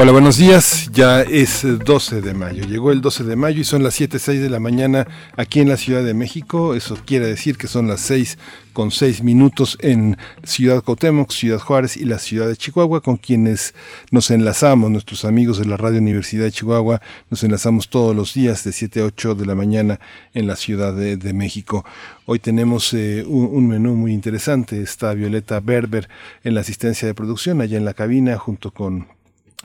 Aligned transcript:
Hola, 0.00 0.12
buenos 0.12 0.36
días. 0.36 0.88
Ya 0.92 1.22
es 1.22 1.66
12 1.66 2.20
de 2.20 2.32
mayo. 2.32 2.64
Llegó 2.64 2.92
el 2.92 3.00
12 3.00 3.24
de 3.24 3.34
mayo 3.34 3.60
y 3.60 3.64
son 3.64 3.82
las 3.82 4.00
7.06 4.00 4.38
de 4.38 4.48
la 4.48 4.60
mañana 4.60 5.08
aquí 5.36 5.58
en 5.58 5.68
la 5.68 5.76
Ciudad 5.76 6.04
de 6.04 6.14
México. 6.14 6.76
Eso 6.76 6.96
quiere 7.04 7.26
decir 7.26 7.58
que 7.58 7.66
son 7.66 7.88
las 7.88 8.00
6 8.02 8.38
con 8.72 8.92
6 8.92 9.24
minutos 9.24 9.76
en 9.80 10.16
Ciudad 10.44 10.84
Cuauhtémoc, 10.84 11.32
Ciudad 11.32 11.58
Juárez 11.58 11.96
y 11.96 12.04
la 12.04 12.20
Ciudad 12.20 12.46
de 12.46 12.56
Chihuahua, 12.56 13.00
con 13.00 13.16
quienes 13.16 13.74
nos 14.12 14.30
enlazamos, 14.30 14.88
nuestros 14.88 15.24
amigos 15.24 15.58
de 15.58 15.64
la 15.64 15.76
Radio 15.76 15.98
Universidad 15.98 16.44
de 16.44 16.52
Chihuahua. 16.52 17.02
Nos 17.28 17.42
enlazamos 17.42 17.88
todos 17.88 18.14
los 18.14 18.34
días 18.34 18.62
de 18.62 18.70
7 18.70 19.00
a 19.00 19.04
8 19.06 19.34
de 19.34 19.46
la 19.46 19.56
mañana 19.56 19.98
en 20.32 20.46
la 20.46 20.54
Ciudad 20.54 20.94
de, 20.94 21.32
México. 21.32 21.84
Hoy 22.24 22.38
tenemos 22.38 22.94
eh, 22.94 23.24
un, 23.26 23.66
menú 23.66 23.96
muy 23.96 24.12
interesante. 24.12 24.80
Está 24.80 25.12
Violeta 25.14 25.58
Berber 25.58 26.08
en 26.44 26.54
la 26.54 26.60
asistencia 26.60 27.08
de 27.08 27.14
producción, 27.14 27.60
allá 27.60 27.76
en 27.76 27.84
la 27.84 27.94
cabina, 27.94 28.38
junto 28.38 28.70
con 28.70 29.17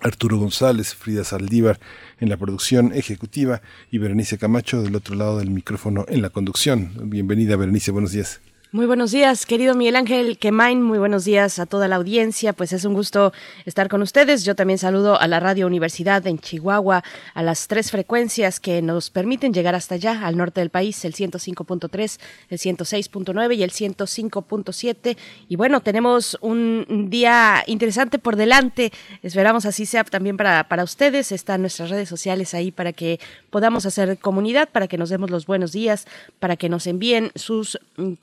Arturo 0.03 0.37
González, 0.37 0.93
Frida 0.93 1.23
Saldívar 1.23 1.79
en 2.19 2.29
la 2.29 2.37
producción 2.37 2.91
ejecutiva 2.93 3.61
y 3.89 3.97
Berenice 3.97 4.37
Camacho 4.37 4.81
del 4.81 4.95
otro 4.95 5.15
lado 5.15 5.39
del 5.39 5.49
micrófono 5.49 6.05
en 6.07 6.21
la 6.21 6.29
conducción. 6.29 6.91
Bienvenida 7.09 7.55
Berenice, 7.55 7.91
buenos 7.91 8.11
días. 8.11 8.41
Muy 8.75 8.87
buenos 8.87 9.11
días, 9.11 9.45
querido 9.45 9.75
Miguel 9.75 9.95
Ángel 9.95 10.39
Quemain. 10.39 10.81
Muy 10.81 10.97
buenos 10.97 11.25
días 11.25 11.59
a 11.59 11.67
toda 11.67 11.87
la 11.87 11.97
audiencia. 11.97 12.53
Pues 12.53 12.73
es 12.73 12.85
un 12.85 12.95
gusto 12.95 13.31
estar 13.65 13.87
con 13.87 14.01
ustedes. 14.01 14.43
Yo 14.45 14.55
también 14.55 14.79
saludo 14.79 15.21
a 15.21 15.27
la 15.27 15.39
Radio 15.39 15.67
Universidad 15.67 16.25
en 16.25 16.39
Chihuahua, 16.39 17.03
a 17.35 17.43
las 17.43 17.67
tres 17.67 17.91
frecuencias 17.91 18.59
que 18.59 18.81
nos 18.81 19.11
permiten 19.11 19.53
llegar 19.53 19.75
hasta 19.75 19.93
allá, 19.93 20.25
al 20.25 20.37
norte 20.37 20.59
del 20.59 20.71
país, 20.71 21.05
el 21.05 21.13
105.3, 21.13 22.19
el 22.49 22.57
106.9 22.57 23.55
y 23.55 23.61
el 23.61 23.69
105.7. 23.69 25.17
Y 25.49 25.55
bueno, 25.55 25.81
tenemos 25.81 26.35
un 26.41 27.09
día 27.11 27.63
interesante 27.67 28.17
por 28.17 28.37
delante. 28.37 28.91
Esperamos 29.21 29.67
así 29.67 29.85
sea 29.85 30.03
también 30.03 30.35
para, 30.35 30.67
para 30.67 30.83
ustedes. 30.83 31.31
Están 31.31 31.61
nuestras 31.61 31.91
redes 31.91 32.09
sociales 32.09 32.55
ahí 32.55 32.71
para 32.71 32.91
que 32.91 33.19
podamos 33.51 33.85
hacer 33.85 34.17
comunidad, 34.17 34.67
para 34.67 34.87
que 34.87 34.97
nos 34.97 35.11
demos 35.11 35.29
los 35.29 35.45
buenos 35.45 35.73
días, 35.73 36.07
para 36.39 36.55
que 36.55 36.69
nos 36.69 36.87
envíen 36.87 37.31
sus 37.35 37.79
mm, 37.97 38.13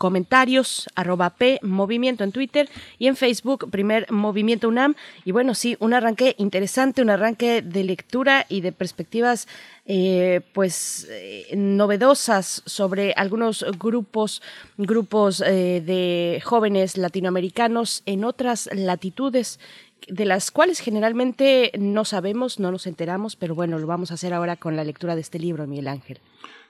comentarios 0.41 0.89
arroba 0.95 1.31
P 1.31 1.59
Movimiento 1.61 2.25
en 2.25 2.33
Twitter 2.33 2.67
y 2.99 3.09
en 3.09 3.17
Facebook, 3.17 3.71
Primer 3.71 4.11
Movimiento 4.11 4.69
UNAM. 4.69 4.95
Y 5.27 5.33
bueno, 5.33 5.55
sí, 5.55 5.77
un 5.81 5.93
arranque 5.93 6.35
interesante, 6.39 7.03
un 7.03 7.11
arranque 7.11 7.61
de 7.61 7.85
lectura 7.85 8.47
y 8.49 8.63
de 8.63 8.73
perspectivas 8.73 9.47
eh, 9.85 10.41
pues 10.55 11.07
eh, 11.11 11.55
novedosas 11.55 12.63
sobre 12.65 13.13
algunos 13.19 13.67
grupos, 13.79 14.41
grupos 14.79 15.43
eh, 15.43 15.83
de 15.85 16.41
jóvenes 16.43 16.97
latinoamericanos 16.97 18.03
en 18.07 18.25
otras 18.25 18.71
latitudes 18.73 19.61
de 20.09 20.25
las 20.25 20.51
cuales 20.51 20.81
generalmente 20.81 21.71
no 21.79 22.07
sabemos, 22.07 22.59
no 22.59 22.71
nos 22.71 22.87
enteramos, 22.87 23.37
pero 23.37 23.55
bueno, 23.55 23.79
lo 23.79 23.87
vamos 23.87 24.11
a 24.11 24.15
hacer 24.15 24.33
ahora 24.33 24.57
con 24.57 24.75
la 24.75 24.85
lectura 24.85 25.15
de 25.15 25.21
este 25.21 25.39
libro, 25.39 25.67
Miguel 25.67 25.89
Ángel. 25.89 26.19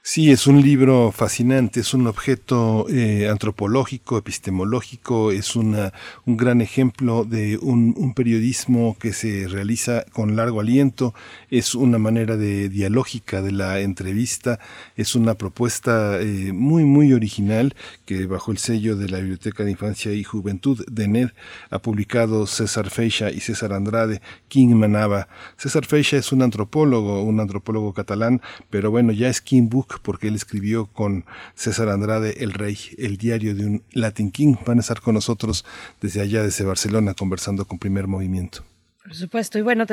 Sí, 0.02 0.30
es 0.30 0.46
un 0.46 0.62
libro 0.62 1.12
fascinante, 1.12 1.80
es 1.80 1.92
un 1.92 2.06
objeto 2.06 2.86
eh, 2.88 3.28
antropológico, 3.28 4.16
epistemológico, 4.16 5.30
es 5.30 5.56
una, 5.56 5.92
un 6.24 6.38
gran 6.38 6.62
ejemplo 6.62 7.24
de 7.26 7.58
un, 7.58 8.14
periodismo 8.14 8.96
que 8.98 9.12
se 9.12 9.46
realiza 9.46 10.04
con 10.10 10.36
largo 10.36 10.60
aliento, 10.60 11.14
es 11.50 11.74
una 11.74 11.98
manera 11.98 12.38
de 12.38 12.70
dialógica 12.70 13.42
de 13.42 13.52
la 13.52 13.80
entrevista, 13.80 14.58
es 14.96 15.14
una 15.14 15.34
propuesta 15.34 16.18
eh, 16.18 16.52
muy, 16.54 16.84
muy 16.84 17.12
original 17.12 17.76
que 18.06 18.24
bajo 18.24 18.52
el 18.52 18.58
sello 18.58 18.96
de 18.96 19.10
la 19.10 19.18
Biblioteca 19.18 19.64
de 19.64 19.72
Infancia 19.72 20.12
y 20.12 20.24
Juventud 20.24 20.82
de 20.90 21.08
NED 21.08 21.28
ha 21.68 21.78
publicado 21.78 22.46
César 22.46 22.88
Feixa 22.88 23.30
y 23.30 23.40
César 23.40 23.74
Andrade, 23.74 24.22
King 24.48 24.74
Manaba. 24.74 25.28
César 25.58 25.84
Feixa 25.84 26.16
es 26.16 26.32
un 26.32 26.40
antropólogo, 26.40 27.22
un 27.22 27.38
antropólogo 27.38 27.92
catalán, 27.92 28.40
pero 28.70 28.90
bueno, 28.90 29.12
ya 29.12 29.28
es 29.28 29.42
King 29.42 29.68
Book 29.68 29.89
porque 29.98 30.28
él 30.28 30.34
escribió 30.34 30.86
con 30.86 31.24
César 31.54 31.88
Andrade 31.88 32.44
El 32.44 32.52
Rey, 32.52 32.78
el 32.98 33.16
diario 33.16 33.54
de 33.54 33.66
un 33.66 33.82
Latin 33.92 34.30
King. 34.30 34.54
Van 34.64 34.78
a 34.78 34.80
estar 34.80 35.00
con 35.00 35.14
nosotros 35.14 35.64
desde 36.00 36.20
allá, 36.20 36.42
desde 36.42 36.64
Barcelona, 36.64 37.14
conversando 37.14 37.64
con 37.64 37.78
Primer 37.78 38.06
Movimiento. 38.06 38.64
Por 39.10 39.16
supuesto, 39.16 39.58
y 39.58 39.62
bueno, 39.62 39.86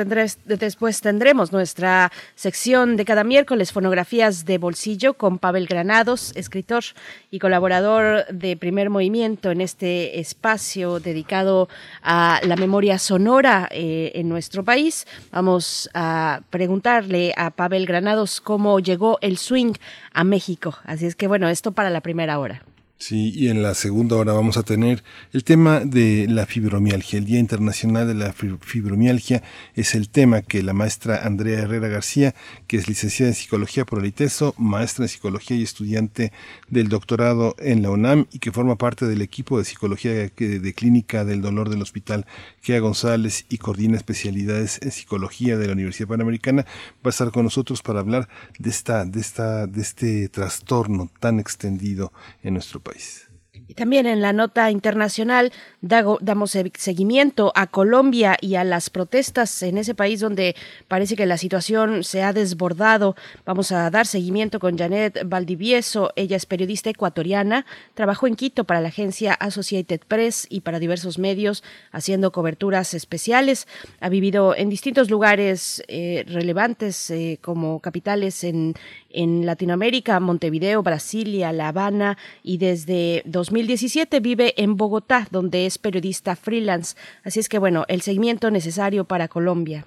después 0.44 1.00
tendremos 1.00 1.50
nuestra 1.50 2.12
sección 2.36 2.96
de 2.96 3.04
cada 3.04 3.24
miércoles, 3.24 3.72
fonografías 3.72 4.44
de 4.44 4.58
bolsillo 4.58 5.14
con 5.14 5.40
Pavel 5.40 5.66
Granados, 5.66 6.30
escritor 6.36 6.84
y 7.28 7.40
colaborador 7.40 8.26
de 8.28 8.56
Primer 8.56 8.90
Movimiento 8.90 9.50
en 9.50 9.60
este 9.60 10.20
espacio 10.20 11.00
dedicado 11.00 11.68
a 12.00 12.38
la 12.44 12.54
memoria 12.54 13.00
sonora 13.00 13.66
eh, 13.72 14.12
en 14.14 14.28
nuestro 14.28 14.62
país. 14.62 15.04
Vamos 15.32 15.90
a 15.94 16.42
preguntarle 16.50 17.34
a 17.36 17.50
Pavel 17.50 17.86
Granados 17.86 18.40
cómo 18.40 18.78
llegó 18.78 19.18
el 19.20 19.36
swing 19.36 19.72
a 20.12 20.22
México. 20.22 20.78
Así 20.84 21.06
es 21.06 21.16
que 21.16 21.26
bueno, 21.26 21.48
esto 21.48 21.72
para 21.72 21.90
la 21.90 22.02
primera 22.02 22.38
hora. 22.38 22.62
Sí, 23.00 23.30
y 23.32 23.46
en 23.48 23.62
la 23.62 23.74
segunda 23.74 24.16
hora 24.16 24.32
vamos 24.32 24.56
a 24.56 24.64
tener 24.64 25.04
el 25.32 25.44
tema 25.44 25.78
de 25.80 26.26
la 26.28 26.46
fibromialgia. 26.46 27.20
El 27.20 27.26
Día 27.26 27.38
Internacional 27.38 28.08
de 28.08 28.14
la 28.14 28.32
Fibromialgia 28.32 29.44
es 29.76 29.94
el 29.94 30.08
tema 30.08 30.42
que 30.42 30.64
la 30.64 30.72
maestra 30.72 31.24
Andrea 31.24 31.60
Herrera 31.60 31.86
García, 31.86 32.34
que 32.66 32.76
es 32.76 32.88
licenciada 32.88 33.30
en 33.30 33.36
Psicología 33.36 33.84
por 33.84 34.00
el 34.00 34.06
ITESO, 34.06 34.52
maestra 34.58 35.04
en 35.04 35.10
Psicología 35.10 35.56
y 35.56 35.62
estudiante 35.62 36.32
del 36.70 36.88
doctorado 36.88 37.54
en 37.60 37.82
la 37.82 37.90
UNAM 37.90 38.26
y 38.32 38.40
que 38.40 38.50
forma 38.50 38.74
parte 38.74 39.06
del 39.06 39.22
equipo 39.22 39.58
de 39.58 39.64
Psicología 39.64 40.12
de 40.12 40.74
Clínica 40.74 41.24
del 41.24 41.40
Dolor 41.40 41.68
del 41.68 41.82
Hospital 41.82 42.26
Kea 42.62 42.80
González 42.80 43.46
y 43.48 43.58
coordina 43.58 43.96
especialidades 43.96 44.78
en 44.82 44.90
Psicología 44.90 45.56
de 45.56 45.66
la 45.66 45.72
Universidad 45.72 46.08
Panamericana, 46.08 46.64
va 46.96 47.06
a 47.06 47.10
estar 47.10 47.30
con 47.30 47.44
nosotros 47.44 47.82
para 47.82 48.00
hablar 48.00 48.28
de, 48.58 48.70
esta, 48.70 49.04
de, 49.04 49.20
esta, 49.20 49.66
de 49.66 49.80
este 49.80 50.28
trastorno 50.28 51.10
tan 51.20 51.40
extendido 51.40 52.12
en 52.42 52.54
nuestro 52.54 52.80
país. 52.80 53.27
Y 53.68 53.74
también 53.74 54.06
en 54.06 54.22
la 54.22 54.32
nota 54.32 54.70
internacional 54.70 55.52
damos 55.82 56.56
seguimiento 56.74 57.52
a 57.54 57.66
Colombia 57.66 58.38
y 58.40 58.54
a 58.54 58.64
las 58.64 58.88
protestas 58.88 59.62
en 59.62 59.76
ese 59.76 59.94
país 59.94 60.20
donde 60.20 60.56
parece 60.88 61.16
que 61.16 61.26
la 61.26 61.36
situación 61.36 62.02
se 62.02 62.22
ha 62.22 62.32
desbordado. 62.32 63.14
Vamos 63.44 63.70
a 63.70 63.90
dar 63.90 64.06
seguimiento 64.06 64.58
con 64.58 64.78
Janet 64.78 65.20
Valdivieso. 65.26 66.12
Ella 66.16 66.36
es 66.38 66.46
periodista 66.46 66.88
ecuatoriana, 66.88 67.66
trabajó 67.92 68.26
en 68.26 68.36
Quito 68.36 68.64
para 68.64 68.80
la 68.80 68.88
agencia 68.88 69.34
Associated 69.34 70.00
Press 70.08 70.46
y 70.48 70.62
para 70.62 70.78
diversos 70.78 71.18
medios 71.18 71.62
haciendo 71.92 72.32
coberturas 72.32 72.94
especiales. 72.94 73.68
Ha 74.00 74.08
vivido 74.08 74.56
en 74.56 74.70
distintos 74.70 75.10
lugares 75.10 75.82
eh, 75.88 76.24
relevantes 76.26 77.10
eh, 77.10 77.38
como 77.42 77.80
capitales 77.80 78.44
en, 78.44 78.74
en 79.10 79.46
Latinoamérica, 79.46 80.20
Montevideo, 80.20 80.82
Brasilia, 80.82 81.52
La 81.52 81.68
Habana 81.68 82.18
y 82.42 82.58
desde 82.58 83.22
2000 83.26 83.58
2017 83.58 84.20
vive 84.20 84.54
en 84.56 84.76
Bogotá, 84.76 85.26
donde 85.30 85.66
es 85.66 85.78
periodista 85.78 86.36
freelance. 86.36 86.96
Así 87.24 87.40
es 87.40 87.48
que 87.48 87.58
bueno, 87.58 87.84
el 87.88 88.02
seguimiento 88.02 88.50
necesario 88.50 89.04
para 89.04 89.28
Colombia. 89.28 89.84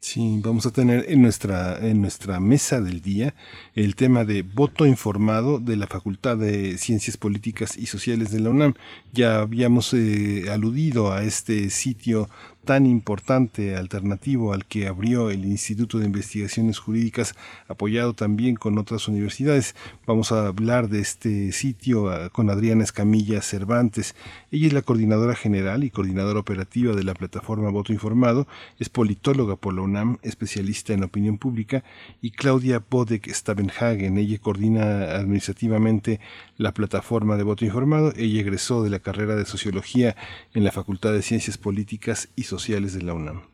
Sí, 0.00 0.40
vamos 0.42 0.64
a 0.64 0.70
tener 0.70 1.04
en 1.08 1.20
nuestra, 1.20 1.78
en 1.78 2.00
nuestra 2.00 2.40
mesa 2.40 2.80
del 2.80 3.02
día 3.02 3.34
el 3.74 3.94
tema 3.96 4.24
de 4.24 4.42
voto 4.42 4.86
informado 4.86 5.58
de 5.58 5.76
la 5.76 5.86
Facultad 5.86 6.38
de 6.38 6.78
Ciencias 6.78 7.18
Políticas 7.18 7.76
y 7.76 7.84
Sociales 7.84 8.30
de 8.30 8.40
la 8.40 8.48
UNAM. 8.48 8.74
Ya 9.12 9.40
habíamos 9.40 9.92
eh, 9.92 10.46
aludido 10.50 11.12
a 11.12 11.22
este 11.22 11.68
sitio 11.68 12.30
tan 12.64 12.86
importante 12.86 13.76
alternativo 13.76 14.52
al 14.52 14.66
que 14.66 14.86
abrió 14.86 15.30
el 15.30 15.44
Instituto 15.44 15.98
de 15.98 16.06
Investigaciones 16.06 16.78
Jurídicas, 16.78 17.34
apoyado 17.68 18.14
también 18.14 18.56
con 18.56 18.78
otras 18.78 19.08
universidades. 19.08 19.74
Vamos 20.06 20.32
a 20.32 20.46
hablar 20.46 20.88
de 20.88 21.00
este 21.00 21.52
sitio 21.52 22.10
ah, 22.10 22.28
con 22.30 22.50
Adriana 22.50 22.84
Escamilla 22.84 23.42
Cervantes. 23.42 24.14
Ella 24.50 24.66
es 24.66 24.72
la 24.72 24.82
coordinadora 24.82 25.34
general 25.34 25.84
y 25.84 25.90
coordinadora 25.90 26.40
operativa 26.40 26.94
de 26.94 27.04
la 27.04 27.14
plataforma 27.14 27.70
Voto 27.70 27.92
Informado, 27.92 28.46
es 28.78 28.88
politóloga 28.88 29.56
por 29.56 29.74
la 29.74 29.82
UNAM, 29.82 30.18
especialista 30.22 30.92
en 30.92 31.02
opinión 31.02 31.38
pública, 31.38 31.82
y 32.20 32.30
Claudia 32.30 32.82
Bodek 32.88 33.28
Stavenhagen. 33.32 34.18
Ella 34.18 34.38
coordina 34.38 35.16
administrativamente 35.16 36.20
la 36.56 36.74
plataforma 36.74 37.36
de 37.36 37.42
Voto 37.42 37.64
Informado. 37.64 38.12
Ella 38.16 38.40
egresó 38.40 38.82
de 38.82 38.90
la 38.90 38.98
carrera 38.98 39.34
de 39.34 39.46
Sociología 39.46 40.16
en 40.54 40.64
la 40.64 40.72
Facultad 40.72 41.12
de 41.12 41.22
Ciencias 41.22 41.56
Políticas 41.56 42.28
y 42.36 42.44
Sociales 42.50 42.94
de 42.94 43.02
la 43.02 43.14
UNAM. 43.14 43.49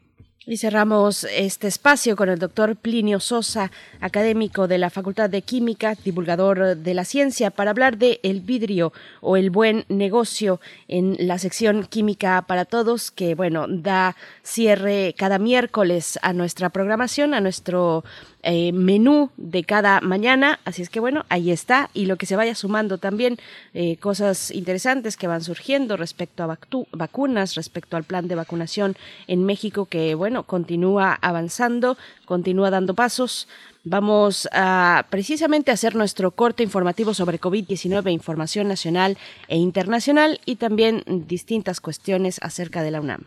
Y 0.49 0.59
cerramos 0.59 1.25
este 1.25 1.67
espacio 1.67 2.15
con 2.15 2.29
el 2.29 2.39
doctor 2.39 2.77
Plinio 2.77 3.19
Sosa, 3.19 3.73
académico 4.01 4.69
de 4.69 4.79
la 4.79 4.91
Facultad 4.91 5.29
de 5.29 5.43
Química, 5.43 5.97
divulgador 6.05 6.77
de 6.77 6.95
la 6.95 7.05
ciencia, 7.05 7.51
para 7.51 7.73
hablar 7.73 7.99
de 7.99 8.21
el 8.23 8.43
vidrio 8.43 8.93
o 9.21 9.37
el 9.37 9.51
buen 9.51 9.85
negocio 9.89 10.61
en 10.87 11.17
la 11.19 11.41
sección 11.41 11.85
Química 11.87 12.45
para 12.47 12.65
Todos, 12.65 13.11
que 13.11 13.35
bueno, 13.35 13.67
da 13.69 14.15
cierre 14.45 15.17
cada 15.19 15.41
miércoles 15.41 16.17
a 16.23 16.33
nuestra 16.33 16.71
programación, 16.71 17.35
a 17.35 17.41
nuestro 17.41 18.05
eh, 18.49 18.71
menú 18.71 19.31
de 19.37 19.65
cada 19.65 20.01
mañana. 20.01 20.61
Así 20.65 20.81
es 20.81 20.89
que 20.89 21.01
bueno, 21.01 21.25
ahí 21.29 21.51
está. 21.51 21.91
Y 21.95 22.07
lo 22.07 22.15
que 22.15 22.27
se 22.27 22.37
vaya 22.37 22.55
sumando 22.55 22.99
también, 22.99 23.39
eh, 23.75 23.97
cosas 23.97 24.53
interesantes 24.53 25.17
que 25.17 25.27
van 25.27 25.43
surgiendo 25.43 25.97
respecto 25.97 26.45
a 26.45 26.57
vacunas, 26.93 27.57
respecto 27.57 27.97
al 27.97 28.05
plan 28.05 28.29
de 28.29 28.37
vacunación 28.37 28.97
en 29.27 29.45
México, 29.45 29.87
que 29.87 30.15
bueno, 30.15 30.36
continúa 30.43 31.17
avanzando, 31.21 31.97
continúa 32.25 32.71
dando 32.71 32.94
pasos. 32.94 33.47
Vamos 33.85 34.49
a 34.53 35.06
precisamente 35.11 35.71
hacer 35.71 35.94
nuestro 35.94 36.33
corte 36.33 36.65
informativo 36.65 37.15
sobre 37.15 37.41
COVID-19, 37.41 38.11
información 38.11 38.67
nacional 38.67 39.17
e 39.47 39.56
internacional 39.56 40.41
y 40.44 40.56
también 40.56 41.05
distintas 41.06 41.81
cuestiones 41.81 42.41
acerca 42.43 42.83
de 42.83 42.91
la 42.91 43.00
UNAM. 43.00 43.25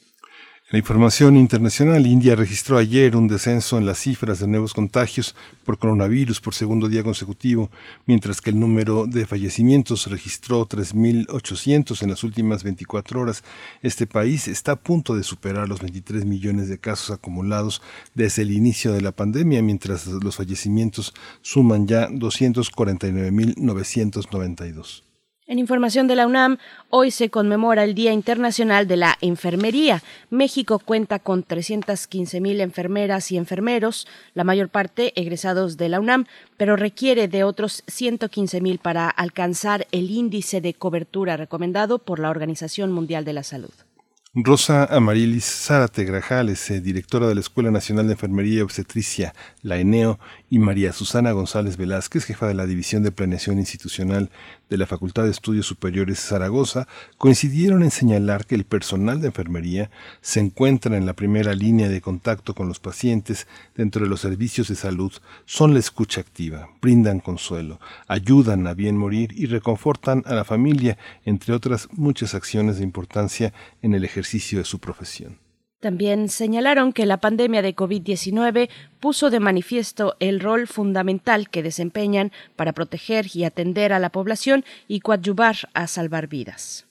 La 0.71 0.77
información 0.77 1.35
internacional, 1.35 2.05
India 2.05 2.35
registró 2.35 2.77
ayer 2.77 3.15
un 3.15 3.27
descenso 3.27 3.79
en 3.79 3.87
las 3.87 3.97
cifras 3.97 4.37
de 4.37 4.45
nuevos 4.45 4.75
contagios 4.75 5.35
por 5.65 5.79
coronavirus 5.79 6.41
por 6.41 6.53
segundo 6.53 6.87
día 6.87 7.01
consecutivo, 7.01 7.71
mientras 8.05 8.39
que 8.39 8.51
el 8.51 8.59
número 8.59 9.07
de 9.07 9.25
fallecimientos 9.25 10.05
registró 10.05 10.69
3.800 10.69 12.03
en 12.03 12.11
las 12.11 12.23
últimas 12.23 12.61
24 12.61 13.19
horas. 13.19 13.43
Este 13.81 14.05
país 14.05 14.47
está 14.47 14.73
a 14.73 14.79
punto 14.79 15.15
de 15.15 15.23
superar 15.23 15.67
los 15.67 15.81
23 15.81 16.25
millones 16.25 16.69
de 16.69 16.77
casos 16.77 17.09
acumulados 17.09 17.81
desde 18.13 18.43
el 18.43 18.51
inicio 18.51 18.93
de 18.93 19.01
la 19.01 19.11
pandemia, 19.11 19.63
mientras 19.63 20.05
los 20.05 20.35
fallecimientos 20.35 21.15
suman 21.41 21.87
ya 21.87 22.09
249.992. 22.09 25.08
En 25.49 25.57
información 25.57 26.05
de 26.05 26.15
la 26.15 26.27
UNAM, 26.27 26.59
hoy 26.91 27.09
se 27.09 27.31
conmemora 27.31 27.83
el 27.83 27.95
Día 27.95 28.13
Internacional 28.13 28.87
de 28.87 28.97
la 28.97 29.17
Enfermería. 29.19 30.03
México 30.29 30.77
cuenta 30.77 31.17
con 31.17 31.41
315 31.41 32.39
mil 32.39 32.61
enfermeras 32.61 33.31
y 33.31 33.37
enfermeros, 33.37 34.05
la 34.35 34.43
mayor 34.43 34.69
parte 34.69 35.11
egresados 35.19 35.75
de 35.75 35.89
la 35.89 35.99
UNAM, 35.99 36.27
pero 36.55 36.75
requiere 36.75 37.27
de 37.27 37.43
otros 37.43 37.83
115 37.87 38.61
mil 38.61 38.77
para 38.77 39.09
alcanzar 39.09 39.87
el 39.91 40.11
índice 40.11 40.61
de 40.61 40.75
cobertura 40.75 41.35
recomendado 41.35 41.97
por 41.97 42.19
la 42.19 42.29
Organización 42.29 42.91
Mundial 42.91 43.25
de 43.25 43.33
la 43.33 43.41
Salud. 43.41 43.73
Rosa 44.35 44.85
Amarilis 44.85 45.45
Zárate 45.45 46.03
Grajales, 46.05 46.69
eh, 46.69 46.81
directora 46.81 47.27
de 47.27 47.33
la 47.33 47.41
Escuela 47.41 47.71
Nacional 47.71 48.05
de 48.05 48.13
Enfermería 48.13 48.59
y 48.59 48.61
Obstetricia, 48.61 49.33
la 49.63 49.77
ENEO, 49.79 50.19
y 50.51 50.59
María 50.59 50.93
Susana 50.93 51.31
González 51.31 51.77
Velázquez, 51.77 52.25
jefa 52.25 52.47
de 52.47 52.53
la 52.53 52.67
División 52.67 53.01
de 53.01 53.11
Planeación 53.11 53.57
Institucional 53.57 54.29
de 54.69 54.77
la 54.77 54.85
Facultad 54.85 55.23
de 55.23 55.31
Estudios 55.31 55.65
Superiores 55.65 56.19
Zaragoza, 56.19 56.87
coincidieron 57.17 57.83
en 57.83 57.91
señalar 57.91 58.45
que 58.45 58.55
el 58.55 58.65
personal 58.65 59.19
de 59.21 59.27
enfermería 59.27 59.89
se 60.21 60.39
encuentra 60.39 60.95
en 60.95 61.05
la 61.05 61.13
primera 61.13 61.53
línea 61.53 61.89
de 61.89 62.01
contacto 62.01 62.53
con 62.53 62.67
los 62.67 62.79
pacientes 62.79 63.47
dentro 63.75 64.03
de 64.03 64.09
los 64.09 64.21
servicios 64.21 64.67
de 64.67 64.75
salud, 64.75 65.11
son 65.45 65.73
la 65.73 65.79
escucha 65.79 66.21
activa, 66.21 66.69
brindan 66.81 67.19
consuelo, 67.19 67.79
ayudan 68.07 68.67
a 68.67 68.73
bien 68.73 68.97
morir 68.97 69.33
y 69.35 69.47
reconfortan 69.47 70.23
a 70.25 70.35
la 70.35 70.45
familia, 70.45 70.97
entre 71.25 71.53
otras 71.53 71.87
muchas 71.91 72.35
acciones 72.35 72.77
de 72.77 72.83
importancia 72.83 73.53
en 73.81 73.93
el 73.93 74.03
ejercicio 74.03 74.59
de 74.59 74.65
su 74.65 74.79
profesión. 74.79 75.48
También 75.79 76.27
señalaron 76.27 76.91
que 76.91 77.05
la 77.05 77.17
pandemia 77.17 77.61
de 77.61 77.75
COVID-19 77.75 78.69
puso 78.99 79.29
de 79.29 79.39
manifiesto 79.39 80.15
el 80.19 80.41
rol 80.41 80.67
fundamental 80.67 81.49
que 81.49 81.63
desempeñan 81.63 82.33
para 82.57 82.73
proteger 82.73 83.27
y 83.33 83.45
atender 83.45 83.93
a 83.93 83.99
la 83.99 84.09
población 84.09 84.65
y 84.89 84.99
coadyuvar 84.99 85.55
a 85.73 85.87
salvar 85.87 86.27
vidas. 86.27 86.85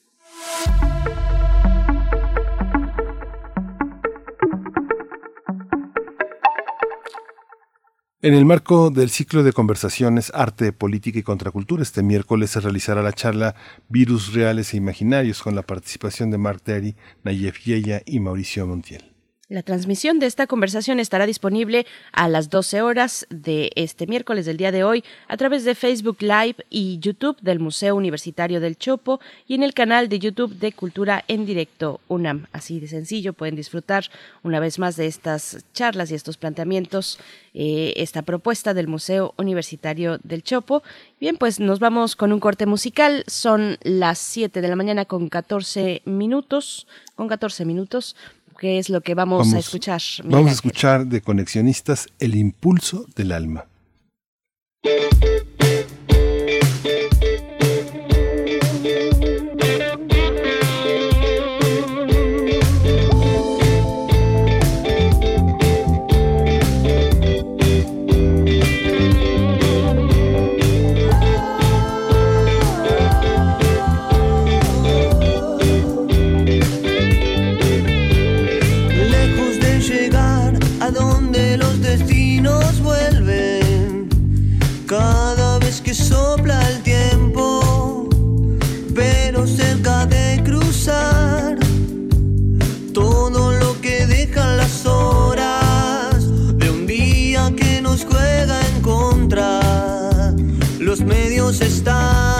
En 8.20 8.34
el 8.34 8.44
marco 8.44 8.90
del 8.90 9.10
ciclo 9.10 9.44
de 9.44 9.52
conversaciones 9.52 10.32
Arte, 10.34 10.72
Política 10.72 11.20
y 11.20 11.22
Contracultura, 11.22 11.84
este 11.84 12.02
miércoles 12.02 12.50
se 12.50 12.58
realizará 12.58 13.00
la 13.00 13.12
charla 13.12 13.54
Virus 13.88 14.32
Reales 14.32 14.74
e 14.74 14.76
Imaginarios 14.76 15.40
con 15.40 15.54
la 15.54 15.62
participación 15.62 16.32
de 16.32 16.38
Mark 16.38 16.60
Terry, 16.60 16.96
Nayef 17.22 17.60
Yeya 17.64 18.02
y 18.04 18.18
Mauricio 18.18 18.66
Montiel. 18.66 19.17
La 19.50 19.62
transmisión 19.62 20.18
de 20.18 20.26
esta 20.26 20.46
conversación 20.46 21.00
estará 21.00 21.24
disponible 21.24 21.86
a 22.12 22.28
las 22.28 22.50
12 22.50 22.82
horas 22.82 23.26
de 23.30 23.72
este 23.76 24.06
miércoles 24.06 24.44
del 24.44 24.58
día 24.58 24.72
de 24.72 24.84
hoy 24.84 25.02
a 25.26 25.38
través 25.38 25.64
de 25.64 25.74
Facebook 25.74 26.18
Live 26.20 26.56
y 26.68 26.98
YouTube 26.98 27.40
del 27.40 27.58
Museo 27.58 27.96
Universitario 27.96 28.60
del 28.60 28.76
Chopo 28.76 29.20
y 29.46 29.54
en 29.54 29.62
el 29.62 29.72
canal 29.72 30.10
de 30.10 30.18
YouTube 30.18 30.52
de 30.56 30.72
Cultura 30.72 31.24
en 31.28 31.46
Directo 31.46 32.02
UNAM. 32.08 32.46
Así 32.52 32.78
de 32.78 32.88
sencillo, 32.88 33.32
pueden 33.32 33.56
disfrutar 33.56 34.04
una 34.42 34.60
vez 34.60 34.78
más 34.78 34.96
de 34.96 35.06
estas 35.06 35.64
charlas 35.72 36.10
y 36.10 36.14
estos 36.14 36.36
planteamientos, 36.36 37.18
eh, 37.54 37.94
esta 37.96 38.20
propuesta 38.20 38.74
del 38.74 38.86
Museo 38.86 39.32
Universitario 39.38 40.18
del 40.24 40.42
Chopo. 40.42 40.82
Bien, 41.20 41.38
pues 41.38 41.58
nos 41.58 41.78
vamos 41.78 42.16
con 42.16 42.34
un 42.34 42.40
corte 42.40 42.66
musical. 42.66 43.24
Son 43.26 43.78
las 43.82 44.18
7 44.18 44.60
de 44.60 44.68
la 44.68 44.76
mañana 44.76 45.06
con 45.06 45.30
14 45.30 46.02
minutos. 46.04 46.86
Con 47.16 47.26
14 47.26 47.64
minutos 47.64 48.14
qué 48.58 48.78
es 48.78 48.90
lo 48.90 49.00
que 49.00 49.14
vamos, 49.14 49.54
a 49.54 49.58
escuchar. 49.58 50.02
Vamos 50.24 50.50
a 50.50 50.54
escuchar 50.54 51.06
de 51.06 51.20
Conexionistas 51.20 52.08
El 52.18 52.34
impulso 52.34 53.06
del 53.16 53.32
alma. 53.32 53.66
Están 101.50 101.62
siempre 101.62 102.37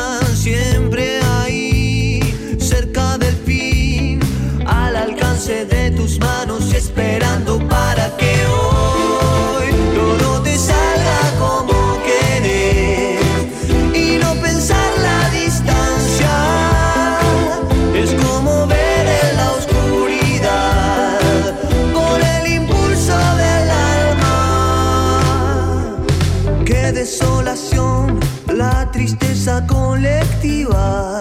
tristeza 28.99 29.64
colectiva 29.64 31.21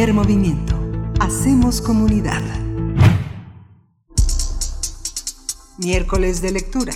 Primer 0.00 0.14
movimiento. 0.14 0.80
Hacemos 1.20 1.82
comunidad. 1.82 2.40
Miércoles 5.76 6.40
de 6.40 6.52
lectura. 6.52 6.94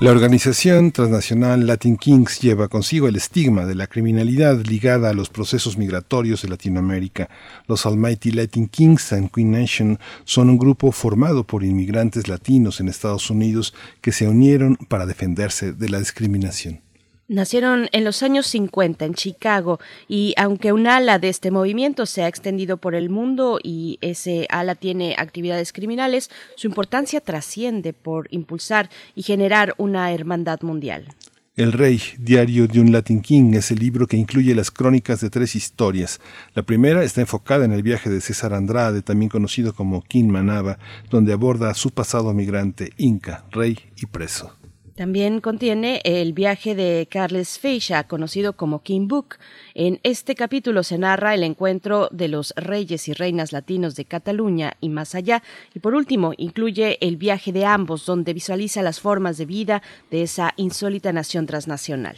La 0.00 0.12
organización 0.12 0.92
transnacional 0.92 1.66
Latin 1.66 1.98
Kings 1.98 2.40
lleva 2.40 2.68
consigo 2.68 3.06
el 3.06 3.16
estigma 3.16 3.66
de 3.66 3.74
la 3.74 3.86
criminalidad 3.86 4.64
ligada 4.64 5.10
a 5.10 5.12
los 5.12 5.28
procesos 5.28 5.76
migratorios 5.76 6.40
de 6.40 6.48
Latinoamérica. 6.48 7.28
Los 7.66 7.84
Almighty 7.84 8.30
Latin 8.30 8.68
Kings 8.68 9.12
and 9.12 9.30
Queen 9.30 9.50
Nation 9.50 9.98
son 10.24 10.48
un 10.48 10.56
grupo 10.56 10.90
formado 10.90 11.46
por 11.46 11.62
inmigrantes 11.62 12.28
latinos 12.28 12.80
en 12.80 12.88
Estados 12.88 13.28
Unidos 13.28 13.74
que 14.00 14.12
se 14.12 14.26
unieron 14.26 14.76
para 14.88 15.04
defenderse 15.04 15.74
de 15.74 15.90
la 15.90 15.98
discriminación. 15.98 16.85
Nacieron 17.28 17.88
en 17.90 18.04
los 18.04 18.22
años 18.22 18.46
50 18.46 19.04
en 19.04 19.14
Chicago 19.14 19.80
y 20.06 20.32
aunque 20.36 20.72
un 20.72 20.86
ala 20.86 21.18
de 21.18 21.28
este 21.28 21.50
movimiento 21.50 22.06
se 22.06 22.22
ha 22.22 22.28
extendido 22.28 22.76
por 22.76 22.94
el 22.94 23.10
mundo 23.10 23.58
y 23.60 23.98
ese 24.00 24.46
ala 24.48 24.76
tiene 24.76 25.16
actividades 25.18 25.72
criminales, 25.72 26.30
su 26.54 26.68
importancia 26.68 27.20
trasciende 27.20 27.92
por 27.92 28.28
impulsar 28.30 28.90
y 29.16 29.24
generar 29.24 29.74
una 29.76 30.12
hermandad 30.12 30.60
mundial. 30.60 31.08
El 31.56 31.72
Rey, 31.72 32.00
Diario 32.18 32.68
de 32.68 32.80
un 32.80 32.92
Latin 32.92 33.22
King, 33.22 33.54
es 33.54 33.72
el 33.72 33.80
libro 33.80 34.06
que 34.06 34.16
incluye 34.16 34.54
las 34.54 34.70
crónicas 34.70 35.20
de 35.20 35.30
tres 35.30 35.56
historias. 35.56 36.20
La 36.54 36.62
primera 36.62 37.02
está 37.02 37.22
enfocada 37.22 37.64
en 37.64 37.72
el 37.72 37.82
viaje 37.82 38.08
de 38.08 38.20
César 38.20 38.52
Andrade, 38.52 39.02
también 39.02 39.30
conocido 39.30 39.74
como 39.74 40.02
King 40.02 40.28
Manaba, 40.28 40.78
donde 41.10 41.32
aborda 41.32 41.74
su 41.74 41.90
pasado 41.90 42.32
migrante, 42.34 42.92
inca, 42.98 43.46
rey 43.50 43.78
y 43.96 44.06
preso. 44.06 44.54
También 44.96 45.42
contiene 45.42 46.00
el 46.04 46.32
viaje 46.32 46.74
de 46.74 47.06
Carles 47.10 47.58
Feixa, 47.58 48.04
conocido 48.04 48.54
como 48.54 48.82
King 48.82 49.08
Book. 49.08 49.36
En 49.74 50.00
este 50.04 50.34
capítulo 50.34 50.82
se 50.82 50.96
narra 50.96 51.34
el 51.34 51.42
encuentro 51.42 52.08
de 52.12 52.28
los 52.28 52.54
reyes 52.56 53.06
y 53.08 53.12
reinas 53.12 53.52
latinos 53.52 53.94
de 53.94 54.06
Cataluña 54.06 54.72
y 54.80 54.88
más 54.88 55.14
allá. 55.14 55.42
Y 55.74 55.80
por 55.80 55.94
último, 55.94 56.32
incluye 56.38 56.96
el 57.06 57.18
viaje 57.18 57.52
de 57.52 57.66
ambos, 57.66 58.06
donde 58.06 58.32
visualiza 58.32 58.80
las 58.80 58.98
formas 58.98 59.36
de 59.36 59.44
vida 59.44 59.82
de 60.10 60.22
esa 60.22 60.54
insólita 60.56 61.12
nación 61.12 61.44
transnacional. 61.44 62.16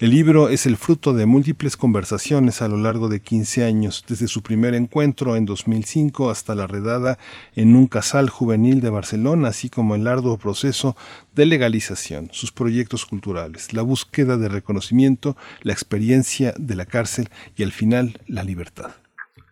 El 0.00 0.10
libro 0.10 0.48
es 0.48 0.64
el 0.66 0.76
fruto 0.76 1.12
de 1.12 1.26
múltiples 1.26 1.76
conversaciones 1.76 2.62
a 2.62 2.68
lo 2.68 2.76
largo 2.76 3.08
de 3.08 3.20
15 3.20 3.64
años, 3.64 4.04
desde 4.06 4.28
su 4.28 4.42
primer 4.42 4.76
encuentro 4.76 5.34
en 5.34 5.44
2005 5.44 6.30
hasta 6.30 6.54
la 6.54 6.68
redada 6.68 7.18
en 7.56 7.74
un 7.74 7.88
casal 7.88 8.30
juvenil 8.30 8.80
de 8.80 8.90
Barcelona, 8.90 9.48
así 9.48 9.68
como 9.68 9.96
el 9.96 10.06
arduo 10.06 10.38
proceso 10.38 10.96
de 11.34 11.46
legalización, 11.46 12.28
sus 12.30 12.52
proyectos 12.52 13.06
culturales, 13.06 13.72
la 13.72 13.82
búsqueda 13.82 14.36
de 14.36 14.48
reconocimiento, 14.48 15.36
la 15.62 15.72
experiencia 15.72 16.54
de 16.56 16.76
la 16.76 16.86
cárcel 16.86 17.28
y 17.56 17.64
al 17.64 17.72
final 17.72 18.20
la 18.28 18.44
libertad. 18.44 18.92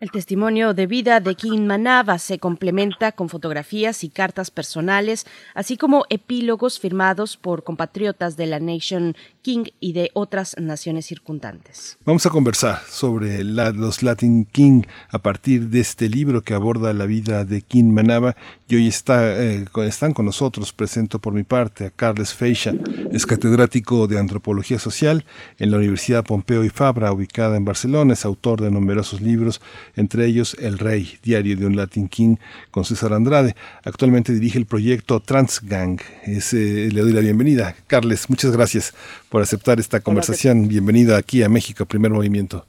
El 0.07 0.13
testimonio 0.13 0.73
de 0.73 0.87
vida 0.87 1.19
de 1.19 1.35
King 1.35 1.67
Manaba 1.67 2.21
se 2.21 2.39
complementa 2.39 3.11
con 3.11 3.29
fotografías 3.29 4.05
y 4.05 4.09
cartas 4.09 4.53
personales, 4.53 5.27
así 5.53 5.77
como 5.77 6.05
epílogos 6.11 6.79
firmados 6.79 7.37
por 7.37 7.65
compatriotas 7.65 8.37
de 8.37 8.47
la 8.47 8.61
Nation 8.61 9.17
King 9.43 9.65
y 9.81 9.95
de 9.95 10.13
otras 10.15 10.55
naciones 10.61 11.07
circundantes. 11.07 11.99
Vamos 12.05 12.25
a 12.25 12.31
conversar 12.31 12.83
sobre 12.89 13.43
la- 13.43 13.73
los 13.73 14.05
Latin 14.05 14.45
King 14.45 14.83
a 15.11 15.19
partir 15.19 15.71
de 15.71 15.81
este 15.81 16.09
libro 16.09 16.41
que 16.43 16.55
aborda 16.55 16.93
la 16.93 17.07
vida 17.07 17.45
de 17.45 17.63
King 17.63 17.93
Manaba 17.93 18.37
y 18.69 18.77
hoy 18.77 18.87
está, 18.87 19.37
eh, 19.43 19.65
están 19.89 20.13
con 20.13 20.25
nosotros, 20.27 20.73
presento 20.73 21.19
por 21.19 21.33
mi 21.33 21.43
parte 21.43 21.87
a 21.87 21.91
Carles 21.91 22.33
Feixa, 22.33 22.75
es 23.11 23.27
catedrático 23.27 24.07
de 24.07 24.21
Antropología 24.21 24.79
Social 24.79 25.25
en 25.59 25.73
la 25.73 25.79
Universidad 25.79 26.23
Pompeo 26.25 26.63
y 26.63 26.69
Fabra, 26.71 27.11
ubicada 27.13 27.57
en 27.57 27.65
Barcelona, 27.65 28.13
es 28.13 28.25
autor 28.25 28.61
de 28.61 28.71
numerosos 28.71 29.21
libros, 29.21 29.61
entre 29.97 30.26
ellos 30.26 30.57
El 30.61 30.79
Rey, 30.79 31.19
Diario 31.23 31.57
de 31.57 31.67
un 31.67 31.76
Latin 31.76 32.09
King 32.09 32.37
con 32.71 32.85
César 32.85 33.12
Andrade. 33.12 33.57
Actualmente 33.85 34.33
dirige 34.33 34.59
el 34.59 34.67
proyecto 34.67 35.21
Transgang. 35.21 35.99
Es, 36.25 36.55
eh, 36.55 36.88
le 36.93 37.00
doy 37.00 37.12
la 37.12 37.21
bienvenida. 37.21 37.75
Carles, 37.87 38.31
muchas 38.31 38.53
gracias 38.53 38.95
por 39.29 39.43
aceptar 39.43 39.81
esta 39.81 40.00
conversación. 40.00 40.69
Bienvenido 40.69 41.17
aquí 41.17 41.43
a 41.43 41.49
México, 41.49 41.87
Primer 41.87 42.12
Movimiento. 42.12 42.67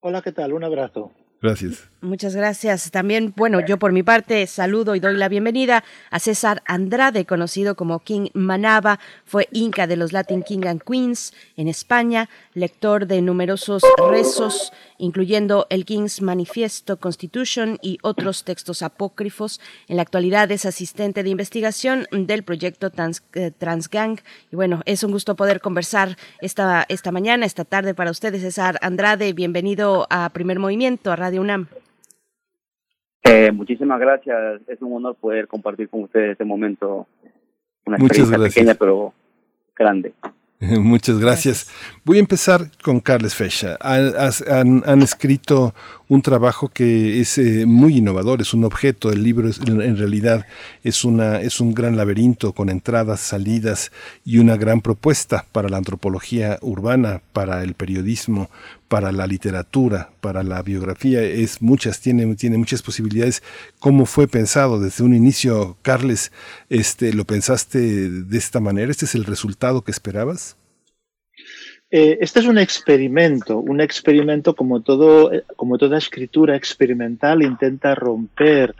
Hola, 0.00 0.22
¿qué 0.22 0.32
tal? 0.32 0.52
Un 0.52 0.62
abrazo. 0.62 1.10
Gracias. 1.42 1.88
Muchas 2.06 2.36
gracias. 2.36 2.92
También, 2.92 3.34
bueno, 3.36 3.58
yo 3.66 3.78
por 3.78 3.90
mi 3.90 4.04
parte 4.04 4.46
saludo 4.46 4.94
y 4.94 5.00
doy 5.00 5.16
la 5.16 5.28
bienvenida 5.28 5.82
a 6.12 6.20
César 6.20 6.62
Andrade, 6.64 7.24
conocido 7.24 7.74
como 7.74 7.98
King 7.98 8.28
Manaba, 8.32 9.00
fue 9.24 9.48
inca 9.50 9.88
de 9.88 9.96
los 9.96 10.12
Latin 10.12 10.44
King 10.44 10.66
and 10.68 10.82
Queens 10.84 11.34
en 11.56 11.66
España, 11.66 12.28
lector 12.54 13.08
de 13.08 13.22
numerosos 13.22 13.82
rezos, 14.08 14.72
incluyendo 14.98 15.66
el 15.68 15.84
King's 15.84 16.22
Manifiesto 16.22 16.98
Constitution 17.00 17.76
y 17.82 17.98
otros 18.02 18.44
textos 18.44 18.82
apócrifos. 18.82 19.60
En 19.88 19.96
la 19.96 20.02
actualidad 20.02 20.48
es 20.52 20.64
asistente 20.64 21.24
de 21.24 21.30
investigación 21.30 22.06
del 22.12 22.44
proyecto 22.44 22.90
Trans- 22.90 23.24
eh, 23.34 23.50
Transgang. 23.50 24.20
Y 24.52 24.54
bueno, 24.54 24.80
es 24.86 25.02
un 25.02 25.10
gusto 25.10 25.34
poder 25.34 25.60
conversar 25.60 26.16
esta, 26.40 26.86
esta 26.88 27.10
mañana, 27.10 27.46
esta 27.46 27.64
tarde 27.64 27.94
para 27.94 28.12
ustedes. 28.12 28.42
César 28.42 28.78
Andrade, 28.80 29.32
bienvenido 29.32 30.06
a 30.08 30.28
Primer 30.30 30.60
Movimiento, 30.60 31.10
a 31.10 31.16
Radio 31.16 31.40
UNAM. 31.40 31.66
Eh, 33.28 33.52
muchísimas 33.52 34.00
gracias. 34.00 34.60
Es 34.68 34.80
un 34.82 34.94
honor 34.94 35.16
poder 35.16 35.46
compartir 35.48 35.88
con 35.88 36.04
ustedes 36.04 36.32
este 36.32 36.44
momento. 36.44 37.06
Una 37.84 37.98
Muchas 37.98 38.18
experiencia 38.18 38.38
gracias. 38.38 38.54
pequeña 38.54 38.74
pero 38.74 39.12
grande. 39.74 40.12
Muchas 40.60 41.18
gracias. 41.18 41.70
Voy 42.06 42.18
a 42.18 42.20
empezar 42.20 42.70
con 42.84 43.00
Carles 43.00 43.34
Fecha. 43.34 43.76
Han, 43.80 45.02
escrito 45.02 45.74
un 46.06 46.22
trabajo 46.22 46.68
que 46.68 47.20
es 47.20 47.36
eh, 47.36 47.66
muy 47.66 47.96
innovador, 47.96 48.40
es 48.40 48.54
un 48.54 48.62
objeto. 48.62 49.10
El 49.10 49.24
libro 49.24 49.48
es- 49.48 49.58
en 49.58 49.96
realidad 49.98 50.46
es 50.84 51.02
un 51.04 51.74
gran 51.74 51.96
laberinto 51.96 52.52
con 52.52 52.68
entradas, 52.68 53.18
salidas 53.18 53.90
y 54.24 54.38
una 54.38 54.56
gran 54.56 54.82
propuesta 54.82 55.46
para 55.50 55.68
la 55.68 55.78
antropología 55.78 56.60
urbana, 56.62 57.22
para 57.32 57.64
el 57.64 57.74
periodismo, 57.74 58.50
para 58.86 59.10
la 59.10 59.26
literatura, 59.26 60.10
para 60.20 60.44
la 60.44 60.62
biografía. 60.62 61.22
Es 61.24 61.60
muchas, 61.60 61.98
tiene, 62.00 62.36
tiene 62.36 62.56
muchas 62.56 62.82
posibilidades. 62.82 63.42
¿Cómo 63.80 64.06
fue 64.06 64.28
pensado 64.28 64.78
desde 64.78 65.02
un 65.02 65.12
inicio, 65.12 65.76
Carles? 65.82 66.30
Este, 66.70 67.12
¿Lo 67.12 67.24
pensaste 67.24 67.80
de 68.08 68.38
esta 68.38 68.60
manera? 68.60 68.92
¿Este 68.92 69.06
es 69.06 69.16
el 69.16 69.24
resultado 69.24 69.82
que 69.82 69.90
esperabas? 69.90 70.56
Eh, 71.90 72.18
este 72.20 72.40
es 72.40 72.46
un 72.46 72.58
experimento, 72.58 73.58
un 73.58 73.80
experimento 73.80 74.56
como, 74.56 74.82
todo, 74.82 75.32
eh, 75.32 75.44
como 75.54 75.78
toda 75.78 75.98
escritura 75.98 76.56
experimental 76.56 77.42
intenta 77.42 77.94
romper 77.94 78.74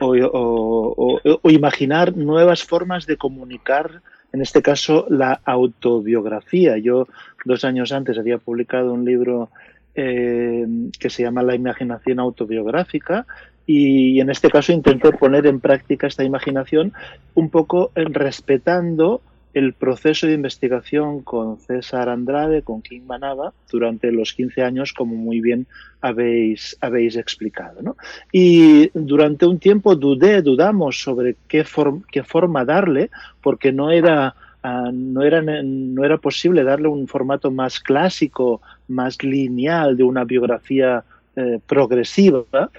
o, 0.00 1.20
imaginar 1.44 2.16
nuevas 2.16 2.64
formas 2.64 3.06
de 3.06 3.16
comunicar, 3.16 4.02
en 4.32 4.42
este 4.42 4.62
caso 4.62 5.06
la 5.10 5.40
autobiografía. 5.44 6.78
Yo 6.78 7.06
dos 7.44 7.64
años 7.64 7.92
antes 7.92 8.18
había 8.18 8.38
publicado 8.38 8.92
un 8.92 9.04
libro 9.04 9.50
eh, 9.94 10.66
que 10.98 11.10
se 11.10 11.22
llama 11.22 11.42
La 11.42 11.54
imaginación 11.54 12.20
autobiográfica 12.20 13.26
y 13.66 14.20
en 14.20 14.30
este 14.30 14.50
caso 14.50 14.72
intenté 14.72 15.12
poner 15.12 15.46
en 15.46 15.60
práctica 15.60 16.06
esta 16.06 16.24
imaginación 16.24 16.92
un 17.34 17.50
poco 17.50 17.92
respetando 17.94 19.20
el 19.54 19.74
proceso 19.74 20.26
de 20.26 20.34
investigación 20.34 21.22
con 21.22 21.58
César 21.58 22.08
Andrade, 22.08 22.62
con 22.62 22.80
King 22.82 23.02
Manaba, 23.06 23.52
durante 23.70 24.10
los 24.10 24.32
15 24.32 24.62
años, 24.62 24.92
como 24.92 25.14
muy 25.14 25.40
bien 25.40 25.66
habéis, 26.00 26.76
habéis 26.80 27.16
explicado. 27.16 27.82
¿no? 27.82 27.96
Y 28.32 28.90
durante 28.94 29.46
un 29.46 29.58
tiempo 29.58 29.94
dudé, 29.94 30.42
dudamos 30.42 31.02
sobre 31.02 31.36
qué, 31.48 31.64
form- 31.64 32.04
qué 32.10 32.22
forma 32.22 32.64
darle, 32.64 33.10
porque 33.42 33.72
no 33.72 33.90
era, 33.90 34.34
ah, 34.62 34.90
no, 34.92 35.22
era, 35.22 35.42
no 35.42 36.04
era 36.04 36.16
posible 36.18 36.64
darle 36.64 36.88
un 36.88 37.06
formato 37.06 37.50
más 37.50 37.78
clásico, 37.80 38.62
más 38.88 39.22
lineal 39.22 39.96
de 39.96 40.04
una 40.04 40.24
biografía 40.24 41.04
eh, 41.36 41.60
progresiva, 41.66 42.70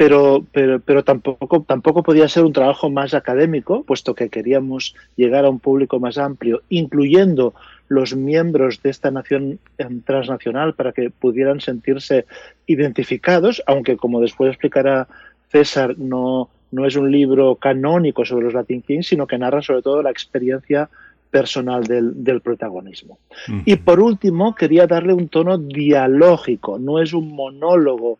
pero, 0.00 0.46
pero, 0.50 0.80
pero 0.80 1.04
tampoco, 1.04 1.62
tampoco 1.68 2.02
podía 2.02 2.26
ser 2.26 2.46
un 2.46 2.54
trabajo 2.54 2.88
más 2.88 3.12
académico, 3.12 3.82
puesto 3.82 4.14
que 4.14 4.30
queríamos 4.30 4.94
llegar 5.14 5.44
a 5.44 5.50
un 5.50 5.58
público 5.58 6.00
más 6.00 6.16
amplio, 6.16 6.62
incluyendo 6.70 7.52
los 7.88 8.16
miembros 8.16 8.80
de 8.82 8.88
esta 8.88 9.10
nación 9.10 9.58
eh, 9.76 9.86
transnacional 10.06 10.72
para 10.72 10.92
que 10.92 11.10
pudieran 11.10 11.60
sentirse 11.60 12.24
identificados, 12.66 13.62
aunque 13.66 13.98
como 13.98 14.22
después 14.22 14.48
explicará 14.48 15.06
César, 15.50 15.98
no, 15.98 16.48
no 16.70 16.86
es 16.86 16.96
un 16.96 17.12
libro 17.12 17.56
canónico 17.56 18.24
sobre 18.24 18.46
los 18.46 18.54
Latin 18.54 18.80
Kings, 18.80 19.08
sino 19.08 19.26
que 19.26 19.36
narra 19.36 19.60
sobre 19.60 19.82
todo 19.82 20.02
la 20.02 20.10
experiencia 20.10 20.88
personal 21.30 21.84
del, 21.84 22.24
del 22.24 22.40
protagonismo. 22.40 23.18
Y 23.66 23.76
por 23.76 24.00
último, 24.00 24.54
quería 24.54 24.86
darle 24.86 25.12
un 25.12 25.28
tono 25.28 25.58
dialógico, 25.58 26.78
no 26.78 27.02
es 27.02 27.12
un 27.12 27.36
monólogo 27.36 28.18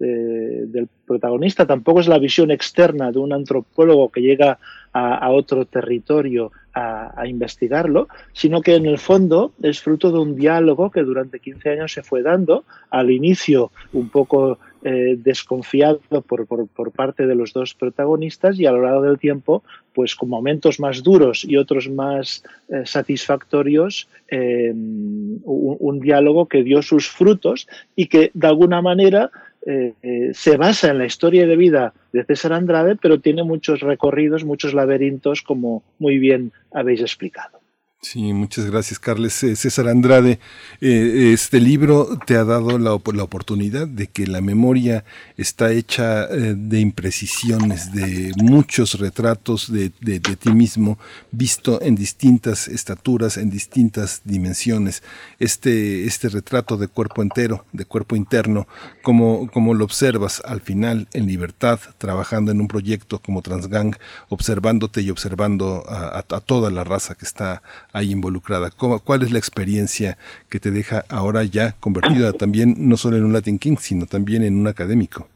eh, 0.00 0.64
del 0.66 0.88
protagonista, 1.06 1.66
tampoco 1.66 2.00
es 2.00 2.08
la 2.08 2.18
visión 2.18 2.50
externa 2.50 3.12
de 3.12 3.18
un 3.18 3.32
antropólogo 3.32 4.08
que 4.10 4.22
llega 4.22 4.58
a, 4.94 5.30
otro 5.30 5.64
territorio 5.64 6.52
a, 6.74 7.26
investigarlo, 7.26 8.08
sino 8.32 8.60
que 8.60 8.74
en 8.74 8.86
el 8.86 8.98
fondo 8.98 9.52
es 9.62 9.80
fruto 9.80 10.10
de 10.10 10.18
un 10.18 10.34
diálogo 10.34 10.90
que 10.90 11.02
durante 11.02 11.40
15 11.40 11.70
años 11.70 11.92
se 11.92 12.02
fue 12.02 12.22
dando, 12.22 12.64
al 12.90 13.10
inicio 13.10 13.70
un 13.92 14.08
poco 14.08 14.58
eh, 14.82 15.16
desconfiado 15.18 16.00
por, 16.26 16.46
por, 16.46 16.92
parte 16.92 17.26
de 17.26 17.34
los 17.34 17.52
dos 17.52 17.74
protagonistas 17.74 18.58
y 18.58 18.66
a 18.66 18.72
lo 18.72 18.82
largo 18.82 19.02
del 19.02 19.18
tiempo, 19.18 19.62
pues 19.94 20.14
con 20.14 20.28
momentos 20.28 20.80
más 20.80 21.02
duros 21.02 21.44
y 21.44 21.56
otros 21.56 21.88
más 21.90 22.42
eh, 22.68 22.82
satisfactorios, 22.84 24.08
un 24.30 26.00
diálogo 26.00 26.46
que 26.46 26.62
dio 26.62 26.80
sus 26.80 27.06
frutos 27.08 27.68
y 27.94 28.06
que 28.06 28.30
de 28.32 28.46
alguna 28.46 28.80
manera 28.80 29.30
eh, 29.64 29.94
eh, 30.02 30.30
se 30.34 30.56
basa 30.56 30.90
en 30.90 30.98
la 30.98 31.06
historia 31.06 31.46
de 31.46 31.56
vida 31.56 31.94
de 32.12 32.24
César 32.24 32.52
Andrade, 32.52 32.96
pero 32.96 33.20
tiene 33.20 33.42
muchos 33.44 33.80
recorridos, 33.80 34.44
muchos 34.44 34.74
laberintos, 34.74 35.42
como 35.42 35.82
muy 35.98 36.18
bien 36.18 36.52
habéis 36.72 37.00
explicado. 37.00 37.61
Sí, 38.04 38.32
muchas 38.32 38.66
gracias, 38.66 38.98
Carles. 38.98 39.32
César 39.32 39.86
Andrade, 39.86 40.40
eh, 40.80 41.30
este 41.32 41.60
libro 41.60 42.18
te 42.26 42.34
ha 42.34 42.42
dado 42.42 42.76
la, 42.76 42.98
la, 43.14 43.22
oportunidad 43.22 43.86
de 43.86 44.08
que 44.08 44.26
la 44.26 44.40
memoria 44.40 45.04
está 45.36 45.70
hecha 45.70 46.24
eh, 46.24 46.56
de 46.56 46.80
imprecisiones, 46.80 47.92
de 47.92 48.32
muchos 48.38 48.98
retratos 48.98 49.70
de, 49.72 49.92
de, 50.00 50.18
ti 50.18 50.50
mismo, 50.50 50.98
visto 51.30 51.80
en 51.80 51.94
distintas 51.94 52.66
estaturas, 52.66 53.36
en 53.36 53.50
distintas 53.50 54.22
dimensiones. 54.24 55.04
Este, 55.38 56.04
este 56.04 56.28
retrato 56.28 56.76
de 56.76 56.88
cuerpo 56.88 57.22
entero, 57.22 57.66
de 57.72 57.84
cuerpo 57.84 58.16
interno, 58.16 58.66
como, 59.02 59.48
como 59.52 59.74
lo 59.74 59.84
observas 59.84 60.42
al 60.44 60.60
final 60.60 61.06
en 61.12 61.28
libertad, 61.28 61.78
trabajando 61.98 62.50
en 62.50 62.60
un 62.60 62.66
proyecto 62.66 63.20
como 63.20 63.42
Transgang, 63.42 63.96
observándote 64.28 65.02
y 65.02 65.10
observando 65.10 65.84
a 65.88 66.40
toda 66.40 66.68
la 66.72 66.82
raza 66.82 67.14
que 67.14 67.24
está 67.24 67.62
ahí 67.92 68.10
involucrada? 68.12 68.70
¿Cómo, 68.76 69.00
¿Cuál 69.00 69.22
es 69.22 69.32
la 69.32 69.38
experiencia 69.38 70.16
que 70.50 70.60
te 70.60 70.70
deja 70.70 71.04
ahora 71.08 71.44
ya 71.44 71.72
convertida 71.80 72.32
también 72.38 72.74
no 72.78 72.96
solo 72.96 73.16
en 73.16 73.24
un 73.24 73.32
Latin 73.32 73.58
King, 73.58 73.76
sino 73.78 74.06
también 74.06 74.42
en 74.42 74.58
un 74.58 74.66
académico? 74.66 75.26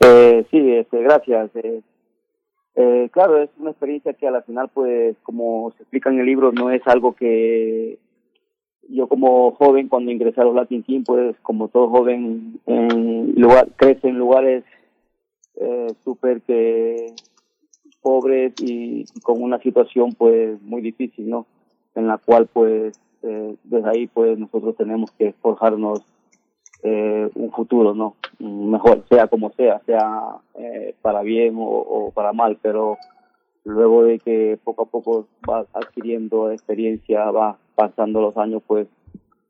Eh, 0.00 0.44
sí, 0.50 0.72
este, 0.72 1.02
gracias. 1.02 1.50
Eh, 1.56 1.82
eh, 2.74 3.08
claro, 3.12 3.42
es 3.42 3.50
una 3.58 3.70
experiencia 3.70 4.14
que 4.14 4.26
a 4.26 4.30
la 4.30 4.42
final, 4.42 4.70
pues, 4.72 5.16
como 5.22 5.72
se 5.76 5.82
explica 5.82 6.10
en 6.10 6.20
el 6.20 6.26
libro, 6.26 6.52
no 6.52 6.70
es 6.70 6.82
algo 6.86 7.14
que 7.14 7.98
yo 8.88 9.06
como 9.08 9.52
joven, 9.52 9.88
cuando 9.88 10.10
ingresé 10.10 10.40
a 10.40 10.44
los 10.44 10.54
Latin 10.54 10.82
King, 10.82 11.02
pues, 11.04 11.36
como 11.42 11.68
todo 11.68 11.88
joven, 11.88 12.60
en 12.66 13.34
lugar, 13.36 13.68
crece 13.76 14.08
en 14.08 14.18
lugares 14.18 14.64
eh, 15.56 15.88
súper 16.02 16.40
que 16.42 17.14
pobres 18.02 18.52
y, 18.60 19.04
con 19.22 19.42
una 19.42 19.58
situación 19.60 20.12
pues 20.12 20.60
muy 20.62 20.82
difícil, 20.82 21.30
¿no? 21.30 21.46
En 21.94 22.06
la 22.08 22.18
cual 22.18 22.48
pues 22.52 23.00
eh, 23.22 23.56
desde 23.64 23.88
ahí 23.88 24.06
pues 24.08 24.38
nosotros 24.38 24.76
tenemos 24.76 25.10
que 25.12 25.32
forjarnos 25.40 26.04
eh, 26.82 27.30
un 27.34 27.52
futuro, 27.52 27.94
¿no? 27.94 28.16
Mejor, 28.40 29.04
sea 29.08 29.28
como 29.28 29.50
sea, 29.52 29.80
sea 29.86 30.38
eh, 30.54 30.94
para 31.00 31.22
bien 31.22 31.54
o, 31.56 32.10
para 32.12 32.32
mal, 32.32 32.58
pero 32.60 32.98
luego 33.64 34.02
de 34.04 34.18
que 34.18 34.58
poco 34.64 34.82
a 34.82 34.86
poco 34.86 35.28
vas 35.46 35.66
adquiriendo 35.72 36.50
experiencia, 36.50 37.30
vas 37.30 37.56
pasando 37.76 38.20
los 38.20 38.36
años, 38.36 38.62
pues 38.66 38.88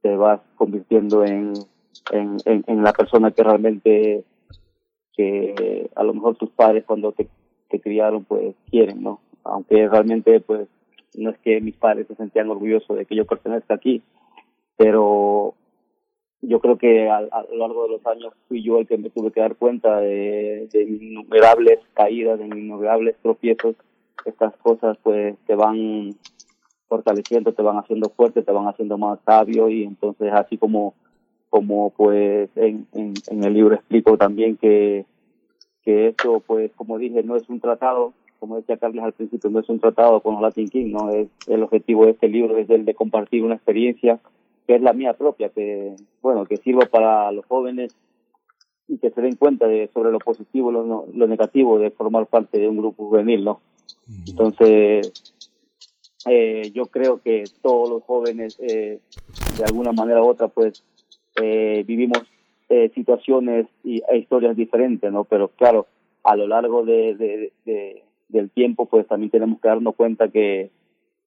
te 0.02 0.14
vas 0.14 0.40
convirtiendo 0.56 1.24
en, 1.24 1.54
en, 2.10 2.36
en, 2.44 2.64
en 2.66 2.82
la 2.82 2.92
persona 2.92 3.30
que 3.30 3.42
realmente 3.42 4.24
que 5.14 5.90
a 5.94 6.02
lo 6.02 6.14
mejor 6.14 6.36
tus 6.36 6.50
padres 6.50 6.84
cuando 6.86 7.12
te 7.12 7.28
que 7.72 7.80
criaron 7.80 8.24
pues 8.24 8.54
quieren, 8.70 9.02
¿no? 9.02 9.20
Aunque 9.44 9.88
realmente 9.88 10.38
pues 10.40 10.68
no 11.14 11.30
es 11.30 11.38
que 11.38 11.60
mis 11.60 11.74
padres 11.76 12.06
se 12.06 12.14
sentían 12.14 12.50
orgullosos 12.50 12.96
de 12.96 13.06
que 13.06 13.16
yo 13.16 13.24
pertenezca 13.24 13.74
aquí, 13.74 14.02
pero 14.76 15.54
yo 16.42 16.60
creo 16.60 16.76
que 16.76 17.08
a, 17.08 17.20
lo 17.20 17.56
largo 17.56 17.84
de 17.84 17.90
los 17.90 18.06
años 18.06 18.34
fui 18.48 18.62
yo 18.62 18.78
el 18.78 18.86
que 18.86 18.98
me 18.98 19.10
tuve 19.10 19.30
que 19.30 19.40
dar 19.40 19.56
cuenta 19.56 20.00
de, 20.00 20.68
innumerables 20.74 21.78
caídas, 21.94 22.38
de 22.38 22.46
innumerables 22.46 23.16
tropiezos. 23.22 23.76
Estas 24.24 24.56
cosas 24.58 24.98
pues 25.02 25.36
te 25.46 25.54
van 25.54 26.10
fortaleciendo, 26.88 27.52
te 27.52 27.62
van 27.62 27.78
haciendo 27.78 28.10
fuerte, 28.10 28.42
te 28.42 28.52
van 28.52 28.66
haciendo 28.66 28.98
más 28.98 29.18
sabio 29.24 29.68
y 29.68 29.84
entonces 29.84 30.30
así 30.32 30.58
como 30.58 30.94
como 31.48 31.90
pues 31.90 32.48
en, 32.56 32.86
en 32.94 33.44
el 33.44 33.52
libro 33.52 33.74
explico 33.74 34.16
también 34.16 34.56
que 34.56 35.04
que 35.84 36.08
esto, 36.08 36.42
pues, 36.46 36.70
como 36.76 36.98
dije, 36.98 37.22
no 37.22 37.36
es 37.36 37.48
un 37.48 37.60
tratado, 37.60 38.12
como 38.38 38.56
decía 38.56 38.76
Carlos 38.76 39.04
al 39.04 39.12
principio, 39.12 39.50
no 39.50 39.60
es 39.60 39.68
un 39.68 39.80
tratado 39.80 40.20
con 40.20 40.34
los 40.34 40.42
Latin 40.42 40.68
King, 40.68 40.92
no 40.92 41.10
es 41.10 41.28
el 41.46 41.62
objetivo 41.62 42.04
de 42.04 42.12
este 42.12 42.28
libro 42.28 42.56
es 42.56 42.70
el 42.70 42.84
de 42.84 42.94
compartir 42.94 43.44
una 43.44 43.54
experiencia 43.54 44.18
que 44.66 44.76
es 44.76 44.82
la 44.82 44.92
mía 44.92 45.14
propia, 45.14 45.48
que, 45.48 45.96
bueno, 46.20 46.44
que 46.44 46.56
sirva 46.56 46.86
para 46.86 47.32
los 47.32 47.44
jóvenes 47.46 47.96
y 48.88 48.98
que 48.98 49.10
se 49.10 49.20
den 49.20 49.36
cuenta 49.36 49.66
de 49.66 49.88
sobre 49.88 50.12
lo 50.12 50.18
positivo 50.18 50.70
y 50.70 50.74
lo, 50.74 51.06
lo 51.12 51.26
negativo 51.26 51.78
de 51.78 51.90
formar 51.90 52.26
parte 52.26 52.58
de 52.58 52.68
un 52.68 52.76
grupo 52.76 53.08
juvenil, 53.08 53.44
¿no? 53.44 53.60
Entonces, 54.26 55.12
eh, 56.26 56.70
yo 56.74 56.86
creo 56.86 57.20
que 57.20 57.44
todos 57.62 57.88
los 57.88 58.02
jóvenes, 58.04 58.58
eh, 58.60 59.00
de 59.58 59.64
alguna 59.64 59.92
manera 59.92 60.22
u 60.22 60.28
otra, 60.28 60.48
pues, 60.48 60.84
eh, 61.40 61.82
vivimos 61.86 62.22
eh, 62.74 62.90
situaciones 62.94 63.66
y, 63.84 64.02
e 64.08 64.16
historias 64.16 64.56
diferentes, 64.56 65.12
¿no? 65.12 65.24
Pero 65.24 65.48
claro, 65.48 65.86
a 66.24 66.34
lo 66.36 66.46
largo 66.46 66.86
de, 66.86 67.14
de, 67.16 67.52
de, 67.66 68.02
del 68.30 68.48
tiempo, 68.48 68.86
pues 68.86 69.06
también 69.06 69.28
tenemos 69.28 69.60
que 69.60 69.68
darnos 69.68 69.94
cuenta 69.94 70.28
que, 70.28 70.70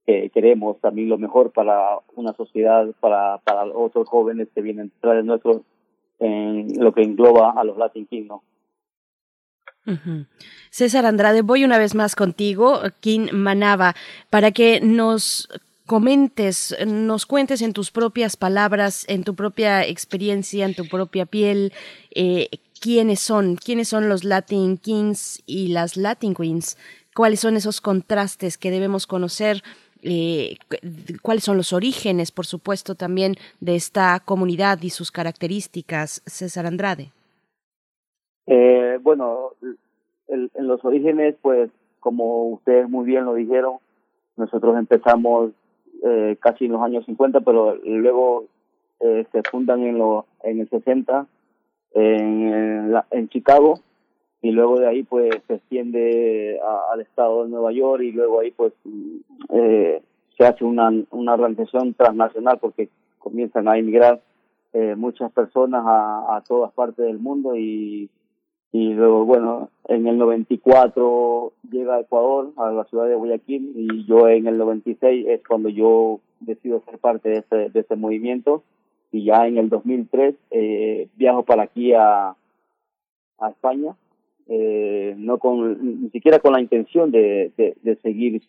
que 0.08 0.32
queremos 0.32 0.82
también 0.82 1.08
lo 1.08 1.20
mejor 1.20 1.52
para 1.52 2.00
una 2.16 2.34
sociedad, 2.34 2.88
para, 3.00 3.40
otros 3.76 4.10
jóvenes 4.10 4.48
que 4.56 4.64
vienen 4.64 4.92
detrás 4.96 5.18
de 5.18 5.24
nosotros 5.24 5.62
en 6.18 6.84
lo 6.84 6.96
que 6.96 7.04
engloba 7.04 7.52
a 7.52 7.64
los 7.64 7.78
Latin 7.78 8.08
King, 8.08 8.26
¿no? 8.28 8.42
César 10.72 11.06
Andrade, 11.06 11.44
voy 11.44 11.64
una 11.64 11.78
vez 11.78 11.94
más 11.94 12.16
contigo, 12.16 12.80
King 13.02 13.28
Manaba, 13.34 13.94
para 14.32 14.50
que 14.50 14.82
nos 14.82 15.48
comentes, 15.86 16.76
nos 16.86 17.26
cuentes 17.26 17.62
en 17.62 17.74
tus 17.74 17.92
propias 17.92 18.38
palabras, 18.38 19.06
en 19.08 19.24
tu 19.24 19.36
propia 19.36 19.86
experiencia, 19.86 20.66
en 20.66 20.74
tu 20.74 20.88
propia 20.88 21.26
piel, 21.26 21.74
eh, 22.14 22.50
quiénes 22.82 23.20
son, 23.20 23.56
quiénes 23.56 23.88
son 23.88 24.10
los 24.10 24.24
Latin 24.24 24.78
Kings 24.78 25.44
y 25.46 25.70
las 25.70 25.98
Latin 25.98 26.34
Queens, 26.34 26.78
cuáles 27.16 27.40
son 27.40 27.56
esos 27.56 27.82
contrastes 27.82 28.58
que 28.58 28.72
debemos 28.72 29.08
conocer. 29.08 29.62
Eh, 30.08 30.58
cuáles 31.24 31.44
son 31.44 31.58
los 31.58 31.74
orígenes, 31.74 32.32
por 32.32 32.46
supuesto, 32.46 32.94
también 32.94 33.34
de 33.60 33.76
esta 33.76 34.20
comunidad 34.24 34.80
y 34.84 34.92
sus 34.92 35.12
características, 35.12 36.22
César 36.28 36.68
Andrade. 36.68 37.12
Eh, 38.46 39.00
bueno, 39.02 39.54
el, 40.28 40.52
en 40.54 40.68
los 40.68 40.86
orígenes, 40.86 41.36
pues, 41.42 41.72
como 42.00 42.50
ustedes 42.50 42.88
muy 42.88 43.06
bien 43.06 43.26
lo 43.26 43.34
dijeron, 43.34 43.78
nosotros 44.38 44.78
empezamos 44.78 45.54
eh, 46.04 46.38
casi 46.40 46.66
en 46.66 46.74
los 46.74 46.82
años 46.82 47.06
50, 47.06 47.42
pero 47.42 47.76
luego 47.84 48.46
eh, 49.00 49.26
se 49.32 49.44
fundan 49.44 49.84
en, 49.84 49.98
lo, 49.98 50.26
en 50.44 50.60
el 50.62 50.70
60 50.70 51.28
en, 51.94 52.54
en, 52.54 52.92
la, 52.92 53.06
en 53.12 53.30
Chicago 53.30 53.80
y 54.42 54.52
luego 54.52 54.80
de 54.80 54.88
ahí 54.88 55.04
pues 55.04 55.30
se 55.48 55.56
extiende 55.56 56.60
a, 56.64 56.94
al 56.94 57.02
estado 57.02 57.44
de 57.44 57.50
Nueva 57.50 57.72
York 57.72 58.04
y 58.04 58.12
luego 58.12 58.40
ahí 58.40 58.52
pues 58.52 58.74
eh, 59.50 60.02
se 60.38 60.46
hace 60.46 60.64
una, 60.64 60.92
una 61.12 61.34
organización 61.34 61.94
transnacional 61.94 62.60
porque 62.60 62.90
comienzan 63.20 63.68
a 63.68 63.78
emigrar 63.78 64.22
eh, 64.74 64.96
muchas 64.96 65.32
personas 65.32 65.84
a, 65.86 66.36
a 66.36 66.42
todas 66.42 66.72
partes 66.74 67.06
del 67.06 67.18
mundo 67.18 67.56
y 67.56 68.10
y 68.78 68.94
luego, 68.94 69.24
bueno, 69.24 69.70
en 69.88 70.06
el 70.06 70.18
94 70.18 71.54
llega 71.72 71.96
a 71.96 72.02
Ecuador, 72.02 72.52
a 72.58 72.72
la 72.72 72.84
ciudad 72.84 73.08
de 73.08 73.16
Guayaquil, 73.16 73.72
y 73.74 74.06
yo 74.06 74.28
en 74.28 74.48
el 74.48 74.58
96 74.58 75.28
es 75.30 75.42
cuando 75.48 75.70
yo 75.70 76.20
decido 76.42 76.82
ser 76.82 76.98
parte 76.98 77.30
de 77.30 77.38
ese, 77.38 77.70
de 77.70 77.80
ese 77.80 77.96
movimiento, 77.96 78.64
y 79.14 79.24
ya 79.24 79.48
en 79.48 79.60
el 79.60 79.70
2003 79.70 80.36
eh, 80.52 81.08
viajo 81.16 81.44
para 81.44 81.64
aquí 81.64 81.94
a, 81.94 82.36
a 83.40 83.50
España, 83.50 83.96
eh, 84.50 85.16
no 85.20 85.38
con, 85.38 86.02
ni 86.02 86.10
siquiera 86.10 86.40
con 86.40 86.52
la 86.52 86.60
intención 86.60 87.12
de, 87.12 87.54
de, 87.56 87.96
seguir, 88.02 88.42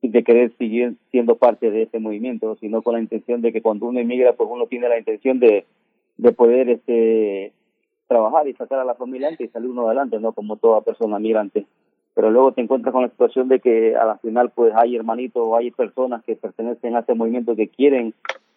de 0.00 0.24
querer 0.24 0.50
seguir 0.56 0.94
siendo 1.10 1.36
parte 1.36 1.70
de 1.70 1.82
ese 1.82 1.98
movimiento, 1.98 2.56
sino 2.58 2.80
con 2.80 2.94
la 2.94 3.02
intención 3.02 3.42
de 3.42 3.52
que 3.52 3.60
cuando 3.60 3.84
uno 3.84 4.00
emigra, 4.00 4.32
pues 4.32 4.48
uno 4.50 4.66
tiene 4.66 4.88
la 4.88 4.98
intención 4.98 5.38
de, 5.38 5.66
de 6.16 6.32
poder 6.32 6.70
este 6.70 7.52
trabajar 8.08 8.48
y 8.48 8.54
sacar 8.54 8.80
a 8.80 8.84
la 8.84 8.94
familia 8.94 9.28
antes 9.28 9.48
y 9.48 9.52
salir 9.52 9.70
uno 9.70 9.86
adelante, 9.86 10.18
¿no? 10.18 10.32
Como 10.32 10.56
toda 10.56 10.80
persona 10.80 11.18
migrante. 11.18 11.66
pero 12.14 12.30
luego 12.32 12.50
te 12.50 12.62
encuentras 12.62 12.92
con 12.92 13.02
la 13.02 13.10
situación 13.10 13.48
de 13.48 13.60
que 13.60 13.94
a 13.94 14.04
la 14.04 14.18
final 14.18 14.50
pues 14.50 14.72
hay 14.74 14.96
hermanitos 14.96 15.46
o 15.46 15.54
hay 15.54 15.70
personas 15.70 16.24
que 16.24 16.34
pertenecen 16.34 16.96
a 16.96 17.00
este 17.00 17.14
movimiento 17.14 17.54
que 17.54 17.68
quieren 17.68 18.12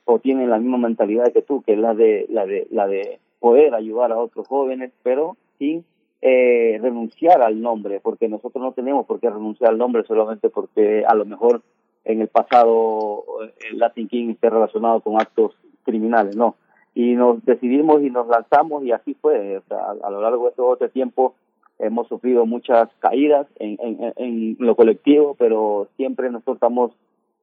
o 0.06 0.18
tienen 0.18 0.50
la 0.50 0.58
misma 0.58 0.80
mentalidad 0.80 1.32
que 1.32 1.44
tú, 1.44 1.62
que 1.62 1.74
es 1.74 1.80
la 1.80 1.94
de 1.94 2.26
la 2.30 2.48
de 2.48 2.68
la 2.72 2.88
de 2.88 3.20
poder 3.40 3.76
ayudar 3.76 4.12
a 4.12 4.18
otros 4.18 4.48
jóvenes, 4.48 4.92
pero 5.04 5.38
sin 5.60 5.84
eh, 6.22 6.80
renunciar 6.82 7.42
al 7.42 7.62
nombre, 7.62 8.00
porque 8.00 8.28
nosotros 8.28 8.64
no 8.64 8.72
tenemos 8.72 9.06
por 9.06 9.20
qué 9.20 9.30
renunciar 9.30 9.72
al 9.72 9.78
nombre 9.78 10.04
solamente 10.04 10.50
porque 10.50 11.04
a 11.06 11.14
lo 11.14 11.26
mejor 11.26 11.62
en 12.04 12.22
el 12.22 12.28
pasado 12.28 13.24
el 13.70 13.80
Latin 13.80 14.08
King 14.08 14.30
esté 14.32 14.50
relacionado 14.50 15.02
con 15.02 15.20
actos 15.20 15.56
criminales, 15.84 16.36
no. 16.36 16.56
Y 16.94 17.16
nos 17.16 17.44
decidimos 17.46 18.02
y 18.02 18.10
nos 18.10 18.28
lanzamos 18.28 18.84
y 18.84 18.92
así 18.92 19.14
fue. 19.16 19.62
Sea, 19.68 19.92
a, 20.04 20.10
lo 20.10 20.22
largo 20.22 20.48
de 20.48 20.56
todo 20.56 20.74
este 20.74 20.90
tiempo 20.90 21.36
hemos 21.80 22.08
sufrido 22.08 22.46
muchas 22.46 22.90
caídas 23.00 23.48
en, 23.58 23.78
en, 23.80 24.14
en 24.16 24.56
lo 24.60 24.76
colectivo, 24.76 25.36
pero 25.38 25.88
siempre 25.98 26.30
nosotros 26.30 26.58
estamos 26.58 26.92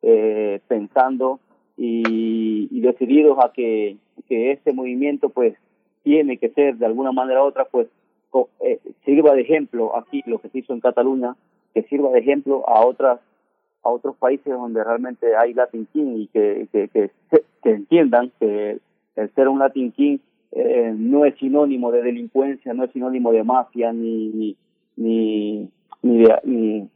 eh, 0.02 0.60
pensando 0.68 1.40
y, 1.76 2.68
y, 2.70 2.80
decididos 2.80 3.38
a 3.42 3.52
que, 3.52 3.96
que 4.28 4.52
este 4.52 4.72
movimiento 4.72 5.28
pues 5.28 5.56
tiene 6.02 6.36
que 6.36 6.50
ser 6.50 6.76
de 6.76 6.86
alguna 6.86 7.12
manera 7.12 7.42
u 7.42 7.46
otra 7.46 7.64
pues 7.64 7.88
eh, 8.60 8.78
sirva 9.04 9.34
de 9.34 9.42
ejemplo 9.42 9.96
aquí 9.96 10.22
lo 10.26 10.38
que 10.38 10.48
se 10.50 10.58
hizo 10.58 10.72
en 10.72 10.80
Cataluña, 10.80 11.34
que 11.74 11.82
sirva 11.84 12.10
de 12.10 12.20
ejemplo 12.20 12.68
a 12.68 12.84
otras 12.84 13.20
a 13.82 13.90
otros 13.90 14.16
países 14.16 14.52
donde 14.52 14.82
realmente 14.82 15.36
hay 15.36 15.54
Latin 15.54 15.88
y 15.94 16.26
que, 16.28 16.68
que, 16.72 16.88
que, 16.88 17.10
que 17.62 17.70
entiendan 17.70 18.32
que 18.40 18.78
el 19.18 19.34
ser 19.34 19.48
un 19.48 19.58
Latin 19.58 19.92
King 19.92 20.18
eh, 20.52 20.94
no 20.96 21.24
es 21.24 21.36
sinónimo 21.38 21.90
de 21.92 22.02
delincuencia, 22.02 22.72
no 22.72 22.84
es 22.84 22.92
sinónimo 22.92 23.32
de 23.32 23.44
mafia, 23.44 23.92
ni, 23.92 24.28
ni, 24.28 24.56
ni, 24.96 25.68
ni, 26.02 26.24
ni, 26.44 26.88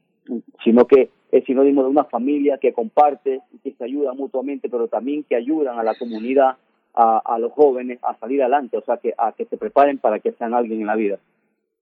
sino 0.64 0.86
que 0.86 1.10
es 1.30 1.44
sinónimo 1.44 1.82
de 1.82 1.88
una 1.88 2.04
familia 2.04 2.58
que 2.58 2.72
comparte 2.72 3.40
y 3.52 3.58
que 3.58 3.72
se 3.76 3.84
ayuda 3.84 4.12
mutuamente, 4.14 4.68
pero 4.68 4.88
también 4.88 5.24
que 5.24 5.36
ayudan 5.36 5.78
a 5.78 5.82
la 5.82 5.94
comunidad, 5.96 6.56
a, 6.94 7.18
a 7.18 7.38
los 7.38 7.52
jóvenes 7.52 7.98
a 8.02 8.16
salir 8.18 8.42
adelante, 8.42 8.76
o 8.76 8.82
sea, 8.82 8.98
que, 8.98 9.14
a 9.16 9.32
que 9.32 9.46
se 9.46 9.56
preparen 9.56 9.98
para 9.98 10.20
que 10.20 10.32
sean 10.32 10.54
alguien 10.54 10.80
en 10.80 10.86
la 10.86 10.96
vida. 10.96 11.18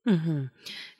Uh 0.07 0.49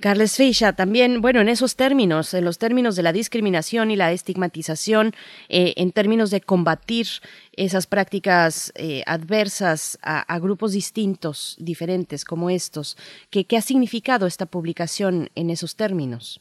Carles 0.01 0.37
Feixa, 0.37 0.73
también, 0.73 1.21
bueno, 1.21 1.41
en 1.41 1.49
esos 1.49 1.77
términos, 1.77 2.33
en 2.33 2.45
los 2.47 2.59
términos 2.59 2.97
de 2.97 3.03
la 3.03 3.13
discriminación 3.13 3.91
y 3.91 3.97
la 3.97 4.13
estigmatización, 4.13 5.13
eh, 5.51 5.75
en 5.77 5.93
términos 5.93 6.31
de 6.31 6.41
combatir 6.41 7.07
esas 7.53 7.87
prácticas 7.87 8.73
eh, 8.77 9.03
adversas 9.07 9.99
a, 10.03 10.39
grupos 10.39 10.73
distintos, 10.73 11.57
diferentes 11.61 12.25
como 12.25 12.49
estos, 12.49 12.97
¿qué, 13.29 13.45
¿qué 13.45 13.59
ha 13.59 13.61
significado 13.61 14.27
esta 14.27 14.47
publicación 14.47 15.29
en 15.35 15.51
esos 15.51 15.77
términos? 15.77 16.41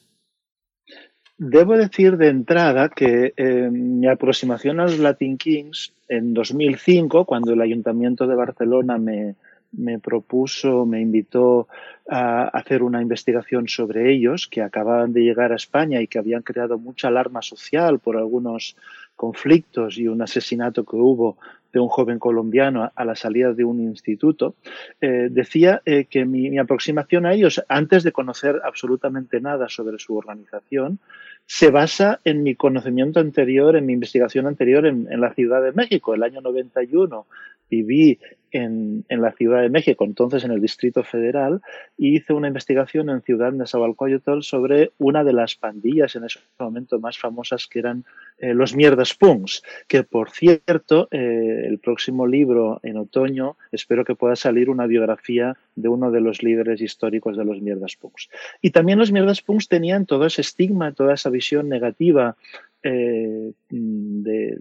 Debo 1.38 1.78
decir 1.78 2.18
de 2.18 2.28
entrada 2.28 2.90
que 2.90 3.34
eh, 3.36 3.70
mi 3.72 4.08
aproximación 4.08 4.80
a 4.80 4.84
los 4.84 5.00
Latin 5.00 5.38
Kings 5.38 5.94
en 6.08 6.34
2005, 6.34 7.26
cuando 7.26 7.54
el 7.54 7.62
Ayuntamiento 7.62 8.26
de 8.26 8.36
Barcelona 8.36 8.98
me, 8.98 9.36
me 9.72 10.00
propuso, 10.00 10.86
me 10.86 11.02
invitó 11.02 11.68
a 12.10 12.46
hacer 12.48 12.82
una 12.82 13.02
investigación 13.02 13.68
sobre 13.68 14.12
ellos, 14.12 14.48
que 14.48 14.62
acababan 14.62 15.14
de 15.14 15.22
llegar 15.22 15.52
a 15.52 15.56
España 15.56 16.02
y 16.02 16.08
que 16.08 16.20
habían 16.20 16.42
creado 16.42 16.78
mucha 16.78 17.08
alarma 17.08 17.42
social 17.42 18.00
por 18.00 18.18
algunos 18.18 18.76
conflictos 19.16 19.98
y 19.98 20.08
un 20.08 20.22
asesinato 20.22 20.86
que 20.86 20.96
hubo 20.96 21.38
de 21.72 21.80
un 21.80 21.88
joven 21.88 22.20
colombiano 22.20 22.92
a 22.96 23.06
la 23.06 23.16
salida 23.16 23.54
de 23.54 23.64
un 23.64 23.80
instituto, 23.80 24.56
eh, 25.02 25.28
decía 25.30 25.82
eh, 25.86 26.06
que 26.06 26.26
mi, 26.26 26.58
aproximación 26.58 27.26
a 27.26 27.34
ellos, 27.34 27.64
antes 27.68 28.04
de 28.04 28.12
conocer 28.12 28.60
absolutamente 28.64 29.40
nada 29.40 29.70
sobre 29.70 30.00
su 30.00 30.16
organización, 30.16 31.00
se 31.46 31.70
basa 31.70 32.22
en 32.24 32.44
mi 32.44 32.56
conocimiento 32.56 33.20
anterior, 33.20 33.76
en 33.76 33.86
mi 33.86 33.94
investigación 33.94 34.48
anterior 34.48 34.86
en, 34.86 35.12
en 35.12 35.22
la 35.22 35.34
Ciudad 35.34 35.62
de 35.62 35.74
México. 35.74 36.16
El 36.16 36.24
año 36.24 36.42
91 36.42 37.26
viví 37.70 38.20
en, 38.52 39.06
en, 39.10 39.22
la 39.22 39.32
Ciudad 39.34 39.62
de 39.62 39.70
México, 39.70 40.04
entonces 40.04 40.44
en 40.44 40.52
el 40.52 40.62
Distrito 40.62 41.04
Federal, 41.04 41.62
y 41.98 42.16
hice 42.16 42.34
una 42.34 42.48
investigación 42.48 43.10
en 43.10 43.22
Ciudad 43.22 43.52
Nezahualcóyotl 43.52 44.42
sobre 44.42 44.92
una 44.98 45.24
de 45.24 45.34
las 45.34 45.56
pandillas 45.56 46.16
en 46.16 46.26
ese 46.26 46.40
momento 46.58 47.00
más 47.00 47.18
famosas 47.18 47.68
que 47.68 47.80
eran 47.80 48.06
eh, 48.40 48.54
los 48.54 48.76
Mierdas 48.76 49.14
Punks, 49.14 49.64
que 49.88 50.04
por 50.04 50.32
cierto, 50.32 51.08
eh, 51.12 51.66
el 51.68 51.80
próximo 51.80 52.26
libro 52.26 52.80
en 52.84 52.98
otoño 52.98 53.58
espero 53.72 54.04
que 54.04 54.16
pueda 54.16 54.36
salir 54.36 54.70
una 54.70 54.88
biografía 54.88 55.56
de 55.76 55.90
uno 55.90 56.12
de 56.12 56.22
los 56.22 56.42
líderes 56.42 56.82
históricos 56.82 57.38
de 57.38 57.46
los 57.46 57.62
Mierdas 57.62 57.96
Punks. 57.96 58.30
Y 58.62 58.72
también 58.72 59.00
los 59.00 59.12
Mierdas 59.12 59.42
Punks 59.42 59.68
tenían 59.68 60.06
todo 60.06 60.26
ese 60.26 60.42
estigma, 60.42 60.94
toda 60.94 61.14
esa 61.14 61.30
visión 61.30 61.70
negativa 61.70 62.36
eh, 62.82 63.52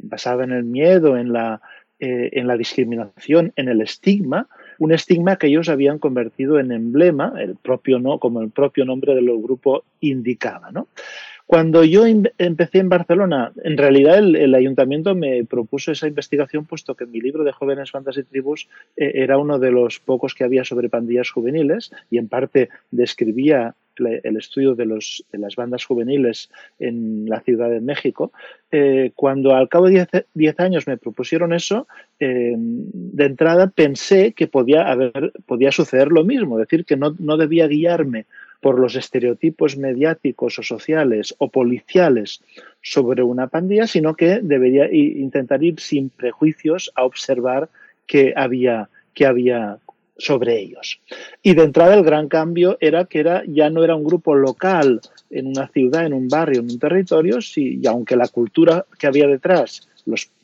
basada 0.03 0.42
en 0.42 0.51
el 0.51 0.64
miedo, 0.64 1.16
en 1.16 1.33
la 1.33 1.61
eh, 2.01 2.31
en 2.33 2.47
la 2.47 2.57
discriminación, 2.57 3.53
en 3.57 3.69
el 3.69 3.81
estigma, 3.81 4.49
un 4.79 4.93
estigma 4.93 5.37
que 5.37 5.49
ellos 5.49 5.69
habían 5.69 5.99
convertido 5.99 6.61
en 6.61 6.71
emblema, 6.71 7.33
el 7.39 7.57
propio 7.57 7.99
no, 7.99 8.19
como 8.19 8.41
el 8.41 8.51
propio 8.51 8.85
nombre 8.85 9.15
del 9.15 9.27
grupo 9.43 9.85
indicaba. 10.01 10.71
¿no? 10.71 10.89
Cuando 11.49 11.83
yo 11.83 12.05
empecé 12.05 12.79
en 12.79 12.91
Barcelona, 12.91 13.53
en 13.65 13.79
realidad 13.79 14.19
el, 14.19 14.55
ayuntamiento 14.55 15.15
me 15.15 15.47
propuso 15.47 15.91
esa 15.91 16.07
investigación, 16.07 16.67
puesto 16.67 16.95
que 16.95 17.07
mi 17.07 17.23
libro 17.23 17.43
de 17.43 17.53
jóvenes 17.53 17.91
bandas 17.91 18.19
y 18.19 18.23
tribus 18.23 18.69
eh, 18.99 19.13
era 19.15 19.39
uno 19.39 19.59
de 19.59 19.71
los 19.71 19.99
pocos 19.99 20.35
que 20.35 20.45
había 20.45 20.63
sobre 20.65 20.91
pandillas 20.91 21.31
juveniles 21.31 21.91
y 22.11 22.19
en 22.19 22.29
parte 22.29 22.69
describía 22.91 23.75
el 23.97 24.37
estudio 24.37 24.75
de, 24.75 24.85
los, 24.85 25.25
las 25.33 25.57
bandas 25.57 25.87
juveniles 25.87 26.51
en 26.79 27.25
la 27.31 27.41
Ciudad 27.41 27.71
de 27.71 27.81
México, 27.81 28.31
eh, 28.71 29.13
cuando 29.15 29.55
al 29.55 29.71
cabo 29.71 29.89
de 29.89 30.07
10 30.35 30.61
años 30.61 30.87
me 30.87 30.99
propusieron 30.99 31.55
eso, 31.55 31.89
eh, 32.21 32.55
de 32.59 33.25
entrada 33.25 33.69
pensé 33.69 34.35
que 34.35 34.49
podía, 34.49 34.85
suceder 35.71 36.09
lo 36.09 36.25
mismo, 36.25 36.61
es 36.61 36.69
decir, 36.69 36.85
que 36.85 36.97
no 36.97 37.37
debía 37.39 37.67
guiarme 37.67 38.27
por 38.61 38.79
los 38.79 38.97
estereotipos 38.97 39.77
mediáticos 39.77 40.59
o 40.59 40.62
sociales 40.62 41.35
o 41.38 41.49
policiales 41.49 42.42
sobre 42.83 43.23
una 43.23 43.47
pandilla, 43.47 43.87
sino 43.87 44.14
que 44.14 44.40
debería 44.42 44.92
intentar 44.92 45.62
ir 45.62 45.79
sin 45.79 46.11
prejuicios 46.11 46.90
a 46.94 47.05
observar 47.05 47.68
qué 48.07 48.33
había, 48.37 48.88
había 49.25 49.79
sobre 50.16 50.59
ellos. 50.59 51.01
Y 51.42 51.55
de 51.55 51.62
entrada 51.62 51.94
el 51.94 52.03
gran 52.03 52.29
cambio 52.29 52.77
era 52.81 53.05
que 53.05 53.21
era, 53.21 53.44
ya 53.47 53.71
no 53.71 53.85
era 53.85 53.94
un 53.94 54.05
grupo 54.05 54.35
local 54.35 55.01
en 55.31 55.47
una 55.47 55.68
ciudad, 55.68 56.07
en 56.07 56.12
un 56.12 56.29
barrio, 56.29 56.61
en 56.61 56.71
un 56.71 56.79
territorio, 56.79 57.40
sí, 57.40 57.79
y 57.81 57.87
aunque 57.87 58.16
la 58.16 58.29
cultura 58.29 58.85
que 58.99 59.07
había 59.07 59.29
detrás, 59.29 59.88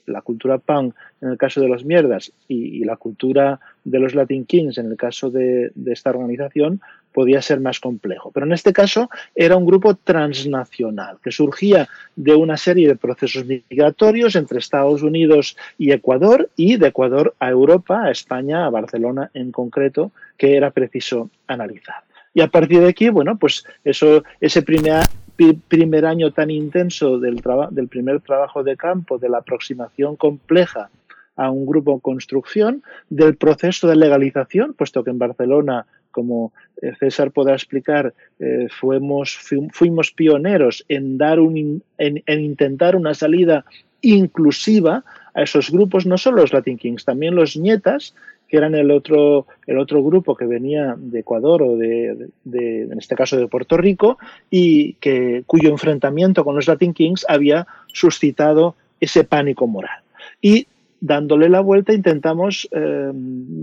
la 0.07 0.21
cultura 0.21 0.59
punk 0.59 0.95
en 1.23 1.31
el 1.31 1.39
caso 1.39 1.61
de 1.61 1.69
los 1.69 1.85
mierdas 1.85 2.31
y, 2.47 2.85
la 2.85 2.97
cultura 2.97 3.59
de 3.83 3.99
los 3.99 4.15
Latin 4.15 4.45
Kings 4.45 4.77
en 4.77 4.91
el 4.91 4.97
caso 4.97 5.31
de 5.31 5.73
esta 5.87 6.11
organización, 6.11 6.81
podía 7.15 7.41
ser 7.41 7.61
más 7.61 7.81
complejo. 7.81 8.33
Pero 8.33 8.45
en 8.45 8.53
este 8.53 8.73
caso 8.73 9.09
era 9.35 9.57
un 9.57 9.65
grupo 9.65 9.95
transnacional 9.95 11.19
que 11.23 11.31
surgía 11.31 11.89
de 12.17 12.35
una 12.35 12.57
serie 12.57 12.89
de 12.89 12.97
procesos 12.97 13.47
migratorios 13.47 14.35
entre 14.35 14.59
Estados 14.59 15.03
Unidos 15.03 15.57
y 15.79 15.93
Ecuador 15.93 16.51
y 16.57 16.77
de 16.77 16.89
Ecuador 16.89 17.35
a 17.39 17.49
Europa, 17.49 18.03
a 18.03 18.11
España, 18.11 18.67
a 18.67 18.71
Barcelona 18.71 19.31
en 19.33 19.53
concreto, 19.53 20.11
que 20.37 20.57
era 20.57 20.73
preciso 20.73 21.31
analizar. 21.47 22.03
Y 22.35 22.41
a 22.41 22.49
partir 22.49 22.81
de 22.81 22.89
aquí, 22.89 23.09
bueno, 23.11 23.37
pues 23.39 23.65
eso, 23.85 24.25
ese 24.41 24.63
primer, 24.63 26.05
año 26.05 26.33
tan 26.33 26.51
intenso 26.51 27.21
del, 27.21 27.41
del 27.71 27.89
primer 27.89 28.21
trabajo 28.23 28.65
de 28.65 28.77
campo, 28.77 29.19
de 29.19 29.29
la 29.29 29.39
aproximación 29.39 30.17
compleja 30.17 30.91
a 31.37 31.51
un 31.51 31.65
grupo 31.65 31.93
en 31.93 32.01
construcción, 32.01 32.83
del 33.09 33.37
proceso 33.37 33.87
de 33.87 33.97
legalización, 33.97 34.75
puesto 34.75 35.05
que 35.05 35.11
en 35.11 35.19
Barcelona 35.19 35.87
como 36.15 36.53
eh, 36.81 36.93
César 36.99 37.33
podrá 37.33 37.55
explicar, 37.55 38.15
eh, 38.39 38.69
fuimos, 38.71 40.13
pioneros 40.17 40.85
en, 40.89 41.19
dar 41.19 41.41
un, 41.41 41.83
en, 41.99 42.23
en, 42.25 42.41
intentar 42.41 42.95
una 42.95 43.15
salida 43.15 43.65
inclusiva 44.01 45.05
a 45.35 45.43
esos 45.43 45.71
grupos, 45.71 46.07
no 46.07 46.17
solo 46.17 46.43
los 46.43 46.53
Latin 46.53 46.79
Kings, 46.79 47.05
también 47.05 47.35
los 47.35 47.57
nietas, 47.57 48.15
que 48.49 48.59
eran 48.59 48.75
el 48.75 48.91
otro, 48.91 49.47
el 49.67 49.79
otro 49.79 50.03
grupo 50.05 50.37
que 50.37 50.47
venía 50.47 50.95
de 50.97 51.21
Ecuador 51.21 51.63
o 51.63 51.77
de, 51.77 52.31
en 52.45 52.99
este 52.99 53.17
caso 53.17 53.37
de 53.37 53.49
Puerto 53.49 53.77
Rico, 53.77 54.19
y 54.51 54.95
que, 54.95 55.43
cuyo 55.47 55.71
enfrentamiento 55.71 56.45
con 56.45 56.55
los 56.55 56.69
Latin 56.69 56.95
Kings 56.95 57.27
había 57.29 57.67
suscitado 57.89 58.77
ese 59.01 59.25
pánico 59.25 59.67
moral. 59.67 59.99
Y 60.41 60.69
dándole 61.01 61.49
la 61.49 61.61
vuelta 61.61 61.93
intentamos 61.93 62.69
eh, 62.71 63.13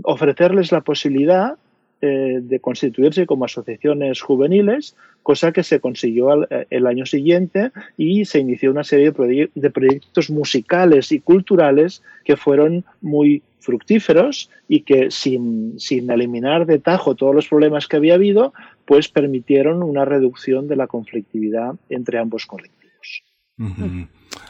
ofrecerles 0.04 0.72
la 0.72 0.82
posibilidad 0.82 1.56
eh, 2.04 2.40
de 2.42 2.58
constituirse 2.58 3.26
como 3.26 3.44
asociaciones 3.44 4.20
juveniles, 4.20 4.96
cosa 5.22 5.52
que 5.52 5.62
se 5.62 5.78
consiguió 5.78 6.32
al, 6.32 6.48
eh, 6.50 6.66
el 6.70 6.88
año 6.88 7.06
siguiente 7.06 7.70
y 7.96 8.24
se 8.24 8.40
inició 8.40 8.72
una 8.72 8.82
serie 8.82 9.06
de, 9.06 9.12
proye 9.12 9.50
de 9.54 9.70
proyectos 9.70 10.28
musicales 10.28 11.12
y 11.12 11.20
culturales 11.20 12.02
que 12.24 12.36
fueron 12.36 12.84
muy 13.00 13.44
fructíferos 13.60 14.50
y 14.66 14.80
que 14.80 15.12
sin, 15.12 15.78
sin, 15.78 16.10
eliminar 16.10 16.66
de 16.66 16.80
tajo 16.80 17.14
todos 17.14 17.36
los 17.36 17.46
problemas 17.46 17.86
que 17.86 17.98
había 17.98 18.14
habido, 18.14 18.52
pues 18.84 19.08
permitieron 19.08 19.84
una 19.84 20.04
reducción 20.04 20.66
de 20.66 20.74
la 20.74 20.88
conflictividad 20.88 21.76
entre 21.88 22.18
ambos 22.18 22.46
colectivos. 22.46 23.22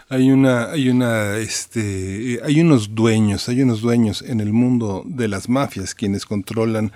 Hay 0.08 0.30
una, 0.30 0.70
hay 0.70 0.88
una, 0.88 1.36
este, 1.36 2.40
hay 2.42 2.62
unos 2.62 2.94
dueños, 2.94 3.50
hay 3.50 3.60
unos 3.60 3.82
dueños 3.82 4.22
en 4.22 4.40
el 4.40 4.54
mundo 4.54 5.02
de 5.04 5.28
las 5.28 5.50
mafias 5.50 5.94
quienes 5.94 6.24
controlan 6.24 6.92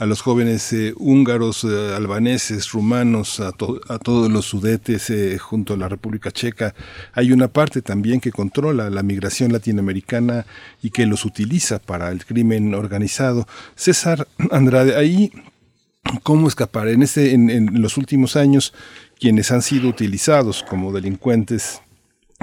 a 0.00 0.06
los 0.06 0.22
jóvenes 0.22 0.72
eh, 0.72 0.94
húngaros, 0.96 1.62
eh, 1.64 1.94
albaneses, 1.94 2.72
rumanos, 2.72 3.38
a, 3.38 3.48
a, 3.48 3.98
todos 3.98 4.32
los 4.32 4.46
sudetes 4.46 5.10
eh, 5.10 5.36
junto 5.36 5.74
a 5.74 5.76
la 5.76 5.88
República 5.88 6.30
Checa. 6.30 6.74
Hay 7.12 7.32
una 7.32 7.48
parte 7.48 7.82
también 7.82 8.18
que 8.18 8.32
controla 8.32 8.88
la 8.88 9.02
migración 9.02 9.52
latinoamericana 9.52 10.46
y 10.82 10.88
que 10.88 11.04
los 11.04 11.26
utiliza 11.26 11.78
para 11.80 12.10
el 12.10 12.24
crimen 12.24 12.74
organizado. 12.74 13.46
César 13.74 14.26
Andrade, 14.50 14.96
ahí, 14.96 15.30
¿cómo 16.22 16.48
escapar? 16.48 16.88
En, 16.88 17.02
este, 17.02 17.34
en 17.34 17.82
los 17.82 17.98
últimos 17.98 18.36
años, 18.36 18.72
quienes 19.18 19.52
han 19.52 19.60
sido 19.60 19.86
utilizados 19.86 20.64
como 20.66 20.92
delincuentes 20.92 21.82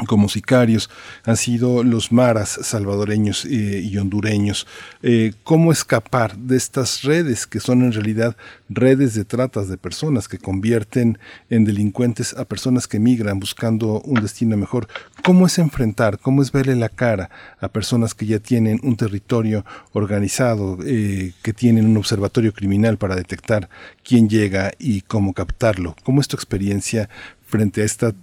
como 0.05 0.29
sicarios 0.29 0.89
han 1.25 1.37
sido 1.37 1.83
los 1.83 2.11
maras 2.11 2.59
salvadoreños 2.61 3.45
eh, 3.45 3.81
y 3.83 3.97
hondureños. 3.97 4.67
Eh, 5.01 5.33
¿Cómo 5.43 5.71
escapar 5.71 6.37
de 6.37 6.55
estas 6.55 7.01
redes 7.01 7.47
que 7.47 7.59
son 7.59 7.81
en 7.81 7.93
realidad 7.93 8.37
redes 8.69 9.15
de 9.15 9.25
tratas 9.25 9.69
de 9.69 9.77
personas 9.77 10.27
que 10.27 10.37
convierten 10.37 11.17
en 11.49 11.65
delincuentes 11.65 12.35
a 12.35 12.45
personas 12.45 12.87
que 12.87 12.99
migran 12.99 13.39
buscando 13.39 14.01
un 14.01 14.21
destino 14.21 14.55
mejor? 14.55 14.87
¿Cómo 15.23 15.47
es 15.47 15.57
enfrentar, 15.57 16.19
cómo 16.19 16.43
es 16.43 16.51
verle 16.51 16.75
la 16.75 16.89
cara 16.89 17.31
a 17.59 17.69
personas 17.69 18.13
que 18.13 18.27
ya 18.27 18.39
tienen 18.39 18.79
un 18.83 18.97
territorio 18.97 19.65
organizado, 19.93 20.77
eh, 20.85 21.33
que 21.41 21.53
tienen 21.53 21.87
un 21.87 21.97
observatorio 21.97 22.53
criminal 22.53 22.97
para 22.97 23.15
detectar 23.15 23.67
quién 24.03 24.29
llega 24.29 24.73
y 24.77 25.01
cómo 25.01 25.33
captarlo? 25.33 25.95
¿Cómo 26.03 26.21
es 26.21 26.27
tu 26.27 26.35
experiencia 26.35 27.09
frente 27.47 27.81
a 27.81 27.85
esta 27.85 28.13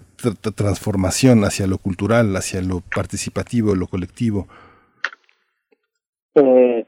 transformación 0.54 1.44
hacia 1.44 1.66
lo 1.66 1.78
cultural, 1.78 2.34
hacia 2.36 2.60
lo 2.62 2.82
participativo, 2.94 3.74
lo 3.74 3.86
colectivo? 3.86 4.46
Eh, 6.34 6.84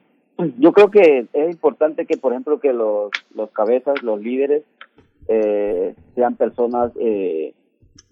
yo 0.59 0.73
creo 0.73 0.91
que 0.91 1.27
es 1.33 1.51
importante 1.51 2.07
que, 2.07 2.17
por 2.17 2.33
ejemplo, 2.33 2.61
que 2.61 2.73
los, 2.73 3.11
los 3.35 3.51
cabezas, 3.51 4.03
los 4.03 4.21
líderes, 4.21 4.65
eh, 5.29 5.95
sean 6.15 6.37
personas 6.37 6.93
eh, 7.01 7.55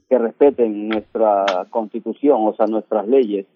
que 0.08 0.18
respeten 0.18 0.88
nuestra 0.88 1.66
constitución, 1.70 2.38
o 2.40 2.54
sea, 2.54 2.66
nuestras 2.66 3.06
leyes 3.06 3.46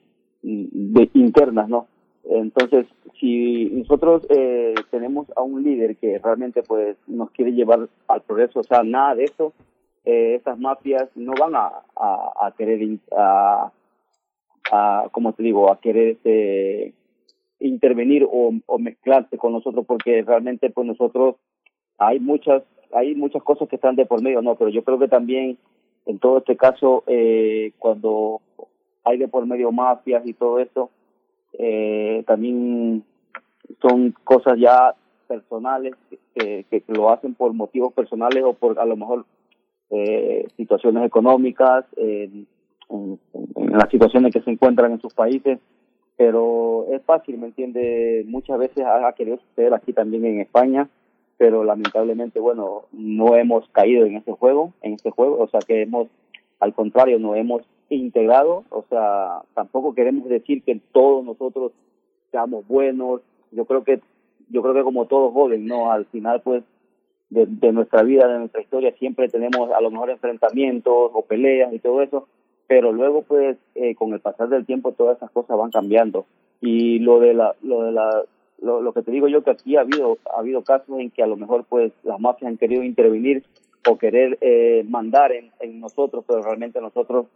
mm, 0.42 0.92
de, 0.92 1.10
internas, 1.14 1.68
¿no? 1.68 1.86
Entonces, 2.24 2.86
si 3.18 3.70
nosotros 3.72 4.26
eh, 4.28 4.74
tenemos 4.90 5.26
a 5.34 5.42
un 5.42 5.62
líder 5.62 5.96
que 5.96 6.18
realmente 6.18 6.62
pues 6.62 6.96
nos 7.06 7.30
quiere 7.30 7.52
llevar 7.52 7.88
al 8.06 8.20
progreso, 8.20 8.60
o 8.60 8.64
sea, 8.64 8.82
nada 8.82 9.14
de 9.14 9.24
eso, 9.24 9.54
eh, 10.08 10.36
esas 10.36 10.58
mafias 10.58 11.10
no 11.16 11.32
van 11.38 11.54
a, 11.54 11.70
a, 11.94 12.54
querer, 12.56 12.98
a, 13.14 13.70
como 15.12 15.34
te 15.34 15.42
digo, 15.42 15.70
a 15.70 15.78
querer 15.80 16.12
este, 16.12 16.94
intervenir 17.60 18.24
o, 18.24 18.54
o 18.64 18.78
mezclarse 18.78 19.36
con 19.36 19.52
nosotros 19.52 19.84
porque 19.86 20.22
realmente 20.22 20.70
pues 20.70 20.86
nosotros 20.86 21.36
hay 21.98 22.20
muchas 22.20 22.62
hay 22.94 23.14
muchas 23.14 23.42
cosas 23.42 23.68
que 23.68 23.76
están 23.76 23.96
de 23.96 24.06
por 24.06 24.22
medio, 24.22 24.40
no, 24.40 24.54
pero 24.54 24.70
yo 24.70 24.82
creo 24.82 24.98
que 24.98 25.08
también 25.08 25.58
en 26.06 26.18
todo 26.18 26.38
este 26.38 26.56
caso 26.56 27.04
eh, 27.06 27.72
cuando 27.78 28.40
hay 29.04 29.18
de 29.18 29.28
por 29.28 29.44
medio 29.44 29.72
mafias 29.72 30.26
y 30.26 30.32
todo 30.32 30.58
eso 30.58 30.88
eh, 31.52 32.24
también 32.26 33.04
son 33.82 34.14
cosas 34.24 34.58
ya 34.58 34.94
personales 35.26 35.94
que, 36.34 36.64
que, 36.70 36.82
lo 36.86 37.10
hacen 37.10 37.34
por 37.34 37.52
motivos 37.52 37.92
personales 37.92 38.42
o 38.42 38.54
por 38.54 38.78
a 38.78 38.86
lo 38.86 38.96
mejor 38.96 39.26
eh, 39.90 40.46
situaciones 40.56 41.06
económicas, 41.06 41.84
en, 41.96 42.46
en, 42.90 43.18
las 43.72 43.90
situaciones 43.90 44.32
que 44.32 44.40
se 44.40 44.50
encuentran 44.50 44.92
en 44.92 45.00
sus 45.00 45.14
países, 45.14 45.58
pero 46.16 46.86
es 46.90 47.02
fácil, 47.04 47.38
¿me 47.38 47.46
entiende? 47.46 48.24
Muchas 48.26 48.58
veces 48.58 48.84
ha, 48.84 49.12
querido 49.12 49.38
suceder 49.38 49.72
aquí 49.72 49.92
también 49.92 50.24
en 50.24 50.40
España, 50.40 50.88
pero 51.36 51.62
lamentablemente, 51.62 52.40
bueno, 52.40 52.82
no 52.92 53.36
hemos 53.36 53.68
caído 53.68 54.04
en 54.04 54.16
ese 54.16 54.32
juego, 54.32 54.72
en 54.82 54.94
ese 54.94 55.10
juego, 55.10 55.38
o 55.38 55.48
sea 55.48 55.60
que 55.60 55.82
hemos, 55.82 56.08
al 56.58 56.74
contrario, 56.74 57.20
no 57.20 57.36
hemos 57.36 57.62
integrado, 57.88 58.64
o 58.70 58.84
sea, 58.90 59.42
tampoco 59.54 59.94
queremos 59.94 60.28
decir 60.28 60.62
que 60.64 60.80
todos 60.92 61.24
nosotros 61.24 61.72
seamos 62.32 62.66
buenos, 62.66 63.20
yo 63.52 63.64
creo 63.64 63.84
que, 63.84 64.00
yo 64.50 64.62
creo 64.62 64.74
que 64.74 64.82
como 64.82 65.06
todos 65.06 65.32
joven, 65.32 65.66
¿no? 65.66 65.92
Al 65.92 66.04
final, 66.06 66.42
pues, 66.42 66.64
de, 67.30 67.72
nuestra 67.72 68.02
vida, 68.02 68.26
de 68.26 68.38
nuestra 68.38 68.62
historia, 68.62 68.94
siempre 68.98 69.28
tenemos 69.28 69.70
a 69.70 69.80
lo 69.80 69.90
mejor 69.90 70.10
enfrentamientos 70.10 71.10
o 71.12 71.22
peleas 71.22 71.72
y 71.72 71.78
todo 71.78 72.02
eso, 72.02 72.28
pero 72.66 72.92
luego 72.92 73.22
pues 73.22 73.56
eh, 73.74 73.94
con 73.94 74.12
el 74.12 74.20
pasar 74.20 74.48
del 74.48 74.66
tiempo 74.66 74.92
todas 74.92 75.18
esas 75.18 75.30
cosas 75.30 75.58
van 75.58 75.70
cambiando. 75.70 76.26
Y 76.60 76.98
lo 77.00 77.20
de 77.20 77.34
la, 77.34 77.54
lo 77.62 77.84
de 77.84 77.92
la, 77.92 78.22
lo, 78.60 78.92
que 78.92 79.02
te 79.02 79.12
digo 79.12 79.28
yo 79.28 79.42
que 79.42 79.50
aquí 79.50 79.76
ha 79.76 79.82
habido, 79.82 80.18
ha 80.34 80.40
habido 80.40 80.62
casos 80.62 80.98
en 80.98 81.10
que 81.10 81.22
a 81.22 81.26
lo 81.26 81.36
mejor 81.36 81.64
pues 81.68 81.92
las 82.02 82.18
mafias 82.18 82.50
han 82.50 82.58
querido 82.58 82.82
intervenir 82.82 83.44
o 83.88 83.96
querer 83.96 84.38
eh, 84.40 84.84
mandar 84.88 85.32
en, 85.32 85.50
en 85.60 85.80
nosotros, 85.80 86.24
pero 86.26 86.42
realmente 86.42 86.80
nosotros 86.80 87.26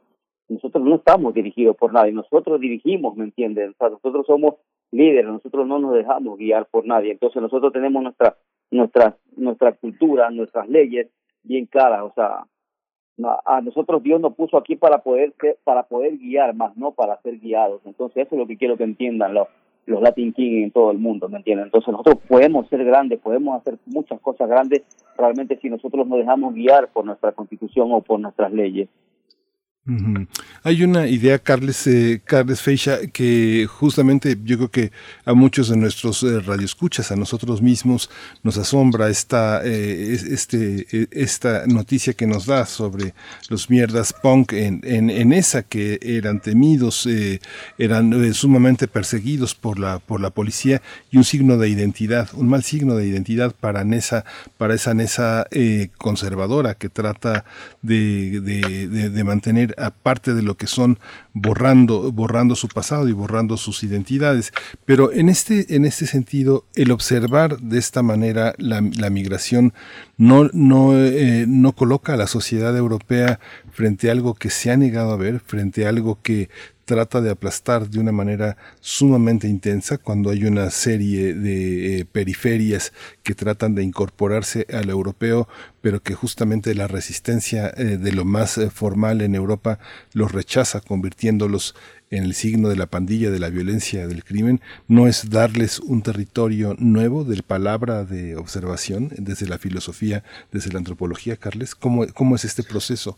nosotros 0.49 0.85
no 0.85 0.97
estamos 0.97 1.33
dirigidos 1.33 1.77
por 1.77 1.93
nadie, 1.93 2.13
nosotros 2.13 2.61
dirigimos, 2.61 3.17
¿me 3.17 3.25
entienden? 3.25 3.71
O 3.71 3.75
sea, 3.79 3.89
nosotros 3.89 4.27
somos 4.27 4.57
líderes, 4.91 5.25
nosotros 5.25 5.67
no 5.67 5.79
nos 5.79 5.95
dejamos 5.95 6.37
guiar 6.37 6.67
por 6.67 6.85
nadie, 6.85 7.13
entonces 7.13 7.41
nosotros 7.41 7.73
tenemos 7.73 8.03
nuestra 8.03 8.37
nuestra, 8.73 9.17
nuestra 9.37 9.73
cultura, 9.73 10.31
nuestras 10.31 10.69
leyes 10.69 11.09
bien 11.45 11.67
claras. 11.67 12.03
O 12.03 12.13
sea, 12.15 12.45
a 13.45 13.61
nosotros 13.61 14.03
Dios 14.03 14.21
nos 14.21 14.35
puso 14.35 14.57
aquí 14.57 14.75
para 14.75 14.99
poder 14.99 15.35
para 15.65 15.85
poder 15.85 16.17
guiar, 16.17 16.55
más 16.55 16.77
no 16.77 16.93
para 16.93 17.21
ser 17.21 17.39
guiados. 17.39 17.83
Entonces 17.85 18.27
eso 18.27 18.35
es 18.35 18.41
lo 18.41 18.47
que 18.47 18.57
quiero 18.57 18.77
que 18.77 18.85
entiendan 18.85 19.35
los, 19.35 19.49
los 19.87 20.01
Latin 20.01 20.33
King 20.33 20.65
en 20.65 20.71
todo 20.71 20.91
el 20.91 20.99
mundo, 20.99 21.29
¿me 21.29 21.37
entienden? 21.37 21.67
Entonces 21.67 21.93
nosotros 21.93 22.19
podemos 22.27 22.69
ser 22.69 22.85
grandes, 22.85 23.21
podemos 23.21 23.61
hacer 23.61 23.79
muchas 23.87 24.21
cosas 24.21 24.49
grandes 24.49 24.83
realmente 25.17 25.59
si 25.61 25.69
nosotros 25.69 26.07
nos 26.07 26.19
dejamos 26.19 26.55
guiar 26.55 26.89
por 26.89 27.05
nuestra 27.05 27.33
constitución 27.33 27.93
o 27.93 28.01
por 28.01 28.19
nuestras 28.19 28.53
leyes. 28.53 28.89
Hay 30.63 30.85
una 30.85 31.09
idea, 31.09 31.41
Carles, 31.41 31.89
eh, 31.89 32.23
Carles 32.25 32.61
Feixa, 32.61 33.09
que 33.09 33.67
justamente 33.69 34.39
yo 34.45 34.57
creo 34.57 34.71
que 34.71 34.93
a 35.25 35.35
muchos 35.35 35.71
de 35.71 35.77
nuestros 35.77 36.23
eh, 36.23 36.39
radioescuchas, 36.39 37.11
a 37.11 37.17
nosotros 37.17 37.61
mismos, 37.61 38.09
nos 38.45 38.59
asombra 38.59 39.09
esta, 39.09 39.61
eh, 39.65 40.13
este, 40.31 40.87
e, 40.89 41.09
esta 41.11 41.67
noticia 41.67 42.13
que 42.13 42.29
nos 42.29 42.47
da 42.47 42.65
sobre 42.65 43.13
los 43.49 43.71
mierdas 43.71 44.13
punk 44.13 44.53
en, 44.53 44.83
en, 44.85 45.33
esa 45.33 45.65
que 45.65 45.99
eran 46.01 46.39
temidos, 46.39 47.05
eh, 47.07 47.41
eran 47.77 48.33
sumamente 48.35 48.87
perseguidos 48.87 49.57
por 49.57 49.81
la, 49.81 49.99
por 49.99 50.21
la 50.21 50.31
policía 50.31 50.81
y 51.11 51.17
un 51.17 51.25
signo 51.25 51.59
de 51.59 51.69
identidad, 51.69 52.29
un 52.35 52.49
mal 52.49 52.63
signo 52.63 52.95
de 52.95 53.09
identidad 53.09 53.53
para 53.53 53.83
para 54.59 54.75
esa 54.75 54.95
Nesa 54.95 55.49
conservadora 55.99 56.75
que 56.75 56.89
trata 56.89 57.45
de 57.83 59.23
mantener 59.25 59.72
aparte 59.79 60.35
de 60.35 60.43
lo 60.43 60.57
que 60.57 60.67
son 60.67 60.99
borrando, 61.33 62.13
borrando 62.13 62.55
su 62.55 62.69
pasado 62.69 63.09
y 63.09 63.13
borrando 63.13 63.57
sus 63.57 63.83
identidades. 63.83 64.53
Pero 64.85 65.13
en 65.13 65.29
este, 65.29 65.75
en 65.75 65.85
este 65.85 66.07
sentido, 66.07 66.67
el 66.75 66.91
observar 66.91 67.59
de 67.59 67.79
esta 67.79 68.03
manera 68.03 68.55
la, 68.59 68.81
migración 68.81 69.73
no, 70.17 70.49
no, 70.53 70.97
eh, 70.97 71.45
no 71.49 71.73
coloca 71.73 72.15
a 72.15 72.17
la 72.17 72.27
sociedad 72.27 72.77
europea 72.77 73.41
frente 73.71 74.09
a 74.09 74.13
algo 74.13 74.35
que 74.35 74.51
se 74.51 74.71
ha 74.71 74.77
negado 74.77 75.13
a 75.13 75.17
ver, 75.17 75.41
frente 75.41 75.87
a 75.87 75.89
algo 75.89 76.19
que 76.23 76.49
trata 76.85 77.21
de 77.21 77.31
aplastar 77.31 77.89
de 77.89 78.01
una 78.01 78.13
manera 78.13 78.57
sumamente 78.81 79.49
intensa 79.49 79.99
cuando 79.99 80.31
hay 80.31 80.45
una 80.45 80.71
serie 80.71 81.35
de 81.35 82.01
eh, 82.01 82.05
periferias 82.05 82.93
que 83.23 83.35
tratan 83.35 83.75
de 83.75 83.83
incorporarse 83.83 84.67
al 84.73 84.91
europeo, 84.91 85.49
pero 85.81 86.03
que 86.03 86.15
justamente 86.15 86.75
la 86.75 86.89
resistencia 86.89 87.73
eh, 87.77 87.99
de 87.99 88.13
lo 88.13 88.25
más 88.25 88.59
eh, 88.59 88.71
formal 88.71 89.21
en 89.21 89.35
Europa 89.35 89.79
los 90.13 90.33
rechaza, 90.33 90.81
convirtiéndolos 90.81 91.75
en 92.11 92.25
el 92.25 92.35
signo 92.35 92.69
de 92.69 92.77
la 92.77 92.87
pandilla, 92.87 93.31
de 93.31 93.39
la 93.39 93.49
violencia, 93.49 94.07
del 94.07 94.23
crimen, 94.23 94.61
no 94.87 95.09
es 95.09 95.31
darles 95.31 95.81
un 95.81 96.03
territorio 96.03 96.77
nuevo 96.79 97.25
de 97.25 97.43
palabra 97.43 98.05
de 98.05 98.37
observación 98.37 99.11
desde 99.17 99.49
la 99.49 99.59
filosofía, 99.59 100.23
desde 100.51 100.73
la 100.73 100.79
antropología, 100.79 101.37
Carles. 101.37 101.75
¿Cómo, 101.75 102.07
cómo 102.09 102.37
es 102.37 102.45
este 102.45 102.63
proceso? 102.63 103.17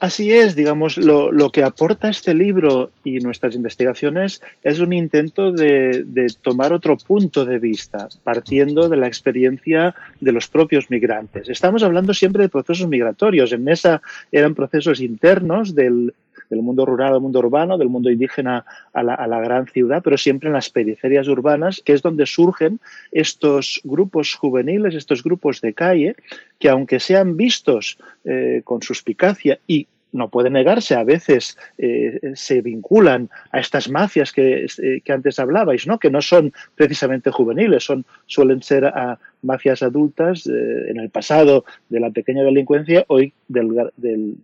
Así 0.00 0.32
es, 0.32 0.56
digamos, 0.56 0.96
lo, 0.96 1.30
lo, 1.30 1.52
que 1.52 1.62
aporta 1.62 2.08
este 2.08 2.32
libro 2.32 2.90
y 3.04 3.18
nuestras 3.18 3.54
investigaciones 3.54 4.40
es 4.62 4.80
un 4.80 4.94
intento 4.94 5.52
de, 5.52 6.04
de, 6.06 6.26
tomar 6.40 6.72
otro 6.72 6.96
punto 6.96 7.44
de 7.44 7.58
vista, 7.58 8.08
partiendo 8.24 8.88
de 8.88 8.96
la 8.96 9.06
experiencia 9.06 9.94
de 10.18 10.32
los 10.32 10.48
propios 10.48 10.88
migrantes. 10.88 11.50
Estamos 11.50 11.82
hablando 11.82 12.14
siempre 12.14 12.44
de 12.44 12.48
procesos 12.48 12.88
migratorios. 12.88 13.52
En 13.52 13.62
Mesa 13.62 14.00
eran 14.32 14.54
procesos 14.54 15.02
internos 15.02 15.74
del, 15.74 16.14
del 16.50 16.62
mundo 16.62 16.84
rural 16.84 17.14
al 17.14 17.20
mundo 17.20 17.38
urbano, 17.38 17.78
del 17.78 17.88
mundo 17.88 18.10
indígena 18.10 18.64
a 18.92 19.02
la, 19.02 19.40
gran 19.40 19.66
ciudad, 19.66 20.02
pero 20.02 20.18
siempre 20.18 20.48
en 20.48 20.54
las 20.54 20.68
periferias 20.68 21.28
urbanas, 21.28 21.80
que 21.84 21.92
es 21.92 22.02
donde 22.02 22.26
surgen 22.26 22.80
estos 23.12 23.80
grupos 23.84 24.34
juveniles, 24.34 24.94
estos 24.94 25.22
grupos 25.22 25.60
de 25.60 25.72
calle, 25.72 26.16
que 26.58 26.68
aunque 26.68 27.00
sean 27.00 27.36
vistos 27.36 27.98
eh, 28.24 28.62
con 28.64 28.82
suspicacia 28.82 29.60
y 29.66 29.86
no 30.12 30.28
puede 30.28 30.50
negarse, 30.50 30.94
a 30.94 31.04
veces 31.04 31.56
eh, 31.78 32.32
se 32.34 32.62
vinculan 32.62 33.30
a 33.52 33.60
estas 33.60 33.88
mafias 33.88 34.32
que, 34.32 34.64
eh, 34.64 35.00
que, 35.04 35.12
antes 35.12 35.38
hablabais, 35.38 35.86
¿no? 35.86 35.98
que 35.98 36.10
no 36.10 36.20
son 36.20 36.52
precisamente 36.74 37.30
juveniles, 37.30 37.84
son, 37.84 38.04
suelen 38.26 38.62
ser 38.62 38.92
mafias 39.42 39.82
adultas 39.82 40.46
eh, 40.46 40.90
en 40.90 40.98
el 40.98 41.10
pasado 41.10 41.64
de 41.88 42.00
la 42.00 42.10
pequeña 42.10 42.42
delincuencia, 42.42 43.04
hoy 43.08 43.32
del, 43.48 43.70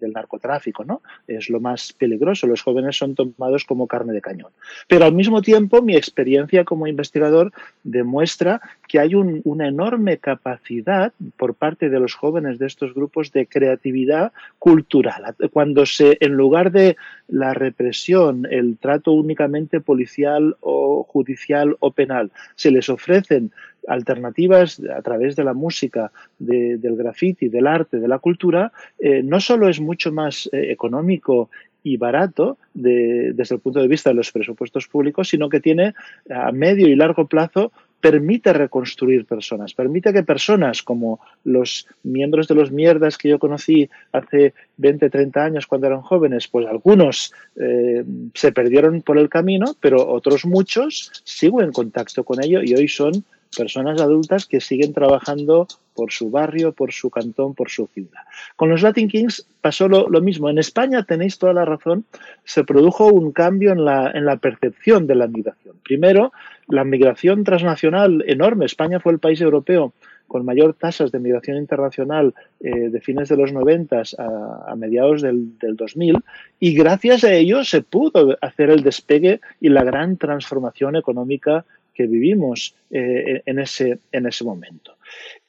narcotráfico. 0.00 0.84
¿no? 0.84 1.02
Es 1.26 1.50
lo 1.50 1.60
más 1.60 1.92
peligroso. 1.92 2.46
Los 2.46 2.62
jóvenes 2.62 2.96
son 2.96 3.14
tomados 3.14 3.64
como 3.64 3.86
carne 3.86 4.12
de 4.12 4.20
cañón. 4.20 4.50
Pero 4.88 5.04
al 5.04 5.12
mismo 5.12 5.42
tiempo, 5.42 5.82
mi 5.82 5.96
experiencia 5.96 6.64
como 6.64 6.86
investigador 6.86 7.52
demuestra 7.84 8.60
que 8.88 8.98
hay 8.98 9.14
un, 9.14 9.40
una 9.44 9.68
enorme 9.68 10.18
capacidad 10.18 11.12
por 11.36 11.54
parte 11.54 11.88
de 11.88 12.00
los 12.00 12.14
jóvenes 12.14 12.58
de 12.58 12.66
estos 12.66 12.94
grupos 12.94 13.32
de 13.32 13.46
creatividad 13.46 14.32
cultural. 14.58 15.34
Cuando 15.52 15.86
se, 15.86 16.16
en 16.20 16.32
lugar 16.34 16.70
de 16.70 16.96
la 17.28 17.54
represión, 17.54 18.46
el 18.50 18.78
trato 18.78 19.12
únicamente 19.12 19.80
policial 19.80 20.56
o 20.60 21.04
judicial 21.04 21.76
o 21.80 21.90
penal, 21.90 22.30
se 22.54 22.70
les 22.70 22.88
ofrecen 22.88 23.52
alternativas 23.88 24.80
a 24.94 25.02
través 25.02 25.36
de 25.36 25.44
la 25.44 25.54
música, 25.54 26.10
de, 26.38 26.76
del 26.78 26.96
graffiti, 26.96 27.48
del 27.48 27.66
arte, 27.66 27.98
de 27.98 28.08
la 28.08 28.18
cultura, 28.18 28.72
eh, 28.98 29.22
no 29.22 29.40
solo 29.40 29.68
es 29.68 29.80
mucho 29.80 30.12
más 30.12 30.48
eh, 30.52 30.70
económico 30.70 31.50
y 31.82 31.96
barato 31.96 32.58
de, 32.74 33.32
desde 33.32 33.54
el 33.54 33.60
punto 33.60 33.80
de 33.80 33.86
vista 33.86 34.10
de 34.10 34.16
los 34.16 34.32
presupuestos 34.32 34.88
públicos, 34.88 35.28
sino 35.28 35.48
que 35.48 35.60
tiene 35.60 35.94
a 36.28 36.50
medio 36.50 36.88
y 36.88 36.96
largo 36.96 37.26
plazo 37.26 37.70
permite 38.00 38.52
reconstruir 38.52 39.24
personas, 39.24 39.74
permite 39.74 40.12
que 40.12 40.22
personas 40.22 40.82
como 40.82 41.20
los 41.44 41.86
miembros 42.02 42.46
de 42.46 42.54
los 42.54 42.70
mierdas 42.70 43.16
que 43.16 43.28
yo 43.28 43.38
conocí 43.38 43.88
hace 44.12 44.54
20, 44.76 45.10
30 45.10 45.44
años 45.44 45.66
cuando 45.66 45.86
eran 45.86 46.02
jóvenes, 46.02 46.46
pues 46.48 46.66
algunos 46.66 47.32
eh, 47.56 48.04
se 48.34 48.52
perdieron 48.52 49.02
por 49.02 49.18
el 49.18 49.28
camino, 49.28 49.74
pero 49.80 50.06
otros 50.08 50.44
muchos 50.44 51.10
sigo 51.24 51.62
en 51.62 51.72
contacto 51.72 52.24
con 52.24 52.42
ellos 52.42 52.62
y 52.64 52.74
hoy 52.74 52.88
son 52.88 53.24
personas 53.56 54.00
adultas 54.00 54.46
que 54.46 54.60
siguen 54.60 54.92
trabajando 54.92 55.66
por 55.94 56.12
su 56.12 56.30
barrio, 56.30 56.72
por 56.72 56.92
su 56.92 57.10
cantón, 57.10 57.54
por 57.54 57.70
su 57.70 57.86
ciudad. 57.88 58.20
Con 58.54 58.68
los 58.68 58.82
Latin 58.82 59.08
Kings 59.08 59.48
pasó 59.60 59.88
lo, 59.88 60.20
mismo. 60.20 60.48
En 60.50 60.58
España, 60.58 61.04
tenéis 61.04 61.38
toda 61.38 61.54
la 61.54 61.64
razón, 61.64 62.04
se 62.44 62.64
produjo 62.64 63.06
un 63.06 63.32
cambio 63.32 63.72
en 63.72 63.84
la, 63.84 64.10
en 64.14 64.26
la 64.26 64.36
percepción 64.36 65.06
de 65.06 65.14
la 65.14 65.26
migración. 65.26 65.76
Primero, 65.82 66.32
la 66.68 66.84
migración 66.84 67.44
transnacional 67.44 68.22
enorme. 68.26 68.66
España 68.66 69.00
fue 69.00 69.12
el 69.12 69.18
país 69.18 69.40
europeo 69.40 69.94
con 70.26 70.44
mayor 70.44 70.74
tasas 70.74 71.12
de 71.12 71.20
migración 71.20 71.56
internacional 71.56 72.34
eh, 72.60 72.88
de 72.90 73.00
fines 73.00 73.28
de 73.28 73.36
los 73.36 73.52
90 73.52 74.02
a, 74.18 74.72
a 74.72 74.76
mediados 74.76 75.22
del, 75.22 75.56
del, 75.58 75.76
2000 75.76 76.16
y 76.58 76.74
gracias 76.74 77.24
a 77.24 77.32
ello 77.32 77.64
se 77.64 77.82
pudo 77.82 78.36
hacer 78.40 78.70
el 78.70 78.82
despegue 78.82 79.40
y 79.60 79.68
la 79.68 79.84
gran 79.84 80.16
transformación 80.16 80.96
económica 80.96 81.64
que 81.96 82.06
vivimos 82.06 82.74
eh, 82.90 83.42
en, 83.46 83.58
ese, 83.58 83.98
en 84.12 84.26
ese 84.26 84.44
momento. 84.44 84.96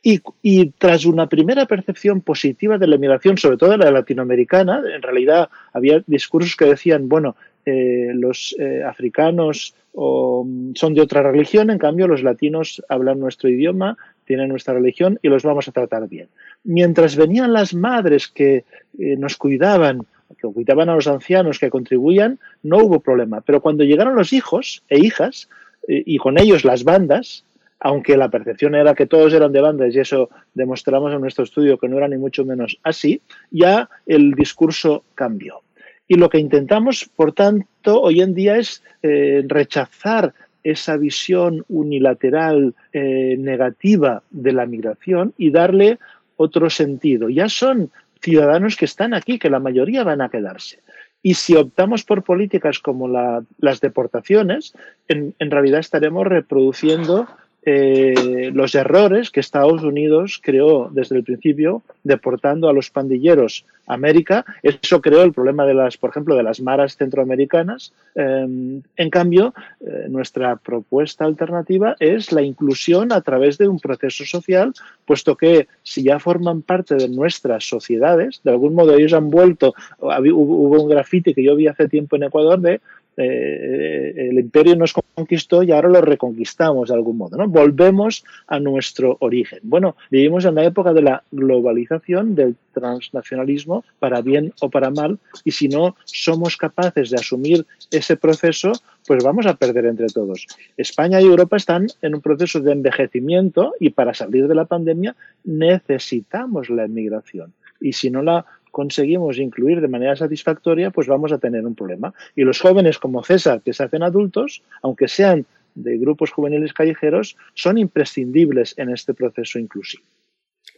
Y, 0.02 0.22
y, 0.42 0.70
tras 0.72 1.06
una 1.06 1.28
primera 1.28 1.66
percepción 1.66 2.22
positiva 2.22 2.78
de 2.78 2.88
la 2.88 2.98
migración, 2.98 3.38
sobre 3.38 3.58
todo 3.58 3.76
la 3.76 3.92
latinoamericana, 3.92 4.82
en 4.96 5.02
realidad 5.02 5.50
había 5.74 6.02
discursos 6.08 6.56
que 6.56 6.66
decían, 6.66 7.10
bueno, 7.10 7.36
eh, 7.70 8.14
los 8.14 8.56
eh, 8.60 8.82
africanos 8.82 9.76
o, 9.92 10.48
son 10.74 10.94
de 10.94 11.02
otra 11.02 11.22
religión, 11.22 11.70
en 11.70 11.78
cambio 11.78 12.08
los 12.08 12.24
latinos 12.24 12.82
hablan 12.88 13.20
nuestro 13.20 13.50
idioma, 13.50 13.98
tienen 14.24 14.48
nuestra 14.48 14.74
religión 14.74 15.20
y 15.22 15.28
los 15.28 15.44
vamos 15.44 15.68
a 15.68 15.74
tratar 15.74 16.08
bien. 16.08 16.30
Mientras 16.64 17.18
venían 17.18 17.52
las 17.52 17.74
madres 17.74 18.30
que 18.30 18.64
eh, 18.98 19.18
nos 19.18 19.36
cuidaban, 19.36 20.06
que 20.38 20.48
cuidaban 20.48 20.88
a 20.88 20.96
los 20.96 21.08
ancianos, 21.08 21.60
que 21.60 21.70
contribuían, 21.70 22.40
no 22.64 22.78
hubo 22.78 23.02
problema. 23.02 23.42
Pero 23.42 23.60
cuando 23.60 23.84
llegaron 23.84 24.16
los 24.16 24.32
hijos 24.32 24.82
e 24.88 25.00
hijas, 25.00 25.50
y 25.88 26.18
con 26.18 26.40
ellos 26.40 26.66
las 26.66 26.84
bandas, 26.84 27.46
aunque 27.80 28.18
la 28.18 28.30
percepción 28.30 28.76
era 28.76 28.96
que 28.96 29.06
todos 29.06 29.34
eran 29.34 29.52
de 29.52 29.62
bandas 29.62 29.96
y 29.96 30.00
eso 30.00 30.30
demostramos 30.54 31.14
en 31.14 31.22
nuestro 31.22 31.44
estudio 31.44 31.78
que 31.78 31.88
no 31.88 31.98
era 31.98 32.08
ni 32.08 32.18
mucho 32.18 32.44
menos 32.44 32.78
así, 32.84 33.22
ya 33.52 33.90
el 34.06 34.34
discurso 34.34 35.04
cambió. 35.16 35.62
Y 36.08 36.16
lo 36.16 36.30
que 36.30 36.40
intentamos, 36.40 37.10
por 37.16 37.34
tanto, 37.34 38.02
hoy 38.02 38.22
en 38.22 38.34
día 38.34 38.58
es 38.58 38.82
eh, 39.04 39.44
rechazar 39.46 40.34
esa 40.64 40.98
visión 40.98 41.66
unilateral 41.70 42.76
eh, 42.94 43.36
negativa 43.38 44.24
de 44.32 44.54
la 44.54 44.66
migración 44.66 45.34
y 45.38 45.52
darle 45.52 46.00
otro 46.38 46.70
sentido. 46.70 47.30
Ya 47.30 47.50
son 47.50 47.92
ciudadanos 48.22 48.76
que 48.76 48.86
están 48.86 49.14
aquí, 49.14 49.38
que 49.38 49.50
la 49.50 49.60
mayoría 49.60 50.04
van 50.04 50.22
a 50.22 50.30
quedarse. 50.30 50.80
Y 51.28 51.34
si 51.34 51.58
optamos 51.58 52.06
por 52.06 52.24
políticas 52.24 52.80
como 52.80 53.10
la, 53.10 53.44
las 53.58 53.82
deportaciones, 53.82 54.74
en, 55.10 55.36
en, 55.40 55.52
realidad 55.52 55.82
estaremos 55.82 56.26
reproduciendo 56.26 57.28
eh, 57.70 58.50
los 58.54 58.76
errores 58.76 59.30
que 59.30 59.42
Estados 59.42 59.84
Unidos 59.84 60.40
creó 60.42 60.88
desde 60.90 61.18
el 61.18 61.26
principio 61.26 61.84
deportando 62.02 62.70
a 62.70 62.74
los 62.74 62.90
pandilleros 62.90 63.66
a 63.88 63.96
América. 63.96 64.46
Eso 64.64 65.02
creó 65.02 65.22
el 65.24 65.34
problema 65.34 65.66
de 65.66 65.74
las, 65.74 65.98
por 65.98 66.12
ejemplo, 66.12 66.38
de 66.38 66.44
las 66.44 66.62
maras 66.62 66.96
centroamericanas. 66.96 67.92
Eh, 68.16 68.48
en 68.96 69.10
cambio, 69.10 69.54
eh, 69.82 70.06
nuestra 70.08 70.56
propuesta 70.56 71.26
alternativa 71.26 71.98
es 72.00 72.32
la 72.32 72.42
inclusión 72.42 73.12
a 73.12 73.20
través 73.20 73.58
de 73.58 73.68
un 73.68 73.82
proceso 73.82 74.24
social, 74.24 74.74
puesto 75.06 75.36
que 75.36 75.68
si 75.84 76.04
ya 76.04 76.20
forman 76.20 76.62
parte 76.62 76.96
de 76.96 77.10
nuestras 77.10 77.68
sociedades, 77.68 78.40
de 78.46 78.52
algún 78.52 78.76
modo 78.76 78.96
ellos 78.96 79.12
han 79.12 79.30
vuelto, 79.30 79.74
hubo 80.00 80.82
un 80.82 80.90
grafiti 80.90 81.34
que 81.34 81.44
yo 81.44 81.54
vi 81.58 81.68
hace 81.68 81.90
tiempo 81.90 82.16
en 82.16 82.24
Ecuador 82.24 82.62
de 82.62 82.80
eh, 83.18 84.14
el 84.30 84.38
imperio 84.38 84.76
nos 84.76 84.94
conquistó 84.94 85.64
y 85.64 85.72
ahora 85.72 85.90
lo 85.90 86.02
reconquistamos 86.02 86.90
de 86.90 86.96
algún 86.96 87.18
modo, 87.18 87.36
¿no? 87.36 87.48
Volvemos 87.48 88.24
a 88.46 88.60
nuestro 88.60 89.18
origen. 89.20 89.60
Bueno, 89.64 89.96
vivimos 90.12 90.46
en 90.46 90.56
la 90.56 90.64
época 90.64 90.94
de 90.94 91.02
la 91.02 91.24
globalización, 91.32 92.36
del 92.36 92.56
transnacionalismo, 92.74 93.84
para 93.98 94.22
bien 94.22 94.54
o 94.62 94.70
para 94.70 94.92
mal, 94.92 95.18
y 95.44 95.52
si 95.52 95.68
no 95.68 95.96
somos 96.06 96.58
capaces 96.58 97.10
de 97.10 97.18
asumir 97.18 97.66
ese 97.90 98.18
proceso, 98.18 98.72
pues 99.08 99.24
vamos 99.24 99.48
a 99.48 99.56
perder 99.56 99.88
entre 99.88 100.08
todos. 100.08 100.46
España 100.78 101.20
y 101.20 101.26
Europa 101.26 101.58
están 101.58 101.88
en 102.04 102.14
un 102.14 102.22
proceso 102.22 102.60
de 102.60 102.74
envejecimiento 102.74 103.74
y 103.80 103.90
para 103.90 104.14
salir 104.14 104.48
de 104.48 104.54
la 104.56 104.66
pandemia 104.66 105.16
necesitamos 105.44 106.70
la 106.70 106.86
emigración. 106.86 107.54
Y 107.80 107.94
si 107.94 108.10
no 108.10 108.22
la 108.22 108.46
conseguimos 108.78 109.40
incluir 109.40 109.82
de 109.82 109.88
manera 109.88 110.16
satisfactoria, 110.16 110.92
pues 110.92 111.08
vamos 111.08 111.32
a 111.32 111.40
tener 111.40 111.66
un 111.66 111.74
problema. 111.74 112.14
Y 112.36 112.44
los 112.44 112.62
jóvenes 112.62 113.00
como 113.00 113.24
César, 113.24 113.64
que 113.64 113.74
se 113.74 113.82
hacen 113.84 114.04
adultos, 114.04 114.62
aunque 114.84 115.08
sean 115.08 115.48
de 115.74 115.98
grupos 115.98 116.30
juveniles 116.30 116.74
callejeros, 116.74 117.38
son 117.56 117.80
imprescindibles 117.80 118.76
en 118.78 118.92
este 118.92 119.16
proceso 119.16 119.58
inclusivo. 119.58 120.04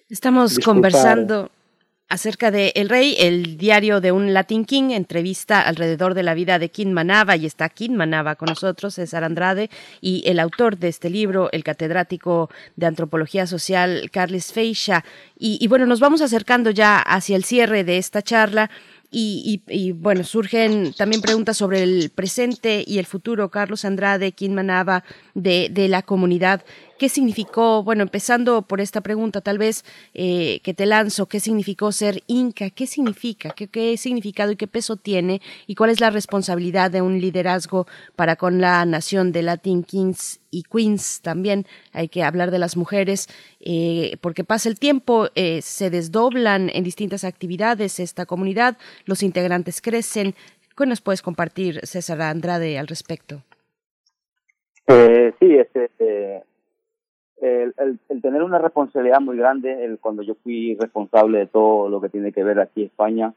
Estamos 0.07 0.55
Disculpar. 0.55 0.75
conversando 0.75 1.51
acerca 2.09 2.49
de 2.49 2.73
El 2.75 2.89
Rey, 2.89 3.15
el 3.19 3.57
diario 3.57 4.01
de 4.01 4.11
un 4.11 4.33
Latin 4.33 4.65
King, 4.65 4.89
entrevista 4.89 5.61
alrededor 5.61 6.15
de 6.15 6.23
la 6.23 6.33
vida 6.33 6.57
de 6.57 6.69
King 6.69 6.91
Manaba, 6.91 7.35
y 7.35 7.45
está 7.45 7.69
King 7.69 7.91
Manaba 7.91 8.35
con 8.35 8.47
nosotros, 8.47 8.95
César 8.95 9.23
Andrade, 9.23 9.69
y 10.01 10.23
el 10.25 10.39
autor 10.39 10.77
de 10.77 10.87
este 10.87 11.11
libro, 11.11 11.49
el 11.51 11.63
catedrático 11.63 12.49
de 12.75 12.87
Antropología 12.87 13.45
Social, 13.45 14.09
Carles 14.11 14.51
Feixa. 14.51 15.05
Y, 15.37 15.65
bueno, 15.67 15.85
nos 15.85 15.99
vamos 15.99 16.21
acercando 16.21 16.71
ya 16.71 16.97
hacia 16.97 17.35
el 17.35 17.43
cierre 17.43 17.83
de 17.83 17.97
esta 17.99 18.23
charla. 18.23 18.71
Y, 19.11 19.93
bueno, 19.95 20.23
surgen 20.23 20.93
también 20.93 21.21
preguntas 21.21 21.57
sobre 21.57 21.83
el 21.83 22.11
presente 22.13 22.83
y 22.85 22.97
el 22.97 23.05
futuro. 23.05 23.49
Carlos 23.49 23.85
Andrade, 23.85 24.31
King 24.31 24.51
Manaba, 24.51 25.03
de, 25.35 25.69
de 25.71 25.87
la 25.87 26.01
comunidad. 26.01 26.63
¿Qué 26.99 27.07
significó, 27.07 27.81
bueno, 27.81 28.03
empezando 28.03 28.61
por 28.61 28.81
esta 28.81 28.99
pregunta 28.99 29.39
tal 29.39 29.57
vez 29.57 29.85
eh, 30.13 30.59
que 30.63 30.73
te 30.73 30.85
lanzo, 30.85 31.27
qué 31.27 31.39
significó 31.39 31.93
ser 31.93 32.23
inca? 32.27 32.69
¿Qué 32.71 32.87
significa? 32.87 33.51
¿Qué, 33.51 33.69
¿Qué 33.69 33.95
significado 33.95 34.51
y 34.51 34.57
qué 34.57 34.67
peso 34.67 34.97
tiene? 34.97 35.41
¿Y 35.65 35.75
cuál 35.75 35.91
es 35.91 36.01
la 36.01 36.09
responsabilidad 36.09 36.91
de 36.91 37.01
un 37.01 37.21
liderazgo 37.21 37.87
para 38.17 38.35
con 38.35 38.59
la 38.59 38.83
nación 38.83 39.31
de 39.31 39.43
Latin 39.43 39.83
Kings 39.83 40.41
y 40.51 40.63
Queens? 40.63 41.21
También 41.21 41.65
hay 41.93 42.09
que 42.09 42.21
hablar 42.21 42.51
de 42.51 42.59
las 42.59 42.75
mujeres, 42.75 43.29
eh, 43.61 44.17
porque 44.19 44.43
pasa 44.43 44.67
el 44.67 44.77
tiempo, 44.77 45.29
eh, 45.35 45.61
se 45.61 45.89
desdoblan 45.89 46.69
en 46.73 46.83
distintas 46.83 47.23
actividades 47.23 48.01
esta 48.01 48.25
comunidad, 48.25 48.77
los 49.05 49.23
integrantes 49.23 49.79
crecen. 49.81 50.35
¿Qué 50.75 50.85
nos 50.85 50.99
puedes 50.99 51.21
compartir, 51.21 51.79
César 51.83 52.21
Andrade, 52.21 52.77
al 52.77 52.87
respecto? 52.87 53.41
Eh, 54.87 55.31
sí, 55.39 55.55
este, 55.55 55.89
eh, 55.99 56.43
el, 57.41 57.99
tener 58.21 58.43
una 58.43 58.59
responsabilidad 58.59 59.21
muy 59.21 59.37
grande, 59.37 59.85
el, 59.85 59.99
cuando 59.99 60.23
yo 60.23 60.35
fui 60.43 60.75
responsable 60.79 61.39
de 61.39 61.47
todo 61.47 61.89
lo 61.89 62.01
que 62.01 62.09
tiene 62.09 62.31
que 62.31 62.43
ver 62.43 62.59
aquí 62.59 62.81
en 62.81 62.87
España, 62.87 63.33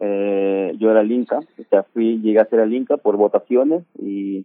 eh, 0.00 0.74
yo 0.78 0.90
era 0.90 1.00
el 1.00 1.12
Inca, 1.12 1.38
o 1.38 1.64
sea, 1.70 1.84
fui, 1.84 2.20
llegué 2.20 2.40
a 2.40 2.46
ser 2.46 2.60
el 2.60 2.74
Inca 2.74 2.96
por 2.96 3.16
votaciones 3.16 3.84
y, 3.98 4.44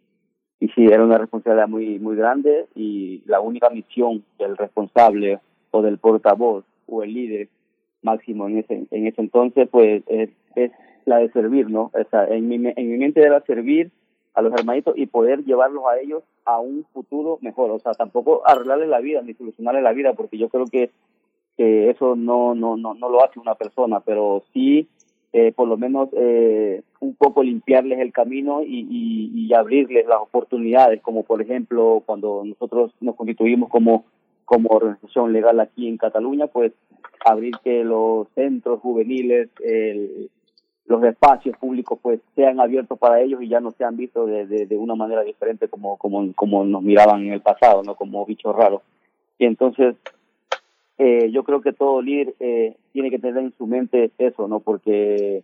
y 0.60 0.68
sí, 0.70 0.86
era 0.86 1.04
una 1.04 1.18
responsabilidad 1.18 1.68
muy, 1.68 2.00
muy 2.00 2.16
grande 2.16 2.68
y 2.76 3.24
la 3.26 3.40
única 3.40 3.70
misión 3.70 4.24
del 4.38 4.58
responsable 4.58 5.40
o 5.72 5.82
del 5.82 5.98
portavoz 5.98 6.66
o 6.88 7.04
el 7.04 7.14
líder 7.14 7.50
máximo 8.02 8.48
en 8.48 8.60
ese, 8.60 8.86
en 8.92 9.08
ese 9.08 9.22
entonces, 9.22 9.68
pues 9.70 10.04
es, 10.08 10.30
es 10.56 10.72
la 11.06 11.18
de 11.18 11.32
servir, 11.32 11.70
¿no? 11.70 11.92
O 11.94 12.10
sea, 12.10 12.28
en 12.28 12.48
mi, 12.48 12.56
en 12.56 12.92
mi 12.92 12.98
mente 12.98 13.22
era 13.22 13.42
servir 13.42 13.92
a 14.34 14.42
los 14.42 14.54
hermanitos 14.54 14.98
y 14.98 15.08
poder 15.08 15.44
llevarlos 15.44 15.84
a 15.86 16.00
ellos 16.00 16.24
a 16.46 16.60
un 16.60 16.86
futuro 16.94 17.40
mejor. 17.42 17.72
O 17.72 17.80
sea, 17.80 17.94
tampoco 17.94 18.42
arreglarles 18.46 18.90
la 18.90 19.00
vida 19.00 19.22
ni 19.22 19.34
solucionarles 19.34 19.84
la 19.84 19.94
vida, 19.94 20.14
porque 20.14 20.38
yo 20.38 20.50
creo 20.50 20.66
que, 20.66 20.92
que 21.58 21.90
eso 21.90 22.16
no, 22.16 22.54
no, 22.56 22.78
no, 22.78 22.94
no 22.94 23.10
lo 23.10 23.24
hace 23.24 23.40
una 23.40 23.56
persona, 23.56 24.00
pero 24.02 24.44
sí 24.54 24.88
eh, 25.34 25.52
por 25.52 25.68
lo 25.68 25.78
menos 25.78 26.10
eh, 26.14 26.82
un 27.00 27.14
poco 27.16 27.44
limpiarles 27.44 28.00
el 28.00 28.14
camino 28.14 28.64
y, 28.64 28.88
y, 28.90 29.32
y 29.36 29.54
abrirles 29.54 30.08
las 30.08 30.20
oportunidades, 30.22 31.02
como 31.02 31.24
por 31.24 31.42
ejemplo 31.42 32.02
cuando 32.06 32.44
nosotros 32.46 32.94
nos 33.02 33.16
constituimos 33.16 33.70
como, 33.70 34.06
como 34.46 34.70
organización 34.70 35.34
legal 35.34 35.60
aquí 35.60 35.88
en 35.88 35.98
Cataluña, 35.98 36.48
pues 36.48 36.72
abrir 37.26 37.56
que 37.64 37.84
los 37.84 38.28
centros 38.36 38.80
juveniles, 38.80 39.50
el, 39.64 40.32
los 40.88 41.04
espacios 41.04 41.56
públicos 41.58 42.00
pues 42.02 42.20
sean 42.36 42.60
abiertos 42.60 42.98
para 42.98 43.22
ellos 43.22 43.42
y 43.42 43.50
ya 43.50 43.60
no 43.60 43.74
sean 43.74 43.98
vistos 43.98 44.28
de, 44.28 44.46
de, 44.48 44.66
de, 44.66 44.78
una 44.78 44.96
manera 44.96 45.22
diferente 45.22 45.68
como, 45.68 45.98
como, 45.98 46.34
como 46.34 46.64
nos 46.64 46.82
miraban 46.82 47.26
en 47.26 47.34
el 47.34 47.42
pasado, 47.42 47.84
¿no? 47.84 47.96
Como 47.96 48.26
bichos 48.26 48.56
raros. 48.56 48.82
Y 49.38 49.46
entonces 49.46 49.96
eh, 50.98 51.30
yo 51.32 51.44
creo 51.44 51.62
que 51.62 51.74
todo 51.74 52.02
líder 52.02 52.34
eh, 52.40 52.76
tiene 52.94 53.12
que 53.12 53.20
tener 53.20 53.38
en 53.44 53.54
su 53.58 53.68
mente 53.68 54.12
eso, 54.18 54.48
¿no? 54.48 54.62
Porque 54.62 55.44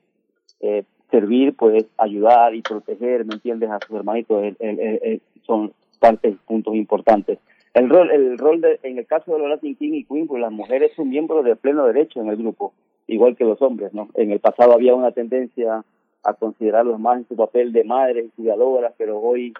eh, 0.61 0.83
servir, 1.11 1.55
pues 1.55 1.85
ayudar 1.97 2.55
y 2.55 2.61
proteger, 2.61 3.25
¿me 3.25 3.35
entiendes? 3.35 3.69
A 3.69 3.79
sus 3.85 3.95
hermanitos 3.97 4.55
el, 4.59 5.21
son 5.45 5.73
partes, 5.99 6.35
puntos 6.47 6.73
importantes. 6.75 7.37
El 7.73 7.89
rol, 7.89 8.11
el 8.11 8.37
rol 8.37 8.61
de, 8.61 8.79
en 8.83 8.97
el 8.97 9.05
caso 9.05 9.33
de 9.33 9.39
los 9.39 9.49
Latin 9.49 9.75
King 9.75 9.93
y 9.93 10.03
Queen, 10.05 10.27
pues 10.27 10.41
las 10.41 10.51
mujeres 10.51 10.91
son 10.95 11.09
miembros 11.09 11.43
de 11.43 11.55
pleno 11.55 11.85
derecho 11.85 12.21
en 12.21 12.29
el 12.29 12.37
grupo, 12.37 12.73
igual 13.07 13.35
que 13.35 13.45
los 13.45 13.61
hombres, 13.61 13.93
¿no? 13.93 14.09
En 14.15 14.31
el 14.31 14.39
pasado 14.39 14.73
había 14.73 14.95
una 14.95 15.11
tendencia 15.11 15.83
a 16.23 16.33
considerarlos 16.33 16.99
más 16.99 17.17
en 17.17 17.27
su 17.27 17.35
papel 17.35 17.73
de 17.73 17.83
madres 17.83 18.25
y 18.25 18.29
cuidadoras, 18.29 18.93
pero 18.97 19.19
hoy 19.19 19.53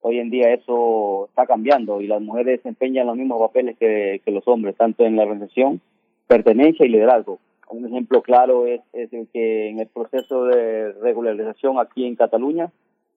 hoy 0.00 0.20
en 0.20 0.30
día 0.30 0.52
eso 0.52 1.26
está 1.28 1.46
cambiando 1.46 2.00
y 2.00 2.06
las 2.06 2.22
mujeres 2.22 2.58
desempeñan 2.58 3.08
los 3.08 3.16
mismos 3.16 3.40
papeles 3.40 3.76
que, 3.76 4.20
que 4.24 4.30
los 4.30 4.46
hombres, 4.46 4.76
tanto 4.76 5.04
en 5.04 5.16
la 5.16 5.24
organización, 5.24 5.80
pertenencia 6.28 6.86
y 6.86 6.90
liderazgo. 6.90 7.38
Un 7.68 7.86
ejemplo 7.86 8.22
claro 8.22 8.66
es, 8.66 8.80
es 8.92 9.12
el 9.12 9.26
que 9.32 9.68
en 9.68 9.80
el 9.80 9.88
proceso 9.88 10.44
de 10.44 10.92
regularización 10.92 11.80
aquí 11.80 12.06
en 12.06 12.14
Cataluña, 12.14 12.70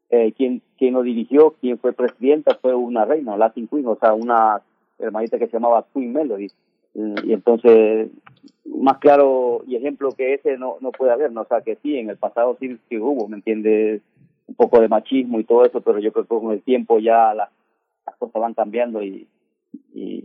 eh, 0.09 0.33
quien, 0.35 0.63
quien 0.77 0.95
lo 0.95 1.03
dirigió, 1.03 1.51
quien 1.61 1.77
fue 1.77 1.93
presidenta, 1.93 2.57
fue 2.59 2.73
una 2.73 3.05
reina, 3.05 3.37
Latin 3.37 3.67
Queen, 3.67 3.85
o 3.85 3.95
sea, 3.95 4.13
una 4.13 4.61
hermanita 4.97 5.37
que 5.37 5.45
se 5.45 5.53
llamaba 5.53 5.85
Queen 5.93 6.11
Melody. 6.11 6.47
Y, 6.93 7.29
y 7.29 7.33
entonces, 7.33 8.09
más 8.65 8.97
claro 8.99 9.63
y 9.67 9.75
ejemplo 9.75 10.11
que 10.11 10.33
ese 10.35 10.57
no, 10.57 10.77
no 10.81 10.91
puede 10.91 11.11
haber, 11.11 11.31
¿no? 11.31 11.41
O 11.41 11.45
sea, 11.45 11.61
que 11.61 11.77
sí, 11.77 11.97
en 11.97 12.09
el 12.09 12.17
pasado 12.17 12.57
sí, 12.59 12.77
sí 12.89 12.97
hubo, 12.97 13.27
¿me 13.27 13.37
entiendes? 13.37 14.01
un 14.49 14.55
poco 14.55 14.81
de 14.81 14.87
machismo 14.87 15.39
y 15.39 15.43
todo 15.43 15.63
eso, 15.63 15.79
pero 15.81 15.99
yo 15.99 16.11
creo 16.11 16.25
que 16.25 16.29
con 16.29 16.51
el 16.51 16.61
tiempo 16.63 16.99
ya 16.99 17.33
la, 17.33 17.49
las 18.05 18.15
cosas 18.17 18.41
van 18.41 18.55
cambiando 18.55 19.01
y, 19.03 19.27
y, 19.93 20.23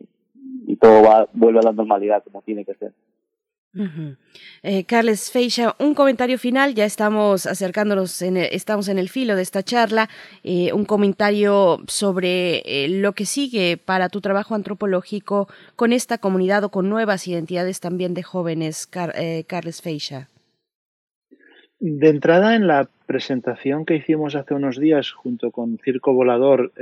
y 0.66 0.76
todo 0.76 1.02
va, 1.02 1.28
vuelve 1.34 1.60
a 1.60 1.64
la 1.64 1.72
normalidad 1.72 2.24
como 2.24 2.40
tiene 2.42 2.64
que 2.64 2.74
ser. 2.74 2.92
Uh 3.76 3.82
-huh. 3.82 4.16
eh, 4.62 4.84
Carles 4.84 5.32
Feixa, 5.32 5.74
un 5.80 5.94
comentario 5.94 6.38
final, 6.38 6.74
ya 6.74 6.84
estamos 6.84 7.44
acercándonos, 7.44 8.22
en 8.22 8.36
el, 8.36 8.48
estamos 8.52 8.88
en 8.88 8.98
el 8.98 9.08
filo 9.08 9.34
de 9.34 9.42
esta 9.42 9.64
charla, 9.64 10.08
eh, 10.44 10.72
un 10.72 10.84
comentario 10.84 11.78
sobre 11.88 12.58
eh, 12.58 12.88
lo 12.88 13.14
que 13.14 13.26
sigue 13.26 13.76
para 13.76 14.08
tu 14.10 14.20
trabajo 14.20 14.54
antropológico 14.54 15.48
con 15.74 15.92
esta 15.92 16.18
comunidad 16.18 16.62
o 16.62 16.68
con 16.68 16.88
nuevas 16.88 17.26
identidades 17.26 17.80
también 17.80 18.14
de 18.14 18.22
jóvenes, 18.22 18.86
Car 18.86 19.12
Carles 19.48 19.82
Feixa. 19.82 20.28
De 21.80 22.08
entrada, 22.08 22.54
en 22.54 22.68
la 22.68 22.88
presentación 23.06 23.84
que 23.84 23.96
hicimos 23.96 24.36
hace 24.36 24.54
unos 24.54 24.78
días 24.78 25.10
junto 25.10 25.50
con 25.50 25.78
Circo 25.78 26.14
Volador 26.14 26.72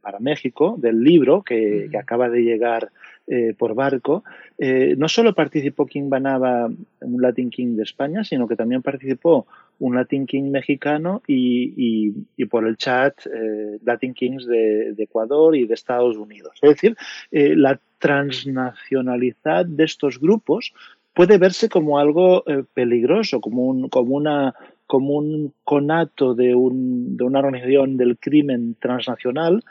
para 0.00 0.18
México, 0.18 0.76
del 0.78 1.04
libro 1.04 1.42
que, 1.42 1.88
que 1.90 1.98
acaba 1.98 2.28
de 2.28 2.40
llegar 2.40 2.90
eh, 3.28 3.54
por 3.56 3.74
barco, 3.74 4.24
eh, 4.58 4.94
no 4.98 5.08
solo 5.08 5.32
participó 5.32 5.86
King 5.86 6.08
Banaba, 6.08 6.68
un 7.00 7.22
Latin 7.22 7.50
King 7.50 7.76
de 7.76 7.84
España, 7.84 8.24
sino 8.24 8.48
que 8.48 8.56
también 8.56 8.82
participó 8.82 9.46
un 9.78 9.94
Latin 9.94 10.26
King 10.26 10.50
mexicano 10.50 11.22
y, 11.26 12.14
y, 12.36 12.44
por 12.46 12.66
el 12.66 12.76
chat 12.76 13.14
eh, 13.26 13.78
Latin 13.84 14.12
Kings 14.12 14.46
de, 14.46 14.92
de, 14.94 15.04
Ecuador 15.04 15.54
y 15.54 15.66
de 15.66 15.74
Estados 15.74 16.16
Unidos. 16.16 16.58
Es 16.62 16.70
decir, 16.70 16.96
eh, 17.30 17.54
la 17.56 17.80
transnacionalidad 17.98 19.66
de 19.66 19.84
estos 19.84 20.18
grupos 20.18 20.74
puede 21.14 21.38
verse 21.38 21.68
como 21.68 21.98
algo 21.98 22.42
peligroso, 22.74 23.40
como, 23.40 23.66
un, 23.66 23.88
como, 23.88 24.16
una, 24.16 24.54
como 24.86 25.14
un 25.14 25.52
conato 25.62 26.34
de, 26.34 26.54
un, 26.54 27.16
de 27.16 27.24
una 27.24 27.38
organización 27.38 27.96
del 27.96 28.18
crimen 28.18 28.76
transnacional 28.80 29.62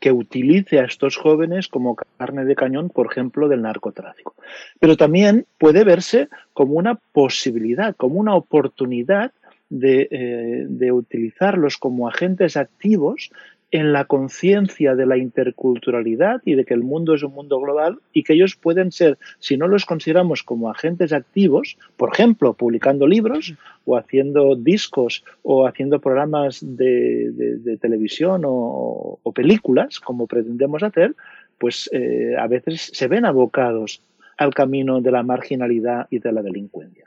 que 0.00 0.12
utilice 0.12 0.78
a 0.78 0.84
estos 0.84 1.16
jóvenes 1.16 1.68
como 1.68 1.96
carne 1.96 2.44
de 2.44 2.54
cañón, 2.54 2.90
por 2.90 3.06
ejemplo, 3.10 3.48
del 3.48 3.62
narcotráfico. 3.62 4.34
Pero 4.80 4.96
también 4.96 5.46
puede 5.58 5.84
verse 5.84 6.28
como 6.52 6.74
una 6.74 6.94
posibilidad, 7.12 7.96
como 7.96 8.20
una 8.20 8.34
oportunidad 8.34 9.32
de, 9.70 10.08
eh, 10.10 10.92
utilizarlos 10.92 11.78
como 11.78 12.06
agentes 12.06 12.56
activos 12.56 13.30
en 13.74 13.92
la 13.92 14.04
conciencia 14.04 14.94
de 14.94 15.04
la 15.04 15.16
interculturalidad 15.16 16.40
y 16.44 16.54
de 16.54 16.64
que 16.64 16.74
el 16.74 16.84
mundo 16.84 17.12
es 17.12 17.24
un 17.24 17.34
mundo 17.34 17.58
global 17.58 17.98
y 18.12 18.22
que 18.22 18.34
ellos 18.34 18.54
pueden 18.54 18.92
ser, 18.92 19.18
si 19.40 19.56
no 19.56 19.66
los 19.66 19.84
consideramos 19.84 20.44
como 20.44 20.70
agentes 20.70 21.12
activos, 21.12 21.76
por 21.96 22.12
ejemplo, 22.12 22.54
publicando 22.54 23.08
libros 23.08 23.52
o 23.84 23.96
haciendo 23.96 24.54
discos 24.54 25.24
o 25.42 25.66
haciendo 25.66 26.00
programas 26.00 26.60
de, 26.62 27.76
televisión 27.80 28.42
o, 28.44 29.18
o, 29.20 29.32
películas, 29.32 29.98
como 29.98 30.28
pretendemos 30.28 30.84
hacer, 30.84 31.16
pues 31.58 31.90
eh, 31.92 32.36
a 32.38 32.46
veces 32.46 32.92
se 32.94 33.08
ven 33.08 33.24
abocados 33.24 34.02
al 34.38 34.54
camino 34.54 35.00
de 35.00 35.10
la 35.10 35.24
marginalidad 35.24 36.06
y 36.10 36.20
de 36.20 36.30
la 36.30 36.42
delincuencia. 36.42 37.06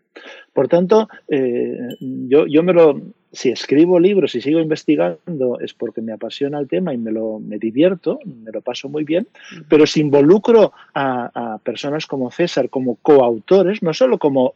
Por 0.52 0.68
tanto, 0.68 1.08
eh, 1.30 1.78
yo, 2.02 2.46
yo 2.46 2.62
me 2.62 2.74
lo, 2.74 3.02
si 3.32 3.50
escribo 3.50 4.00
libros 4.00 4.36
y 4.36 4.42
sigo 4.42 4.60
investigando 4.60 5.60
es 5.60 5.74
porque 5.74 6.02
me 6.02 6.14
apasiona 6.14 6.60
el 6.60 6.68
tema 6.68 6.94
y 6.94 6.98
me 6.98 7.12
lo 7.12 7.40
me 7.40 7.58
divierto, 7.58 8.20
me 8.26 8.52
lo 8.52 8.62
paso 8.62 8.90
muy 8.90 9.04
bien, 9.04 9.28
pero 9.70 9.86
si 9.86 10.02
involucro 10.02 10.74
a, 10.94 11.54
a 11.54 11.58
personas 11.60 12.06
como 12.06 12.32
César 12.32 12.70
como 12.70 12.96
coautores, 12.96 13.84
no 13.84 13.94
solo 13.94 14.18
como 14.18 14.54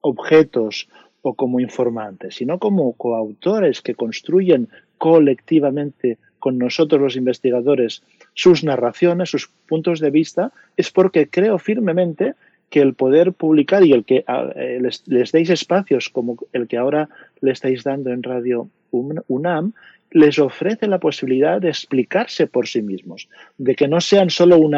objetos 0.00 0.88
o 1.22 1.34
como 1.34 1.60
informantes, 1.60 2.36
sino 2.36 2.58
como 2.58 2.92
coautores 2.94 3.80
que 3.80 3.94
construyen 3.94 4.68
colectivamente 4.98 6.18
con 6.38 6.58
nosotros 6.58 7.00
los 7.00 7.16
investigadores 7.16 8.02
sus 8.34 8.64
narraciones, 8.64 9.30
sus 9.30 9.48
puntos 9.68 10.00
de 10.00 10.10
vista, 10.10 10.52
es 10.76 10.90
porque 10.90 11.28
creo 11.28 11.58
firmemente 11.58 12.34
que 12.72 12.80
el 12.80 12.94
poder 12.94 13.34
publicar 13.34 13.84
y 13.84 13.92
el 13.92 14.06
que 14.06 14.24
eh, 14.56 14.80
les, 14.80 15.04
deis 15.30 15.50
espacios 15.50 16.08
como 16.08 16.38
el 16.54 16.66
que 16.66 16.78
ahora 16.78 17.10
le 17.42 17.52
estáis 17.52 17.84
dando 17.84 18.10
en 18.10 18.22
Radio 18.22 18.70
UNAM, 18.90 19.74
les 20.10 20.38
ofrece 20.38 20.86
la 20.86 20.98
posibilidad 20.98 21.60
de 21.60 21.68
explicarse 21.68 22.46
por 22.46 22.66
sí 22.66 22.80
mismos, 22.80 23.28
de 23.58 23.74
que 23.74 23.88
no 23.88 24.00
sean 24.00 24.30
solo 24.30 24.56
un 24.56 24.74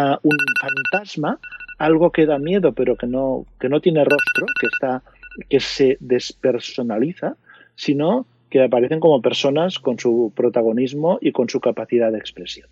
fantasma, 0.60 1.38
algo 1.78 2.10
que 2.10 2.26
da 2.26 2.38
miedo 2.38 2.72
pero 2.72 2.96
que 2.96 3.06
no, 3.06 3.46
que 3.60 3.68
no 3.68 3.80
tiene 3.80 4.02
rostro, 4.04 4.46
que, 4.60 4.66
está, 4.66 5.02
que 5.48 5.60
se 5.60 5.96
despersonaliza, 6.00 7.36
sino 7.76 8.26
que 8.50 8.64
aparecen 8.64 8.98
como 8.98 9.22
personas 9.22 9.78
con 9.78 10.00
su 10.00 10.32
protagonismo 10.34 11.18
y 11.20 11.30
con 11.30 11.48
su 11.48 11.60
capacidad 11.60 12.10
de 12.10 12.18
expresión. 12.18 12.68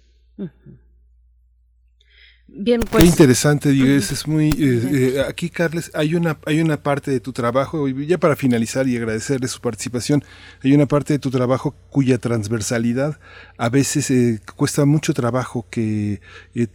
Bien, 2.54 2.80
pues. 2.80 3.02
Qué 3.02 3.08
interesante, 3.08 3.70
digo, 3.70 3.86
es 3.86 4.28
muy. 4.28 4.50
Eh, 4.50 5.14
eh, 5.16 5.24
aquí, 5.26 5.48
Carles, 5.48 5.90
hay 5.94 6.14
una, 6.14 6.36
hay 6.44 6.60
una 6.60 6.76
parte 6.76 7.10
de 7.10 7.18
tu 7.18 7.32
trabajo, 7.32 7.88
ya 7.88 8.18
para 8.18 8.36
finalizar 8.36 8.86
y 8.86 8.96
agradecerle 8.96 9.48
su 9.48 9.58
participación, 9.60 10.22
hay 10.62 10.74
una 10.74 10.84
parte 10.84 11.14
de 11.14 11.18
tu 11.18 11.30
trabajo 11.30 11.74
cuya 11.88 12.18
transversalidad 12.18 13.18
a 13.56 13.68
veces 13.70 14.10
eh, 14.10 14.38
cuesta 14.54 14.84
mucho 14.84 15.14
trabajo 15.14 15.66
que 15.70 16.20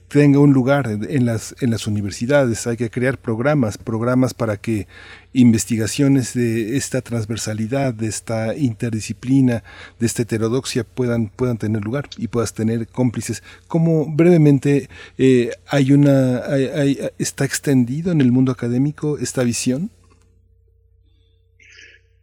tenga 0.08 0.40
un 0.40 0.52
lugar 0.52 0.88
en 0.88 1.26
las, 1.28 1.56
en 1.60 1.70
las 1.70 1.86
universidades. 1.86 2.66
Hay 2.66 2.78
que 2.78 2.90
crear 2.90 3.20
programas, 3.20 3.78
programas 3.78 4.34
para 4.34 4.58
que 4.58 4.88
investigaciones 5.34 6.34
de 6.34 6.78
esta 6.78 7.02
transversalidad, 7.02 7.94
de 7.94 8.08
esta 8.08 8.56
interdisciplina, 8.56 9.64
de 10.00 10.06
esta 10.06 10.24
heterodoxia 10.24 10.84
puedan, 10.84 11.28
puedan 11.28 11.58
tener 11.58 11.84
lugar 11.84 12.10
y 12.18 12.28
puedas 12.28 12.54
tener 12.54 12.88
cómplices. 12.88 13.44
Como 13.68 14.06
brevemente 14.06 14.90
eh, 15.18 15.52
hay 15.68 15.92
una, 15.92 16.40
hay, 16.40 16.66
hay, 16.66 17.00
está 17.20 17.46
extendido 17.46 18.12
en 18.12 18.22
el 18.22 18.32
mundo 18.32 18.52
académico 18.52 19.18
esta 19.18 19.44
visión? 19.44 19.92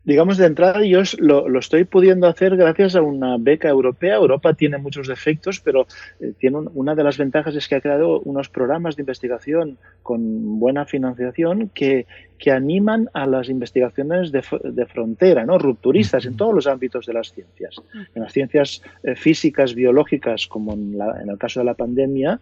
Digamos, 0.05 0.36
de 0.36 0.46
entrada 0.46 0.84
yo 0.84 1.00
lo, 1.18 1.48
lo, 1.48 1.59
estoy 1.59 1.84
pudiendo 1.84 2.26
hacer 2.26 2.57
gracias 2.57 2.94
a 2.94 3.02
una 3.02 3.36
beca 3.38 3.68
europea. 3.68 4.16
Europa 4.16 4.52
tiene 4.55 4.78
muchos 4.78 5.09
defectos, 5.09 5.61
pero 5.61 5.86
eh, 6.20 6.32
tiene 6.38 6.59
un, 6.59 6.70
una 6.74 6.94
de 6.94 7.02
las 7.02 7.16
ventajas 7.16 7.55
es 7.57 7.66
que 7.68 7.76
ha 7.76 7.80
creado 7.80 8.20
unos 8.20 8.48
programas 8.48 8.96
de 8.96 9.02
investigación 9.02 9.78
con 10.02 10.59
buena 10.59 10.84
financiación 10.84 11.70
que, 11.70 12.07
que 12.38 12.50
animan 12.50 13.09
a 13.14 13.26
las 13.26 13.48
investigaciones 13.48 14.30
de, 14.30 14.44
de, 14.64 14.86
frontera, 14.86 15.46
¿no? 15.46 15.59
rupturistas 15.59 16.26
en 16.26 16.36
todos 16.36 16.55
los 16.55 16.66
ámbitos 16.66 17.07
de 17.07 17.14
las 17.14 17.32
ciencias. 17.32 17.76
En 18.14 18.22
las 18.22 18.32
ciencias 18.32 18.82
eh, 19.02 19.14
físicas, 19.14 19.74
biológicas, 19.74 20.46
como 20.46 20.74
en, 20.74 20.98
la, 20.98 21.22
en, 21.22 21.30
el 21.30 21.38
caso 21.38 21.61
de 21.61 21.66
la 21.66 21.74
pandemia, 21.74 22.40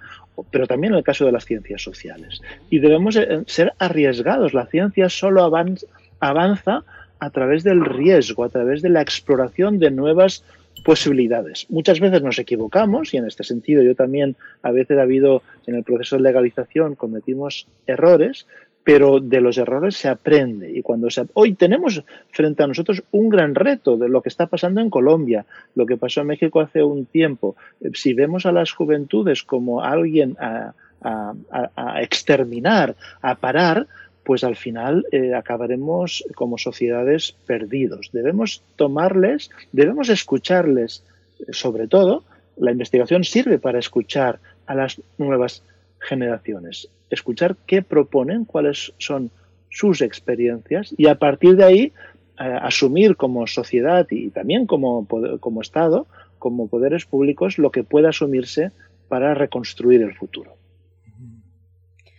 pero 0.51 0.67
también 0.67 0.95
en 0.95 0.99
el 0.99 1.05
caso 1.05 1.25
de 1.25 1.33
las 1.33 1.45
ciencias 1.45 1.81
sociales. 1.81 2.43
Y 2.71 2.81
debemos 2.81 3.15
eh, 3.15 3.43
ser 3.47 3.73
arriesgados. 3.79 4.53
La 4.53 4.67
ciencia 4.67 5.09
solo 5.09 5.45
avanza, 5.45 5.87
avanza 6.19 6.83
a 7.23 7.31
través 7.31 7.63
del 7.63 7.85
riesgo, 7.85 8.43
a 8.43 8.49
través 8.49 8.83
de 8.83 8.89
la 8.89 9.01
exploración 9.01 9.79
de 9.79 9.93
nuevas 9.93 10.45
posibilidades. 10.85 11.67
Muchas 11.71 12.01
veces 12.01 12.21
nos 12.21 12.37
equivocamos 12.41 13.15
y 13.15 13.19
en 13.19 13.29
este 13.29 13.45
sentido 13.45 13.81
yo 13.85 13.95
también 13.95 14.35
a 14.61 14.73
veces 14.73 14.99
ha 14.99 15.03
habido 15.03 15.43
en 15.69 15.77
el 15.77 15.85
proceso 15.85 16.17
de 16.17 16.23
legalización 16.23 16.97
cometimos 16.97 17.69
errores, 17.87 18.49
pero 18.83 19.21
de 19.21 19.41
los 19.41 19.57
errores 19.57 19.95
se 19.95 20.09
aprende 20.09 20.73
y 20.77 20.83
cuando 20.83 21.11
se 21.11 21.25
hoy 21.35 21.55
tenemos 21.55 22.03
frente 22.33 22.65
a 22.65 22.67
nosotros 22.67 23.05
un 23.13 23.29
gran 23.29 23.55
reto 23.55 23.97
de 23.97 24.09
lo 24.09 24.21
que 24.21 24.29
está 24.29 24.47
pasando 24.47 24.81
en 24.81 24.91
Colombia, 24.91 25.47
lo 25.77 25.87
que 25.87 25.97
pasó 25.97 26.23
en 26.23 26.27
México 26.27 26.59
hace 26.61 26.83
un 26.83 27.07
tiempo. 27.07 27.55
Si 27.95 28.15
vemos 28.15 28.47
a 28.47 28.53
las 28.53 28.73
juventudes 28.73 29.45
como 29.45 29.85
alguien 29.85 30.37
a, 30.41 30.75
a, 31.01 31.35
a 31.77 32.03
exterminar, 32.03 32.97
a 33.21 33.37
parar, 33.37 33.87
pues 34.25 34.45
al 34.45 34.57
final 34.57 35.07
eh, 35.11 35.35
acabaremos 35.35 36.25
como 36.35 36.59
sociedades 36.59 37.33
perdidos. 37.47 38.11
Debemos 38.13 38.63
tomarles, 38.77 39.51
debemos 39.73 40.09
escucharles, 40.09 41.05
sobre 41.51 41.89
todo, 41.89 42.25
la 42.57 42.71
investigación 42.71 43.25
sirve 43.25 43.59
para 43.59 43.79
escuchar 43.79 44.39
a 44.67 44.75
las 44.75 45.01
nuevas 45.19 45.63
generaciones, 45.99 46.89
escuchar 47.11 47.57
qué 47.67 47.83
proponen, 47.83 48.45
cuáles 48.45 48.93
son 48.99 49.31
sus 49.71 50.03
experiencias 50.03 50.95
y 50.97 51.07
a 51.07 51.17
partir 51.17 51.57
de 51.57 51.65
ahí 51.65 51.81
eh, 51.83 51.93
asumir 52.39 53.17
como 53.17 53.47
sociedad 53.47 54.07
y 54.11 54.31
también 54.31 54.67
como, 54.67 55.07
como 55.41 55.63
Estado, 55.63 56.07
como 56.39 56.69
poderes 56.69 57.07
públicos, 57.07 57.59
lo 57.59 57.71
que 57.71 57.85
pueda 57.85 58.11
asumirse 58.11 58.71
para 59.09 59.35
reconstruir 59.35 60.03
el 60.03 60.15
futuro. 60.15 60.57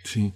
Sí. 0.03 0.33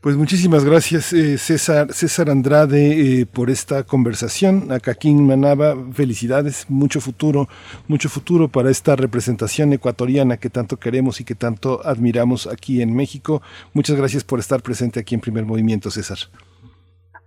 Pues 0.00 0.16
muchísimas 0.16 0.64
gracias 0.64 1.12
eh, 1.12 1.36
César, 1.36 1.92
César 1.92 2.30
Andrade 2.30 3.20
eh, 3.20 3.26
por 3.26 3.50
esta 3.50 3.82
conversación. 3.84 4.72
A 4.72 4.80
Caquín 4.80 5.26
Manaba, 5.26 5.76
felicidades, 5.92 6.64
mucho 6.70 7.02
futuro, 7.02 7.48
mucho 7.86 8.08
futuro 8.08 8.48
para 8.48 8.70
esta 8.70 8.96
representación 8.96 9.74
ecuatoriana 9.74 10.38
que 10.38 10.48
tanto 10.48 10.78
queremos 10.78 11.20
y 11.20 11.24
que 11.24 11.34
tanto 11.34 11.82
admiramos 11.84 12.46
aquí 12.46 12.80
en 12.80 12.96
México. 12.96 13.42
Muchas 13.74 13.96
gracias 13.96 14.24
por 14.24 14.38
estar 14.38 14.62
presente 14.62 15.00
aquí 15.00 15.14
en 15.14 15.20
Primer 15.20 15.44
Movimiento, 15.44 15.90
César. 15.90 16.16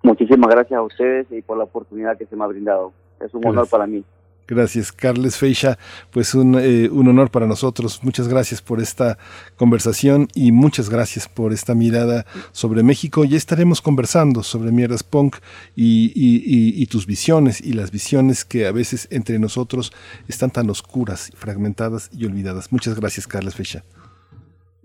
Muchísimas 0.02 0.50
gracias 0.50 0.76
a 0.80 0.82
ustedes 0.82 1.28
y 1.30 1.44
por 1.44 1.60
la 1.60 1.66
oportunidad 1.66 2.18
que 2.18 2.26
se 2.26 2.36
me 2.36 2.44
ha 2.44 2.48
brindado. 2.48 2.92
Es 3.24 3.32
un 3.36 3.42
gracias. 3.42 3.52
honor 3.60 3.70
para 3.70 3.86
mí. 3.86 4.04
Gracias, 4.48 4.92
Carles 4.92 5.38
Feixa. 5.38 5.78
Pues 6.12 6.36
un, 6.36 6.60
eh, 6.60 6.90
un, 6.90 7.08
honor 7.08 7.32
para 7.32 7.48
nosotros. 7.48 8.02
Muchas 8.04 8.28
gracias 8.28 8.62
por 8.62 8.82
esta 8.82 9.18
conversación 9.56 10.28
y 10.34 10.52
muchas 10.52 10.90
gracias 10.90 11.30
por 11.30 11.54
esta 11.54 11.76
mirada 11.76 12.26
sobre 12.52 12.84
México. 12.84 13.24
Ya 13.24 13.38
estaremos 13.38 13.82
conversando 13.82 14.44
sobre 14.44 14.72
Mierdas 14.72 15.04
Punk 15.04 15.38
y, 15.76 16.12
y, 16.16 16.86
tus 16.88 17.06
visiones 17.06 17.62
y 17.62 17.74
las 17.74 17.92
visiones 17.92 18.44
que 18.44 18.68
a 18.68 18.72
veces 18.72 19.08
entre 19.12 19.40
nosotros 19.40 19.94
están 20.28 20.52
tan 20.52 20.70
oscuras, 20.70 21.32
fragmentadas 21.36 22.10
y 22.12 22.26
olvidadas. 22.26 22.72
Muchas 22.72 22.96
gracias, 22.96 23.28
Carles 23.28 23.56
Feixa. 23.56 23.84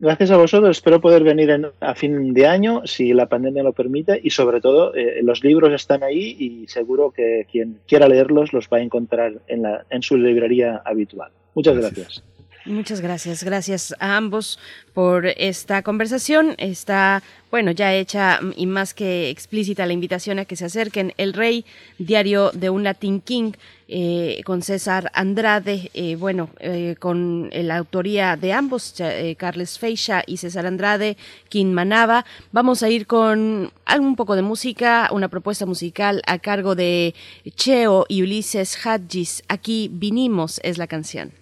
Gracias 0.01 0.30
a 0.30 0.36
vosotros. 0.36 0.76
Espero 0.76 1.01
poder 1.01 1.24
venir 1.24 1.51
en, 1.51 1.66
a 1.80 1.94
fin 1.94 2.32
de 2.32 2.46
año, 2.46 2.82
si 2.84 3.12
la 3.12 3.26
pandemia 3.26 3.64
lo 3.64 3.72
permite, 3.72 4.20
y 4.22 4.30
sobre 4.30 4.61
todo 4.61 4.94
eh, 4.94 5.20
los 5.22 5.42
libros 5.42 5.72
están 5.72 6.05
ahí 6.05 6.36
y 6.38 6.68
seguro 6.68 7.11
que 7.11 7.46
quien 7.51 7.80
quiera 7.86 8.09
leerlos 8.09 8.53
los 8.53 8.68
va 8.68 8.78
a 8.78 8.82
encontrar 8.82 9.34
en, 9.49 9.62
la, 9.62 9.84
en 9.90 10.03
su 10.03 10.16
librería 10.16 10.82
habitual. 10.84 11.32
Muchas 11.55 11.76
gracias. 11.76 11.96
gracias. 11.96 12.38
Muchas 12.69 13.01
gracias. 13.01 13.45
Gracias 13.45 13.95
a 13.99 14.19
ambos 14.19 14.59
por 14.93 15.25
esta 15.25 15.81
conversación. 15.81 16.55
Está, 16.59 17.23
bueno, 17.51 17.71
ya 17.71 17.95
hecha 17.95 18.41
y 18.57 18.66
más 18.66 18.93
que 18.93 19.31
explícita 19.31 19.87
la 19.87 19.95
invitación 19.95 20.39
a 20.39 20.45
que 20.45 20.55
se 20.55 20.66
acerquen. 20.66 21.14
El 21.16 21.33
Rey, 21.33 21.64
diario 21.97 22.51
de 22.53 22.69
un 22.69 22.85
Latin 22.85 23.23
King, 23.23 23.53
eh, 23.89 24.43
con 24.45 24.61
César 24.61 25.11
Andrade, 25.14 25.91
eh, 25.95 26.16
bueno, 26.16 26.51
eh, 26.61 26.97
con 26.99 27.49
la 27.51 27.79
autoría 27.79 28.37
de 28.37 28.53
ambos, 28.53 28.95
eh, 28.99 29.35
Carles 29.39 29.79
Feixa 29.79 30.23
y 30.27 30.37
César 30.37 30.66
Andrade, 30.66 31.16
Kim 31.49 31.73
Manaba. 31.73 32.27
Vamos 32.53 32.83
a 32.83 32.91
ir 32.91 33.07
con 33.07 33.73
un 33.99 34.16
poco 34.16 34.37
de 34.37 34.43
música, 34.43 35.09
una 35.11 35.29
propuesta 35.29 35.64
musical 35.64 36.21
a 36.27 36.39
cargo 36.39 36.75
de 36.75 37.14
Cheo 37.57 38.05
y 38.11 38.23
Ulises 38.23 38.77
Hadjis. 38.85 39.43
Aquí 39.49 39.89
vinimos 39.91 40.61
es 40.62 40.77
la 40.77 40.87
canción. 40.87 41.33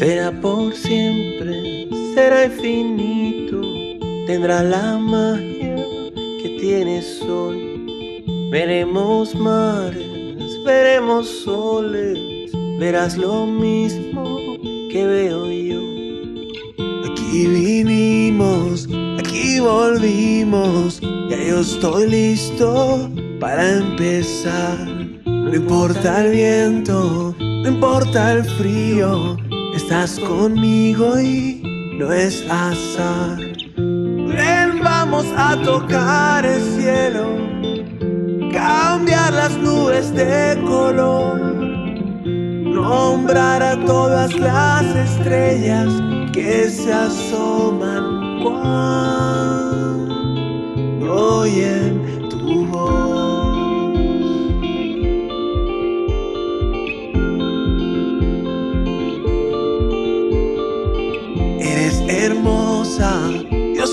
Será 0.00 0.32
por 0.32 0.74
siempre, 0.74 1.86
será 2.14 2.46
infinito, 2.46 3.60
tendrá 4.26 4.62
la 4.62 4.96
magia 4.96 5.76
que 6.40 6.56
tienes 6.58 7.20
hoy. 7.20 8.24
Veremos 8.50 9.34
mares, 9.34 10.64
veremos 10.64 11.28
soles, 11.44 12.50
verás 12.78 13.18
lo 13.18 13.44
mismo 13.44 14.24
que 14.90 15.04
veo 15.06 15.44
yo. 15.44 15.82
Aquí 17.12 17.46
vinimos, 17.46 18.88
aquí 19.18 19.60
volvimos, 19.60 20.98
ya 21.28 21.44
yo 21.46 21.60
estoy 21.60 22.08
listo 22.08 23.10
para 23.38 23.76
empezar. 23.76 24.78
No 25.26 25.54
importa 25.54 26.24
el 26.24 26.32
viento, 26.32 27.34
no 27.38 27.68
importa 27.68 28.32
el 28.32 28.44
frío 28.44 29.36
Estás 29.74 30.18
conmigo 30.18 31.18
y 31.20 31.62
no 31.98 32.12
es 32.12 32.44
azar. 32.50 33.38
Ven, 33.76 34.80
vamos 34.82 35.26
a 35.36 35.56
tocar 35.62 36.44
el 36.44 36.60
cielo, 36.60 37.24
cambiar 38.52 39.32
las 39.32 39.56
nubes 39.58 40.12
de 40.14 40.60
color, 40.66 41.40
nombrar 42.24 43.62
a 43.62 43.76
todas 43.84 44.34
las 44.38 44.84
estrellas 44.96 45.88
que 46.32 46.68
se 46.68 46.92
asoman 46.92 48.42
cuando 48.42 50.14
oyen 51.14 51.99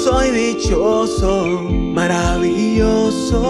soy 0.07 0.31
dichoso, 0.31 1.63
maravilloso 1.69 3.41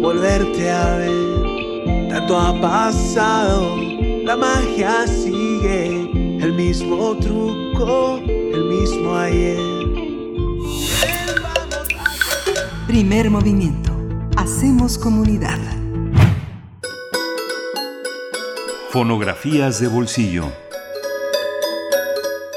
volverte 0.00 0.70
a 0.70 0.96
ver. 0.96 2.08
Tanto 2.08 2.38
ha 2.38 2.58
pasado, 2.58 3.76
la 4.24 4.34
magia 4.34 5.06
sigue, 5.06 6.38
el 6.42 6.54
mismo 6.54 7.14
truco, 7.18 8.18
el 8.26 8.64
mismo 8.64 9.14
ayer. 9.14 9.60
Primer 12.86 13.28
movimiento. 13.30 13.92
Hacemos 14.38 14.96
comunidad. 14.96 15.58
Fonografías 18.88 19.80
de 19.80 19.88
bolsillo. 19.88 20.69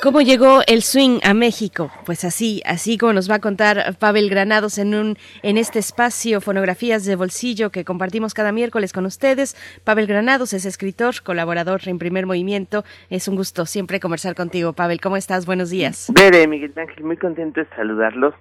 ¿Cómo 0.04 0.20
llegó 0.20 0.60
el 0.68 0.82
swing 0.82 1.22
a 1.24 1.34
México? 1.34 1.90
Pues 2.06 2.26
así, 2.26 2.62
así 2.66 2.98
como 2.98 3.14
nos 3.14 3.32
va 3.32 3.36
a 3.36 3.40
contar 3.40 3.96
Pavel 4.00 4.30
Granados 4.30 4.78
en 4.78 4.96
un 4.96 5.18
en 5.44 5.58
este 5.58 5.80
espacio 5.80 6.42
Fonografías 6.42 7.06
de 7.06 7.16
Bolsillo 7.16 7.70
que 7.70 7.86
compartimos 7.86 8.34
cada 8.34 8.52
miércoles 8.52 8.92
con 8.92 9.06
ustedes. 9.06 9.56
Pavel 9.86 10.06
Granados 10.06 10.52
es 10.52 10.66
escritor, 10.66 11.24
colaborador 11.24 11.80
en 11.86 12.00
Primer 12.00 12.26
Movimiento. 12.26 12.84
Es 13.10 13.30
un 13.30 13.38
gusto 13.38 13.66
siempre 13.66 14.02
conversar 14.02 14.36
contigo, 14.36 14.74
Pavel. 14.74 15.00
¿Cómo 15.00 15.16
estás? 15.16 15.46
Buenos 15.46 15.70
días. 15.70 16.12
Bere, 16.14 16.50
Miguel 16.50 16.74
Ángel, 16.76 17.06
muy 17.06 17.16
contento 17.16 17.62
de 17.62 17.68
saludarlos 17.74 18.36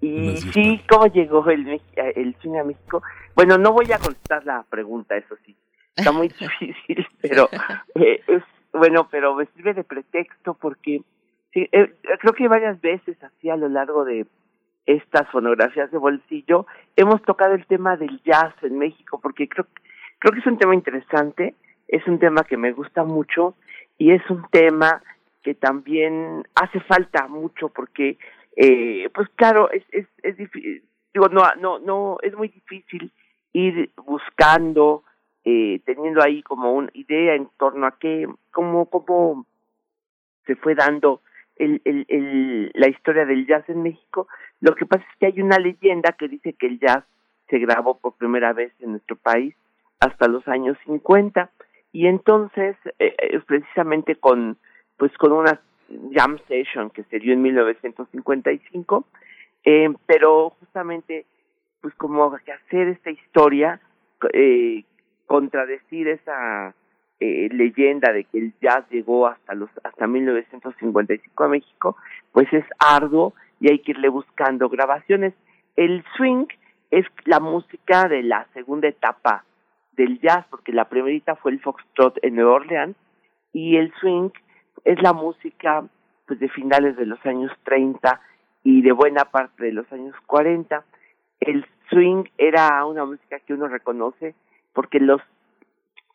Y 0.00 0.36
sí, 0.36 0.80
¿cómo 0.88 1.06
llegó 1.08 1.44
el, 1.50 1.80
el 1.96 2.36
swing 2.40 2.58
a 2.58 2.62
México? 2.62 3.02
Bueno, 3.34 3.58
no 3.58 3.72
voy 3.72 3.90
a 3.90 3.98
contestar 3.98 4.46
la 4.46 4.64
pregunta, 4.70 5.16
eso 5.16 5.34
sí. 5.44 5.56
Está 5.96 6.12
muy 6.12 6.28
difícil, 6.60 7.08
pero 7.20 7.48
eh, 7.96 8.20
es 8.28 8.44
bueno, 8.72 9.08
pero 9.10 9.34
me 9.34 9.46
sirve 9.46 9.74
de 9.74 9.84
pretexto 9.84 10.54
porque 10.54 11.02
sí, 11.52 11.68
eh, 11.72 11.94
creo 12.20 12.32
que 12.32 12.48
varias 12.48 12.80
veces 12.80 13.22
así 13.22 13.50
a 13.50 13.56
lo 13.56 13.68
largo 13.68 14.04
de 14.04 14.26
estas 14.86 15.28
fonografías 15.30 15.90
de 15.90 15.98
bolsillo 15.98 16.66
hemos 16.96 17.22
tocado 17.22 17.54
el 17.54 17.66
tema 17.66 17.96
del 17.96 18.20
jazz 18.22 18.54
en 18.62 18.78
México 18.78 19.20
porque 19.22 19.48
creo 19.48 19.66
creo 20.18 20.32
que 20.32 20.40
es 20.40 20.46
un 20.46 20.58
tema 20.58 20.74
interesante, 20.74 21.56
es 21.88 22.06
un 22.06 22.20
tema 22.20 22.44
que 22.44 22.56
me 22.56 22.72
gusta 22.72 23.02
mucho 23.04 23.54
y 23.98 24.12
es 24.12 24.22
un 24.30 24.46
tema 24.50 25.02
que 25.42 25.54
también 25.54 26.44
hace 26.54 26.80
falta 26.80 27.26
mucho 27.26 27.68
porque 27.68 28.18
eh, 28.56 29.08
pues 29.14 29.28
claro, 29.34 29.70
es, 29.70 29.82
es, 29.90 30.06
es 30.22 30.36
difícil, 30.36 30.84
digo, 31.12 31.28
no, 31.28 31.42
no, 31.60 31.78
no, 31.78 32.18
es 32.22 32.34
muy 32.36 32.48
difícil 32.48 33.10
ir 33.52 33.90
buscando, 33.96 35.04
eh, 35.44 35.80
teniendo 35.84 36.22
ahí 36.22 36.42
como 36.42 36.72
una 36.72 36.90
idea 36.94 37.34
en 37.34 37.48
torno 37.58 37.86
a 37.86 37.98
qué, 37.98 38.28
cómo, 38.50 38.86
cómo 38.86 39.46
se 40.46 40.56
fue 40.56 40.74
dando 40.74 41.20
el, 41.56 42.70
la 42.74 42.88
historia 42.88 43.24
del 43.24 43.46
jazz 43.46 43.68
en 43.68 43.82
México. 43.82 44.26
Lo 44.60 44.74
que 44.74 44.86
pasa 44.86 45.04
es 45.04 45.18
que 45.18 45.26
hay 45.26 45.40
una 45.40 45.58
leyenda 45.58 46.12
que 46.12 46.28
dice 46.28 46.54
que 46.54 46.66
el 46.66 46.80
jazz 46.80 47.04
se 47.48 47.58
grabó 47.58 47.98
por 47.98 48.14
primera 48.14 48.52
vez 48.52 48.72
en 48.80 48.92
nuestro 48.92 49.16
país 49.16 49.54
hasta 50.00 50.26
los 50.26 50.46
años 50.48 50.76
50 50.84 51.50
y 51.92 52.06
entonces 52.06 52.76
eh, 52.98 53.14
eh, 53.18 53.40
precisamente 53.46 54.16
con 54.16 54.56
pues 54.96 55.12
con 55.18 55.32
una 55.32 55.60
jam 56.12 56.38
session 56.48 56.90
que 56.90 57.04
se 57.04 57.18
dio 57.18 57.32
en 57.32 57.42
1955, 57.42 59.04
eh, 59.64 59.88
pero 60.06 60.50
justamente 60.60 61.26
pues 61.80 61.94
como 61.96 62.32
hacer 62.32 62.88
esta 62.88 63.10
historia, 63.10 63.80
eh, 64.32 64.84
contradecir 65.32 66.08
esa 66.08 66.74
eh, 67.18 67.48
leyenda 67.50 68.12
de 68.12 68.24
que 68.24 68.38
el 68.38 68.52
jazz 68.60 68.84
llegó 68.90 69.26
hasta 69.26 69.54
los 69.54 69.70
hasta 69.82 70.06
1955 70.06 71.44
a 71.44 71.48
México, 71.48 71.96
pues 72.32 72.52
es 72.52 72.66
arduo 72.78 73.32
y 73.58 73.70
hay 73.70 73.78
que 73.78 73.92
irle 73.92 74.10
buscando 74.10 74.68
grabaciones. 74.68 75.32
El 75.74 76.04
swing 76.18 76.44
es 76.90 77.06
la 77.24 77.40
música 77.40 78.08
de 78.08 78.22
la 78.22 78.46
segunda 78.52 78.88
etapa 78.88 79.46
del 79.92 80.20
jazz, 80.20 80.44
porque 80.50 80.72
la 80.72 80.90
primerita 80.90 81.34
fue 81.36 81.52
el 81.52 81.60
foxtrot 81.60 82.18
en 82.20 82.34
Nueva 82.34 82.52
Orleans 82.52 82.96
y 83.54 83.76
el 83.78 83.90
swing 84.00 84.28
es 84.84 85.00
la 85.00 85.14
música 85.14 85.82
pues 86.26 86.40
de 86.40 86.50
finales 86.50 86.94
de 86.98 87.06
los 87.06 87.24
años 87.24 87.50
30 87.64 88.20
y 88.64 88.82
de 88.82 88.92
buena 88.92 89.24
parte 89.24 89.64
de 89.64 89.72
los 89.72 89.90
años 89.94 90.14
40. 90.26 90.84
El 91.40 91.64
swing 91.88 92.24
era 92.36 92.84
una 92.84 93.06
música 93.06 93.40
que 93.40 93.54
uno 93.54 93.66
reconoce 93.68 94.34
porque 94.72 95.00
los 95.00 95.20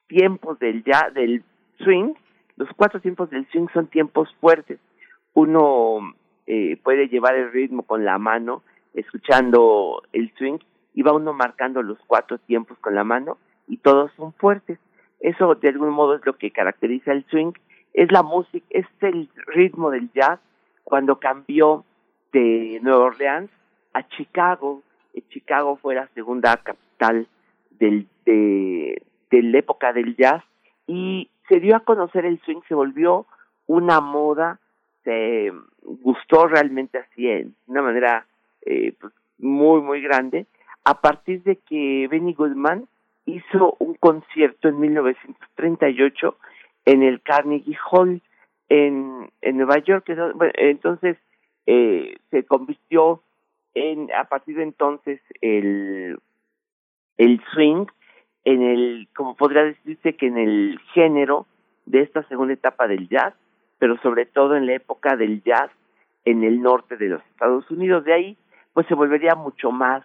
tiempos 0.08 0.60
del 0.60 0.84
ya 0.84 1.10
del 1.14 1.44
swing, 1.80 2.14
los 2.56 2.70
cuatro 2.76 3.00
tiempos 3.00 3.30
del 3.30 3.48
swing 3.52 3.68
son 3.74 3.88
tiempos 3.88 4.34
fuertes. 4.40 4.80
Uno 5.34 6.14
eh, 6.48 6.78
puede 6.84 7.08
llevar 7.08 7.36
el 7.36 7.52
ritmo 7.52 7.84
con 7.84 8.06
la 8.06 8.18
mano, 8.18 8.64
escuchando 8.94 10.02
el 10.14 10.34
swing, 10.38 10.58
y 10.94 11.04
va 11.04 11.14
uno 11.14 11.34
marcando 11.34 11.84
los 11.84 12.00
cuatro 12.08 12.40
tiempos 12.40 12.78
con 12.80 12.96
la 12.96 13.04
mano, 13.04 13.38
y 13.68 13.78
todos 13.78 14.12
son 14.18 14.34
fuertes. 14.34 14.80
Eso 15.20 15.56
de 15.56 15.70
algún 15.70 15.90
modo 15.90 16.16
es 16.16 16.26
lo 16.26 16.38
que 16.38 16.52
caracteriza 16.52 17.12
el 17.12 17.26
swing 17.26 17.54
es 17.98 18.12
la 18.12 18.22
música, 18.22 18.66
es 18.70 18.86
el 19.02 19.28
ritmo 19.48 19.90
del 19.90 20.12
jazz 20.14 20.40
cuando 20.84 21.20
cambió 21.20 21.84
de 22.32 22.80
Nueva 22.84 23.06
Orleans 23.06 23.50
a 23.94 24.08
Chicago. 24.08 24.84
Chicago 25.30 25.78
fue 25.78 25.96
la 25.96 26.08
segunda 26.14 26.56
capital 26.58 27.28
del, 27.80 28.08
de, 28.26 29.02
la 29.32 29.58
época 29.60 29.94
del 29.94 30.16
jazz 30.16 30.44
y 30.88 31.30
se 31.48 31.60
dio 31.60 31.76
a 31.76 31.82
conocer 31.82 32.26
el 32.26 32.40
swing, 32.42 32.62
se 32.68 32.74
volvió 32.74 33.26
una 33.68 34.02
moda, 34.02 34.60
se 35.04 35.52
gustó 35.82 36.48
realmente 36.48 36.98
así 36.98 37.24
de 37.24 37.48
una 37.68 37.82
manera 37.82 38.26
eh, 38.66 38.94
pues, 39.00 39.14
muy, 39.38 39.82
muy 39.82 40.02
grande, 40.02 40.46
a 40.84 41.02
partir 41.02 41.44
de 41.44 41.58
que 41.58 42.08
Benny 42.10 42.34
Goodman 42.34 42.88
hizo 43.26 43.76
un 43.80 43.96
concierto 43.96 44.70
en 44.70 44.80
1938 44.80 46.38
en 46.86 47.04
el 47.04 47.22
Carnegie 47.22 47.78
Hall 47.92 48.22
en, 48.70 49.30
en 49.42 49.58
Nueva 49.58 49.80
York. 49.80 50.06
entonces 50.56 51.18
eh, 51.66 52.16
se 52.32 52.44
convirtió 52.46 53.22
en, 53.74 54.10
a 54.14 54.24
partir 54.24 54.58
de 54.58 54.64
entonces, 54.64 55.22
el, 55.42 56.18
el 57.18 57.42
swing 57.54 57.86
en 58.44 58.64
el, 58.64 59.10
como 59.16 59.36
podría 59.36 59.64
decirse 59.64 60.16
que 60.16 60.28
en 60.28 60.38
el 60.38 60.80
género 60.94 61.48
de 61.86 62.02
esta 62.02 62.24
segunda 62.28 62.54
etapa 62.54 62.88
del 62.88 63.10
jazz, 63.10 63.34
pero 63.80 63.98
sobre 64.02 64.26
todo 64.26 64.56
en 64.56 64.66
la 64.66 64.74
época 64.74 65.16
del 65.16 65.44
jazz 65.44 65.70
en 66.26 66.44
el 66.44 66.62
norte 66.62 66.98
de 66.98 67.10
los 67.10 67.22
Estados 67.32 67.70
Unidos. 67.72 68.04
De 68.04 68.14
ahí, 68.14 68.38
pues 68.74 68.88
se 68.88 68.94
volvería 68.94 69.36
mucho 69.36 69.72
más 69.72 70.04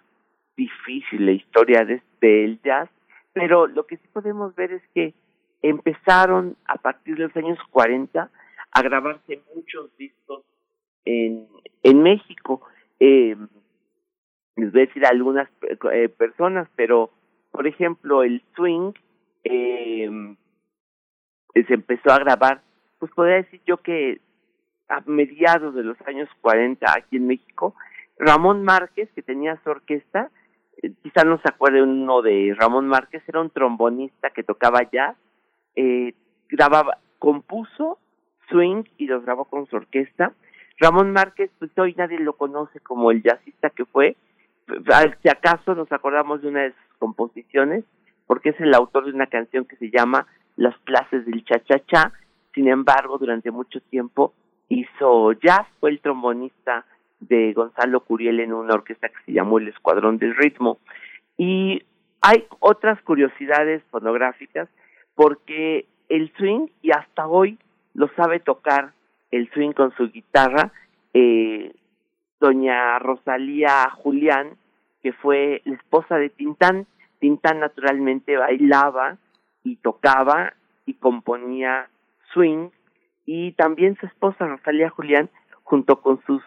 difícil 0.57 1.27
la 1.27 1.33
historia 1.33 1.85
de, 1.85 2.03
del 2.21 2.61
jazz, 2.63 2.89
pero 3.33 3.67
lo 3.67 3.87
que 3.87 3.97
sí 3.97 4.09
podemos 4.13 4.55
ver 4.55 4.73
es 4.73 4.83
que 4.95 5.15
empezaron 5.63 6.57
a 6.67 6.77
partir 6.77 7.17
de 7.17 7.25
los 7.25 7.37
años 7.37 7.59
40 7.71 8.31
a 8.73 8.83
grabarse 8.83 9.41
muchos 9.55 9.97
discos 9.97 10.45
en, 11.05 11.47
en 11.83 12.03
México. 12.03 12.63
Eh, 13.01 13.37
les 14.57 14.73
voy 14.73 14.83
a 14.83 14.87
decir 14.87 15.05
a 15.07 15.11
algunas 15.11 15.49
eh, 15.93 16.09
personas, 16.09 16.69
pero 16.77 17.11
por 17.51 17.67
ejemplo 17.67 18.23
el 18.23 18.43
swing 18.55 18.93
eh, 19.45 20.37
se 21.55 21.75
empezó 21.75 22.11
a 22.11 22.19
grabar, 22.19 22.63
pues 22.99 23.13
podría 23.13 23.37
decir 23.37 23.61
yo 23.67 23.79
que 23.79 24.21
a 24.89 25.03
mediados 25.07 25.75
de 25.75 25.85
los 25.85 26.01
años 26.07 26.29
40 26.41 26.87
aquí 26.97 27.17
en 27.17 27.27
México, 27.27 27.75
Ramón 28.19 28.63
Márquez, 28.63 29.09
que 29.15 29.23
tenía 29.23 29.59
su 29.65 29.71
orquesta, 29.71 30.31
eh, 30.83 30.93
quizá 31.03 31.25
no 31.25 31.39
se 31.39 31.49
acuerde 31.49 31.83
uno 31.83 32.23
de 32.23 32.55
Ramón 32.59 32.89
Márquez, 32.89 33.23
era 33.27 33.41
un 33.41 33.51
trombonista 33.51 34.31
que 34.31 34.43
tocaba 34.43 34.89
jazz 34.91 35.17
eh, 35.75 36.15
grababa, 36.49 36.99
compuso 37.19 37.99
swing 38.51 38.85
y 38.99 39.07
los 39.07 39.25
grabó 39.25 39.47
con 39.47 39.67
su 39.67 39.77
orquesta. 39.77 40.33
Ramón 40.79 41.13
Márquez, 41.13 41.51
pues 41.59 41.71
hoy 41.79 41.95
nadie 41.97 42.19
lo 42.19 42.35
conoce 42.35 42.81
como 42.81 43.11
el 43.11 43.23
jazzista 43.23 43.71
que 43.71 43.85
fue. 43.85 44.17
Si 45.23 45.29
acaso 45.29 45.75
nos 45.75 45.91
acordamos 45.93 46.43
de 46.43 46.49
una 46.49 46.63
de 46.63 46.71
sus 46.71 46.99
composiciones, 46.99 47.85
porque 48.27 48.51
es 48.51 48.61
el 48.61 48.75
autor 48.75 49.07
de 49.07 49.13
una 49.13 49.27
canción 49.27 49.65
que 49.65 49.77
se 49.77 49.91
llama 49.91 50.27
Las 50.57 50.77
clases 50.79 51.27
del 51.27 51.45
cha-cha-cha. 51.45 52.13
Sin 52.55 52.69
embargo, 52.69 53.19
durante 53.19 53.51
mucho 53.51 53.81
tiempo 53.81 54.33
hizo 54.69 55.33
jazz, 55.33 55.67
fue 55.81 55.91
el 55.91 56.01
trombonista 56.01 56.85
de 57.21 57.53
Gonzalo 57.53 58.01
Curiel 58.01 58.41
en 58.41 58.53
una 58.53 58.75
orquesta 58.75 59.09
que 59.09 59.23
se 59.27 59.33
llamó 59.33 59.59
El 59.59 59.69
Escuadrón 59.69 60.19
del 60.19 60.37
Ritmo. 60.37 60.79
Y 61.37 61.83
hay 62.21 62.45
otras 62.61 63.01
curiosidades 63.03 63.83
fonográficas 63.91 64.69
porque 65.15 65.87
el 66.09 66.33
swing, 66.37 66.69
y 66.83 66.91
hasta 66.91 67.27
hoy 67.27 67.59
lo 67.95 68.09
sabe 68.17 68.41
tocar 68.41 68.93
el 69.31 69.51
swing 69.51 69.73
con 69.73 69.95
su 69.97 70.11
guitarra, 70.11 70.73
eh, 71.15 71.75
doña 72.41 72.99
Rosalía 72.99 73.89
Julián, 73.91 74.57
que 75.03 75.13
fue 75.13 75.63
la 75.65 75.75
esposa 75.75 76.17
de 76.17 76.31
Tintán. 76.31 76.87
Tintán 77.19 77.61
naturalmente 77.61 78.37
bailaba 78.37 79.19
y 79.65 79.77
tocaba 79.77 80.55
y 80.87 80.95
componía 80.95 81.89
swing, 82.33 82.71
y 83.25 83.53
también 83.53 83.97
su 83.97 84.07
esposa 84.07 84.47
Rosalía 84.47 84.91
Julián, 84.91 85.31
junto 85.63 86.01
con 86.01 86.21
sus 86.25 86.43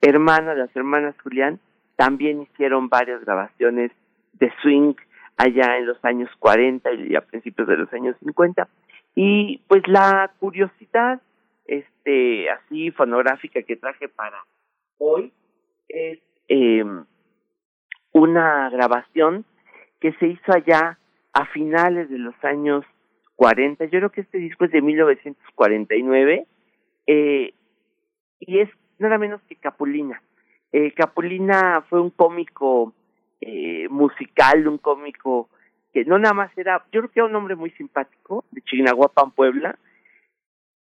hermanas, 0.00 0.56
las 0.56 0.74
hermanas 0.76 1.14
Julián, 1.22 1.58
también 1.96 2.42
hicieron 2.42 2.88
varias 2.88 3.24
grabaciones 3.24 3.90
de 4.34 4.52
swing 4.62 4.94
allá 5.36 5.78
en 5.78 5.86
los 5.86 6.02
años 6.04 6.30
40 6.38 6.92
y 6.92 7.16
a 7.16 7.22
principios 7.22 7.68
de 7.68 7.76
los 7.76 7.92
años 7.92 8.16
50. 8.20 8.68
Y 9.14 9.58
pues 9.68 9.86
la 9.88 10.32
curiosidad, 10.38 11.20
este, 11.66 12.50
así 12.50 12.90
fonográfica 12.92 13.62
que 13.62 13.76
traje 13.76 14.08
para 14.08 14.38
hoy 14.98 15.32
es 15.88 16.18
eh, 16.48 16.84
una 18.12 18.70
grabación 18.70 19.44
que 20.00 20.12
se 20.14 20.26
hizo 20.26 20.52
allá 20.52 20.98
a 21.32 21.46
finales 21.46 22.10
de 22.10 22.18
los 22.18 22.34
años 22.44 22.84
40. 23.36 23.84
Yo 23.86 23.90
creo 23.98 24.10
que 24.10 24.20
este 24.22 24.38
disco 24.38 24.64
es 24.64 24.72
de 24.72 24.82
1949 24.82 26.46
eh, 27.06 27.54
y 28.40 28.58
es 28.58 28.68
nada 28.98 29.18
menos 29.18 29.40
que 29.48 29.56
Capulina. 29.56 30.22
Eh, 30.72 30.92
Capulina 30.92 31.84
fue 31.88 32.00
un 32.00 32.10
cómico 32.10 32.92
eh, 33.40 33.88
musical, 33.88 34.66
un 34.68 34.78
cómico 34.78 35.48
que 35.92 36.04
no 36.04 36.18
nada 36.18 36.34
más 36.34 36.56
era, 36.56 36.84
yo 36.90 37.00
creo 37.00 37.10
que 37.10 37.20
era 37.20 37.26
un 37.26 37.36
hombre 37.36 37.54
muy 37.54 37.70
simpático, 37.72 38.44
de 38.50 38.62
Chignahuapan, 38.62 39.32
Puebla, 39.32 39.78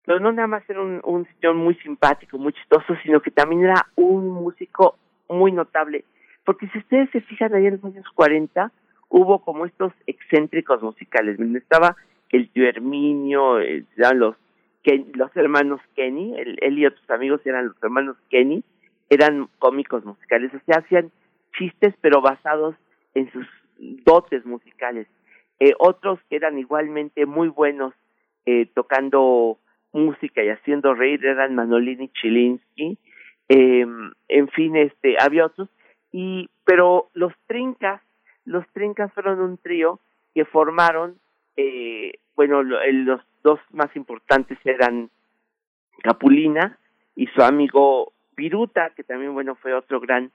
pero 0.05 0.21
no 0.21 0.33
nada 0.33 0.49
más 0.49 0.69
era 0.69 0.83
un, 0.83 1.01
un 1.05 1.27
señor 1.35 1.55
muy 1.55 1.75
simpático, 1.77 2.37
muy 2.39 2.53
chistoso, 2.53 2.95
sino 3.03 3.21
que 3.21 3.31
también 3.31 3.65
era 3.65 3.87
un 3.97 4.29
músico 4.29 4.97
muy 5.29 5.53
notable, 5.53 6.05
porque 6.49 6.67
si 6.69 6.79
ustedes 6.79 7.11
se 7.11 7.21
fijan 7.21 7.55
ahí 7.55 7.67
en 7.67 7.75
los 7.75 7.85
años 7.85 8.07
40, 8.15 8.73
hubo 9.11 9.45
como 9.45 9.67
estos 9.67 9.93
excéntricos 10.07 10.81
musicales. 10.81 11.39
Estaba 11.39 11.95
el 12.31 12.49
tío 12.49 12.67
Herminio, 12.67 13.61
eh, 13.61 13.85
los, 14.15 14.35
los 15.13 15.37
hermanos 15.37 15.79
Kenny, 15.95 16.39
él, 16.39 16.57
él 16.63 16.79
y 16.79 16.87
otros 16.87 17.11
amigos 17.11 17.43
eran 17.45 17.67
los 17.67 17.77
hermanos 17.83 18.17
Kenny, 18.31 18.65
eran 19.11 19.51
cómicos 19.59 20.07
musicales, 20.07 20.51
o 20.55 20.61
sea, 20.65 20.79
hacían 20.79 21.13
chistes 21.59 21.93
pero 22.01 22.23
basados 22.23 22.77
en 23.13 23.31
sus 23.31 23.47
dotes 24.07 24.47
musicales. 24.47 25.07
Eh, 25.61 25.75
otros 25.79 26.19
que 26.31 26.37
eran 26.37 26.59
igualmente 26.59 27.27
muy 27.27 27.49
buenos 27.49 27.93
eh, 28.47 28.65
tocando 28.75 29.59
música 29.93 30.43
y 30.43 30.49
haciendo 30.49 30.95
reír 30.95 31.27
eran 31.27 31.55
Manolini 31.55 32.09
Chilinsky, 32.09 32.97
eh, 33.51 33.87
en 34.29 34.49
fin, 34.49 34.77
este, 34.77 35.17
había 35.21 35.45
otros, 35.45 35.69
y, 36.21 36.51
pero 36.65 37.11
los 37.15 37.33
Trincas, 37.47 38.03
los 38.45 38.67
Trincas 38.73 39.13
fueron 39.13 39.41
un 39.41 39.57
trío 39.57 40.01
que 40.35 40.45
formaron, 40.45 41.17
eh, 41.57 42.15
bueno, 42.35 42.65
los 42.65 43.21
dos 43.45 43.61
más 43.71 43.95
importantes 43.95 44.59
eran 44.65 45.11
Capulina 46.03 46.77
y 47.15 47.29
su 47.29 47.41
amigo 47.41 48.13
Viruta, 48.37 48.91
que 48.97 49.05
también, 49.05 49.33
bueno, 49.33 49.55
fue 49.55 49.73
otro 49.75 50.01
gran, 50.01 50.33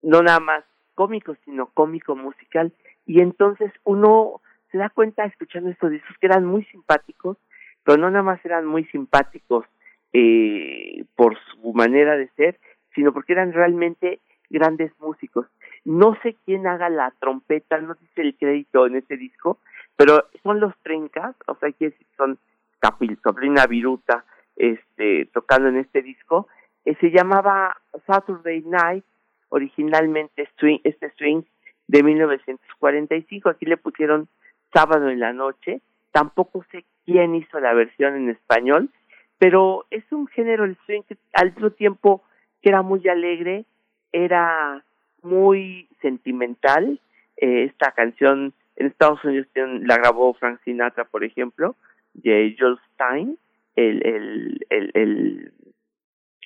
no 0.00 0.22
nada 0.22 0.40
más 0.40 0.64
cómico, 0.94 1.36
sino 1.44 1.66
cómico 1.66 2.16
musical. 2.16 2.72
Y 3.04 3.20
entonces 3.20 3.70
uno 3.84 4.40
se 4.72 4.78
da 4.78 4.88
cuenta 4.88 5.26
escuchando 5.26 5.68
estos 5.68 5.90
discos 5.90 6.16
que 6.18 6.28
eran 6.28 6.46
muy 6.46 6.64
simpáticos, 6.64 7.36
pero 7.84 7.98
no 7.98 8.10
nada 8.10 8.22
más 8.22 8.42
eran 8.42 8.64
muy 8.64 8.84
simpáticos 8.86 9.66
eh, 10.14 11.04
por 11.14 11.36
su 11.38 11.74
manera 11.74 12.16
de 12.16 12.28
ser, 12.36 12.58
sino 12.94 13.12
porque 13.12 13.34
eran 13.34 13.52
realmente 13.52 14.20
grandes 14.50 14.92
músicos. 14.98 15.46
No 15.84 16.16
sé 16.22 16.36
quién 16.44 16.66
haga 16.66 16.90
la 16.90 17.12
trompeta, 17.18 17.78
no 17.78 17.94
dice 17.94 18.20
el 18.22 18.36
crédito 18.36 18.86
en 18.86 18.96
ese 18.96 19.16
disco, 19.16 19.58
pero 19.96 20.26
son 20.42 20.60
los 20.60 20.76
trencas, 20.82 21.34
o 21.46 21.54
sea, 21.54 21.72
que 21.72 21.94
son 22.16 22.38
Capil, 22.78 23.18
Sobrina 23.22 23.66
Viruta, 23.66 24.24
este, 24.56 25.26
tocando 25.32 25.68
en 25.68 25.76
este 25.76 26.02
disco. 26.02 26.48
Eh, 26.84 26.96
se 27.00 27.10
llamaba 27.10 27.76
Saturday 28.06 28.62
Night, 28.62 29.04
originalmente 29.50 30.48
swing, 30.58 30.78
este 30.84 31.10
swing 31.16 31.42
de 31.86 32.02
1945. 32.02 33.48
Aquí 33.48 33.66
le 33.66 33.76
pusieron 33.76 34.28
sábado 34.72 35.08
en 35.08 35.20
la 35.20 35.32
noche. 35.32 35.80
Tampoco 36.12 36.64
sé 36.70 36.84
quién 37.04 37.34
hizo 37.34 37.60
la 37.60 37.74
versión 37.74 38.16
en 38.16 38.30
español, 38.30 38.90
pero 39.38 39.86
es 39.90 40.04
un 40.10 40.26
género 40.28 40.64
el 40.64 40.76
swing 40.86 41.02
que 41.02 41.16
al 41.34 41.52
mismo 41.52 41.70
tiempo 41.70 42.22
que 42.62 42.68
era 42.68 42.82
muy 42.82 43.06
alegre, 43.08 43.64
era 44.12 44.84
muy 45.22 45.88
sentimental. 46.00 47.00
Eh, 47.36 47.64
esta 47.64 47.92
canción 47.92 48.52
en 48.76 48.86
Estados 48.86 49.24
Unidos 49.24 49.46
la 49.54 49.96
grabó 49.98 50.34
Frank 50.34 50.60
Sinatra, 50.64 51.04
por 51.04 51.24
ejemplo, 51.24 51.76
de 52.14 52.56
Joel 52.58 52.78
Stein, 52.92 53.38
el, 53.76 54.06
el, 54.06 54.66
el, 54.70 54.90
el, 54.94 55.52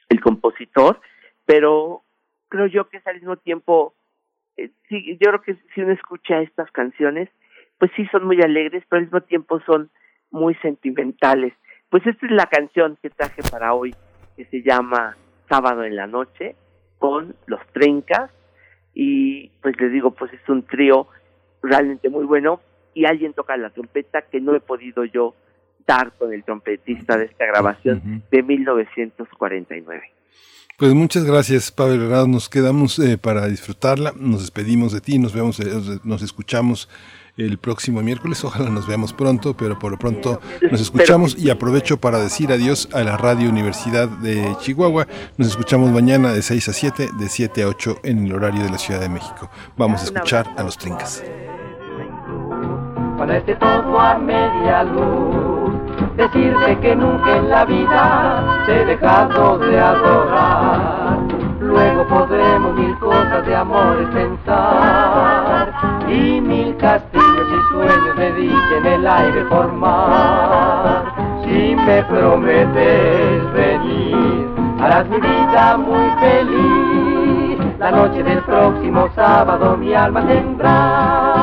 el 0.09 0.21
compositor, 0.21 1.01
pero 1.47 2.03
creo 2.49 2.67
yo 2.67 2.89
que 2.89 2.99
es 2.99 3.07
al 3.07 3.17
mismo 3.17 3.37
tiempo, 3.37 3.95
eh, 4.57 4.71
sí, 4.89 5.19
yo 5.21 5.31
creo 5.31 5.43
que 5.43 5.57
si 5.75 5.81
uno 5.81 5.93
escucha 5.93 6.41
estas 6.41 6.71
canciones, 6.71 7.29
pues 7.79 7.91
sí 7.97 8.07
son 8.13 8.25
muy 8.25 8.41
alegres, 8.41 8.85
pero 8.89 8.99
al 8.99 9.07
mismo 9.07 9.21
tiempo 9.23 9.61
son 9.67 9.91
muy 10.31 10.55
sentimentales. 10.57 11.53
Pues 11.91 12.07
esta 12.07 12.27
es 12.27 12.33
la 12.33 12.47
canción 12.47 12.97
que 13.03 13.11
traje 13.11 13.43
para 13.51 13.75
hoy, 13.75 13.95
que 14.37 14.45
se 14.47 14.63
llama 14.63 15.17
Sábado 15.49 15.85
en 15.85 15.97
la 15.97 16.07
Noche, 16.07 16.57
con 16.99 17.35
los 17.47 17.61
Trencas, 17.73 18.31
y 18.95 19.49
pues 19.63 19.79
les 19.81 19.93
digo, 19.93 20.13
pues 20.13 20.33
es 20.33 20.49
un 20.49 20.63
trío 20.63 21.09
realmente 21.63 22.09
muy 22.09 22.25
bueno, 22.25 22.61
y 22.95 23.07
alguien 23.07 23.33
toca 23.33 23.57
la 23.57 23.71
trompeta 23.71 24.23
que 24.23 24.41
no 24.41 24.55
he 24.55 24.61
podido 24.61 25.05
yo 25.05 25.35
dar 25.87 26.13
con 26.13 26.33
el 26.33 26.45
trompetista 26.45 27.17
de 27.17 27.27
esta 27.27 27.45
grabación 27.47 28.23
de 28.31 28.43
1949. 28.43 30.03
Pues 30.77 30.93
muchas 30.93 31.25
gracias, 31.25 31.71
Pavel 31.71 32.03
Herrado. 32.03 32.27
Nos 32.27 32.49
quedamos 32.49 32.99
eh, 32.99 33.17
para 33.17 33.47
disfrutarla. 33.47 34.13
Nos 34.17 34.41
despedimos 34.41 34.93
de 34.93 35.01
ti. 35.01 35.19
Nos 35.21 35.33
vemos, 35.33 35.61
eh, 35.61 36.01
nos 36.03 36.23
escuchamos 36.23 36.89
el 37.37 37.59
próximo 37.59 38.03
miércoles. 38.03 38.45
Ojalá 38.45 38.71
nos 38.71 38.87
veamos 38.87 39.13
pronto, 39.13 39.55
pero 39.55 39.79
por 39.79 39.91
lo 39.91 39.99
pronto 39.99 40.41
nos 40.71 40.81
escuchamos 40.81 41.37
y 41.37 41.51
aprovecho 41.51 41.97
para 41.97 42.19
decir 42.19 42.53
adiós 42.53 42.89
a 42.93 43.03
la 43.03 43.17
Radio 43.17 43.49
Universidad 43.49 44.09
de 44.09 44.55
Chihuahua. 44.61 45.07
Nos 45.37 45.49
escuchamos 45.49 45.91
mañana 45.91 46.33
de 46.33 46.43
6 46.43 46.69
a 46.69 46.73
7, 46.73 47.09
de 47.19 47.29
7 47.29 47.63
a 47.63 47.69
8 47.69 47.99
en 48.05 48.27
el 48.27 48.35
horario 48.35 48.63
de 48.63 48.71
la 48.71 48.79
Ciudad 48.79 49.01
de 49.01 49.09
México. 49.09 49.51
Vamos 49.77 50.03
a 50.03 50.05
escuchar 50.05 50.47
a 50.57 50.63
los 50.63 50.79
Trincas. 50.79 51.23
esté 53.37 53.57
todo 53.57 53.99
a 53.99 54.19
media 54.19 54.85
luz. 54.85 55.75
Decirte 56.17 56.79
que 56.81 56.95
nunca 56.95 57.37
en 57.37 57.51
la 57.51 57.65
vida 57.65 58.63
te 58.67 58.83
he 58.83 58.85
dejado 58.85 59.59
de 59.59 59.81
adorar. 59.81 61.19
Luego 61.61 62.07
podremos 62.07 62.77
mil 62.77 62.97
cosas 62.99 63.45
de 63.47 63.57
amores 63.57 64.09
pensar 64.11 65.73
y 66.09 66.41
mil 66.41 66.77
castillos 66.77 67.24
en 68.51 68.87
el 68.87 69.07
aire 69.07 69.45
formar. 69.47 71.05
Si 71.45 71.77
me 71.77 72.03
prometes 72.05 73.53
venir, 73.53 74.49
harás 74.81 75.09
mi 75.09 75.19
vida 75.21 75.77
muy 75.77 76.11
feliz. 76.21 77.59
La 77.79 77.91
noche 77.91 78.23
del 78.23 78.39
próximo 78.43 79.09
sábado 79.15 79.77
mi 79.77 79.95
alma 79.95 80.27
tendrá. 80.27 81.34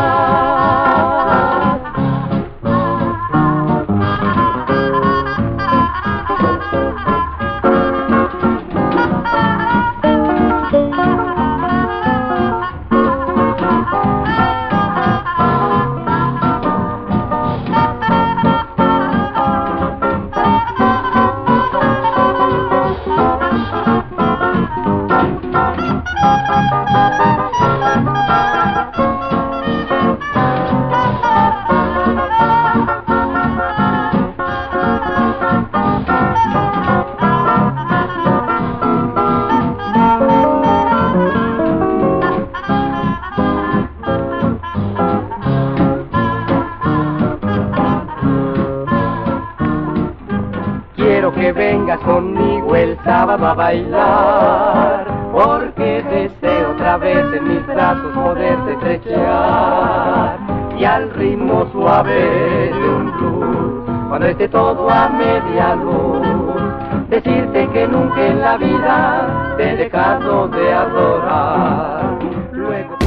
Conmigo 52.11 52.75
el 52.75 52.97
sábado 53.03 53.45
a 53.47 53.53
bailar, 53.53 55.05
porque 55.31 56.03
deseo 56.03 56.71
otra 56.71 56.97
vez 56.97 57.25
en 57.35 57.47
mis 57.47 57.65
brazos 57.67 58.13
poderte 58.13 58.73
estrechar 58.73 60.37
y 60.77 60.83
al 60.83 61.09
ritmo 61.11 61.69
suave 61.71 62.71
de 62.73 62.89
un 62.89 63.11
blues, 63.17 64.09
cuando 64.09 64.27
esté 64.27 64.49
todo 64.49 64.89
a 64.89 65.09
media 65.09 65.75
luz, 65.75 66.27
decirte 67.09 67.69
que 67.69 67.87
nunca 67.87 68.27
en 68.27 68.41
la 68.41 68.57
vida 68.57 69.55
te 69.57 69.71
he 69.71 69.75
dejado 69.77 70.47
de 70.49 70.73
adorar. 70.73 72.19
Luego 72.51 72.97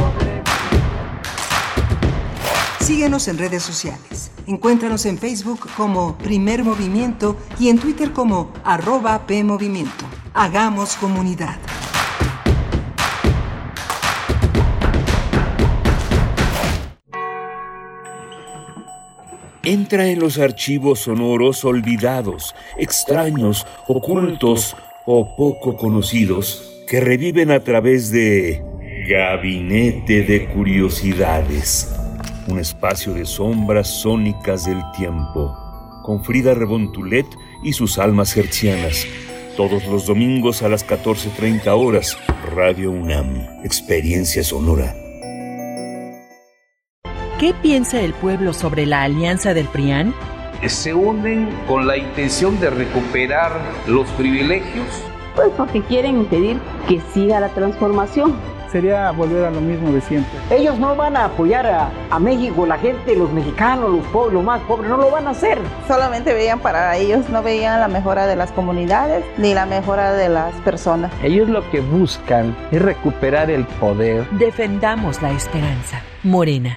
Síguenos 2.80 3.28
en 3.28 3.38
redes 3.38 3.62
sociales. 3.62 4.33
Encuéntranos 4.46 5.06
en 5.06 5.16
Facebook 5.16 5.60
como 5.74 6.18
Primer 6.18 6.64
Movimiento 6.64 7.36
y 7.58 7.68
en 7.68 7.78
Twitter 7.78 8.12
como 8.12 8.52
arroba 8.62 9.26
PMovimiento. 9.26 10.04
Hagamos 10.34 10.96
comunidad. 10.96 11.58
Entra 19.62 20.08
en 20.08 20.20
los 20.20 20.38
archivos 20.38 21.00
sonoros 21.00 21.64
olvidados, 21.64 22.54
extraños, 22.76 23.66
ocultos 23.88 24.76
o 25.06 25.34
poco 25.36 25.78
conocidos 25.78 26.84
que 26.86 27.00
reviven 27.00 27.50
a 27.50 27.60
través 27.60 28.10
de 28.10 28.62
Gabinete 29.08 30.22
de 30.22 30.46
Curiosidades, 30.48 31.90
un 32.48 32.58
espacio 32.58 33.14
de 33.14 33.24
sombras 33.24 33.88
sónicas 33.88 34.64
del 34.64 34.82
tiempo, 34.96 35.56
con 36.02 36.22
Frida 36.22 36.54
Rebontulet 36.54 37.26
y 37.62 37.72
sus 37.72 37.98
almas 37.98 38.36
hertzianas, 38.36 39.06
Todos 39.56 39.86
los 39.86 40.06
domingos 40.06 40.62
a 40.62 40.68
las 40.68 40.84
14.30 40.84 41.68
horas, 41.68 42.18
Radio 42.56 42.90
UNAM, 42.90 43.62
Experiencia 43.62 44.42
Sonora. 44.42 44.96
¿Qué 47.38 47.54
piensa 47.62 48.00
el 48.00 48.14
pueblo 48.14 48.52
sobre 48.52 48.84
la 48.84 49.04
alianza 49.04 49.54
del 49.54 49.68
PRIAN? 49.68 50.12
Se 50.66 50.92
unen 50.92 51.48
con 51.68 51.86
la 51.86 51.96
intención 51.96 52.58
de 52.58 52.70
recuperar 52.70 53.52
los 53.86 54.08
privilegios. 54.12 54.86
Pues 55.36 55.50
porque 55.56 55.82
quieren 55.82 56.16
impedir 56.16 56.58
que 56.88 57.00
siga 57.12 57.38
la 57.38 57.50
transformación. 57.50 58.34
Sería 58.74 59.12
volver 59.12 59.44
a 59.44 59.52
lo 59.52 59.60
mismo 59.60 59.92
de 59.92 60.00
siempre. 60.00 60.36
Ellos 60.50 60.80
no 60.80 60.96
van 60.96 61.16
a 61.16 61.26
apoyar 61.26 61.64
a, 61.64 61.92
a 62.10 62.18
México, 62.18 62.66
la 62.66 62.76
gente, 62.76 63.14
los 63.14 63.32
mexicanos, 63.32 63.88
los 63.88 64.04
pobres, 64.08 64.34
los 64.34 64.42
más 64.42 64.60
pobres, 64.62 64.90
no 64.90 64.96
lo 64.96 65.12
van 65.12 65.28
a 65.28 65.30
hacer. 65.30 65.60
Solamente 65.86 66.34
veían 66.34 66.58
para 66.58 66.96
ellos, 66.96 67.28
no 67.28 67.40
veían 67.40 67.78
la 67.78 67.86
mejora 67.86 68.26
de 68.26 68.34
las 68.34 68.50
comunidades 68.50 69.24
ni 69.38 69.54
la 69.54 69.64
mejora 69.64 70.14
de 70.14 70.28
las 70.28 70.52
personas. 70.62 71.12
Ellos 71.22 71.48
lo 71.48 71.70
que 71.70 71.82
buscan 71.82 72.56
es 72.72 72.82
recuperar 72.82 73.48
el 73.48 73.64
poder. 73.64 74.28
Defendamos 74.32 75.22
la 75.22 75.30
esperanza. 75.30 76.02
Morena. 76.24 76.76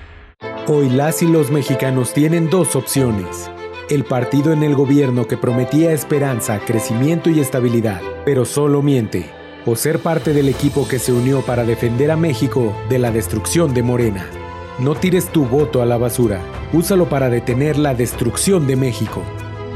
Hoy 0.68 0.90
las 0.90 1.24
y 1.24 1.28
los 1.28 1.50
mexicanos 1.50 2.14
tienen 2.14 2.52
dos 2.52 2.76
opciones. 2.76 3.50
El 3.90 4.04
partido 4.04 4.54
en 4.54 4.62
el 4.62 4.76
gobierno 4.76 5.26
que 5.26 5.36
prometía 5.36 5.94
esperanza, 5.94 6.60
crecimiento 6.60 7.32
y 7.32 7.40
estabilidad, 7.40 8.02
pero 8.24 8.46
solo 8.46 8.84
miente. 8.84 9.37
O 9.70 9.76
ser 9.76 10.00
parte 10.00 10.32
del 10.32 10.48
equipo 10.48 10.88
que 10.88 10.98
se 10.98 11.12
unió 11.12 11.42
para 11.42 11.66
defender 11.66 12.10
a 12.10 12.16
México 12.16 12.74
de 12.88 13.00
la 13.00 13.12
destrucción 13.12 13.74
de 13.74 13.84
Morena. 13.84 14.26
No 14.80 14.96
tires 14.96 15.26
tu 15.28 15.44
voto 15.44 15.82
a 15.82 15.86
la 15.86 15.98
basura. 15.98 16.40
Úsalo 16.72 17.10
para 17.10 17.30
detener 17.30 17.78
la 17.78 17.94
destrucción 17.94 18.66
de 18.66 18.78
México. 18.78 19.24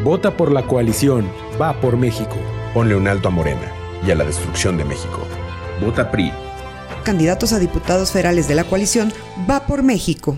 Vota 0.01 0.37
por 0.37 0.49
la 0.49 0.65
coalición. 0.65 1.29
Va 1.61 1.73
por 1.81 1.97
México. 1.97 2.37
Ponle 2.73 2.95
un 2.95 3.05
alto 3.05 3.27
a 3.27 3.31
Morena 3.31 3.69
y 4.07 4.11
a 4.11 4.15
la 4.15 4.23
destrucción 4.23 4.77
de 4.77 4.85
México. 4.85 5.27
Vota 5.83 6.09
PRI. 6.09 6.31
Candidatos 7.03 7.51
a 7.51 7.59
diputados 7.59 8.13
federales 8.13 8.47
de 8.47 8.55
la 8.55 8.63
coalición 8.63 9.11
Va 9.49 9.67
por 9.67 9.83
México. 9.83 10.37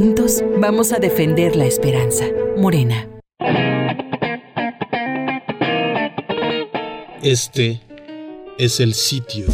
Juntos 0.00 0.44
vamos 0.60 0.92
a 0.92 1.00
defender 1.00 1.56
la 1.56 1.64
esperanza. 1.64 2.24
Morena. 2.56 3.08
Este 7.20 7.80
es 8.58 8.78
el 8.78 8.94
sitio 8.94 9.46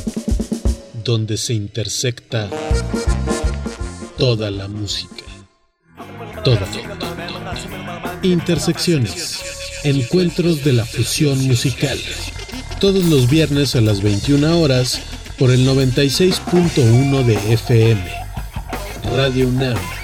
donde 1.03 1.39
se 1.39 1.55
intersecta 1.55 2.51
toda 4.19 4.51
la 4.51 4.69
música. 4.69 5.25
Toda. 6.45 6.69
Intersecciones. 8.21 9.41
Encuentros 9.83 10.63
de 10.63 10.75
la 10.75 10.85
fusión 10.85 11.43
musical. 11.47 11.99
Todos 12.81 13.07
los 13.07 13.31
viernes 13.31 13.75
a 13.77 13.81
las 13.81 14.03
21 14.03 14.61
horas 14.61 15.01
por 15.39 15.51
el 15.51 15.67
96.1 15.67 17.25
de 17.25 17.55
FM. 17.55 18.05
Radio 19.17 19.49
UNAM. 19.49 20.04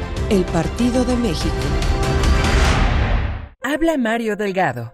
el 0.31 0.45
Partido 0.45 1.03
de 1.03 1.17
México. 1.17 1.53
Habla 3.61 3.97
Mario 3.97 4.37
Delgado. 4.37 4.93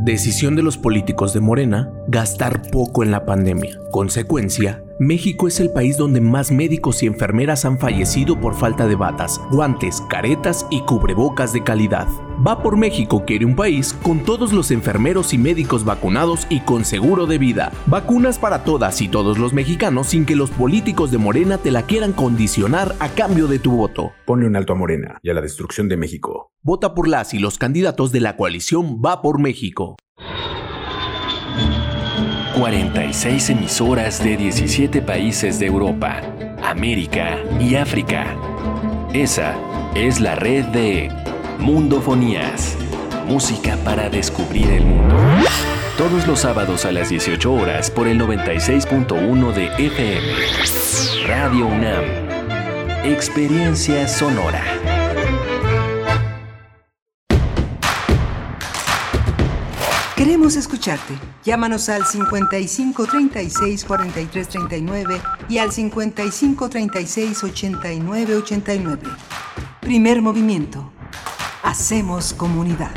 Decisión 0.00 0.54
de 0.54 0.62
los 0.62 0.78
políticos 0.78 1.34
de 1.34 1.40
Morena, 1.40 1.90
gastar 2.06 2.62
poco 2.70 3.02
en 3.02 3.10
la 3.10 3.26
pandemia. 3.26 3.80
Consecuencia, 3.90 4.82
México 5.00 5.48
es 5.48 5.58
el 5.58 5.70
país 5.70 5.96
donde 5.96 6.20
más 6.20 6.52
médicos 6.52 7.02
y 7.02 7.06
enfermeras 7.06 7.64
han 7.64 7.78
fallecido 7.78 8.40
por 8.40 8.54
falta 8.54 8.86
de 8.86 8.94
batas, 8.94 9.40
guantes, 9.50 10.00
caretas 10.08 10.66
y 10.70 10.82
cubrebocas 10.82 11.52
de 11.52 11.64
calidad. 11.64 12.06
Va 12.46 12.62
por 12.62 12.76
México 12.76 13.24
quiere 13.26 13.44
un 13.44 13.56
país 13.56 13.92
con 13.92 14.20
todos 14.20 14.52
los 14.52 14.70
enfermeros 14.70 15.34
y 15.34 15.38
médicos 15.38 15.84
vacunados 15.84 16.46
y 16.48 16.60
con 16.60 16.84
seguro 16.84 17.26
de 17.26 17.36
vida. 17.36 17.72
Vacunas 17.86 18.38
para 18.38 18.62
todas 18.62 19.02
y 19.02 19.08
todos 19.08 19.38
los 19.38 19.52
mexicanos 19.52 20.06
sin 20.08 20.24
que 20.24 20.36
los 20.36 20.50
políticos 20.50 21.10
de 21.10 21.18
Morena 21.18 21.58
te 21.58 21.72
la 21.72 21.82
quieran 21.82 22.12
condicionar 22.12 22.94
a 23.00 23.08
cambio 23.08 23.48
de 23.48 23.58
tu 23.58 23.72
voto. 23.72 24.12
Ponle 24.24 24.46
un 24.46 24.54
alto 24.54 24.74
a 24.74 24.76
Morena 24.76 25.18
y 25.20 25.30
a 25.30 25.34
la 25.34 25.40
destrucción 25.40 25.88
de 25.88 25.96
México. 25.96 26.52
Vota 26.62 26.94
por 26.94 27.08
las 27.08 27.34
y 27.34 27.40
los 27.40 27.58
candidatos 27.58 28.12
de 28.12 28.20
la 28.20 28.36
coalición 28.36 29.02
Va 29.04 29.20
por 29.20 29.40
México. 29.40 29.96
46 32.56 33.50
emisoras 33.50 34.22
de 34.22 34.36
17 34.36 35.02
países 35.02 35.58
de 35.58 35.66
Europa, 35.66 36.20
América 36.62 37.38
y 37.60 37.74
África. 37.74 38.36
Esa 39.12 39.56
es 39.96 40.20
la 40.20 40.36
red 40.36 40.64
de 40.66 41.10
Mundofonías, 41.58 42.76
música 43.26 43.76
para 43.84 44.08
descubrir 44.08 44.70
el 44.70 44.84
mundo. 44.86 45.16
Todos 45.96 46.26
los 46.26 46.40
sábados 46.40 46.84
a 46.84 46.92
las 46.92 47.08
18 47.08 47.52
horas 47.52 47.90
por 47.90 48.06
el 48.06 48.20
96.1 48.20 49.52
de 49.52 49.66
FM. 49.86 51.26
Radio 51.26 51.66
UNAM. 51.66 52.04
Experiencia 53.04 54.06
sonora. 54.06 54.62
Queremos 60.16 60.56
escucharte. 60.56 61.14
Llámanos 61.44 61.88
al 61.88 62.06
55 62.06 63.06
36 63.06 63.84
43 63.84 64.48
39 64.48 65.20
y 65.48 65.58
al 65.58 65.72
55 65.72 66.68
36 66.68 67.44
89 67.44 68.36
89. 68.36 69.02
Primer 69.80 70.22
movimiento. 70.22 70.92
Hacemos 71.62 72.32
comunidad. 72.32 72.92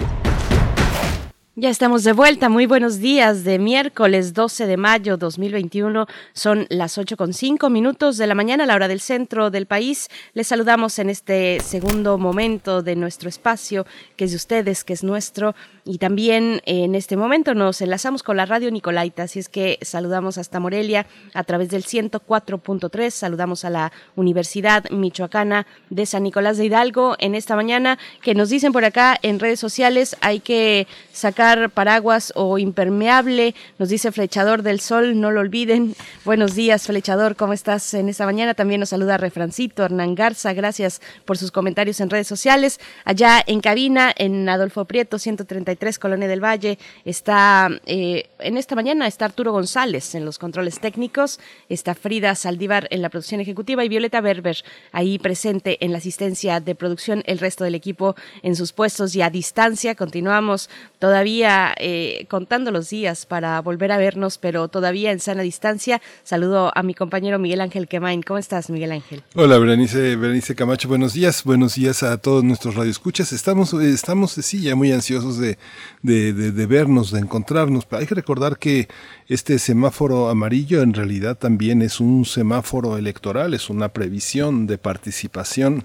Ya 1.58 1.70
estamos 1.70 2.06
de 2.06 2.14
vuelta. 2.14 2.47
Muy 2.47 2.66
buenos 2.66 2.99
días 2.99 3.43
de 3.43 3.60
miércoles 3.60 4.34
12 4.34 4.68
de 4.68 4.78
mayo 4.78 5.18
2021. 5.18 6.08
Son 6.32 6.66
las 6.70 6.97
8 6.97 7.18
con 7.18 7.34
5 7.34 7.70
minutos 7.70 8.16
de 8.16 8.26
la 8.26 8.36
mañana 8.36 8.66
la 8.66 8.74
hora 8.74 8.88
del 8.88 9.02
centro 9.02 9.52
del 9.52 9.66
país. 9.66 10.08
Les 10.34 10.47
saludamos 10.47 10.97
en 10.97 11.10
este 11.10 11.60
segundo 11.60 12.18
momento 12.18 12.82
de 12.82 12.95
nuestro 12.95 13.28
espacio, 13.28 13.86
que 14.16 14.24
es 14.24 14.32
de 14.32 14.38
ustedes, 14.38 14.86
que 14.86 14.93
es 14.93 15.04
nuestro. 15.04 15.54
Y 15.84 15.97
también 15.97 16.62
en 16.66 16.95
este 16.95 17.18
momento 17.18 17.54
nos 17.54 17.82
enlazamos 17.82 18.24
con 18.24 18.38
la 18.38 18.45
radio 18.45 18.72
Nicolaita. 18.72 19.24
Así 19.24 19.39
es 19.39 19.49
que 19.49 19.78
saludamos 19.82 20.38
hasta 20.38 20.62
Morelia 20.62 21.06
a 21.34 21.43
través 21.43 21.68
del 21.68 21.84
104.3. 21.84 23.10
Saludamos 23.10 23.66
a 23.66 23.70
la 23.70 23.91
Universidad 24.16 24.89
Michoacana 24.89 25.68
de 25.89 26.06
San 26.06 26.24
Nicolás 26.24 26.58
de 26.58 26.68
Hidalgo 26.68 27.18
en 27.20 27.36
esta 27.36 27.58
mañana, 27.58 27.99
que 28.22 28.36
nos 28.36 28.47
dicen 28.47 28.72
por 28.72 28.86
acá 28.86 29.20
en 29.22 29.38
redes 29.38 29.60
sociales 29.60 30.16
hay 30.22 30.39
que 30.39 30.88
sacar 31.22 31.69
paraguas 31.69 32.34
o 32.36 32.57
impermeable, 32.57 33.53
nos 33.78 33.89
dice 33.89 34.11
Flechador 34.11 34.63
del 34.63 34.80
Sol, 34.80 35.19
no 35.19 35.30
lo 35.30 35.39
olviden. 35.39 35.95
Buenos 36.26 36.55
días, 36.55 36.88
Flechador, 36.88 37.36
¿cómo 37.36 37.53
estás 37.53 37.93
en 37.93 38.09
esta 38.09 38.26
mañana? 38.26 38.55
También 38.55 38.80
nos 38.80 38.89
saluda 38.89 39.17
Refrancito, 39.17 39.86
Hernán 39.86 40.15
Garza, 40.15 40.53
gracias 40.53 40.99
por 41.24 41.38
sus 41.38 41.51
comentarios 41.51 41.99
en 42.01 42.09
redes 42.09 42.28
sociales. 42.28 42.80
Allá 43.05 43.43
en 43.45 43.61
cabina, 43.61 44.11
en 44.17 44.49
Adolfo 44.49 44.86
Prieto, 44.86 45.19
133, 45.19 45.99
Colonia 45.99 46.28
del 46.28 46.43
Valle, 46.43 46.80
está 47.05 47.69
eh, 47.86 48.30
en 48.39 48.57
esta 48.57 48.76
mañana 48.76 49.05
está 49.05 49.26
Arturo 49.26 49.51
González 49.51 50.15
en 50.15 50.26
los 50.26 50.39
controles 50.39 50.80
técnicos, 50.80 51.39
está 51.69 51.93
Frida 51.93 52.34
Saldívar 52.34 52.88
en 52.89 53.03
la 53.03 53.09
producción 53.09 53.41
ejecutiva 53.41 53.86
y 53.86 53.89
Violeta 53.89 54.22
Berber 54.22 54.57
ahí 54.91 55.19
presente 55.19 55.78
en 55.86 55.91
la 55.91 55.99
asistencia 55.99 56.59
de 56.59 56.74
producción, 56.74 57.22
el 57.28 57.38
resto 57.38 57.63
del 57.63 57.76
equipo 57.76 58.15
en 58.41 58.55
sus 58.55 58.74
puestos 58.74 59.15
y 59.15 59.22
a 59.22 59.30
distancia. 59.30 59.93
Continuamos 59.93 60.69
todavía 61.12 61.76
eh, 61.78 62.26
contando 62.30 62.72
los 62.72 62.89
días 62.89 63.26
para 63.26 63.59
volver 63.59 63.91
a 63.91 63.97
vernos, 63.97 64.38
pero 64.38 64.70
todavía 64.70 65.12
en 65.12 65.20
sana 65.20 65.41
distancia. 65.41 66.01
Saludo 66.24 66.72
a 66.74 66.84
mi 66.84 66.93
compañero 66.93 67.38
Miguel 67.38 67.59
Ángel 67.59 67.89
Quemain. 67.89 68.24
¿Cómo 68.24 68.38
estás, 68.38 68.70
Miguel 68.70 68.93
Ángel? 68.93 69.22
Hola, 69.36 69.57
Berenice, 69.57 70.16
Berenice 70.16 70.55
Camacho. 70.55 70.88
Buenos 70.88 71.12
días. 71.12 71.43
Buenos 71.43 71.76
días 71.76 72.01
a 72.03 72.18
todos 72.18 72.45
nuestros 72.45 72.76
radioescuchas. 72.76 73.34
Estamos, 73.34 73.74
estamos 73.74 74.32
sí, 74.32 74.62
ya 74.62 74.74
muy 74.74 74.93
ansiosos 74.93 75.38
de, 75.38 75.57
de, 76.01 76.32
de 76.32 76.66
vernos, 76.66 77.12
de 77.12 77.20
encontrarnos. 77.20 77.86
Hay 77.91 78.07
que 78.07 78.16
recordar 78.16 78.57
que 78.57 78.88
este 79.28 79.59
semáforo 79.59 80.30
amarillo 80.30 80.82
en 80.82 80.93
realidad 80.93 81.38
también 81.38 81.82
es 81.82 81.99
un 81.99 82.24
semáforo 82.24 82.97
electoral, 82.97 83.53
es 83.53 83.70
una 83.70 83.89
previsión 83.89 84.66
de 84.66 84.78
participación 84.78 85.84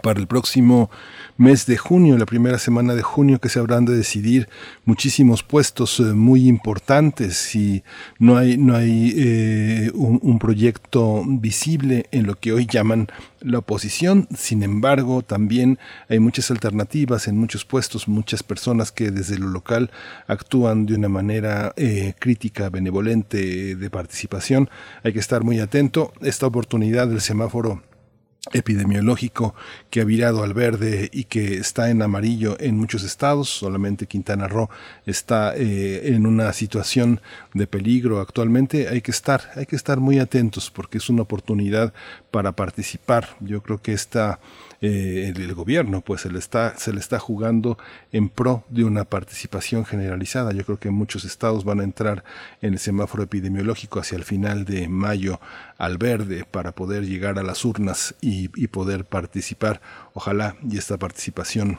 para 0.00 0.20
el 0.20 0.26
próximo 0.26 0.90
mes 1.36 1.66
de 1.66 1.76
junio, 1.76 2.16
la 2.16 2.26
primera 2.26 2.58
semana 2.58 2.94
de 2.94 3.02
junio, 3.02 3.40
que 3.40 3.48
se 3.48 3.58
habrán 3.58 3.84
de 3.84 3.96
decidir 3.96 4.48
muchísimos 4.84 5.42
puestos 5.42 5.98
eh, 6.00 6.04
muy 6.14 6.48
importantes 6.48 7.54
y 7.54 7.82
no 8.18 8.36
hay, 8.36 8.56
no 8.56 8.76
hay 8.76 9.12
eh, 9.16 9.90
un, 9.94 10.38
proyecto 10.38 11.22
visible 11.26 12.06
en 12.10 12.26
lo 12.26 12.34
que 12.34 12.52
hoy 12.52 12.66
llaman 12.66 13.08
la 13.40 13.58
oposición. 13.58 14.28
Sin 14.36 14.62
embargo, 14.62 15.22
también 15.22 15.78
hay 16.08 16.18
muchas 16.18 16.50
alternativas 16.50 17.28
en 17.28 17.36
muchos 17.36 17.64
puestos, 17.64 18.08
muchas 18.08 18.42
personas 18.42 18.92
que 18.92 19.10
desde 19.10 19.38
lo 19.38 19.48
local 19.48 19.90
actúan 20.26 20.86
de 20.86 20.94
una 20.94 21.08
manera 21.08 21.72
eh, 21.76 22.14
crítica, 22.18 22.70
benevolente 22.70 23.76
de 23.76 23.90
participación. 23.90 24.70
Hay 25.02 25.12
que 25.12 25.20
estar 25.20 25.44
muy 25.44 25.60
atento. 25.60 26.12
Esta 26.22 26.46
oportunidad 26.46 27.08
del 27.08 27.20
semáforo 27.20 27.82
epidemiológico 28.50 29.54
que 29.88 30.00
ha 30.00 30.04
virado 30.04 30.42
al 30.42 30.52
verde 30.52 31.08
y 31.12 31.24
que 31.24 31.58
está 31.58 31.90
en 31.90 32.02
amarillo 32.02 32.56
en 32.58 32.76
muchos 32.76 33.04
estados. 33.04 33.48
Solamente 33.48 34.06
Quintana 34.06 34.48
Roo 34.48 34.68
está 35.06 35.54
eh, 35.56 36.14
en 36.14 36.26
una 36.26 36.52
situación 36.52 37.20
de 37.54 37.66
peligro 37.66 38.20
actualmente. 38.20 38.88
Hay 38.88 39.00
que 39.00 39.12
estar, 39.12 39.50
hay 39.54 39.66
que 39.66 39.76
estar 39.76 40.00
muy 40.00 40.18
atentos 40.18 40.70
porque 40.70 40.98
es 40.98 41.08
una 41.08 41.22
oportunidad 41.22 41.92
para 42.30 42.52
participar. 42.52 43.36
Yo 43.40 43.62
creo 43.62 43.80
que 43.80 43.92
esta 43.92 44.40
eh, 44.82 45.32
el 45.34 45.54
gobierno 45.54 46.00
pues 46.00 46.22
se 46.22 46.30
le 46.30 46.40
está 46.40 46.76
se 46.76 46.92
le 46.92 46.98
está 46.98 47.20
jugando 47.20 47.78
en 48.10 48.28
pro 48.28 48.64
de 48.68 48.84
una 48.84 49.04
participación 49.04 49.84
generalizada. 49.84 50.52
Yo 50.52 50.64
creo 50.64 50.78
que 50.78 50.90
muchos 50.90 51.24
estados 51.24 51.64
van 51.64 51.80
a 51.80 51.84
entrar 51.84 52.24
en 52.60 52.74
el 52.74 52.78
semáforo 52.80 53.22
epidemiológico 53.22 54.00
hacia 54.00 54.16
el 54.16 54.24
final 54.24 54.64
de 54.64 54.88
mayo 54.88 55.40
al 55.78 55.98
verde 55.98 56.44
para 56.44 56.72
poder 56.72 57.06
llegar 57.06 57.38
a 57.38 57.44
las 57.44 57.64
urnas 57.64 58.16
y, 58.20 58.50
y 58.60 58.66
poder 58.66 59.04
participar. 59.04 59.80
Ojalá 60.14 60.56
y 60.68 60.76
esta 60.76 60.98
participación 60.98 61.78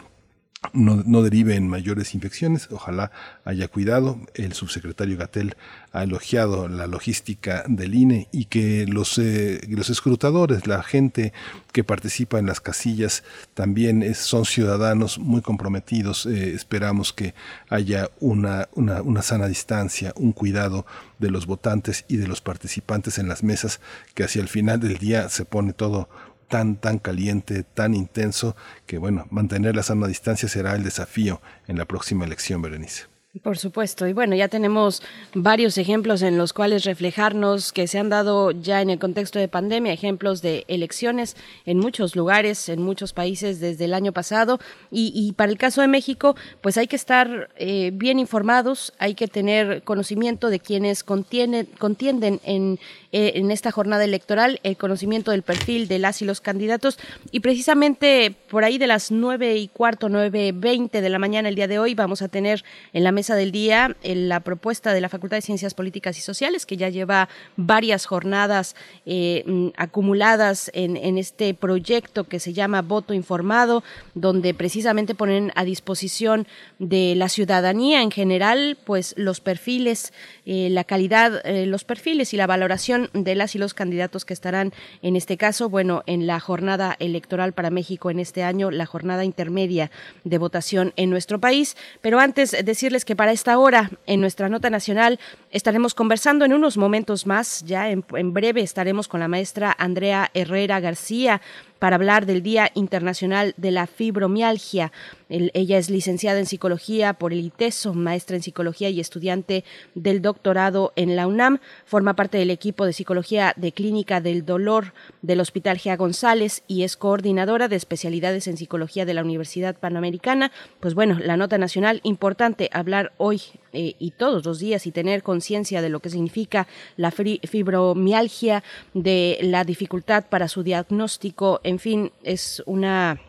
no, 0.72 1.03
no, 1.05 1.22
derive 1.22 1.55
en 1.55 1.68
mayores 1.68 2.16
infecciones. 2.16 2.70
Ojalá 2.72 3.11
haya 3.43 3.68
cuidado. 3.68 4.20
El 4.34 4.53
subsecretario 4.53 5.18
Gatel 5.18 5.55
ha 5.91 6.03
elogiado 6.03 6.68
la 6.68 6.88
logística 6.88 7.64
del 7.68 7.95
INE 7.95 8.28
y 8.32 8.45
que 8.45 8.86
los, 8.88 9.18
eh, 9.18 9.61
los 9.70 9.89
escrutadores, 9.89 10.66
la 10.66 10.82
gente 10.82 11.34
que 11.72 11.84
participa 11.84 12.39
en 12.39 12.45
las 12.45 12.61
casillas, 12.61 13.24
también 13.53 14.16
son 14.16 14.45
ciudadanos 14.45 15.20
muy 15.20 15.41
comprometidos. 15.41 16.26
Eh, 16.26 16.53
esperamos 16.53 17.14
que 17.14 17.34
haya 17.70 18.09
una, 18.20 18.70
una, 18.74 19.01
una 19.01 19.22
sana 19.22 19.47
distancia, 19.47 20.14
un 20.16 20.32
cuidado 20.32 20.86
de 21.20 21.30
los 21.30 21.45
votantes 21.45 22.05
y 22.07 22.18
de 22.18 22.28
los 22.28 22.41
participantes 22.41 23.18
en 23.18 23.28
las 23.28 23.43
mesas, 23.43 23.80
que 24.14 24.24
hacia 24.24 24.41
el 24.41 24.47
final 24.47 24.80
del 24.80 24.97
día 24.97 25.30
se 25.30 25.45
pone 25.45 25.74
todo 25.74 26.09
tan, 26.53 26.75
tan 26.75 26.99
caliente, 26.99 27.63
tan 27.63 27.95
intenso, 27.95 28.55
que 28.85 28.99
bueno, 28.99 29.25
mantener 29.31 29.75
la 29.75 29.81
sana 29.81 30.05
distancia 30.05 30.47
será 30.47 30.75
el 30.75 30.83
desafío 30.83 31.41
en 31.67 31.79
la 31.79 31.85
próxima 31.85 32.25
elección, 32.25 32.61
Berenice. 32.61 33.05
Por 33.41 33.57
supuesto. 33.57 34.07
Y 34.07 34.13
bueno, 34.13 34.35
ya 34.35 34.47
tenemos 34.47 35.01
varios 35.33 35.79
ejemplos 35.79 36.21
en 36.21 36.37
los 36.37 36.53
cuales 36.53 36.83
reflejarnos 36.83 37.73
que 37.73 37.87
se 37.87 37.97
han 37.97 38.09
dado 38.09 38.51
ya 38.51 38.83
en 38.83 38.91
el 38.91 38.99
contexto 38.99 39.39
de 39.39 39.47
pandemia, 39.47 39.91
ejemplos 39.91 40.43
de 40.43 40.65
elecciones 40.67 41.35
en 41.65 41.79
muchos 41.79 42.15
lugares, 42.15 42.69
en 42.69 42.83
muchos 42.83 43.11
países 43.11 43.59
desde 43.59 43.85
el 43.85 43.95
año 43.95 44.11
pasado. 44.11 44.59
Y, 44.91 45.33
para 45.35 45.51
el 45.51 45.57
caso 45.57 45.81
de 45.81 45.87
México, 45.87 46.35
pues 46.61 46.77
hay 46.77 46.85
que 46.85 46.95
estar 46.95 47.49
eh, 47.55 47.89
bien 47.91 48.19
informados, 48.19 48.93
hay 48.99 49.15
que 49.15 49.27
tener 49.27 49.81
conocimiento 49.81 50.51
de 50.51 50.59
quienes 50.59 51.03
contienen, 51.03 51.65
contienden 51.79 52.39
en, 52.43 52.77
eh, 53.14 53.34
en 53.36 53.51
esta 53.51 53.72
jornada 53.72 54.03
electoral, 54.03 54.59
el 54.64 54.76
conocimiento 54.76 55.32
del 55.32 55.43
perfil 55.43 55.88
de 55.88 55.99
las 55.99 56.22
y 56.22 56.26
los 56.26 56.41
candidatos. 56.41 56.99
Y 57.32 57.39
precisamente 57.39 58.36
por 58.49 58.66
ahí 58.66 58.78
de 58.78 58.88
las 58.88 59.11
nueve 59.11 59.55
y 59.55 59.70
cuarto, 59.70 60.09
nueve 60.09 60.51
veinte 60.53 60.99
de 60.99 61.09
la 61.09 61.20
mañana 61.20 61.47
el 61.47 61.55
día 61.55 61.68
de 61.68 61.80
hoy, 61.80 61.95
vamos 61.95 62.22
a 62.22 62.28
tener 62.28 62.66
en 62.91 63.03
la 63.05 63.11
mesa 63.11 63.36
del 63.36 63.51
día 63.51 63.95
la 64.03 64.41
propuesta 64.41 64.93
de 64.93 65.01
la 65.01 65.09
Facultad 65.09 65.38
de 65.38 65.41
Ciencias 65.41 65.74
Políticas 65.74 66.18
y 66.18 66.22
Sociales, 66.22 66.66
que 66.66 66.76
ya 66.76 66.89
lleva 66.89 67.30
varias 67.55 68.05
jornadas 68.05 68.76
eh, 69.05 69.43
mm, 69.45 69.68
acumuladas 69.78 70.72
en, 70.74 70.97
en, 70.97 71.18
este 71.18 71.53
proyecto 71.53 72.26
que 72.26 72.39
se 72.39 72.53
llama 72.53 72.82
Voto 72.82 73.14
Informado, 73.14 73.84
donde 74.16 74.53
precisamente 74.53 75.16
ponen 75.16 75.51
a 75.55 75.64
disposición 75.64 76.47
de 76.80 77.14
la 77.16 77.30
ciudadanía 77.30 78.01
en 78.01 78.11
general, 78.11 78.78
pues 78.84 79.14
los 79.18 79.39
perfiles, 79.39 80.14
eh, 80.45 80.70
la 80.72 80.84
calidad, 80.84 81.45
eh, 81.45 81.66
los 81.66 81.84
perfiles 81.84 82.34
y 82.34 82.38
la 82.38 82.47
valoración 82.47 83.02
de 83.13 83.35
las 83.35 83.55
y 83.55 83.57
los 83.57 83.73
candidatos 83.73 84.25
que 84.25 84.33
estarán 84.33 84.73
en 85.01 85.15
este 85.15 85.37
caso, 85.37 85.69
bueno, 85.69 86.03
en 86.05 86.27
la 86.27 86.39
jornada 86.39 86.95
electoral 86.99 87.53
para 87.53 87.69
México 87.69 88.11
en 88.11 88.19
este 88.19 88.43
año, 88.43 88.71
la 88.71 88.85
jornada 88.85 89.25
intermedia 89.25 89.91
de 90.23 90.37
votación 90.37 90.93
en 90.95 91.09
nuestro 91.09 91.39
país. 91.39 91.75
Pero 92.01 92.19
antes 92.19 92.51
decirles 92.63 93.05
que 93.05 93.15
para 93.15 93.31
esta 93.31 93.57
hora 93.57 93.91
en 94.05 94.21
nuestra 94.21 94.49
nota 94.49 94.69
nacional 94.69 95.19
estaremos 95.53 95.93
conversando 95.93 96.45
en 96.45 96.53
unos 96.53 96.77
momentos 96.77 97.27
más, 97.27 97.63
ya 97.65 97.89
en, 97.89 98.03
breve 98.33 98.61
estaremos 98.61 99.07
con 99.07 99.19
la 99.19 99.27
maestra 99.27 99.73
Andrea 99.77 100.31
Herrera 100.33 100.79
García 100.79 101.41
para 101.77 101.95
hablar 101.95 102.25
del 102.25 102.41
Día 102.41 102.71
Internacional 102.73 103.53
de 103.57 103.69
la 103.69 103.85
Fibromialgia. 103.85 104.91
El, 105.29 105.51
ella 105.53 105.77
es 105.77 105.91
licenciada 105.91 106.39
en 106.39 106.47
psicología 106.47 107.13
por 107.13 107.33
el 107.33 107.41
ITESO, 107.41 107.93
maestra 107.93 108.35
en 108.35 108.41
psicología 108.41 108.89
y 108.89 108.99
estudiante 108.99 109.63
del 109.93 110.23
doctorado 110.23 110.91
en 110.95 111.15
la 111.15 111.27
UNAM. 111.27 111.59
Forma 111.85 112.15
parte 112.15 112.39
del 112.39 112.49
equipo 112.49 112.85
de 112.85 112.93
psicología 112.93 113.53
de 113.55 113.73
clínica 113.73 114.21
del 114.21 114.45
dolor 114.45 114.93
del 115.21 115.39
Hospital 115.39 115.77
Gea 115.77 115.97
González 115.97 116.63
y 116.67 116.83
es 116.83 116.97
coordinadora 116.97 117.67
de 117.67 117.75
especialidades 117.75 118.47
en 118.47 118.57
psicología 118.57 119.05
de 119.05 119.13
la 119.13 119.21
Universidad 119.21 119.75
Panamericana. 119.75 120.51
Pues 120.79 120.95
bueno, 120.95 121.19
la 121.19 121.37
nota 121.37 121.59
nacional, 121.59 121.99
importante 122.03 122.69
hablar 122.73 123.13
hoy 123.17 123.41
eh, 123.74 123.95
y 123.99 124.11
todos 124.11 124.45
los 124.45 124.59
días 124.59 124.88
y 124.88 124.91
tener 124.91 125.24
conciencia 125.24 125.82
de 125.82 125.89
lo 125.89 125.99
que 125.99 126.09
significa 126.09 126.67
la 126.95 127.11
fibromialgia, 127.11 128.63
de 128.93 129.39
la 129.41 129.63
dificultad 129.63 130.26
para 130.30 130.47
su 130.47 130.63
diagnóstico, 130.63 131.59
en 131.63 131.80
fin, 131.80 132.11
es 132.24 132.63
una 132.65 133.19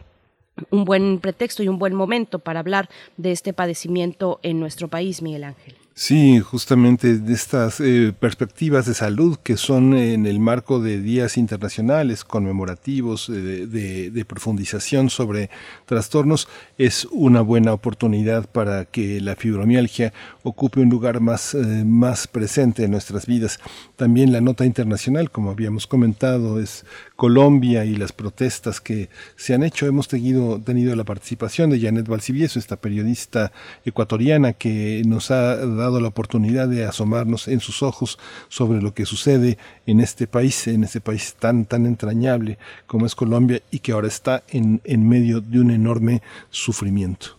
un 0.70 0.84
buen 0.84 1.18
pretexto 1.18 1.62
y 1.64 1.68
un 1.68 1.80
buen 1.80 1.94
momento 1.94 2.38
para 2.38 2.60
hablar 2.60 2.88
de 3.16 3.32
este 3.32 3.52
padecimiento 3.52 4.38
en 4.44 4.60
nuestro 4.60 4.86
país, 4.86 5.20
Miguel 5.20 5.44
Ángel. 5.44 5.83
Sí, 5.96 6.40
justamente 6.40 7.18
de 7.18 7.32
estas 7.32 7.78
eh, 7.78 8.12
perspectivas 8.18 8.84
de 8.84 8.94
salud 8.94 9.38
que 9.40 9.56
son 9.56 9.96
en 9.96 10.26
el 10.26 10.40
marco 10.40 10.80
de 10.80 11.00
días 11.00 11.36
internacionales 11.36 12.24
conmemorativos 12.24 13.28
de, 13.28 13.68
de, 13.68 14.10
de, 14.10 14.24
profundización 14.24 15.08
sobre 15.08 15.50
trastornos 15.86 16.48
es 16.78 17.06
una 17.12 17.42
buena 17.42 17.72
oportunidad 17.72 18.50
para 18.50 18.86
que 18.86 19.20
la 19.20 19.36
fibromialgia 19.36 20.12
ocupe 20.42 20.80
un 20.80 20.90
lugar 20.90 21.20
más, 21.20 21.54
eh, 21.54 21.84
más 21.86 22.26
presente 22.26 22.82
en 22.82 22.90
nuestras 22.90 23.26
vidas. 23.26 23.60
También 23.94 24.32
la 24.32 24.40
nota 24.40 24.64
internacional, 24.64 25.30
como 25.30 25.50
habíamos 25.50 25.86
comentado, 25.86 26.58
es 26.58 26.84
Colombia 27.14 27.84
y 27.84 27.94
las 27.94 28.10
protestas 28.10 28.80
que 28.80 29.10
se 29.36 29.54
han 29.54 29.62
hecho. 29.62 29.86
Hemos 29.86 30.08
tenido, 30.08 30.60
tenido 30.60 30.96
la 30.96 31.04
participación 31.04 31.70
de 31.70 31.80
Janet 31.80 32.08
Valcivieso, 32.08 32.58
esta 32.58 32.76
periodista 32.76 33.52
ecuatoriana 33.84 34.54
que 34.54 35.02
nos 35.06 35.30
ha 35.30 35.54
dado 35.54 35.83
la 36.00 36.08
oportunidad 36.08 36.68
de 36.68 36.84
asomarnos 36.84 37.48
en 37.48 37.60
sus 37.60 37.82
ojos 37.82 38.18
sobre 38.48 38.80
lo 38.80 38.94
que 38.94 39.06
sucede 39.06 39.58
en 39.86 40.00
este 40.00 40.26
país, 40.26 40.66
en 40.66 40.84
este 40.84 41.00
país 41.00 41.34
tan, 41.38 41.64
tan 41.64 41.86
entrañable 41.86 42.58
como 42.86 43.06
es 43.06 43.14
Colombia 43.14 43.62
y 43.70 43.78
que 43.78 43.92
ahora 43.92 44.08
está 44.08 44.42
en, 44.48 44.80
en 44.84 45.08
medio 45.08 45.40
de 45.40 45.60
un 45.60 45.70
enorme 45.70 46.22
sufrimiento. 46.50 47.38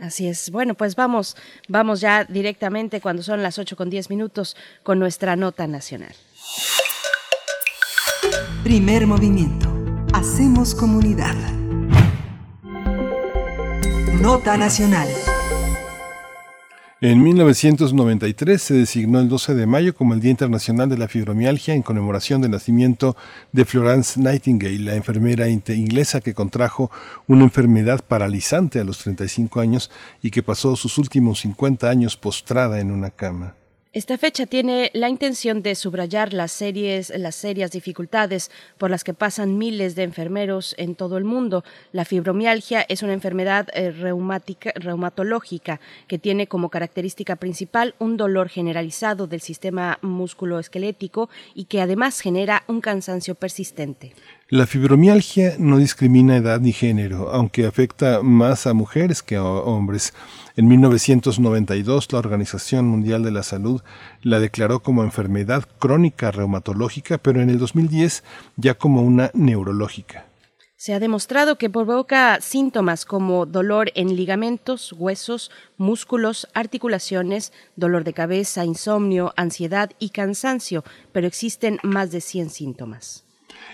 Así 0.00 0.26
es. 0.26 0.50
Bueno, 0.50 0.74
pues 0.74 0.94
vamos, 0.94 1.36
vamos 1.68 2.00
ya 2.00 2.24
directamente 2.24 3.00
cuando 3.00 3.22
son 3.22 3.42
las 3.42 3.58
8 3.58 3.76
con 3.76 3.88
10 3.88 4.10
minutos 4.10 4.56
con 4.82 4.98
nuestra 4.98 5.36
nota 5.36 5.66
nacional. 5.66 6.14
Primer 8.62 9.06
movimiento. 9.06 9.72
Hacemos 10.12 10.74
comunidad. 10.74 11.34
Nota 14.20 14.56
nacional. 14.56 15.08
En 17.02 17.22
1993 17.22 18.62
se 18.62 18.72
designó 18.72 19.20
el 19.20 19.28
12 19.28 19.54
de 19.54 19.66
mayo 19.66 19.94
como 19.94 20.14
el 20.14 20.20
Día 20.20 20.30
Internacional 20.30 20.88
de 20.88 20.96
la 20.96 21.08
Fibromialgia 21.08 21.74
en 21.74 21.82
conmemoración 21.82 22.40
del 22.40 22.52
nacimiento 22.52 23.18
de 23.52 23.66
Florence 23.66 24.18
Nightingale, 24.18 24.78
la 24.78 24.94
enfermera 24.94 25.46
inglesa 25.46 26.22
que 26.22 26.32
contrajo 26.32 26.90
una 27.26 27.44
enfermedad 27.44 28.02
paralizante 28.02 28.80
a 28.80 28.84
los 28.84 28.96
35 29.00 29.60
años 29.60 29.90
y 30.22 30.30
que 30.30 30.42
pasó 30.42 30.74
sus 30.74 30.96
últimos 30.96 31.40
50 31.40 31.86
años 31.86 32.16
postrada 32.16 32.80
en 32.80 32.90
una 32.90 33.10
cama. 33.10 33.56
Esta 33.96 34.18
fecha 34.18 34.44
tiene 34.44 34.90
la 34.92 35.08
intención 35.08 35.62
de 35.62 35.74
subrayar 35.74 36.34
las, 36.34 36.52
serias 36.52 37.72
dificultades 37.72 38.50
por 38.76 38.90
las 38.90 39.04
que 39.04 39.14
pasan 39.14 39.56
miles 39.56 39.94
de 39.94 40.02
enfermeros 40.02 40.74
en 40.76 40.94
todo 40.94 41.16
el 41.16 41.24
mundo. 41.24 41.64
La 41.92 42.04
fibromialgia 42.04 42.84
es 42.90 43.02
una 43.02 43.14
enfermedad 43.14 43.68
eh, 43.72 43.92
reumática, 43.92 44.70
reumatológica 44.74 45.80
que 46.08 46.18
tiene 46.18 46.46
como 46.46 46.68
característica 46.68 47.36
principal 47.36 47.94
un 47.98 48.18
dolor 48.18 48.50
generalizado 48.50 49.26
del 49.28 49.40
sistema 49.40 49.98
musculoesquelético 50.02 51.30
y 51.54 51.64
que 51.64 51.80
además 51.80 52.20
genera 52.20 52.64
un 52.66 52.82
cansancio 52.82 53.34
persistente. 53.34 54.12
La 54.48 54.68
fibromialgia 54.68 55.56
no 55.58 55.78
discrimina 55.78 56.36
edad 56.36 56.60
ni 56.60 56.70
género, 56.70 57.30
aunque 57.32 57.66
afecta 57.66 58.22
más 58.22 58.68
a 58.68 58.74
mujeres 58.74 59.20
que 59.20 59.34
a 59.34 59.42
hombres. 59.42 60.14
En 60.54 60.68
1992, 60.68 62.12
la 62.12 62.20
Organización 62.20 62.86
Mundial 62.86 63.24
de 63.24 63.32
la 63.32 63.42
Salud 63.42 63.82
la 64.22 64.38
declaró 64.38 64.84
como 64.84 65.02
enfermedad 65.02 65.64
crónica 65.80 66.30
reumatológica, 66.30 67.18
pero 67.18 67.42
en 67.42 67.50
el 67.50 67.58
2010 67.58 68.22
ya 68.54 68.74
como 68.74 69.02
una 69.02 69.32
neurológica. 69.34 70.26
Se 70.76 70.94
ha 70.94 71.00
demostrado 71.00 71.58
que 71.58 71.68
provoca 71.68 72.40
síntomas 72.40 73.04
como 73.04 73.46
dolor 73.46 73.90
en 73.96 74.14
ligamentos, 74.14 74.92
huesos, 74.92 75.50
músculos, 75.76 76.46
articulaciones, 76.54 77.52
dolor 77.74 78.04
de 78.04 78.12
cabeza, 78.12 78.64
insomnio, 78.64 79.34
ansiedad 79.36 79.90
y 79.98 80.10
cansancio, 80.10 80.84
pero 81.10 81.26
existen 81.26 81.80
más 81.82 82.12
de 82.12 82.20
100 82.20 82.50
síntomas. 82.50 83.25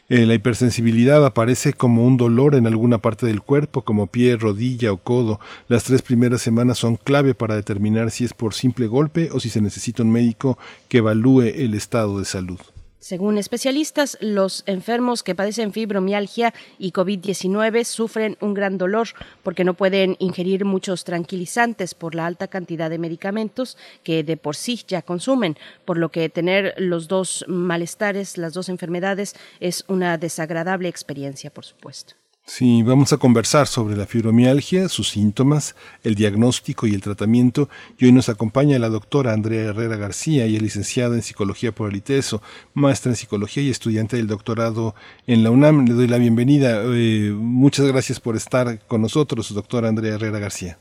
Eh, 0.09 0.27
la 0.27 0.35
hipersensibilidad 0.35 1.25
aparece 1.25 1.73
como 1.73 2.07
un 2.07 2.17
dolor 2.17 2.55
en 2.55 2.67
alguna 2.67 2.99
parte 2.99 3.27
del 3.27 3.41
cuerpo, 3.41 3.83
como 3.83 4.09
pie, 4.09 4.37
rodilla 4.37 4.93
o 4.93 4.99
codo. 4.99 5.41
Las 5.69 5.85
tres 5.85 6.03
primeras 6.03 6.43
semanas 6.43 6.79
son 6.79 6.97
clave 6.97 7.35
para 7.35 7.55
determinar 7.55 8.11
si 8.11 8.25
es 8.25 8.35
por 8.35 8.55
simple 8.55 8.87
golpe 8.87 9.31
o 9.33 9.41
si 9.41 9.49
se 9.49 9.61
necesita 9.61 10.03
un 10.03 10.13
médico 10.13 10.59
que 10.89 10.99
evalúe 10.99 11.43
el 11.43 11.75
estado 11.75 12.19
de 12.19 12.25
salud. 12.25 12.61
Según 13.03 13.37
especialistas, 13.37 14.17
los 14.21 14.63
enfermos 14.67 15.25
que 15.25 15.35
padecen 15.35 15.73
fibromialgia 15.73 16.55
y 16.79 16.93
COVID-19 16.93 17.83
sufren 17.83 18.37
un 18.41 18.55
gran 18.55 18.79
dolor 18.79 19.09
porque 19.43 19.65
no 19.65 19.75
pueden 19.75 20.15
ingerir 20.21 20.65
muchos 20.65 21.03
tranquilizantes 21.03 21.95
por 21.95 22.15
la 22.15 22.27
alta 22.27 22.47
cantidad 22.47 22.89
de 22.91 22.99
medicamentos 22.99 23.77
que 24.05 24.23
de 24.23 24.37
por 24.37 24.55
sí 24.55 24.85
ya 24.87 25.03
consumen, 25.03 25.59
por 25.85 25.99
lo 25.99 26.11
que 26.11 26.29
tener 26.29 26.75
los 26.79 27.09
dos 27.09 27.45
malestares, 27.49 28.39
las 28.39 28.53
dos 28.55 28.69
enfermedades, 28.69 29.35
es 29.59 29.85
una 29.89 30.17
desagradable 30.17 30.89
experiencia, 30.89 31.51
por 31.51 31.65
supuesto. 31.65 32.22
Sí, 32.45 32.83
vamos 32.83 33.13
a 33.13 33.19
conversar 33.19 33.69
sobre 33.69 33.97
la 33.97 34.05
fibromialgia, 34.05 34.89
sus 34.89 35.11
síntomas, 35.11 35.77
el 36.03 36.17
diagnóstico 36.17 36.89
y 36.89 36.95
el 36.95 37.01
tratamiento. 37.01 37.69
Y 37.99 38.07
hoy 38.07 38.13
nos 38.13 38.29
acompaña 38.29 38.81
la 38.81 38.89
doctora 38.89 39.33
Andrea 39.33 39.71
Herrera 39.71 39.97
García, 39.97 40.47
y 40.47 40.57
es 40.57 40.63
licenciada 40.63 41.15
en 41.15 41.23
Psicología 41.23 41.71
por 41.71 41.91
el 41.91 41.97
ITESO, 41.97 42.43
maestra 42.75 43.13
en 43.13 43.17
Psicología 43.17 43.63
y 43.63 43.71
estudiante 43.71 44.17
del 44.17 44.27
doctorado 44.27 44.97
en 45.29 45.45
la 45.45 45.53
UNAM. 45.53 45.87
Le 45.87 45.95
doy 45.95 46.09
la 46.09 46.19
bienvenida. 46.19 46.83
Eh, 46.85 47.33
muchas 47.33 47.87
gracias 47.87 48.19
por 48.19 48.35
estar 48.35 48.81
con 48.89 49.03
nosotros, 49.03 49.55
doctora 49.55 49.89
Andrea 49.89 50.15
Herrera 50.15 50.41
García. 50.41 50.79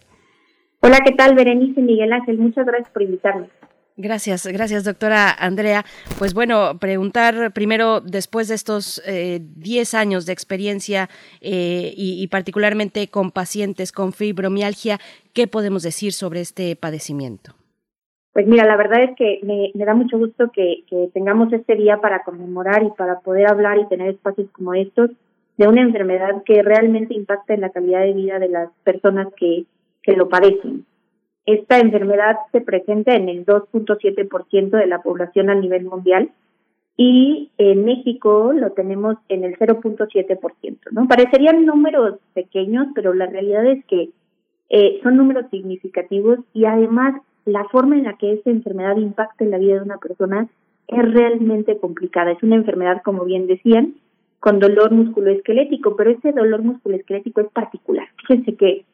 Hola, 0.82 0.98
¿qué 1.06 1.12
tal, 1.12 1.36
Berenice 1.36 1.80
Miguel 1.80 2.12
Ángel? 2.12 2.40
Muchas 2.40 2.66
gracias 2.66 2.90
por 2.90 3.04
invitarme. 3.04 3.50
Gracias, 3.98 4.48
gracias 4.48 4.84
doctora 4.84 5.32
Andrea. 5.32 5.84
Pues 6.18 6.34
bueno, 6.34 6.78
preguntar 6.80 7.52
primero, 7.54 8.00
después 8.00 8.48
de 8.48 8.56
estos 8.56 9.02
10 9.06 9.94
eh, 9.94 9.98
años 9.98 10.26
de 10.26 10.34
experiencia 10.34 11.10
eh, 11.42 11.94
y, 11.96 12.28
particularmente 12.28 13.08
con 13.10 13.32
pacientes 13.32 13.92
con 13.92 14.14
fibromialgia, 14.14 15.00
¿qué 15.34 15.48
podemos 15.48 15.84
decir 15.84 16.14
sobre 16.14 16.40
este 16.40 16.76
padecimiento? 16.76 17.54
Pues 18.34 18.48
mira, 18.48 18.66
la 18.66 18.78
verdad 18.78 19.04
es 19.04 19.12
que 19.18 19.42
me, 19.44 19.72
da 19.74 19.94
mucho 19.94 20.18
gusto 20.18 20.52
que, 20.54 20.84
tengamos 21.14 21.52
este 21.52 21.76
día 21.76 21.98
para 21.98 22.24
conmemorar 22.24 22.84
y 22.84 22.92
para 22.98 23.20
poder 23.20 23.52
hablar 23.52 23.78
y 23.78 23.88
tener 23.88 24.10
espacios 24.10 24.50
como 24.52 24.74
estos 24.74 25.12
de 25.58 25.68
una 25.68 25.82
enfermedad 25.82 26.44
que 26.46 26.64
realmente 26.64 27.14
impacta 27.14 27.54
en 27.54 27.62
la 27.62 27.72
calidad 27.72 28.02
de 28.02 28.14
vida 28.14 28.40
de 28.40 28.48
las 28.48 28.70
personas 28.84 29.28
que, 29.36 29.66
que 30.02 30.14
lo 30.14 30.30
padecen. 30.30 30.86
Esta 31.46 31.80
enfermedad 31.80 32.38
se 32.52 32.62
presenta 32.62 33.16
en 33.16 33.30
el 33.30 33.46
2.7% 33.46 34.70
de 34.70 34.88
la 34.88 35.02
población 35.02 35.50
a 35.50 35.56
nivel 35.56 35.86
mundial 35.86 36.32
y 36.98 37.50
en 37.58 37.84
México 37.84 38.54
lo 38.54 38.72
tenemos 38.72 39.18
en 39.30 39.44
el 39.44 39.58
0.7%, 39.58 40.78
¿no? 40.92 41.08
Parecerían 41.08 41.66
números 41.66 42.20
pequeños, 42.34 42.88
pero 42.94 43.14
la 43.14 43.26
realidad 43.26 43.66
es 43.66 43.84
que 43.86 44.10
eh, 44.70 45.00
son 45.02 45.18
números 45.18 45.46
significativos 45.50 46.40
y 46.54 46.66
además 46.66 47.22
la 47.46 47.66
forma 47.66 47.96
en 47.96 48.04
la 48.04 48.18
que 48.18 48.34
esta 48.34 48.52
enfermedad 48.52 48.98
impacta 48.98 49.44
en 49.44 49.52
la 49.52 49.58
vida 49.58 49.76
de 49.76 49.82
una 49.82 49.98
persona 49.98 50.48
es 50.88 51.14
realmente 51.14 51.78
complicada. 51.78 52.32
Es 52.32 52.44
una 52.44 52.56
enfermedad, 52.56 53.02
como 53.04 53.26
bien 53.26 53.48
decían, 53.48 53.96
con 54.40 54.60
dolor 54.60 54.92
musculoesquelético, 54.92 55.96
pero 55.96 56.12
ese 56.12 56.32
dolor 56.32 56.62
musculoesquelético 56.64 57.42
es 57.42 57.52
particular. 57.52 58.08
Fíjense 58.28 58.56
que 58.56 58.86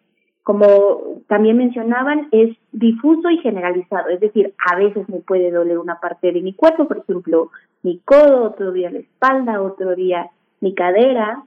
como 0.47 1.19
también 1.27 1.57
mencionaban, 1.57 2.29
es 2.31 2.55
difuso 2.71 3.29
y 3.29 3.39
generalizado, 3.39 4.07
es 4.07 4.21
decir, 4.21 4.53
a 4.65 4.77
veces 4.77 5.09
me 5.09 5.19
puede 5.19 5.51
doler 5.51 5.77
una 5.77 5.99
parte 5.99 6.31
de 6.31 6.39
mi 6.39 6.53
cuerpo, 6.53 6.87
por 6.87 6.99
ejemplo, 6.99 7.51
mi 7.83 7.99
codo, 8.05 8.45
otro 8.45 8.71
día 8.71 8.89
la 8.89 8.99
espalda, 8.99 9.61
otro 9.61 9.93
día 9.93 10.29
mi 10.61 10.73
cadera, 10.73 11.43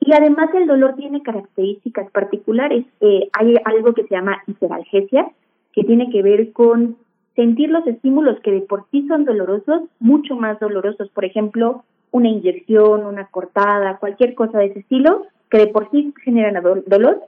y 0.00 0.14
además 0.14 0.48
el 0.54 0.66
dolor 0.66 0.94
tiene 0.96 1.22
características 1.22 2.10
particulares. 2.10 2.86
Eh, 3.02 3.28
hay 3.38 3.56
algo 3.66 3.92
que 3.92 4.04
se 4.04 4.14
llama 4.14 4.42
hiperalgesia, 4.46 5.30
que 5.74 5.84
tiene 5.84 6.08
que 6.08 6.22
ver 6.22 6.50
con 6.52 6.96
sentir 7.36 7.68
los 7.68 7.86
estímulos 7.86 8.40
que 8.40 8.52
de 8.52 8.62
por 8.62 8.86
sí 8.90 9.06
son 9.08 9.26
dolorosos, 9.26 9.82
mucho 10.00 10.36
más 10.36 10.58
dolorosos, 10.58 11.10
por 11.10 11.26
ejemplo, 11.26 11.84
una 12.12 12.30
inyección, 12.30 13.04
una 13.04 13.26
cortada, 13.26 13.98
cualquier 13.98 14.34
cosa 14.34 14.56
de 14.56 14.68
ese 14.68 14.78
estilo, 14.78 15.26
que 15.50 15.58
de 15.58 15.66
por 15.66 15.90
sí 15.90 16.14
generan 16.24 16.62
dolor, 16.86 17.24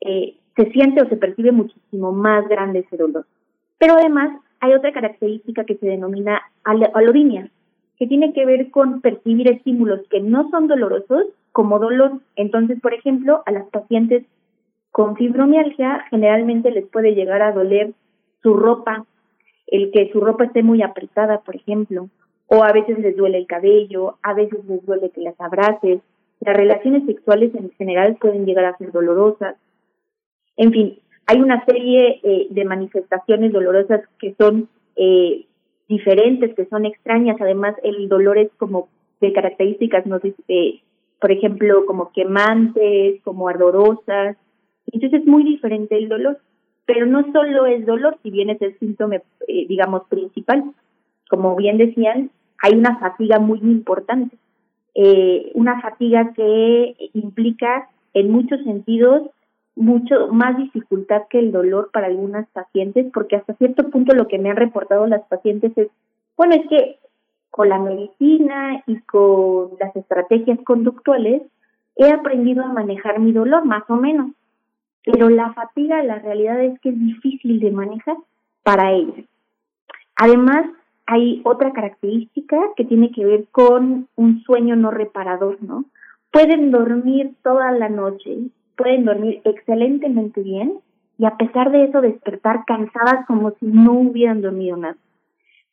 eh, 0.00 0.36
se 0.56 0.70
siente 0.70 1.02
o 1.02 1.08
se 1.08 1.16
percibe 1.16 1.52
muchísimo 1.52 2.12
más 2.12 2.48
grande 2.48 2.80
ese 2.80 2.96
dolor. 2.96 3.26
Pero 3.78 3.94
además 3.94 4.40
hay 4.60 4.72
otra 4.72 4.92
característica 4.92 5.64
que 5.64 5.76
se 5.76 5.86
denomina 5.86 6.40
alodinia, 6.64 7.50
que 7.98 8.06
tiene 8.06 8.32
que 8.32 8.46
ver 8.46 8.70
con 8.70 9.00
percibir 9.00 9.50
estímulos 9.50 10.00
que 10.10 10.20
no 10.20 10.50
son 10.50 10.68
dolorosos 10.68 11.26
como 11.52 11.78
dolor. 11.78 12.20
Entonces, 12.36 12.80
por 12.80 12.94
ejemplo, 12.94 13.42
a 13.46 13.52
las 13.52 13.66
pacientes 13.68 14.24
con 14.90 15.16
fibromialgia 15.16 16.04
generalmente 16.10 16.70
les 16.70 16.86
puede 16.86 17.14
llegar 17.14 17.42
a 17.42 17.52
doler 17.52 17.92
su 18.42 18.54
ropa, 18.54 19.04
el 19.66 19.90
que 19.90 20.10
su 20.12 20.20
ropa 20.20 20.44
esté 20.44 20.62
muy 20.62 20.82
apretada, 20.82 21.40
por 21.40 21.56
ejemplo, 21.56 22.08
o 22.46 22.62
a 22.62 22.72
veces 22.72 22.98
les 22.98 23.16
duele 23.16 23.38
el 23.38 23.46
cabello, 23.46 24.18
a 24.22 24.34
veces 24.34 24.64
les 24.66 24.84
duele 24.84 25.10
que 25.10 25.22
las 25.22 25.40
abraces. 25.40 26.00
Las 26.40 26.56
relaciones 26.56 27.06
sexuales 27.06 27.54
en 27.54 27.70
general 27.72 28.16
pueden 28.20 28.44
llegar 28.44 28.66
a 28.66 28.76
ser 28.76 28.92
dolorosas. 28.92 29.56
En 30.56 30.72
fin, 30.72 30.98
hay 31.26 31.40
una 31.40 31.64
serie 31.64 32.20
eh, 32.22 32.46
de 32.50 32.64
manifestaciones 32.64 33.52
dolorosas 33.52 34.02
que 34.18 34.34
son 34.38 34.68
eh, 34.96 35.46
diferentes, 35.88 36.54
que 36.54 36.66
son 36.66 36.86
extrañas. 36.86 37.36
Además, 37.40 37.74
el 37.82 38.08
dolor 38.08 38.38
es 38.38 38.50
como 38.56 38.88
de 39.20 39.32
características, 39.32 40.06
no 40.06 40.20
eh, 40.48 40.80
por 41.20 41.32
ejemplo, 41.32 41.86
como 41.86 42.12
quemantes, 42.12 43.20
como 43.22 43.48
ardorosas. 43.48 44.36
Entonces 44.92 45.20
es 45.20 45.26
muy 45.26 45.44
diferente 45.44 45.96
el 45.96 46.08
dolor. 46.08 46.38
Pero 46.86 47.06
no 47.06 47.24
solo 47.32 47.64
es 47.66 47.86
dolor, 47.86 48.18
si 48.22 48.30
bien 48.30 48.50
es 48.50 48.60
el 48.60 48.78
síntoma, 48.78 49.16
eh, 49.16 49.66
digamos, 49.66 50.02
principal. 50.08 50.64
Como 51.30 51.56
bien 51.56 51.78
decían, 51.78 52.30
hay 52.58 52.74
una 52.74 52.98
fatiga 52.98 53.38
muy 53.38 53.58
importante. 53.60 54.36
Eh, 54.94 55.50
una 55.54 55.80
fatiga 55.80 56.32
que 56.34 56.94
implica 57.14 57.88
en 58.12 58.30
muchos 58.30 58.62
sentidos 58.64 59.22
mucho 59.76 60.28
más 60.28 60.56
dificultad 60.56 61.22
que 61.28 61.38
el 61.38 61.52
dolor 61.52 61.90
para 61.92 62.06
algunas 62.06 62.48
pacientes, 62.50 63.06
porque 63.12 63.36
hasta 63.36 63.54
cierto 63.54 63.90
punto 63.90 64.14
lo 64.14 64.28
que 64.28 64.38
me 64.38 64.50
han 64.50 64.56
reportado 64.56 65.06
las 65.06 65.22
pacientes 65.26 65.72
es, 65.76 65.88
bueno, 66.36 66.54
es 66.54 66.68
que 66.68 66.98
con 67.50 67.68
la 67.68 67.78
medicina 67.78 68.82
y 68.86 69.00
con 69.00 69.70
las 69.78 69.94
estrategias 69.94 70.58
conductuales 70.64 71.42
he 71.96 72.10
aprendido 72.10 72.64
a 72.64 72.72
manejar 72.72 73.20
mi 73.20 73.32
dolor, 73.32 73.64
más 73.64 73.84
o 73.88 73.96
menos, 73.96 74.32
pero 75.04 75.28
la 75.28 75.52
fatiga, 75.52 76.02
la 76.02 76.18
realidad 76.18 76.62
es 76.62 76.78
que 76.80 76.88
es 76.88 76.98
difícil 76.98 77.60
de 77.60 77.70
manejar 77.70 78.16
para 78.62 78.92
ellas. 78.92 79.24
Además, 80.16 80.66
hay 81.06 81.42
otra 81.44 81.72
característica 81.72 82.56
que 82.76 82.84
tiene 82.84 83.10
que 83.12 83.24
ver 83.24 83.44
con 83.52 84.08
un 84.16 84.42
sueño 84.42 84.74
no 84.76 84.90
reparador, 84.90 85.62
¿no? 85.62 85.84
Pueden 86.30 86.70
dormir 86.70 87.34
toda 87.42 87.70
la 87.72 87.88
noche, 87.88 88.38
pueden 88.76 89.04
dormir 89.04 89.40
excelentemente 89.44 90.42
bien 90.42 90.80
y 91.18 91.26
a 91.26 91.36
pesar 91.36 91.70
de 91.70 91.84
eso 91.84 92.00
despertar 92.00 92.64
cansadas 92.66 93.26
como 93.26 93.52
si 93.52 93.66
no 93.66 93.92
hubieran 93.92 94.42
dormido 94.42 94.76
nada. 94.76 94.96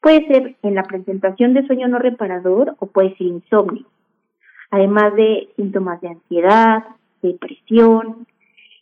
Puede 0.01 0.25
ser 0.27 0.55
en 0.63 0.75
la 0.75 0.83
presentación 0.83 1.53
de 1.53 1.65
sueño 1.67 1.87
no 1.87 1.99
reparador 1.99 2.75
o 2.79 2.87
puede 2.87 3.15
ser 3.17 3.27
insomnio, 3.27 3.85
además 4.71 5.15
de 5.15 5.49
síntomas 5.55 6.01
de 6.01 6.09
ansiedad, 6.09 6.83
depresión. 7.21 8.25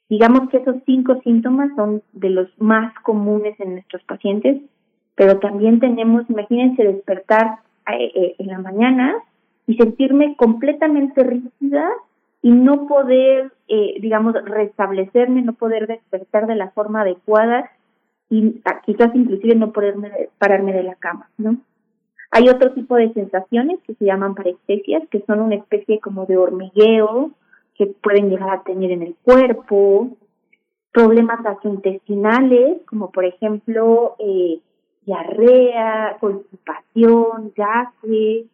Digamos 0.10 0.50
que 0.50 0.58
esos 0.58 0.78
cinco 0.86 1.20
síntomas 1.24 1.72
son 1.76 2.02
de 2.14 2.30
los 2.30 2.48
más 2.60 2.94
comunes 3.04 3.60
en 3.60 3.74
nuestros 3.74 4.02
pacientes, 4.04 4.62
pero 5.16 5.40
también 5.40 5.80
tenemos, 5.80 6.30
imagínense, 6.30 6.84
despertar 6.84 7.60
eh, 7.92 8.12
eh, 8.16 8.36
en 8.40 8.48
la 8.48 8.60
mañana 8.60 9.16
y 9.68 9.76
sentirme 9.76 10.36
completamente 10.38 11.22
rígida 11.24 11.90
y 12.42 12.52
no 12.52 12.88
poder, 12.88 13.52
eh, 13.68 13.96
digamos, 14.00 14.34
restablecerme, 14.46 15.42
no 15.42 15.54
poder 15.54 15.88
despertar 15.88 16.48
de 16.48 16.56
la 16.56 16.72
forma 16.72 17.02
adecuada 17.02 17.70
y 18.30 18.62
quizás 18.86 19.14
inclusive 19.14 19.56
no 19.56 19.72
poderme 19.72 20.30
pararme 20.38 20.74
de 20.74 20.84
la 20.84 20.96
cama, 20.96 21.30
¿no? 21.38 21.58
Hay 22.32 22.48
otro 22.48 22.74
tipo 22.74 22.96
de 22.96 23.12
sensaciones 23.14 23.80
que 23.86 23.96
se 23.96 24.06
llaman 24.06 24.36
parestesias, 24.36 25.04
que 25.10 25.24
son 25.26 25.42
una 25.42 25.56
especie 25.56 26.00
como 26.00 26.26
de 26.28 26.38
hormigueo 26.38 27.32
que 27.76 27.88
pueden 27.88 28.30
llegar 28.30 28.52
a 28.52 28.64
tener 28.64 28.92
en 28.92 29.02
el 29.02 29.16
cuerpo, 29.24 30.10
problemas 30.92 31.42
gastrointestinales, 31.42 32.82
como 32.86 33.10
por 33.10 33.26
ejemplo 33.26 34.16
eh, 34.20 34.60
diarrea, 35.06 36.18
constipación, 36.20 37.52
gases, 37.56 38.46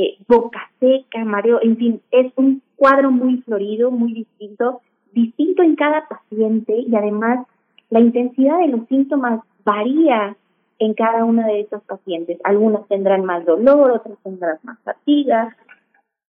eh, 0.00 0.16
boca 0.26 0.70
seca, 0.78 1.24
mareo, 1.24 1.60
en 1.62 1.76
fin, 1.76 2.00
es 2.10 2.32
un 2.36 2.62
cuadro 2.76 3.10
muy 3.10 3.42
florido, 3.42 3.90
muy 3.90 4.14
distinto, 4.14 4.80
distinto 5.12 5.62
en 5.62 5.76
cada 5.76 6.08
paciente 6.08 6.74
y 6.74 6.94
además 6.96 7.46
la 7.90 8.00
intensidad 8.00 8.58
de 8.60 8.68
los 8.68 8.86
síntomas 8.88 9.42
varía 9.62 10.36
en 10.78 10.94
cada 10.94 11.24
una 11.24 11.46
de 11.46 11.60
estos 11.60 11.82
pacientes. 11.82 12.38
Algunos 12.44 12.88
tendrán 12.88 13.26
más 13.26 13.44
dolor, 13.44 13.90
otros 13.90 14.18
tendrán 14.22 14.58
más 14.62 14.78
fatiga. 14.84 15.54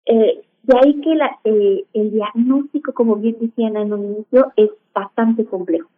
Eh, 0.05 0.41
de 0.63 0.77
ahí 0.77 0.99
que 0.99 1.15
la, 1.15 1.39
eh, 1.45 1.85
el 1.93 2.11
diagnóstico, 2.11 2.93
como 2.93 3.15
bien 3.15 3.37
decían 3.39 3.77
en 3.77 3.93
un 3.93 4.15
inicio, 4.15 4.51
es 4.57 4.69
bastante 4.93 5.45
complejo. 5.45 5.89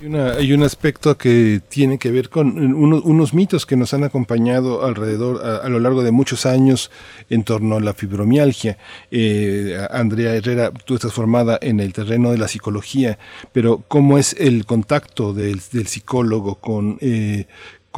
Hay, 0.00 0.52
un 0.52 0.62
aspecto 0.62 1.18
que 1.18 1.60
tiene 1.68 1.98
que 1.98 2.12
ver 2.12 2.28
con 2.28 2.56
unos 2.74 3.34
mitos 3.34 3.66
que 3.66 3.76
nos 3.76 3.92
han 3.94 4.04
acompañado 4.04 4.84
alrededor 4.84 5.44
a, 5.44 5.68
lo 5.68 5.80
largo 5.80 6.04
de 6.04 6.12
muchos 6.12 6.46
años 6.46 6.92
en 7.28 7.42
torno 7.42 7.76
a 7.76 7.80
la 7.80 7.94
fibromialgia. 7.94 8.78
Eh, 9.10 9.76
Andrea 9.90 10.34
Herrera, 10.34 10.70
tú 10.70 10.94
estás 10.94 11.12
formada 11.12 11.58
en 11.60 11.80
el 11.80 11.92
terreno 11.92 12.30
de 12.30 12.38
la 12.38 12.46
psicología, 12.46 13.18
pero 13.52 13.82
¿cómo 13.88 14.18
es 14.18 14.36
el 14.38 14.66
contacto 14.66 15.32
del, 15.32 15.60
del 15.72 15.88
psicólogo 15.88 16.54
con, 16.56 16.98
eh, 17.00 17.46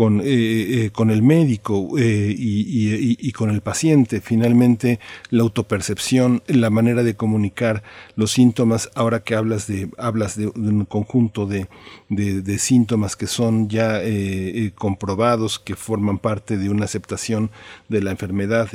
con, 0.01 0.23
eh, 0.23 0.25
eh, 0.25 0.91
con 0.93 1.11
el 1.11 1.21
médico 1.21 1.99
eh, 1.99 2.35
y, 2.35 3.33
con 3.33 3.51
el 3.51 3.61
paciente. 3.61 4.23
Finalmente, 4.23 4.99
la 5.29 5.43
autopercepción, 5.43 6.43
la 6.47 6.71
manera 6.71 7.03
de 7.03 7.17
comunicar 7.17 7.83
los 8.17 8.31
síntomas, 8.31 8.91
ahora 8.95 9.23
que 9.23 9.35
hablas 9.35 9.67
de, 9.67 9.91
hablas 9.99 10.39
de, 10.39 10.47
un 10.47 10.87
conjunto 10.87 11.45
de, 11.45 11.69
de, 12.09 12.59
síntomas 12.59 13.15
que 13.15 13.27
son 13.27 13.69
ya 13.69 14.01
comprobados, 14.75 15.59
que 15.59 15.77
forman 15.77 16.17
parte 16.17 16.57
de 16.57 16.71
una 16.71 16.87
aceptación 16.87 17.51
de 17.91 18.01
la 18.01 18.11
enfermedad, 18.11 18.71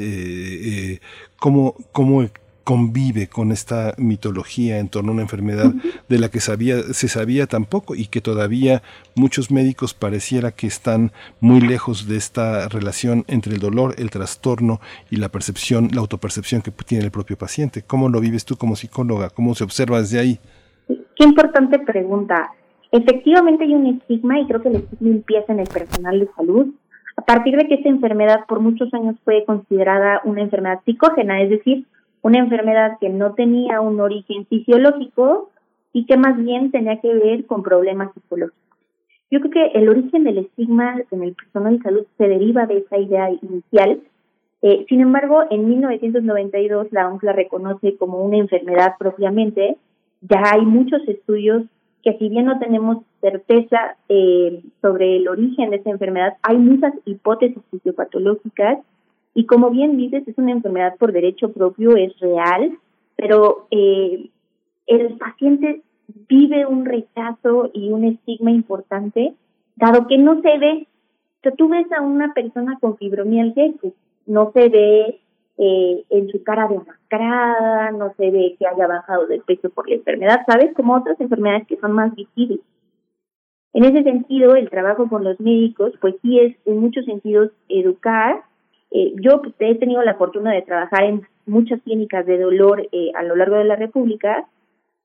¿cómo, 1.39 1.75
cómo 1.91 2.29
convive 2.65 3.27
con 3.27 3.51
esta 3.51 3.93
mitología 3.97 4.79
en 4.79 4.89
torno 4.89 5.11
a 5.11 5.13
una 5.13 5.21
enfermedad 5.21 5.71
de 6.09 6.19
la 6.19 6.29
que 6.29 6.39
sabía, 6.39 6.81
se 6.81 7.07
sabía 7.07 7.45
tan 7.45 7.65
poco 7.65 7.93
y 7.95 8.07
que 8.07 8.21
todavía 8.21 8.81
muchos 9.15 9.51
médicos 9.51 9.93
pareciera 9.93 10.51
que 10.51 10.65
están 10.65 11.11
muy 11.39 11.61
lejos 11.61 12.09
de 12.09 12.17
esta 12.17 12.67
relación 12.67 13.23
entre 13.27 13.53
el 13.53 13.59
dolor, 13.59 13.93
el 13.99 14.09
trastorno 14.09 14.81
y 15.11 15.17
la 15.17 15.29
percepción, 15.29 15.89
la 15.93 16.01
autopercepción 16.01 16.63
que 16.63 16.71
tiene 16.71 17.05
el 17.05 17.11
propio 17.11 17.37
paciente. 17.37 17.83
¿Cómo 17.85 18.09
lo 18.09 18.19
vives 18.19 18.45
tú 18.45 18.57
como 18.57 18.75
psicóloga? 18.75 19.29
¿Cómo 19.29 19.53
se 19.53 19.63
observa 19.63 20.01
desde 20.01 20.19
ahí? 20.19 20.39
Qué 20.87 21.23
importante 21.23 21.77
pregunta. 21.79 22.51
Efectivamente 22.91 23.63
hay 23.63 23.75
un 23.75 23.85
estigma 23.85 24.39
y 24.39 24.47
creo 24.47 24.61
que 24.63 24.69
el 24.69 24.75
estigma 24.77 25.09
empieza 25.09 25.53
en 25.53 25.59
el 25.59 25.67
personal 25.67 26.19
de 26.19 26.29
salud 26.35 26.73
a 27.17 27.21
partir 27.21 27.55
de 27.55 27.67
que 27.67 27.75
esta 27.75 27.89
enfermedad 27.89 28.45
por 28.47 28.59
muchos 28.59 28.93
años 28.93 29.15
fue 29.23 29.45
considerada 29.45 30.21
una 30.25 30.41
enfermedad 30.41 30.81
psicógena, 30.83 31.41
es 31.41 31.49
decir, 31.49 31.85
una 32.25 32.39
enfermedad 32.39 32.97
que 32.99 33.09
no 33.09 33.35
tenía 33.35 33.81
un 33.81 34.01
origen 34.01 34.47
fisiológico 34.47 35.51
y 35.93 36.07
que 36.07 36.17
más 36.17 36.35
bien 36.43 36.71
tenía 36.71 36.99
que 36.99 37.13
ver 37.13 37.45
con 37.45 37.61
problemas 37.61 38.11
psicológicos. 38.15 38.79
Yo 39.29 39.41
creo 39.41 39.51
que 39.51 39.77
el 39.77 39.89
origen 39.89 40.23
del 40.23 40.39
estigma 40.39 40.95
en 41.11 41.21
el 41.21 41.35
personal 41.35 41.77
de 41.77 41.83
salud 41.83 42.05
se 42.17 42.27
deriva 42.27 42.65
de 42.65 42.79
esa 42.79 42.97
idea 42.97 43.29
inicial. 43.29 44.01
Eh, 44.63 44.87
sin 44.89 45.01
embargo, 45.01 45.43
en 45.51 45.69
1992 45.69 46.87
la 46.89 47.09
OMS 47.09 47.21
la 47.21 47.33
reconoce 47.33 47.95
como 47.95 48.23
una 48.23 48.37
enfermedad 48.37 48.95
propiamente. 48.97 49.77
Ya 50.21 50.41
hay 50.51 50.65
muchos 50.65 51.07
estudios 51.07 51.65
que 52.01 52.17
si 52.17 52.29
bien 52.29 52.45
no 52.45 52.57
tenemos 52.57 53.03
certeza 53.21 53.97
eh, 54.09 54.63
sobre 54.81 55.17
el 55.17 55.27
origen 55.27 55.69
de 55.69 55.75
esa 55.75 55.91
enfermedad, 55.91 56.37
hay 56.41 56.57
muchas 56.57 56.91
hipótesis 57.05 57.61
fisiopatológicas 57.69 58.79
y 59.37 59.45
como 59.45 59.69
bien 59.69 59.97
dices, 59.97 60.25
es 60.27 60.37
una 60.37 60.53
enfermedad 60.53 60.95
por 60.97 61.11
derecho 61.11 61.51
propio, 61.51 61.97
es 61.97 62.17
real, 62.19 62.79
pero 63.17 63.67
eh, 63.69 64.29
el 64.87 65.17
paciente 65.17 65.81
vive 66.29 66.65
un 66.65 66.85
rechazo 66.85 67.69
y 67.73 67.91
un 67.91 68.05
estigma 68.05 68.51
importante, 68.51 69.33
dado 69.75 70.07
que 70.07 70.17
no 70.17 70.41
se 70.41 70.57
ve. 70.57 70.87
O 71.45 71.51
tú 71.51 71.67
ves 71.67 71.85
a 71.91 72.01
una 72.01 72.33
persona 72.33 72.77
con 72.79 72.97
fibromialgia 72.97 73.73
que 73.81 73.91
no 74.25 74.51
se 74.53 74.69
ve 74.69 75.19
eh, 75.57 76.03
en 76.09 76.29
su 76.29 76.41
cara 76.41 76.69
demacrada, 76.69 77.91
no 77.91 78.13
se 78.15 78.31
ve 78.31 78.55
que 78.57 78.65
haya 78.65 78.87
bajado 78.87 79.27
de 79.27 79.41
peso 79.41 79.69
por 79.69 79.89
la 79.89 79.95
enfermedad, 79.95 80.41
¿sabes? 80.47 80.73
Como 80.73 80.95
otras 80.95 81.19
enfermedades 81.19 81.67
que 81.67 81.77
son 81.77 81.91
más 81.91 82.15
visibles. 82.15 82.61
En 83.73 83.83
ese 83.83 84.01
sentido, 84.03 84.55
el 84.55 84.69
trabajo 84.69 85.09
con 85.09 85.25
los 85.25 85.37
médicos, 85.41 85.91
pues 85.99 86.15
sí 86.21 86.39
es 86.39 86.55
en 86.65 86.79
muchos 86.79 87.03
sentidos 87.03 87.51
educar 87.67 88.41
eh, 88.91 89.13
yo 89.21 89.41
he 89.59 89.75
tenido 89.75 90.01
la 90.03 90.15
fortuna 90.15 90.53
de 90.53 90.61
trabajar 90.61 91.03
en 91.03 91.27
muchas 91.45 91.81
clínicas 91.81 92.25
de 92.25 92.39
dolor 92.39 92.87
eh, 92.91 93.11
a 93.15 93.23
lo 93.23 93.35
largo 93.35 93.57
de 93.57 93.65
la 93.65 93.75
República 93.75 94.47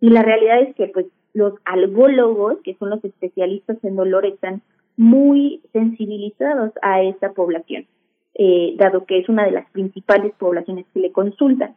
y 0.00 0.10
la 0.10 0.22
realidad 0.22 0.60
es 0.60 0.74
que 0.74 0.88
pues 0.88 1.06
los 1.34 1.54
algólogos, 1.64 2.58
que 2.64 2.74
son 2.74 2.90
los 2.90 3.04
especialistas 3.04 3.78
en 3.84 3.96
dolor, 3.96 4.26
están 4.26 4.62
muy 4.96 5.62
sensibilizados 5.72 6.72
a 6.82 7.02
esta 7.02 7.32
población, 7.32 7.86
eh, 8.34 8.74
dado 8.76 9.04
que 9.04 9.18
es 9.18 9.28
una 9.28 9.44
de 9.44 9.52
las 9.52 9.70
principales 9.70 10.32
poblaciones 10.38 10.86
que 10.92 11.00
le 11.00 11.12
consultan. 11.12 11.74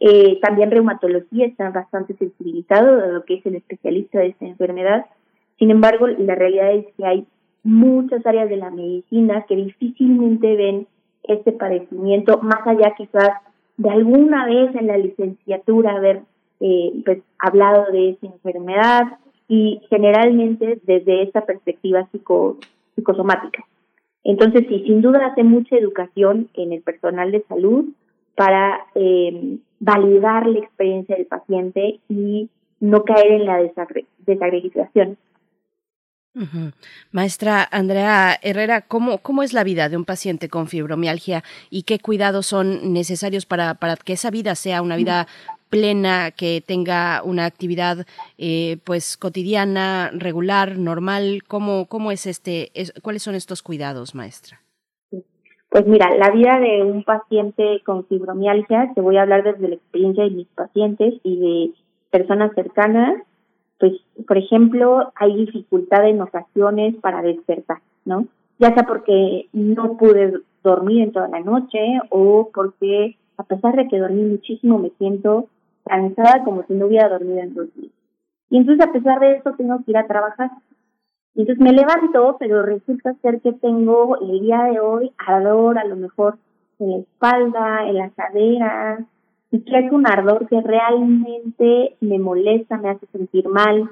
Eh, 0.00 0.38
también 0.40 0.70
reumatología 0.70 1.46
está 1.46 1.70
bastante 1.70 2.14
sensibilizado, 2.16 2.96
dado 2.96 3.24
que 3.24 3.34
es 3.34 3.46
el 3.46 3.56
especialista 3.56 4.18
de 4.18 4.28
esta 4.28 4.46
enfermedad. 4.46 5.06
Sin 5.58 5.70
embargo, 5.70 6.06
la 6.06 6.34
realidad 6.34 6.72
es 6.72 6.86
que 6.96 7.04
hay 7.04 7.26
muchas 7.62 8.24
áreas 8.24 8.48
de 8.48 8.56
la 8.56 8.70
medicina 8.70 9.44
que 9.46 9.56
difícilmente 9.56 10.56
ven 10.56 10.86
este 11.24 11.52
padecimiento, 11.52 12.38
más 12.42 12.66
allá 12.66 12.94
quizás 12.96 13.30
de 13.76 13.90
alguna 13.90 14.46
vez 14.46 14.74
en 14.74 14.86
la 14.86 14.98
licenciatura 14.98 15.92
haber 15.92 16.22
eh, 16.60 16.92
pues, 17.04 17.22
hablado 17.38 17.90
de 17.92 18.10
esa 18.10 18.26
enfermedad 18.26 19.18
y 19.48 19.80
generalmente 19.88 20.80
desde 20.84 21.22
esta 21.22 21.46
perspectiva 21.46 22.06
psico, 22.12 22.58
psicosomática. 22.94 23.64
Entonces, 24.22 24.66
sí, 24.68 24.84
sin 24.86 25.00
duda 25.00 25.26
hace 25.26 25.42
mucha 25.42 25.76
educación 25.76 26.48
en 26.54 26.72
el 26.72 26.82
personal 26.82 27.32
de 27.32 27.42
salud 27.48 27.86
para 28.36 28.80
eh, 28.94 29.58
validar 29.80 30.46
la 30.46 30.58
experiencia 30.58 31.16
del 31.16 31.26
paciente 31.26 32.00
y 32.08 32.50
no 32.80 33.04
caer 33.04 33.32
en 33.32 33.46
la 33.46 33.62
desagregación. 34.26 35.16
Maestra 37.10 37.68
Andrea 37.70 38.38
Herrera, 38.40 38.82
¿cómo, 38.82 39.18
¿cómo 39.18 39.42
es 39.42 39.52
la 39.52 39.64
vida 39.64 39.88
de 39.88 39.96
un 39.96 40.04
paciente 40.04 40.48
con 40.48 40.68
fibromialgia 40.68 41.42
y 41.70 41.82
qué 41.82 41.98
cuidados 41.98 42.46
son 42.46 42.92
necesarios 42.92 43.46
para, 43.46 43.74
para 43.74 43.96
que 43.96 44.12
esa 44.12 44.30
vida 44.30 44.54
sea 44.54 44.82
una 44.82 44.96
vida 44.96 45.26
plena, 45.70 46.32
que 46.32 46.62
tenga 46.64 47.22
una 47.24 47.46
actividad 47.46 48.06
eh, 48.38 48.78
pues 48.84 49.16
cotidiana, 49.16 50.10
regular, 50.12 50.76
normal? 50.76 51.42
¿Cómo, 51.48 51.86
cómo 51.86 52.12
es 52.12 52.26
este, 52.26 52.70
cuáles 53.02 53.22
son 53.22 53.34
estos 53.34 53.62
cuidados, 53.62 54.14
maestra? 54.14 54.60
Pues 55.70 55.86
mira, 55.86 56.10
la 56.16 56.30
vida 56.30 56.58
de 56.58 56.82
un 56.82 57.04
paciente 57.04 57.80
con 57.86 58.04
fibromialgia, 58.06 58.90
te 58.94 59.00
voy 59.00 59.16
a 59.16 59.22
hablar 59.22 59.44
desde 59.44 59.68
la 59.68 59.76
experiencia 59.76 60.24
de 60.24 60.30
mis 60.30 60.48
pacientes 60.48 61.14
y 61.22 61.38
de 61.38 61.70
personas 62.10 62.52
cercanas, 62.56 63.22
pues, 63.80 63.94
por 64.28 64.36
ejemplo, 64.36 65.10
hay 65.16 65.34
dificultad 65.34 66.06
en 66.06 66.20
ocasiones 66.20 66.94
para 66.96 67.22
despertar, 67.22 67.78
¿no? 68.04 68.26
Ya 68.58 68.74
sea 68.74 68.84
porque 68.84 69.48
no 69.54 69.96
pude 69.96 70.34
dormir 70.62 71.04
en 71.04 71.12
toda 71.12 71.28
la 71.28 71.40
noche 71.40 71.98
o 72.10 72.50
porque 72.54 73.16
a 73.38 73.42
pesar 73.42 73.74
de 73.74 73.88
que 73.88 73.98
dormí 73.98 74.22
muchísimo 74.22 74.78
me 74.78 74.90
siento 74.98 75.46
cansada 75.86 76.44
como 76.44 76.62
si 76.64 76.74
no 76.74 76.86
hubiera 76.86 77.08
dormido 77.08 77.38
en 77.38 77.54
dos 77.54 77.74
días. 77.74 77.92
Y 78.50 78.58
entonces 78.58 78.86
a 78.86 78.92
pesar 78.92 79.18
de 79.18 79.36
eso 79.36 79.54
tengo 79.56 79.78
que 79.78 79.92
ir 79.92 79.96
a 79.96 80.06
trabajar. 80.06 80.50
Y 81.34 81.40
entonces 81.40 81.64
me 81.64 81.72
levanto, 81.72 82.36
pero 82.38 82.62
resulta 82.62 83.14
ser 83.22 83.40
que 83.40 83.52
tengo 83.52 84.18
el 84.20 84.40
día 84.40 84.64
de 84.64 84.80
hoy 84.80 85.10
ardor 85.16 85.78
a 85.78 85.84
lo 85.84 85.96
mejor 85.96 86.36
en 86.80 86.90
la 86.90 86.98
espalda, 86.98 87.88
en 87.88 87.96
la 87.96 88.10
cadera, 88.10 89.06
y 89.50 89.64
es 89.66 89.92
un 89.92 90.06
ardor 90.06 90.46
que 90.48 90.60
realmente 90.60 91.96
me 92.00 92.18
molesta, 92.18 92.78
me 92.78 92.90
hace 92.90 93.06
sentir 93.06 93.48
mal. 93.48 93.90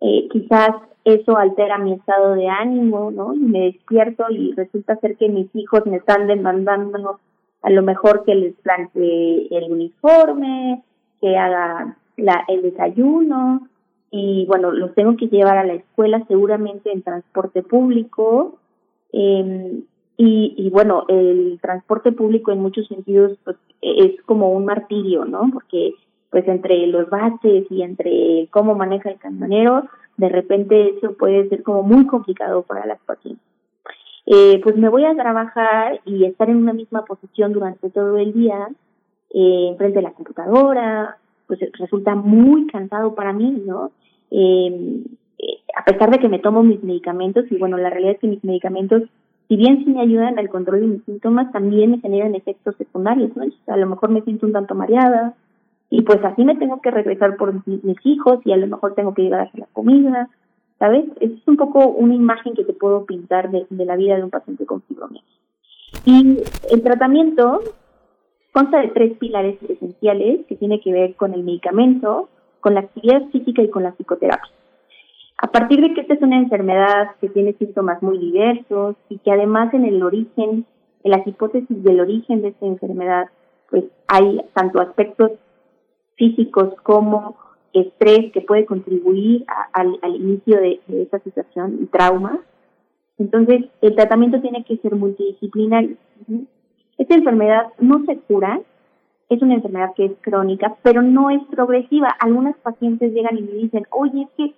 Eh, 0.00 0.28
quizás 0.30 0.70
eso 1.04 1.36
altera 1.36 1.78
mi 1.78 1.94
estado 1.94 2.34
de 2.34 2.48
ánimo, 2.48 3.10
¿no? 3.10 3.34
Y 3.34 3.38
me 3.38 3.60
despierto 3.60 4.24
y 4.30 4.52
resulta 4.52 4.96
ser 4.96 5.16
que 5.16 5.28
mis 5.28 5.48
hijos 5.54 5.86
me 5.86 5.96
están 5.96 6.26
demandando 6.26 7.20
a 7.62 7.70
lo 7.70 7.82
mejor 7.82 8.24
que 8.24 8.34
les 8.34 8.54
plantee 8.56 9.48
el 9.50 9.72
uniforme, 9.72 10.82
que 11.20 11.36
haga 11.36 11.96
la, 12.16 12.44
el 12.48 12.62
desayuno, 12.62 13.68
y 14.10 14.46
bueno, 14.46 14.70
los 14.70 14.94
tengo 14.94 15.16
que 15.16 15.26
llevar 15.26 15.56
a 15.58 15.64
la 15.64 15.74
escuela 15.74 16.24
seguramente 16.28 16.92
en 16.92 17.02
transporte 17.02 17.62
público. 17.62 18.58
Eh, 19.12 19.80
y, 20.16 20.54
y 20.56 20.70
bueno, 20.70 21.04
el 21.08 21.58
transporte 21.60 22.12
público 22.12 22.52
en 22.52 22.60
muchos 22.60 22.86
sentidos 22.86 23.36
pues, 23.44 23.56
es 23.82 24.20
como 24.22 24.50
un 24.50 24.64
martirio, 24.64 25.24
¿no? 25.24 25.50
Porque 25.52 25.94
pues 26.30 26.46
entre 26.48 26.86
los 26.88 27.08
baches 27.10 27.66
y 27.70 27.82
entre 27.82 28.48
cómo 28.50 28.74
maneja 28.74 29.10
el 29.10 29.18
camionero, 29.18 29.84
de 30.16 30.28
repente 30.28 30.96
eso 30.96 31.14
puede 31.14 31.48
ser 31.48 31.62
como 31.62 31.82
muy 31.82 32.06
complicado 32.06 32.62
para 32.62 32.86
las 32.86 33.00
pacientes. 33.00 33.44
Eh, 34.26 34.60
pues 34.62 34.76
me 34.76 34.88
voy 34.88 35.04
a 35.04 35.14
trabajar 35.14 36.00
y 36.04 36.24
estar 36.24 36.48
en 36.48 36.56
una 36.56 36.72
misma 36.72 37.04
posición 37.04 37.52
durante 37.52 37.90
todo 37.90 38.16
el 38.16 38.32
día, 38.32 38.68
eh, 39.32 39.74
frente 39.76 39.98
a 39.98 40.02
la 40.02 40.12
computadora, 40.12 41.18
pues 41.46 41.60
resulta 41.78 42.14
muy 42.14 42.66
cansado 42.68 43.14
para 43.14 43.32
mí, 43.32 43.62
¿no? 43.66 43.90
Eh, 44.30 45.02
a 45.76 45.84
pesar 45.84 46.10
de 46.10 46.18
que 46.18 46.28
me 46.28 46.38
tomo 46.38 46.62
mis 46.62 46.82
medicamentos, 46.82 47.44
y 47.50 47.58
bueno, 47.58 47.76
la 47.76 47.90
realidad 47.90 48.14
es 48.14 48.20
que 48.20 48.28
mis 48.28 48.44
medicamentos 48.44 49.02
si 49.54 49.58
bien 49.58 49.84
sí 49.84 49.90
me 49.92 50.00
ayudan 50.00 50.36
al 50.36 50.48
control 50.48 50.80
de 50.80 50.86
mis 50.88 51.04
síntomas, 51.04 51.52
también 51.52 51.92
me 51.92 52.00
generan 52.00 52.34
efectos 52.34 52.74
secundarios, 52.76 53.30
¿no? 53.36 53.44
A 53.68 53.76
lo 53.76 53.86
mejor 53.86 54.10
me 54.10 54.20
siento 54.22 54.46
un 54.46 54.52
tanto 54.52 54.74
mareada 54.74 55.34
y 55.90 56.02
pues 56.02 56.18
así 56.24 56.44
me 56.44 56.56
tengo 56.56 56.80
que 56.80 56.90
regresar 56.90 57.36
por 57.36 57.54
mis 57.64 57.96
hijos 58.04 58.40
y 58.44 58.50
a 58.50 58.56
lo 58.56 58.66
mejor 58.66 58.96
tengo 58.96 59.14
que 59.14 59.22
llegar 59.22 59.38
a 59.38 59.42
hacer 59.44 59.60
la 59.60 59.68
comida, 59.72 60.28
¿sabes? 60.80 61.04
Es 61.20 61.30
un 61.46 61.56
poco 61.56 61.86
una 61.86 62.16
imagen 62.16 62.54
que 62.54 62.64
te 62.64 62.72
puedo 62.72 63.06
pintar 63.06 63.52
de, 63.52 63.64
la 63.70 63.94
vida 63.94 64.16
de 64.16 64.24
un 64.24 64.30
paciente 64.30 64.66
con 64.66 64.82
fibromialgia. 64.82 65.38
Y 66.04 66.40
el 66.72 66.82
tratamiento 66.82 67.60
consta 68.52 68.80
de 68.80 68.88
tres 68.88 69.16
pilares 69.18 69.62
esenciales 69.68 70.46
que 70.48 70.56
tiene 70.56 70.80
que 70.80 70.92
ver 70.92 71.14
con 71.14 71.32
el 71.32 71.44
medicamento, 71.44 72.28
con 72.58 72.74
la 72.74 72.80
actividad 72.80 73.22
física 73.30 73.62
y 73.62 73.70
con 73.70 73.84
la 73.84 73.92
psicoterapia. 73.92 74.50
A 75.38 75.48
partir 75.48 75.80
de 75.80 75.94
que 75.94 76.02
esta 76.02 76.14
es 76.14 76.22
una 76.22 76.38
enfermedad 76.38 77.16
que 77.20 77.28
tiene 77.28 77.54
síntomas 77.54 78.02
muy 78.02 78.18
diversos 78.18 78.96
y 79.08 79.18
que 79.18 79.32
además 79.32 79.74
en 79.74 79.84
el 79.84 80.02
origen, 80.02 80.64
en 81.02 81.10
las 81.10 81.26
hipótesis 81.26 81.82
del 81.82 82.00
origen 82.00 82.42
de 82.42 82.48
esta 82.48 82.66
enfermedad, 82.66 83.26
pues 83.68 83.84
hay 84.06 84.40
tanto 84.54 84.80
aspectos 84.80 85.32
físicos 86.16 86.74
como 86.82 87.36
estrés 87.72 88.32
que 88.32 88.40
puede 88.40 88.64
contribuir 88.64 89.44
al, 89.72 89.98
inicio 90.14 90.60
de, 90.60 90.80
esta 90.88 91.18
situación 91.18 91.78
y 91.82 91.86
trauma. 91.86 92.38
Entonces, 93.18 93.64
el 93.80 93.96
tratamiento 93.96 94.40
tiene 94.40 94.64
que 94.64 94.76
ser 94.76 94.94
multidisciplinario. 94.94 95.96
Esta 96.96 97.14
enfermedad 97.16 97.72
no 97.80 98.04
se 98.04 98.18
cura, 98.18 98.60
es 99.28 99.42
una 99.42 99.54
enfermedad 99.54 99.90
que 99.96 100.04
es 100.04 100.12
crónica, 100.20 100.76
pero 100.82 101.02
no 101.02 101.30
es 101.30 101.42
progresiva. 101.50 102.14
Algunas 102.20 102.56
pacientes 102.58 103.12
llegan 103.12 103.36
y 103.38 103.42
me 103.42 103.52
dicen, 103.54 103.84
oye, 103.90 104.22
es 104.22 104.28
que 104.36 104.54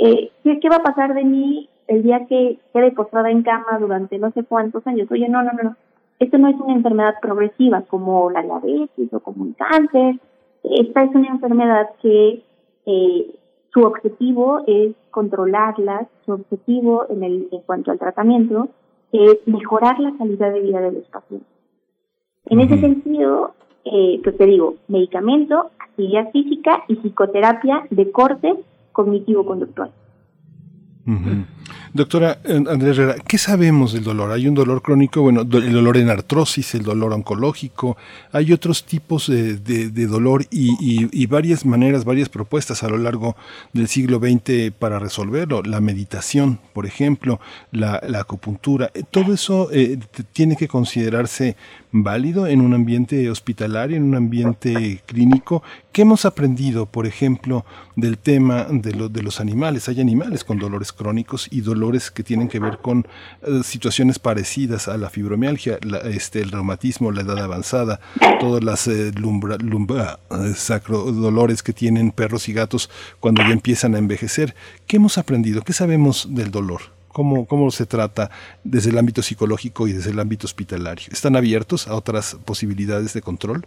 eh, 0.00 0.30
¿qué, 0.42 0.68
va 0.68 0.76
a 0.76 0.82
pasar 0.82 1.14
de 1.14 1.24
mí 1.24 1.68
el 1.86 2.02
día 2.02 2.26
que 2.26 2.58
quede 2.72 2.90
postrada 2.92 3.30
en 3.30 3.42
cama 3.42 3.78
durante 3.78 4.18
no 4.18 4.30
sé 4.32 4.44
cuántos 4.44 4.86
años? 4.86 5.08
Oye, 5.10 5.28
no, 5.28 5.42
no, 5.42 5.50
no, 5.62 5.76
Esto 6.18 6.38
no 6.38 6.48
es 6.48 6.56
una 6.56 6.74
enfermedad 6.74 7.14
progresiva 7.20 7.82
como 7.82 8.30
la 8.30 8.42
diabetes 8.42 9.12
o 9.12 9.20
como 9.20 9.42
un 9.42 9.52
cáncer. 9.52 10.16
Esta 10.62 11.02
es 11.02 11.14
una 11.14 11.28
enfermedad 11.28 11.90
que 12.00 12.42
eh, 12.86 13.34
su 13.72 13.82
objetivo 13.82 14.62
es 14.66 14.94
controlarlas, 15.10 16.08
su 16.24 16.32
objetivo 16.32 17.06
en, 17.10 17.22
el, 17.22 17.48
en 17.52 17.60
cuanto 17.60 17.90
al 17.90 17.98
tratamiento 17.98 18.68
es 19.12 19.38
mejorar 19.46 19.98
la 19.98 20.16
calidad 20.16 20.52
de 20.52 20.60
vida 20.60 20.80
de 20.80 20.92
los 20.92 21.04
pacientes. 21.08 21.48
En 22.46 22.60
ese 22.60 22.78
sentido, 22.78 23.54
eh, 23.84 24.20
pues 24.22 24.36
te 24.36 24.46
digo, 24.46 24.76
medicamento, 24.88 25.70
actividad 25.78 26.30
física 26.30 26.84
y 26.88 26.96
psicoterapia 26.96 27.86
de 27.90 28.10
corte 28.10 28.54
cognitivo-conductual. 28.92 29.92
Doctora 31.92 32.38
eh, 32.44 32.62
Andrea 32.68 32.92
Herrera, 32.92 33.14
¿qué 33.26 33.36
sabemos 33.36 33.92
del 33.92 34.04
dolor? 34.04 34.30
Hay 34.30 34.46
un 34.46 34.54
dolor 34.54 34.80
crónico, 34.80 35.22
bueno, 35.22 35.40
el 35.40 35.72
dolor 35.72 35.96
en 35.96 36.08
artrosis, 36.08 36.74
el 36.74 36.82
dolor 36.82 37.12
oncológico, 37.12 37.96
hay 38.30 38.52
otros 38.52 38.84
tipos 38.84 39.26
de, 39.26 39.56
dolor 40.06 40.46
y, 40.50 41.26
varias 41.26 41.66
maneras, 41.66 42.04
varias 42.04 42.28
propuestas 42.28 42.84
a 42.84 42.88
lo 42.88 42.96
largo 42.96 43.34
del 43.72 43.88
siglo 43.88 44.18
XX 44.18 44.72
para 44.78 45.00
resolverlo. 45.00 45.62
La 45.62 45.80
meditación, 45.80 46.60
por 46.72 46.86
ejemplo, 46.86 47.40
la, 47.72 48.00
acupuntura, 48.20 48.90
eh, 48.94 49.02
todo 49.10 49.32
eso 49.32 49.68
eh, 49.72 49.98
tiene 50.32 50.56
que 50.56 50.68
considerarse 50.68 51.56
válido 51.92 52.46
en 52.46 52.60
un 52.60 52.74
ambiente 52.74 53.30
hospitalario, 53.30 53.96
en 53.96 54.04
un 54.04 54.14
ambiente 54.14 55.02
clínico. 55.06 55.62
¿Qué 55.92 56.02
hemos 56.02 56.24
aprendido, 56.24 56.86
por 56.86 57.06
ejemplo, 57.06 57.64
del 57.96 58.18
tema 58.18 58.66
de, 58.70 59.08
de 59.10 59.22
los 59.22 59.40
animales? 59.40 59.88
Hay 59.88 60.00
animales 60.00 60.44
con 60.44 60.58
dolores 60.58 60.92
crónicos 60.92 61.48
y 61.50 61.60
dolores 61.60 62.10
que 62.10 62.22
tienen 62.22 62.48
que 62.48 62.60
ver 62.60 62.78
con 62.78 63.06
eh, 63.42 63.62
situaciones 63.64 64.18
parecidas 64.18 64.88
a 64.88 64.96
la 64.96 65.10
fibromialgia, 65.10 65.78
este, 66.04 66.40
el 66.40 66.50
reumatismo, 66.50 67.10
la 67.10 67.22
edad 67.22 67.38
avanzada, 67.38 68.00
todas 68.38 68.62
las 68.62 68.86
eh, 68.86 69.10
eh, 69.10 70.54
sacro, 70.54 71.12
dolores 71.12 71.62
que 71.62 71.72
tienen 71.72 72.12
perros 72.12 72.48
y 72.48 72.52
gatos 72.52 72.90
cuando 73.18 73.42
ya 73.42 73.50
empiezan 73.50 73.94
a 73.94 73.98
envejecer. 73.98 74.54
¿Qué 74.86 74.96
hemos 74.96 75.18
aprendido? 75.18 75.62
¿Qué 75.62 75.72
sabemos 75.72 76.28
del 76.30 76.50
dolor? 76.50 76.99
¿Cómo, 77.20 77.44
¿Cómo 77.44 77.70
se 77.70 77.84
trata 77.84 78.30
desde 78.64 78.88
el 78.88 78.96
ámbito 78.96 79.20
psicológico 79.20 79.86
y 79.86 79.92
desde 79.92 80.10
el 80.10 80.18
ámbito 80.20 80.46
hospitalario? 80.46 81.08
¿Están 81.12 81.36
abiertos 81.36 81.86
a 81.86 81.94
otras 81.94 82.40
posibilidades 82.46 83.12
de 83.12 83.20
control? 83.20 83.66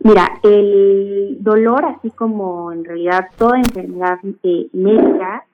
Mira, 0.00 0.40
el 0.42 1.36
dolor, 1.40 1.84
así 1.84 2.10
como 2.12 2.72
en 2.72 2.86
realidad 2.86 3.26
toda 3.36 3.58
enfermedad 3.58 4.18
eh, 4.44 4.66
médica, 4.72 5.44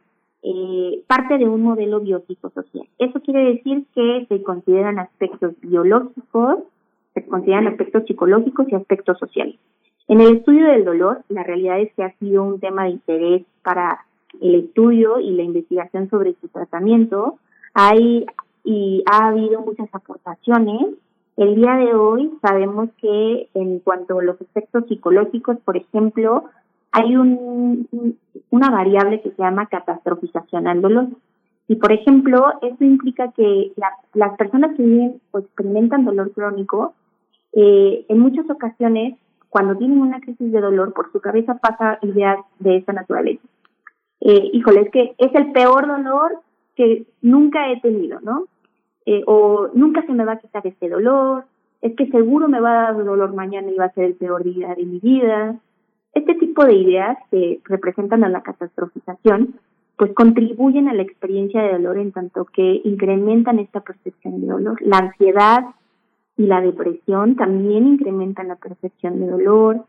eh, 0.44 1.02
parte 1.08 1.38
de 1.38 1.48
un 1.48 1.62
modelo 1.62 1.98
biopsicosocial. 1.98 2.86
Eso 3.00 3.20
quiere 3.22 3.54
decir 3.54 3.84
que 3.92 4.26
se 4.28 4.40
consideran 4.44 5.00
aspectos 5.00 5.54
biológicos, 5.60 6.60
se 7.12 7.26
consideran 7.26 7.66
aspectos 7.66 8.04
psicológicos 8.06 8.68
y 8.68 8.76
aspectos 8.76 9.18
sociales. 9.18 9.56
En 10.06 10.20
el 10.20 10.36
estudio 10.36 10.68
del 10.68 10.84
dolor, 10.84 11.24
la 11.28 11.42
realidad 11.42 11.80
es 11.80 11.92
que 11.94 12.04
ha 12.04 12.16
sido 12.18 12.44
un 12.44 12.60
tema 12.60 12.84
de 12.84 12.90
interés 12.90 13.42
para 13.64 14.06
el 14.40 14.54
estudio 14.54 15.20
y 15.20 15.30
la 15.32 15.42
investigación 15.42 16.08
sobre 16.10 16.34
su 16.40 16.48
tratamiento. 16.48 17.38
Hay 17.74 18.26
y 18.64 19.02
ha 19.10 19.28
habido 19.28 19.62
muchas 19.62 19.88
aportaciones. 19.94 20.88
El 21.38 21.54
día 21.54 21.74
de 21.76 21.94
hoy 21.94 22.30
sabemos 22.42 22.90
que 23.00 23.48
en 23.54 23.78
cuanto 23.78 24.18
a 24.18 24.22
los 24.22 24.38
efectos 24.42 24.84
psicológicos, 24.88 25.56
por 25.64 25.78
ejemplo, 25.78 26.44
hay 26.92 27.16
un, 27.16 27.88
una 28.50 28.70
variable 28.70 29.22
que 29.22 29.30
se 29.30 29.42
llama 29.42 29.68
catastrofización 29.68 30.66
al 30.66 30.82
dolor. 30.82 31.06
Y, 31.66 31.76
por 31.76 31.92
ejemplo, 31.92 32.44
eso 32.60 32.84
implica 32.84 33.32
que 33.32 33.72
las 34.12 34.36
personas 34.36 34.76
que 34.76 34.82
viven 34.82 35.20
o 35.30 35.38
experimentan 35.38 36.04
dolor 36.04 36.32
crónico, 36.32 36.94
eh, 37.54 38.04
en 38.08 38.18
muchas 38.18 38.50
ocasiones, 38.50 39.16
cuando 39.48 39.76
tienen 39.76 40.00
una 40.02 40.20
crisis 40.20 40.52
de 40.52 40.60
dolor, 40.60 40.92
por 40.92 41.10
su 41.12 41.20
cabeza 41.20 41.54
pasa 41.54 41.98
ideas 42.02 42.38
de 42.58 42.76
esta 42.76 42.92
naturaleza 42.92 43.42
eh, 44.20 44.50
híjole, 44.52 44.82
es 44.82 44.90
que 44.90 45.14
es 45.18 45.34
el 45.34 45.52
peor 45.52 45.86
dolor 45.86 46.40
que 46.76 47.06
nunca 47.22 47.70
he 47.70 47.80
tenido, 47.80 48.20
¿no? 48.20 48.44
Eh, 49.06 49.22
o 49.26 49.68
nunca 49.74 50.02
se 50.06 50.12
me 50.12 50.24
va 50.24 50.32
a 50.32 50.38
quitar 50.38 50.66
este 50.66 50.88
dolor, 50.88 51.44
es 51.80 51.94
que 51.96 52.10
seguro 52.10 52.48
me 52.48 52.60
va 52.60 52.70
a 52.70 52.92
dar 52.92 53.04
dolor 53.04 53.34
mañana 53.34 53.70
y 53.70 53.76
va 53.76 53.86
a 53.86 53.92
ser 53.92 54.04
el 54.04 54.14
peor 54.14 54.44
día 54.44 54.74
de 54.74 54.84
mi 54.84 54.98
vida. 54.98 55.56
Este 56.12 56.34
tipo 56.34 56.64
de 56.64 56.74
ideas 56.74 57.16
que 57.30 57.60
representan 57.64 58.24
a 58.24 58.28
la 58.28 58.42
catastrofización, 58.42 59.54
pues 59.96 60.12
contribuyen 60.14 60.88
a 60.88 60.94
la 60.94 61.02
experiencia 61.02 61.62
de 61.62 61.72
dolor 61.72 61.98
en 61.98 62.12
tanto 62.12 62.44
que 62.44 62.80
incrementan 62.84 63.58
esta 63.58 63.80
percepción 63.80 64.40
de 64.40 64.46
dolor. 64.46 64.80
La 64.82 64.98
ansiedad 64.98 65.64
y 66.36 66.46
la 66.46 66.60
depresión 66.60 67.36
también 67.36 67.86
incrementan 67.86 68.48
la 68.48 68.56
percepción 68.56 69.20
de 69.20 69.26
dolor. 69.26 69.84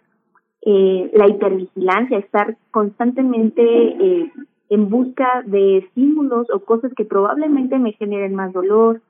Eh, 0.62 1.12
la 1.14 1.28
hipervigilancia, 1.28 2.18
estar 2.18 2.58
constantemente 2.72 3.64
eh, 3.64 4.32
en 4.70 4.90
busca 4.90 5.44
de 5.46 5.78
estímulos 5.80 6.48
o 6.54 6.60
cosas 6.60 6.94
que 6.96 7.06
probablemente 7.06 7.80
me 7.80 7.94
generen 7.94 8.36
más 8.36 8.54
dolor. 8.54 9.02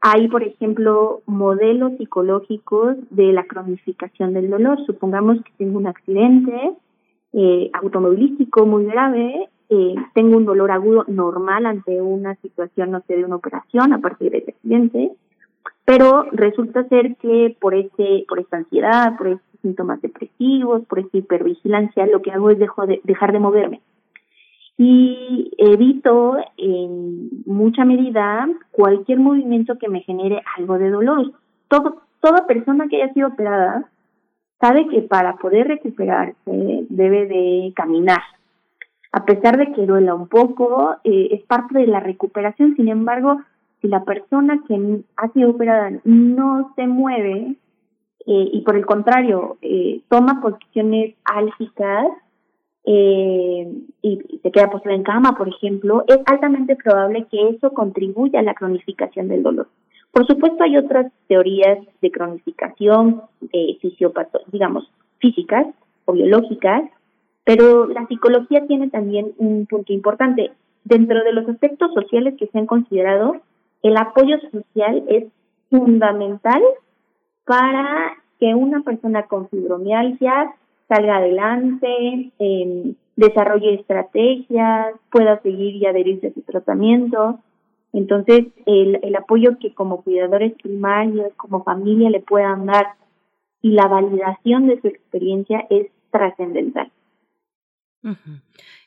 Hay, 0.00 0.28
por 0.28 0.42
ejemplo, 0.42 1.22
modelos 1.26 1.92
psicológicos 1.96 2.96
de 3.10 3.32
la 3.32 3.44
cronificación 3.44 4.34
del 4.34 4.50
dolor. 4.50 4.78
Supongamos 4.84 5.40
que 5.42 5.52
tengo 5.58 5.78
un 5.78 5.86
accidente 5.86 6.72
eh, 7.32 7.70
automovilístico 7.72 8.66
muy 8.66 8.84
grave, 8.84 9.48
eh, 9.70 9.94
tengo 10.14 10.36
un 10.36 10.44
dolor 10.44 10.70
agudo 10.70 11.04
normal 11.08 11.64
ante 11.64 12.02
una 12.02 12.34
situación, 12.36 12.90
no 12.90 13.00
sé, 13.06 13.16
de 13.16 13.24
una 13.24 13.36
operación 13.36 13.92
a 13.92 14.00
partir 14.00 14.32
de 14.32 14.38
ese 14.38 14.50
accidente, 14.50 15.12
pero 15.86 16.26
resulta 16.32 16.86
ser 16.88 17.16
que 17.16 17.56
por 17.58 17.74
este, 17.74 18.26
por 18.28 18.38
esta 18.38 18.58
ansiedad, 18.58 19.16
por 19.16 19.28
estos 19.28 19.51
síntomas 19.62 20.02
depresivos, 20.02 20.82
por 20.86 20.98
esta 20.98 21.16
hipervigilancia, 21.16 22.06
lo 22.06 22.20
que 22.20 22.32
hago 22.32 22.50
es 22.50 22.58
dejo 22.58 22.86
de, 22.86 23.00
dejar 23.04 23.32
de 23.32 23.38
moverme 23.38 23.80
y 24.76 25.52
evito 25.58 26.36
en 26.56 27.28
mucha 27.46 27.84
medida 27.84 28.48
cualquier 28.70 29.20
movimiento 29.20 29.78
que 29.78 29.88
me 29.88 30.00
genere 30.00 30.42
algo 30.56 30.78
de 30.78 30.90
dolor. 30.90 31.32
Todo, 31.68 32.02
toda 32.20 32.46
persona 32.46 32.88
que 32.88 33.02
haya 33.02 33.12
sido 33.12 33.28
operada 33.28 33.88
sabe 34.60 34.88
que 34.88 35.02
para 35.02 35.36
poder 35.36 35.68
recuperarse 35.68 36.34
debe 36.88 37.26
de 37.26 37.72
caminar. 37.76 38.22
A 39.12 39.24
pesar 39.24 39.58
de 39.58 39.72
que 39.72 39.86
duela 39.86 40.14
un 40.14 40.28
poco, 40.28 40.96
eh, 41.04 41.28
es 41.32 41.42
parte 41.42 41.78
de 41.78 41.86
la 41.86 42.00
recuperación. 42.00 42.74
Sin 42.76 42.88
embargo, 42.88 43.42
si 43.80 43.88
la 43.88 44.04
persona 44.04 44.62
que 44.66 45.02
ha 45.16 45.28
sido 45.28 45.50
operada 45.50 45.90
no 46.04 46.72
se 46.76 46.86
mueve 46.86 47.56
eh, 48.26 48.50
y 48.52 48.60
por 48.62 48.76
el 48.76 48.86
contrario 48.86 49.56
eh, 49.62 50.00
toma 50.08 50.40
posiciones 50.40 51.14
álgicas, 51.24 52.06
eh, 52.84 53.72
y, 54.02 54.40
se 54.42 54.50
queda 54.50 54.70
postrada 54.70 54.96
en 54.96 55.04
cama, 55.04 55.36
por 55.36 55.48
ejemplo, 55.48 56.04
es 56.08 56.18
altamente 56.26 56.74
probable 56.76 57.26
que 57.30 57.50
eso 57.50 57.72
contribuya 57.72 58.40
a 58.40 58.42
la 58.42 58.54
cronificación 58.54 59.28
del 59.28 59.42
dolor. 59.42 59.68
Por 60.10 60.26
supuesto, 60.26 60.64
hay 60.64 60.76
otras 60.76 61.10
teorías 61.28 61.78
de 62.00 62.10
cronificación, 62.10 63.22
eh, 63.52 63.78
digamos, 64.50 64.90
físicas 65.18 65.66
o 66.04 66.12
biológicas, 66.12 66.82
pero 67.44 67.86
la 67.86 68.06
psicología 68.06 68.66
tiene 68.66 68.90
también 68.90 69.32
un 69.38 69.66
punto 69.66 69.92
importante. 69.92 70.50
Dentro 70.84 71.22
de 71.22 71.32
los 71.32 71.48
aspectos 71.48 71.94
sociales 71.94 72.34
que 72.38 72.48
se 72.48 72.58
han 72.58 72.66
considerado, 72.66 73.36
el 73.82 73.96
apoyo 73.96 74.38
social 74.50 75.04
es 75.08 75.24
fundamental 75.70 76.62
para 77.44 78.14
que 78.38 78.54
una 78.54 78.82
persona 78.82 79.24
con 79.24 79.48
fibromialgia 79.48 80.54
salga 80.88 81.16
adelante, 81.16 82.32
eh, 82.38 82.94
desarrolle 83.16 83.74
estrategias, 83.74 84.94
pueda 85.10 85.40
seguir 85.42 85.76
y 85.76 85.86
adherirse 85.86 86.28
a 86.28 86.34
su 86.34 86.42
tratamiento. 86.42 87.38
Entonces, 87.92 88.46
el, 88.66 88.98
el 89.02 89.16
apoyo 89.16 89.58
que 89.58 89.74
como 89.74 90.02
cuidadores 90.02 90.54
primarios, 90.62 91.32
como 91.36 91.62
familia 91.62 92.10
le 92.10 92.20
puedan 92.20 92.66
dar 92.66 92.94
y 93.60 93.72
la 93.72 93.86
validación 93.86 94.66
de 94.66 94.80
su 94.80 94.88
experiencia 94.88 95.66
es 95.70 95.88
trascendental. 96.10 96.90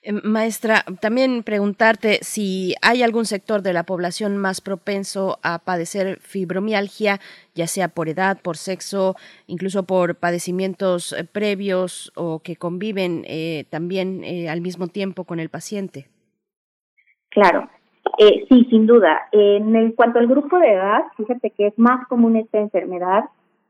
Em, 0.01 0.21
maestra, 0.23 0.83
también 0.99 1.43
preguntarte 1.43 2.19
si 2.21 2.75
hay 2.81 3.01
algún 3.01 3.25
sector 3.25 3.61
de 3.61 3.73
la 3.73 3.83
población 3.83 4.37
más 4.37 4.61
propenso 4.61 5.39
a 5.41 5.59
padecer 5.59 6.19
fibromialgia, 6.19 7.19
ya 7.55 7.67
sea 7.67 7.87
por 7.87 8.09
edad, 8.09 8.37
por 8.41 8.57
sexo, 8.57 9.15
incluso 9.47 9.83
por 9.83 10.15
padecimientos 10.15 11.13
eh, 11.13 11.23
previos 11.23 12.11
o 12.15 12.39
que 12.39 12.57
conviven 12.57 13.23
eh, 13.25 13.65
también 13.69 14.23
eh, 14.23 14.49
al 14.49 14.61
mismo 14.61 14.87
tiempo 14.87 15.23
con 15.23 15.39
el 15.39 15.49
paciente. 15.49 16.07
Claro, 17.29 17.69
sí, 18.19 18.65
sin 18.69 18.85
duda. 18.85 19.27
En 19.31 19.91
cuanto 19.93 20.19
al 20.19 20.27
grupo 20.27 20.57
de 20.57 20.71
edad, 20.71 21.03
fíjate 21.17 21.49
que 21.49 21.67
es 21.67 21.77
más 21.77 22.07
común 22.07 22.37
esta 22.37 22.59
enfermedad 22.59 23.25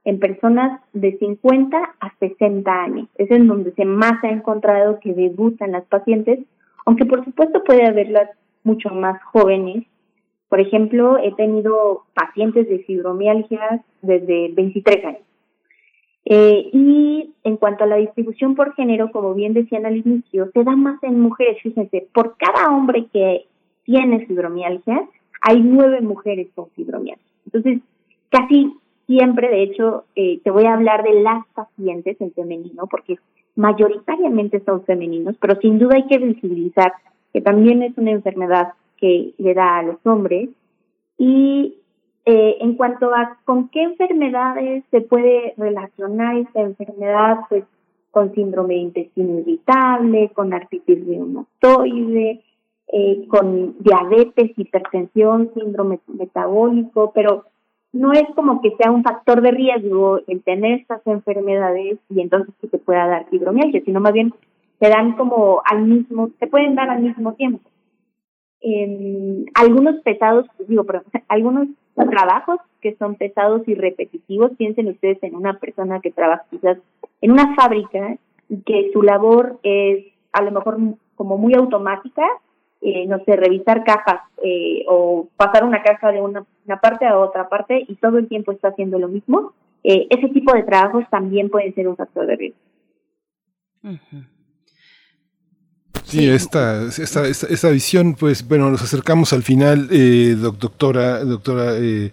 en 0.05 0.19
personas 0.19 0.81
de 0.93 1.17
50 1.17 1.77
a 1.99 2.13
60 2.19 2.71
años. 2.71 3.07
Es 3.15 3.29
en 3.31 3.47
donde 3.47 3.71
se 3.73 3.85
más 3.85 4.23
ha 4.23 4.29
encontrado 4.29 4.99
que 4.99 5.13
debutan 5.13 5.71
las 5.71 5.85
pacientes, 5.85 6.39
aunque 6.85 7.05
por 7.05 7.25
supuesto 7.25 7.63
puede 7.63 7.85
haberlas 7.85 8.29
mucho 8.63 8.89
más 8.89 9.21
jóvenes. 9.23 9.83
Por 10.47 10.59
ejemplo, 10.59 11.17
he 11.17 11.33
tenido 11.33 12.03
pacientes 12.13 12.69
de 12.69 12.79
fibromialgia 12.79 13.83
desde 14.03 14.49
23 14.53 15.05
años. 15.05 15.21
Eh, 16.27 16.69
y 16.71 17.33
en 17.43 17.57
cuanto 17.57 17.83
a 17.83 17.87
la 17.87 17.97
distribución 17.97 18.55
por 18.55 18.73
género, 18.75 19.11
como 19.11 19.33
bien 19.33 19.53
decían 19.53 19.85
al 19.85 19.97
inicio, 19.97 20.49
se 20.53 20.63
da 20.63 20.75
más 20.75 21.01
en 21.03 21.19
mujeres. 21.19 21.61
Fíjense, 21.63 22.07
por 22.13 22.35
cada 22.37 22.75
hombre 22.75 23.07
que 23.11 23.45
tiene 23.83 24.25
fibromialgia, 24.27 25.07
hay 25.41 25.61
nueve 25.61 26.01
mujeres 26.01 26.47
con 26.53 26.69
fibromialgia. 26.71 27.25
Entonces, 27.45 27.79
casi 28.29 28.73
siempre, 29.07 29.49
de 29.49 29.63
hecho, 29.63 30.05
eh, 30.15 30.39
te 30.43 30.51
voy 30.51 30.65
a 30.65 30.73
hablar 30.73 31.03
de 31.03 31.21
las 31.21 31.45
pacientes 31.53 32.19
en 32.19 32.31
femenino, 32.33 32.87
porque 32.87 33.17
mayoritariamente 33.55 34.61
son 34.65 34.83
femeninos, 34.83 35.35
pero 35.39 35.59
sin 35.61 35.79
duda 35.79 35.95
hay 35.95 36.07
que 36.07 36.17
visibilizar 36.17 36.93
que 37.33 37.41
también 37.41 37.83
es 37.83 37.97
una 37.97 38.11
enfermedad 38.11 38.73
que 38.97 39.33
le 39.37 39.53
da 39.53 39.79
a 39.79 39.83
los 39.83 39.97
hombres. 40.05 40.49
Y 41.17 41.75
eh, 42.25 42.57
en 42.59 42.75
cuanto 42.75 43.13
a 43.13 43.37
con 43.45 43.69
qué 43.69 43.83
enfermedades 43.83 44.83
se 44.91 45.01
puede 45.01 45.53
relacionar 45.57 46.37
esta 46.37 46.61
enfermedad, 46.61 47.39
pues 47.49 47.63
con 48.11 48.33
síndrome 48.33 48.75
de 48.75 48.79
intestino 48.79 49.39
irritable, 49.39 50.31
con 50.33 50.53
artritis 50.53 51.05
reumatoide, 51.05 52.41
eh, 52.87 53.27
con 53.27 53.75
diabetes, 53.79 54.57
hipertensión, 54.57 55.51
síndrome 55.53 55.99
metabólico, 56.07 57.11
pero 57.13 57.43
no 57.95 58.11
es 58.11 58.25
como 58.35 58.61
que 58.61 58.75
sea 58.75 58.91
un 58.91 59.03
factor 59.03 59.41
de 59.41 59.51
riesgo 59.51 60.19
el 60.27 60.43
tener 60.43 60.81
estas 60.81 61.01
enfermedades 61.07 61.97
y 62.09 62.19
entonces 62.19 62.53
que 62.59 62.67
te 62.67 62.77
pueda 62.77 63.07
dar 63.07 63.25
fibromialgia, 63.29 63.81
sino 63.85 64.01
más 64.01 64.11
bien 64.11 64.33
se 64.81 64.89
dan 64.89 65.13
como 65.13 65.61
al 65.63 65.85
mismo, 65.85 66.29
se 66.37 66.47
pueden 66.47 66.75
dar 66.75 66.89
al 66.89 67.01
mismo 67.01 67.33
tiempo. 67.35 67.61
algunos 69.53 70.01
pesados, 70.01 70.45
digo, 70.67 70.83
pero 70.83 71.03
algunos 71.29 71.69
trabajos 71.95 72.59
que 72.81 72.97
son 72.97 73.15
pesados 73.15 73.65
y 73.65 73.75
repetitivos, 73.75 74.51
piensen 74.57 74.89
ustedes 74.89 75.23
en 75.23 75.33
una 75.33 75.57
persona 75.57 76.01
que 76.01 76.11
trabaja 76.11 76.43
quizás 76.51 76.77
en 77.21 77.31
una 77.31 77.55
fábrica 77.55 78.17
y 78.49 78.57
que 78.63 78.89
su 78.91 79.03
labor 79.03 79.57
es 79.63 80.05
a 80.33 80.41
lo 80.41 80.51
mejor 80.51 80.77
como 81.15 81.37
muy 81.37 81.53
automática 81.53 82.27
eh, 82.87 83.07
no 83.07 83.17
sé, 83.25 83.35
revisar 83.35 83.83
cajas 83.83 84.21
eh, 84.43 84.85
o 84.87 85.27
pasar 85.35 85.63
una 85.63 85.81
caja 85.81 86.11
de 86.11 86.21
una, 86.21 86.45
parte 86.79 87.07
a 87.07 87.17
otra 87.17 87.49
parte 87.49 87.83
y 87.87 87.95
todo 87.95 88.19
el 88.19 88.27
tiempo 88.27 88.51
está 88.51 88.67
haciendo 88.67 88.99
lo 88.99 89.07
mismo, 89.07 89.53
eh, 89.83 90.05
ese 90.11 90.29
tipo 90.29 90.53
de 90.53 90.61
trabajos 90.61 91.03
también 91.09 91.49
pueden 91.49 91.73
ser 91.73 91.87
un 91.87 91.95
factor 91.95 92.27
de 92.27 92.35
riesgo. 92.35 92.59
Sí, 96.07 96.29
esta, 96.29 96.85
esta, 96.85 97.27
esta, 97.27 97.69
visión, 97.69 98.13
pues 98.13 98.47
bueno, 98.47 98.69
nos 98.69 98.83
acercamos 98.83 99.33
al 99.33 99.41
final, 99.41 99.87
eh, 99.91 100.35
doctora, 100.37 101.23
doctora 101.25 101.77
eh, 101.77 102.11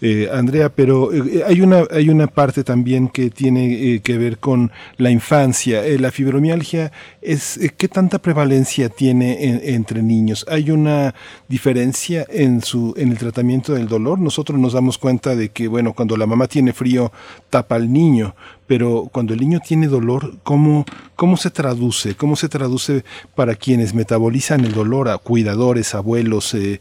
eh, 0.00 0.30
Andrea, 0.32 0.70
pero 0.70 1.10
hay, 1.46 1.60
una, 1.60 1.82
hay 1.90 2.08
una 2.08 2.26
parte 2.26 2.64
también 2.64 3.08
que 3.08 3.28
tiene 3.28 4.00
que 4.00 4.16
ver 4.16 4.38
con 4.38 4.72
la 4.96 5.10
infancia. 5.10 5.82
la 5.98 6.10
fibromialgia, 6.10 6.90
es 7.20 7.60
¿qué 7.76 7.86
tanta 7.88 8.18
prevalencia 8.18 8.88
tiene 8.88 9.60
entre 9.74 10.02
niños? 10.02 10.46
¿Hay 10.48 10.70
una 10.70 11.14
diferencia 11.46 12.24
en, 12.30 12.62
su, 12.62 12.94
en 12.96 13.10
el 13.10 13.18
tratamiento 13.18 13.74
del 13.74 13.88
dolor? 13.88 14.18
Nosotros 14.18 14.58
nos 14.58 14.72
damos 14.72 14.96
cuenta 14.96 15.36
de 15.36 15.50
que, 15.50 15.68
bueno, 15.68 15.92
cuando 15.92 16.16
la 16.16 16.26
mamá 16.26 16.48
tiene 16.48 16.72
frío, 16.72 17.12
tapa 17.50 17.74
al 17.74 17.92
niño, 17.92 18.34
pero 18.66 19.08
cuando 19.12 19.34
el 19.34 19.40
niño 19.40 19.60
tiene 19.60 19.88
dolor, 19.88 20.36
¿cómo, 20.42 20.84
cómo 21.16 21.36
se 21.36 21.50
traduce? 21.50 22.14
¿Cómo 22.14 22.36
se 22.36 22.48
traduce 22.48 23.04
para 23.34 23.54
quienes 23.54 23.94
metabolizan 23.94 24.60
el 24.60 24.72
dolor 24.72 25.08
a 25.08 25.18
cuidadores, 25.18 25.94
abuelos, 25.94 26.54
eh, 26.54 26.80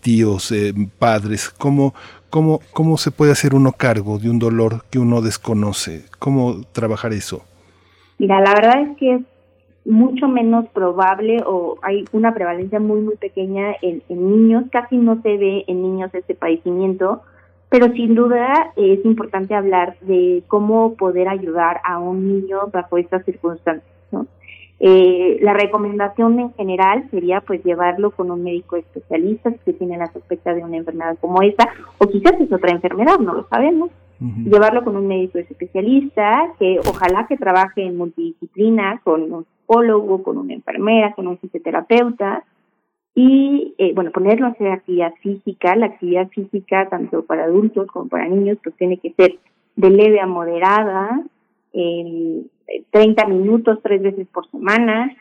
tíos, 0.00 0.52
eh, 0.52 0.72
padres? 0.98 1.50
¿Cómo, 1.50 1.94
cómo, 2.30 2.60
¿Cómo 2.72 2.96
se 2.96 3.10
puede 3.10 3.32
hacer 3.32 3.54
uno 3.54 3.72
cargo 3.72 4.18
de 4.18 4.30
un 4.30 4.38
dolor 4.38 4.84
que 4.90 4.98
uno 4.98 5.20
desconoce? 5.20 6.04
¿Cómo 6.18 6.62
trabajar 6.72 7.12
eso? 7.12 7.42
Mira, 8.18 8.40
la 8.40 8.54
verdad 8.54 8.82
es 8.82 8.96
que 8.96 9.14
es 9.14 9.22
mucho 9.84 10.28
menos 10.28 10.66
probable 10.68 11.42
o 11.46 11.78
hay 11.82 12.04
una 12.12 12.34
prevalencia 12.34 12.80
muy, 12.80 13.00
muy 13.00 13.16
pequeña 13.16 13.74
en, 13.82 14.02
en 14.08 14.30
niños. 14.30 14.64
Casi 14.70 14.96
no 14.96 15.20
se 15.22 15.36
ve 15.36 15.64
en 15.66 15.82
niños 15.82 16.14
este 16.14 16.34
padecimiento 16.34 17.22
pero 17.70 17.92
sin 17.92 18.14
duda 18.14 18.72
es 18.76 19.04
importante 19.04 19.54
hablar 19.54 19.96
de 20.00 20.42
cómo 20.48 20.94
poder 20.94 21.28
ayudar 21.28 21.80
a 21.84 21.98
un 21.98 22.26
niño 22.26 22.68
bajo 22.72 22.96
estas 22.96 23.24
circunstancias. 23.24 23.84
¿no? 24.10 24.26
Eh, 24.80 25.38
la 25.42 25.54
recomendación 25.54 26.38
en 26.38 26.54
general 26.54 27.08
sería 27.10 27.40
pues 27.40 27.64
llevarlo 27.64 28.12
con 28.12 28.30
un 28.30 28.44
médico 28.44 28.76
especialista 28.76 29.52
que 29.64 29.72
tiene 29.72 29.98
la 29.98 30.12
sospecha 30.12 30.54
de 30.54 30.62
una 30.62 30.76
enfermedad 30.76 31.18
como 31.20 31.42
esta, 31.42 31.68
o 31.98 32.06
quizás 32.06 32.40
es 32.40 32.52
otra 32.52 32.70
enfermedad, 32.70 33.18
no 33.18 33.34
lo 33.34 33.46
sabemos. 33.48 33.90
llevarlo 34.20 34.82
con 34.82 34.96
un 34.96 35.06
médico 35.06 35.38
especialista 35.38 36.52
que 36.58 36.80
ojalá 36.80 37.26
que 37.28 37.36
trabaje 37.36 37.84
en 37.84 37.96
multidisciplina 37.96 39.00
con 39.04 39.32
un 39.32 39.44
psicólogo, 39.44 40.22
con 40.22 40.38
una 40.38 40.54
enfermera, 40.54 41.14
con 41.14 41.28
un 41.28 41.38
fisioterapeuta 41.38 42.44
y 43.14 43.74
eh, 43.78 43.92
bueno, 43.94 44.12
ponerlo 44.12 44.46
a 44.46 44.50
hacer 44.50 44.68
actividad 44.68 45.12
física. 45.22 45.74
La 45.74 45.86
actividad 45.86 46.28
física, 46.28 46.88
tanto 46.88 47.24
para 47.24 47.44
adultos 47.44 47.88
como 47.88 48.08
para 48.08 48.28
niños, 48.28 48.58
pues 48.62 48.76
tiene 48.76 48.98
que 48.98 49.12
ser 49.14 49.38
de 49.74 49.90
leve 49.90 50.20
a 50.20 50.26
moderada, 50.26 51.22
eh, 51.72 52.42
30 52.90 53.26
minutos 53.26 53.78
tres 53.82 54.02
veces 54.02 54.26
por 54.28 54.50
semana, 54.50 55.16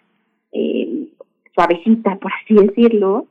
eh, 0.51 1.07
suavecita, 1.53 2.17
por 2.17 2.31
así 2.33 2.53
decirlo, 2.53 3.25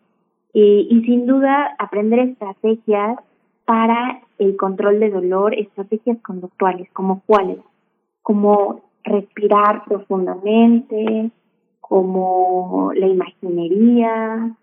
y 0.58 1.02
sin 1.04 1.26
duda 1.26 1.76
aprender 1.78 2.18
estrategias 2.20 3.18
para 3.66 4.22
el 4.38 4.56
control 4.56 5.00
de 5.00 5.10
dolor, 5.10 5.54
estrategias 5.54 6.18
conductuales, 6.22 6.88
como 6.92 7.20
cuáles, 7.26 7.58
como 8.22 8.80
respirar 9.04 9.84
profundamente, 9.84 11.30
como 11.80 12.92
la 12.94 13.06
imaginería, 13.06 14.56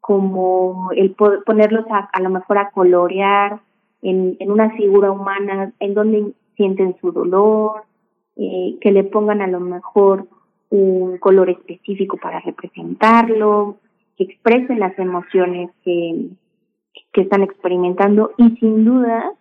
como 0.00 0.90
el 0.92 1.14
ponerlos 1.14 1.84
a, 1.90 2.08
a 2.12 2.20
lo 2.20 2.30
mejor 2.30 2.58
a 2.58 2.70
colorear 2.70 3.60
en, 4.02 4.36
en 4.38 4.50
una 4.50 4.70
figura 4.70 5.10
humana, 5.10 5.72
en 5.78 5.94
donde 5.94 6.32
sienten 6.56 6.96
su 7.00 7.12
dolor, 7.12 7.82
eh, 8.36 8.76
que 8.80 8.92
le 8.92 9.04
pongan 9.04 9.42
a 9.42 9.46
lo 9.46 9.60
mejor 9.60 10.26
un 10.70 11.18
color 11.18 11.50
específico 11.50 12.16
para 12.16 12.40
representarlo, 12.40 13.78
que 14.16 14.24
expresen 14.24 14.78
las 14.78 14.98
emociones 14.98 15.70
que, 15.84 16.28
que 17.12 17.22
están 17.22 17.42
experimentando 17.42 18.32
y 18.36 18.56
sin 18.56 18.84
duda 18.84 19.32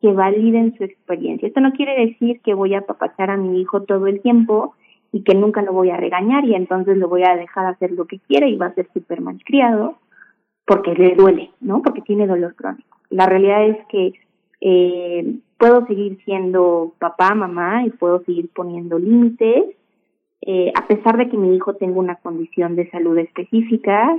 que 0.00 0.12
validen 0.12 0.76
su 0.76 0.84
experiencia. 0.84 1.46
Esto 1.46 1.60
no 1.60 1.72
quiere 1.72 2.06
decir 2.06 2.40
que 2.40 2.54
voy 2.54 2.74
a 2.74 2.80
apapachar 2.80 3.30
a 3.30 3.36
mi 3.36 3.60
hijo 3.60 3.82
todo 3.82 4.08
el 4.08 4.20
tiempo 4.20 4.74
y 5.12 5.22
que 5.22 5.34
nunca 5.34 5.62
lo 5.62 5.72
voy 5.72 5.90
a 5.90 5.96
regañar 5.96 6.44
y 6.44 6.54
entonces 6.54 6.96
lo 6.96 7.08
voy 7.08 7.22
a 7.22 7.36
dejar 7.36 7.66
hacer 7.66 7.92
lo 7.92 8.06
que 8.06 8.18
quiera 8.18 8.48
y 8.48 8.56
va 8.56 8.66
a 8.66 8.74
ser 8.74 8.88
súper 8.92 9.20
malcriado 9.20 9.98
porque 10.66 10.94
le 10.94 11.14
duele, 11.14 11.50
¿no? 11.60 11.82
Porque 11.82 12.02
tiene 12.02 12.26
dolor 12.26 12.54
crónico. 12.56 12.98
La 13.10 13.26
realidad 13.26 13.64
es 13.66 13.76
que 13.88 14.14
eh, 14.60 15.36
puedo 15.62 15.86
seguir 15.86 16.18
siendo 16.24 16.92
papá, 16.98 17.36
mamá 17.36 17.86
y 17.86 17.90
puedo 17.90 18.24
seguir 18.24 18.50
poniendo 18.52 18.98
límites 18.98 19.76
eh, 20.44 20.72
a 20.74 20.86
pesar 20.88 21.16
de 21.16 21.28
que 21.28 21.36
mi 21.36 21.54
hijo 21.54 21.74
tenga 21.74 22.00
una 22.00 22.16
condición 22.16 22.74
de 22.74 22.90
salud 22.90 23.16
específica, 23.16 24.12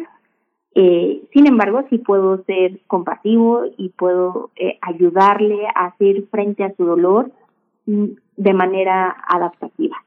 eh, 0.74 1.22
sin 1.34 1.48
embargo, 1.48 1.84
sí 1.90 1.98
puedo 1.98 2.44
ser 2.46 2.80
compasivo 2.88 3.64
y 3.78 3.90
puedo 3.90 4.50
eh, 4.56 4.80
ayudarle 4.82 5.68
a 5.76 5.88
hacer 5.88 6.24
frente 6.32 6.64
a 6.64 6.74
su 6.76 6.86
dolor 6.86 7.30
mm, 7.88 8.06
de 8.38 8.54
manera 8.54 9.16
adaptativa. 9.28 9.98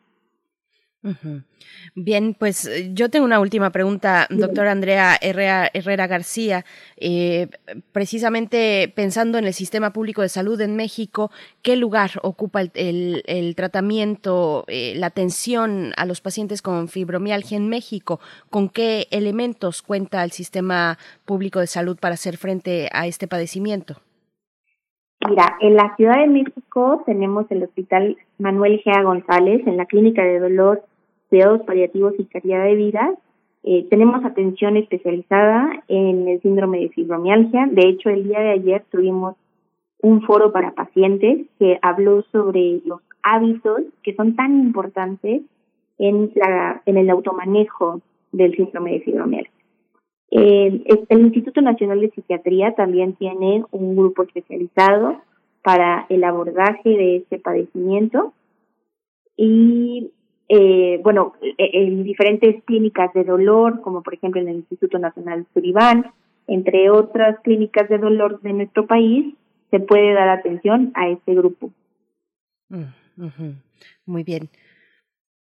Bien, 1.94 2.34
pues 2.38 2.66
eh, 2.66 2.90
yo 2.92 3.08
tengo 3.10 3.24
una 3.24 3.40
última 3.40 3.70
pregunta, 3.70 4.26
doctora 4.30 4.72
Andrea 4.72 5.16
Herrera, 5.20 6.06
García. 6.06 6.64
Eh, 6.96 7.48
precisamente 7.92 8.92
pensando 8.94 9.38
en 9.38 9.46
el 9.46 9.52
sistema 9.52 9.92
público 9.92 10.22
de 10.22 10.28
salud 10.28 10.60
en 10.60 10.76
México, 10.76 11.30
¿qué 11.62 11.76
lugar 11.76 12.10
ocupa 12.22 12.60
el, 12.62 13.54
tratamiento, 13.56 14.64
eh, 14.68 14.94
la 14.96 15.06
atención 15.06 15.92
a 15.96 16.06
los 16.06 16.20
pacientes 16.20 16.62
con 16.62 16.88
fibromialgia 16.88 17.56
en 17.56 17.68
México? 17.68 18.20
¿Con 18.50 18.68
qué 18.68 19.06
elementos 19.10 19.82
cuenta 19.82 20.24
el 20.24 20.32
sistema 20.32 20.98
público 21.24 21.60
de 21.60 21.66
salud 21.66 21.96
para 22.00 22.14
hacer 22.14 22.36
frente 22.36 22.88
a 22.92 23.06
este 23.06 23.28
padecimiento? 23.28 23.96
Mira, 25.28 25.56
en 25.60 25.74
la 25.76 25.94
Ciudad 25.96 26.20
de 26.20 26.26
México 26.26 27.02
tenemos 27.06 27.46
el 27.50 27.62
Hospital 27.62 28.16
Manuel 28.38 28.80
Gea 28.84 29.02
González, 29.02 29.66
en 29.66 29.76
la 29.76 29.86
Clínica 29.86 30.22
de 30.22 30.38
Dolor 30.38 30.84
cuidados 31.28 31.62
paliativos 31.62 32.14
y 32.18 32.24
calidad 32.24 32.64
de 32.64 32.74
vida. 32.74 33.14
Eh, 33.62 33.86
tenemos 33.90 34.24
atención 34.24 34.76
especializada 34.76 35.82
en 35.88 36.28
el 36.28 36.40
síndrome 36.40 36.80
de 36.80 36.88
fibromialgia. 36.90 37.68
De 37.70 37.88
hecho, 37.88 38.10
el 38.10 38.24
día 38.24 38.40
de 38.40 38.50
ayer 38.50 38.84
tuvimos 38.90 39.36
un 40.02 40.22
foro 40.22 40.52
para 40.52 40.72
pacientes 40.72 41.46
que 41.58 41.78
habló 41.82 42.22
sobre 42.30 42.80
los 42.84 43.00
hábitos 43.22 43.82
que 44.02 44.14
son 44.14 44.36
tan 44.36 44.60
importantes 44.60 45.42
en, 45.98 46.30
la, 46.34 46.82
en 46.86 46.96
el 46.96 47.10
automanejo 47.10 48.00
del 48.30 48.54
síndrome 48.54 48.92
de 48.92 49.00
fibromialgia. 49.00 49.52
el 50.30 51.20
Instituto 51.20 51.60
Nacional 51.60 52.00
de 52.00 52.10
Psiquiatría 52.10 52.74
también 52.74 53.14
tiene 53.14 53.64
un 53.70 53.96
grupo 53.96 54.22
especializado 54.22 55.16
para 55.62 56.06
el 56.08 56.22
abordaje 56.22 56.88
de 56.90 57.16
este 57.16 57.40
padecimiento 57.40 58.32
y 59.36 60.12
eh, 60.48 61.00
bueno, 61.02 61.34
e, 61.40 61.54
en 61.72 62.04
diferentes 62.04 62.62
clínicas 62.64 63.12
de 63.14 63.24
dolor, 63.24 63.80
como 63.80 64.02
por 64.02 64.14
ejemplo 64.14 64.40
en 64.40 64.48
el 64.48 64.56
Instituto 64.56 64.98
Nacional 64.98 65.46
Suribán, 65.52 66.12
entre 66.46 66.90
otras 66.90 67.40
clínicas 67.40 67.88
de 67.88 67.98
dolor 67.98 68.40
de 68.40 68.52
nuestro 68.52 68.86
país, 68.86 69.34
se 69.70 69.80
puede 69.80 70.14
dar 70.14 70.28
atención 70.28 70.92
a 70.94 71.08
este 71.08 71.34
grupo. 71.34 71.70
Mm, 72.68 72.84
Muy 74.06 74.22
bien. 74.22 74.48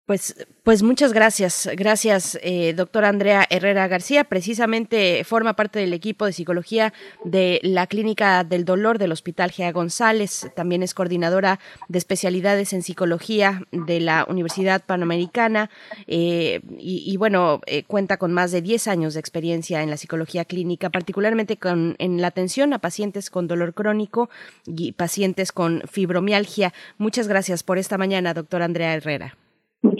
Pues, 0.05 0.35
pues 0.63 0.83
muchas 0.83 1.13
gracias. 1.13 1.69
Gracias, 1.77 2.37
eh, 2.41 2.73
doctora 2.73 3.07
Andrea 3.07 3.47
Herrera 3.49 3.87
García. 3.87 4.25
Precisamente 4.25 5.23
forma 5.23 5.55
parte 5.55 5.79
del 5.79 5.93
equipo 5.93 6.25
de 6.25 6.33
psicología 6.33 6.93
de 7.23 7.61
la 7.63 7.87
Clínica 7.87 8.43
del 8.43 8.65
Dolor 8.65 8.97
del 8.97 9.13
Hospital 9.13 9.51
Gea 9.51 9.71
González. 9.71 10.51
También 10.57 10.83
es 10.83 10.93
coordinadora 10.93 11.61
de 11.87 11.97
especialidades 11.97 12.73
en 12.73 12.83
psicología 12.83 13.63
de 13.71 14.01
la 14.01 14.25
Universidad 14.27 14.83
Panamericana. 14.85 15.69
Eh, 16.05 16.59
y, 16.77 17.15
bueno, 17.15 17.61
eh, 17.65 17.83
cuenta 17.85 18.17
con 18.17 18.33
más 18.33 18.51
de 18.51 18.61
10 18.61 18.89
años 18.89 19.13
de 19.13 19.21
experiencia 19.21 19.83
en 19.83 19.89
la 19.89 19.95
psicología 19.95 20.43
clínica, 20.43 20.89
particularmente 20.89 21.55
con, 21.55 21.95
en 21.99 22.19
la 22.19 22.27
atención 22.27 22.73
a 22.73 22.79
pacientes 22.79 23.29
con 23.29 23.47
dolor 23.47 23.73
crónico 23.73 24.29
y 24.65 24.91
pacientes 24.91 25.53
con 25.53 25.81
fibromialgia. 25.89 26.73
Muchas 26.97 27.29
gracias 27.29 27.63
por 27.63 27.77
esta 27.77 27.97
mañana, 27.97 28.33
doctora 28.33 28.65
Andrea 28.65 28.95
Herrera. 28.95 29.37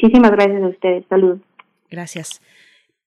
Muchísimas 0.03 0.31
gracias 0.31 0.61
a 0.61 0.67
ustedes. 0.67 1.05
Salud. 1.07 1.39
Gracias. 1.89 2.41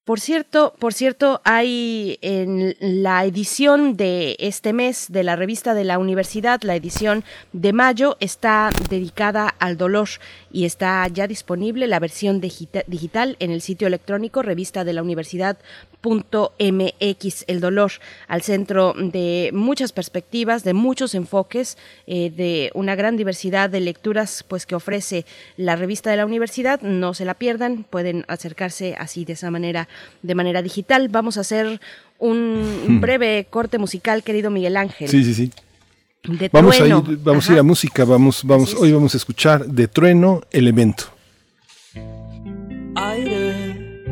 Por 0.05 0.19
cierto, 0.19 0.73
por 0.79 0.95
cierto, 0.95 1.43
hay 1.45 2.17
en 2.23 2.75
la 2.81 3.25
edición 3.27 3.99
de 3.99 4.37
este 4.39 4.73
mes 4.73 5.11
de 5.11 5.23
la 5.23 5.37
revista 5.37 5.75
de 5.75 5.85
la 5.85 5.99
universidad, 5.99 6.63
la 6.63 6.75
edición 6.75 7.23
de 7.53 7.75
mayo, 7.75 8.17
está 8.21 8.71
dedicada 8.89 9.53
al 9.59 9.77
dolor 9.77 10.09
y 10.51 10.65
está 10.65 11.07
ya 11.09 11.27
disponible 11.27 11.87
la 11.87 11.99
versión 11.99 12.41
digital 12.41 13.37
en 13.41 13.51
el 13.51 13.61
sitio 13.61 13.89
electrónico 13.89 14.41
revista 14.41 14.85
de 14.85 14.93
la 14.95 15.03
universidad 15.03 15.59
MX, 16.03 17.45
el 17.47 17.61
dolor, 17.61 17.93
al 18.29 18.43
centro 18.43 18.95
de 18.97 19.51
muchas 19.53 19.93
perspectivas, 19.93 20.65
de 20.65 20.75
muchos 20.75 21.15
enfoques, 21.15 21.77
eh, 22.07 22.31
de 22.31 22.71
una 22.75 22.95
gran 22.95 23.17
diversidad 23.17 23.71
de 23.71 23.81
lecturas 23.81 24.45
pues 24.47 24.67
que 24.67 24.75
ofrece 24.75 25.27
la 25.57 25.77
revista 25.77 26.11
de 26.11 26.17
la 26.17 26.27
universidad. 26.27 26.81
No 26.83 27.15
se 27.15 27.25
la 27.25 27.35
pierdan, 27.35 27.85
pueden 27.89 28.25
acercarse 28.29 28.95
así 28.99 29.25
de 29.25 29.35
esa 29.35 29.51
manera, 29.51 29.89
de 30.23 30.35
manera 30.35 30.63
digital. 30.63 31.09
Vamos 31.09 31.37
a 31.37 31.41
hacer 31.41 31.81
un, 32.19 32.85
hmm. 32.87 33.01
breve 33.01 33.47
corte 33.51 33.79
musical, 33.79 34.23
querido 34.23 34.51
Miguel 34.51 34.77
Ángel. 34.77 35.09
Sí, 35.09 35.25
sí, 35.25 35.35
sí. 35.35 35.53
vamos 36.53 36.81
a 36.81 36.87
ir, 36.87 36.95
vamos 37.23 37.49
a 37.49 37.53
ir 37.53 37.59
a 37.59 37.63
música, 37.63 38.05
vamos, 38.05 38.43
vamos, 38.45 38.75
hoy 38.75 38.93
vamos 38.93 39.15
a 39.15 39.17
escuchar 39.17 39.67
de 39.67 39.89
trueno 39.89 40.43
elemento. 40.51 41.05
Aire, 42.95 44.05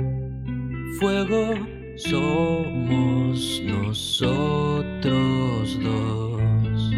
fuego 0.98 1.73
somos 2.10 3.62
nosotros 3.64 5.78
dos, 5.82 6.90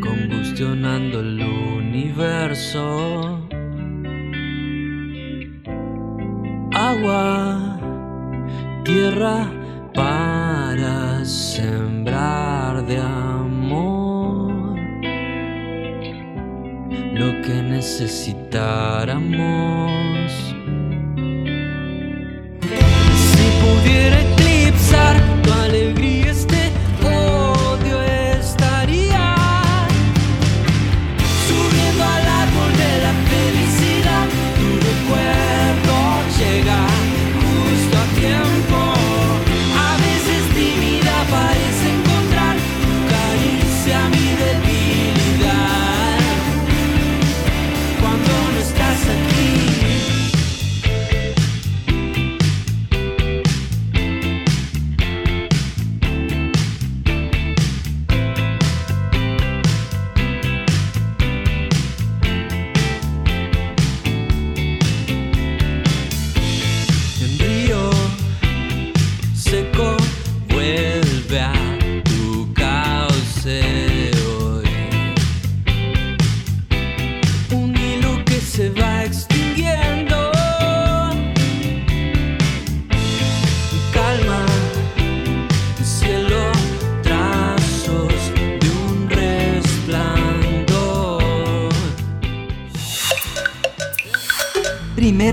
combustionando 0.00 1.20
el 1.20 1.42
universo. 1.42 3.40
Agua, 6.74 7.78
tierra 8.84 9.50
para 9.94 11.24
sembrar 11.24 12.84
de 12.86 12.98
amor. 12.98 14.76
Lo 17.14 17.40
que 17.40 17.62
necesitáramos 17.62 20.54
pudiera 23.66 24.20
eclipsar 24.20 25.16
tu 25.42 25.52
alegría, 25.52 26.15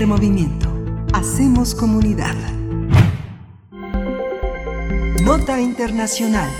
Movimiento. 0.02 0.68
Hacemos 1.12 1.72
comunidad. 1.72 2.34
Nota 5.22 5.60
Internacional. 5.60 6.50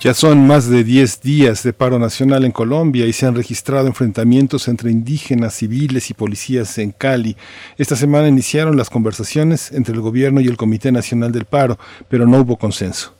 Ya 0.00 0.14
son 0.14 0.46
más 0.46 0.70
de 0.70 0.84
10 0.84 1.20
días 1.20 1.62
de 1.62 1.74
paro 1.74 1.98
nacional 1.98 2.46
en 2.46 2.50
Colombia 2.50 3.04
y 3.04 3.12
se 3.12 3.26
han 3.26 3.36
registrado 3.36 3.86
enfrentamientos 3.86 4.68
entre 4.68 4.90
indígenas, 4.90 5.54
civiles 5.54 6.08
y 6.08 6.14
policías 6.14 6.78
en 6.78 6.92
Cali. 6.92 7.36
Esta 7.76 7.94
semana 7.94 8.26
iniciaron 8.26 8.76
las 8.76 8.88
conversaciones 8.88 9.70
entre 9.70 9.94
el 9.94 10.00
gobierno 10.00 10.40
y 10.40 10.46
el 10.46 10.56
Comité 10.56 10.90
Nacional 10.90 11.30
del 11.30 11.44
Paro, 11.44 11.78
pero 12.08 12.26
no 12.26 12.38
hubo 12.38 12.56
consenso. 12.56 13.17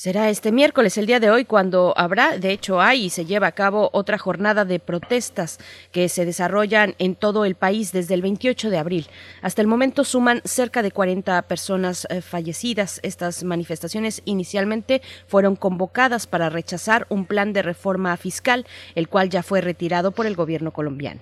Será 0.00 0.30
este 0.30 0.50
miércoles, 0.50 0.96
el 0.96 1.04
día 1.04 1.20
de 1.20 1.30
hoy, 1.30 1.44
cuando 1.44 1.92
habrá, 1.94 2.38
de 2.38 2.52
hecho 2.52 2.80
hay 2.80 3.04
y 3.04 3.10
se 3.10 3.26
lleva 3.26 3.48
a 3.48 3.52
cabo 3.52 3.90
otra 3.92 4.16
jornada 4.16 4.64
de 4.64 4.78
protestas 4.78 5.58
que 5.92 6.08
se 6.08 6.24
desarrollan 6.24 6.94
en 6.96 7.14
todo 7.14 7.44
el 7.44 7.54
país 7.54 7.92
desde 7.92 8.14
el 8.14 8.22
28 8.22 8.70
de 8.70 8.78
abril. 8.78 9.06
Hasta 9.42 9.60
el 9.60 9.68
momento 9.68 10.04
suman 10.04 10.40
cerca 10.46 10.80
de 10.80 10.90
40 10.90 11.42
personas 11.42 12.06
eh, 12.08 12.22
fallecidas. 12.22 13.00
Estas 13.02 13.44
manifestaciones 13.44 14.22
inicialmente 14.24 15.02
fueron 15.26 15.54
convocadas 15.54 16.26
para 16.26 16.48
rechazar 16.48 17.06
un 17.10 17.26
plan 17.26 17.52
de 17.52 17.60
reforma 17.60 18.16
fiscal, 18.16 18.66
el 18.94 19.06
cual 19.06 19.28
ya 19.28 19.42
fue 19.42 19.60
retirado 19.60 20.12
por 20.12 20.24
el 20.24 20.34
gobierno 20.34 20.70
colombiano. 20.72 21.20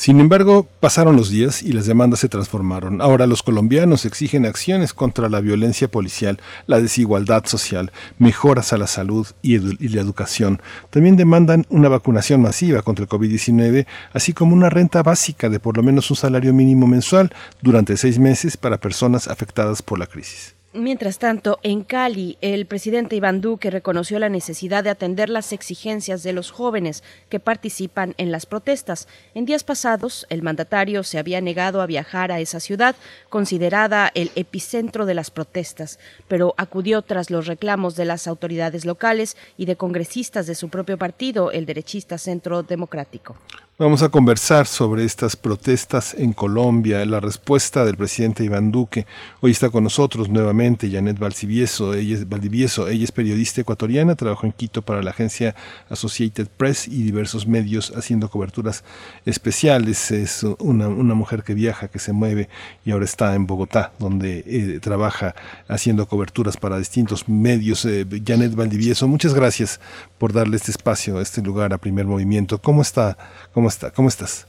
Sin 0.00 0.18
embargo, 0.18 0.66
pasaron 0.80 1.14
los 1.14 1.28
días 1.28 1.62
y 1.62 1.72
las 1.72 1.84
demandas 1.84 2.20
se 2.20 2.30
transformaron. 2.30 3.02
Ahora 3.02 3.26
los 3.26 3.42
colombianos 3.42 4.06
exigen 4.06 4.46
acciones 4.46 4.94
contra 4.94 5.28
la 5.28 5.42
violencia 5.42 5.88
policial, 5.90 6.40
la 6.66 6.80
desigualdad 6.80 7.44
social, 7.44 7.92
mejoras 8.16 8.72
a 8.72 8.78
la 8.78 8.86
salud 8.86 9.26
y, 9.42 9.58
la 9.58 10.00
educación. 10.00 10.62
También 10.88 11.16
demandan 11.16 11.66
una 11.68 11.90
vacunación 11.90 12.40
masiva 12.40 12.80
contra 12.80 13.02
el 13.02 13.10
COVID-19, 13.10 13.84
así 14.14 14.32
como 14.32 14.56
una 14.56 14.70
renta 14.70 15.02
básica 15.02 15.50
de 15.50 15.60
por 15.60 15.76
lo 15.76 15.82
menos 15.82 16.10
un 16.10 16.16
salario 16.16 16.54
mínimo 16.54 16.86
mensual 16.86 17.30
durante 17.60 17.98
seis 17.98 18.18
meses 18.18 18.56
para 18.56 18.80
personas 18.80 19.28
afectadas 19.28 19.82
por 19.82 19.98
la 19.98 20.06
crisis. 20.06 20.54
Mientras 20.72 21.18
tanto, 21.18 21.58
en 21.64 21.82
Cali, 21.82 22.38
el 22.40 22.64
presidente 22.64 23.16
Iván 23.16 23.40
Duque 23.40 23.72
reconoció 23.72 24.20
la 24.20 24.28
necesidad 24.28 24.84
de 24.84 24.90
atender 24.90 25.28
las 25.28 25.52
exigencias 25.52 26.22
de 26.22 26.32
los 26.32 26.52
jóvenes 26.52 27.02
que 27.28 27.40
participan 27.40 28.14
en 28.18 28.30
las 28.30 28.46
protestas. 28.46 29.08
En 29.34 29.46
días 29.46 29.64
pasados, 29.64 30.28
el 30.30 30.42
mandatario 30.42 31.02
se 31.02 31.18
había 31.18 31.40
negado 31.40 31.82
a 31.82 31.86
viajar 31.86 32.30
a 32.30 32.38
esa 32.38 32.60
ciudad, 32.60 32.94
considerada 33.28 34.12
el 34.14 34.30
epicentro 34.36 35.06
de 35.06 35.14
las 35.14 35.32
protestas, 35.32 35.98
pero 36.28 36.54
acudió 36.56 37.02
tras 37.02 37.30
los 37.30 37.48
reclamos 37.48 37.96
de 37.96 38.04
las 38.04 38.28
autoridades 38.28 38.84
locales 38.84 39.36
y 39.56 39.64
de 39.64 39.74
congresistas 39.74 40.46
de 40.46 40.54
su 40.54 40.68
propio 40.68 40.96
partido, 40.98 41.50
el 41.50 41.66
derechista 41.66 42.16
Centro 42.16 42.62
Democrático. 42.62 43.34
Vamos 43.80 44.02
a 44.02 44.10
conversar 44.10 44.66
sobre 44.66 45.06
estas 45.06 45.36
protestas 45.36 46.12
en 46.12 46.34
Colombia, 46.34 47.02
la 47.06 47.18
respuesta 47.18 47.82
del 47.82 47.96
presidente 47.96 48.44
Iván 48.44 48.70
Duque. 48.70 49.06
Hoy 49.40 49.52
está 49.52 49.70
con 49.70 49.84
nosotros 49.84 50.28
nuevamente 50.28 50.90
Janet 50.90 51.18
Valdivieso. 51.18 51.94
Ella 51.94 52.16
es, 52.16 52.28
Valdivieso. 52.28 52.88
Ella 52.88 53.04
es 53.04 53.10
periodista 53.10 53.62
ecuatoriana, 53.62 54.16
trabajó 54.16 54.44
en 54.44 54.52
Quito 54.52 54.82
para 54.82 55.02
la 55.02 55.12
agencia 55.12 55.54
Associated 55.88 56.48
Press 56.58 56.88
y 56.88 57.04
diversos 57.04 57.46
medios 57.46 57.94
haciendo 57.96 58.28
coberturas 58.28 58.84
especiales. 59.24 60.10
Es 60.10 60.44
una, 60.58 60.88
una 60.88 61.14
mujer 61.14 61.42
que 61.42 61.54
viaja, 61.54 61.88
que 61.88 62.00
se 62.00 62.12
mueve 62.12 62.50
y 62.84 62.90
ahora 62.90 63.06
está 63.06 63.34
en 63.34 63.46
Bogotá, 63.46 63.94
donde 63.98 64.44
eh, 64.46 64.78
trabaja 64.82 65.34
haciendo 65.68 66.06
coberturas 66.06 66.58
para 66.58 66.76
distintos 66.76 67.30
medios. 67.30 67.86
Eh, 67.86 68.06
Janet 68.26 68.54
Valdivieso, 68.54 69.08
muchas 69.08 69.32
gracias 69.32 69.80
por 70.18 70.34
darle 70.34 70.56
este 70.56 70.70
espacio, 70.70 71.18
este 71.18 71.40
lugar 71.40 71.72
a 71.72 71.78
primer 71.78 72.04
movimiento. 72.04 72.60
¿Cómo 72.60 72.82
está? 72.82 73.16
¿Cómo 73.54 73.69
está? 73.70 73.90
¿Cómo 73.90 74.08
estás? 74.08 74.46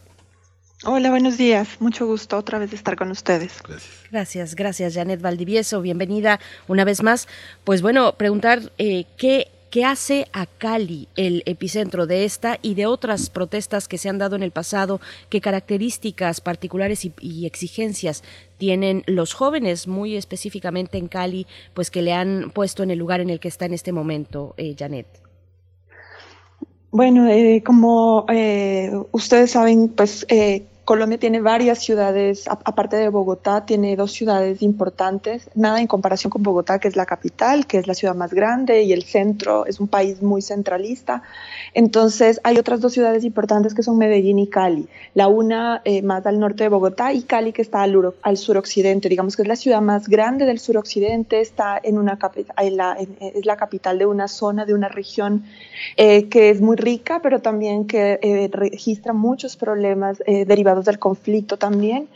Hola, 0.84 1.12
buenos 1.12 1.38
días. 1.38 1.78
Mucho 1.80 2.06
gusto 2.08 2.38
otra 2.38 2.60
vez 2.60 2.72
de 2.72 2.76
estar 2.76 2.96
con 2.96 3.12
ustedes. 3.12 3.62
Gracias. 3.64 3.92
Gracias, 4.12 4.56
gracias, 4.56 4.94
Janet 4.96 5.22
Valdivieso. 5.22 5.82
Bienvenida 5.82 6.40
una 6.68 6.84
vez 6.84 7.04
más. 7.04 7.28
Pues 7.64 7.82
bueno, 7.82 8.14
preguntar 8.18 8.72
eh, 8.78 9.06
qué 9.18 9.48
¿Qué 9.72 9.86
hace 9.86 10.28
a 10.34 10.48
Cali 10.48 11.08
el 11.16 11.44
epicentro 11.46 12.06
de 12.06 12.26
esta 12.26 12.60
y 12.62 12.74
de 12.74 12.88
otras 12.88 13.30
protestas 13.30 13.88
que 13.88 13.98
se 13.98 14.10
han 14.10 14.18
dado 14.18 14.36
en 14.36 14.44
el 14.44 14.52
pasado? 14.52 15.00
¿Qué 15.30 15.40
características 15.40 16.42
particulares 16.42 17.06
y, 17.06 17.14
y, 17.22 17.46
exigencias 17.46 18.22
tienen 18.58 19.06
los 19.08 19.32
jóvenes, 19.32 19.88
muy 19.88 20.18
específicamente 20.18 20.98
en 20.98 21.08
Cali, 21.08 21.48
pues 21.74 21.90
que 21.90 22.02
le 22.02 22.12
han 22.12 22.52
puesto 22.54 22.84
en 22.84 22.92
el 22.92 23.00
lugar 23.00 23.22
en 23.22 23.30
el 23.30 23.40
que 23.40 23.48
está 23.48 23.64
en 23.64 23.74
este 23.74 23.94
momento, 23.94 24.56
eh, 24.58 24.76
Janet? 24.78 25.21
Bueno, 26.92 27.30
eh, 27.30 27.64
como 27.66 28.26
eh, 28.30 28.92
ustedes 29.12 29.52
saben, 29.52 29.90
pues 29.90 30.26
eh, 30.30 30.71
Colombia 30.92 31.18
tiene 31.18 31.40
varias 31.40 31.80
ciudades, 31.80 32.50
aparte 32.50 32.98
de 32.98 33.08
Bogotá, 33.08 33.66
tiene 33.66 33.96
dos 33.96 34.12
ciudades 34.12 34.62
importantes, 34.62 35.50
nada 35.56 35.80
en 35.80 35.88
comparación 35.88 36.30
con 36.30 36.44
Bogotá, 36.44 36.80
que 36.80 36.90
es 36.90 36.98
la 36.98 37.06
capital, 37.06 37.66
que 37.66 37.78
es 37.78 37.88
la 37.88 37.94
ciudad 37.94 38.14
más 38.14 38.34
grande, 38.34 38.84
y 38.84 38.92
el 38.92 39.04
centro 39.04 39.66
es 39.66 39.80
un 39.80 39.88
país 39.88 40.22
muy 40.22 40.42
centralista. 40.42 41.24
Entonces, 41.74 42.42
hay 42.44 42.58
otras 42.58 42.82
dos 42.82 42.92
ciudades 42.92 43.24
importantes 43.24 43.74
que 43.74 43.84
son 43.84 43.98
Medellín 43.98 44.38
y 44.38 44.48
Cali, 44.48 44.90
la 45.14 45.30
una 45.30 45.82
eh, 45.86 46.02
más 46.02 46.26
al 46.26 46.42
norte 46.42 46.64
de 46.64 46.70
Bogotá 46.70 47.14
y 47.14 47.22
Cali, 47.22 47.54
que 47.54 47.62
está 47.62 47.84
al, 47.84 48.14
al 48.22 48.36
suroccidente, 48.36 49.08
digamos 49.08 49.38
que 49.38 49.44
es 49.44 49.48
la 49.48 49.56
ciudad 49.56 49.80
más 49.80 50.10
grande 50.10 50.46
del 50.46 50.60
suroccidente, 50.60 51.40
está 51.40 51.80
en 51.82 52.00
una 52.00 52.20
en 52.58 52.76
la, 52.76 52.98
en, 53.00 53.16
es 53.22 53.46
la 53.46 53.56
capital 53.56 53.98
de 53.98 54.08
una 54.08 54.28
zona, 54.28 54.66
de 54.66 54.74
una 54.74 54.90
región 54.90 55.46
eh, 55.96 56.28
que 56.28 56.50
es 56.50 56.60
muy 56.60 56.76
rica, 56.76 57.22
pero 57.24 57.40
también 57.40 57.88
que 57.88 58.20
eh, 58.22 58.50
registra 58.52 59.14
muchos 59.14 59.56
problemas 59.56 60.22
derivados 60.28 60.81
del 60.86 61.00
conflicto 61.00 61.58
también. 61.58 62.08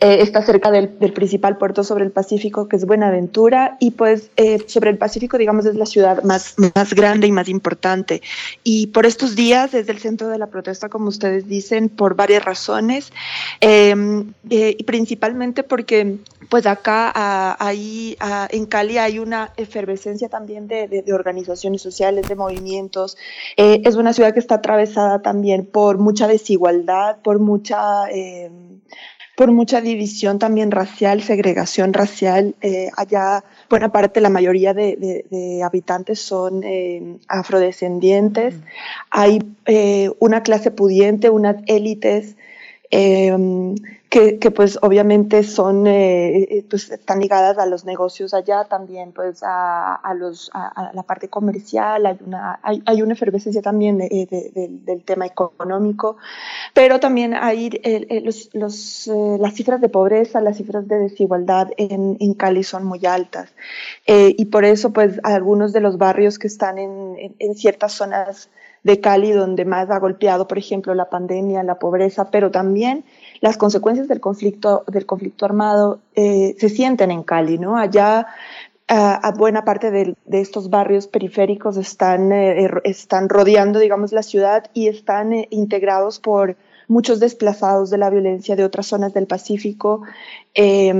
Eh, 0.00 0.18
está 0.20 0.42
cerca 0.42 0.70
del, 0.70 0.98
del, 0.98 1.12
principal 1.12 1.56
puerto 1.56 1.82
sobre 1.82 2.04
el 2.04 2.10
Pacífico, 2.10 2.68
que 2.68 2.76
es 2.76 2.84
Buenaventura, 2.84 3.76
y 3.80 3.92
pues 3.92 4.30
eh, 4.36 4.58
sobre 4.66 4.90
el 4.90 4.98
Pacífico, 4.98 5.38
digamos, 5.38 5.64
es 5.64 5.74
la 5.74 5.86
ciudad 5.86 6.22
más, 6.22 6.54
más 6.74 6.92
grande 6.94 7.26
y 7.26 7.32
más 7.32 7.48
importante. 7.48 8.20
Y 8.62 8.88
por 8.88 9.06
estos 9.06 9.36
días, 9.36 9.72
desde 9.72 9.92
el 9.92 9.98
centro 9.98 10.28
de 10.28 10.38
la 10.38 10.48
protesta, 10.48 10.88
como 10.88 11.08
ustedes 11.08 11.48
dicen, 11.48 11.88
por 11.88 12.14
varias 12.14 12.44
razones, 12.44 13.12
eh, 13.60 13.94
y 14.50 14.84
principalmente 14.84 15.62
porque 15.62 16.16
pues 16.48 16.66
acá 16.66 17.56
ahí 17.58 18.16
a, 18.20 18.46
en 18.50 18.66
Cali 18.66 18.98
hay 18.98 19.18
una 19.18 19.52
efervescencia 19.56 20.28
también 20.28 20.68
de, 20.68 20.86
de, 20.86 21.12
organizaciones 21.12 21.82
sociales, 21.82 22.28
de 22.28 22.36
movimientos. 22.36 23.16
Es 23.56 23.96
una 23.96 24.12
ciudad 24.12 24.32
que 24.32 24.38
está 24.38 24.56
atravesada 24.56 25.22
también 25.22 25.66
por 25.66 25.98
mucha 25.98 26.28
desigualdad, 26.28 27.16
por 27.22 27.40
mucha... 27.40 28.08
Eh, 28.10 28.50
por 29.36 29.52
mucha 29.52 29.82
división 29.82 30.38
también 30.38 30.70
racial, 30.70 31.22
segregación 31.22 31.92
racial. 31.92 32.54
Eh, 32.62 32.90
allá, 32.96 33.44
buena 33.68 33.90
parte, 33.90 34.22
la 34.22 34.30
mayoría 34.30 34.72
de, 34.72 34.96
de, 34.96 35.26
de 35.30 35.62
habitantes 35.62 36.20
son 36.20 36.64
eh, 36.64 37.18
afrodescendientes. 37.28 38.54
Mm. 38.54 38.62
Hay 39.10 39.38
eh, 39.66 40.10
una 40.20 40.42
clase 40.42 40.70
pudiente, 40.70 41.28
unas 41.30 41.56
élites 41.66 42.34
que, 44.16 44.38
que, 44.38 44.50
pues 44.50 44.78
obviamente 44.80 45.42
son, 45.42 45.86
eh, 45.86 46.64
pues 46.70 46.90
están 46.90 47.20
ligadas 47.20 47.58
a 47.58 47.66
los 47.66 47.84
negocios 47.84 48.32
allá, 48.32 48.64
también 48.64 49.12
pues 49.12 49.42
a, 49.42 49.94
a 49.94 50.14
los, 50.14 50.50
a, 50.54 50.68
a, 50.68 50.92
la 50.94 51.02
parte 51.02 51.28
comercial, 51.28 52.06
hay 52.06 52.16
una, 52.24 52.58
hay, 52.62 52.82
hay 52.86 53.02
una 53.02 53.12
efervescencia 53.12 53.60
también 53.60 53.98
de, 53.98 54.08
de, 54.08 54.50
de, 54.54 54.68
del 54.70 55.04
tema 55.04 55.26
económico, 55.26 56.16
pero 56.72 56.98
también 56.98 57.34
hay 57.34 57.66
eh, 57.82 58.06
eh, 58.08 58.22
los, 58.24 58.48
los, 58.54 59.06
eh, 59.08 59.36
las 59.38 59.52
cifras 59.52 59.82
de 59.82 59.90
pobreza, 59.90 60.40
las 60.40 60.56
cifras 60.56 60.88
de 60.88 60.98
desigualdad 60.98 61.68
en, 61.76 62.16
en 62.18 62.32
Cali 62.32 62.64
son 62.64 62.84
muy 62.84 63.04
altas 63.04 63.52
y 64.06 64.46
por 64.46 64.64
eso 64.64 64.94
pues 64.94 65.20
algunos 65.24 65.74
de 65.74 65.80
los 65.80 65.98
barrios 65.98 66.38
que 66.38 66.46
están 66.46 66.78
en, 66.78 67.16
en, 67.18 67.36
en 67.38 67.54
ciertas 67.54 67.92
zonas 67.92 68.48
de 68.82 69.00
Cali 69.00 69.32
donde 69.32 69.64
más 69.64 69.90
ha 69.90 69.98
golpeado, 69.98 70.46
por 70.46 70.58
ejemplo, 70.58 70.94
la 70.94 71.10
pandemia, 71.10 71.64
la 71.64 71.78
pobreza, 71.78 72.30
pero 72.30 72.52
también 72.52 73.04
las 73.40 73.56
consecuencias 73.56 74.08
del 74.08 74.20
conflicto, 74.20 74.84
del 74.86 75.06
conflicto 75.06 75.44
armado 75.44 76.00
eh, 76.14 76.54
se 76.58 76.68
sienten 76.68 77.10
en 77.10 77.22
Cali, 77.22 77.58
¿no? 77.58 77.76
Allá 77.76 78.26
buena 79.36 79.64
parte 79.64 79.90
de, 79.90 80.14
estos 80.30 80.70
barrios 80.70 81.06
periféricos 81.06 81.76
están, 81.76 82.32
eh, 82.32 82.70
están 82.84 83.28
rodeando, 83.28 83.78
digamos, 83.78 84.12
la 84.12 84.22
ciudad 84.22 84.70
y 84.74 84.88
están 84.88 85.32
eh, 85.32 85.48
integrados 85.50 86.20
por 86.20 86.56
muchos 86.88 87.18
desplazados 87.18 87.90
de 87.90 87.98
la 87.98 88.10
violencia 88.10 88.54
de 88.54 88.64
otras 88.64 88.86
zonas 88.86 89.12
del 89.12 89.26
Pacífico, 89.26 90.02
eh, 90.54 90.94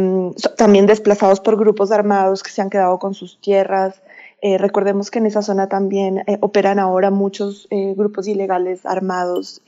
también 0.57 0.87
desplazados 0.87 1.41
por 1.41 1.57
grupos 1.57 1.93
armados 1.93 2.43
que 2.43 2.51
se 2.51 2.61
han 2.61 2.71
quedado 2.71 2.99
con 2.99 3.15
sus 3.15 3.41
tierras, 3.41 4.03
Eh, 4.47 4.59
recordemos 4.59 5.11
que 5.11 5.19
en 5.19 5.27
esa 5.27 5.43
zona 5.43 5.69
también 5.69 6.19
eh, 6.29 6.39
operan 6.41 6.79
ahora 6.79 7.11
muchos 7.11 7.67
eh, 7.71 7.95
grupos 7.97 8.29
ilegales 8.29 8.87
armados 8.87 9.61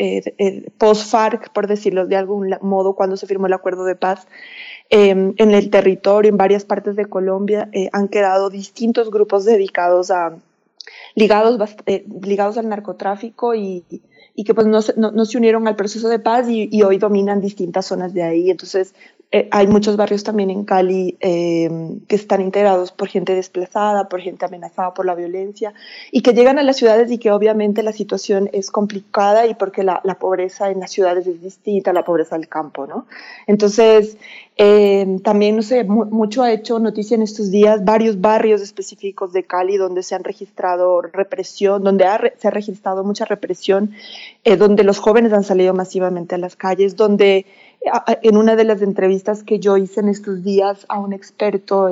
post-FARC, 0.79 1.53
por 1.53 1.67
decirlo 1.67 2.07
de 2.07 2.15
algún 2.15 2.55
modo, 2.61 2.95
cuando 2.95 3.17
se 3.17 3.27
firmó 3.27 3.49
el 3.49 3.55
acuerdo 3.55 3.85
de 3.85 3.97
paz. 3.97 4.29
Em, 4.89 5.35
en 5.37 5.51
el 5.51 5.71
territorio, 5.71 6.29
en 6.29 6.37
varias 6.37 6.65
partes 6.65 6.95
de 6.95 7.07
Colombia, 7.07 7.69
han 7.93 8.07
quedado 8.07 8.51
distintos 8.51 9.11
grupos 9.11 9.45
dedicados 9.45 10.13
a, 10.13 10.37
ligados, 11.17 11.59
ligados 12.23 12.57
al 12.57 12.69
narcotráfico 12.69 13.57
y, 13.57 13.85
y 14.37 14.45
que 14.45 14.55
pues 14.55 14.69
no, 14.69 14.79
no, 14.97 15.11
no, 15.11 15.25
se 15.25 15.39
unieron 15.39 15.67
al 15.67 15.75
proceso 15.75 16.09
de 16.09 16.21
paz 16.21 16.49
y, 16.49 16.69
y, 16.71 16.85
hoy 16.85 16.99
dominan 16.99 17.41
distintas 17.41 17.87
zonas 17.87 18.15
de 18.15 18.23
ahí. 18.23 18.49
Entonces, 18.49 18.95
eh, 19.31 19.47
hay 19.51 19.67
muchos 19.67 19.99
barrios 19.99 20.25
también 20.25 20.49
en 20.49 20.65
Cali 20.65 21.19
eh, 21.21 21.69
que 22.09 22.17
están 22.17 22.41
integrados 22.41 22.93
por 22.93 23.09
gente 23.09 23.35
desplazada, 23.35 24.09
por 24.09 24.23
gente 24.23 24.47
amenazada 24.47 24.95
por 24.95 25.05
la 25.05 25.15
violencia 25.15 25.75
y 26.11 26.23
que 26.23 26.33
llegan 26.33 26.59
a 26.59 26.63
las 26.63 26.79
ciudades 26.79 27.11
y 27.11 27.19
que 27.19 27.31
obviamente 27.31 27.83
la 27.83 27.93
situación 27.93 28.49
es 28.55 28.71
complicada 28.71 29.47
y 29.47 29.55
porque 29.55 29.83
la, 29.83 30.01
la 30.03 30.19
pobreza 30.19 30.71
en 30.71 30.81
las 30.81 30.93
ciudades 30.93 31.27
es 31.27 31.43
distinta 31.43 31.91
a 31.91 31.95
la 31.95 32.07
pobreza 32.07 32.37
del 32.37 32.49
campo, 32.49 32.87
¿no? 32.87 33.07
Entonces, 33.47 34.17
eh, 34.61 35.19
también, 35.23 35.55
no 35.55 35.63
sé, 35.63 35.85
mucho 35.85 36.43
ha 36.43 36.51
hecho 36.51 36.81
noticia 36.81 37.15
en 37.15 37.23
estos 37.23 37.53
días 37.53 37.85
varios 37.85 38.21
barrios 38.21 38.61
específicos 38.61 39.33
de 39.33 39.45
Cali 39.45 39.77
donde 39.77 40.03
se 40.03 40.17
han 40.17 40.25
registrado 40.25 41.01
represión, 41.01 41.85
donde 41.85 42.05
se 42.39 42.49
ha 42.49 42.51
registrado 42.51 43.05
mucha 43.05 43.25
represión, 43.25 43.93
eh, 44.43 44.57
donde 44.57 44.83
los 44.83 44.99
jóvenes 44.99 45.33
han 45.33 45.45
salido 45.45 45.75
masivamente 45.75 46.35
a 46.35 46.39
las 46.39 46.57
calles, 46.57 46.97
donde 46.97 47.47
en 48.23 48.37
una 48.37 48.57
de 48.57 48.65
las 48.65 48.83
entrevistas 48.83 49.43
que 49.43 49.59
yo 49.59 49.77
hice 49.77 50.01
en 50.01 50.09
estos 50.09 50.43
días 50.43 50.85
a 50.89 50.99
un 50.99 51.13
experto 51.13 51.89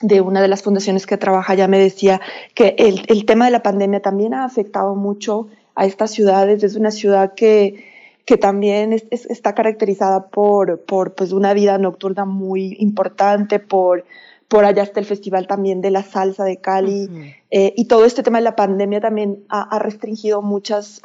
de 0.00 0.20
una 0.20 0.40
de 0.40 0.48
las 0.48 0.62
fundaciones 0.62 1.06
que 1.06 1.18
trabaja 1.18 1.54
ya 1.54 1.68
me 1.68 1.78
decía 1.78 2.20
que 2.54 2.74
el, 2.78 3.02
el, 3.08 3.26
tema 3.26 3.44
de 3.44 3.50
la 3.50 3.62
pandemia 3.62 4.00
también 4.00 4.32
ha 4.32 4.44
afectado 4.44 4.94
mucho 4.94 5.48
a 5.74 5.84
estas 5.84 6.10
ciudades. 6.10 6.62
Es 6.62 6.76
una 6.76 6.90
ciudad 6.90 7.34
que, 7.34 7.84
que 8.24 8.36
también 8.36 8.92
es, 8.92 9.04
está 9.10 9.54
caracterizada 9.54 10.28
por, 10.28 10.80
por 10.80 11.14
pues, 11.14 11.32
una 11.32 11.54
vida 11.54 11.78
nocturna 11.78 12.24
muy 12.24 12.76
importante, 12.78 13.58
por 13.58 14.04
por 14.50 14.64
allá 14.64 14.82
está 14.82 14.98
el 14.98 15.06
festival 15.06 15.46
también 15.46 15.80
de 15.80 15.92
la 15.92 16.02
salsa 16.02 16.42
de 16.42 16.56
Cali 16.56 17.08
eh, 17.52 17.72
y 17.76 17.84
todo 17.84 18.04
este 18.04 18.24
tema 18.24 18.38
de 18.38 18.44
la 18.44 18.56
pandemia 18.56 19.00
también 19.00 19.44
ha, 19.48 19.78
restringido 19.78 20.42
muchas 20.42 21.00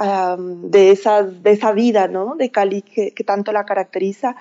de 0.48 0.90
esas 0.90 1.44
de 1.44 1.52
esa 1.52 1.72
vida 1.72 2.08
¿no? 2.08 2.34
de 2.36 2.50
Cali 2.50 2.82
que, 2.82 3.12
tanto 3.24 3.52
la 3.52 3.64
caracteriza 3.64 4.36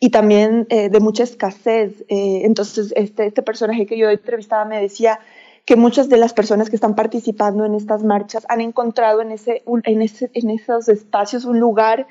y 0.00 0.10
también 0.10 0.66
eh, 0.70 0.88
de 0.88 0.98
mucha 0.98 1.22
escasez 1.22 2.00
eh, 2.08 2.40
entonces 2.42 2.92
este, 2.96 3.26
este 3.26 3.42
personaje 3.42 3.86
que 3.86 3.96
yo 3.96 4.10
entrevistaba 4.10 4.64
me 4.64 4.82
decía 4.82 5.20
que 5.64 5.76
muchas 5.76 6.08
de 6.08 6.16
las 6.16 6.32
personas 6.32 6.68
que 6.68 6.74
están 6.74 6.96
participando 6.96 7.64
en 7.64 7.76
estas 7.76 8.02
marchas 8.02 8.44
han 8.48 8.60
encontrado 8.60 9.20
en, 9.20 9.30
ese, 9.30 9.62
en, 9.84 10.02
ese, 10.02 10.32
en 10.34 10.50
esos 10.50 10.88
espacios 10.88 11.44
un 11.44 11.60
lugar 11.60 12.08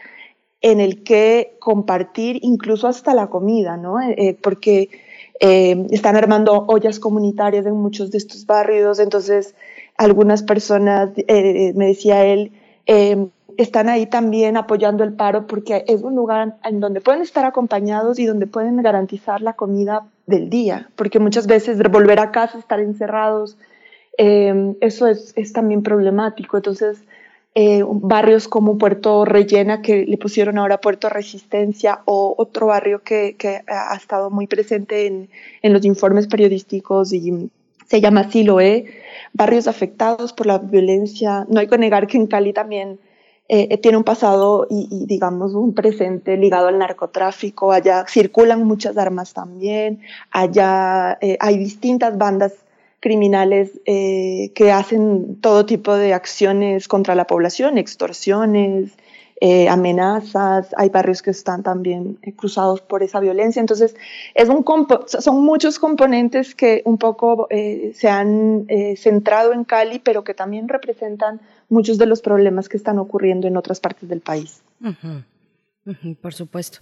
en 0.62 0.80
el 0.80 1.04
que 1.04 1.58
compartir 1.60 2.40
incluso 2.42 2.88
hasta 2.88 3.14
la 3.14 3.28
comida, 3.28 3.76
¿no? 3.76 3.98
porque 4.42 4.90
eh, 5.40 5.86
están 5.92 6.16
armando 6.16 6.66
ollas 6.68 7.00
comunitarias 7.00 7.66
en 7.66 7.74
muchos 7.76 8.12
de 8.12 8.18
estos 8.18 8.46
barrios, 8.46 9.00
entonces 9.00 9.56
algunas 9.96 10.44
personas, 10.44 11.12
eh, 11.16 11.74
me 11.76 11.88
decía 11.88 12.26
él, 12.26 12.52
eh, 12.86 13.28
están 13.58 13.90
ahí 13.90 14.06
también 14.06 14.58
apoyando 14.58 15.04
el 15.04 15.14
paro 15.14 15.48
porque 15.48 15.84
es 15.88 16.04
un 16.04 16.16
lugar 16.16 16.58
en 16.64 16.80
donde 16.80 17.02
pueden 17.02 17.22
estar 17.22 17.46
acompañados 17.46 18.20
y 18.20 18.26
donde 18.26 18.46
pueden 18.46 18.82
garantizar 18.82 19.42
la 19.42 19.54
comida 19.54 20.08
del 20.28 20.50
día, 20.50 20.90
porque 20.96 21.20
muchas 21.20 21.48
veces 21.48 21.80
volver 21.90 22.20
a 22.20 22.32
casa, 22.32 22.60
estar 22.60 22.80
encerrados, 22.80 23.58
eso 24.18 25.08
es, 25.08 25.34
es 25.36 25.54
también 25.54 25.84
problemático. 25.84 26.58
Entonces, 26.58 27.04
eh, 27.60 27.84
barrios 27.84 28.48
como 28.48 28.78
Puerto 28.78 29.26
Rellena, 29.26 29.82
que 29.82 30.06
le 30.06 30.18
pusieron 30.20 30.60
ahora 30.60 30.80
Puerto 30.80 31.10
Resistencia, 31.10 32.02
o 32.06 32.36
otro 32.38 32.68
barrio 32.68 33.02
que, 33.02 33.36
que 33.36 33.64
ha 33.68 33.96
estado 33.96 34.30
muy 34.30 34.46
presente 34.46 35.08
en, 35.08 35.28
en, 35.64 35.74
los 35.74 35.84
informes 35.84 36.28
periodísticos 36.28 37.12
y 37.14 37.50
se 37.88 38.00
llama 38.00 38.30
Siloé, 38.30 38.86
barrios 39.34 39.68
afectados 39.68 40.34
por 40.34 40.46
la 40.46 40.60
violencia. 40.60 41.48
No 41.50 41.60
hay 41.60 41.66
que 41.66 41.80
negar 41.80 42.06
que 42.06 42.18
en 42.18 42.28
Cali 42.28 42.54
también 42.54 43.00
eh, 43.50 43.76
tiene 43.80 43.98
un 43.98 44.04
pasado 44.04 44.68
y, 44.70 44.88
y, 44.92 45.08
digamos 45.08 45.56
un 45.56 45.74
presente 45.74 46.38
ligado 46.38 46.68
al 46.68 46.78
narcotráfico. 46.78 47.72
Allá 47.72 48.06
circulan 48.08 48.66
muchas 48.66 49.00
armas 49.00 49.34
también. 49.34 50.02
Allá 50.30 51.18
eh, 51.22 51.38
hay 51.40 51.58
distintas 51.58 52.20
bandas 52.20 52.54
criminales 53.00 53.80
eh, 53.86 54.52
que 54.56 54.72
hacen 54.72 55.40
todo 55.42 55.66
tipo 55.66 55.96
de 55.96 56.14
acciones 56.14 56.88
contra 56.88 57.16
la 57.16 57.28
población, 57.28 57.78
extorsiones, 57.78 58.92
eh, 59.40 59.70
amenazas, 59.70 60.74
hay 60.76 60.90
barrios 60.90 61.22
que 61.22 61.30
están 61.30 61.62
también 61.62 62.18
eh, 62.24 62.34
cruzados 62.34 62.82
por 62.82 63.04
esa 63.04 63.20
violencia. 63.20 63.60
Entonces, 63.60 63.96
es 64.34 64.50
un 64.50 64.66
son 65.08 65.46
muchos 65.46 65.78
componentes 65.78 66.56
que 66.56 66.82
un 66.86 66.98
poco 66.98 67.48
se 67.50 68.10
han 68.10 68.66
centrado 68.98 69.54
en 69.54 69.64
Cali, 69.64 70.00
pero 70.00 70.24
que 70.24 70.34
también 70.34 70.68
representan 70.68 71.40
muchos 71.70 72.00
de 72.00 72.08
los 72.08 72.22
problemas 72.22 72.68
que 72.68 72.78
están 72.78 72.98
ocurriendo 72.98 73.48
en 73.48 73.58
otras 73.58 73.80
partes 73.80 74.10
del 74.10 74.22
país. 74.22 74.64
por 76.22 76.34
supuesto 76.34 76.80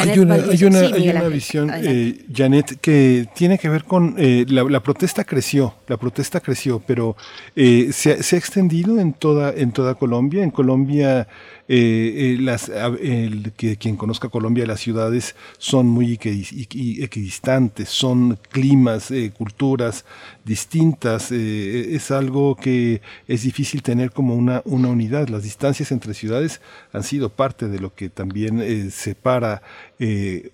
hay 0.00 0.18
una, 0.18 0.34
hay 0.34 0.64
una, 0.64 0.80
hay 0.80 1.08
una 1.08 1.28
visión, 1.28 1.70
eh, 1.74 2.24
Janet, 2.32 2.78
que 2.80 3.28
tiene 3.34 3.58
que 3.58 3.68
ver 3.68 3.84
con 3.84 4.14
eh, 4.18 4.44
la, 4.48 4.80
protesta 4.80 5.24
creció, 5.24 5.74
la 5.88 5.96
protesta 5.96 6.40
creció, 6.40 6.80
pero 6.86 7.16
eh, 7.56 7.90
se, 7.92 8.22
se, 8.22 8.36
ha 8.36 8.38
extendido 8.38 9.00
en 9.00 9.12
toda, 9.12 9.52
en 9.52 9.72
toda 9.72 9.94
Colombia. 9.94 10.42
En 10.44 10.50
Colombia 10.50 11.26
eh, 11.68 12.34
eh, 12.34 12.36
las, 12.40 12.68
el, 12.68 13.52
que, 13.56 13.76
quien 13.76 13.96
conozca 13.96 14.28
Colombia, 14.28 14.66
las 14.66 14.80
ciudades 14.80 15.34
son 15.58 15.86
muy 15.86 16.12
equidistantes, 16.12 17.88
son 17.88 18.38
climas, 18.50 19.12
culturas 19.36 20.04
distintas. 20.44 21.30
es 21.32 22.10
algo 22.10 22.56
que 22.56 23.00
es 23.28 23.42
difícil 23.42 23.82
tener 23.82 24.10
como 24.12 24.34
una, 24.34 24.62
una 24.64 24.88
unidad. 24.88 25.28
Las 25.28 25.42
distancias 25.42 25.92
entre 25.92 26.14
ciudades 26.14 26.60
han 26.92 27.02
sido 27.02 27.30
parte 27.30 27.68
de 27.68 27.78
lo 27.78 27.94
que 27.94 28.08
también 28.08 28.90
separa 28.90 29.62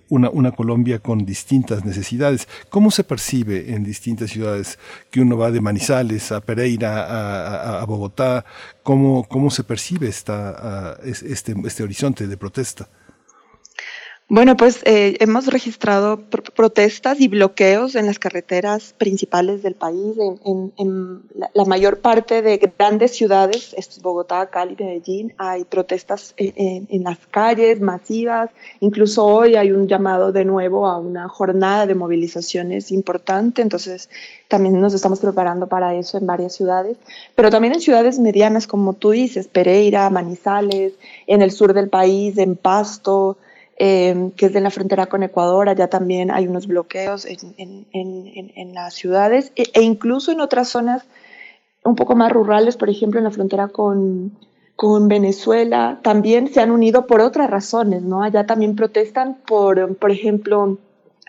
una, 0.09 0.31
una 0.31 0.53
Colombia 0.53 0.99
con 0.99 1.25
distintas 1.25 1.85
necesidades. 1.85 2.49
¿Cómo 2.69 2.91
se 2.91 3.05
percibe 3.05 3.75
en 3.75 3.85
distintas 3.85 4.31
ciudades 4.31 4.79
que 5.11 5.21
uno 5.21 5.37
va 5.37 5.51
de 5.51 5.61
Manizales 5.61 6.33
a 6.33 6.41
Pereira, 6.41 7.05
a, 7.05 7.81
a 7.81 7.85
Bogotá? 7.85 8.45
¿Cómo, 8.83 9.25
cómo 9.25 9.51
se 9.51 9.65
percibe 9.65 10.09
esta, 10.09 10.99
este, 11.05 11.55
este 11.65 11.83
horizonte 11.83 12.27
de 12.27 12.37
protesta? 12.37 12.89
Bueno, 14.31 14.59
pues 14.59 14.83
eh, 14.85 15.17
hemos 15.21 15.47
registrado 15.47 16.21
protestas 16.55 17.19
y 17.19 17.29
bloqueos 17.29 17.95
en 17.95 18.05
las 18.05 18.19
carreteras 18.19 18.95
principales 18.99 19.63
del 19.63 19.75
país, 19.75 20.17
en, 20.19 21.23
la, 21.55 21.65
mayor 21.65 22.01
parte 22.01 22.43
de 22.43 22.59
grandes 22.59 23.13
ciudades, 23.17 23.75
Bogotá, 24.03 24.51
Cali, 24.51 24.77
Medellín, 24.79 25.33
hay 25.39 25.65
protestas 25.65 26.35
en, 26.37 27.05
las 27.05 27.17
calles 27.31 27.81
masivas, 27.81 28.51
incluso 28.81 29.25
hoy 29.25 29.57
hay 29.57 29.73
un 29.73 29.89
llamado 29.89 30.31
de 30.31 30.45
nuevo 30.45 30.87
a 30.87 30.99
una 30.99 31.27
jornada 31.31 31.87
de 31.87 31.95
movilizaciones 31.95 32.93
importante, 32.93 33.63
entonces 33.63 34.11
también 34.47 34.79
nos 34.79 34.93
estamos 34.93 35.21
preparando 35.21 35.69
para 35.69 35.95
eso 35.95 36.19
en 36.19 36.27
varias 36.27 36.55
ciudades, 36.55 36.99
pero 37.35 37.49
también 37.49 37.73
en 37.73 37.81
ciudades 37.81 38.19
medianas, 38.19 38.67
como 38.67 38.93
tú 38.93 39.13
dices, 39.13 39.49
Pereira, 39.49 40.11
Manizales, 40.11 40.93
en 41.27 41.41
el 41.41 41.51
sur 41.51 41.73
del 41.73 41.89
país, 41.89 42.37
en 42.37 42.57
Pasto, 42.57 43.39
eh, 43.81 44.33
que 44.37 44.47
es 44.47 44.53
de 44.53 44.61
la 44.61 44.71
frontera 44.71 45.07
con 45.07 45.23
Ecuador, 45.23 45.69
allá 45.69 45.89
también 45.89 46.33
hay 46.33 46.49
unos 46.49 46.67
bloqueos 46.67 47.25
en, 47.25 47.87
en, 47.93 48.53
en, 48.57 48.75
las 48.75 48.95
ciudades 48.95 49.53
e, 49.55 49.71
e, 49.73 49.83
incluso 49.83 50.33
en 50.33 50.41
otras 50.41 50.69
zonas 50.69 51.05
un 51.85 51.95
poco 51.95 52.17
más 52.17 52.33
rurales, 52.33 52.77
por 52.77 52.91
ejemplo 52.91 53.21
en 53.21 53.25
la 53.25 53.31
frontera 53.31 53.69
con, 53.69 54.37
con 54.75 55.07
Venezuela, 55.07 56.01
también 56.03 56.49
se 56.53 56.61
han 56.61 56.73
unido 56.73 57.07
por 57.07 57.21
otras 57.21 57.49
razones, 57.49 58.03
¿no? 58.03 58.25
Allá 58.25 58.47
también 58.47 58.75
protestan 58.75 59.39
por, 59.47 59.97
por 59.97 60.11
ejemplo, 60.11 60.79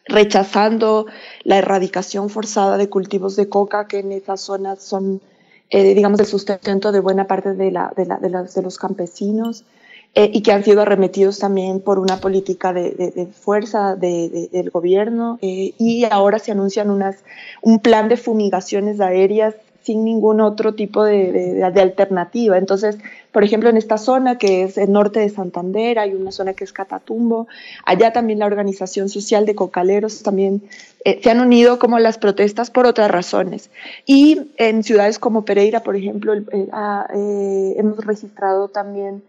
rechazando 0.06 1.06
la 1.44 1.58
erradicación 1.58 2.30
forzada 2.30 2.78
de 2.78 2.90
cultivos 2.90 3.36
de 3.36 3.48
coca 3.48 3.88
que 3.88 4.00
en 4.00 4.12
esas 4.12 4.42
zonas 4.42 4.82
son, 4.82 5.22
eh, 5.70 5.94
digamos, 5.94 6.20
el 6.20 6.26
sustento 6.26 6.92
de 6.92 7.00
buena 7.00 7.28
parte 7.28 7.54
de, 7.54 7.70
la, 7.70 7.94
de, 7.96 8.08
la, 8.08 8.18
de, 8.18 8.30
de 8.30 8.62
los 8.64 8.80
campesinos. 8.80 9.66
Eh, 10.16 10.32
y 10.34 10.42
que 10.42 10.52
han 10.52 10.64
sido 10.64 10.82
arremetidos 10.82 11.38
también 11.38 11.82
por 11.82 12.00
una 12.00 12.20
política 12.20 12.74
de, 12.74 12.92
de, 13.16 13.28
fuerza 13.28 13.96
de, 13.96 14.50
del 14.52 14.72
gobierno 14.72 15.38
eh, 15.44 15.74
y 15.78 16.04
ahora 16.10 16.40
se 16.40 16.52
anuncian 16.52 16.90
unas, 16.90 17.18
un 17.62 17.80
plan 17.80 18.10
de 18.10 18.18
fumigaciones 18.18 19.00
aéreas 19.02 19.54
sin 19.84 20.04
ningún 20.04 20.42
otro 20.42 20.74
tipo 20.74 21.04
de, 21.04 21.32
de, 21.32 21.64
alternativa. 21.64 22.58
Entonces, 22.58 22.98
por 23.32 23.44
ejemplo, 23.44 23.70
en 23.70 23.78
esta 23.78 24.00
zona 24.00 24.40
que 24.40 24.64
es 24.64 24.80
el 24.80 24.92
norte 24.92 25.20
de 25.20 25.30
Santander, 25.30 26.00
hay 26.00 26.16
una 26.16 26.32
zona 26.32 26.54
que 26.54 26.64
es 26.64 26.74
Catatumbo, 26.74 27.48
allá 27.86 28.12
también 28.12 28.40
la 28.40 28.48
organización 28.48 29.10
social 29.10 29.46
de 29.46 29.54
cocaleros 29.54 30.24
también 30.24 30.64
eh, 31.06 31.20
se 31.24 31.30
han 31.30 31.40
unido 31.40 31.80
como 31.80 32.00
las 32.00 32.18
protestas 32.18 32.72
por 32.72 32.88
otras 32.88 33.12
razones. 33.12 33.70
Y 34.08 34.52
en 34.58 34.84
ciudades 34.84 35.20
como 35.20 35.46
Pereira, 35.46 35.82
por 35.82 35.96
ejemplo, 35.96 36.34
ah, 36.72 37.08
eh, 37.14 37.76
hemos 37.78 38.04
registrado 38.06 38.70
también 38.70 39.24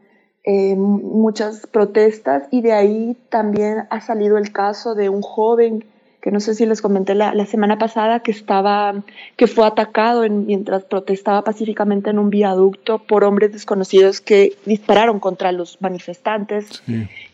eh, 0.44 0.74
muchas 0.74 1.66
protestas 1.66 2.44
y 2.50 2.62
de 2.62 2.72
ahí 2.72 3.16
también 3.28 3.84
ha 3.90 4.00
salido 4.00 4.38
el 4.38 4.52
caso 4.52 4.94
de 4.94 5.08
un 5.08 5.22
joven 5.22 5.84
que 6.20 6.30
no 6.30 6.40
sé 6.40 6.54
si 6.54 6.66
les 6.66 6.82
comenté 6.82 7.14
la, 7.14 7.46
semana 7.46 7.78
pasada 7.78 8.20
que 8.20 8.30
estaba 8.30 9.02
que 9.36 9.46
fue 9.46 9.66
atacado 9.66 10.24
en, 10.24 10.46
mientras 10.46 10.84
protestaba 10.84 11.44
pacíficamente 11.44 12.10
en 12.10 12.18
un 12.18 12.30
viaducto 12.30 12.98
por 12.98 13.24
hombres 13.24 13.52
desconocidos 13.52 14.20
que 14.20 14.56
dispararon 14.66 15.18
contra 15.18 15.52
los 15.52 15.80
manifestantes 15.80 16.82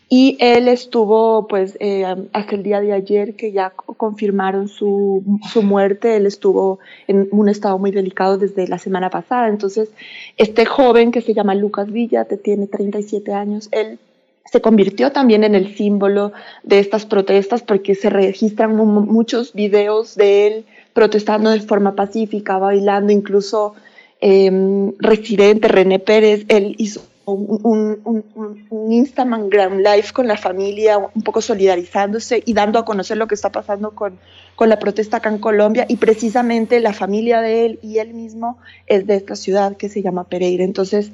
y 0.08 0.36
él 0.38 0.68
estuvo, 0.68 1.48
pues, 1.48 1.76
eh, 1.80 2.04
hasta 2.32 2.54
el 2.54 2.62
día 2.62 2.80
de 2.80 2.92
ayer 2.92 3.34
que 3.34 3.50
ya 3.50 3.70
confirmaron 3.70 4.68
su, 4.68 5.24
su, 5.52 5.62
muerte, 5.62 6.16
él 6.16 6.26
estuvo 6.26 6.78
en 7.08 7.28
un 7.32 7.48
estado 7.48 7.76
muy 7.78 7.90
delicado 7.90 8.38
desde 8.38 8.68
la 8.68 8.78
semana 8.78 9.10
pasada. 9.10 9.48
Entonces, 9.48 9.90
este 10.36 10.64
joven 10.64 11.10
que 11.10 11.22
se 11.22 11.34
llama 11.34 11.56
Lucas 11.56 11.90
Villa, 11.90 12.26
que 12.26 12.36
tiene 12.36 12.68
37 12.68 13.32
años, 13.32 13.68
él 13.72 13.98
se 14.44 14.60
convirtió 14.60 15.10
también 15.10 15.42
en 15.42 15.56
el 15.56 15.74
símbolo 15.74 16.32
de 16.62 16.78
estas 16.78 17.04
protestas 17.04 17.62
porque 17.62 17.96
se 17.96 18.08
registran 18.08 18.76
muchos 18.76 19.52
videos 19.54 20.14
de 20.14 20.46
él 20.46 20.64
protestando 20.92 21.50
de 21.50 21.60
forma 21.60 21.96
pacífica, 21.96 22.58
bailando, 22.58 23.12
incluso 23.12 23.74
eh, 24.20 24.92
residente 25.00 25.66
René 25.66 25.98
Pérez, 25.98 26.44
él 26.48 26.76
hizo 26.78 27.02
un, 27.26 28.00
un, 28.04 28.24
un, 28.70 28.92
Instagram 28.92 29.78
Live 29.78 30.12
con 30.12 30.28
la 30.28 30.36
familia, 30.36 30.98
un 30.98 31.22
poco 31.22 31.40
solidarizándose 31.40 32.42
y 32.46 32.54
dando 32.54 32.78
a 32.78 32.84
conocer 32.84 33.16
lo 33.16 33.26
que 33.26 33.34
está 33.34 33.50
pasando 33.50 33.90
con, 33.90 34.18
con 34.54 34.68
la 34.68 34.78
protesta 34.78 35.16
acá 35.18 35.28
en 35.28 35.38
Colombia. 35.38 35.86
Y 35.88 35.96
precisamente 35.96 36.80
la 36.80 36.92
familia 36.92 37.40
de 37.40 37.66
él 37.66 37.78
y 37.82 37.98
él 37.98 38.14
mismo 38.14 38.58
es 38.86 39.06
de 39.06 39.16
esta 39.16 39.34
ciudad 39.34 39.76
que 39.76 39.88
se 39.88 40.02
llama 40.02 40.24
Pereira. 40.24 40.64
Entonces, 40.64 41.10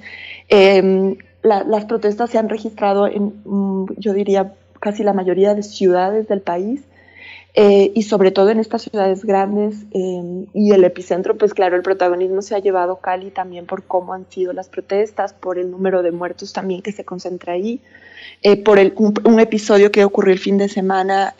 em, 0.48 1.16
las 1.43 1.84
protestas 1.86 2.30
se 2.30 2.39
han 2.39 2.48
registrado 2.48 3.06
en, 3.06 3.32
mm, 3.44 3.86
yo 3.97 4.12
diría, 4.12 4.52
casi 4.80 5.02
la 5.02 5.12
mayoría 5.14 5.55
de 5.55 5.62
ciudades 5.62 6.28
del 6.28 6.43
país. 6.43 6.82
Eh, 7.55 7.93
y 7.95 8.05
sobre 8.05 8.31
todo 8.31 8.49
en 8.49 8.59
estas 8.59 8.81
ciudades 8.81 9.27
grandes 9.27 9.85
eh, 9.91 10.47
y 10.55 10.73
el 10.73 10.85
epicentro, 10.85 11.37
pues 11.37 11.53
claro, 11.53 11.77
el 11.77 11.83
protagonismo 11.83 12.41
se 12.41 12.55
ha 12.55 12.61
llevado 12.61 12.97
Cali 12.97 13.31
también 13.31 13.66
por 13.66 13.83
cómo 13.83 14.15
han 14.15 14.24
sido 14.31 14.55
las 14.55 14.70
protestas, 14.70 15.35
por 15.35 15.59
el 15.59 15.70
número 15.70 16.03
de 16.03 16.12
muertos 16.12 16.55
también 16.55 16.81
que 16.81 16.93
se 16.93 17.05
concentra 17.05 17.53
ahí, 17.53 17.81
eh, 18.41 18.57
por 18.57 18.79
el, 18.79 18.95
un, 18.97 19.39
episodio 19.39 19.93
que 19.93 20.03
ocurrió 20.03 20.33
el 20.33 20.39
fin 20.39 20.57
de 20.57 20.70
semana 20.70 21.35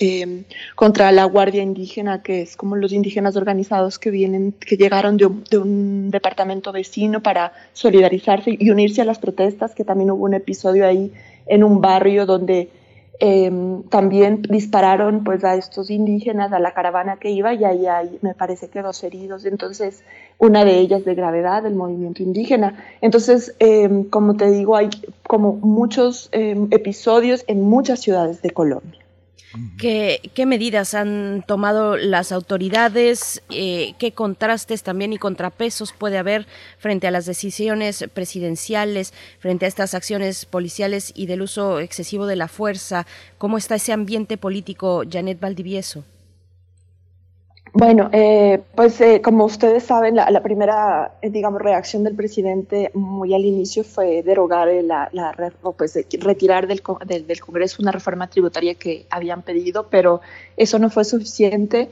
contra 0.75 1.13
la 1.13 1.25
Guardia 1.25 1.63
Indígena, 1.63 2.23
que 2.23 2.43
es 2.43 2.59
como 2.59 2.77
los 2.77 2.93
indígenas 2.93 3.35
organizados 3.37 3.99
que 3.99 4.11
vienen, 4.11 4.53
que 4.53 4.77
llegaron 4.77 5.17
de 5.17 5.25
un, 5.25 5.45
de 5.51 5.57
un 5.57 6.11
departamento 6.11 6.73
vecino 6.73 7.23
para 7.23 7.55
solidarizarse 7.73 8.55
y 8.59 8.69
unirse 8.69 9.01
a 9.01 9.07
las 9.07 9.19
protestas, 9.19 9.75
que 9.75 9.85
también 9.85 10.11
hubo 10.11 10.27
un 10.27 10.35
episodio 10.35 10.87
ahí 10.87 11.11
en 11.47 11.65
un 11.65 11.81
barrio 11.81 12.27
donde 12.27 12.69
Em, 13.25 13.85
también 13.85 14.43
dispararon 14.43 15.23
pues 15.23 15.45
a 15.45 15.55
estos 15.55 15.91
indígenas, 15.91 16.53
a 16.53 16.59
la 16.59 16.75
caravana 16.75 17.19
que 17.19 17.31
iba 17.31 17.55
y 17.55 17.63
ahí 17.63 17.87
hay, 17.87 18.19
me 18.21 18.35
parece 18.35 18.67
que 18.69 18.83
dos 18.83 19.05
heridos, 19.05 19.45
entonces 19.45 20.03
una 20.39 20.65
de 20.65 20.81
ellas 20.81 21.05
de 21.05 21.15
gravedad, 21.15 21.63
del 21.63 21.77
movimiento 21.77 22.25
indígena. 22.25 22.85
Entonces, 23.01 23.55
em, 23.61 24.03
como 24.03 24.37
te 24.37 24.51
digo, 24.51 24.75
hay 24.75 24.91
como 25.23 25.53
muchos 25.53 26.31
em, 26.33 26.67
episodios 26.73 27.45
en 27.47 27.63
muchas 27.63 28.01
ciudades 28.01 28.43
de 28.43 28.51
Colombia. 28.51 29.02
¿Qué, 29.79 30.47
medidas 30.47 30.95
han 30.95 31.45
tomado 31.47 31.97
las 31.97 32.33
autoridades? 32.33 33.43
Eh, 33.51 33.95
¿Qué 33.99 34.13
contrastes 34.13 34.83
también 34.83 35.13
y 35.13 35.19
contrapesos 35.19 35.93
puede 35.93 36.19
haber 36.19 36.47
frente 36.79 37.07
a 37.07 37.11
las 37.11 37.27
decisiones 37.27 38.05
presidenciales, 38.15 39.13
frente 39.39 39.67
a 39.67 39.69
estas 39.69 39.95
acciones 39.95 40.47
policiales 40.47 41.13
y 41.15 41.27
del 41.27 41.43
uso 41.43 41.81
excesivo 41.81 42.27
de 42.27 42.37
la 42.37 42.49
fuerza? 42.49 43.07
¿Cómo 43.39 43.59
está 43.59 43.75
ese 43.75 43.93
ambiente 43.93 44.37
político, 44.39 45.03
Janet 45.11 45.41
Valdivieso? 45.41 46.05
Bueno, 47.75 48.11
eh, 48.13 48.63
pues 48.75 49.01
eh, 49.01 49.23
como 49.23 49.47
ustedes 49.47 49.85
saben, 49.85 50.17
la, 50.17 50.43
primera, 50.43 51.15
eh, 51.23 51.31
digamos, 51.31 51.63
reacción 51.63 52.05
del 52.05 52.15
presidente 52.15 52.91
muy 52.93 53.33
al 53.33 53.47
inicio 53.47 53.83
fue 53.83 54.23
derogar 54.23 54.69
la, 54.85 55.09
la 55.13 55.35
pues, 55.79 55.99
retirar 56.21 56.67
del, 56.67 56.83
del, 57.07 57.27
del, 57.27 57.41
Congreso 57.41 57.81
una 57.81 57.91
reforma 57.91 58.29
tributaria 58.29 58.75
que 58.75 59.07
habían 59.09 59.41
pedido, 59.41 59.89
pero 59.89 60.21
eso 60.59 60.79
no 60.79 60.91
fue 60.91 61.05
suficiente. 61.05 61.89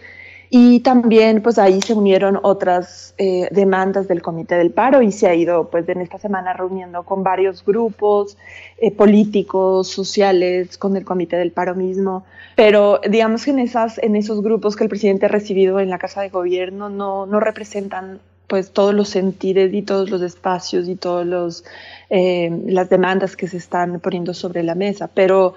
Y 0.53 0.81
también, 0.81 1.43
pues 1.43 1.59
ahí 1.59 1.81
se 1.81 1.95
unieron 1.95 2.41
otras 2.43 3.15
eh, 3.19 3.49
demandas 3.53 4.09
del 4.09 4.21
Comité 4.21 4.57
del 4.57 4.73
Paro 4.73 5.01
y 5.01 5.13
se 5.13 5.29
ha 5.29 5.35
ido, 5.35 5.71
pues 5.71 5.89
en 5.89 6.01
esta 6.01 6.19
semana 6.19 6.53
reuniendo 6.53 7.05
con 7.05 7.23
varios 7.23 7.65
grupos 7.65 8.37
eh, 8.79 8.91
políticos, 8.91 9.87
sociales, 9.87 10.77
con 10.77 10.97
el 10.97 11.05
Comité 11.05 11.37
del 11.37 11.53
Paro 11.53 11.77
mismo. 11.77 12.25
Pero 12.57 13.01
digamos 13.09 13.45
que 13.45 13.53
en, 13.53 13.61
esas, 13.61 13.99
en 13.99 14.17
esos 14.17 14.43
grupos 14.43 14.75
que 14.75 14.83
el 14.83 14.91
presidente 14.91 15.27
ha 15.27 15.29
recibido 15.29 15.79
en 15.79 15.89
la 15.89 15.99
Casa 15.99 16.21
de 16.21 16.31
Gobierno 16.31 16.89
no, 16.89 17.27
no 17.27 17.39
representan 17.39 18.19
pues 18.49 18.73
todos 18.73 18.93
los 18.93 19.09
sentires 19.09 19.73
y 19.73 19.83
todos 19.83 20.11
los 20.11 20.21
espacios 20.21 20.89
y 20.89 20.97
todas 20.97 21.63
eh, 22.11 22.51
las 22.67 22.91
demandas 22.91 23.37
que 23.37 23.47
se 23.47 23.57
están 23.57 24.01
poniendo 24.01 24.35
sobre 24.35 24.65
la 24.65 24.75
mesa. 24.75 25.09
Pero 25.15 25.55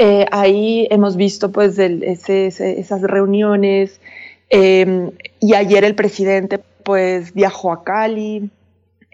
eh, 0.00 0.26
ahí 0.30 0.86
hemos 0.90 1.16
visto 1.16 1.50
pues 1.50 1.76
ese, 1.76 2.46
esas 2.46 3.02
reuniones 3.02 4.00
em, 4.48 5.10
y 5.40 5.54
ayer 5.54 5.84
el 5.84 5.96
presidente 5.96 6.60
pues 6.84 7.34
viajó 7.34 7.72
a 7.72 7.82
Cali 7.82 8.48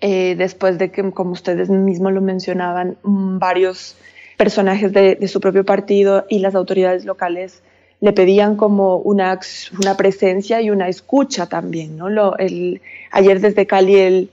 eh, 0.02 0.34
después 0.36 0.76
de 0.76 0.90
que, 0.90 1.10
como 1.12 1.32
ustedes 1.32 1.70
mismos 1.70 2.12
lo 2.12 2.20
mencionaban, 2.20 2.98
mm, 3.02 3.38
varios 3.38 3.96
personajes 4.36 4.92
de, 4.92 5.26
su 5.26 5.40
propio 5.40 5.64
partido 5.64 6.26
y 6.28 6.40
las 6.40 6.54
autoridades 6.54 7.06
locales 7.06 7.62
le 8.00 8.12
pedían 8.12 8.56
como 8.56 8.98
una, 8.98 9.40
una 9.80 9.96
presencia 9.96 10.60
y 10.60 10.68
una 10.68 10.88
escucha 10.88 11.46
también. 11.46 11.96
¿no? 11.96 12.10
Lo, 12.10 12.36
el, 12.36 12.82
ayer 13.10 13.40
desde 13.40 13.66
Cali 13.66 13.94
el 13.96 14.30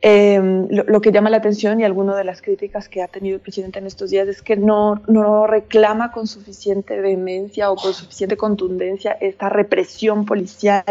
Em, 0.00 0.68
lo, 0.70 1.00
que 1.00 1.10
llama 1.10 1.28
la 1.28 1.38
atención 1.38 1.80
y 1.80 1.84
alguna 1.84 2.14
de 2.14 2.22
las 2.22 2.40
críticas 2.40 2.88
que 2.88 3.02
ha 3.02 3.08
tenido 3.08 3.34
el 3.34 3.40
presidente 3.40 3.80
en 3.80 3.86
estos 3.86 4.10
días 4.10 4.28
es 4.28 4.42
que 4.42 4.56
no, 4.56 5.02
no 5.08 5.48
reclama 5.48 6.12
con 6.12 6.28
suficiente 6.28 7.00
vehemencia 7.00 7.68
o 7.72 7.74
con 7.74 7.92
suficiente 7.92 8.36
contundencia 8.36 9.10
esta 9.20 9.48
represión 9.48 10.24
policial 10.24 10.84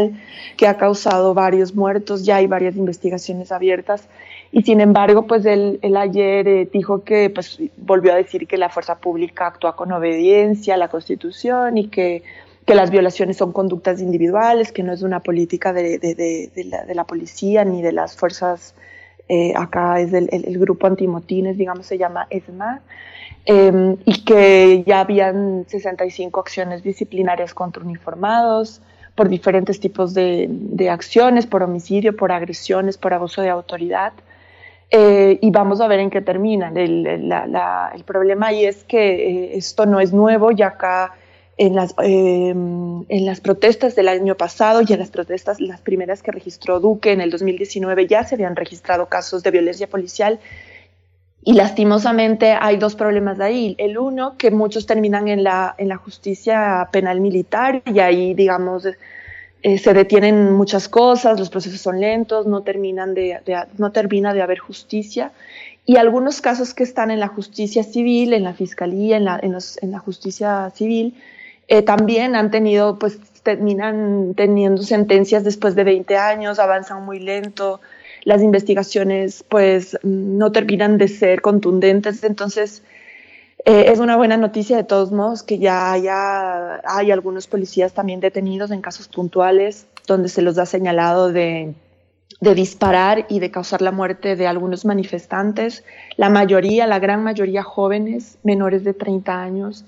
que 0.58 0.68
ha 0.68 0.76
causado 0.76 1.34
varios 1.34 1.74
muertos, 1.74 2.26
ya 2.26 2.36
hay 2.36 2.48
varias 2.48 2.76
investigaciones 2.76 3.54
abiertas. 3.54 4.10
Y 4.52 4.64
sin 4.64 4.82
embargo 4.82 5.26
pues 5.26 5.46
él, 5.46 5.80
ayer 5.98 6.46
eh, 6.46 6.70
dijo 6.72 7.06
que 7.06 7.30
pues 7.30 7.62
volvió 7.78 8.12
a 8.12 8.18
decir 8.18 8.46
que 8.46 8.58
la 8.58 8.68
fuerza 8.68 8.98
pública 8.98 9.48
actúa 9.48 9.78
con 9.78 9.90
obediencia 9.94 10.74
a 10.74 10.78
la 10.78 10.90
constitución 10.90 11.78
y 11.78 11.88
que 11.88 12.24
que 12.66 12.76
las 12.76 12.92
violaciones 12.92 13.38
son 13.38 13.54
conductas 13.54 14.02
individuales, 14.02 14.74
que 14.74 14.84
no 14.84 14.92
es 14.92 15.02
una 15.02 15.22
política 15.22 15.72
de, 15.72 16.00
de, 16.00 16.16
de, 16.54 16.64
la, 16.66 16.84
de 16.84 16.96
la, 16.96 17.06
policía 17.06 17.64
ni 17.64 17.82
de 17.82 17.94
las 17.94 18.18
fuerzas 18.18 18.76
eh, 19.30 19.54
acá 19.56 20.00
es 20.00 20.14
el, 20.14 20.30
el, 20.32 20.58
grupo 20.58 20.88
antimotines, 20.88 21.58
digamos, 21.58 21.86
se 21.86 21.98
llama 21.98 22.28
ESMA, 22.30 22.82
em, 23.46 23.98
y 24.06 24.24
que 24.24 24.84
ya 24.86 25.02
habían 25.02 25.66
65 25.68 26.40
acciones 26.40 26.84
disciplinarias 26.84 27.54
contra 27.54 27.84
uniformados 27.84 28.82
por 29.16 29.30
diferentes 29.30 29.80
tipos 29.80 30.14
de, 30.14 30.48
de 30.50 30.90
acciones, 30.90 31.46
por 31.48 31.64
homicidio, 31.64 32.16
por 32.16 32.32
agresiones, 32.32 32.98
por 32.98 33.14
abuso 33.14 33.42
de 33.42 33.50
autoridad. 33.50 34.14
Eh, 34.90 35.40
y 35.42 35.52
vamos 35.52 35.82
a 35.82 35.88
ver 35.88 36.00
en 36.00 36.10
qué 36.10 36.22
terminan. 36.22 36.78
El, 36.78 37.28
la, 37.28 37.46
la, 37.48 37.92
el 37.94 38.04
problema 38.04 38.48
ahí 38.48 38.64
es 38.64 38.84
que 38.86 39.00
eh, 39.00 39.58
esto 39.58 39.86
no 39.86 40.00
es 40.00 40.14
nuevo, 40.14 40.52
y 40.52 40.62
acá 40.62 41.14
en 41.58 41.76
las, 41.76 41.96
em, 42.04 43.04
en 43.10 43.26
las 43.26 43.42
protestas 43.42 43.96
del 43.96 44.08
año 44.08 44.36
pasado 44.36 44.82
y 44.88 44.94
en 44.94 45.00
las 45.00 45.10
protestas, 45.10 45.60
las 45.60 45.82
primeras 45.82 46.22
que 46.22 46.32
registró 46.32 46.80
Duque 46.80 47.12
en 47.12 47.22
el 47.22 47.32
2019, 47.32 48.08
ya 48.08 48.24
se 48.24 48.36
habían 48.36 48.56
registrado 48.56 49.08
casos 49.08 49.42
de 49.42 49.52
violencia 49.52 49.88
policial. 49.88 50.40
Y 51.44 51.54
lastimosamente 51.54 52.52
hay 52.60 52.78
dos 52.78 52.96
problemas 52.96 53.38
de 53.38 53.46
ahí. 53.46 53.76
El 53.80 53.98
uno, 53.98 54.36
que 54.38 54.52
muchos 54.52 54.86
terminan 54.86 55.28
en 55.30 55.44
la, 55.44 55.74
en 55.78 55.88
la 55.88 55.98
justicia 55.98 56.90
penal 56.92 57.22
militar 57.22 57.82
y 57.86 58.00
ahí, 58.00 58.34
digamos, 58.34 58.86
eh, 59.64 59.78
se 59.80 59.94
detienen 59.94 60.54
muchas 60.54 60.88
cosas, 60.88 61.40
los 61.40 61.50
procesos 61.50 61.82
son 61.82 62.00
lentos, 62.00 62.46
no, 62.46 62.62
terminan 62.62 63.16
de, 63.16 63.40
no 63.78 63.92
termina 63.92 64.34
de 64.34 64.42
haber 64.42 64.60
justicia. 64.60 65.32
Y 65.86 65.96
algunos 65.96 66.42
casos 66.42 66.74
que 66.74 66.84
están 66.84 67.10
en 67.12 67.20
la 67.20 67.30
justicia 67.30 67.82
civil, 67.84 68.34
en 68.34 68.44
la 68.44 68.54
fiscalía, 68.54 69.18
en 69.18 69.26
la, 69.26 69.40
en, 69.42 69.54
los, 69.54 69.82
en 69.82 69.92
la 69.92 70.00
justicia 70.00 70.70
civil, 70.76 71.16
eh, 71.68 71.82
también 71.82 72.36
han 72.36 72.52
tenido, 72.52 72.98
pues 72.98 73.20
terminan 73.44 74.34
teniendo 74.36 74.84
sentencias 74.84 75.44
después 75.44 75.76
de 75.76 75.84
20 75.84 76.18
años, 76.18 76.60
avanzan 76.60 77.06
muy 77.06 77.20
lento, 77.20 77.80
las 78.24 78.42
investigaciones 78.42 79.44
pues 79.48 79.98
no 80.04 80.52
terminan 80.52 80.98
de 80.98 81.08
ser 81.08 81.42
contundentes, 81.42 82.24
entonces 82.24 82.84
eh, 83.66 83.86
es 83.92 84.00
una 84.00 84.18
buena 84.18 84.38
noticia 84.38 84.78
de 84.78 84.84
todos 84.84 85.12
modos 85.12 85.44
que 85.44 85.60
ya 85.60 85.92
haya, 85.92 86.82
hay 86.86 87.12
algunos 87.12 87.48
policías 87.48 87.94
también 87.94 88.20
detenidos 88.20 88.72
en 88.72 88.82
casos 88.82 89.08
puntuales 89.08 89.88
donde 90.08 90.30
se 90.30 90.42
los 90.42 90.58
ha 90.58 90.66
señalado 90.66 91.32
de, 91.32 91.74
de 92.40 92.56
disparar 92.56 93.26
y 93.30 93.40
de 93.40 93.52
causar 93.52 93.82
la 93.82 93.92
muerte 93.92 94.36
de 94.36 94.48
algunos 94.48 94.86
manifestantes, 94.86 95.84
la 96.18 96.30
mayoría, 96.30 96.88
la 96.88 97.00
gran 97.00 97.24
mayoría 97.24 97.64
jóvenes, 97.64 98.38
menores 98.44 98.84
de 98.84 98.94
30 98.94 99.42
años. 99.42 99.86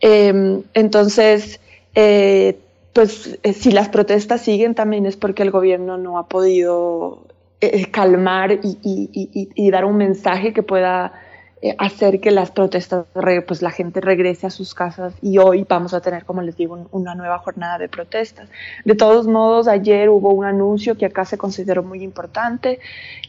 Em, 0.00 0.62
entonces, 0.74 1.60
eh, 1.94 2.58
pues 2.92 3.38
eh, 3.42 3.52
si 3.52 3.70
las 3.72 3.88
protestas 3.88 4.42
siguen 4.42 4.74
también 4.74 5.06
es 5.06 5.16
porque 5.16 5.42
el 5.42 5.50
gobierno 5.50 5.96
no 5.96 6.18
ha 6.18 6.28
podido 6.28 7.24
eh, 7.60 7.90
calmar 7.90 8.52
y, 8.52 8.78
y, 8.82 9.48
y, 9.54 9.70
dar 9.70 9.84
un 9.84 9.96
mensaje 9.96 10.52
que 10.52 10.62
pueda 10.62 11.12
hacer 11.78 12.20
que 12.20 12.30
las 12.30 12.50
protestas, 12.50 13.06
pues 13.48 13.62
la 13.62 13.70
gente 13.70 14.00
regrese 14.00 14.46
a 14.46 14.50
sus 14.50 14.74
casas 14.74 15.14
y 15.22 15.38
hoy 15.38 15.66
vamos 15.68 15.94
a 15.94 16.00
tener, 16.00 16.24
como 16.24 16.42
les 16.42 16.56
digo, 16.56 16.86
una 16.92 17.14
nueva 17.14 17.38
jornada 17.38 17.78
de 17.78 17.88
protestas. 17.88 18.48
De 18.84 18.94
todos 18.94 19.26
modos, 19.26 19.66
ayer 19.66 20.10
hubo 20.10 20.30
un 20.32 20.44
anuncio 20.44 20.96
que 20.96 21.06
acá 21.06 21.24
se 21.24 21.38
consideró 21.38 21.82
muy 21.82 22.02
importante 22.02 22.78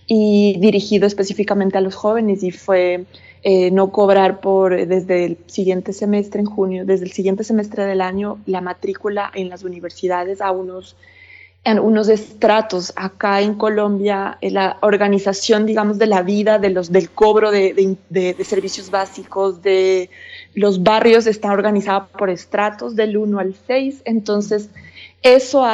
y 0.06 0.58
dirigido 0.60 1.08
específicamente 1.08 1.78
a 1.78 1.82
los 1.82 1.96
jóvenes 1.96 2.44
y 2.44 2.52
fue 2.52 3.06
eh, 3.50 3.72
no 3.72 3.94
cobrar 3.94 4.42
por 4.42 4.76
desde 4.88 5.24
el 5.24 5.38
siguiente 5.46 5.94
semestre, 5.94 6.42
en 6.42 6.48
junio, 6.48 6.84
desde 6.86 7.06
el 7.06 7.14
siguiente 7.14 7.46
semestre 7.46 7.86
del 7.86 8.02
año, 8.02 8.40
la 8.46 8.60
matrícula 8.60 9.32
en 9.34 9.48
las 9.48 9.64
universidades 9.64 10.42
a 10.42 10.52
unos, 10.52 10.98
en 11.64 11.80
unos 11.80 12.10
estratos. 12.10 12.92
Acá 12.98 13.40
en 13.40 13.54
Colombia, 13.54 14.38
eh, 14.42 14.52
la 14.52 14.76
organización, 14.82 15.66
digamos, 15.66 15.98
de 15.98 16.08
la 16.08 16.24
vida, 16.24 16.60
de 16.60 16.72
los, 16.72 16.92
del 16.92 17.10
cobro 17.10 17.50
de, 17.50 17.96
de, 18.10 18.36
servicios 18.44 18.92
básicos, 18.92 19.62
de 19.62 20.10
los 20.54 20.84
barrios, 20.84 21.26
está 21.26 21.54
organizada 21.54 22.08
por 22.08 22.30
estratos 22.30 22.98
del 22.98 23.16
1 23.16 23.40
al 23.40 23.56
6. 23.66 24.02
Entonces, 24.04 24.72
eso, 25.22 25.66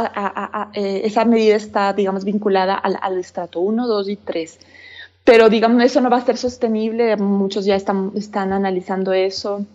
eh, 0.75 1.01
esa 1.05 1.25
medida 1.25 1.55
está, 1.55 1.91
digamos, 1.93 2.23
vinculada 2.23 2.75
al, 2.75 2.99
al 3.01 3.17
estrato 3.17 3.61
1, 3.61 3.87
2 3.87 4.09
y 4.09 4.15
3 4.17 4.59
pero 5.23 5.49
digamos, 5.49 5.81
eso 5.83 6.01
no 6.01 6.09
va 6.09 6.17
a 6.17 6.25
ser 6.25 6.37
sostenible, 6.37 7.15
muchos 7.17 7.65
ya 7.65 7.75
están, 7.75 8.11
están 8.15 8.53
analizando 8.53 9.13
eso. 9.13 9.65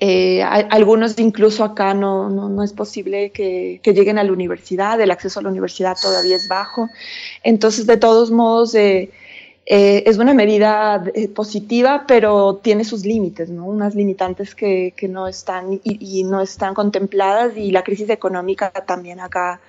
Eh, 0.00 0.42
algunos 0.42 1.18
incluso 1.18 1.62
acá 1.64 1.94
no, 1.94 2.28
no, 2.28 2.48
no 2.48 2.62
es 2.62 2.72
posible 2.72 3.30
que, 3.30 3.80
que, 3.82 3.94
lleguen 3.94 4.18
a 4.18 4.24
la 4.24 4.32
universidad, 4.32 5.00
el 5.00 5.10
acceso 5.10 5.38
a 5.38 5.42
la 5.42 5.48
universidad 5.48 5.96
todavía 6.00 6.36
es 6.36 6.48
bajo. 6.48 6.90
Entonces, 7.42 7.86
de 7.86 7.96
todos 7.96 8.30
modos, 8.30 8.74
eh, 8.74 9.10
eh, 9.66 10.02
es 10.06 10.18
una 10.18 10.34
medida 10.34 11.02
positiva, 11.34 12.04
pero 12.06 12.56
tiene 12.56 12.84
sus 12.84 13.06
límites, 13.06 13.48
¿no? 13.48 13.64
unas 13.64 13.94
limitantes 13.94 14.54
que, 14.54 14.92
que 14.96 15.08
no 15.08 15.26
están 15.26 15.80
y, 15.82 16.24
no 16.24 16.42
están 16.42 16.74
contempladas 16.74 17.56
y 17.56 17.70
la 17.70 17.82
crisis 17.82 18.10
económica 18.10 18.70
también 18.70 19.20
acá 19.20 19.60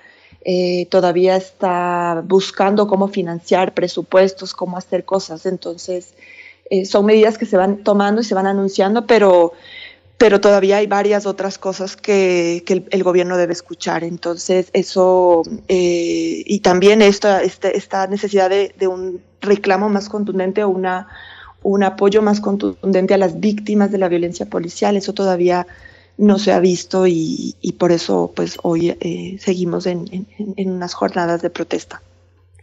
eh, 0.48 0.86
todavía 0.90 1.34
está 1.34 2.22
buscando 2.24 2.86
cómo 2.86 3.08
financiar 3.08 3.74
presupuestos, 3.74 4.54
cómo 4.54 4.76
hacer 4.78 5.04
cosas. 5.04 5.44
Entonces, 5.44 6.14
eh, 6.70 6.84
son 6.84 7.04
medidas 7.04 7.36
que 7.36 7.46
se 7.46 7.56
van 7.56 7.78
tomando 7.82 8.20
y 8.20 8.24
se 8.24 8.36
van 8.36 8.46
anunciando, 8.46 9.08
pero, 9.08 9.54
pero 10.18 10.40
todavía 10.40 10.76
hay 10.76 10.86
varias 10.86 11.26
otras 11.26 11.58
cosas 11.58 11.96
que, 11.96 12.62
que 12.64 12.84
el, 12.88 13.02
gobierno 13.02 13.36
debe 13.36 13.54
escuchar. 13.54 14.04
Entonces, 14.04 14.70
eso, 14.72 15.42
eh, 15.66 16.44
y 16.46 16.60
también 16.60 17.02
esta, 17.02 17.42
este, 17.42 17.76
esta 17.76 18.06
necesidad 18.06 18.48
de, 18.48 18.72
de, 18.78 18.86
un 18.86 19.20
reclamo 19.40 19.88
más 19.88 20.08
contundente 20.08 20.62
o 20.62 20.68
una, 20.68 21.08
un 21.64 21.82
apoyo 21.82 22.22
más 22.22 22.40
contundente 22.40 23.14
a 23.14 23.18
las 23.18 23.40
víctimas 23.40 23.90
de 23.90 23.98
la 23.98 24.08
violencia 24.08 24.46
policial, 24.46 24.96
eso 24.96 25.12
todavía 25.12 25.66
no 26.18 26.38
se 26.38 26.52
ha 26.52 26.60
visto 26.60 27.06
y, 27.06 27.56
y 27.60 27.72
por 27.72 27.92
eso 27.92 28.32
pues 28.34 28.58
hoy 28.62 28.96
eh, 29.00 29.36
seguimos 29.40 29.86
en, 29.86 30.26
en, 30.56 30.70
unas 30.70 30.94
jornadas 30.94 31.42
de 31.42 31.50
protesta. 31.50 32.02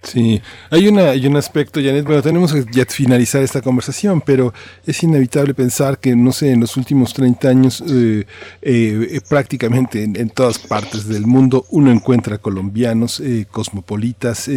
Sí, 0.03 0.41
hay, 0.69 0.89
una, 0.89 1.11
hay 1.11 1.25
un 1.27 1.37
aspecto, 1.37 1.79
Janet, 1.81 2.03
bueno, 2.03 2.21
tenemos 2.21 2.51
que 2.51 2.65
ya 2.73 2.85
finalizar 2.85 3.41
esta 3.41 3.61
conversación, 3.61 4.19
pero 4.19 4.53
es 4.85 5.01
inevitable 5.01 5.53
pensar 5.53 5.97
que, 5.97 6.13
no 6.13 6.33
sé, 6.33 6.51
en 6.51 6.59
los 6.59 6.75
últimos 6.75 7.13
30 7.13 7.47
años, 7.47 7.81
eh, 7.89 8.25
eh, 8.61 9.21
prácticamente 9.29 10.03
en, 10.03 10.17
en, 10.17 10.29
todas 10.29 10.59
partes 10.59 11.07
del 11.07 11.25
mundo, 11.25 11.65
uno 11.69 11.89
encuentra 11.89 12.37
colombianos 12.37 13.21
eh, 13.21 13.47
cosmopolitas 13.49 14.49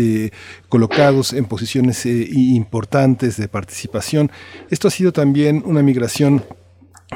colocados 0.68 1.32
en 1.32 1.44
posiciones 1.44 2.04
importantes 2.06 3.36
de 3.36 3.46
participación. 3.46 4.32
Esto 4.68 4.88
ha 4.88 4.90
sido 4.90 5.12
también 5.12 5.62
una 5.64 5.80
migración 5.80 6.42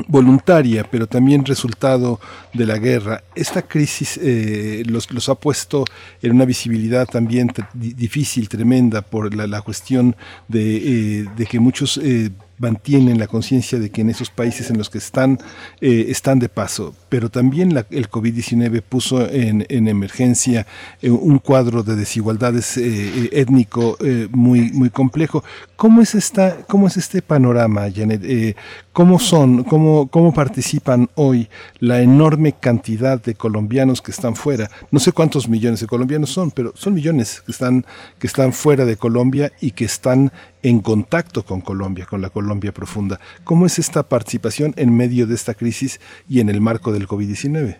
voluntaria, 0.06 0.84
pero 0.88 1.06
también 1.06 1.44
resultado 1.44 2.20
de 2.52 2.66
la 2.66 2.78
guerra. 2.78 3.24
Esta 3.34 3.62
crisis 3.62 4.18
eh, 4.22 4.82
los, 4.86 5.10
los, 5.10 5.28
ha 5.28 5.34
puesto 5.34 5.84
en 6.22 6.32
una 6.32 6.44
visibilidad 6.44 7.06
también 7.06 7.50
difícil, 7.74 8.48
tremenda, 8.48 9.02
por 9.02 9.34
la, 9.34 9.46
la 9.46 9.62
cuestión 9.62 10.14
de, 10.48 10.76
eh, 10.76 11.26
de, 11.36 11.46
que 11.46 11.58
muchos 11.58 11.98
eh, 11.98 12.30
mantienen 12.60 13.18
la 13.18 13.26
conciencia 13.26 13.78
de 13.78 13.90
que 13.90 14.02
en 14.02 14.10
esos 14.10 14.30
países 14.30 14.70
en 14.70 14.76
los 14.76 14.90
que 14.90 14.98
están, 14.98 15.38
eh, 15.80 16.06
están 16.08 16.38
de 16.38 16.48
paso. 16.48 16.94
Pero 17.08 17.30
también 17.30 17.76
el 17.90 18.10
COVID-19 18.10 18.82
puso 18.82 19.28
en, 19.28 19.66
en 19.70 19.88
emergencia 19.88 20.66
eh, 21.00 21.10
un 21.10 21.38
cuadro 21.38 21.82
de 21.82 21.96
desigualdades 21.96 22.76
eh, 22.76 23.30
étnico 23.32 23.96
muy, 24.30 24.70
muy 24.72 24.90
complejo. 24.90 25.42
¿Cómo 25.76 26.02
es, 26.02 26.14
esta, 26.14 26.58
¿Cómo 26.68 26.86
es 26.86 26.98
este 26.98 27.22
panorama, 27.22 27.88
Janet? 27.92 28.56
¿Cómo 28.92 29.18
son, 29.18 29.64
cómo, 29.64 30.08
cómo 30.08 30.34
participan 30.34 31.08
hoy 31.14 31.48
la 31.78 32.02
enorme 32.02 32.52
cantidad 32.52 33.22
de 33.22 33.34
colombianos 33.34 34.02
que 34.02 34.10
están 34.10 34.36
fuera? 34.36 34.70
No 34.90 35.00
sé 35.00 35.12
cuántos 35.12 35.48
millones 35.48 35.80
de 35.80 35.86
colombianos 35.86 36.30
son, 36.30 36.50
pero 36.50 36.72
son 36.76 36.94
millones 36.94 37.42
que 37.46 37.52
están, 37.52 37.86
que 38.18 38.26
están 38.26 38.52
fuera 38.52 38.84
de 38.84 38.96
Colombia 38.96 39.52
y 39.60 39.70
que 39.70 39.86
están 39.86 40.32
en 40.62 40.80
contacto 40.80 41.44
con 41.44 41.60
Colombia, 41.60 42.06
con 42.06 42.20
la 42.20 42.30
Colombia 42.30 42.72
profunda. 42.72 43.20
¿Cómo 43.44 43.66
es 43.66 43.78
esta 43.78 44.02
participación 44.02 44.74
en 44.76 44.96
medio 44.96 45.26
de 45.26 45.34
esta 45.34 45.54
crisis 45.54 46.00
y 46.28 46.40
en 46.40 46.48
el 46.48 46.60
marco 46.60 46.92
del 46.92 47.06
COVID-19? 47.06 47.76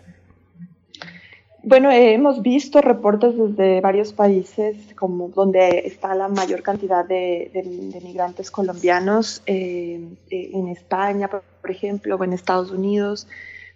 Bueno, 1.63 1.91
eh, 1.91 2.13
hemos 2.13 2.41
visto 2.41 2.81
reportes 2.81 3.37
desde 3.37 3.81
varios 3.81 4.13
países 4.13 4.75
como 4.95 5.29
donde 5.29 5.83
está 5.85 6.15
la 6.15 6.27
mayor 6.27 6.63
cantidad 6.63 7.05
de, 7.05 7.51
de, 7.53 8.01
migrantes 8.01 8.49
colombianos, 8.49 9.43
eh, 9.45 9.99
eh, 10.31 10.49
en 10.53 10.69
España, 10.69 11.27
por, 11.27 11.69
ejemplo, 11.69 12.15
o 12.15 12.23
en 12.23 12.33
Estados 12.33 12.71
Unidos, 12.71 13.27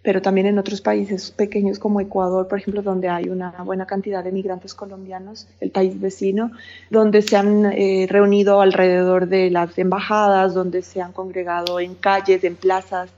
pero 0.06 0.22
también 0.22 0.46
en 0.46 0.56
otros 0.56 0.80
países 0.80 1.32
pequeños 1.32 1.80
como 1.80 2.00
Ecuador, 2.00 2.46
por 2.46 2.60
ejemplo, 2.60 2.80
donde 2.80 3.08
hay 3.08 3.28
una 3.28 3.50
buena 3.64 3.86
cantidad 3.86 4.22
de 4.22 4.30
migrantes 4.30 4.72
colombianos, 4.72 5.48
el 5.60 5.72
país 5.72 6.00
vecino, 6.00 6.52
donde 6.90 7.22
se 7.22 7.36
han 7.36 7.72
eh, 7.72 8.06
reunido 8.08 8.60
alrededor 8.60 9.26
de 9.26 9.50
las 9.50 9.76
embajadas, 9.76 10.54
donde 10.54 10.82
se 10.82 11.02
han 11.02 11.10
congregado 11.10 11.80
en 11.80 11.96
calles, 11.96 12.44
en 12.44 12.54
plazas. 12.54 13.10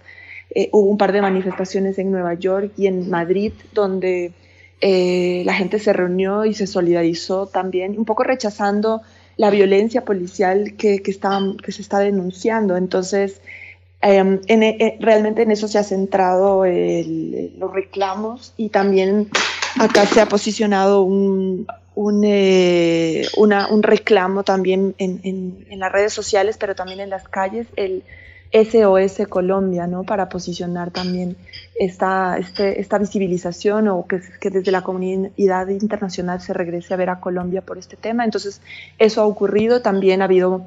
Eh, 0.48 0.70
hubo 0.72 0.88
un 0.88 0.96
par 0.96 1.12
de 1.12 1.20
manifestaciones 1.20 1.98
en 1.98 2.10
Nueva 2.10 2.32
York 2.32 2.72
y 2.78 2.86
en 2.86 3.10
Madrid, 3.10 3.52
donde 3.74 4.32
eh, 4.80 5.42
la 5.44 5.52
gente 5.52 5.80
se 5.80 5.92
reunió 5.92 6.46
y 6.46 6.54
se 6.54 6.66
solidarizó 6.66 7.48
también, 7.48 7.98
un 7.98 8.06
poco 8.06 8.24
rechazando 8.24 9.02
la 9.36 9.50
violencia 9.50 10.06
policial 10.06 10.74
que, 10.78 11.02
que, 11.02 11.10
está, 11.10 11.38
que 11.62 11.70
se 11.70 11.82
está 11.82 11.98
denunciando. 11.98 12.78
Entonces, 12.78 13.42
eh, 14.00 14.40
en, 14.46 14.62
eh, 14.62 14.96
realmente 15.00 15.42
en 15.42 15.50
eso 15.50 15.66
se 15.66 15.78
ha 15.78 15.82
centrado 15.82 16.64
el, 16.64 17.58
los 17.58 17.72
reclamos 17.72 18.54
y 18.56 18.68
también 18.68 19.28
acá 19.80 20.06
se 20.06 20.20
ha 20.20 20.26
posicionado 20.26 21.02
un, 21.02 21.66
un, 21.96 22.22
eh, 22.24 23.26
una, 23.36 23.66
un 23.68 23.82
reclamo 23.82 24.44
también 24.44 24.94
en, 24.98 25.20
en, 25.24 25.66
en, 25.68 25.78
las 25.80 25.90
redes 25.90 26.12
sociales, 26.12 26.56
pero 26.58 26.76
también 26.76 27.00
en 27.00 27.10
las 27.10 27.26
calles, 27.26 27.66
el 27.74 28.04
SOS 28.52 29.26
Colombia, 29.28 29.88
¿no? 29.88 30.04
Para 30.04 30.28
posicionar 30.28 30.92
también 30.92 31.36
esta, 31.74 32.38
este, 32.38 32.80
esta 32.80 32.98
visibilización 32.98 33.88
o 33.88 34.06
que, 34.06 34.20
que, 34.40 34.50
desde 34.50 34.70
la 34.70 34.82
comunidad 34.82 35.68
internacional 35.68 36.40
se 36.40 36.54
regrese 36.54 36.94
a 36.94 36.96
ver 36.96 37.10
a 37.10 37.20
Colombia 37.20 37.62
por 37.62 37.78
este 37.78 37.96
tema. 37.96 38.24
Entonces, 38.24 38.62
eso 38.98 39.20
ha 39.20 39.26
ocurrido. 39.26 39.82
También 39.82 40.22
ha 40.22 40.26
habido 40.26 40.64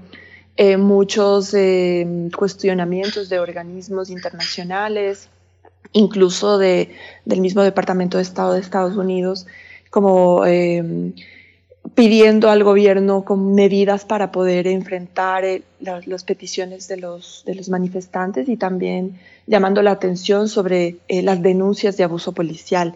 eh, 0.57 0.78
muchos 0.78 1.53
eh, 1.53 2.30
cuestionamientos 2.36 3.30
de 3.30 3.40
organismos 3.40 4.10
internacionales, 4.10 5.30
incluso 5.94 6.57
de, 6.57 6.94
del 7.26 7.41
mismo 7.41 7.64
Departamento 7.64 8.18
de 8.18 8.23
Estado 8.23 8.53
de 8.53 8.60
Estados 8.60 8.95
Unidos, 8.98 9.48
como 9.90 10.45
eh, 10.45 11.14
pidiendo 11.95 12.49
al 12.49 12.64
gobierno 12.64 13.23
con 13.23 13.56
medidas 13.56 14.06
para 14.06 14.32
poder 14.32 14.68
enfrentar 14.68 15.45
eh, 15.45 15.64
las, 15.80 16.23
peticiones 16.23 16.88
de 16.88 16.98
los, 16.98 17.44
de 17.45 17.56
los 17.56 17.69
manifestantes 17.69 18.49
y 18.49 18.57
también 18.57 19.19
llamando 19.48 19.82
la 19.82 19.91
atención 19.91 20.48
sobre 20.48 20.98
las 21.10 21.41
denuncias 21.41 21.98
de 21.98 22.03
abuso 22.03 22.34
policial. 22.34 22.95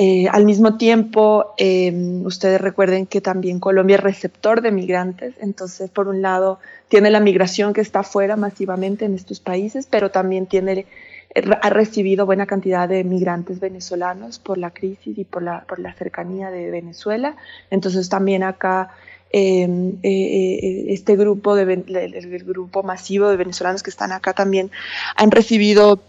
Eh, 0.00 0.28
al 0.30 0.44
mismo 0.44 0.76
tiempo, 0.76 1.54
em, 1.56 2.24
ustedes 2.24 2.60
recuerden 2.60 3.04
que 3.06 3.20
también 3.20 3.58
Colombia 3.58 3.96
es 3.96 4.02
receptor 4.04 4.62
de 4.62 4.70
migrantes, 4.70 5.34
entonces 5.40 5.90
por 5.90 6.06
un 6.06 6.22
lado 6.22 6.60
tiene 6.86 7.10
la 7.10 7.18
migración 7.18 7.72
que 7.72 7.80
está 7.80 8.00
afuera 8.00 8.36
masivamente 8.36 9.06
en 9.06 9.16
estos 9.16 9.40
países, 9.40 9.88
pero 9.90 10.12
también 10.12 10.46
tiene, 10.46 10.86
ha 11.34 11.70
recibido 11.70 12.26
buena 12.26 12.46
cantidad 12.46 12.88
de 12.88 13.02
migrantes 13.02 13.58
venezolanos 13.58 14.38
por 14.38 14.56
la 14.56 14.70
crisis 14.70 15.18
y 15.18 15.24
por 15.24 15.42
la, 15.42 15.64
por 15.68 15.80
la 15.80 15.92
cercanía 15.94 16.52
de 16.52 16.70
Venezuela. 16.70 17.34
Entonces 17.68 18.08
también 18.08 18.44
acá 18.44 18.90
em, 19.32 19.96
eh, 20.04 20.60
eh, 20.62 20.84
este 20.90 21.16
grupo, 21.16 21.56
de, 21.56 21.72
el 21.72 22.44
grupo 22.44 22.84
masivo 22.84 23.30
de 23.30 23.36
venezolanos 23.36 23.82
que 23.82 23.90
están 23.90 24.12
acá 24.12 24.32
también 24.32 24.70
han 25.16 25.32
recibido 25.32 26.00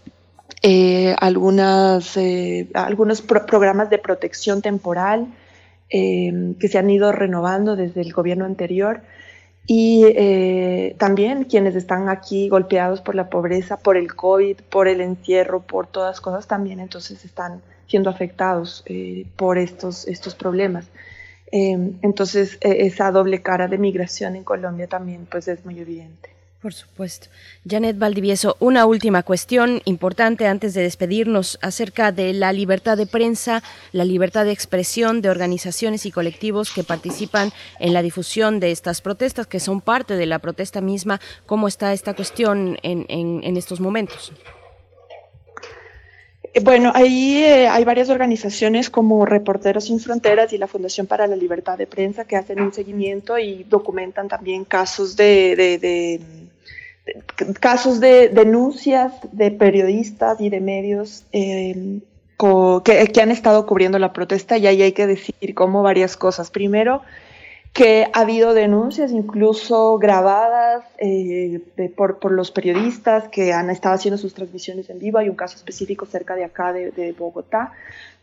eh, 0.61 1.15
algunas, 1.19 2.17
eh, 2.17 2.67
algunos 2.73 3.21
programas 3.21 3.89
de 3.89 3.97
protección 3.97 4.61
temporal 4.61 5.27
eh, 5.89 6.53
que 6.59 6.67
se 6.67 6.77
han 6.77 6.89
ido 6.89 7.13
renovando 7.13 7.77
desde 7.77 8.01
el 8.01 8.11
gobierno 8.11 8.45
anterior 8.45 9.01
y 9.65 10.95
también 10.97 11.43
quienes 11.43 11.75
están 11.75 12.09
aquí 12.09 12.49
golpeados 12.49 13.01
por 13.01 13.13
la 13.13 13.29
pobreza, 13.29 13.77
por 13.77 13.97
el 13.97 14.15
COVID, 14.15 14.57
por 14.67 14.87
el 14.87 14.99
encierro, 14.99 15.61
por 15.61 15.85
todas 15.85 16.19
cosas, 16.21 16.47
también 16.47 16.79
entonces 16.79 17.23
están 17.23 17.61
siendo 17.85 18.09
afectados 18.09 18.83
por 19.35 19.59
estos, 19.59 20.07
estos 20.07 20.33
problemas. 20.33 20.87
entonces 21.51 22.57
esa 22.61 23.11
doble 23.11 23.43
cara 23.43 23.67
de 23.67 23.77
migración 23.77 24.35
en 24.35 24.43
Colombia 24.43 24.87
también 24.87 25.27
pues 25.29 25.47
es 25.47 25.63
muy 25.63 25.79
evidente. 25.79 26.38
Por 26.61 26.73
supuesto. 26.73 27.27
Janet 27.65 27.97
Valdivieso, 27.97 28.57
una 28.59 28.85
última 28.85 29.23
cuestión 29.23 29.81
importante 29.85 30.45
antes 30.45 30.73
de 30.73 30.81
despedirnos 30.81 31.57
acerca 31.61 32.11
de 32.11 32.33
la 32.33 32.51
libertad 32.51 32.97
de 32.97 33.05
prensa, 33.05 33.63
la 33.93 34.03
libertad 34.03 34.43
de 34.43 34.51
expresión 34.51 35.21
de 35.21 35.29
organizaciones 35.29 36.05
y 36.05 36.11
colectivos 36.11 36.73
que 36.73 36.83
participan 36.83 37.53
en 37.79 37.93
la 37.93 38.01
difusión 38.01 38.59
de 38.59 38.71
estas 38.71 38.99
protestas, 38.99 39.47
que 39.47 39.61
son 39.61 39.79
parte 39.79 40.17
de 40.17 40.25
la 40.25 40.39
protesta 40.39 40.81
misma. 40.81 41.21
¿Cómo 41.45 41.69
está 41.69 41.93
esta 41.93 42.13
cuestión 42.13 42.77
en, 42.83 43.05
en, 43.07 43.55
estos 43.55 43.79
momentos? 43.79 44.33
Eh, 46.53 46.59
bueno, 46.59 46.91
ahí 46.93 47.37
eh, 47.37 47.69
hay 47.69 47.85
varias 47.85 48.09
organizaciones 48.09 48.89
como 48.89 49.25
Reporteros 49.25 49.85
Sin 49.85 50.01
Fronteras 50.01 50.51
y 50.51 50.57
la 50.57 50.67
Fundación 50.67 51.07
para 51.07 51.25
la 51.25 51.37
Libertad 51.37 51.77
de 51.77 51.87
Prensa 51.87 52.25
que 52.25 52.35
hacen 52.35 52.59
un 52.59 52.73
seguimiento 52.73 53.37
y 53.37 53.63
documentan 53.63 54.27
también 54.27 54.65
casos 54.65 55.15
de 55.15 56.19
casos 57.59 57.99
de 57.99 58.29
denuncias 58.29 59.13
de 59.31 59.51
periodistas 59.51 60.39
y 60.41 60.49
de 60.49 60.59
medios 60.61 61.25
eh, 61.31 61.99
que, 62.83 63.21
han 63.21 63.31
estado 63.31 63.65
cubriendo 63.65 63.99
la 63.99 64.13
protesta 64.13 64.57
y 64.57 64.67
ahí 64.67 64.81
hay 64.81 64.93
que 64.93 65.07
decir 65.07 65.53
como 65.53 65.83
varias 65.83 66.15
cosas. 66.15 66.51
Primero, 66.51 67.01
que 67.73 68.07
ha 68.13 68.21
habido 68.21 68.53
denuncias 68.53 69.11
incluso 69.11 69.97
grabadas 69.97 70.83
eh, 70.97 71.59
por, 71.95 72.31
los 72.31 72.51
periodistas 72.51 73.27
que 73.27 73.53
han 73.53 73.69
estado 73.69 73.95
haciendo 73.95 74.17
sus 74.17 74.33
transmisiones 74.33 74.89
en 74.89 74.99
vivo. 74.99 75.17
Hay 75.17 75.29
un 75.29 75.35
caso 75.35 75.57
específico 75.57 76.05
cerca 76.05 76.35
de 76.35 76.45
acá, 76.45 76.71
de 76.71 77.13
Bogotá, 77.17 77.73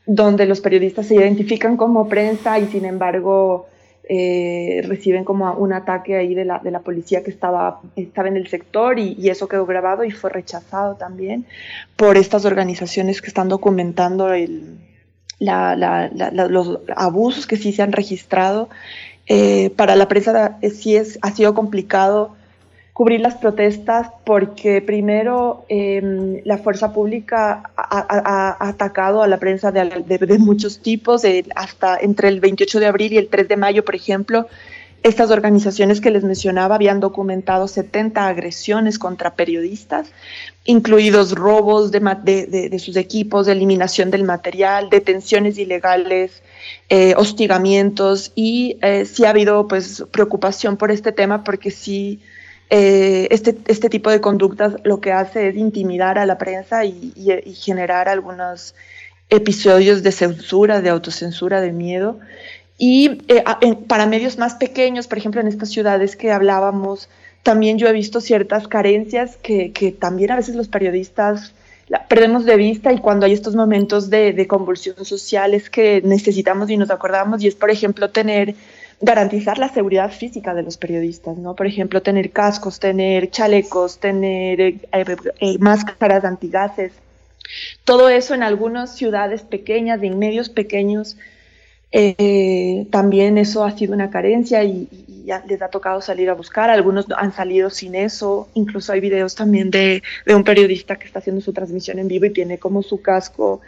donde 0.07 0.47
los 0.47 0.61
periodistas 0.61 1.07
se 1.07 1.17
identifican 1.17 1.77
como 1.77 2.09
prensa 2.09 2.59
y 2.59 2.67
sin 2.67 2.85
embargo 2.85 3.67
eh, 4.09 4.83
reciben 4.87 5.25
como 5.25 5.53
un 5.55 5.73
ataque 5.73 6.17
ahí 6.17 6.33
de 6.33 6.45
la, 6.45 6.61
de 6.61 6.71
la 6.71 6.79
policía 6.79 7.25
que 7.25 7.31
estaba, 7.33 7.81
estaba 7.97 8.29
en 8.29 8.37
el 8.37 8.47
sector 8.47 9.01
y, 9.01 9.29
eso 9.29 9.49
quedó 9.49 9.67
grabado 9.67 10.05
y 10.05 10.13
fue 10.13 10.31
rechazado 10.31 10.95
también 10.95 11.45
por 11.97 12.17
estas 12.17 12.45
organizaciones 12.45 13.21
que 13.21 13.27
están 13.27 13.49
documentando 13.49 14.33
el, 14.33 14.79
los 15.41 16.79
abusos 16.95 17.49
que 17.49 17.57
sí 17.57 17.73
se 17.73 17.83
han 17.83 17.91
registrado. 17.91 18.69
Eh, 19.27 19.71
para 19.71 19.97
la 19.97 20.07
prensa 20.07 20.57
eh, 20.63 20.71
sí 20.71 20.95
es, 20.95 21.19
ha 21.23 21.33
sido 21.33 21.53
complicado 21.55 22.37
cubrir 22.97 23.21
las 23.21 23.35
protestas 23.35 24.09
porque 24.25 24.81
primero 24.81 25.67
em, 25.69 26.41
la 26.45 26.57
fuerza 26.57 26.95
pública 26.95 27.69
ha, 27.77 28.57
atacado 28.59 29.23
a 29.23 29.29
la 29.29 29.37
prensa 29.37 29.71
de, 29.71 30.39
muchos 30.39 30.79
tipos, 30.79 31.23
hasta 31.57 31.99
entre 31.99 32.29
el 32.29 32.41
28 32.41 32.81
de 32.81 32.87
abril 32.87 33.13
y 33.13 33.19
el 33.19 33.29
3 33.29 33.49
de 33.49 33.57
mayo, 33.59 33.85
por 33.85 33.97
ejemplo. 33.97 34.47
Estas 35.03 35.31
organizaciones 35.31 36.01
que 36.01 36.11
les 36.11 36.25
mencionaba 36.25 36.77
habían 36.77 36.99
documentado 37.01 37.69
70 37.69 38.27
agresiones 38.27 38.99
contra 38.99 39.35
periodistas, 39.35 40.09
incluidos 40.65 41.33
robos 41.33 41.91
de, 41.93 42.79
sus 42.79 42.97
equipos, 42.97 43.47
eliminación 43.47 44.11
del 44.11 44.25
material, 44.25 44.89
detenciones 44.89 45.59
ilegales, 45.59 46.43
eh, 46.89 47.13
hostigamientos 47.19 48.33
y 48.35 48.79
eh, 48.81 49.05
sí 49.05 49.27
ha 49.27 49.31
habido 49.31 49.69
pues 49.69 50.03
preocupación 50.11 50.79
por 50.79 50.91
este 50.91 51.13
tema 51.13 51.45
porque 51.45 51.71
sí 51.71 52.23
eh, 52.69 53.29
este, 53.31 53.57
este 53.69 53.89
tipo 53.89 54.11
de 54.11 54.21
conductas 54.21 54.77
lo 54.83 55.01
que 55.01 55.13
hace 55.13 55.49
es 55.49 55.57
intimidar 55.57 56.19
a 56.19 56.27
la 56.27 56.37
prensa 56.37 56.85
y, 56.85 57.13
generar 57.55 58.09
algunos 58.09 58.75
episodios 59.31 60.03
de 60.03 60.13
censura, 60.13 60.81
de 60.81 60.91
autocensura, 60.91 61.61
de 61.61 61.73
miedo. 61.73 62.19
Y 62.79 63.23
eh, 63.29 63.45
para 63.87 64.07
medios 64.07 64.37
más 64.39 64.55
pequeños, 64.55 65.07
por 65.07 65.19
ejemplo, 65.19 65.41
en 65.41 65.47
estas 65.47 65.71
ciudades 65.71 66.17
que 66.17 66.33
hablábamos, 66.33 67.09
también 67.43 67.79
yo 67.79 67.87
he 67.87 67.93
visto 67.93 68.21
ciertas 68.21 68.67
carencias 68.67 69.37
que, 69.37 69.97
también 69.99 70.33
a 70.33 70.37
veces 70.37 70.57
los 70.57 70.69
periodistas 70.69 71.53
perdemos 72.09 72.45
de 72.45 72.57
vista 72.57 72.93
y 72.93 72.99
cuando 72.99 73.27
hay 73.27 73.33
estos 73.33 73.55
momentos 73.55 74.11
de, 74.11 74.33
de 74.33 74.49
convulsión 74.49 75.05
social 75.05 75.55
es 75.55 75.71
que 75.71 76.03
necesitamos 76.05 76.69
y 76.69 76.77
nos 76.77 76.91
acordamos 76.91 77.45
y 77.45 77.47
es, 77.47 77.55
por 77.55 77.71
ejemplo, 77.71 78.11
tener 78.11 78.57
garantizar 79.01 79.59
la 79.59 79.69
seguridad 79.69 80.11
física 80.11 80.55
de 80.55 80.63
los 80.63 80.77
periodistas, 80.77 81.37
¿no? 81.37 81.55
Por 81.55 81.67
ejemplo, 81.67 82.03
tener 82.03 82.31
cascos, 82.31 82.81
tener 82.81 83.31
chalecos, 83.31 83.99
tener 83.99 84.61
eh, 84.61 84.79
eh, 84.93 85.17
eh, 85.41 85.59
máscaras 85.59 86.25
antigases. 86.25 86.93
Todo 87.85 88.09
eso 88.09 88.35
en 88.35 88.43
algunas 88.43 88.97
ciudades 88.97 89.43
pequeñas, 89.43 90.03
en 90.03 90.19
medios 90.19 90.49
pequeños, 90.49 91.17
también 92.91 93.39
eso 93.39 93.65
ha 93.65 93.71
sido 93.71 93.95
una 93.95 94.11
carencia 94.11 94.63
y, 94.65 94.89
ya 95.25 95.43
les 95.49 95.61
ha 95.63 95.69
tocado 95.69 96.01
salir 96.01 96.29
a 96.31 96.35
buscar. 96.35 96.71
Algunos 96.71 97.07
han 97.17 97.33
salido 97.33 97.71
sin 97.71 97.95
eso. 97.95 98.49
Incluso 98.55 98.93
hay 98.93 99.01
videos 99.01 99.35
también 99.35 99.71
de, 99.71 100.03
de 100.25 100.35
un 100.35 100.45
periodista 100.45 100.97
que 100.97 101.07
está 101.07 101.19
haciendo 101.19 101.41
su 101.41 101.53
transmisión 101.53 101.99
en 101.99 102.07
vivo 102.07 102.27
y 102.27 102.31
tiene 102.31 102.59
como 102.59 102.83
su 102.83 103.01
casco 103.01 103.61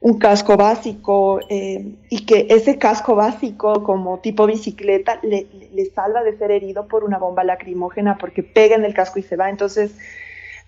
un 0.00 0.18
casco 0.18 0.56
básico 0.56 1.40
eh, 1.50 1.92
y 2.08 2.24
que 2.24 2.46
ese 2.48 2.78
casco 2.78 3.14
básico 3.14 3.82
como 3.82 4.18
tipo 4.20 4.46
bicicleta 4.46 5.20
le, 5.22 5.46
salva 5.94 6.22
de 6.22 6.36
ser 6.38 6.50
herido 6.50 6.86
por 6.86 7.04
una 7.04 7.18
bomba 7.18 7.44
lacrimógena 7.44 8.16
porque 8.16 8.42
pega 8.42 8.76
en 8.76 8.84
el 8.84 8.94
casco 8.94 9.18
y 9.18 9.22
se 9.22 9.36
va. 9.36 9.50
Entonces 9.50 9.92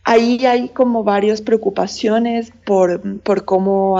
ahí 0.04 0.44
hay 0.44 0.68
como 0.68 1.02
varias 1.02 1.40
preocupaciones 1.40 2.52
por, 2.66 3.20
por 3.20 3.46
cómo, 3.46 3.96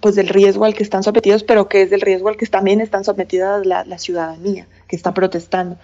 pues 0.00 0.14
del 0.14 0.28
riesgo 0.28 0.64
al 0.64 0.74
que 0.74 0.84
están 0.84 1.02
sometidos, 1.02 1.42
pero 1.42 1.68
que 1.68 1.82
es 1.82 1.90
del 1.90 2.00
riesgo 2.00 2.28
al 2.28 2.36
que 2.36 2.46
también 2.46 2.80
están 2.80 3.02
sometidas 3.02 3.66
la, 3.66 3.84
la 3.84 3.98
ciudadanía 3.98 4.68
que 4.86 4.94
está 4.94 5.12
protestando. 5.12 5.76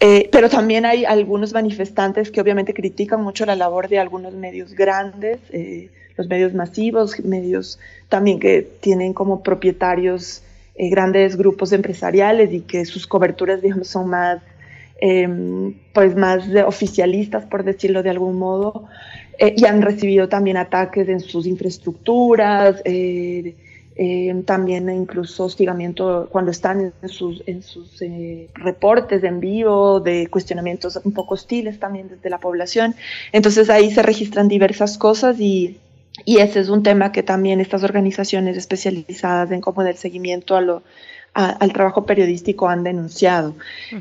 Eh, 0.00 0.28
pero 0.32 0.50
también 0.50 0.86
hay 0.86 1.04
algunos 1.04 1.52
manifestantes 1.52 2.32
que 2.32 2.40
obviamente 2.40 2.74
critican 2.74 3.22
mucho 3.22 3.46
la 3.46 3.54
labor 3.54 3.88
de 3.88 4.00
algunos 4.00 4.34
medios 4.34 4.74
grandes. 4.74 5.38
Eh, 5.50 5.90
los 6.16 6.28
medios 6.28 6.54
masivos, 6.54 7.18
medios 7.24 7.78
también 8.08 8.38
que 8.38 8.62
tienen 8.80 9.12
como 9.12 9.42
propietarios 9.42 10.42
eh, 10.76 10.88
grandes 10.88 11.36
grupos 11.36 11.72
empresariales 11.72 12.52
y 12.52 12.60
que 12.60 12.84
sus 12.84 13.06
coberturas, 13.06 13.62
digamos, 13.62 13.86
son 13.86 14.10
más, 14.10 14.42
em, 15.00 15.74
pues 15.92 16.16
más 16.16 16.48
oficialistas, 16.66 17.44
por 17.44 17.62
decirlo 17.62 18.02
de 18.02 18.10
algún 18.10 18.38
modo, 18.38 18.86
eh, 19.38 19.54
y 19.56 19.66
han 19.66 19.82
recibido 19.82 20.28
también 20.28 20.56
ataques 20.56 21.08
en 21.08 21.20
sus 21.20 21.46
infraestructuras, 21.46 22.82
eh, 22.84 23.54
em, 23.96 24.42
también 24.42 24.90
incluso 24.90 25.44
hostigamiento 25.44 26.28
cuando 26.32 26.50
están 26.50 26.92
en 27.00 27.08
sus, 27.08 27.44
en 27.46 27.62
sus 27.62 28.00
reportes 28.54 29.22
en 29.22 29.38
vivo 29.38 30.00
de 30.00 30.26
cuestionamientos 30.26 31.00
un 31.04 31.12
poco 31.12 31.34
hostiles 31.34 31.78
también 31.78 32.08
desde 32.08 32.28
la 32.30 32.38
población. 32.38 32.96
Entonces 33.32 33.70
ahí 33.70 33.92
se 33.92 34.02
registran 34.02 34.48
diversas 34.48 34.98
cosas 34.98 35.38
y 35.38 35.78
y 36.24 36.38
ese 36.38 36.60
es 36.60 36.68
un 36.68 36.82
tema 36.82 37.12
que 37.12 37.22
también 37.22 37.60
estas 37.60 37.82
organizaciones 37.82 38.56
especializadas 38.56 39.50
en 39.50 39.60
como 39.60 39.82
del 39.82 39.96
seguimiento 39.96 40.56
a 40.56 40.60
lo, 40.60 40.82
al 41.34 41.72
trabajo 41.72 42.06
periodístico 42.06 42.68
han 42.68 42.84
denunciado. 42.84 43.54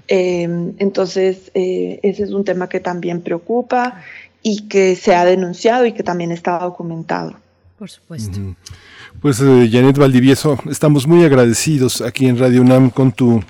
Eh, 0.07 0.44
entonces, 0.77 1.52
eh, 1.56 1.99
ese 2.03 2.23
es 2.23 2.31
un 2.31 2.45
tema 2.45 2.69
que 2.69 2.80
también 2.80 3.22
preocupa 3.22 4.02
y 4.44 4.68
que 4.68 4.95
se 4.95 5.15
ha 5.15 5.26
denunciado 5.26 5.85
y 5.85 5.94
que 5.94 6.03
también 6.03 6.31
está 6.31 6.60
documentado. 6.60 7.35
Por 7.80 7.90
supuesto. 7.90 8.40
Pues 9.22 9.40
eh, 9.40 9.69
Janet 9.72 9.98
Valdivieso, 9.98 10.60
estamos 10.69 11.07
muy 11.07 11.23
agradecidos 11.23 12.02
aquí 12.02 12.27
en 12.27 12.38
Radio 12.38 12.61
UNAM 12.61 12.90
con 12.91 13.11
tu 13.11 13.44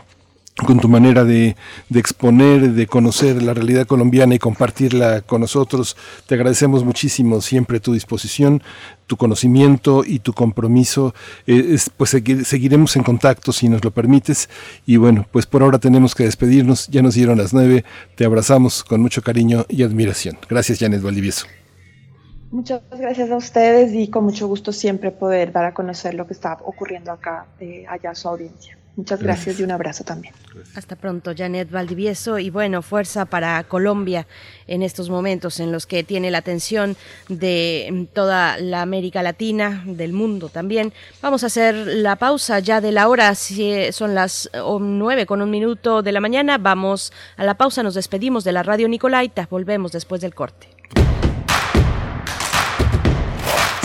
con 0.55 0.79
tu 0.79 0.87
manera 0.87 1.23
de, 1.23 1.55
exponer, 1.93 2.73
de 2.73 2.87
conocer 2.87 3.41
la 3.41 3.53
realidad 3.53 3.87
colombiana 3.87 4.35
y 4.35 4.39
compartirla 4.39 5.21
con 5.21 5.41
nosotros. 5.41 5.97
Te 6.27 6.35
agradecemos 6.35 6.83
muchísimo 6.83 7.41
siempre 7.41 7.79
tu 7.79 7.93
disposición, 7.93 8.61
tu 9.07 9.17
conocimiento 9.17 10.03
y 10.05 10.19
tu 10.19 10.33
compromiso. 10.33 11.15
Eh, 11.47 11.77
pues 11.97 12.11
seguiremos 12.11 12.95
en 12.95 13.03
contacto 13.03 13.51
si 13.51 13.67
nos 13.67 13.83
lo 13.83 13.91
permites. 13.91 14.47
Y 14.85 14.97
bueno, 14.97 15.25
pues 15.31 15.47
por 15.47 15.63
ahora 15.63 15.79
tenemos 15.79 16.13
que 16.13 16.23
despedirnos. 16.23 16.87
Ya 16.87 17.01
nos 17.01 17.15
dieron 17.15 17.39
las 17.39 17.53
nueve. 17.53 17.83
Te 18.15 18.25
abrazamos 18.25 18.83
con 18.83 19.01
mucho 19.01 19.23
cariño 19.23 19.65
y 19.69 19.81
admiración. 19.81 20.37
Gracias, 20.47 20.79
Janet 20.79 21.01
Valdivieso. 21.01 21.47
Muchas 22.51 22.81
gracias 22.91 23.31
a 23.31 23.35
ustedes 23.37 23.95
y 23.95 24.09
con 24.09 24.25
mucho 24.25 24.47
gusto 24.47 24.71
siempre 24.71 25.09
poder 25.09 25.51
dar 25.51 25.65
a 25.65 25.73
conocer 25.73 26.13
lo 26.13 26.27
que 26.27 26.33
está 26.33 26.59
ocurriendo 26.63 27.11
acá, 27.11 27.47
eh, 27.59 27.83
allá 27.89 28.11
a 28.11 28.15
su 28.15 28.27
audiencia. 28.27 28.77
Muchas 28.95 29.19
gracias, 29.19 29.45
gracias, 29.45 29.59
y 29.59 29.63
un 29.63 29.71
abrazo 29.71 30.03
también. 30.03 30.35
Hasta 30.75 30.95
pronto, 30.95 31.33
Janet 31.35 31.71
Valdivieso. 31.71 32.37
Y 32.37 32.51
bueno, 32.51 32.83
fuerza 32.83 33.25
para 33.25 33.63
Colombia 33.63 34.27
en 34.67 34.83
estos 34.83 35.09
momentos 35.09 35.59
en 35.59 35.71
los 35.71 35.87
que 35.87 36.03
tiene 36.03 36.29
la 36.29 36.37
atención 36.37 36.95
de 37.27 38.07
toda 38.13 38.57
la 38.59 38.83
América 38.83 39.23
Latina, 39.23 39.83
del 39.87 40.13
mundo 40.13 40.49
también. 40.49 40.93
Vamos 41.23 41.43
a 41.43 41.47
hacer 41.47 41.73
la 41.73 42.17
pausa 42.17 42.59
ya 42.59 42.81
de 42.81 42.91
la 42.91 43.09
hora, 43.09 43.33
si 43.33 43.91
son 43.91 44.13
las 44.13 44.49
nueve 44.79 45.25
con 45.25 45.41
un 45.41 45.49
minuto 45.49 46.03
de 46.03 46.11
la 46.11 46.21
mañana. 46.21 46.59
Vamos 46.59 47.11
a 47.35 47.43
la 47.43 47.55
pausa, 47.55 47.81
nos 47.81 47.95
despedimos 47.95 48.43
de 48.43 48.51
la 48.51 48.61
radio 48.61 48.87
Nicolaita. 48.87 49.47
Volvemos 49.49 49.91
después 49.91 50.21
del 50.21 50.35
corte. 50.35 50.67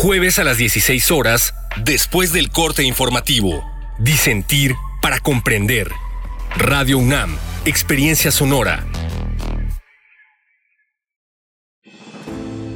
Jueves 0.00 0.38
a 0.38 0.44
las 0.44 0.58
16 0.58 1.10
horas, 1.10 1.54
después 1.82 2.32
del 2.32 2.50
corte 2.50 2.84
informativo. 2.84 3.68
Disentir 3.98 4.76
para 5.02 5.18
comprender. 5.18 5.90
Radio 6.56 6.98
UNAM, 6.98 7.36
Experiencia 7.64 8.30
Sonora. 8.30 8.86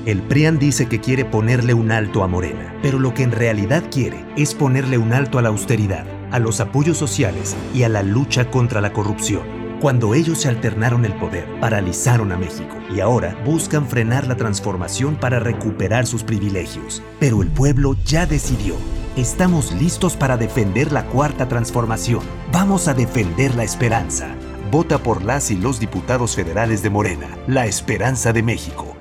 El 0.04 0.20
PRIAN 0.22 0.58
dice 0.58 0.88
que 0.88 1.00
quiere 1.00 1.24
ponerle 1.24 1.74
un 1.74 1.92
alto 1.92 2.24
a 2.24 2.26
Morena, 2.26 2.74
pero 2.82 2.98
lo 2.98 3.14
que 3.14 3.22
en 3.22 3.30
realidad 3.30 3.84
quiere 3.88 4.24
es 4.36 4.52
ponerle 4.52 4.98
un 4.98 5.12
alto 5.12 5.38
a 5.38 5.42
la 5.42 5.50
austeridad, 5.50 6.04
a 6.32 6.40
los 6.40 6.58
apoyos 6.58 6.98
sociales 6.98 7.54
y 7.72 7.84
a 7.84 7.88
la 7.88 8.02
lucha 8.02 8.50
contra 8.50 8.80
la 8.80 8.92
corrupción. 8.92 9.61
Cuando 9.82 10.14
ellos 10.14 10.38
se 10.38 10.48
alternaron 10.48 11.04
el 11.04 11.12
poder, 11.14 11.44
paralizaron 11.58 12.30
a 12.30 12.36
México 12.36 12.76
y 12.94 13.00
ahora 13.00 13.36
buscan 13.44 13.88
frenar 13.88 14.28
la 14.28 14.36
transformación 14.36 15.16
para 15.16 15.40
recuperar 15.40 16.06
sus 16.06 16.22
privilegios. 16.22 17.02
Pero 17.18 17.42
el 17.42 17.48
pueblo 17.48 17.96
ya 18.04 18.24
decidió. 18.24 18.76
Estamos 19.16 19.72
listos 19.72 20.16
para 20.16 20.36
defender 20.36 20.92
la 20.92 21.06
cuarta 21.06 21.48
transformación. 21.48 22.20
Vamos 22.52 22.86
a 22.86 22.94
defender 22.94 23.56
la 23.56 23.64
esperanza. 23.64 24.28
Vota 24.70 24.98
por 24.98 25.24
las 25.24 25.50
y 25.50 25.56
los 25.56 25.80
diputados 25.80 26.36
federales 26.36 26.84
de 26.84 26.90
Morena, 26.90 27.36
la 27.48 27.66
esperanza 27.66 28.32
de 28.32 28.44
México. 28.44 28.96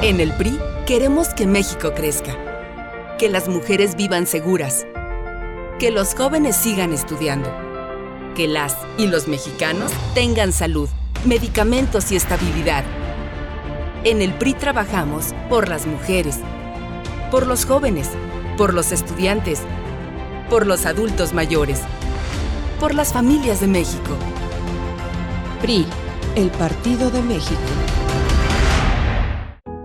En 0.00 0.20
el 0.20 0.32
PRI 0.32 0.58
queremos 0.86 1.28
que 1.28 1.46
México 1.46 1.92
crezca, 1.94 2.34
que 3.18 3.28
las 3.28 3.50
mujeres 3.50 3.96
vivan 3.96 4.26
seguras, 4.26 4.86
que 5.78 5.90
los 5.90 6.14
jóvenes 6.14 6.56
sigan 6.56 6.94
estudiando 6.94 7.65
que 8.36 8.46
las 8.46 8.76
y 8.98 9.06
los 9.06 9.26
mexicanos 9.28 9.90
tengan 10.14 10.52
salud, 10.52 10.88
medicamentos 11.24 12.12
y 12.12 12.16
estabilidad. 12.16 12.84
En 14.04 14.20
el 14.20 14.34
PRI 14.34 14.54
trabajamos 14.54 15.34
por 15.48 15.68
las 15.68 15.86
mujeres, 15.86 16.38
por 17.30 17.46
los 17.46 17.64
jóvenes, 17.64 18.10
por 18.58 18.74
los 18.74 18.92
estudiantes, 18.92 19.60
por 20.50 20.66
los 20.66 20.84
adultos 20.84 21.32
mayores, 21.32 21.80
por 22.78 22.94
las 22.94 23.12
familias 23.12 23.60
de 23.60 23.68
México. 23.68 24.16
PRI, 25.62 25.86
el 26.36 26.50
Partido 26.50 27.10
de 27.10 27.22
México. 27.22 27.60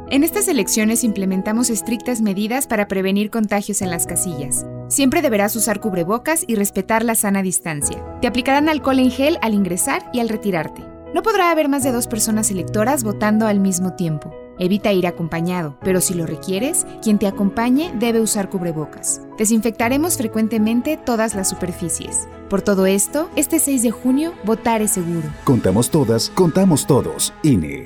En 0.09 0.25
estas 0.25 0.49
elecciones 0.49 1.05
implementamos 1.05 1.69
estrictas 1.69 2.19
medidas 2.19 2.67
para 2.67 2.89
prevenir 2.89 3.29
contagios 3.29 3.81
en 3.81 3.89
las 3.89 4.05
casillas. 4.05 4.65
Siempre 4.91 5.21
deberás 5.21 5.55
usar 5.55 5.79
cubrebocas 5.79 6.43
y 6.45 6.55
respetar 6.55 7.05
la 7.05 7.15
sana 7.15 7.41
distancia. 7.41 8.03
Te 8.19 8.27
aplicarán 8.27 8.67
alcohol 8.67 8.99
en 8.99 9.09
gel 9.09 9.37
al 9.41 9.53
ingresar 9.53 10.03
y 10.11 10.19
al 10.19 10.27
retirarte. 10.27 10.83
No 11.13 11.23
podrá 11.23 11.49
haber 11.49 11.69
más 11.69 11.83
de 11.83 11.93
dos 11.93 12.07
personas 12.07 12.51
electoras 12.51 13.05
votando 13.05 13.47
al 13.47 13.61
mismo 13.61 13.93
tiempo. 13.93 14.35
Evita 14.59 14.91
ir 14.91 15.07
acompañado, 15.07 15.77
pero 15.81 16.01
si 16.01 16.13
lo 16.13 16.25
requieres, 16.25 16.85
quien 17.01 17.19
te 17.19 17.27
acompañe 17.27 17.93
debe 17.99 18.19
usar 18.19 18.49
cubrebocas. 18.49 19.21
Desinfectaremos 19.37 20.17
frecuentemente 20.17 20.97
todas 20.97 21.35
las 21.35 21.47
superficies. 21.47 22.27
Por 22.49 22.61
todo 22.61 22.85
esto, 22.85 23.29
este 23.37 23.59
6 23.59 23.83
de 23.83 23.91
junio, 23.91 24.33
votar 24.43 24.81
es 24.81 24.91
seguro. 24.91 25.29
Contamos 25.45 25.89
todas, 25.89 26.29
contamos 26.31 26.85
todos. 26.85 27.33
INE. 27.43 27.85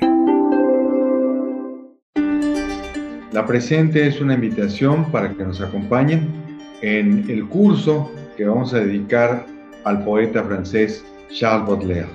La 3.30 3.46
presente 3.46 4.08
es 4.08 4.20
una 4.20 4.34
invitación 4.34 5.12
para 5.12 5.32
que 5.34 5.44
nos 5.44 5.60
acompañen 5.60 6.45
en 6.86 7.28
el 7.28 7.46
curso 7.48 8.12
que 8.36 8.44
vamos 8.44 8.72
a 8.72 8.78
dedicar 8.78 9.44
al 9.84 10.04
poeta 10.04 10.44
francés 10.44 11.04
Charles 11.36 11.68
Baudelaire. 11.68 12.08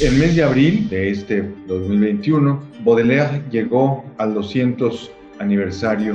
El 0.00 0.14
mes 0.14 0.34
de 0.34 0.42
abril 0.42 0.88
de 0.88 1.10
este 1.10 1.42
2021, 1.66 2.58
Baudelaire 2.82 3.42
llegó 3.50 4.02
al 4.16 4.32
200 4.32 5.10
aniversario 5.40 6.14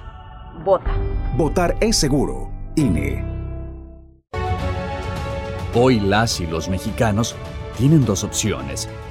Vota. 0.64 0.92
Votar 1.36 1.76
es 1.80 1.96
seguro. 1.96 2.50
INE. 2.76 3.24
Hoy 5.74 5.98
las 5.98 6.40
y 6.40 6.46
los 6.46 6.68
mexicanos 6.68 7.34
tienen 7.76 8.04
dos 8.04 8.22
opciones. 8.22 8.88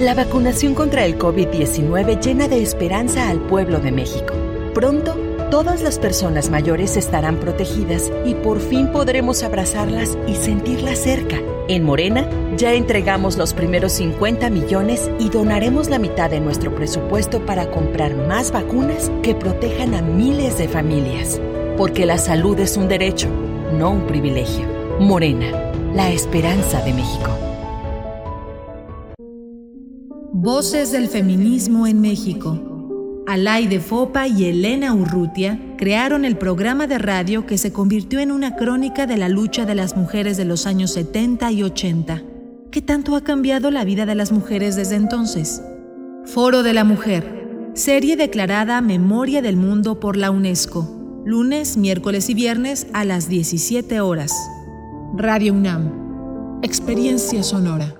La 0.00 0.14
vacunación 0.14 0.74
contra 0.74 1.04
el 1.04 1.18
COVID-19 1.18 2.22
llena 2.22 2.48
de 2.48 2.62
esperanza 2.62 3.28
al 3.28 3.38
pueblo 3.38 3.80
de 3.80 3.92
México. 3.92 4.32
Pronto, 4.72 5.14
todas 5.50 5.82
las 5.82 5.98
personas 5.98 6.48
mayores 6.48 6.96
estarán 6.96 7.36
protegidas 7.36 8.10
y 8.24 8.32
por 8.32 8.60
fin 8.60 8.90
podremos 8.92 9.42
abrazarlas 9.42 10.16
y 10.26 10.36
sentirlas 10.36 11.00
cerca. 11.00 11.36
En 11.68 11.84
Morena, 11.84 12.26
ya 12.56 12.72
entregamos 12.72 13.36
los 13.36 13.52
primeros 13.52 13.92
50 13.92 14.48
millones 14.48 15.10
y 15.18 15.28
donaremos 15.28 15.90
la 15.90 15.98
mitad 15.98 16.30
de 16.30 16.40
nuestro 16.40 16.74
presupuesto 16.74 17.44
para 17.44 17.70
comprar 17.70 18.14
más 18.14 18.52
vacunas 18.52 19.12
que 19.22 19.34
protejan 19.34 19.92
a 19.92 20.00
miles 20.00 20.56
de 20.56 20.66
familias. 20.66 21.38
Porque 21.76 22.06
la 22.06 22.16
salud 22.16 22.58
es 22.58 22.78
un 22.78 22.88
derecho, 22.88 23.28
no 23.76 23.90
un 23.90 24.06
privilegio. 24.06 24.66
Morena, 24.98 25.74
la 25.92 26.10
esperanza 26.10 26.80
de 26.86 26.94
México. 26.94 27.49
Voces 30.32 30.92
del 30.92 31.08
feminismo 31.08 31.88
en 31.88 32.00
México. 32.00 33.24
Alaide 33.26 33.80
Fopa 33.80 34.28
y 34.28 34.44
Elena 34.44 34.94
Urrutia 34.94 35.60
crearon 35.76 36.24
el 36.24 36.38
programa 36.38 36.86
de 36.86 36.98
radio 36.98 37.46
que 37.46 37.58
se 37.58 37.72
convirtió 37.72 38.20
en 38.20 38.30
una 38.30 38.54
crónica 38.54 39.06
de 39.06 39.16
la 39.16 39.28
lucha 39.28 39.66
de 39.66 39.74
las 39.74 39.96
mujeres 39.96 40.36
de 40.36 40.44
los 40.44 40.66
años 40.66 40.92
70 40.92 41.50
y 41.50 41.64
80. 41.64 42.22
¿Qué 42.70 42.80
tanto 42.80 43.16
ha 43.16 43.24
cambiado 43.24 43.72
la 43.72 43.84
vida 43.84 44.06
de 44.06 44.14
las 44.14 44.30
mujeres 44.30 44.76
desde 44.76 44.94
entonces? 44.94 45.62
Foro 46.26 46.62
de 46.62 46.74
la 46.74 46.84
Mujer, 46.84 47.72
serie 47.74 48.16
declarada 48.16 48.80
Memoria 48.82 49.42
del 49.42 49.56
Mundo 49.56 49.98
por 49.98 50.16
la 50.16 50.30
UNESCO, 50.30 51.22
lunes, 51.24 51.76
miércoles 51.76 52.30
y 52.30 52.34
viernes 52.34 52.86
a 52.92 53.04
las 53.04 53.28
17 53.28 54.00
horas. 54.00 54.32
Radio 55.16 55.54
UNAM, 55.54 56.60
experiencia 56.62 57.42
sonora. 57.42 57.99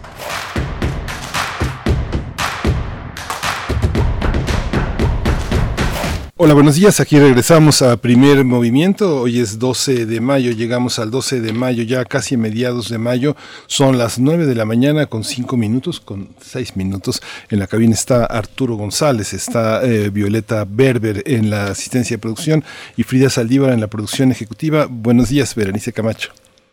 Hola, 6.43 6.55
buenos 6.55 6.73
días. 6.73 6.99
Aquí 6.99 7.19
regresamos 7.19 7.83
a 7.83 7.97
primer 7.97 8.43
movimiento. 8.43 9.21
Hoy 9.21 9.39
es 9.39 9.59
12 9.59 10.07
de 10.07 10.21
mayo, 10.21 10.49
llegamos 10.49 10.97
al 10.97 11.11
12 11.11 11.39
de 11.39 11.53
mayo, 11.53 11.83
ya 11.83 12.03
casi 12.03 12.35
mediados 12.35 12.89
de 12.89 12.97
mayo. 12.97 13.35
Son 13.67 13.99
las 13.99 14.17
9 14.17 14.47
de 14.47 14.55
la 14.55 14.65
mañana 14.65 15.05
con 15.05 15.23
5 15.23 15.55
minutos, 15.55 15.99
con 15.99 16.29
6 16.41 16.77
minutos. 16.77 17.21
En 17.51 17.59
la 17.59 17.67
cabina 17.67 17.93
está 17.93 18.25
Arturo 18.25 18.75
González, 18.75 19.33
está 19.33 19.83
eh, 19.83 20.09
Violeta 20.09 20.65
Berber 20.67 21.21
en 21.27 21.51
la 21.51 21.65
asistencia 21.65 22.17
de 22.17 22.21
producción 22.21 22.63
y 22.97 23.03
Frida 23.03 23.29
Saldívar 23.29 23.71
en 23.71 23.79
la 23.79 23.87
producción 23.87 24.31
ejecutiva. 24.31 24.87
Buenos 24.89 25.29
días, 25.29 25.53
Berenice 25.53 25.93
Camacho. 25.93 26.31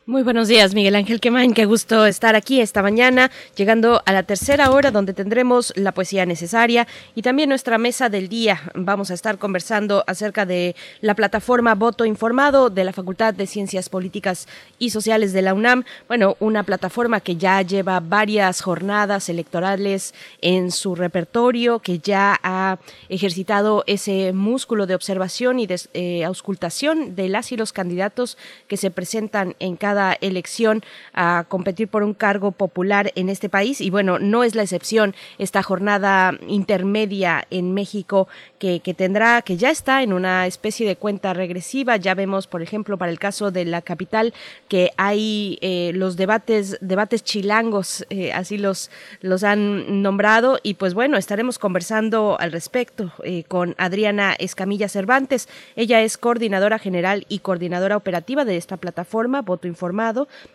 Muy 0.09 0.23
buenos 0.23 0.49
días, 0.49 0.75
Miguel 0.75 0.97
Ángel 0.97 1.21
Quemain. 1.21 1.53
Qué 1.53 1.67
gusto 1.67 2.07
estar 2.07 2.35
aquí 2.35 2.63
esta 2.63 2.81
mañana, 2.81 3.31
llegando 3.57 4.01
a 4.07 4.13
la 4.15 4.23
tercera 4.23 4.71
hora 4.71 4.91
donde 4.91 5.13
tendremos 5.13 5.71
la 5.77 5.93
poesía 5.93 6.25
necesaria 6.25 6.89
y 7.15 7.21
también 7.21 7.51
nuestra 7.51 7.77
mesa 7.77 8.09
del 8.09 8.31
día. 8.31 8.59
Vamos 8.75 9.11
a 9.11 9.15
estar 9.15 9.37
conversando 9.37 10.05
acerca 10.07 10.47
de 10.47 10.75
la 11.03 11.15
plataforma 11.15 11.75
Voto 11.75 12.07
Informado 12.07 12.71
de 12.71 12.85
la 12.85 12.95
Facultad 12.95 13.35
de 13.35 13.47
Ciencias 13.47 13.91
Políticas 13.91 14.49
y 14.79 14.89
Sociales 14.89 15.35
de 15.35 15.43
la 15.43 15.53
UNAM. 15.53 15.85
Bueno, 16.07 16.39
una 16.41 16.63
plataforma 16.63 17.21
que 17.21 17.37
ya 17.37 17.61
lleva 17.61 18.01
varias 18.01 18.63
jornadas 18.63 19.29
electorales 19.29 20.15
en 20.41 20.71
su 20.71 20.95
repertorio, 20.95 21.81
que 21.81 21.99
ya 21.99 22.41
ha 22.43 22.79
ejercitado 23.11 23.85
ese 23.87 24.33
músculo 24.33 24.87
de 24.87 24.95
observación 24.95 25.61
y 25.61 25.67
de 25.67 25.79
eh, 25.93 26.25
auscultación 26.25 27.15
de 27.15 27.29
las 27.29 27.53
y 27.53 27.59
los 27.59 27.75
candidatos 27.75 28.39
que 28.69 28.79
se 28.79 28.91
presentan 28.91 29.55
en 29.59 29.77
cada 29.77 29.98
elección 30.21 30.83
a 31.15 31.45
competir 31.49 31.89
por 31.89 32.03
un 32.03 32.15
cargo 32.15 32.53
popular 32.53 33.13
en 33.15 33.29
este 33.29 33.49
país. 33.49 33.81
Y 33.81 33.91
bueno, 33.91 34.19
no 34.19 34.45
es 34.45 34.55
la 34.55 34.63
excepción 34.63 35.15
esta 35.39 35.63
jornada 35.63 36.33
intermedia 36.47 37.47
en 37.51 37.75
México 37.75 38.29
que, 38.59 38.81
tendrá, 38.97 39.43
que 39.43 39.57
ya 39.57 39.71
está 39.71 40.03
en 40.03 40.13
una 40.13 40.47
especie 40.47 40.87
de 40.87 40.97
cuenta 40.97 41.33
regresiva. 41.35 41.97
Ya 41.97 42.15
vemos, 42.15 42.47
por 42.47 42.63
ejemplo, 42.63 42.99
para 42.99 43.13
el 43.13 43.19
caso 43.19 43.51
de 43.51 43.65
la 43.65 43.83
capital, 43.83 44.35
que 44.69 44.91
hay 44.97 45.59
eh, 45.61 45.93
los 45.95 46.17
debates, 46.17 46.79
debates 46.81 47.23
chilangos, 47.23 48.05
eh, 48.11 48.33
así 48.33 48.59
los, 48.59 48.91
los 49.21 49.45
han 49.45 50.03
nombrado. 50.03 50.59
Y 50.63 50.75
pues 50.75 50.95
bueno, 50.95 51.17
estaremos 51.17 51.59
conversando 51.59 52.37
al 52.39 52.53
respecto 52.53 53.13
eh, 53.23 53.45
con 53.45 53.75
Adriana 53.79 54.35
Escamilla 54.39 54.89
Cervantes. 54.89 55.49
Ella 55.77 56.03
es 56.03 56.19
coordinadora 56.19 56.79
general 56.79 57.27
y 57.29 57.41
coordinadora 57.41 57.97
operativa 57.97 58.45
de 58.45 58.57
esta 58.57 58.77
plataforma, 58.77 59.43
Voto 59.43 59.67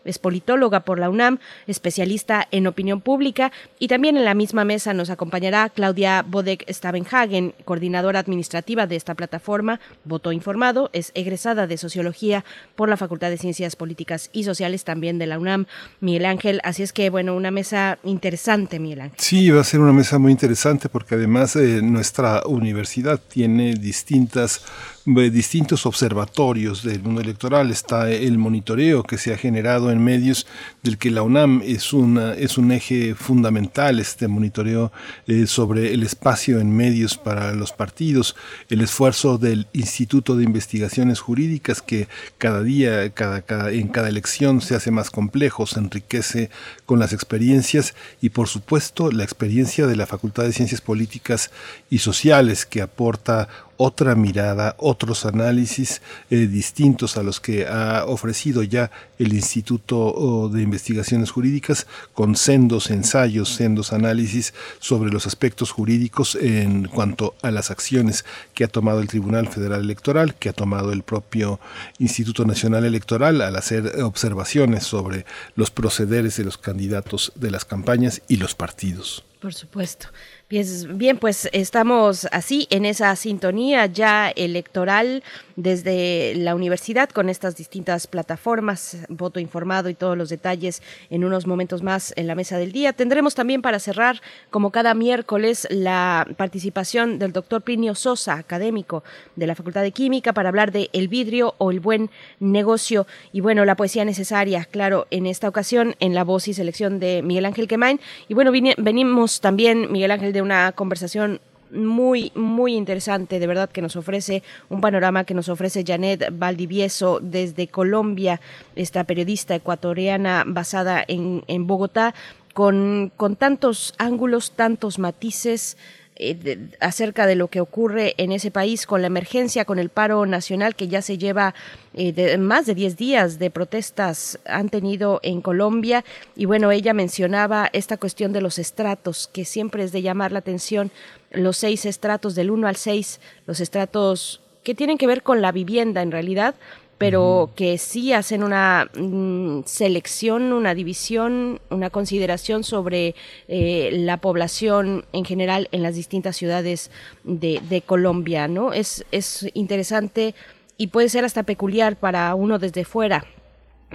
Es 0.06 0.20
politóloga 0.20 0.82
por 0.82 1.00
la 1.00 1.10
UNAM, 1.10 1.40
especialista 1.68 2.48
en 2.52 2.68
opinión 2.68 3.02
pública 3.02 3.52
y 3.80 3.88
también 3.88 4.18
en 4.18 4.26
la 4.26 4.34
misma 4.34 4.66
mesa 4.66 4.94
nos 4.94 5.10
acompañará 5.10 5.70
Claudia 5.70 6.24
Bodek 6.28 6.66
Stavenhagen, 6.70 7.54
coordinadora 7.66 8.20
administrativa 8.20 8.88
de 8.88 8.96
esta 8.96 9.16
plataforma, 9.16 9.80
Voto 10.04 10.32
Informado, 10.32 10.90
es 10.94 11.12
egresada 11.16 11.68
de 11.68 11.78
Sociología 11.78 12.46
por 12.76 12.90
la 12.90 12.98
Facultad 12.98 13.30
de 13.30 13.38
Ciencias 13.38 13.76
Políticas 13.76 14.30
y 14.34 14.44
Sociales 14.44 14.84
también 14.84 15.20
de 15.20 15.28
la 15.28 15.40
UNAM, 15.40 15.66
Miguel 16.00 16.26
Ángel, 16.26 16.60
así 16.64 16.84
es 16.84 16.94
que 16.94 17.10
bueno, 17.10 17.36
una 17.36 17.52
mesa 17.52 18.00
interesante, 18.04 18.80
Miguel 18.80 19.02
Ángel. 19.02 19.20
Sí, 19.20 19.50
va 19.50 19.62
a 19.62 19.66
ser 19.66 19.80
una 19.80 19.94
mesa 19.94 20.20
muy 20.20 20.32
interesante 20.32 20.90
porque 20.90 21.16
además 21.16 21.56
eh, 21.56 21.82
nuestra 21.82 22.44
universidad 22.46 23.20
tiene 23.20 23.74
distintas 23.74 24.66
distintos 25.06 25.86
observatorios 25.86 26.84
del 26.84 27.02
mundo 27.04 27.22
electoral. 27.22 27.72
Está 27.72 28.10
el 28.10 28.38
monitoreo 28.38 29.04
que 29.04 29.18
se 29.18 29.34
ha 29.34 29.38
generado 29.38 29.92
en 29.92 30.04
medios, 30.04 30.48
del 30.82 30.98
que 30.98 31.12
la 31.12 31.24
UNAM 31.24 31.62
es, 31.66 31.94
una, 31.94 32.34
es 32.34 32.58
un 32.58 32.72
eje 32.72 33.14
fundamental, 33.16 34.00
este 34.00 34.28
monitoreo 34.28 34.92
eh, 35.28 35.46
sobre 35.48 35.94
el 35.94 36.04
espacio 36.04 36.60
en 36.60 36.76
medios 36.76 37.18
para 37.18 37.54
los 37.54 37.74
partidos, 37.74 38.36
el 38.70 38.82
esfuerzo 38.82 39.38
del 39.38 39.68
Instituto 39.74 40.36
de 40.36 40.46
Investigaciones 40.46 41.20
Jurídicas 41.20 41.82
que 41.82 42.08
cada 42.38 42.64
día, 42.64 43.10
cada, 43.10 43.42
cada, 43.42 43.72
en 43.72 43.90
cada 43.90 44.10
elección 44.10 44.62
se 44.62 44.76
hace 44.76 44.92
más 44.92 45.12
complejo, 45.12 45.68
se 45.68 45.80
enriquece 45.80 46.50
con 46.86 47.00
las 47.00 47.14
experiencias 47.14 47.94
y 48.22 48.30
por 48.30 48.48
supuesto 48.48 49.12
la 49.12 49.24
experiencia 49.24 49.88
de 49.88 49.96
la 49.96 50.06
Facultad 50.06 50.44
de 50.44 50.54
Ciencias 50.54 50.82
Políticas 50.82 51.52
y 51.90 52.00
Sociales 52.00 52.66
que 52.66 52.82
aporta 52.82 53.50
otra 53.86 54.16
mirada, 54.16 54.78
otros 54.80 55.26
análisis 55.26 56.02
eh, 56.30 56.48
distintos 56.48 57.18
a 57.18 57.24
los 57.24 57.42
que 57.42 57.68
ha 57.68 58.06
ofrecido 58.06 58.64
ya 58.64 58.92
el 59.20 59.34
Instituto 59.34 60.48
de 60.48 60.62
Investigaciones 60.62 61.32
Jurídicas 61.32 61.86
con 62.14 62.38
sendos 62.38 62.90
ensayos, 62.90 63.50
sendos 63.50 63.92
análisis 63.92 64.54
sobre 64.80 65.12
los 65.12 65.28
aspectos 65.28 65.72
jurídicos 65.72 66.36
en 66.36 66.86
cuanto 66.86 67.36
a 67.42 67.52
las 67.52 67.72
acciones 67.72 68.24
que 68.54 68.64
ha 68.64 68.70
tomado 68.70 69.02
el 69.02 69.10
Tribunal 69.10 69.50
Federal 69.50 69.82
Electoral, 69.82 70.36
que 70.36 70.48
ha 70.48 70.54
tomado 70.54 70.94
el 70.94 71.04
propio 71.04 71.60
Instituto 72.00 72.46
Nacional 72.46 72.86
Electoral 72.86 73.42
al 73.42 73.58
hacer 73.58 74.02
observaciones 74.02 74.86
sobre 74.86 75.26
los 75.58 75.72
procederes 75.72 76.38
de 76.38 76.46
los 76.46 76.58
candidatos 76.58 77.34
de 77.36 77.52
las 77.52 77.66
campañas 77.66 78.22
y 78.30 78.38
los 78.38 78.56
partidos. 78.56 79.26
Por 79.42 79.54
supuesto. 79.54 80.08
Bien, 80.50 81.18
pues 81.18 81.50
estamos 81.52 82.28
así 82.32 82.68
en 82.70 82.86
esa 82.86 83.16
sintonía 83.16 83.88
ya 83.88 84.30
electoral 84.30 85.24
desde 85.56 86.34
la 86.36 86.56
universidad 86.56 87.10
con 87.10 87.30
estas 87.30 87.56
distintas 87.56 88.08
plataformas, 88.08 88.98
voto 89.10 89.40
informado 89.40 89.90
y 89.90 89.94
todos 89.94 90.18
los 90.18 90.30
detalles 90.30 90.82
en 91.10 91.24
unos 91.24 91.48
momentos 91.48 91.84
más 91.84 92.14
en 92.16 92.28
la 92.28 92.36
mesa 92.36 92.58
del 92.58 92.72
día. 92.72 92.94
Tendremos 92.94 93.36
también 93.36 93.62
para 93.62 93.80
cerrar, 93.80 94.22
como 94.50 94.72
cada 94.72 94.94
miércoles, 94.94 95.68
la 95.70 96.28
participación 96.38 97.20
del 97.20 97.34
doctor 97.34 97.62
Plinio 97.62 97.96
Sosa, 97.96 98.34
académico 98.34 99.04
de 99.36 99.48
la 99.48 99.56
Facultad 99.56 99.82
de 99.82 99.92
Química, 99.92 100.34
para 100.34 100.50
hablar 100.50 100.72
de 100.72 100.90
el 100.94 101.08
vidrio 101.08 101.56
o 101.58 101.72
el 101.72 101.80
buen 101.80 102.10
negocio 102.40 103.08
y 103.32 103.42
bueno, 103.42 103.66
la 103.66 103.76
poesía 103.76 104.06
necesaria, 104.06 104.66
claro, 104.66 105.08
en 105.12 105.26
esta 105.26 105.48
ocasión 105.48 105.96
en 106.00 106.14
la 106.14 106.24
voz 106.24 106.48
y 106.48 106.54
selección 106.54 107.00
de 107.00 107.22
Miguel 107.24 107.46
Ángel 107.46 107.68
Quemain. 107.68 108.00
Y 108.28 108.34
bueno, 108.34 108.52
venimos 108.52 109.42
también, 109.42 109.92
Miguel 109.92 110.12
Ángel, 110.12 110.34
de 110.34 110.42
una 110.42 110.72
conversación 110.72 111.40
muy, 111.74 112.32
muy 112.36 112.76
interesante, 112.76 113.40
de 113.40 113.48
verdad, 113.48 113.70
que 113.70 113.82
nos 113.82 113.96
ofrece 113.96 114.44
un 114.70 114.82
panorama 114.82 115.24
que 115.24 115.34
nos 115.34 115.50
ofrece 115.50 115.84
Janet 115.86 116.30
Valdivieso 116.32 117.20
desde 117.22 117.68
Colombia, 117.68 118.40
esta 118.76 119.04
periodista 119.04 119.56
ecuatoriana 119.56 120.44
basada 120.46 121.04
en, 121.08 121.44
en 121.48 121.68
Bogotá, 121.68 122.14
con, 122.54 123.12
con 123.18 123.36
tantos 123.36 123.94
ángulos, 123.98 124.52
tantos 124.52 125.00
matices, 125.00 125.78
eh, 126.16 126.68
acerca 126.80 127.26
de 127.26 127.34
lo 127.34 127.48
que 127.48 127.60
ocurre 127.60 128.14
en 128.18 128.32
ese 128.32 128.52
país 128.52 128.86
con 128.86 129.02
la 129.02 129.08
emergencia, 129.08 129.66
con 129.66 129.80
el 129.80 129.90
paro 129.90 130.28
nacional 130.28 130.76
que 130.76 130.88
ya 130.88 131.02
se 131.02 131.18
lleva 131.18 131.56
eh, 131.96 132.38
más 132.38 132.68
de 132.68 132.76
10 132.76 132.98
días 132.98 133.40
de 133.40 133.50
protestas 133.50 134.38
han 134.46 134.70
tenido 134.70 135.20
en 135.24 135.42
Colombia. 135.42 136.06
Y 136.36 136.46
bueno, 136.46 136.70
ella 136.70 136.94
mencionaba 136.94 137.68
esta 137.74 137.98
cuestión 137.98 138.32
de 138.32 138.42
los 138.42 138.60
estratos, 138.60 139.28
que 139.34 139.44
siempre 139.44 139.84
es 139.84 139.92
de 139.92 140.04
llamar 140.04 140.32
la 140.32 140.40
atención, 140.40 140.92
los 141.34 141.58
seis 141.58 141.86
estratos 141.86 142.36
del 142.36 142.52
1 142.52 142.68
al 142.68 142.76
6, 142.76 143.20
los 143.46 143.60
estratos 143.60 144.42
que 144.64 144.76
tienen 144.76 144.98
que 144.98 145.08
ver 145.08 145.24
con 145.24 145.42
la 145.42 145.52
vivienda 145.52 146.02
en 146.02 146.12
realidad, 146.12 146.56
pero 146.98 147.52
que 147.56 147.78
sí 147.78 148.14
hacen 148.14 148.44
una 148.44 148.90
mm, 148.96 149.64
selección, 149.66 150.54
una 150.54 150.74
división, 150.74 151.60
una 151.70 151.90
consideración 151.90 152.64
sobre 152.64 153.16
eh, 153.50 153.90
la 153.92 154.18
población 154.18 155.06
en 155.12 155.26
general 155.26 155.68
en 155.72 155.84
las 155.84 155.96
distintas 155.96 156.38
ciudades 156.38 156.92
de, 157.26 157.84
Colombia, 157.86 158.48
¿no? 158.48 158.72
Es, 158.72 159.06
es 159.12 159.50
interesante 159.54 160.34
y 160.78 160.88
puede 160.88 161.10
ser 161.10 161.26
hasta 161.26 161.44
peculiar 161.44 161.98
para 161.98 162.34
uno 162.36 162.58
desde 162.58 162.86
fuera 162.86 163.26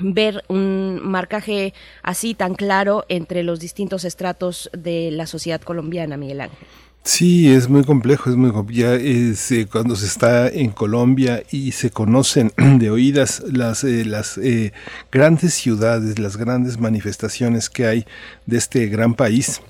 ver 0.01 0.45
un 0.49 1.01
marcaje 1.03 1.75
así 2.03 2.35
tan 2.35 2.55
claro 2.55 3.05
entre 3.09 3.43
los 3.43 3.59
distintos 3.59 4.05
estratos 4.05 4.71
de 4.73 5.11
la 5.11 5.27
sociedad 5.27 5.61
colombiana, 5.61 6.17
Miguel 6.17 6.43
Ángel. 6.43 6.59
Sí, 7.05 7.49
es 7.51 7.69
muy 7.69 7.85
complejo, 7.85 8.29
es 8.29 8.37
muy 8.37 8.53
complejo. 8.53 8.93
es, 8.93 9.51
eh, 9.51 9.67
cuando 9.71 9.97
se 9.97 10.07
está 10.07 10.49
en 10.49 10.71
Colombia 10.71 11.43
y 11.51 11.73
se 11.73 11.91
conocen 11.91 12.53
de 12.79 12.91
oídas 12.91 13.43
las, 13.51 13.83
eh, 13.85 14.05
las 14.05 14.37
eh, 14.39 14.73
grandes 15.11 15.55
ciudades, 15.55 16.19
las 16.19 16.37
grandes 16.37 16.79
manifestaciones 16.79 17.71
que 17.71 17.87
hay 17.87 18.07
de 18.47 18.59
este 18.59 18.87
gran 18.87 19.15
país 19.15 19.63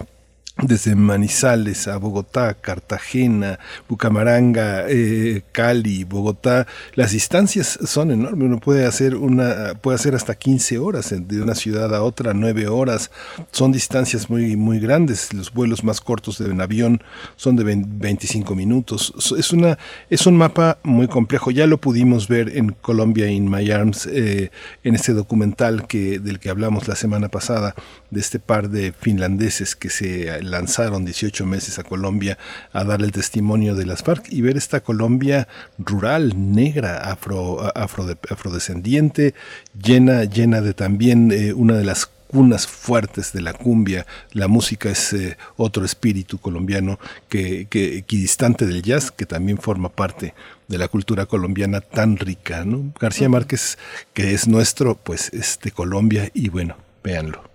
desde 0.62 0.96
Manizales 0.96 1.86
a 1.86 1.98
Bogotá, 1.98 2.54
Cartagena, 2.54 3.60
Bucamaranga, 3.88 4.86
eh, 4.88 5.42
Cali, 5.52 6.02
Bogotá, 6.02 6.66
las 6.94 7.12
distancias 7.12 7.78
son 7.84 8.10
enormes. 8.10 8.46
Uno 8.46 8.58
puede 8.58 8.84
hacer 8.84 9.14
una, 9.14 9.74
puede 9.80 9.94
hacer 9.94 10.16
hasta 10.16 10.34
15 10.34 10.78
horas 10.78 11.14
de 11.16 11.42
una 11.42 11.54
ciudad 11.54 11.94
a 11.94 12.02
otra, 12.02 12.34
9 12.34 12.66
horas. 12.66 13.10
Son 13.52 13.70
distancias 13.70 14.28
muy, 14.30 14.56
muy 14.56 14.80
grandes. 14.80 15.32
Los 15.32 15.52
vuelos 15.52 15.84
más 15.84 16.00
cortos 16.00 16.38
de 16.38 16.50
un 16.50 16.60
avión 16.60 17.02
son 17.36 17.54
de 17.54 17.64
25 17.64 18.54
minutos. 18.56 19.14
Es 19.38 19.52
una, 19.52 19.78
es 20.10 20.26
un 20.26 20.36
mapa 20.36 20.78
muy 20.82 21.06
complejo. 21.06 21.52
Ya 21.52 21.68
lo 21.68 21.78
pudimos 21.78 22.26
ver 22.26 22.56
en 22.56 22.70
Colombia 22.70 23.30
in 23.30 23.48
My 23.48 23.70
Arms, 23.70 24.06
eh, 24.06 24.50
en 24.82 24.94
este 24.96 25.12
documental 25.12 25.86
que, 25.86 26.18
del 26.18 26.40
que 26.40 26.50
hablamos 26.50 26.88
la 26.88 26.96
semana 26.96 27.28
pasada, 27.28 27.76
de 28.10 28.20
este 28.20 28.40
par 28.40 28.70
de 28.70 28.92
finlandeses 28.92 29.76
que 29.76 29.90
se 29.90 30.47
lanzaron 30.48 31.04
18 31.04 31.46
meses 31.46 31.78
a 31.78 31.84
Colombia 31.84 32.38
a 32.72 32.84
dar 32.84 33.02
el 33.02 33.12
testimonio 33.12 33.74
de 33.74 33.86
las 33.86 34.02
FARC 34.02 34.32
y 34.32 34.40
ver 34.40 34.56
esta 34.56 34.80
Colombia 34.80 35.48
rural, 35.78 36.32
negra, 36.36 37.10
afro, 37.10 37.72
afrodescendiente, 37.74 39.34
llena, 39.80 40.24
llena 40.24 40.60
de 40.60 40.74
también 40.74 41.30
eh, 41.32 41.52
una 41.52 41.74
de 41.74 41.84
las 41.84 42.10
cunas 42.28 42.66
fuertes 42.66 43.32
de 43.32 43.40
la 43.40 43.54
cumbia. 43.54 44.06
La 44.32 44.46
música 44.46 44.90
es 44.90 45.12
eh, 45.12 45.36
otro 45.56 45.84
espíritu 45.84 46.38
colombiano 46.38 47.00
que, 47.28 47.66
que, 47.68 47.98
equidistante 47.98 48.66
del 48.66 48.82
jazz, 48.82 49.10
que 49.10 49.26
también 49.26 49.58
forma 49.58 49.88
parte 49.88 50.34
de 50.68 50.78
la 50.78 50.88
cultura 50.88 51.26
colombiana 51.26 51.80
tan 51.80 52.16
rica. 52.16 52.64
¿no? 52.64 52.92
García 53.00 53.28
Márquez, 53.28 53.78
que 54.12 54.34
es 54.34 54.46
nuestro, 54.46 54.94
pues 54.96 55.32
es 55.32 55.58
de 55.62 55.72
Colombia 55.72 56.30
y 56.34 56.50
bueno, 56.50 56.76
véanlo. 57.02 57.47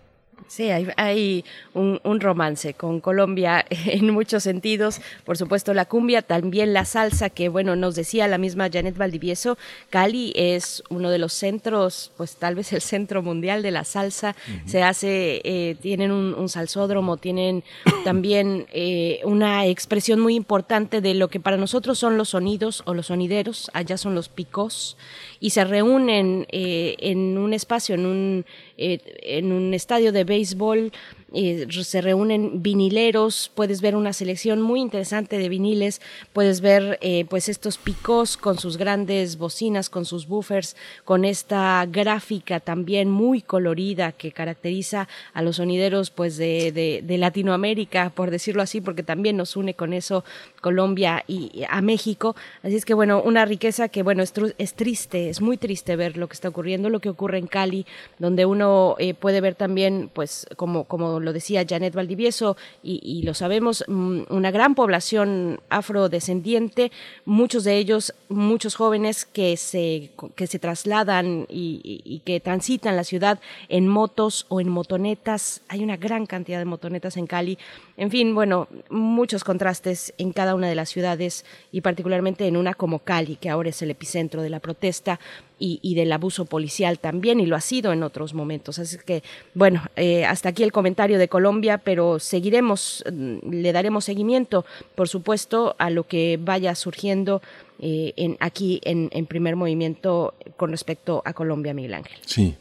Sí, 0.55 0.69
hay, 0.69 1.43
un, 1.73 2.19
romance 2.21 2.75
con 2.75 2.99
Colombia 2.99 3.65
en 3.69 4.11
muchos 4.11 4.43
sentidos. 4.43 5.01
Por 5.25 5.35
supuesto, 5.35 5.73
la 5.73 5.85
cumbia, 5.85 6.21
también 6.21 6.73
la 6.73 6.85
salsa, 6.85 7.31
que 7.31 7.49
bueno, 7.49 7.75
nos 7.75 7.95
decía 7.95 8.27
la 8.27 8.38
misma 8.38 8.69
Janet 8.71 8.95
Valdivieso, 8.95 9.57
Cali 9.89 10.31
es 10.35 10.84
uno 10.89 11.09
de 11.09 11.17
los 11.17 11.34
centros, 11.34 12.11
pues 12.17 12.35
tal 12.35 12.53
vez 12.53 12.71
el 12.71 12.81
centro 12.81 13.23
mundial 13.23 13.63
de 13.63 13.71
la 13.71 13.84
salsa. 13.84 14.35
Se 14.67 14.84
hace, 14.84 15.41
eh, 15.43 15.75
tienen 15.81 16.11
un, 16.11 16.47
salsódromo, 16.49 17.17
tienen 17.17 17.63
también 18.03 18.67
eh, 18.73 19.21
una 19.23 19.65
expresión 19.65 20.19
muy 20.19 20.35
importante 20.35 21.01
de 21.01 21.15
lo 21.15 21.30
que 21.30 21.39
para 21.39 21.57
nosotros 21.57 21.97
son 21.97 22.15
los 22.15 22.30
sonidos 22.30 22.84
o 22.85 22.93
los 22.93 23.07
sonideros, 23.07 23.71
allá 23.73 23.97
son 23.97 24.13
los 24.13 24.30
picos 24.30 24.97
y 25.43 25.49
se 25.49 25.65
reúnen 25.65 26.45
eh, 26.51 26.95
en 26.99 27.38
un 27.38 27.53
espacio, 27.53 27.95
en 27.95 28.05
un, 28.05 28.45
eh, 28.77 28.99
en 29.21 29.51
un 29.51 29.73
estadio 29.73 30.11
de 30.11 30.23
béisbol 30.23 30.91
eh, 31.34 31.68
se 31.69 32.01
reúnen 32.01 32.61
vinileros, 32.61 33.51
puedes 33.55 33.81
ver 33.81 33.95
una 33.95 34.14
selección 34.14 34.61
muy 34.61 34.80
interesante 34.80 35.38
de 35.38 35.49
viniles, 35.49 36.01
puedes 36.31 36.61
ver 36.61 36.99
eh, 37.01 37.26
pues 37.26 37.49
estos 37.49 37.77
picos 37.77 38.38
con 38.38 38.60
sus 38.60 38.77
grandes 38.77 39.38
bocinas, 39.38 39.89
con 39.89 40.05
sus 40.05 40.27
buffers, 40.27 40.76
con 41.05 41.26
esta 41.26 41.85
gráfica 41.88 42.60
también 42.60 43.10
muy 43.10 43.41
colorida 43.41 44.11
que 44.11 44.31
caracteriza 44.31 45.07
a 45.34 45.41
los 45.41 45.55
sonideros 45.55 46.11
pues 46.11 46.38
de, 46.38 46.72
de, 46.72 47.18
Latinoamérica, 47.18 48.10
por 48.10 48.31
decirlo 48.31 48.61
así, 48.61 48.81
porque 48.81 49.03
también 49.03 49.38
nos 49.38 49.55
une 49.55 49.73
con 49.73 49.93
eso 49.93 50.23
Colombia 50.61 51.23
y, 51.27 51.64
a 51.69 51.81
México. 51.81 52.35
Así 52.61 52.76
es 52.76 52.85
que 52.85 52.93
bueno, 52.93 53.22
una 53.23 53.45
riqueza 53.45 53.88
que 53.89 54.03
bueno, 54.03 54.23
es, 54.23 54.34
es, 54.57 54.73
triste, 54.73 55.30
es 55.30 55.41
muy 55.41 55.57
triste 55.57 55.95
ver 55.95 56.18
lo 56.18 56.27
que 56.27 56.34
está 56.34 56.49
ocurriendo, 56.49 56.89
lo 56.89 56.99
que 56.99 57.10
ocurre 57.10 57.38
en 57.38 57.47
Cali, 57.47 57.85
donde 58.19 58.45
uno 58.45 58.95
eh, 58.99 59.14
puede 59.14 59.41
ver 59.41 59.55
también 59.55 60.10
pues 60.14 60.47
como, 60.55 60.84
como 60.85 61.19
lo 61.23 61.33
decía 61.33 61.65
Janet 61.67 61.93
Valdivieso, 61.93 62.57
y, 62.83 63.23
lo 63.23 63.33
sabemos, 63.33 63.83
mm, 63.87 64.23
una 64.29 64.51
gran 64.51 64.75
población 64.75 65.59
afrodescendiente, 65.69 66.91
muchos 67.25 67.63
de 67.63 67.77
ellos, 67.77 68.13
muchos 68.29 68.75
jóvenes 68.75 69.25
que 69.25 69.57
se, 69.57 70.11
que 70.35 70.47
se 70.47 70.59
trasladan 70.59 71.45
y, 71.49 72.21
que 72.25 72.39
transitan 72.39 72.95
la 72.95 73.03
ciudad 73.03 73.39
en 73.69 73.87
motos 73.87 74.45
o 74.49 74.61
en 74.61 74.69
motonetas. 74.69 75.61
Hay 75.67 75.83
una 75.83 75.97
gran 75.97 76.25
cantidad 76.25 76.59
de 76.59 76.65
motonetas 76.65 77.17
en 77.17 77.27
Cali. 77.27 77.57
En 77.97 78.11
fin, 78.11 78.35
bueno, 78.35 78.67
muchos 78.89 79.43
contrastes 79.43 80.13
en 80.17 80.31
cada 80.31 80.55
una 80.55 80.67
de 80.67 80.75
las 80.75 80.89
ciudades 80.89 81.45
y 81.71 81.81
particularmente 81.81 82.47
en 82.47 82.57
una 82.57 82.73
como 82.73 82.99
Cali, 82.99 83.35
que 83.35 83.49
ahora 83.49 83.69
es 83.69 83.81
el 83.81 83.91
epicentro 83.91 84.41
de 84.41 84.49
la 84.49 84.59
protesta 84.59 85.19
y, 85.65 85.95
del 85.95 86.11
abuso 86.11 86.45
policial 86.45 86.99
también, 86.99 87.40
y 87.40 87.45
lo 87.45 87.56
ha 87.56 87.61
sido 87.61 87.94
en 87.94 88.03
otros 88.03 88.34
momentos. 88.34 88.80
Así 88.80 88.98
que, 89.06 89.23
bueno, 89.53 89.81
eh, 89.95 90.26
hasta 90.26 90.49
aquí 90.49 90.64
el 90.64 90.73
comentario 90.73 91.18
de 91.18 91.30
Colombia, 91.30 91.77
pero 91.77 92.19
seguiremos, 92.19 93.03
mm, 93.10 93.49
le 93.49 93.72
daremos 93.72 94.03
seguimiento, 94.03 94.65
por 94.95 95.07
supuesto, 95.07 95.76
a 95.80 95.90
lo 95.90 96.06
que 96.06 96.38
vaya 96.41 96.76
surgiendo 96.76 97.41
eh, 97.80 98.14
en, 98.18 98.35
aquí 98.41 98.81
en, 98.84 99.10
primer 99.26 99.56
movimiento 99.56 100.34
con 100.57 100.72
respecto 100.72 101.22
a 101.26 101.34
Colombia, 101.34 101.73
Miguel 101.73 101.94
Ángel. 101.94 102.18
Sí. 102.26 102.56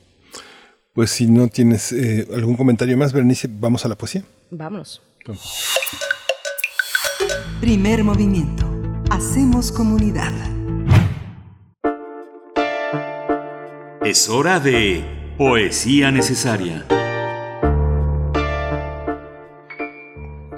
Pues 0.93 1.11
si 1.11 1.27
no 1.27 1.49
tienes 1.49 1.91
eh, 1.93 2.29
algún 2.33 2.57
comentario 2.57 2.97
más, 2.97 3.13
Bernice, 3.13 3.49
vamos 3.51 3.85
a 3.85 3.89
la 3.89 3.97
poesía. 3.97 4.23
Vámonos. 4.51 5.03
Primer 7.61 8.05
movimiento. 8.05 8.65
Hacemos 9.11 9.73
comunidad. 9.73 10.33
Es 14.05 14.29
hora 14.29 14.59
de 14.59 15.05
Poesía 15.39 16.11
Necesaria. 16.11 16.85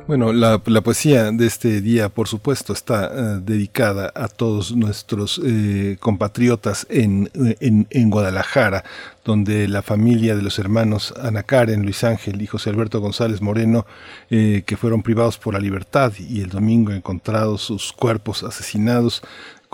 Bueno, 0.07 0.33
la, 0.33 0.59
poesía 0.59 1.31
de 1.31 1.47
este 1.47 1.83
día, 1.83 2.09
por 2.09 2.27
supuesto, 2.27 2.73
está 2.73 3.05
eh, 3.07 3.41
dedicada 3.43 4.11
a 4.15 4.29
todos 4.29 4.75
nuestros 4.75 5.41
eh, 5.45 5.99
compatriotas 6.01 6.87
en, 6.89 7.31
en, 7.35 8.11
Guadalajara, 8.11 8.83
donde 9.25 9.69
la 9.69 9.83
familia 9.83 10.37
de 10.37 10.43
los 10.43 10.59
hermanos 10.59 11.13
Ana 11.21 11.43
Karen, 11.43 11.83
Luis 11.83 12.03
Ángel 12.03 12.41
y 12.41 12.47
José 12.47 12.71
Alberto 12.71 13.01
González 13.01 13.43
Moreno, 13.43 13.87
eh, 14.31 14.63
que 14.65 14.79
fueron 14.79 15.03
privados 15.03 15.37
por 15.37 15.53
la 15.53 15.61
libertad 15.61 16.13
y 16.19 16.41
el 16.41 16.49
domingo 16.49 16.93
encontrados 16.93 17.61
sus 17.63 17.93
cuerpos 17.93 18.43
asesinados, 18.43 19.23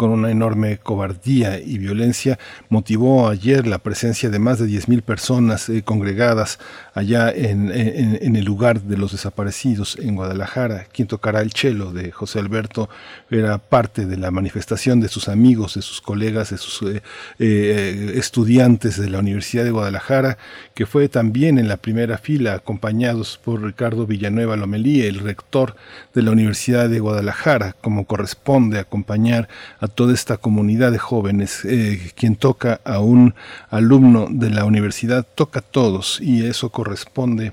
con 0.00 0.12
una 0.12 0.30
enorme 0.30 0.78
cobardía 0.78 1.60
y 1.60 1.76
violencia, 1.76 2.38
motivó 2.70 3.28
ayer 3.28 3.66
la 3.66 3.76
presencia 3.76 4.30
de 4.30 4.38
más 4.38 4.58
de 4.58 4.64
10.000 4.64 5.02
personas 5.02 5.68
eh, 5.68 5.82
congregadas 5.82 6.58
allá 6.94 7.30
en, 7.30 7.70
el 7.70 8.42
lugar 8.42 8.80
de 8.80 8.96
los 8.96 9.12
desaparecidos 9.12 9.98
en 10.00 10.16
Guadalajara. 10.16 10.86
Quien 10.90 11.06
tocará 11.06 11.42
el 11.42 11.52
chelo 11.52 11.92
de 11.92 12.12
José 12.12 12.38
Alberto 12.38 12.88
era 13.30 13.58
parte 13.58 14.06
de 14.06 14.16
la 14.16 14.30
manifestación 14.30 15.00
de 15.00 15.08
sus 15.08 15.28
amigos, 15.28 15.74
de 15.74 15.82
sus 15.82 16.00
colegas, 16.00 16.48
de 16.48 16.56
sus 16.56 16.80
eh, 16.90 17.02
eh, 17.38 18.12
estudiantes 18.14 18.98
de 18.98 19.10
la 19.10 19.18
Universidad 19.18 19.64
de 19.64 19.70
Guadalajara, 19.70 20.38
que 20.72 20.86
fue 20.86 21.10
también 21.10 21.58
en 21.58 21.68
la 21.68 21.76
primera 21.76 22.16
fila, 22.16 22.54
acompañados 22.54 23.38
por 23.44 23.62
Ricardo 23.62 24.06
Villanueva 24.06 24.56
Lomelí, 24.56 25.02
el 25.02 25.18
rector 25.18 25.76
de 26.14 26.22
la 26.22 26.30
Universidad 26.30 26.88
de 26.88 27.00
Guadalajara, 27.00 27.76
como 27.82 28.06
corresponde 28.06 28.78
acompañar 28.78 29.46
a 29.78 29.89
toda 29.90 30.14
esta 30.14 30.36
comunidad 30.36 30.92
de 30.92 30.98
jóvenes. 30.98 31.64
Eh, 31.64 32.12
quien 32.14 32.36
toca 32.36 32.80
a 32.84 33.00
un 33.00 33.34
alumno 33.68 34.28
de 34.30 34.50
la 34.50 34.64
universidad 34.64 35.26
toca 35.34 35.60
a 35.60 35.62
todos 35.62 36.20
y 36.20 36.46
eso 36.46 36.70
corresponde 36.70 37.52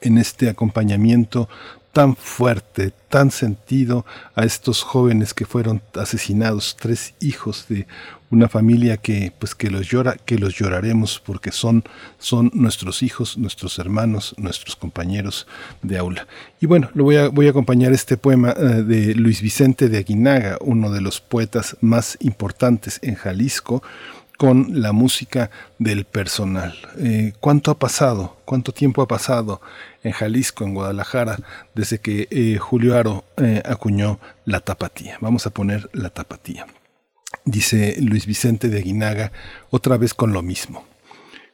en 0.00 0.18
este 0.18 0.48
acompañamiento 0.48 1.48
tan 1.96 2.14
fuerte, 2.14 2.92
tan 3.08 3.30
sentido 3.30 4.04
a 4.34 4.44
estos 4.44 4.82
jóvenes 4.82 5.32
que 5.32 5.46
fueron 5.46 5.80
asesinados, 5.94 6.76
tres 6.78 7.14
hijos 7.20 7.64
de 7.70 7.86
una 8.30 8.50
familia 8.50 8.98
que 8.98 9.32
pues 9.38 9.54
que 9.54 9.70
los 9.70 9.88
llora, 9.88 10.16
que 10.26 10.38
los 10.38 10.54
lloraremos 10.56 11.22
porque 11.24 11.52
son 11.52 11.84
son 12.18 12.50
nuestros 12.52 13.02
hijos, 13.02 13.38
nuestros 13.38 13.78
hermanos, 13.78 14.34
nuestros 14.36 14.76
compañeros 14.76 15.46
de 15.80 15.96
aula. 15.96 16.26
Y 16.60 16.66
bueno, 16.66 16.90
lo 16.92 17.04
voy 17.04 17.16
a 17.16 17.28
voy 17.28 17.46
a 17.46 17.50
acompañar 17.50 17.94
este 17.94 18.18
poema 18.18 18.50
eh, 18.50 18.82
de 18.82 19.14
Luis 19.14 19.40
Vicente 19.40 19.88
de 19.88 19.96
Aguinaga, 19.96 20.58
uno 20.60 20.90
de 20.90 21.00
los 21.00 21.22
poetas 21.22 21.78
más 21.80 22.18
importantes 22.20 23.00
en 23.02 23.14
Jalisco 23.14 23.82
con 24.36 24.80
la 24.80 24.92
música 24.92 25.50
del 25.78 26.04
personal. 26.04 26.74
Eh, 26.98 27.32
¿Cuánto 27.40 27.70
ha 27.70 27.78
pasado? 27.78 28.36
¿Cuánto 28.44 28.72
tiempo 28.72 29.02
ha 29.02 29.08
pasado 29.08 29.60
en 30.02 30.12
Jalisco, 30.12 30.64
en 30.64 30.74
Guadalajara, 30.74 31.38
desde 31.74 31.98
que 31.98 32.28
eh, 32.30 32.58
Julio 32.58 32.96
Aro 32.96 33.24
eh, 33.36 33.62
acuñó 33.64 34.20
la 34.44 34.60
tapatía? 34.60 35.18
Vamos 35.20 35.46
a 35.46 35.50
poner 35.50 35.88
la 35.92 36.10
tapatía. 36.10 36.66
Dice 37.44 37.96
Luis 38.00 38.26
Vicente 38.26 38.68
de 38.68 38.78
Aguinaga, 38.78 39.32
otra 39.70 39.96
vez 39.96 40.14
con 40.14 40.32
lo 40.32 40.42
mismo. 40.42 40.84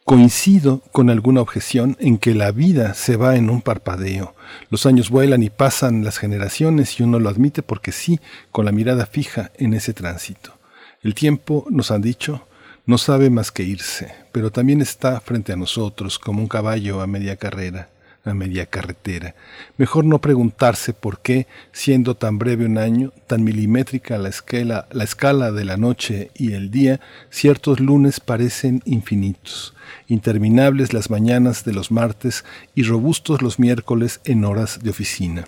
Coincido 0.05 0.83
con 0.91 1.11
alguna 1.11 1.41
objeción 1.41 1.97
en 2.01 2.19
que 2.19 2.35
la 2.35 2.51
vida 2.51 2.95
se 2.95 3.17
va 3.17 3.37
en 3.37 3.51
un 3.51 3.63
parpadeo. 3.63 4.35
Los 4.69 4.85
años 4.85 5.11
vuelan 5.11 5.45
y 5.45 5.51
pasan 5.51 6.03
las 6.05 6.19
generaciones 6.19 6.99
y 6.99 7.05
uno 7.05 7.21
lo 7.21 7.29
admite 7.29 7.63
porque 7.63 7.93
sí, 7.93 8.19
con 8.51 8.65
la 8.65 8.73
mirada 8.73 9.07
fija 9.07 9.53
en 9.59 9.75
ese 9.75 9.95
tránsito. 9.95 10.59
El 11.03 11.15
tiempo, 11.15 11.67
nos 11.71 11.93
han 11.93 12.03
dicho, 12.03 12.47
no 12.85 12.99
sabe 12.99 13.31
más 13.31 13.53
que 13.53 13.63
irse, 13.63 14.13
pero 14.33 14.51
también 14.51 14.81
está 14.81 15.21
frente 15.21 15.53
a 15.53 15.57
nosotros 15.57 16.19
como 16.19 16.43
un 16.43 16.49
caballo 16.49 17.01
a 17.01 17.07
media 17.07 17.37
carrera, 17.37 17.89
a 18.25 18.35
media 18.35 18.67
carretera. 18.67 19.37
Mejor 19.77 20.05
no 20.05 20.21
preguntarse 20.21 20.93
por 20.93 21.21
qué, 21.21 21.47
siendo 21.71 22.17
tan 22.17 22.39
breve 22.39 22.67
un 22.67 22.79
año, 22.79 23.13
tan 23.29 23.45
milimétrica 23.45 24.19
la 24.19 24.29
escala, 24.29 24.89
la 24.91 25.05
escala 25.05 25.53
de 25.53 25.65
la 25.65 25.77
noche 25.77 26.33
y 26.35 26.55
el 26.55 26.73
día, 26.73 27.01
ciertos 27.31 27.79
lunes 27.79 28.19
parecen 28.19 28.83
infinitos, 28.85 29.75
interminables 30.09 30.93
las 30.93 31.09
mañanas 31.09 31.65
de 31.65 31.75
los 31.75 31.93
martes 31.93 32.45
y 32.75 32.83
robustos 32.83 33.43
los 33.43 33.61
miércoles 33.61 34.21
en 34.25 34.45
horas 34.45 34.81
de 34.83 34.91
oficina. 34.91 35.45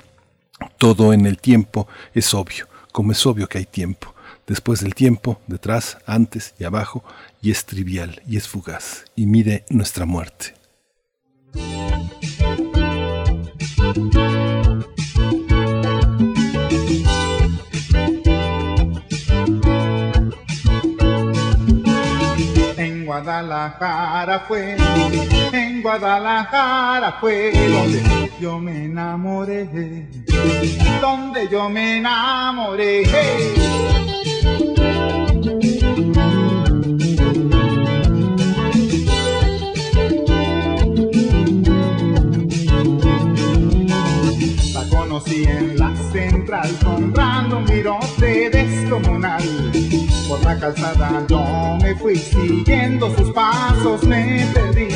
Todo 0.78 1.12
en 1.12 1.27
el 1.27 1.39
tiempo 1.39 1.89
es 2.15 2.32
obvio, 2.32 2.69
como 2.93 3.11
es 3.11 3.27
obvio 3.27 3.48
que 3.48 3.59
hay 3.59 3.66
tiempo 3.66 4.14
después 4.47 4.81
del 4.81 4.95
tiempo, 4.95 5.41
detrás, 5.47 5.99
antes 6.07 6.55
y 6.59 6.65
abajo, 6.65 7.05
y 7.41 7.51
es 7.51 7.65
trivial 7.65 8.23
y 8.27 8.37
es 8.37 8.49
fugaz, 8.49 9.05
y 9.15 9.27
mide 9.27 9.65
nuestra 9.71 10.07
muerte. 10.07 10.55
Guadalajara 23.15 24.41
fue, 24.41 24.77
en 25.53 25.82
Guadalajara 25.82 27.12
fue 27.20 27.53
donde 27.53 28.32
yo 28.41 28.59
me 28.59 28.86
enamoré, 28.86 29.69
donde 31.01 31.49
yo 31.49 31.70
me 31.70 31.99
enamoré. 31.99 33.05
La 44.73 44.89
conocí 44.91 45.45
en 45.45 45.78
la 45.78 45.95
central 46.12 46.69
comprando 46.82 47.34
calzada 50.59 51.24
yo 51.28 51.78
me 51.81 51.94
fui 51.94 52.16
siguiendo 52.16 53.14
sus 53.16 53.32
pasos, 53.32 54.05
me 54.05 54.47
perdí. 54.55 54.89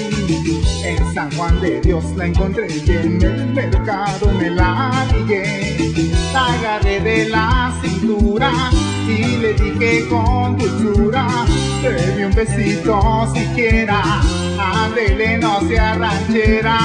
En 0.85 1.15
San 1.15 1.31
Juan 1.37 1.61
de 1.61 1.81
Dios 1.81 2.05
la 2.17 2.27
encontré 2.27 2.69
y 2.69 2.91
en 2.91 3.23
el 3.23 3.47
mercado 3.53 4.33
me 4.35 4.51
la 4.51 5.07
ligué. 5.13 5.77
La 6.33 6.47
agarré 6.47 7.01
de 7.01 7.29
la 7.29 7.73
cintura 7.83 8.51
y 9.07 9.37
le 9.39 9.55
dije 9.55 10.09
con 10.09 10.57
dulzura, 10.57 11.27
di 12.17 12.23
un 12.23 12.33
besito 12.33 13.27
siquiera, 13.35 14.21
ándele 14.59 15.39
no 15.39 15.61
sea 15.69 15.95
ranchera, 15.95 16.79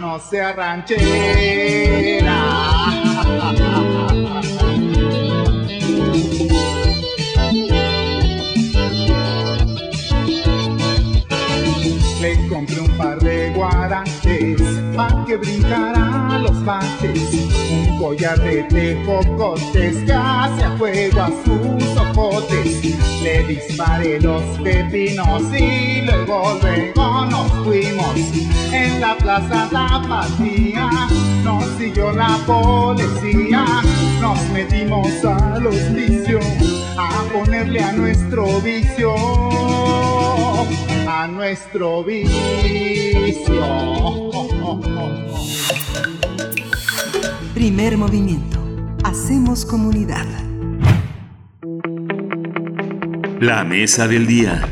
no 0.00 0.18
sea 0.18 0.52
ranchera. 0.52 0.88
Compré 12.48 12.80
un 12.80 12.96
par 12.96 13.18
de 13.18 13.52
guaraches 13.54 14.60
pa' 14.96 15.24
que 15.26 15.36
brincara 15.36 16.38
los 16.38 16.64
baches. 16.64 17.32
Un 17.70 17.98
collar 17.98 18.38
de 18.40 18.62
tejocotes 18.64 19.96
hace 20.10 20.64
a 20.64 20.76
fuego 20.78 21.20
a 21.20 21.30
sus 21.44 21.96
ojotes. 21.96 22.96
Le 23.22 23.44
disparé 23.44 24.20
los 24.20 24.42
pepinos 24.62 25.42
y 25.52 26.02
luego, 26.02 26.58
luego 26.62 27.26
nos 27.26 27.52
fuimos. 27.64 28.16
En 28.72 29.00
la 29.00 29.16
plaza 29.16 29.68
Tapatía 29.70 30.90
nos 31.44 31.64
siguió 31.76 32.12
la 32.12 32.38
policía. 32.46 33.64
Nos 34.20 34.40
metimos 34.50 35.08
al 35.24 35.66
hospicio 35.66 36.40
a 36.96 37.22
ponerle 37.32 37.82
a 37.82 37.92
nuestro 37.92 38.60
vicio 38.60 39.14
a 41.08 41.26
nuestro 41.26 42.04
vicio. 42.04 42.34
Primer 47.54 47.96
movimiento. 47.96 48.58
Hacemos 49.04 49.64
comunidad. 49.64 50.26
La 53.40 53.64
mesa 53.64 54.06
del 54.06 54.26
día. 54.26 54.68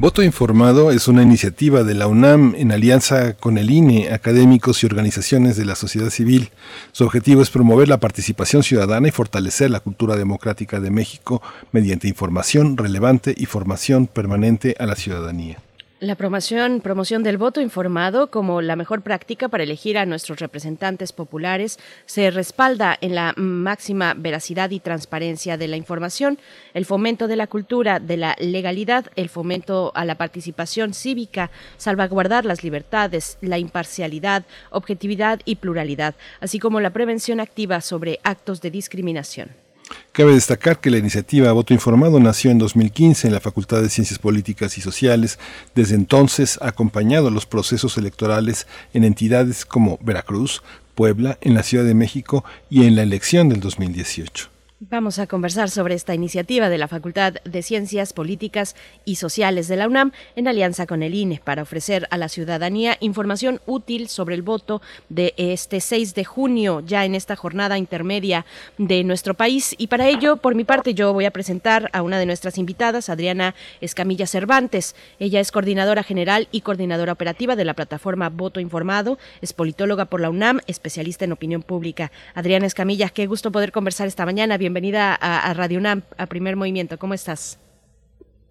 Voto 0.00 0.22
Informado 0.22 0.92
es 0.92 1.08
una 1.08 1.24
iniciativa 1.24 1.82
de 1.82 1.94
la 1.96 2.06
UNAM 2.06 2.54
en 2.56 2.70
alianza 2.70 3.32
con 3.32 3.58
el 3.58 3.68
INE, 3.68 4.12
académicos 4.12 4.80
y 4.80 4.86
organizaciones 4.86 5.56
de 5.56 5.64
la 5.64 5.74
sociedad 5.74 6.10
civil. 6.10 6.50
Su 6.92 7.04
objetivo 7.04 7.42
es 7.42 7.50
promover 7.50 7.88
la 7.88 7.98
participación 7.98 8.62
ciudadana 8.62 9.08
y 9.08 9.10
fortalecer 9.10 9.72
la 9.72 9.80
cultura 9.80 10.14
democrática 10.14 10.78
de 10.78 10.92
México 10.92 11.42
mediante 11.72 12.06
información 12.06 12.76
relevante 12.76 13.34
y 13.36 13.46
formación 13.46 14.06
permanente 14.06 14.76
a 14.78 14.86
la 14.86 14.94
ciudadanía. 14.94 15.58
La 16.00 16.14
promoción, 16.14 16.80
promoción 16.80 17.24
del 17.24 17.38
voto 17.38 17.60
informado 17.60 18.30
como 18.30 18.62
la 18.62 18.76
mejor 18.76 19.02
práctica 19.02 19.48
para 19.48 19.64
elegir 19.64 19.98
a 19.98 20.06
nuestros 20.06 20.38
representantes 20.38 21.12
populares 21.12 21.80
se 22.06 22.30
respalda 22.30 22.96
en 23.00 23.16
la 23.16 23.34
máxima 23.36 24.14
veracidad 24.14 24.70
y 24.70 24.78
transparencia 24.78 25.56
de 25.56 25.66
la 25.66 25.76
información, 25.76 26.38
el 26.72 26.84
fomento 26.84 27.26
de 27.26 27.34
la 27.34 27.48
cultura 27.48 27.98
de 27.98 28.16
la 28.16 28.36
legalidad, 28.38 29.06
el 29.16 29.28
fomento 29.28 29.90
a 29.96 30.04
la 30.04 30.14
participación 30.14 30.94
cívica, 30.94 31.50
salvaguardar 31.78 32.44
las 32.44 32.62
libertades, 32.62 33.36
la 33.40 33.58
imparcialidad, 33.58 34.44
objetividad 34.70 35.40
y 35.44 35.56
pluralidad, 35.56 36.14
así 36.38 36.60
como 36.60 36.78
la 36.78 36.90
prevención 36.90 37.40
activa 37.40 37.80
sobre 37.80 38.20
actos 38.22 38.60
de 38.60 38.70
discriminación. 38.70 39.67
Cabe 40.12 40.32
destacar 40.32 40.80
que 40.80 40.90
la 40.90 40.98
iniciativa 40.98 41.52
Voto 41.52 41.72
Informado 41.72 42.18
nació 42.18 42.50
en 42.50 42.58
2015 42.58 43.28
en 43.28 43.34
la 43.34 43.40
Facultad 43.40 43.80
de 43.80 43.88
Ciencias 43.88 44.18
Políticas 44.18 44.76
y 44.76 44.80
Sociales. 44.80 45.38
Desde 45.74 45.94
entonces 45.94 46.58
ha 46.60 46.68
acompañado 46.68 47.30
los 47.30 47.46
procesos 47.46 47.96
electorales 47.98 48.66
en 48.92 49.04
entidades 49.04 49.64
como 49.64 49.98
Veracruz, 50.02 50.62
Puebla, 50.94 51.38
en 51.40 51.54
la 51.54 51.62
Ciudad 51.62 51.84
de 51.84 51.94
México 51.94 52.44
y 52.68 52.84
en 52.84 52.96
la 52.96 53.02
elección 53.02 53.48
del 53.48 53.60
2018. 53.60 54.57
Vamos 54.80 55.18
a 55.18 55.26
conversar 55.26 55.70
sobre 55.70 55.96
esta 55.96 56.14
iniciativa 56.14 56.68
de 56.68 56.78
la 56.78 56.86
Facultad 56.86 57.34
de 57.42 57.62
Ciencias 57.64 58.12
Políticas 58.12 58.76
y 59.04 59.16
Sociales 59.16 59.66
de 59.66 59.74
la 59.74 59.88
UNAM 59.88 60.12
en 60.36 60.46
alianza 60.46 60.86
con 60.86 61.02
el 61.02 61.16
INE 61.16 61.40
para 61.42 61.62
ofrecer 61.62 62.06
a 62.12 62.16
la 62.16 62.28
ciudadanía 62.28 62.96
información 63.00 63.60
útil 63.66 64.08
sobre 64.08 64.36
el 64.36 64.42
voto 64.42 64.80
de 65.08 65.34
este 65.36 65.80
6 65.80 66.14
de 66.14 66.22
junio, 66.22 66.80
ya 66.86 67.04
en 67.04 67.16
esta 67.16 67.34
jornada 67.34 67.76
intermedia 67.76 68.46
de 68.76 69.02
nuestro 69.02 69.34
país. 69.34 69.74
Y 69.78 69.88
para 69.88 70.06
ello, 70.06 70.36
por 70.36 70.54
mi 70.54 70.62
parte, 70.62 70.94
yo 70.94 71.12
voy 71.12 71.24
a 71.24 71.32
presentar 71.32 71.90
a 71.92 72.02
una 72.02 72.20
de 72.20 72.26
nuestras 72.26 72.56
invitadas, 72.56 73.08
Adriana 73.08 73.56
Escamilla 73.80 74.28
Cervantes. 74.28 74.94
Ella 75.18 75.40
es 75.40 75.50
coordinadora 75.50 76.04
general 76.04 76.46
y 76.52 76.60
coordinadora 76.60 77.14
operativa 77.14 77.56
de 77.56 77.64
la 77.64 77.74
plataforma 77.74 78.28
Voto 78.28 78.60
Informado, 78.60 79.18
es 79.40 79.52
politóloga 79.52 80.04
por 80.04 80.20
la 80.20 80.30
UNAM, 80.30 80.60
especialista 80.68 81.24
en 81.24 81.32
opinión 81.32 81.62
pública. 81.62 82.12
Adriana 82.36 82.66
Escamilla, 82.66 83.08
qué 83.08 83.26
gusto 83.26 83.50
poder 83.50 83.72
conversar 83.72 84.06
esta 84.06 84.24
mañana 84.24 84.56
bienvenida 84.68 85.16
a, 85.18 85.50
a 85.50 85.54
Radio 85.54 85.78
UNAM, 85.78 86.02
a 86.18 86.26
Primer 86.26 86.54
Movimiento. 86.54 86.98
¿Cómo 86.98 87.14
estás? 87.14 87.58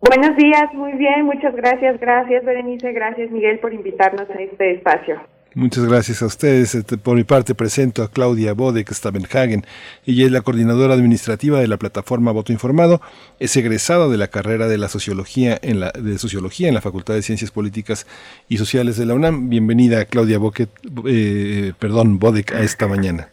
Buenos 0.02 0.35
días, 0.35 0.73
muy 0.73 0.94
bien, 0.94 1.26
muchas 1.26 1.56
gracias, 1.56 1.99
gracias 1.99 2.44
Berenice, 2.44 2.91
gracias 2.91 3.30
Miguel 3.30 3.60
por 3.60 3.72
invitarnos 3.72 4.27
a 4.30 4.34
este 4.34 4.73
espacio. 4.73 5.22
Muchas 5.53 5.88
gracias 5.88 6.22
a 6.22 6.27
ustedes. 6.27 6.76
Este, 6.76 6.98
por 6.98 7.15
mi 7.15 7.23
parte 7.23 7.56
presento 7.56 8.03
a 8.03 8.11
Claudia 8.11 8.53
Bodek 8.53 8.91
Stabenhagen. 8.91 9.64
Ella 10.06 10.26
es 10.26 10.31
la 10.31 10.41
coordinadora 10.41 10.94
administrativa 10.94 11.60
de 11.60 11.68
la 11.68 11.77
plataforma 11.77 12.31
Voto 12.31 12.52
Informado. 12.52 13.02
Es 13.39 13.56
egresada 13.56 14.07
de 14.07 14.18
la 14.18 14.27
carrera 14.27 14.68
de 14.68 14.77
la 14.77 14.88
sociología 14.88 15.57
en 15.61 15.80
la 15.80 15.91
de 15.91 16.18
sociología 16.19 16.68
en 16.68 16.76
la 16.76 16.81
Facultad 16.81 17.15
de 17.15 17.23
Ciencias 17.23 17.49
Políticas 17.49 18.06
y 18.49 18.57
Sociales 18.57 18.98
de 18.98 19.06
la 19.07 19.15
UNAM. 19.15 19.49
Bienvenida 19.49 20.06
Claudia 20.06 20.38
Boquet, 20.38 20.69
eh, 21.07 21.73
perdón, 21.80 22.19
Bodek 22.19 22.53
a 22.53 22.61
esta 22.61 22.88
mañana. 22.88 23.30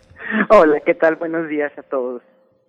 Hola, 0.49 0.81
¿qué 0.81 0.95
tal? 0.95 1.17
Buenos 1.17 1.49
días 1.49 1.73
a 1.79 1.83
todos. 1.83 2.23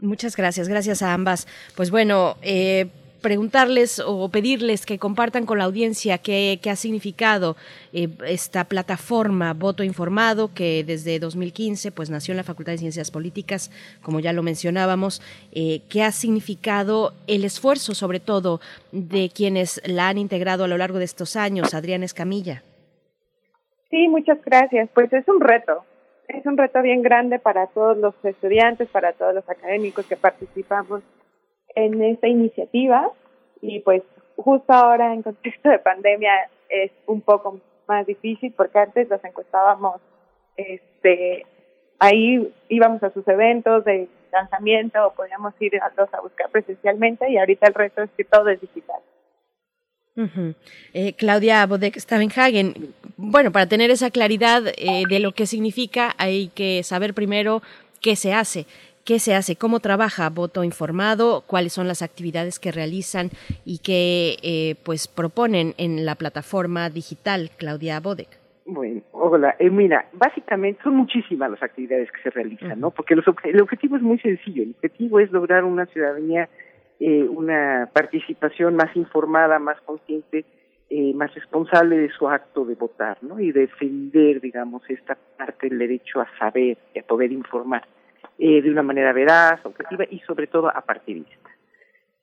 Muchas 0.06 0.36
gracias, 0.36 0.68
gracias 0.68 1.02
a 1.02 1.14
ambas. 1.14 1.48
Pues 1.76 1.92
bueno, 1.92 2.38
eh, 2.42 2.88
preguntarles 3.26 4.00
o 4.06 4.30
pedirles 4.30 4.86
que 4.86 5.00
compartan 5.00 5.48
con 5.48 5.58
la 5.58 5.64
audiencia 5.64 6.20
qué, 6.20 6.60
ha 6.70 6.76
significado 6.76 7.56
eh, 7.92 8.08
esta 8.28 8.66
plataforma 8.66 9.54
Voto 9.54 9.84
Informado 9.84 10.54
que 10.54 10.84
desde 10.84 11.18
2015 11.18 11.92
pues 11.92 12.12
nació 12.12 12.34
en 12.34 12.38
la 12.38 12.44
Facultad 12.44 12.74
de 12.74 12.78
Ciencias 12.78 13.10
Políticas, 13.10 13.72
como 14.04 14.20
ya 14.20 14.32
lo 14.32 14.44
mencionábamos, 14.44 15.24
eh, 15.52 15.82
qué 15.90 16.04
ha 16.04 16.12
significado 16.12 17.14
el 17.26 17.46
esfuerzo 17.46 17.96
sobre 17.96 18.20
todo 18.20 18.62
de 18.92 19.32
quienes 19.34 19.82
la 19.86 20.10
han 20.10 20.20
integrado 20.20 20.64
a 20.64 20.68
lo 20.68 20.78
largo 20.78 21.00
de 21.00 21.06
estos 21.06 21.36
años. 21.36 21.74
Adriana 21.74 22.06
Escamilla. 22.06 22.62
Sí, 23.90 24.08
muchas 24.08 24.38
gracias. 24.46 24.88
Pues 24.94 25.12
es 25.14 25.28
un 25.28 25.42
reto, 25.42 25.84
es 26.28 26.46
un 26.46 26.58
reto 26.58 26.82
bien 26.82 27.02
grande 27.02 27.40
para 27.40 27.68
todos 27.68 27.98
los 27.98 28.14
estudiantes, 28.24 28.90
para 28.90 29.14
todos 29.14 29.34
los 29.34 29.50
académicos 29.50 30.06
que 30.06 30.18
participamos 30.18 31.02
en 31.76 32.02
esta 32.04 32.28
iniciativa 32.28 33.12
y 33.62 33.80
pues 33.82 34.04
justo 34.38 34.74
ahora 34.74 35.14
en 35.14 35.24
contexto 35.24 35.70
de 35.70 35.80
pandemia 35.80 36.32
es 36.70 36.92
un 37.08 37.22
poco 37.22 37.60
más 37.88 38.06
difícil 38.06 38.54
porque 38.56 38.80
antes 38.80 39.10
los 39.10 39.24
encuestábamos 39.24 40.02
este 40.58 41.46
ahí 42.00 42.54
íbamos 42.70 43.04
a 43.04 43.10
sus 43.12 43.28
eventos 43.28 43.84
de 43.86 44.08
lanzamiento 44.32 45.08
o 45.08 45.14
podíamos 45.14 45.54
ir 45.62 45.80
a, 45.82 45.86
a 45.88 46.22
buscar 46.22 46.50
presencialmente 46.50 47.30
y 47.30 47.38
ahorita 47.38 47.68
el 47.68 47.74
resto 47.74 48.04
es 48.04 48.10
que 48.18 48.26
todo 48.26 48.50
es 48.50 48.60
digital. 48.60 49.02
Eh, 50.94 51.14
Claudia 51.14 51.66
Bodek 51.66 51.98
Stavenhagen, 51.98 52.74
bueno, 53.18 53.52
para 53.52 53.68
tener 53.68 53.92
esa 53.92 54.12
claridad 54.12 54.64
eh, 54.78 55.04
de 55.10 55.20
lo 55.20 55.34
que 55.34 55.46
significa 55.46 56.14
hay 56.18 56.50
que 56.50 56.84
saber 56.84 57.14
primero 57.14 57.62
qué 58.02 58.16
se 58.16 58.34
hace 58.34 58.66
qué 59.06 59.20
se 59.20 59.36
hace, 59.36 59.56
cómo 59.56 59.80
trabaja 59.80 60.30
Voto 60.30 60.64
Informado, 60.64 61.44
cuáles 61.46 61.72
son 61.74 61.88
las 61.88 62.02
actividades 62.02 62.60
que 62.60 62.72
realizan 62.72 63.30
y 63.64 63.78
que 63.78 64.38
eh, 64.42 64.76
pues 64.84 65.08
proponen 65.08 65.74
en 65.78 66.06
la 66.06 66.16
plataforma 66.16 66.90
digital 66.90 67.52
Claudia 67.56 68.00
Bodek. 68.00 68.40
Bueno, 68.66 69.02
hola. 69.12 69.56
Eh, 69.60 69.70
mira, 69.70 70.08
básicamente 70.14 70.82
son 70.84 70.96
muchísimas 70.96 71.52
las 71.52 71.62
actividades 71.62 72.12
que 72.12 72.22
se 72.24 72.32
realizan, 72.32 72.80
¿no? 72.80 72.90
Porque 72.90 73.14
el 73.14 73.62
objetivo 73.62 73.96
es 73.96 74.02
muy 74.02 74.18
sencillo. 74.18 74.64
El 74.64 74.72
objetivo 74.72 75.20
es 75.20 75.32
lograr 75.32 75.64
una 75.64 75.86
ciudadanía, 75.86 76.50
eh, 77.00 77.24
una 77.24 77.90
participación 77.94 78.76
más 78.76 78.96
informada, 78.96 79.60
más 79.60 79.80
consciente, 79.82 80.46
eh, 80.90 81.14
más 81.14 81.34
responsable 81.34 81.98
de 81.98 82.10
su 82.10 82.28
acto 82.28 82.66
de 82.66 82.76
votar, 82.76 83.18
¿no? 83.22 83.40
Y 83.40 83.52
defender, 83.52 84.40
digamos, 84.42 84.84
esta 84.90 85.18
parte 85.38 85.70
del 85.70 85.80
derecho 85.80 86.22
a 86.22 86.28
saber 86.38 86.78
y 86.94 87.00
a 87.00 87.04
poder 87.04 87.32
informar 87.32 87.84
eh, 88.38 88.62
de 88.62 88.70
una 88.70 88.84
manera 88.84 89.14
veraz, 89.14 89.66
objetiva 89.66 90.04
y 90.10 90.20
sobre 90.20 90.48
todo 90.48 90.70
apartidista. 90.70 91.50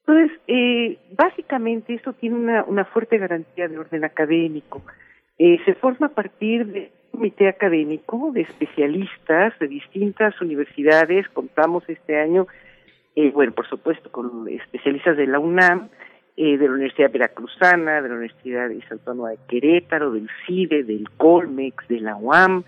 Entonces, 0.07 0.39
eh, 0.49 0.99
básicamente 1.16 1.94
esto 1.94 2.12
tiene 2.12 2.62
una, 2.62 2.85
fuerte 2.85 3.19
garantía 3.19 3.69
de 3.69 3.78
orden 3.78 4.05
académico. 4.05 4.82
Eh, 5.39 5.59
se 5.65 5.74
forma 5.74 6.09
a 6.09 6.11
partir 6.11 6.66
de 6.66 6.93
un 7.12 7.20
comité 7.20 7.49
académico 7.49 8.31
de 8.32 8.43
especialistas 8.43 9.59
de 9.59 9.69
distintas 9.69 10.39
universidades. 10.40 11.28
Contamos 11.28 11.89
este 11.89 12.19
año, 12.19 12.47
eh, 13.14 13.30
bueno, 13.30 13.52
por 13.52 13.68
supuesto, 13.68 14.10
con 14.10 14.48
especialistas 14.48 15.16
de 15.16 15.26
la 15.26 15.39
UNAM, 15.39 15.89
eh, 16.36 16.56
de 16.56 16.66
la 16.66 16.72
Universidad 16.72 17.12
Veracruzana, 17.12 18.01
de 18.01 18.09
la 18.09 18.14
Universidad 18.14 18.70
Autónoma 18.90 19.30
de 19.30 19.39
Querétaro, 19.48 20.12
del 20.12 20.30
CIDE, 20.47 20.82
del 20.82 21.10
Colmex, 21.18 21.86
de 21.89 22.01
la 22.01 22.16
UAM, 22.16 22.64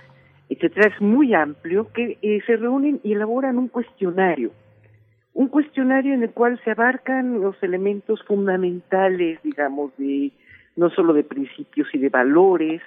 etcétera, 0.50 0.92
es 0.94 1.00
muy 1.00 1.34
amplio, 1.34 1.90
que 1.92 2.18
eh, 2.20 2.40
se 2.46 2.56
reúnen 2.56 3.00
y 3.02 3.14
elaboran 3.14 3.56
un 3.56 3.68
cuestionario. 3.68 4.50
Un 5.32 5.48
cuestionario 5.48 6.12
en 6.12 6.22
el 6.22 6.30
cual 6.30 6.60
se 6.62 6.72
abarcan 6.72 7.40
los 7.40 7.60
elementos 7.62 8.22
fundamentales, 8.24 9.42
digamos, 9.42 9.96
de 9.96 10.30
no 10.76 10.90
solo 10.90 11.14
de 11.14 11.24
principios 11.24 11.88
y 11.94 11.98
de 11.98 12.10
valores, 12.10 12.82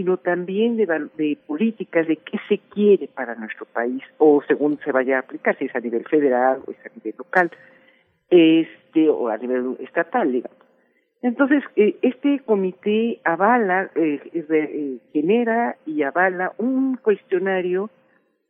sino 0.00 0.16
también 0.16 0.78
de, 0.78 0.86
de 0.86 1.36
políticas, 1.46 2.06
de 2.06 2.16
qué 2.16 2.38
se 2.48 2.56
quiere 2.56 3.06
para 3.06 3.34
nuestro 3.34 3.66
país, 3.66 4.02
o 4.16 4.40
según 4.48 4.78
se 4.82 4.92
vaya 4.92 5.16
a 5.16 5.20
aplicar, 5.20 5.58
si 5.58 5.66
es 5.66 5.76
a 5.76 5.80
nivel 5.80 6.06
federal 6.08 6.62
o 6.66 6.70
es 6.70 6.78
a 6.86 6.88
nivel 6.94 7.14
local, 7.18 7.50
este, 8.30 9.10
o 9.10 9.28
a 9.28 9.36
nivel 9.36 9.76
estatal, 9.80 10.32
digamos. 10.32 10.56
Entonces, 11.20 11.62
eh, 11.76 11.96
este 12.00 12.40
comité 12.46 13.20
avala, 13.24 13.90
eh, 13.94 14.22
eh, 14.32 14.96
genera 15.12 15.76
y 15.84 16.02
avala 16.02 16.54
un 16.56 16.96
cuestionario 16.96 17.90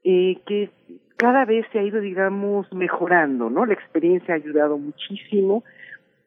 eh, 0.05 0.39
que 0.47 0.71
cada 1.17 1.47
vez 1.47 1.67
se 1.73 1.81
ha 1.81 1.83
ido, 1.83 2.01
digamos, 2.01 2.73
mejorando, 2.73 3.51
¿no? 3.51 3.67
La 3.67 3.75
experiencia 3.75 4.35
ha 4.35 4.37
ayudado 4.37 4.79
muchísimo 4.79 5.65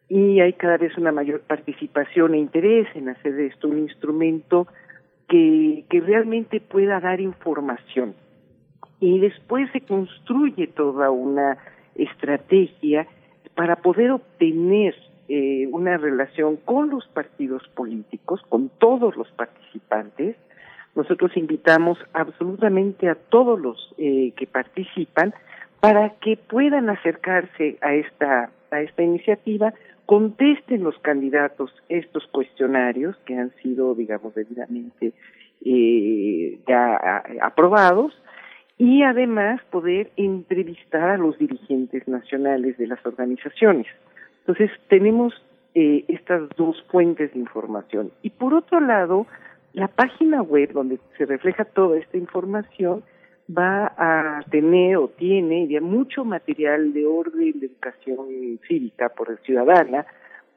y 0.09 0.41
hay 0.41 0.51
cada 0.51 0.75
vez 0.75 0.97
una 0.97 1.13
mayor 1.13 1.39
participación 1.43 2.33
e 2.33 2.39
interés 2.39 2.87
en 2.93 3.07
hacer 3.07 3.35
de 3.35 3.47
esto 3.47 3.69
un 3.69 3.79
instrumento 3.79 4.67
que, 5.27 5.85
realmente 6.05 6.59
pueda 6.59 6.99
dar 6.99 7.21
información. 7.21 8.15
Y 8.99 9.19
después 9.19 9.69
se 9.71 9.81
construye 9.81 10.67
toda 10.67 11.11
una 11.11 11.57
estrategia 11.95 13.07
para 13.55 13.77
poder 13.77 14.11
obtener 14.11 14.95
eh, 15.27 15.67
una 15.71 15.97
relación 15.97 16.57
con 16.57 16.89
los 16.89 17.07
partidos 17.07 17.67
políticos, 17.69 18.41
con 18.49 18.69
todos 18.69 19.15
los 19.15 19.29
participantes. 19.31 20.35
Nosotros 20.95 21.35
invitamos 21.35 21.97
absolutamente 22.13 23.09
a 23.09 23.15
todos 23.15 23.59
los 23.59 23.93
eh, 23.97 24.33
que 24.35 24.47
participan 24.47 25.33
para 25.79 26.11
que 26.21 26.37
puedan 26.37 26.89
acercarse 26.89 27.77
a 27.81 27.93
esta 27.93 28.51
a 28.73 28.81
esta 28.81 29.03
iniciativa, 29.03 29.73
contesten 30.06 30.83
los 30.83 30.98
candidatos 30.99 31.73
estos 31.90 32.25
cuestionarios 32.27 33.15
que 33.25 33.38
han 33.38 33.51
sido, 33.61 33.95
digamos, 33.95 34.35
debidamente 34.35 35.14
eh, 35.65 36.59
ya 36.67 37.23
aprobados 37.41 38.14
y 38.77 39.03
además 39.03 39.61
poder 39.72 40.11
entrevistar 40.17 41.09
a 41.09 41.17
los 41.17 41.38
dirigentes 41.38 42.07
nacionales 42.07 42.77
de 42.77 42.88
las 42.88 43.06
organizaciones. 43.06 43.88
Entonces, 44.40 44.72
tenemos 44.90 45.33
eh, 45.75 46.03
estas 46.07 46.49
dos 46.57 46.83
fuentes 46.91 47.33
de 47.33 47.40
información. 47.40 48.11
Y 48.22 48.32
por 48.32 48.53
otro 48.53 48.80
lado, 48.80 49.25
la 49.73 49.88
página 49.88 50.41
web 50.41 50.72
donde 50.73 50.99
se 51.17 51.25
refleja 51.25 51.65
toda 51.65 51.98
esta 51.98 52.17
información 52.17 53.03
va 53.49 53.93
a 53.97 54.43
tener 54.49 54.97
o 54.97 55.09
tiene 55.09 55.67
mucho 55.81 56.23
material 56.23 56.93
de 56.93 57.05
orden 57.05 57.59
de 57.59 57.67
educación 57.67 58.59
cívica 58.67 59.09
por 59.09 59.30
el 59.30 59.38
ciudadana, 59.39 60.05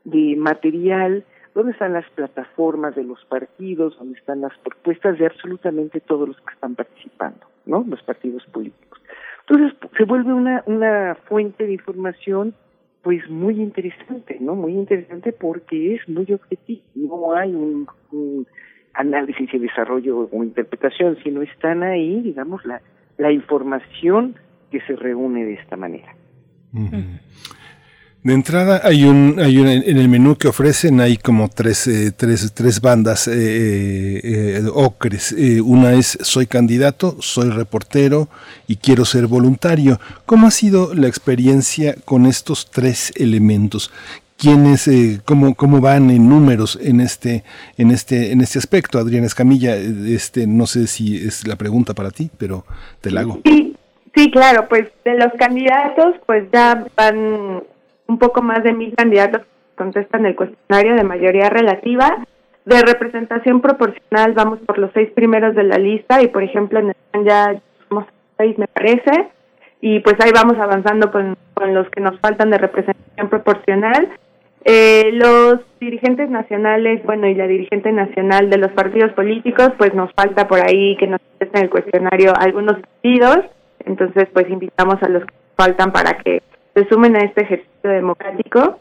de 0.05 0.37
material 0.37 1.25
donde 1.55 1.73
están 1.73 1.95
las 1.95 2.09
plataformas 2.11 2.95
de 2.95 3.03
los 3.03 3.25
partidos, 3.25 3.99
donde 3.99 4.19
están 4.19 4.43
las 4.43 4.57
propuestas 4.59 5.19
de 5.19 5.27
absolutamente 5.27 6.01
todos 6.01 6.29
los 6.29 6.37
que 6.43 6.53
están 6.53 6.75
participando, 6.75 7.47
¿no? 7.65 7.85
Los 7.89 8.03
partidos 8.03 8.45
políticos. 8.53 9.01
Entonces 9.49 9.79
se 9.97 10.05
vuelve 10.05 10.35
una, 10.35 10.63
una 10.67 11.15
fuente 11.27 11.67
de 11.67 11.73
información 11.73 12.55
pues 13.03 13.29
muy 13.31 13.55
interesante, 13.63 14.37
¿no? 14.41 14.55
Muy 14.55 14.73
interesante 14.73 15.33
porque 15.33 15.95
es 15.95 16.09
muy 16.09 16.27
objetivo, 16.33 16.83
no 16.95 17.33
hay 17.35 17.55
un, 17.55 17.87
análisis 18.97 19.53
y 19.53 19.59
desarrollo 19.59 20.29
o 20.33 20.45
interpretación, 20.45 21.17
sino 21.23 21.43
están 21.43 21.83
ahí, 21.83 22.21
digamos, 22.23 22.63
la, 22.65 22.81
información 23.33 24.37
que 24.71 24.81
se 24.83 24.95
reúne 24.97 25.45
de 25.45 25.55
esta 25.55 25.77
manera. 25.77 26.15
De 28.27 28.35
entrada 28.35 28.81
hay 28.83 29.05
un, 29.05 29.39
hay 29.39 29.59
un 29.59 29.69
en 29.69 29.99
el 29.99 30.09
menú 30.09 30.35
que 30.35 30.49
ofrecen 30.49 31.01
hay 31.01 31.17
como 31.17 31.49
tres, 31.49 31.87
eh, 31.87 32.11
tres, 32.11 32.53
tres 32.55 32.81
bandas 32.81 33.29
eh, 33.29 33.35
eh, 33.35 34.63
ocres. 34.75 35.33
una 35.65 35.93
es 35.93 36.19
soy 36.23 36.49
candidato, 36.49 37.19
soy 37.21 37.51
reportero 37.51 38.29
y 38.67 38.79
quiero 38.79 39.05
ser 39.05 39.29
voluntario. 39.29 40.01
¿Cómo 40.27 40.49
ha 40.49 40.51
sido 40.51 40.93
la 40.93 41.07
experiencia 41.07 41.95
con 42.05 42.27
estos 42.27 42.69
tres 42.69 43.13
elementos? 43.15 43.93
Quiénes 44.39 44.91
cómo 45.25 45.55
cómo 45.55 45.81
van 45.81 46.11
en 46.11 46.29
números 46.29 46.79
en 46.83 47.01
este 47.01 47.43
en 47.79 47.91
este 47.91 48.33
en 48.33 48.41
este 48.41 48.59
aspecto 48.59 48.99
Adriana 48.99 49.27
Escamilla 49.27 49.77
este 49.77 50.47
no 50.47 50.67
sé 50.67 50.87
si 50.87 51.17
es 51.17 51.47
la 51.47 51.57
pregunta 51.57 51.95
para 51.95 52.11
ti 52.11 52.31
pero 52.37 52.65
te 53.01 53.11
la 53.11 53.23
hago 53.23 53.41
sí 53.45 53.75
sí 54.15 54.31
claro 54.31 54.69
pues 54.69 54.89
de 55.05 55.15
los 55.15 55.33
candidatos 55.39 56.17
pues 56.27 56.45
ya 56.53 56.87
van 56.97 57.63
un 58.09 58.19
poco 58.19 58.43
más 58.43 58.63
de 58.63 58.73
mil 58.73 58.95
candidatos 58.95 59.43
contestan 59.77 60.27
el 60.27 60.35
cuestionario 60.35 60.97
de 60.97 61.05
mayoría 61.05 61.49
relativa. 61.49 62.25
De 62.65 62.83
representación 62.83 63.61
proporcional 63.61 64.33
vamos 64.33 64.59
por 64.67 64.79
los 64.79 64.91
seis 64.93 65.11
primeros 65.15 65.55
de 65.55 65.63
la 65.63 65.79
lista 65.79 66.21
y 66.21 66.29
por 66.29 66.43
ejemplo 66.43 66.81
en 66.81 66.93
el 67.13 67.25
ya 67.25 67.55
somos 67.89 68.07
seis 68.37 68.59
me 68.59 68.67
parece 68.67 69.29
y 69.81 70.01
pues 70.01 70.17
ahí 70.19 70.33
vamos 70.35 70.59
avanzando 70.59 71.13
con, 71.13 71.37
con 71.55 71.75
los 71.75 71.89
que 71.91 72.01
nos 72.01 72.19
faltan 72.19 72.51
de 72.51 72.59
representación 72.59 73.29
proporcional. 73.29 74.09
Eh, 74.69 75.13
los 75.13 75.61
dirigentes 75.79 76.29
nacionales, 76.29 77.01
bueno, 77.05 77.29
y 77.29 77.37
la 77.37 77.47
dirigente 77.47 77.93
nacional 77.93 78.51
de 78.51 78.59
los 78.59 78.73
partidos 78.73 79.13
políticos, 79.13 79.71
pues 79.79 79.95
nos 79.95 80.13
falta 80.15 80.49
por 80.49 80.59
ahí 80.59 80.97
que 80.97 81.07
nos 81.07 81.21
contesten 81.21 81.63
el 81.63 81.71
cuestionario 81.71 82.33
algunos 82.37 82.81
partidos, 82.81 83.45
entonces 83.85 84.27
pues 84.33 84.51
invitamos 84.51 85.01
a 85.03 85.09
los 85.09 85.25
que 85.25 85.35
faltan 85.57 85.93
para 85.93 86.19
que 86.19 86.43
se 86.75 86.85
sumen 86.89 87.15
a 87.15 87.21
este 87.21 87.43
ejercicio 87.43 87.91
democrático. 87.91 88.81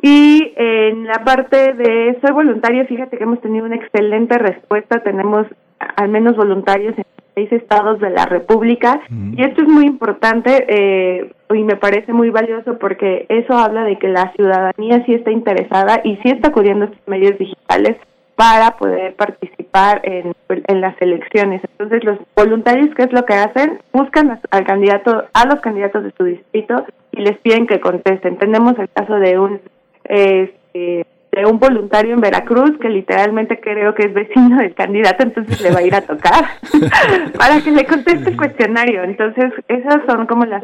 Y 0.00 0.52
en 0.54 1.04
la 1.04 1.24
parte 1.24 1.72
de 1.72 2.16
soy 2.22 2.32
voluntario, 2.32 2.86
fíjate 2.86 3.16
que 3.16 3.24
hemos 3.24 3.40
tenido 3.40 3.66
una 3.66 3.74
excelente 3.74 4.38
respuesta, 4.38 5.02
tenemos 5.02 5.48
al 5.96 6.10
menos 6.10 6.36
voluntarios 6.36 6.96
en 6.96 7.04
seis 7.34 7.50
estados 7.52 8.00
de 8.00 8.10
la 8.10 8.26
República 8.26 9.00
y 9.36 9.42
esto 9.42 9.62
es 9.62 9.68
muy 9.68 9.86
importante 9.86 10.64
eh, 10.68 11.32
y 11.52 11.62
me 11.62 11.76
parece 11.76 12.12
muy 12.12 12.30
valioso 12.30 12.78
porque 12.78 13.26
eso 13.28 13.54
habla 13.54 13.84
de 13.84 13.98
que 13.98 14.08
la 14.08 14.32
ciudadanía 14.32 15.04
sí 15.04 15.14
está 15.14 15.30
interesada 15.30 16.00
y 16.04 16.16
sí 16.16 16.30
está 16.30 16.48
acudiendo 16.48 16.84
a 16.84 16.88
estos 16.88 17.08
medios 17.08 17.38
digitales 17.38 17.96
para 18.36 18.76
poder 18.76 19.14
participar 19.14 20.00
en, 20.04 20.34
en 20.48 20.80
las 20.80 21.00
elecciones. 21.00 21.62
Entonces 21.72 22.02
los 22.04 22.18
voluntarios, 22.34 22.94
¿qué 22.96 23.04
es 23.04 23.12
lo 23.12 23.24
que 23.24 23.34
hacen? 23.34 23.80
Buscan 23.92 24.40
al 24.50 24.64
candidato, 24.64 25.24
a 25.32 25.46
los 25.46 25.60
candidatos 25.60 26.04
de 26.04 26.12
su 26.16 26.24
distrito 26.24 26.84
y 27.12 27.22
les 27.22 27.38
piden 27.38 27.66
que 27.66 27.80
contesten. 27.80 28.38
Tenemos 28.38 28.78
el 28.78 28.88
caso 28.90 29.14
de 29.14 29.38
un 29.38 29.60
este, 30.04 31.06
de 31.34 31.46
un 31.46 31.58
voluntario 31.58 32.14
en 32.14 32.20
Veracruz 32.20 32.72
que 32.80 32.88
literalmente 32.88 33.60
creo 33.60 33.94
que 33.94 34.06
es 34.06 34.14
vecino 34.14 34.58
del 34.58 34.74
candidato, 34.74 35.24
entonces 35.24 35.60
le 35.60 35.72
va 35.72 35.80
a 35.80 35.82
ir 35.82 35.94
a 35.94 36.02
tocar 36.02 36.44
para 37.38 37.60
que 37.60 37.72
le 37.72 37.84
conteste 37.86 38.30
el 38.30 38.36
cuestionario. 38.36 39.02
Entonces, 39.02 39.52
esas 39.68 40.02
son 40.06 40.26
como 40.26 40.44
las 40.44 40.62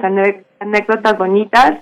anécdotas 0.61 1.19
bonitas. 1.19 1.73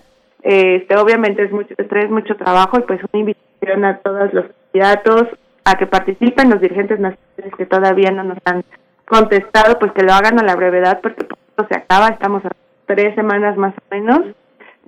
Este, 0.43 0.97
obviamente 0.97 1.43
es 1.43 1.53
mucho 1.53 1.75
estrés, 1.77 2.11
mucho 2.11 2.37
trabajo 2.37 2.79
y 2.79 2.83
pues 2.83 3.01
una 3.13 3.21
invitación 3.21 3.85
a 3.85 3.99
todos 3.99 4.33
los 4.33 4.47
candidatos 4.73 5.29
a 5.65 5.75
que 5.77 5.87
participen, 5.87 6.51
los 6.51 6.61
dirigentes 6.61 6.99
nacionales 6.99 7.55
que 7.59 7.67
todavía 7.67 8.11
no 8.11 8.25
nos 8.25 8.39
han 8.45 8.65
contestado, 9.05 9.79
pues 9.79 9.93
que 9.93 10.03
lo 10.03 10.13
hagan 10.13 10.39
a 10.39 10.45
la 10.45 10.57
brevedad 10.57 11.01
porque 11.03 11.23
esto 11.23 11.67
se 11.69 11.77
acaba, 11.77 12.09
estamos 12.09 12.45
a 12.45 12.51
tres 12.87 13.15
semanas 13.17 13.57
más 13.57 13.75
o 13.75 13.95
menos 13.95 14.21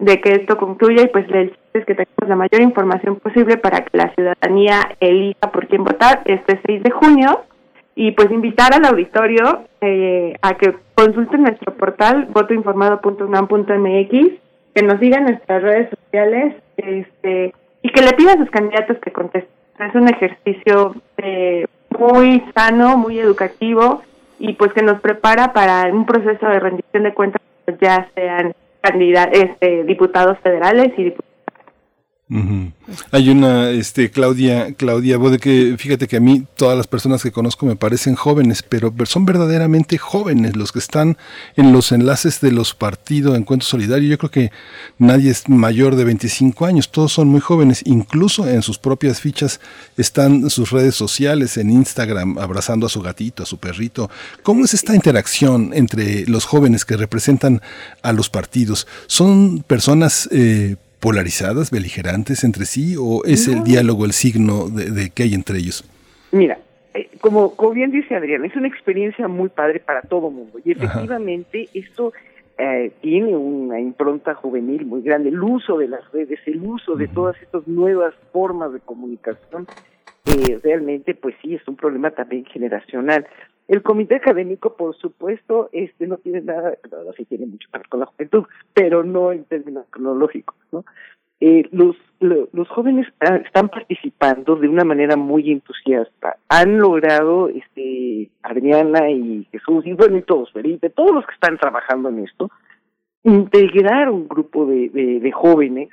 de 0.01 0.21
que 0.21 0.33
esto 0.33 0.57
concluya 0.57 1.03
y 1.05 1.09
pues 1.09 1.27
el 1.31 1.55
es 1.73 1.85
que 1.85 1.95
tengamos 1.95 2.29
la 2.29 2.37
mayor 2.37 2.63
información 2.63 3.17
posible 3.17 3.57
para 3.59 3.85
que 3.85 3.97
la 3.97 4.13
ciudadanía 4.15 4.97
elija 4.99 5.53
por 5.53 5.69
quién 5.69 5.85
votar 5.85 6.23
este 6.25 6.59
6 6.67 6.83
de 6.83 6.91
junio 6.91 7.45
y 7.95 8.11
pues 8.13 8.31
invitar 8.31 8.75
al 8.75 8.85
auditorio 8.87 9.65
eh, 9.81 10.35
a 10.43 10.55
que 10.55 10.75
consulten 10.95 11.43
nuestro 11.43 11.75
portal 11.75 12.29
votoinformado.unam.mx, 12.33 14.11
que 14.75 14.83
nos 14.83 14.99
sigan 15.01 15.27
en 15.27 15.35
nuestras 15.35 15.63
redes 15.63 15.91
sociales 15.91 16.57
este 16.77 17.55
y 17.83 17.91
que 17.91 18.03
le 18.03 18.13
pidan 18.13 18.39
a 18.39 18.45
sus 18.45 18.51
candidatos 18.51 18.99
que 18.99 19.13
contesten. 19.13 19.51
Es 19.79 19.95
un 19.95 20.09
ejercicio 20.09 20.95
eh, 21.19 21.67
muy 21.99 22.43
sano, 22.55 22.97
muy 22.97 23.19
educativo 23.19 24.03
y 24.39 24.55
pues 24.55 24.73
que 24.73 24.83
nos 24.83 25.01
prepara 25.01 25.53
para 25.53 25.93
un 25.93 26.07
proceso 26.07 26.47
de 26.49 26.59
rendición 26.59 27.03
de 27.05 27.15
cuentas 27.15 27.43
ya 27.81 28.09
sean 28.15 28.55
candidatos, 28.81 29.39
este, 29.39 29.85
diputados 29.85 30.39
federales 30.41 30.93
y 30.97 31.05
diputados 31.05 31.30
hay 33.11 33.29
una, 33.29 33.71
este, 33.71 34.11
Claudia, 34.11 34.73
Claudia 34.75 35.19
Bode, 35.19 35.41
que 35.41 35.75
fíjate 35.77 36.07
que 36.07 36.19
a 36.19 36.21
mí 36.21 36.45
todas 36.57 36.77
las 36.77 36.87
personas 36.87 37.25
que 37.25 37.33
conozco 37.33 37.67
me 37.67 37.75
parecen 37.75 38.15
jóvenes, 38.15 38.63
pero 38.63 38.95
son 39.05 39.27
verdaderamente 39.27 39.99
jóvenes 39.99 40.57
los 40.57 40.71
que 40.71 40.79
están 40.79 41.19
en 41.57 41.73
los 41.73 41.91
enlaces 41.91 42.41
de 42.41 42.53
los 42.53 42.75
partidos 42.75 43.37
Encuentro 43.37 43.69
Solidario. 43.69 44.09
Yo 44.09 44.19
creo 44.19 44.31
que 44.31 44.53
nadie 44.99 45.31
es 45.31 45.49
mayor 45.49 45.97
de 45.97 46.05
25 46.05 46.67
años, 46.67 46.93
todos 46.93 47.13
son 47.13 47.27
muy 47.27 47.41
jóvenes, 47.41 47.83
incluso 47.85 48.49
en 48.49 48.63
sus 48.63 48.79
propias 48.79 49.21
fichas 49.21 49.61
están 49.97 50.51
sus 50.51 50.71
redes 50.71 50.95
sociales, 50.95 51.57
en 51.57 51.71
Instagram, 51.71 52.39
abrazando 52.39 52.87
a 52.87 52.91
su 52.91 53.03
gatito, 53.03 53.43
a 53.43 53.47
su 53.47 53.59
perrito. 53.59 54.09
¿Cómo 54.45 54.65
es 54.65 54.75
esta 54.75 54.95
interacción 54.95 55.73
entre 55.75 56.27
los 56.27 56.45
jóvenes 56.45 56.85
que 56.85 56.97
representan 56.97 57.61
a 58.03 58.13
los 58.13 58.31
partidos? 58.31 58.87
¿Son 59.09 59.65
personas 59.67 60.29
eh, 60.31 60.77
polarizadas, 61.01 61.71
beligerantes 61.71 62.45
entre 62.45 62.67
sí, 62.67 62.95
o 62.99 63.25
es 63.25 63.49
el 63.49 63.65
diálogo 63.65 64.05
el 64.05 64.13
signo 64.13 64.69
de, 64.69 64.91
de 64.91 65.11
que 65.11 65.25
hay 65.25 65.35
entre 65.35 65.59
ellos? 65.59 65.85
Mira, 66.31 66.59
eh, 66.95 67.09
como, 67.21 67.55
como 67.57 67.73
bien 67.73 67.91
dice 67.91 68.15
Adrián, 68.15 68.45
es 68.45 68.55
una 68.57 68.69
experiencia 68.69 69.29
muy 69.29 69.49
padre 69.49 69.81
para 69.81 70.03
todo 70.03 70.31
mundo 70.31 70.59
y 70.65 70.73
efectivamente 70.73 71.69
esto 71.73 72.13
eh, 72.59 72.93
tiene 73.01 73.37
una 73.37 73.81
impronta 73.81 74.35
juvenil 74.35 74.85
muy 74.87 75.03
grande. 75.03 75.31
El 75.31 75.43
uso 75.43 75.79
de 75.79 75.89
las 75.89 76.11
redes, 76.13 76.41
el 76.47 76.61
uso 76.63 76.97
de 76.97 77.09
todas 77.09 77.41
estas 77.41 77.67
nuevas 77.67 78.15
formas 78.33 78.73
de 78.73 78.81
comunicación, 78.81 79.67
eh, 80.27 80.59
realmente, 80.63 81.15
pues 81.15 81.35
sí, 81.41 81.55
es 81.55 81.67
un 81.67 81.77
problema 81.77 82.11
también 82.11 82.45
generacional. 82.45 83.27
El 83.71 83.85
comité 83.85 84.17
académico, 84.17 84.75
por 84.75 84.97
supuesto, 84.97 85.69
este 85.71 86.09
no 86.09 86.17
tiene 86.17 86.41
nada, 86.41 86.75
no, 86.91 87.13
sí 87.13 87.25
tiene 87.25 87.47
mucho 87.47 87.69
que 87.71 87.79
ver 87.79 87.89
con 87.89 88.01
la 88.01 88.07
juventud, 88.07 88.45
pero 88.75 89.05
no 89.05 89.31
en 89.31 89.45
términos 89.45 89.87
cronológicos, 89.91 90.57
¿no? 90.73 90.85
Eh, 91.39 91.69
los, 91.71 91.95
los 92.19 92.69
jóvenes 92.69 93.07
ah, 93.21 93.37
están 93.37 93.69
participando 93.69 94.57
de 94.57 94.67
una 94.67 94.83
manera 94.83 95.15
muy 95.15 95.53
entusiasta. 95.53 96.37
Han 96.49 96.79
logrado, 96.79 97.49
este, 97.49 98.29
Adriana 98.43 99.09
y 99.09 99.47
Jesús, 99.53 99.87
y 99.87 99.93
bueno, 99.93 100.17
y 100.17 100.23
todos, 100.23 100.51
Felipe, 100.51 100.91
todos 100.91 101.13
los 101.13 101.25
que 101.25 101.35
están 101.35 101.57
trabajando 101.57 102.09
en 102.09 102.25
esto, 102.25 102.51
integrar 103.23 104.11
un 104.11 104.27
grupo 104.27 104.67
de, 104.67 104.89
de 104.89 105.31
jóvenes 105.31 105.91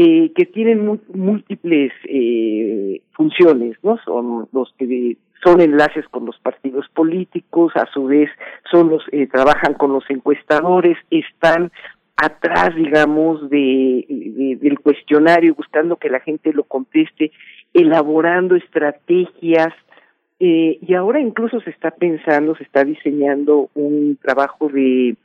eh, 0.00 0.30
que 0.32 0.46
tienen 0.46 1.00
múltiples 1.12 1.90
eh, 2.04 3.02
funciones, 3.14 3.76
¿no? 3.82 3.98
Son 4.04 4.48
los 4.52 4.72
que 4.78 5.16
son 5.42 5.60
enlaces 5.60 6.06
con 6.08 6.24
los 6.24 6.38
partidos 6.38 6.86
políticos, 6.94 7.72
a 7.74 7.84
su 7.92 8.04
vez 8.04 8.30
son 8.70 8.90
los 8.90 9.02
eh, 9.10 9.26
trabajan 9.26 9.74
con 9.74 9.92
los 9.92 10.08
encuestadores, 10.08 10.96
están 11.10 11.72
atrás, 12.16 12.76
digamos, 12.76 13.50
de, 13.50 14.56
del 14.60 14.78
cuestionario, 14.78 15.56
buscando 15.56 15.96
que 15.96 16.10
la 16.10 16.20
gente 16.20 16.52
lo 16.52 16.62
conteste, 16.62 17.32
elaborando 17.74 18.54
estrategias, 18.54 19.74
eh, 20.38 20.78
y 20.80 20.94
ahora 20.94 21.20
incluso 21.20 21.60
se 21.60 21.70
está 21.70 21.90
pensando, 21.90 22.54
se 22.54 22.62
está 22.62 22.84
diseñando 22.84 23.68
un 23.74 24.16
trabajo 24.22 24.68
de, 24.68 25.16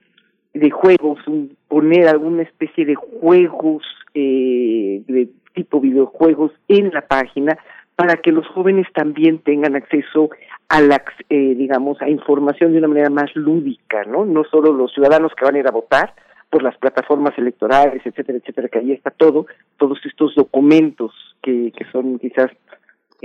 de 0.53 0.69
juegos, 0.69 1.19
un, 1.27 1.55
poner 1.67 2.07
alguna 2.07 2.43
especie 2.43 2.85
de 2.85 2.95
juegos, 2.95 3.83
eh, 4.13 5.01
de 5.07 5.29
tipo 5.53 5.79
videojuegos 5.79 6.51
en 6.67 6.91
la 6.91 7.01
página 7.01 7.57
para 7.95 8.17
que 8.17 8.31
los 8.31 8.47
jóvenes 8.47 8.87
también 8.93 9.39
tengan 9.39 9.75
acceso 9.75 10.29
a 10.69 10.81
la, 10.81 11.03
eh, 11.29 11.55
digamos, 11.55 12.01
a 12.01 12.09
información 12.09 12.71
de 12.71 12.79
una 12.79 12.87
manera 12.87 13.09
más 13.09 13.35
lúdica, 13.35 14.03
¿no? 14.05 14.25
No 14.25 14.43
solo 14.45 14.73
los 14.73 14.91
ciudadanos 14.93 15.31
que 15.35 15.45
van 15.45 15.55
a 15.55 15.59
ir 15.59 15.67
a 15.67 15.71
votar 15.71 16.13
por 16.49 16.63
las 16.63 16.77
plataformas 16.77 17.37
electorales, 17.37 18.01
etcétera, 18.05 18.39
etcétera, 18.39 18.69
que 18.69 18.79
ahí 18.79 18.91
está 18.91 19.11
todo, 19.11 19.47
todos 19.77 19.99
estos 20.05 20.35
documentos 20.35 21.11
que, 21.41 21.71
que 21.75 21.85
son 21.91 22.19
quizás 22.19 22.51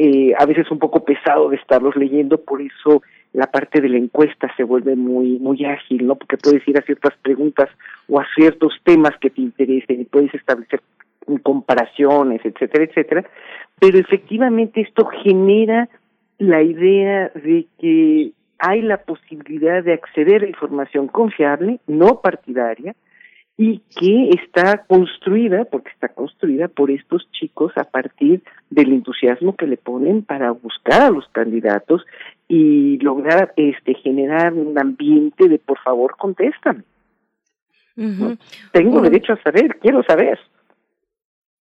eh, 0.01 0.33
a 0.39 0.47
veces 0.47 0.70
un 0.70 0.78
poco 0.78 1.05
pesado 1.05 1.51
de 1.51 1.57
estarlos 1.57 1.97
leyendo, 1.97 2.39
por 2.39 2.62
eso 2.62 3.02
la 3.33 3.49
parte 3.49 3.81
de 3.81 3.89
la 3.89 3.99
encuesta 3.99 4.49
se 4.57 4.62
vuelve 4.62 4.94
muy 4.94 5.41
muy 5.41 5.65
ágil, 5.65 6.07
¿no? 6.07 6.15
Porque 6.15 6.36
puedes 6.36 6.67
ir 6.68 6.78
a 6.78 6.83
ciertas 6.83 7.15
preguntas 7.20 7.68
o 8.09 8.20
a 8.20 8.27
ciertos 8.36 8.75
temas 8.85 9.10
que 9.20 9.28
te 9.28 9.41
interesen 9.41 10.01
y 10.01 10.05
puedes 10.05 10.33
establecer 10.35 10.83
comparaciones, 11.43 12.41
etcétera, 12.44 12.85
etcétera, 12.85 13.25
pero 13.81 13.99
efectivamente 13.99 14.83
esto 14.83 15.05
genera 15.07 15.89
la 16.39 16.62
idea 16.62 17.33
de 17.35 17.67
que 17.81 18.31
hay 18.60 18.83
la 18.83 18.99
posibilidad 18.99 19.83
de 19.83 19.94
acceder 19.94 20.44
a 20.44 20.49
información 20.49 21.09
confiable, 21.09 21.81
no 21.89 22.20
partidaria, 22.20 22.94
y 23.61 23.81
que 23.99 24.31
está 24.31 24.85
construida, 24.87 25.65
porque 25.65 25.91
está 25.91 26.09
construida 26.09 26.69
por 26.69 26.93
estos 26.93 27.28
chicos 27.33 27.73
a 27.77 27.83
partir 27.83 28.41
del 28.70 28.93
entusiasmo 28.93 29.57
que 29.57 29.67
le 29.67 29.77
ponen 29.77 30.23
para 30.23 30.53
buscar 30.53 31.03
a 31.03 31.11
los 31.11 31.27
candidatos 31.31 32.07
y 32.47 32.99
lograr 32.99 33.53
este 33.57 33.95
generar 33.95 34.55
un 34.55 34.78
ambiente 34.78 35.49
de 35.49 35.59
por 35.59 35.78
favor 35.81 36.17
contéstame. 36.17 36.85
Tengo 38.70 39.01
derecho 39.01 39.33
a 39.33 39.43
saber, 39.43 39.77
quiero 39.81 40.05
saber. 40.05 40.39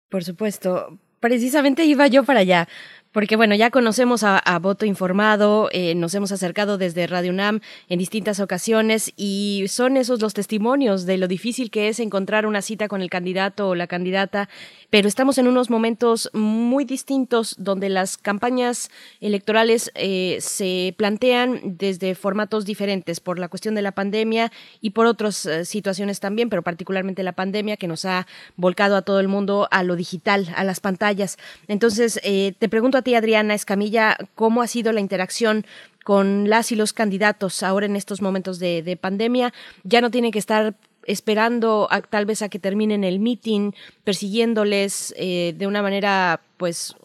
Por 0.07 0.23
supuesto. 0.23 0.99
Precisamente 1.19 1.83
iba 1.83 2.05
yo 2.05 2.23
para 2.23 2.41
allá, 2.41 2.67
porque 3.11 3.35
bueno, 3.35 3.55
ya 3.55 3.71
conocemos 3.71 4.23
a, 4.23 4.59
Voto 4.59 4.85
Informado, 4.85 5.69
eh, 5.71 5.95
nos 5.95 6.13
hemos 6.15 6.31
acercado 6.31 6.77
desde 6.77 7.07
Radio 7.07 7.31
UNAM 7.31 7.61
en 7.89 7.99
distintas 7.99 8.39
ocasiones 8.39 9.13
y 9.15 9.65
son 9.69 9.97
esos 9.97 10.21
los 10.21 10.33
testimonios 10.33 11.05
de 11.05 11.17
lo 11.17 11.27
difícil 11.27 11.69
que 11.69 11.89
es 11.89 11.99
encontrar 11.99 12.45
una 12.45 12.61
cita 12.61 12.87
con 12.87 13.01
el 13.01 13.09
candidato 13.09 13.69
o 13.69 13.75
la 13.75 13.87
candidata, 13.87 14.49
pero 14.89 15.07
estamos 15.07 15.37
en 15.37 15.47
unos 15.47 15.69
momentos 15.69 16.29
muy 16.33 16.85
distintos 16.85 17.55
donde 17.57 17.89
las 17.89 18.17
campañas 18.17 18.89
electorales 19.21 19.91
eh, 19.95 20.37
se 20.41 20.93
plantean 20.97 21.77
desde 21.77 22.15
formatos 22.15 22.65
diferentes 22.65 23.19
por 23.19 23.39
la 23.39 23.47
cuestión 23.47 23.75
de 23.75 23.83
la 23.83 23.91
pandemia 23.91 24.51
y 24.81 24.91
por 24.91 25.05
otras 25.05 25.45
eh, 25.45 25.65
situaciones 25.65 26.19
también, 26.19 26.49
pero 26.49 26.61
particularmente 26.61 27.23
la 27.23 27.33
pandemia 27.33 27.77
que 27.77 27.87
nos 27.87 28.05
ha 28.05 28.27
volcado 28.55 28.95
a 28.95 29.01
todo 29.01 29.19
el 29.19 29.27
mundo 29.27 29.67
a 29.71 29.83
lo 29.83 29.95
digital, 29.95 30.47
a 30.55 30.63
las 30.63 30.79
pantallas. 30.79 31.37
Entonces, 31.67 32.19
te 32.21 32.69
pregunto 32.69 32.96
a 32.97 33.17
Adriana 33.17 33.53
Escamilla, 33.53 34.17
cómo 34.35 34.61
ha 34.61 34.67
sido 34.67 34.91
la 34.91 34.99
interacción 34.99 35.65
con 36.03 36.49
las 36.49 36.71
y 36.71 36.77
los 36.77 36.93
candidatos 36.93 37.63
ahora 37.63 37.85
en 37.85 37.97
estos 37.97 38.21
momentos 38.21 38.59
de, 38.59 38.97
pandemia. 38.99 39.53
Ya 39.83 39.99
no 39.99 40.09
tienen 40.09 40.31
que 40.31 40.39
estar 40.39 40.75
esperando 41.03 41.89
tal 42.09 42.25
vez 42.25 42.41
a 42.41 42.49
que 42.49 42.59
terminen 42.59 43.03
el 43.03 43.19
meeting, 43.19 43.71
persiguiéndoles 44.05 45.13
eh, 45.17 45.53
de 45.57 45.67
una 45.67 45.81
manera 45.81 46.39
pues 46.55 46.95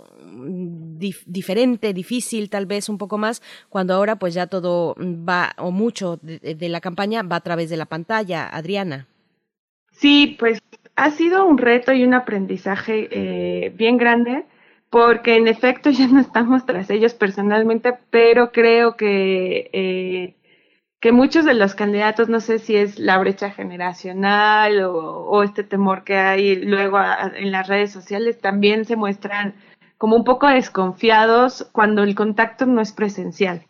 diferente, 1.27 1.93
difícil, 1.93 2.49
tal 2.49 2.67
vez 2.67 2.89
un 2.89 2.97
poco 2.97 3.19
más, 3.19 3.43
cuando 3.69 3.95
ahora 3.95 4.17
pues 4.17 4.35
ya 4.35 4.47
todo 4.47 4.95
va, 4.99 5.53
o 5.59 5.73
mucho 5.73 6.19
de, 6.23 6.69
la 6.69 6.81
campaña 6.81 7.23
va 7.23 7.37
a 7.37 7.41
través 7.41 7.71
de 7.71 7.77
la 7.77 7.87
pantalla. 7.87 8.49
Adriana. 8.49 9.07
Sí, 9.91 10.37
pues 10.39 10.61
ha 10.97 11.11
sido 11.11 11.45
un 11.45 11.59
reto 11.59 11.93
y 11.93 12.05
un 12.05 12.15
aprendizaje 12.15 13.09
eh, 13.11 13.71
bien 13.71 13.97
grande 13.97 14.45
porque 14.93 15.37
en 15.37 15.49
efecto 15.49 15.89
ya 15.91 16.07
no 16.07 16.21
estamos 16.21 16.67
tras 16.67 16.91
ellos 16.91 17.15
personalmente, 17.15 17.95
pero 18.11 18.53
creo 18.53 18.95
que, 18.95 19.71
eh, 19.73 20.37
que 21.01 21.13
muchos 21.13 21.47
de 21.47 21.55
los 21.55 21.75
candidatos, 21.75 22.29
no 22.29 22.41
sé 22.41 22.59
si 22.59 22.77
es 22.77 22.99
la 22.99 23.17
brecha 23.17 23.51
generacional 23.51 24.83
o, 24.85 25.43
este 25.43 25.65
temor 25.65 26.05
que 26.05 26.17
hay 26.17 26.57
luego 26.57 26.99
en 27.35 27.51
las 27.53 27.69
redes 27.69 27.91
sociales, 27.91 28.39
también 28.39 28.85
se 28.85 28.97
muestran 28.97 29.55
como 29.97 30.15
un 30.15 30.25
poco 30.25 30.47
desconfiados 30.47 31.69
cuando 31.73 32.03
el 32.03 32.15
contacto 32.15 32.67
no 32.67 32.83
es 32.83 32.93
presencial. 32.93 33.65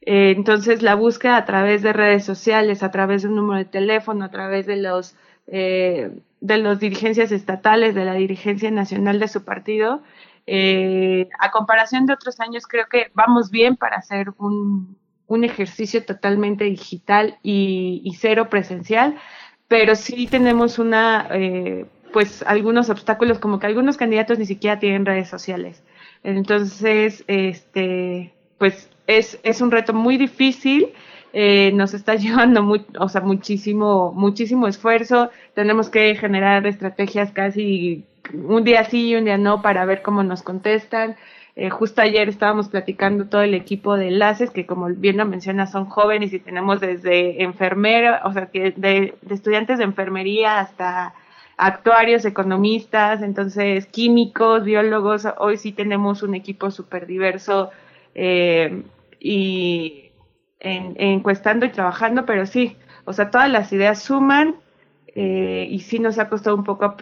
Eh, 0.00 0.32
entonces 0.34 0.82
la 0.82 0.94
búsqueda 0.94 1.36
a 1.36 1.44
través 1.44 1.82
de 1.82 1.92
redes 1.92 2.24
sociales, 2.24 2.82
a 2.82 2.90
través 2.90 3.22
de 3.22 3.28
un 3.28 3.36
número 3.36 3.58
de 3.58 3.66
teléfono, 3.66 4.24
a 4.24 4.30
través 4.30 4.66
de 4.66 4.76
los 4.76 5.16
eh, 5.48 6.10
de 6.40 6.58
las 6.58 6.80
dirigencias 6.80 7.30
estatales, 7.30 7.94
de 7.94 8.04
la 8.04 8.14
dirigencia 8.14 8.70
nacional 8.70 9.20
de 9.20 9.28
su 9.28 9.44
partido, 9.44 10.02
eh, 10.46 11.28
a 11.38 11.50
comparación 11.50 12.06
de 12.06 12.14
otros 12.14 12.40
años, 12.40 12.66
creo 12.66 12.86
que 12.90 13.10
vamos 13.14 13.50
bien 13.50 13.76
para 13.76 13.96
hacer 13.96 14.32
un, 14.38 14.96
un 15.26 15.44
ejercicio 15.44 16.04
totalmente 16.04 16.64
digital 16.64 17.38
y, 17.42 18.12
cero 18.18 18.48
presencial, 18.50 19.16
pero 19.68 19.96
sí 19.96 20.26
tenemos 20.26 20.78
una, 20.78 21.28
eh, 21.30 21.86
pues 22.12 22.42
algunos 22.46 22.90
obstáculos, 22.90 23.38
como 23.38 23.58
que 23.58 23.66
algunos 23.66 23.96
candidatos 23.96 24.38
ni 24.38 24.46
siquiera 24.46 24.78
tienen 24.78 25.06
redes 25.06 25.28
sociales. 25.28 25.82
Entonces, 26.22 27.24
este, 27.26 28.34
pues 28.58 28.90
es, 29.06 29.40
es 29.42 29.60
un 29.60 29.70
reto 29.70 29.94
muy 29.94 30.16
difícil. 30.18 30.92
Eh, 31.32 31.72
nos 31.74 31.94
está 31.94 32.14
llevando 32.16 32.62
muy, 32.62 32.84
o 32.98 33.08
sea, 33.08 33.22
muchísimo, 33.22 34.12
muchísimo 34.12 34.68
esfuerzo. 34.68 35.30
Tenemos 35.54 35.88
que 35.88 36.14
generar 36.14 36.66
estrategias 36.66 37.32
casi 37.32 38.04
un 38.32 38.64
día 38.64 38.84
sí 38.84 39.08
y 39.08 39.16
un 39.16 39.24
día 39.24 39.38
no 39.38 39.62
para 39.62 39.84
ver 39.84 40.02
cómo 40.02 40.22
nos 40.22 40.42
contestan. 40.42 41.16
Eh, 41.54 41.68
justo 41.68 42.00
ayer 42.00 42.28
estábamos 42.28 42.68
platicando 42.68 43.26
todo 43.26 43.42
el 43.42 43.54
equipo 43.54 43.96
de 43.96 44.08
enlaces, 44.08 44.50
que 44.50 44.64
como 44.64 44.86
bien 44.88 45.18
lo 45.18 45.26
menciona, 45.26 45.66
son 45.66 45.84
jóvenes 45.84 46.32
y 46.32 46.38
tenemos 46.38 46.80
desde 46.80 47.42
enfermera, 47.42 48.22
o 48.24 48.32
sea, 48.32 48.46
que 48.46 48.72
de, 48.74 49.14
estudiantes 49.28 49.78
de 49.78 49.84
enfermería 49.84 50.60
hasta 50.60 51.14
actuarios, 51.58 52.24
economistas, 52.24 53.22
entonces 53.22 53.86
químicos, 53.86 54.64
biólogos. 54.64 55.28
Hoy 55.38 55.58
sí 55.58 55.72
tenemos 55.72 56.22
un 56.22 56.34
equipo 56.34 56.70
súper 56.70 57.06
diverso 57.06 57.70
eh, 58.14 58.82
y 59.20 60.10
encuestando 60.60 61.66
y 61.66 61.70
trabajando, 61.70 62.24
pero 62.24 62.46
sí, 62.46 62.76
o 63.04 63.12
sea, 63.12 63.30
todas 63.30 63.50
las 63.50 63.72
ideas 63.72 64.00
suman 64.00 64.54
eh, 65.14 65.66
y 65.70 65.80
sí 65.80 65.98
nos 65.98 66.18
ha 66.18 66.28
costado 66.28 66.56
un 66.56 66.64
poco 66.64 66.96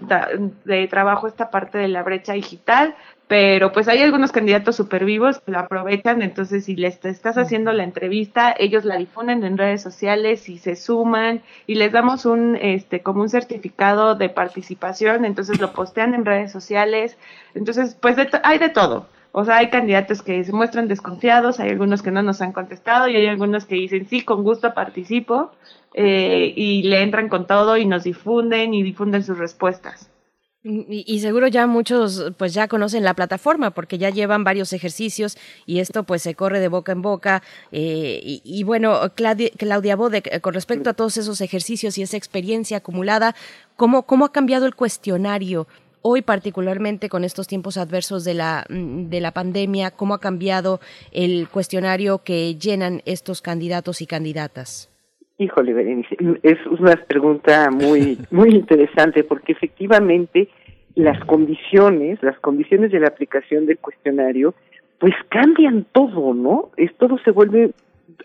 de 0.64 0.88
trabajo 0.88 1.28
esta 1.28 1.50
parte 1.50 1.78
de 1.78 1.88
la 1.88 2.02
brecha 2.02 2.32
digital, 2.32 2.96
pero 3.28 3.70
pues 3.70 3.86
hay 3.86 4.02
algunos 4.02 4.32
candidatos 4.32 4.74
súper 4.74 5.04
vivos 5.04 5.38
que 5.38 5.52
lo 5.52 5.60
aprovechan, 5.60 6.20
entonces 6.20 6.64
si 6.64 6.74
les 6.74 7.04
estás 7.04 7.38
haciendo 7.38 7.72
la 7.72 7.84
entrevista, 7.84 8.52
ellos 8.58 8.84
la 8.84 8.96
difunden 8.96 9.44
en 9.44 9.56
redes 9.56 9.82
sociales 9.82 10.48
y 10.48 10.58
se 10.58 10.74
suman 10.74 11.42
y 11.68 11.76
les 11.76 11.92
damos 11.92 12.26
un, 12.26 12.56
este, 12.56 13.02
como 13.02 13.22
un 13.22 13.28
certificado 13.28 14.16
de 14.16 14.28
participación, 14.28 15.24
entonces 15.24 15.60
lo 15.60 15.72
postean 15.72 16.14
en 16.14 16.24
redes 16.24 16.50
sociales, 16.50 17.16
entonces 17.54 17.96
pues 18.00 18.16
hay 18.42 18.58
de 18.58 18.70
todo. 18.70 19.06
O 19.32 19.44
sea, 19.44 19.58
hay 19.58 19.70
candidatos 19.70 20.22
que 20.22 20.42
se 20.42 20.52
muestran 20.52 20.88
desconfiados, 20.88 21.60
hay 21.60 21.70
algunos 21.70 22.02
que 22.02 22.10
no 22.10 22.22
nos 22.22 22.40
han 22.40 22.52
contestado 22.52 23.08
y 23.08 23.16
hay 23.16 23.26
algunos 23.26 23.64
que 23.64 23.76
dicen 23.76 24.08
sí, 24.08 24.22
con 24.22 24.42
gusto 24.42 24.74
participo 24.74 25.52
eh, 25.94 26.52
y 26.56 26.82
le 26.82 27.02
entran 27.02 27.28
con 27.28 27.46
todo 27.46 27.76
y 27.76 27.86
nos 27.86 28.04
difunden 28.04 28.74
y 28.74 28.82
difunden 28.82 29.22
sus 29.22 29.38
respuestas. 29.38 30.10
Y, 30.62 31.20
seguro 31.20 31.46
ya 31.46 31.66
muchos 31.66 32.32
pues 32.36 32.52
ya 32.52 32.68
conocen 32.68 33.02
la 33.02 33.14
plataforma 33.14 33.70
porque 33.70 33.96
ya 33.96 34.10
llevan 34.10 34.44
varios 34.44 34.74
ejercicios 34.74 35.38
y 35.64 35.78
esto 35.78 36.04
pues 36.04 36.20
se 36.20 36.34
corre 36.34 36.60
de 36.60 36.68
boca 36.68 36.92
en 36.92 37.00
boca. 37.00 37.42
Eh, 37.72 38.20
y, 38.44 38.62
bueno, 38.64 39.00
Claudia, 39.14 39.48
Claudia 39.56 39.96
Bode, 39.96 40.22
con 40.42 40.52
respecto 40.52 40.90
a 40.90 40.92
todos 40.92 41.16
esos 41.16 41.40
ejercicios 41.40 41.96
y 41.96 42.02
esa 42.02 42.18
experiencia 42.18 42.76
acumulada, 42.76 43.34
¿cómo, 43.76 44.02
cómo 44.02 44.26
ha 44.26 44.32
cambiado 44.32 44.66
el 44.66 44.74
cuestionario? 44.74 45.66
Hoy 46.02 46.22
particularmente 46.22 47.08
con 47.08 47.24
estos 47.24 47.46
tiempos 47.46 47.76
adversos 47.76 48.24
de 48.24 48.34
la, 48.34 48.64
de 48.68 49.20
la 49.20 49.32
pandemia, 49.32 49.90
¿cómo 49.90 50.14
ha 50.14 50.20
cambiado 50.20 50.80
el 51.12 51.48
cuestionario 51.48 52.22
que 52.24 52.54
llenan 52.54 53.02
estos 53.04 53.42
candidatos 53.42 54.00
y 54.00 54.06
candidatas? 54.06 54.90
Híjole, 55.36 55.72
Berenice, 55.74 56.16
es 56.42 56.58
una 56.66 56.96
pregunta 56.96 57.70
muy, 57.70 58.18
muy 58.30 58.50
interesante 58.50 59.24
porque 59.24 59.52
efectivamente 59.52 60.48
las 60.94 61.22
condiciones, 61.24 62.22
las 62.22 62.38
condiciones 62.40 62.92
de 62.92 63.00
la 63.00 63.08
aplicación 63.08 63.66
del 63.66 63.78
cuestionario, 63.78 64.54
pues 64.98 65.14
cambian 65.28 65.86
todo, 65.92 66.34
¿no? 66.34 66.70
Es 66.76 66.94
todo 66.96 67.18
se 67.24 67.30
vuelve 67.30 67.72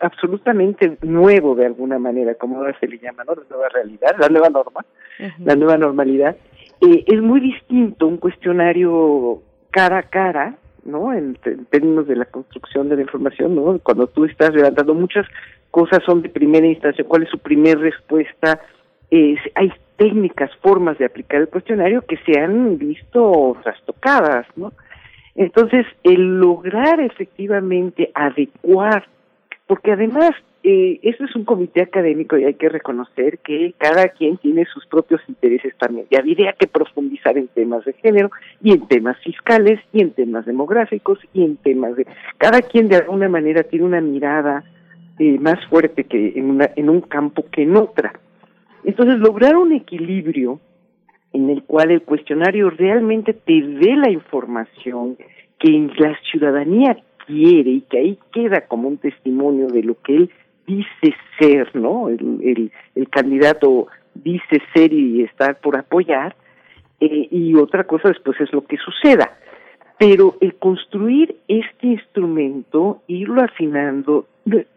absolutamente 0.02 0.98
nuevo 1.02 1.56
de 1.56 1.66
alguna 1.66 2.00
manera, 2.00 2.36
como 2.36 2.58
ahora 2.58 2.78
se 2.80 2.88
le 2.88 3.00
llama, 3.00 3.24
¿no? 3.24 3.36
La 3.36 3.44
nueva 3.50 3.70
realidad, 3.70 4.16
la 4.20 4.30
nueva 4.30 4.50
norma, 4.50 4.86
la 5.40 5.56
nueva 5.56 5.78
normalidad. 5.78 6.36
Eh, 6.82 7.04
es 7.08 7.22
muy 7.22 7.40
distinto 7.40 8.08
un 8.08 8.18
cuestionario 8.18 9.42
cara 9.72 10.00
a 10.00 10.04
cara, 10.04 10.56
¿no? 10.84 11.14
En, 11.14 11.38
términos 11.70 12.08
de 12.08 12.16
la 12.16 12.26
construcción 12.26 12.90
de 12.90 12.98
la 12.98 13.02
información, 13.02 13.56
¿no? 13.56 13.80
Cuando 13.80 14.08
tú 14.08 14.26
estás 14.26 14.54
levantando 14.54 14.94
muchas 14.94 15.26
cosas 15.72 16.00
son 16.06 16.22
de 16.22 16.30
primera 16.30 16.66
instancia, 16.66 17.04
cuál 17.04 17.24
es 17.24 17.30
su 17.30 17.40
primera 17.40 17.80
respuesta. 17.80 18.62
hay 19.12 19.72
técnicas, 19.98 20.52
formas 20.62 20.98
de 20.98 21.06
aplicar 21.06 21.42
el 21.42 21.48
cuestionario 21.48 22.02
que 22.02 22.18
se 22.26 22.40
han 22.40 22.78
visto 22.78 23.58
trastocadas, 23.64 24.46
¿no? 24.56 24.74
Entonces, 25.36 25.86
el 26.04 26.40
lograr 26.40 27.00
efectivamente 27.02 28.10
adecuar, 28.14 29.08
porque 29.68 29.92
además 29.92 30.32
eh, 30.68 31.00
eso 31.04 31.24
es 31.26 31.36
un 31.36 31.46
comité 31.46 31.84
académico 31.84 32.40
y 32.40 32.44
hay 32.44 32.56
que 32.56 32.70
reconocer 32.70 33.38
que 33.38 33.76
cada 33.78 34.10
quien 34.10 34.38
tiene 34.38 34.66
sus 34.66 34.84
propios 34.88 35.22
intereses 35.28 35.76
también. 35.78 36.08
Y 36.10 36.16
habría 36.16 36.54
que 36.54 36.66
profundizar 36.66 37.38
en 37.38 37.48
temas 37.50 37.86
de 37.86 37.94
género 37.94 38.32
y 38.64 38.72
en 38.72 38.88
temas 38.88 39.16
fiscales 39.20 39.80
y 39.94 40.02
en 40.02 40.10
temas 40.14 40.48
demográficos 40.48 41.20
y 41.36 41.44
en 41.44 41.58
temas 41.58 41.96
de... 41.96 42.08
Cada 42.40 42.64
quien 42.64 42.88
de 42.88 42.96
alguna 42.96 43.30
manera 43.30 43.62
tiene 43.62 43.86
una 43.86 44.02
mirada 44.02 44.64
eh, 45.20 45.38
más 45.38 45.64
fuerte 45.68 46.06
que 46.06 46.34
en, 46.36 46.50
una, 46.50 46.72
en 46.76 46.90
un 46.90 47.02
campo 47.02 47.46
que 47.52 47.62
en 47.62 47.78
otra. 47.78 48.20
Entonces, 48.84 49.20
lograr 49.20 49.58
un 49.58 49.72
equilibrio 49.72 50.60
en 51.32 51.52
el 51.52 51.62
cual 51.62 51.92
el 51.92 52.02
cuestionario 52.02 52.72
realmente 52.72 53.34
te 53.34 53.62
dé 53.62 53.96
la 53.98 54.10
información 54.10 55.16
que 55.60 55.90
la 56.00 56.18
ciudadanía 56.32 56.98
quiere 57.28 57.70
y 57.70 57.82
que 57.82 58.00
ahí 58.00 58.20
queda 58.34 58.62
como 58.62 58.88
un 58.88 58.98
testimonio 58.98 59.68
de 59.68 59.84
lo 59.84 60.02
que 60.02 60.16
él 60.16 60.32
dice 60.66 61.16
ser, 61.40 61.76
¿no? 61.76 62.10
El, 62.10 62.72
el, 62.96 63.10
candidato 63.10 63.88
dice 64.14 64.62
ser 64.74 64.94
y 64.94 65.24
estar 65.24 65.60
por 65.60 65.78
apoyar, 65.78 66.36
eh, 67.00 67.28
y 67.30 67.56
otra 67.56 67.84
cosa 67.84 68.10
después 68.10 68.40
es 68.40 68.52
lo 68.54 68.66
que 68.66 68.78
suceda. 68.78 69.38
Pero 69.98 70.36
el 70.42 70.56
construir 70.56 71.36
este 71.48 71.88
instrumento, 71.88 73.02
irlo 73.08 73.42
afinando, 73.42 74.28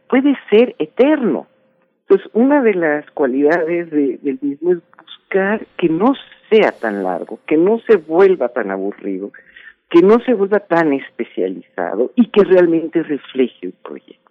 puede 0.09 0.37
ser 0.51 0.77
eterno. 0.79 1.47
Entonces, 2.03 2.31
una 2.33 2.63
de 2.63 2.75
las 2.75 3.11
cualidades 3.11 3.91
del 3.91 4.39
mismo 4.41 4.73
es 4.73 4.79
buscar 4.99 5.67
que 5.77 5.89
no 5.89 6.15
sea 6.49 6.73
tan 6.73 7.03
largo, 7.03 7.39
que 7.47 7.57
no 7.57 7.81
se 7.81 7.97
vuelva 7.97 8.49
tan 8.49 8.71
aburrido, 8.71 9.33
que 9.91 10.03
no 10.03 10.19
se 10.21 10.35
vuelva 10.35 10.61
tan 10.61 10.93
especializado 10.93 12.13
y 12.15 12.27
que 12.29 12.45
realmente 12.45 13.03
refleje 13.03 13.67
el 13.67 13.73
proyecto. 13.73 14.28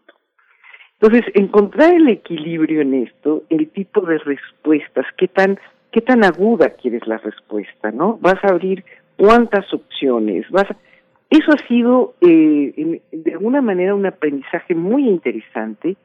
Entonces, 1.00 1.32
encontrar 1.36 1.94
el 1.94 2.08
equilibrio 2.10 2.82
en 2.82 2.94
esto, 2.96 3.44
el 3.50 3.70
tipo 3.70 4.02
de 4.02 4.18
respuestas, 4.18 5.06
qué 5.18 5.28
tan, 5.28 5.60
qué 5.92 6.02
tan 6.02 6.24
aguda 6.24 6.72
quieres 6.72 7.06
la 7.06 7.18
respuesta, 7.18 7.92
¿no? 7.92 8.18
Vas 8.20 8.44
a 8.44 8.48
abrir 8.48 8.84
cuántas 9.16 9.72
opciones, 9.74 10.50
vas 10.50 10.68
Eso 11.30 11.52
ha 11.52 11.68
sido, 11.68 12.16
eh, 12.22 13.02
de 13.12 13.32
alguna 13.32 13.62
manera, 13.62 13.94
un 13.94 14.08
aprendizaje 14.08 14.74
muy 14.74 15.08
interesante 15.08 15.98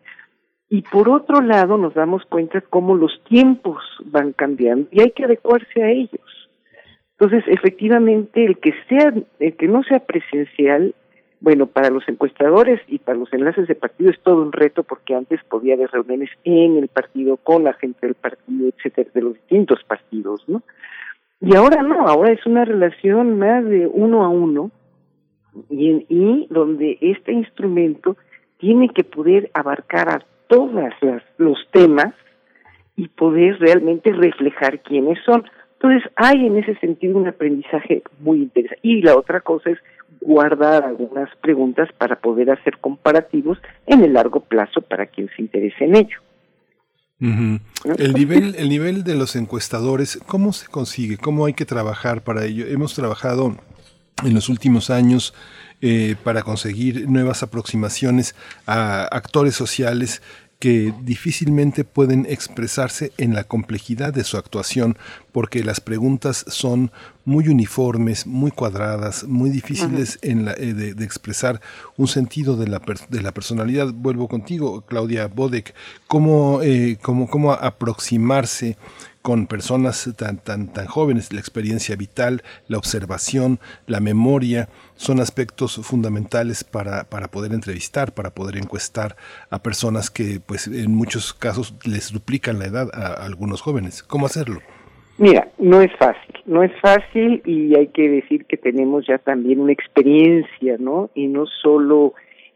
y 0.68 0.82
por 0.82 1.08
otro 1.08 1.40
lado 1.40 1.78
nos 1.78 1.94
damos 1.94 2.24
cuenta 2.26 2.60
cómo 2.60 2.94
los 2.94 3.22
tiempos 3.24 3.82
van 4.06 4.32
cambiando 4.32 4.88
y 4.90 5.00
hay 5.00 5.10
que 5.12 5.24
adecuarse 5.24 5.82
a 5.82 5.90
ellos. 5.90 6.50
Entonces, 7.18 7.44
efectivamente, 7.46 8.44
el 8.44 8.58
que 8.58 8.74
sea, 8.88 9.12
el 9.38 9.56
que 9.56 9.68
no 9.68 9.82
sea 9.84 10.00
presencial 10.00 10.94
bueno, 11.42 11.66
para 11.66 11.90
los 11.90 12.08
encuestadores 12.08 12.80
y 12.86 13.00
para 13.00 13.18
los 13.18 13.32
enlaces 13.32 13.66
de 13.66 13.74
partido 13.74 14.10
es 14.10 14.20
todo 14.20 14.40
un 14.42 14.52
reto 14.52 14.84
porque 14.84 15.16
antes 15.16 15.42
podía 15.42 15.74
haber 15.74 15.90
reuniones 15.90 16.30
en 16.44 16.76
el 16.76 16.86
partido, 16.86 17.36
con 17.36 17.64
la 17.64 17.72
gente 17.72 18.06
del 18.06 18.14
partido, 18.14 18.68
etcétera, 18.68 19.10
de 19.12 19.22
los 19.22 19.34
distintos 19.34 19.82
partidos, 19.82 20.48
¿no? 20.48 20.62
Y 21.40 21.56
ahora 21.56 21.82
no, 21.82 22.06
ahora 22.06 22.30
es 22.30 22.46
una 22.46 22.64
relación 22.64 23.40
más 23.40 23.64
de 23.64 23.88
uno 23.88 24.24
a 24.24 24.28
uno 24.28 24.70
y, 25.68 26.46
donde 26.48 26.96
este 27.00 27.32
instrumento 27.32 28.16
tiene 28.58 28.88
que 28.90 29.02
poder 29.02 29.50
abarcar 29.52 30.08
a 30.10 30.24
todos 30.46 30.70
los 31.38 31.58
temas 31.72 32.14
y 32.94 33.08
poder 33.08 33.58
realmente 33.58 34.12
reflejar 34.12 34.80
quiénes 34.82 35.18
son. 35.24 35.42
Entonces 35.72 36.08
hay 36.14 36.46
en 36.46 36.58
ese 36.58 36.76
sentido 36.76 37.18
un 37.18 37.26
aprendizaje 37.26 38.04
muy 38.20 38.42
interesante. 38.42 38.78
Y 38.86 39.02
la 39.02 39.16
otra 39.16 39.40
cosa 39.40 39.70
es 39.70 39.78
guardar 40.20 40.84
algunas 40.84 41.28
preguntas 41.36 41.88
para 41.98 42.20
poder 42.20 42.50
hacer 42.50 42.78
comparativos 42.78 43.58
en 43.86 44.04
el 44.04 44.12
largo 44.12 44.40
plazo 44.40 44.80
para 44.80 45.06
quien 45.06 45.28
se 45.34 45.42
interese 45.42 45.84
en 45.84 45.96
ello. 45.96 46.18
El 47.20 48.14
nivel, 48.14 48.56
el 48.56 48.68
nivel 48.68 49.04
de 49.04 49.14
los 49.14 49.36
encuestadores, 49.36 50.18
¿cómo 50.26 50.52
se 50.52 50.66
consigue? 50.66 51.18
¿Cómo 51.18 51.46
hay 51.46 51.54
que 51.54 51.64
trabajar 51.64 52.22
para 52.22 52.44
ello? 52.44 52.66
Hemos 52.66 52.94
trabajado 52.94 53.56
en 54.24 54.34
los 54.34 54.48
últimos 54.48 54.90
años 54.90 55.32
eh, 55.80 56.16
para 56.22 56.42
conseguir 56.42 57.08
nuevas 57.08 57.42
aproximaciones 57.42 58.34
a 58.66 59.02
actores 59.04 59.54
sociales 59.54 60.22
que 60.62 60.94
difícilmente 61.02 61.82
pueden 61.82 62.24
expresarse 62.28 63.10
en 63.18 63.34
la 63.34 63.42
complejidad 63.42 64.14
de 64.14 64.22
su 64.22 64.36
actuación 64.36 64.96
porque 65.32 65.64
las 65.64 65.80
preguntas 65.80 66.44
son 66.46 66.92
muy 67.24 67.48
uniformes, 67.48 68.28
muy 68.28 68.52
cuadradas, 68.52 69.24
muy 69.24 69.50
difíciles 69.50 70.20
en 70.22 70.44
la, 70.44 70.52
eh, 70.52 70.72
de, 70.72 71.04
expresar 71.04 71.60
un 71.96 72.06
sentido 72.06 72.56
de 72.56 72.68
la, 72.68 72.80
de 73.08 73.22
la 73.22 73.32
personalidad. 73.32 73.92
Vuelvo 73.92 74.28
contigo, 74.28 74.82
Claudia 74.82 75.26
Bodek, 75.26 75.74
cómo, 76.06 76.60
eh, 76.62 76.96
cómo, 77.02 77.28
cómo 77.28 77.50
aproximarse 77.54 78.76
con 79.22 79.46
personas 79.46 80.12
tan, 80.18 80.38
tan, 80.38 80.72
tan 80.72 80.86
jóvenes, 80.86 81.32
la 81.32 81.38
experiencia 81.38 81.94
vital, 81.94 82.42
la 82.66 82.76
observación, 82.76 83.60
la 83.86 84.00
memoria, 84.00 84.68
son 84.96 85.20
aspectos 85.20 85.76
fundamentales 85.84 86.64
para, 86.64 87.04
para 87.04 87.28
poder 87.28 87.52
entrevistar, 87.52 88.12
para 88.12 88.30
poder 88.30 88.56
encuestar 88.56 89.16
a 89.50 89.62
personas 89.62 90.10
que 90.10 90.40
pues 90.44 90.66
en 90.66 90.94
muchos 90.94 91.32
casos 91.32 91.74
les 91.86 92.12
duplican 92.12 92.58
la 92.58 92.66
edad 92.66 92.88
a, 92.92 93.24
algunos 93.24 93.62
jóvenes. 93.62 94.02
¿Cómo 94.02 94.26
hacerlo? 94.26 94.60
Mira, 95.18 95.48
no 95.58 95.80
es 95.80 95.92
fácil, 95.96 96.34
no 96.46 96.64
es 96.64 96.72
fácil 96.80 97.42
y 97.44 97.76
hay 97.76 97.88
que 97.88 98.08
decir 98.08 98.44
que 98.46 98.56
tenemos 98.56 99.06
ya 99.06 99.18
también 99.18 99.60
una 99.60 99.72
experiencia, 99.72 100.76
¿no? 100.80 101.10
Y 101.14 101.28
no 101.28 101.46
solo, 101.46 102.14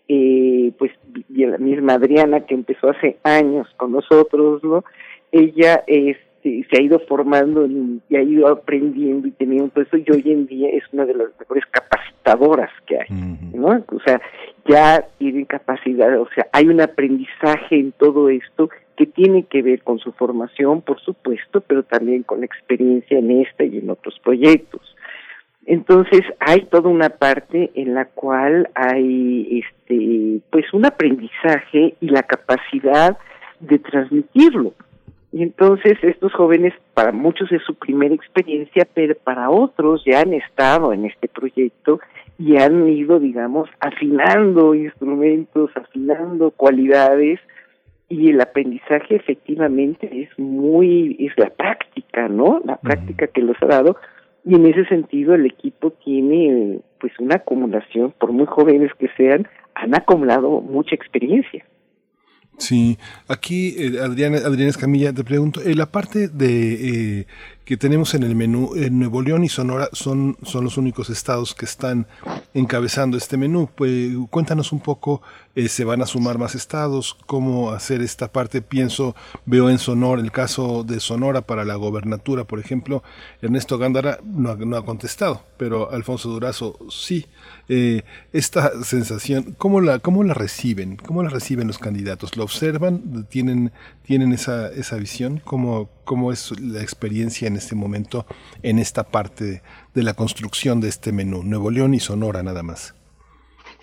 eh, 0.09 0.73
pues, 0.79 0.91
la 1.29 1.59
misma 1.59 1.95
Adriana 1.95 2.41
que 2.41 2.55
empezó 2.55 2.91
hace 2.91 3.19
años 3.23 3.69
con 3.77 3.93
nosotros, 3.93 4.65
¿no? 4.65 4.85
Ella 5.31 5.85
es 5.87 6.17
se, 6.71 6.79
ha 6.79 6.83
ido 6.83 6.99
formando 7.01 7.67
y 7.67 8.17
ha 8.17 8.23
ido 8.23 8.49
aprendiendo 8.49 9.27
y 9.27 9.33
teniendo 9.33 9.81
eso 9.81 9.97
y 9.97 10.05
hoy 10.11 10.23
en 10.33 10.47
día 10.47 10.69
es 10.71 10.85
una 10.93 11.05
de 11.05 11.15
las 11.15 11.29
mejores 11.39 11.65
capacitadoras 11.71 12.71
que 12.87 12.99
hay, 12.99 13.09
¿no? 13.55 13.85
O 13.89 14.01
sea, 14.05 14.21
ya 14.67 15.05
tiene 15.19 15.47
capacidad, 15.47 16.21
o 16.21 16.29
sea, 16.35 16.47
hay 16.53 16.69
un 16.69 16.81
aprendizaje 16.81 17.79
en 17.79 17.93
todo 17.93 18.29
esto 18.29 18.69
que 18.97 19.07
tiene 19.07 19.45
que 19.45 19.63
ver 19.63 19.83
con 19.83 19.99
su 19.99 20.13
formación, 20.13 20.83
por 20.83 21.01
supuesto, 21.01 21.61
pero 21.61 21.83
también 21.83 22.23
con 22.23 22.41
la 22.41 22.47
experiencia 22.47 23.19
en 23.19 23.43
esta 23.43 23.65
y 23.65 23.79
en 23.79 23.91
otros 23.91 24.19
proyectos. 24.23 24.81
Entonces 25.67 26.23
hay 26.39 26.61
toda 26.67 26.89
una 26.89 27.09
parte 27.09 27.73
en 27.75 27.95
la 27.95 28.05
cual 28.05 28.69
hay 28.75 29.65
este 29.65 30.41
pues 30.51 30.73
un 30.73 30.87
aprendizaje 30.87 31.97
y 32.01 32.09
la 32.09 32.23
capacidad 32.23 33.19
de 33.59 33.79
transmitirlo. 33.81 34.75
Y 35.37 35.43
entonces 35.43 35.99
estos 36.01 36.33
jóvenes, 36.33 36.73
para 36.95 37.13
muchos 37.13 37.53
es 37.53 37.61
su 37.67 37.75
primera 37.75 38.15
experiencia, 38.15 38.89
pero 38.95 39.15
para 39.23 39.51
otros 39.51 40.03
ya 40.07 40.21
han 40.21 40.33
estado 40.33 40.95
en 40.95 41.05
este 41.05 41.29
proyecto 41.29 42.01
y 42.39 42.57
han 42.57 42.89
ido, 42.89 43.21
digamos, 43.21 43.69
afinando 43.79 44.75
instrumentos, 44.75 45.71
afinando 45.75 46.53
cualidades 46.53 47.39
y 48.09 48.31
el 48.31 48.41
aprendizaje 48.41 49.17
efectivamente 49.17 50.09
es 50.11 50.31
muy, 50.39 51.19
es 51.19 51.37
la 51.37 51.51
práctica, 51.51 52.29
¿no? 52.29 52.63
La 52.65 52.79
práctica 52.79 53.27
que 53.27 53.43
los 53.43 53.59
ha 53.61 53.67
dado 53.67 53.99
y 54.43 54.55
en 54.55 54.65
ese 54.65 54.87
sentido 54.87 55.35
el 55.35 55.45
equipo 55.45 55.91
tiene 56.03 56.81
pues 56.99 57.13
una 57.19 57.35
acumulación, 57.35 58.15
por 58.19 58.33
muy 58.33 58.47
jóvenes 58.47 58.91
que 58.99 59.11
sean, 59.19 59.47
han 59.75 59.95
acumulado 59.95 60.63
mucha 60.63 60.95
experiencia. 60.95 61.63
Sí, 62.59 62.99
aquí 63.29 63.75
eh, 63.79 64.01
Adriana, 64.03 64.39
Adriana 64.39 64.71
Escamilla, 64.71 65.13
te 65.13 65.25
pregunto, 65.25 65.61
en 65.63 65.77
la 65.77 65.87
parte 65.87 66.29
de 66.29 67.21
eh, 67.21 67.27
que 67.67 67.77
tenemos 67.77 68.15
en 68.15 68.23
el 68.23 68.37
menú, 68.37 68.77
en 68.77 69.01
Nuevo 69.01 69.23
León 69.23 69.43
y 69.43 69.49
Sonora 69.49 69.89
son, 69.93 70.37
son 70.45 70.63
los 70.63 70.77
únicos 70.77 71.11
estados 71.11 71.53
que 71.53 71.65
están 71.65 72.07
encabezando 72.55 73.17
este 73.17 73.37
menú. 73.37 73.69
Pues, 73.75 74.13
cuéntanos 74.31 74.71
un 74.71 74.79
poco, 74.79 75.21
eh, 75.57 75.69
¿se 75.69 75.83
van 75.83 76.01
a 76.01 76.07
sumar 76.07 76.39
más 76.39 76.55
estados? 76.55 77.19
¿Cómo 77.27 77.73
hacer 77.73 78.03
esta 78.03 78.31
parte? 78.31 78.63
Pienso, 78.63 79.17
veo 79.47 79.69
en 79.69 79.81
Sonora, 79.81 80.23
el 80.23 80.31
caso 80.31 80.85
de 80.85 81.01
Sonora 81.01 81.41
para 81.41 81.65
la 81.65 81.75
gobernatura, 81.75 82.45
por 82.45 82.61
ejemplo, 82.61 83.03
Ernesto 83.43 83.79
Gándara 83.79 84.21
no, 84.23 84.55
no 84.55 84.77
ha 84.77 84.85
contestado, 84.85 85.43
pero 85.57 85.91
Alfonso 85.91 86.29
Durazo 86.29 86.79
sí. 86.89 87.27
Eh, 87.69 88.05
esta 88.33 88.85
sensación, 88.85 89.57
¿cómo 89.59 89.81
la, 89.81 89.99
¿cómo 89.99 90.23
la 90.23 90.35
reciben? 90.35 90.95
¿Cómo 90.99 91.25
la 91.25 91.31
reciben 91.31 91.67
los 91.67 91.79
candidatos? 91.79 92.37
¿Lo 92.37 92.45
observan? 92.45 93.27
¿Tienen, 93.29 93.73
tienen 94.05 94.33
esa, 94.33 94.69
esa 94.69 94.95
visión? 94.99 95.43
¿Cómo, 95.45 95.91
¿Cómo 96.07 96.33
es 96.33 96.59
la 96.59 96.81
experiencia 96.81 97.47
en 97.47 97.57
este 97.57 97.75
momento 97.75 98.25
en 98.63 98.79
esta 98.79 99.05
parte 99.05 99.63
de 99.93 100.03
la 100.03 100.15
construcción 100.15 100.81
de 100.81 100.89
este 100.89 101.13
menú? 101.13 101.43
Nuevo 101.43 101.71
León 101.71 101.93
y 101.93 102.01
Sonora 102.01 102.43
nada 102.43 102.63
más. 102.63 102.95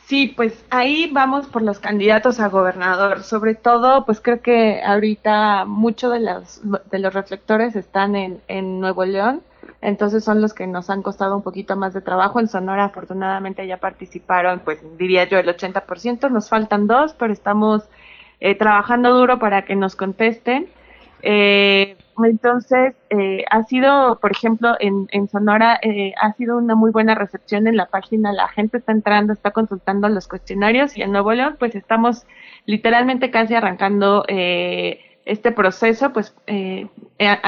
Sí, 0.07 0.33
pues 0.35 0.65
ahí 0.71 1.11
vamos 1.13 1.45
por 1.45 1.61
los 1.61 1.77
candidatos 1.77 2.39
a 2.39 2.49
gobernador. 2.49 3.21
Sobre 3.21 3.53
todo, 3.53 4.05
pues 4.05 4.19
creo 4.19 4.41
que 4.41 4.81
ahorita 4.83 5.65
muchos 5.65 6.11
de 6.11 6.19
los, 6.19 6.61
de 6.89 6.97
los 6.97 7.13
reflectores 7.13 7.75
están 7.75 8.15
en, 8.15 8.41
en 8.47 8.79
Nuevo 8.79 9.05
León 9.05 9.43
entonces 9.83 10.23
son 10.23 10.41
los 10.41 10.53
que 10.53 10.65
nos 10.65 10.89
han 10.89 11.01
costado 11.01 11.35
un 11.35 11.43
poquito 11.43 11.75
más 11.75 11.93
de 11.93 11.99
trabajo. 11.99 12.39
En 12.39 12.47
Sonora 12.47 12.85
afortunadamente 12.85 13.67
ya 13.67 13.77
participaron, 13.77 14.59
pues 14.59 14.79
diría 14.97 15.25
yo 15.25 15.37
el 15.37 15.47
80%, 15.47 16.31
nos 16.31 16.47
faltan 16.47 16.87
dos, 16.87 17.13
pero 17.13 17.33
estamos 17.33 17.83
eh, 18.39 18.55
trabajando 18.55 19.13
duro 19.13 19.39
para 19.39 19.65
que 19.65 19.75
nos 19.75 19.97
contesten. 19.97 20.69
Eh, 21.21 21.97
entonces, 22.23 22.95
eh, 23.09 23.45
ha 23.49 23.63
sido, 23.63 24.19
por 24.19 24.31
ejemplo, 24.31 24.75
en, 24.79 25.07
en 25.11 25.27
Sonora, 25.27 25.79
ha 26.21 26.33
sido 26.33 26.57
una 26.57 26.75
muy 26.75 26.91
buena 26.91 27.15
recepción 27.15 27.67
en 27.67 27.77
la 27.77 27.87
página, 27.87 28.31
la 28.31 28.47
gente 28.47 28.77
está 28.77 28.91
entrando, 28.91 29.33
está 29.33 29.51
consultando 29.51 30.07
los 30.09 30.27
cuestionarios 30.27 30.97
y 30.97 31.01
en 31.01 31.11
Nuevo 31.11 31.33
León, 31.33 31.55
pues 31.59 31.75
estamos 31.75 32.25
literalmente 32.65 33.31
casi 33.31 33.55
arrancando 33.55 34.25
este 34.27 35.51
proceso, 35.51 36.13
pues 36.13 36.35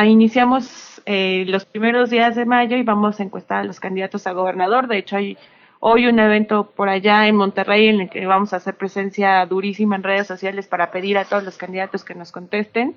iniciamos 0.03 0.95
eh, 1.07 1.45
los 1.47 1.65
primeros 1.65 2.09
días 2.09 2.35
de 2.35 2.45
mayo 2.45 2.77
y 2.77 2.83
vamos 2.83 3.19
a 3.19 3.23
encuestar 3.23 3.59
a 3.59 3.63
los 3.63 3.79
candidatos 3.79 4.25
a 4.25 4.31
gobernador. 4.31 4.87
De 4.87 4.97
hecho, 4.97 5.17
hay 5.17 5.37
hoy 5.79 6.07
un 6.07 6.17
evento 6.17 6.71
por 6.75 6.89
allá 6.89 7.27
en 7.27 7.35
Monterrey 7.35 7.87
en 7.87 8.01
el 8.01 8.09
que 8.09 8.25
vamos 8.25 8.53
a 8.53 8.57
hacer 8.57 8.75
presencia 8.75 9.45
durísima 9.45 9.95
en 9.95 10.03
redes 10.03 10.25
sociales 10.25 10.67
para 10.67 10.89
pedir 10.89 11.19
a 11.19 11.25
todos 11.25 11.43
los 11.43 11.57
candidatos 11.57 12.03
que 12.03 12.15
nos 12.15 12.31
contesten. 12.31 12.95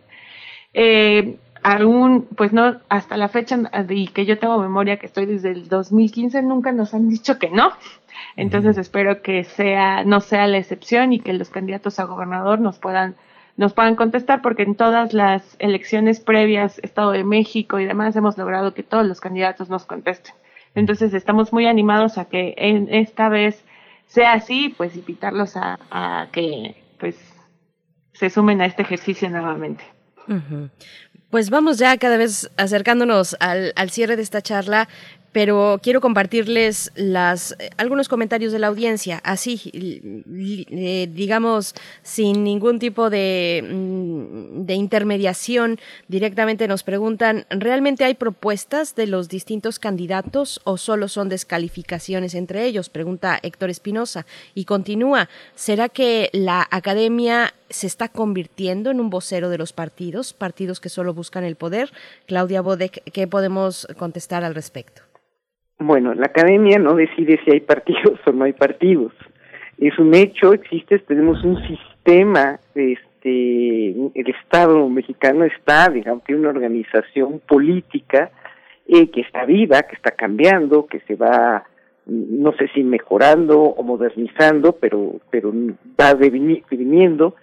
Eh, 0.75 1.39
aún, 1.63 2.27
pues 2.37 2.53
no, 2.53 2.81
hasta 2.89 3.17
la 3.17 3.29
fecha, 3.29 3.59
y 3.89 4.09
que 4.09 4.27
yo 4.27 4.39
tengo 4.39 4.59
memoria 4.59 4.99
que 4.99 5.07
estoy 5.07 5.27
desde 5.27 5.51
el 5.51 5.69
2015, 5.69 6.43
nunca 6.43 6.73
nos 6.73 6.95
han 6.95 7.09
dicho 7.09 7.39
que 7.39 7.51
no. 7.51 7.73
Entonces 8.37 8.79
espero 8.79 9.23
que 9.23 9.45
sea, 9.45 10.05
no 10.05 10.21
sea 10.21 10.47
la 10.47 10.59
excepción 10.59 11.13
y 11.13 11.21
que 11.21 11.33
los 11.33 11.51
candidatos 11.51 11.99
a 11.99 12.05
gobernador 12.05 12.61
nos 12.61 12.79
puedan 12.79 13.17
nos 13.57 13.73
puedan 13.73 13.97
contestar, 13.97 14.41
porque 14.41 14.63
en 14.63 14.77
todas 14.77 15.13
las 15.13 15.57
elecciones 15.59 16.21
previas, 16.21 16.79
Estado 16.85 17.11
de 17.11 17.25
México 17.25 17.81
y 17.81 17.87
demás, 17.87 18.15
hemos 18.15 18.39
logrado 18.39 18.73
que 18.73 18.85
todos 18.85 19.05
los 19.05 19.21
candidatos 19.21 19.69
nos 19.69 19.85
contesten. 19.85 20.33
Entonces 20.77 21.13
estamos 21.13 21.53
muy 21.53 21.67
animados 21.67 22.19
a 22.19 22.27
que 22.27 22.55
en 22.57 22.89
esta 22.95 23.29
vez 23.29 23.65
sea 24.07 24.35
así, 24.35 24.73
pues 24.77 24.95
invitarlos 24.95 25.57
a, 25.57 25.77
a 25.91 26.29
que 26.31 26.77
pues 27.01 27.17
se 28.13 28.31
sumen 28.31 28.61
a 28.61 28.67
este 28.67 28.83
ejercicio 28.83 29.29
nuevamente. 29.29 29.83
Pues 31.31 31.51
vamos 31.51 31.79
ya 31.79 31.97
cada 31.99 32.17
vez 32.17 32.51
acercándonos 32.57 33.37
al, 33.41 33.73
al, 33.77 33.91
cierre 33.91 34.17
de 34.17 34.23
esta 34.23 34.43
charla 34.43 34.89
pero 35.39 35.79
quiero 35.81 36.01
compartirles 36.01 36.91
las, 36.97 37.55
eh, 37.61 37.71
algunos 37.77 38.09
comentarios 38.09 38.51
de 38.51 38.59
la 38.59 38.67
audiencia, 38.67 39.21
así, 39.23 39.71
eh, 39.73 41.09
digamos, 41.13 41.77
sin 42.03 42.43
ningún 42.43 42.81
tipo 42.81 43.09
de, 43.09 43.65
mm, 43.65 44.67
de, 44.67 44.75
intermediación. 44.75 45.79
Directamente 46.09 46.67
nos 46.67 46.83
preguntan, 46.83 47.47
¿realmente 47.51 48.03
hay 48.03 48.15
propuestas 48.15 48.97
de 48.97 49.07
los 49.07 49.29
distintos 49.29 49.79
candidatos 49.79 50.61
o 50.65 50.77
solo 50.77 51.07
son 51.07 51.29
descalificaciones 51.29 52.35
entre 52.35 52.65
ellos? 52.65 52.89
Pregunta 52.89 53.39
Héctor 53.41 53.71
Espinosa. 53.71 54.27
Y 54.57 54.65
continúa, 54.65 55.29
¿será 55.55 55.89
que 55.89 56.31
la 56.33 56.67
academia 56.69 57.55
se 57.71 57.87
está 57.87 58.09
convirtiendo 58.09 58.91
en 58.91 58.99
un 58.99 59.09
vocero 59.09 59.51
de 59.51 59.59
los 59.59 59.73
partidos, 59.73 60.33
partidos 60.33 60.81
que 60.81 60.89
solo 60.89 61.15
buscan 61.15 61.45
el 61.45 61.55
poder? 61.55 61.93
Claudia 62.27 62.61
Bodek, 62.61 63.05
¿qué 63.13 63.29
podemos 63.29 63.87
contestar 63.97 64.43
al 64.43 64.57
respecto? 64.57 65.08
Bueno, 65.79 66.13
la 66.15 66.27
academia 66.27 66.79
no 66.79 66.95
decide 66.95 67.41
si 67.45 67.53
hay 67.53 67.61
partidos 67.61 68.19
o 68.27 68.33
no 68.33 68.45
hay 68.45 68.53
partidos. 68.53 69.13
Es 69.79 69.97
un 69.99 70.13
hecho, 70.15 70.53
existe, 70.53 70.99
tenemos 70.99 71.43
un 71.45 71.57
sistema, 71.67 72.59
este, 72.75 73.91
el 73.91 74.29
Estado 74.43 74.89
mexicano 74.89 75.45
está, 75.45 75.89
digamos, 75.89 76.25
tiene 76.25 76.41
una 76.41 76.51
organización 76.51 77.41
política 77.47 78.33
eh, 78.89 79.09
que 79.11 79.21
está 79.21 79.45
viva, 79.45 79.83
que 79.83 79.95
está 79.95 80.11
cambiando, 80.11 80.87
que 80.87 80.99
se 81.01 81.15
va, 81.15 81.63
no 82.07 82.53
sé 82.55 82.69
si 82.75 82.83
mejorando 82.83 83.61
o 83.61 83.83
modernizando, 83.85 84.73
pero, 84.73 85.21
pero 85.31 85.53
va 86.01 86.15
deviniendo 86.15 87.37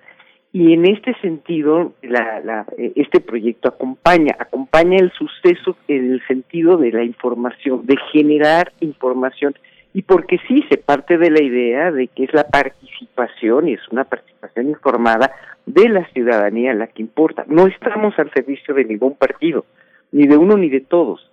y 0.55 0.71
en 0.71 0.85
este 0.85 1.13
sentido 1.15 1.91
la, 2.01 2.39
la, 2.39 2.65
eh, 2.77 2.93
este 2.95 3.19
proyecto 3.19 3.67
acompaña 3.67 4.37
acompaña 4.39 4.97
el 4.99 5.11
suceso 5.11 5.75
en 5.89 6.13
el 6.13 6.25
sentido 6.27 6.77
de 6.77 6.93
la 6.93 7.03
información 7.03 7.85
de 7.85 7.97
generar 8.13 8.71
información 8.79 9.53
y 9.93 10.03
porque 10.03 10.39
sí 10.47 10.63
se 10.69 10.77
parte 10.77 11.17
de 11.17 11.29
la 11.29 11.43
idea 11.43 11.91
de 11.91 12.07
que 12.07 12.23
es 12.23 12.33
la 12.33 12.47
participación 12.47 13.67
y 13.67 13.73
es 13.73 13.81
una 13.91 14.05
participación 14.05 14.69
informada 14.69 15.29
de 15.65 15.89
la 15.89 16.05
ciudadanía 16.13 16.73
la 16.73 16.87
que 16.87 17.01
importa. 17.01 17.43
No 17.47 17.67
estamos 17.67 18.17
al 18.17 18.31
servicio 18.31 18.73
de 18.73 18.85
ningún 18.85 19.15
partido 19.15 19.65
ni 20.13 20.25
de 20.25 20.37
uno 20.37 20.55
ni 20.55 20.69
de 20.69 20.79
todos 20.79 21.29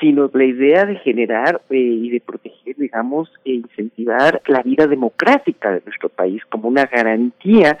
sino 0.00 0.30
la 0.32 0.44
idea 0.44 0.86
de 0.86 0.96
generar 0.96 1.60
eh, 1.68 1.76
y 1.76 2.08
de 2.08 2.20
proteger 2.20 2.76
digamos 2.76 3.30
e 3.44 3.52
incentivar 3.52 4.40
la 4.46 4.62
vida 4.62 4.86
democrática 4.86 5.72
de 5.72 5.82
nuestro 5.84 6.08
país 6.08 6.42
como 6.48 6.68
una 6.68 6.86
garantía 6.86 7.76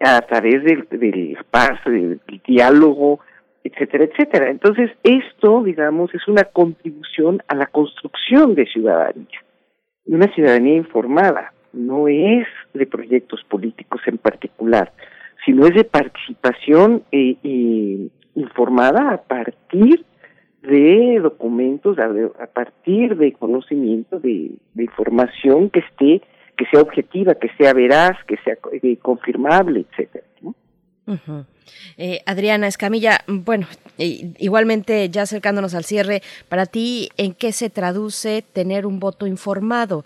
a 0.00 0.20
través 0.22 0.62
del, 0.64 0.86
del 0.90 1.36
espacio, 1.36 1.90
del, 1.90 2.20
diálogo, 2.46 3.20
etcétera, 3.64 4.04
etcétera. 4.04 4.50
Entonces, 4.50 4.90
esto, 5.02 5.62
digamos, 5.62 6.14
es 6.14 6.26
una 6.28 6.44
contribución 6.44 7.42
a 7.48 7.54
la 7.54 7.66
construcción 7.66 8.54
de 8.54 8.66
ciudadanía, 8.66 9.40
una 10.06 10.32
ciudadanía 10.34 10.76
informada, 10.76 11.52
no 11.72 12.08
es 12.08 12.46
de 12.74 12.86
proyectos 12.86 13.42
políticos 13.44 14.00
en 14.06 14.18
particular, 14.18 14.92
sino 15.44 15.66
es 15.66 15.74
de 15.74 15.84
participación 15.84 17.02
eh, 17.12 18.08
informada 18.34 19.10
a 19.12 19.22
partir 19.22 20.04
de 20.62 21.20
documentos, 21.22 21.98
a, 21.98 22.10
a 22.42 22.46
partir 22.46 23.16
de 23.16 23.32
conocimiento, 23.32 24.18
de 24.18 24.58
información 24.74 25.70
que 25.70 25.80
esté 25.80 26.22
que 26.56 26.66
sea 26.66 26.80
objetiva, 26.80 27.34
que 27.34 27.50
sea 27.58 27.72
veraz, 27.72 28.16
que 28.26 28.36
sea 28.38 28.56
eh, 28.72 28.96
confirmable, 28.96 29.84
etcétera. 29.90 30.24
Eh, 31.98 32.20
Adriana 32.26 32.66
Escamilla, 32.66 33.22
bueno, 33.26 33.66
igualmente 33.98 35.08
ya 35.08 35.22
acercándonos 35.22 35.74
al 35.74 35.84
cierre, 35.84 36.22
para 36.48 36.66
ti, 36.66 37.10
¿en 37.16 37.32
qué 37.34 37.52
se 37.52 37.70
traduce 37.70 38.42
tener 38.42 38.86
un 38.86 38.98
voto 38.98 39.26
informado? 39.26 40.04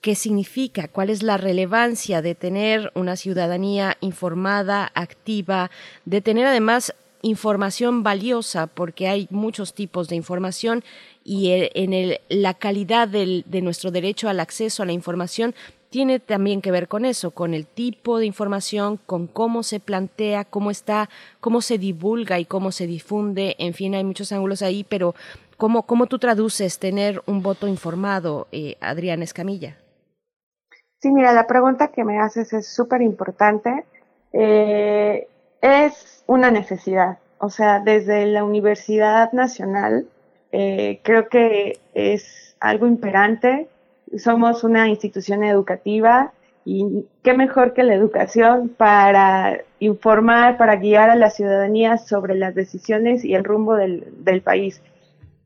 ¿Qué 0.00 0.14
significa? 0.14 0.88
¿Cuál 0.88 1.10
es 1.10 1.22
la 1.22 1.36
relevancia 1.36 2.22
de 2.22 2.34
tener 2.34 2.92
una 2.94 3.16
ciudadanía 3.16 3.96
informada, 4.00 4.90
activa, 4.94 5.70
de 6.04 6.20
tener 6.20 6.46
además 6.46 6.94
información 7.22 8.04
valiosa, 8.04 8.68
porque 8.68 9.08
hay 9.08 9.26
muchos 9.30 9.74
tipos 9.74 10.08
de 10.08 10.14
información 10.14 10.84
y 11.24 11.50
eh, 11.50 11.70
en 11.74 11.92
el, 11.92 12.20
la 12.28 12.54
calidad 12.54 13.08
de 13.08 13.60
nuestro 13.60 13.90
derecho 13.90 14.28
al 14.28 14.38
acceso 14.38 14.82
a 14.82 14.86
la 14.86 14.92
información 14.92 15.54
tiene 15.90 16.20
también 16.20 16.60
que 16.60 16.70
ver 16.70 16.88
con 16.88 17.04
eso, 17.04 17.30
con 17.30 17.54
el 17.54 17.66
tipo 17.66 18.18
de 18.18 18.26
información, 18.26 18.98
con 19.06 19.26
cómo 19.26 19.62
se 19.62 19.80
plantea, 19.80 20.44
cómo 20.44 20.70
está, 20.70 21.08
cómo 21.40 21.60
se 21.60 21.78
divulga 21.78 22.38
y 22.38 22.44
cómo 22.44 22.72
se 22.72 22.86
difunde. 22.86 23.56
En 23.58 23.74
fin, 23.74 23.94
hay 23.94 24.04
muchos 24.04 24.32
ángulos 24.32 24.62
ahí, 24.62 24.84
pero 24.84 25.14
¿cómo, 25.56 25.84
cómo 25.84 26.06
tú 26.06 26.18
traduces 26.18 26.78
tener 26.78 27.22
un 27.26 27.42
voto 27.42 27.68
informado, 27.68 28.48
eh, 28.52 28.76
Adrián 28.80 29.22
Escamilla? 29.22 29.76
Sí, 31.00 31.10
mira, 31.10 31.32
la 31.32 31.46
pregunta 31.46 31.88
que 31.88 32.04
me 32.04 32.18
haces 32.18 32.52
es 32.52 32.66
súper 32.66 33.02
importante. 33.02 33.84
Eh, 34.32 35.28
es 35.60 36.24
una 36.26 36.50
necesidad. 36.50 37.18
O 37.38 37.50
sea, 37.50 37.78
desde 37.80 38.26
la 38.26 38.44
Universidad 38.44 39.32
Nacional 39.32 40.08
eh, 40.50 41.00
creo 41.04 41.28
que 41.28 41.78
es 41.94 42.56
algo 42.60 42.86
imperante 42.86 43.68
somos 44.16 44.64
una 44.64 44.88
institución 44.88 45.44
educativa 45.44 46.32
y 46.64 47.06
qué 47.22 47.34
mejor 47.34 47.72
que 47.72 47.82
la 47.82 47.94
educación 47.94 48.68
para 48.68 49.58
informar, 49.80 50.58
para 50.58 50.76
guiar 50.76 51.10
a 51.10 51.16
la 51.16 51.30
ciudadanía 51.30 51.96
sobre 51.98 52.34
las 52.34 52.54
decisiones 52.54 53.24
y 53.24 53.34
el 53.34 53.44
rumbo 53.44 53.74
del, 53.74 54.12
del 54.18 54.42
país. 54.42 54.82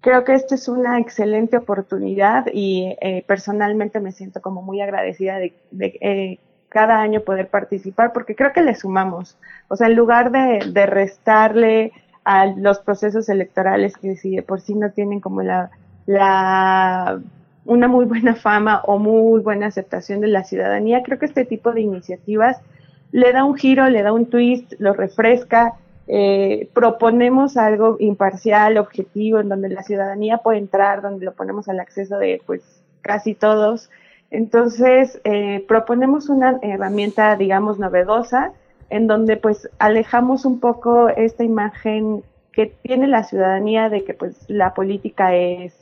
Creo 0.01 0.25
que 0.25 0.35
esta 0.35 0.57
es 0.57 0.69
una 0.69 0.99
excelente 0.99 1.57
oportunidad 1.57 2.47
y 2.53 2.97
eh, 3.01 3.25
personalmente 3.27 4.01
me 4.01 4.11
siento 4.11 4.43
como 4.43 4.63
muy 4.63 4.81
agradecida 4.81 5.39
de, 5.39 5.55
eh, 5.81 6.39
cada 6.69 7.01
año 7.01 7.21
poder 7.21 7.49
participar 7.49 8.13
porque 8.13 8.35
creo 8.35 8.53
que 8.53 8.63
le 8.63 8.75
sumamos. 8.75 9.39
O 9.69 9.77
sea, 9.77 9.87
en 9.87 9.95
lugar 9.95 10.33
de, 10.33 10.73
de 10.73 10.87
restarle 10.87 11.93
a 12.25 12.47
los 12.47 12.81
procesos 12.81 13.29
electorales 13.29 13.97
que 13.97 14.17
si 14.17 14.35
de 14.35 14.43
por 14.43 14.61
sí 14.61 14.75
no 14.75 14.91
tienen 14.91 15.21
como 15.21 15.43
la 15.43 15.71
una 17.65 17.89
muy 17.89 18.05
buena 18.07 18.35
fama 18.35 18.83
o 18.85 18.99
muy 18.99 19.41
buena 19.41 19.67
aceptación 19.67 20.21
de 20.21 20.29
la 20.29 20.45
ciudadanía. 20.45 21.03
Creo 21.03 21.19
que 21.19 21.27
este 21.27 21.45
tipo 21.45 21.73
de 21.73 21.83
iniciativas 21.83 22.61
le 23.13 23.33
da 23.33 23.45
un 23.45 23.57
giro, 23.57 23.89
le 23.89 24.03
da 24.03 24.13
un 24.13 24.27
twist, 24.27 24.73
lo 24.79 24.95
refresca. 24.95 25.75
Eh, 26.09 26.69
proponemos 26.75 27.57
algo 27.57 27.97
imparcial, 28.01 28.79
objetivo, 28.79 29.39
en 29.39 29.49
donde 29.49 29.69
la 29.69 29.83
ciudadanía 29.83 30.39
puede 30.39 30.59
entrar, 30.59 31.03
donde 31.03 31.25
lo 31.25 31.33
ponemos 31.33 31.69
al 31.69 31.81
acceso 31.81 32.19
de 32.19 32.41
pues 32.47 32.63
casi 33.03 33.35
todos. 33.35 33.91
Entonces, 34.31 35.21
eh, 35.25 35.65
proponemos 35.69 36.31
una 36.31 36.59
herramienta, 36.63 37.37
digamos, 37.37 37.79
novedosa, 37.79 38.53
en 38.89 39.07
donde 39.07 39.37
pues 39.37 39.69
alejamos 39.79 40.45
un 40.45 40.59
poco 40.59 41.09
esta 41.11 41.45
imagen 41.45 42.23
que 42.53 42.67
tiene 42.67 43.07
la 43.09 43.25
ciudadanía 43.25 43.89
de 43.89 44.05
que 44.05 44.15
pues 44.15 44.37
la 44.49 44.75
política 44.75 45.35
es 45.35 45.75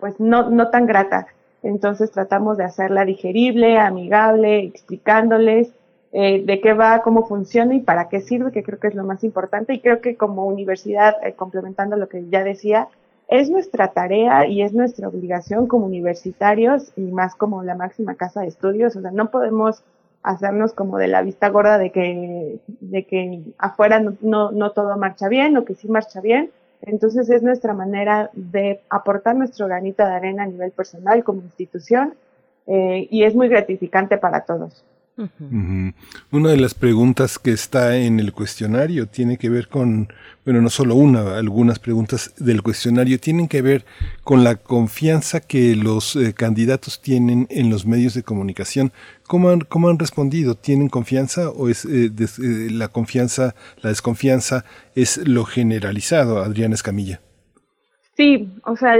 pues 0.00 0.18
no, 0.18 0.50
no 0.50 0.70
tan 0.70 0.86
grata. 0.86 1.26
Entonces 1.62 2.10
tratamos 2.10 2.56
de 2.56 2.64
hacerla 2.64 3.04
digerible, 3.04 3.78
amigable, 3.78 4.64
explicándoles 4.64 5.70
eh, 6.12 6.42
de 6.44 6.60
qué 6.60 6.72
va, 6.72 7.02
cómo 7.02 7.28
funciona 7.28 7.74
y 7.74 7.80
para 7.80 8.08
qué 8.08 8.20
sirve, 8.20 8.50
que 8.50 8.64
creo 8.64 8.80
que 8.80 8.88
es 8.88 8.94
lo 8.94 9.04
más 9.04 9.22
importante. 9.22 9.74
Y 9.74 9.80
creo 9.80 10.00
que 10.00 10.16
como 10.16 10.46
universidad, 10.46 11.16
eh, 11.22 11.34
complementando 11.34 11.96
lo 11.96 12.08
que 12.08 12.24
ya 12.30 12.42
decía, 12.42 12.88
es 13.28 13.50
nuestra 13.50 13.88
tarea 13.88 14.46
y 14.46 14.62
es 14.62 14.72
nuestra 14.72 15.06
obligación 15.06 15.68
como 15.68 15.86
universitarios 15.86 16.90
y 16.96 17.02
más 17.02 17.36
como 17.36 17.62
la 17.62 17.76
máxima 17.76 18.16
casa 18.16 18.40
de 18.40 18.48
estudios. 18.48 18.96
O 18.96 19.02
sea, 19.02 19.12
no 19.12 19.30
podemos 19.30 19.84
hacernos 20.22 20.72
como 20.72 20.98
de 20.98 21.08
la 21.08 21.22
vista 21.22 21.48
gorda 21.48 21.78
de 21.78 21.90
que, 21.92 22.58
de 22.66 23.04
que 23.04 23.42
afuera 23.58 24.00
no, 24.00 24.14
no, 24.20 24.50
no 24.50 24.72
todo 24.72 24.96
marcha 24.96 25.28
bien 25.28 25.56
o 25.56 25.64
que 25.64 25.74
sí 25.74 25.88
marcha 25.88 26.20
bien, 26.20 26.50
entonces 26.82 27.28
es 27.30 27.42
nuestra 27.42 27.74
manera 27.74 28.30
de 28.32 28.80
aportar 28.88 29.36
nuestro 29.36 29.66
granito 29.66 30.04
de 30.04 30.12
arena 30.12 30.44
a 30.44 30.46
nivel 30.46 30.70
personal 30.70 31.22
como 31.24 31.42
institución 31.42 32.14
eh, 32.66 33.06
y 33.10 33.24
es 33.24 33.34
muy 33.34 33.48
gratificante 33.48 34.16
para 34.18 34.44
todos. 34.44 34.84
Una 36.30 36.50
de 36.50 36.56
las 36.56 36.74
preguntas 36.74 37.38
que 37.38 37.52
está 37.52 37.96
en 37.96 38.20
el 38.20 38.32
cuestionario 38.32 39.06
tiene 39.06 39.36
que 39.36 39.50
ver 39.50 39.68
con, 39.68 40.08
bueno, 40.44 40.62
no 40.62 40.70
solo 40.70 40.94
una, 40.94 41.36
algunas 41.36 41.78
preguntas 41.78 42.32
del 42.38 42.62
cuestionario 42.62 43.20
tienen 43.20 43.48
que 43.48 43.60
ver 43.60 43.84
con 44.24 44.44
la 44.44 44.56
confianza 44.56 45.40
que 45.40 45.76
los 45.76 46.16
eh, 46.16 46.32
candidatos 46.32 47.02
tienen 47.02 47.46
en 47.50 47.70
los 47.70 47.84
medios 47.84 48.14
de 48.14 48.22
comunicación. 48.22 48.92
¿Cómo 49.26 49.50
han, 49.50 49.60
cómo 49.60 49.88
han 49.88 49.98
respondido? 49.98 50.54
¿Tienen 50.54 50.88
confianza 50.88 51.50
o 51.50 51.68
es 51.68 51.84
eh, 51.84 52.10
eh, 52.18 52.68
la 52.70 52.88
confianza, 52.88 53.54
la 53.82 53.90
desconfianza 53.90 54.64
es 54.94 55.18
lo 55.28 55.44
generalizado, 55.44 56.38
Adriana 56.42 56.74
Escamilla? 56.74 57.20
Sí, 58.16 58.50
o 58.64 58.76
sea, 58.76 58.96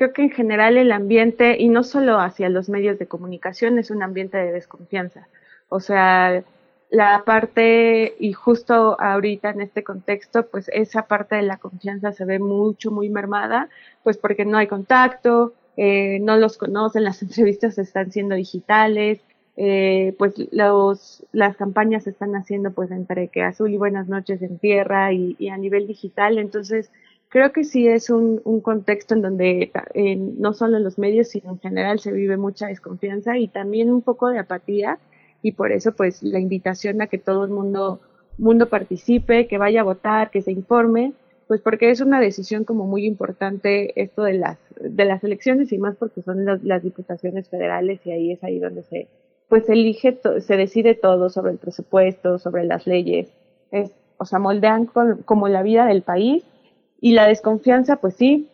creo 0.00 0.14
que 0.14 0.22
en 0.22 0.30
general 0.30 0.78
el 0.78 0.92
ambiente, 0.92 1.56
y 1.58 1.68
no 1.68 1.84
solo 1.84 2.20
hacia 2.20 2.48
los 2.48 2.70
medios 2.70 2.98
de 2.98 3.06
comunicación, 3.06 3.78
es 3.78 3.90
un 3.90 4.02
ambiente 4.02 4.38
de 4.38 4.50
desconfianza. 4.50 5.28
O 5.68 5.78
sea, 5.78 6.42
la 6.88 7.22
parte, 7.26 8.14
y 8.18 8.32
justo 8.32 8.98
ahorita 8.98 9.50
en 9.50 9.60
este 9.60 9.84
contexto, 9.84 10.46
pues 10.46 10.70
esa 10.72 11.02
parte 11.02 11.36
de 11.36 11.42
la 11.42 11.58
confianza 11.58 12.12
se 12.12 12.24
ve 12.24 12.38
mucho, 12.38 12.90
muy 12.90 13.10
mermada, 13.10 13.68
pues 14.02 14.16
porque 14.16 14.46
no 14.46 14.56
hay 14.56 14.68
contacto, 14.68 15.52
eh, 15.76 16.18
no 16.20 16.38
los 16.38 16.56
conocen, 16.56 17.04
las 17.04 17.20
entrevistas 17.22 17.76
están 17.76 18.10
siendo 18.10 18.36
digitales, 18.36 19.20
eh, 19.58 20.14
pues 20.16 20.32
los, 20.50 21.26
las 21.32 21.58
campañas 21.58 22.04
se 22.04 22.10
están 22.10 22.34
haciendo 22.36 22.70
pues 22.70 22.90
entre 22.90 23.28
que 23.28 23.42
azul 23.42 23.70
y 23.70 23.76
buenas 23.76 24.08
noches 24.08 24.40
en 24.40 24.58
tierra 24.58 25.12
y, 25.12 25.50
a 25.50 25.58
nivel 25.58 25.86
digital, 25.86 26.38
entonces 26.38 26.90
creo 27.30 27.52
que 27.52 27.64
sí 27.64 27.88
es 27.88 28.10
un, 28.10 28.40
contexto 28.60 29.14
en 29.14 29.22
donde 29.22 29.72
no 29.94 30.52
solo 30.52 30.76
en 30.76 30.84
los 30.84 30.98
medios, 30.98 31.28
sino 31.28 31.52
en 31.52 31.60
general 31.60 32.00
se 32.00 32.12
vive 32.12 32.36
mucha 32.36 32.66
desconfianza 32.66 33.38
y 33.38 33.48
también 33.48 33.90
un 33.90 34.02
poco 34.02 34.28
de 34.28 34.38
apatía. 34.38 34.98
Y 35.40 35.52
por 35.52 35.72
eso 35.72 35.92
pues 35.92 36.22
la 36.22 36.38
invitación 36.38 37.00
a 37.00 37.06
que 37.06 37.16
todo 37.16 37.44
el 37.44 37.50
mundo, 37.50 38.00
mundo 38.36 38.68
participe, 38.68 39.46
que 39.46 39.56
vaya 39.56 39.80
a 39.80 39.84
votar, 39.84 40.30
que 40.30 40.42
se 40.42 40.52
informe, 40.52 41.14
pues 41.46 41.62
porque 41.62 41.90
es 41.90 42.00
una 42.00 42.20
decisión 42.20 42.64
como 42.64 42.86
muy 42.86 43.06
importante 43.06 44.00
esto 44.00 44.22
de 44.24 44.34
las, 44.34 44.58
de 44.78 45.04
las 45.04 45.24
elecciones 45.24 45.72
y 45.72 45.78
más 45.78 45.96
porque 45.96 46.22
son 46.22 46.44
las 46.44 46.82
diputaciones 46.82 47.48
federales 47.48 48.00
y 48.04 48.10
ahí 48.10 48.32
es 48.32 48.44
ahí 48.44 48.58
donde 48.58 48.82
se, 48.82 49.08
pues 49.48 49.68
elige, 49.68 50.18
se 50.40 50.56
decide 50.56 50.94
todo 50.94 51.30
sobre 51.30 51.52
el 51.52 51.58
presupuesto, 51.58 52.38
sobre 52.38 52.64
las 52.64 52.86
leyes, 52.86 53.32
es, 53.70 53.90
o 54.18 54.26
sea, 54.26 54.38
moldean 54.38 54.86
como 54.86 55.48
la 55.48 55.62
vida 55.62 55.86
del 55.86 56.02
país 56.02 56.44
y 57.00 57.12
la 57.12 57.26
desconfianza, 57.26 57.96
pues 57.96 58.14
sí, 58.14 58.48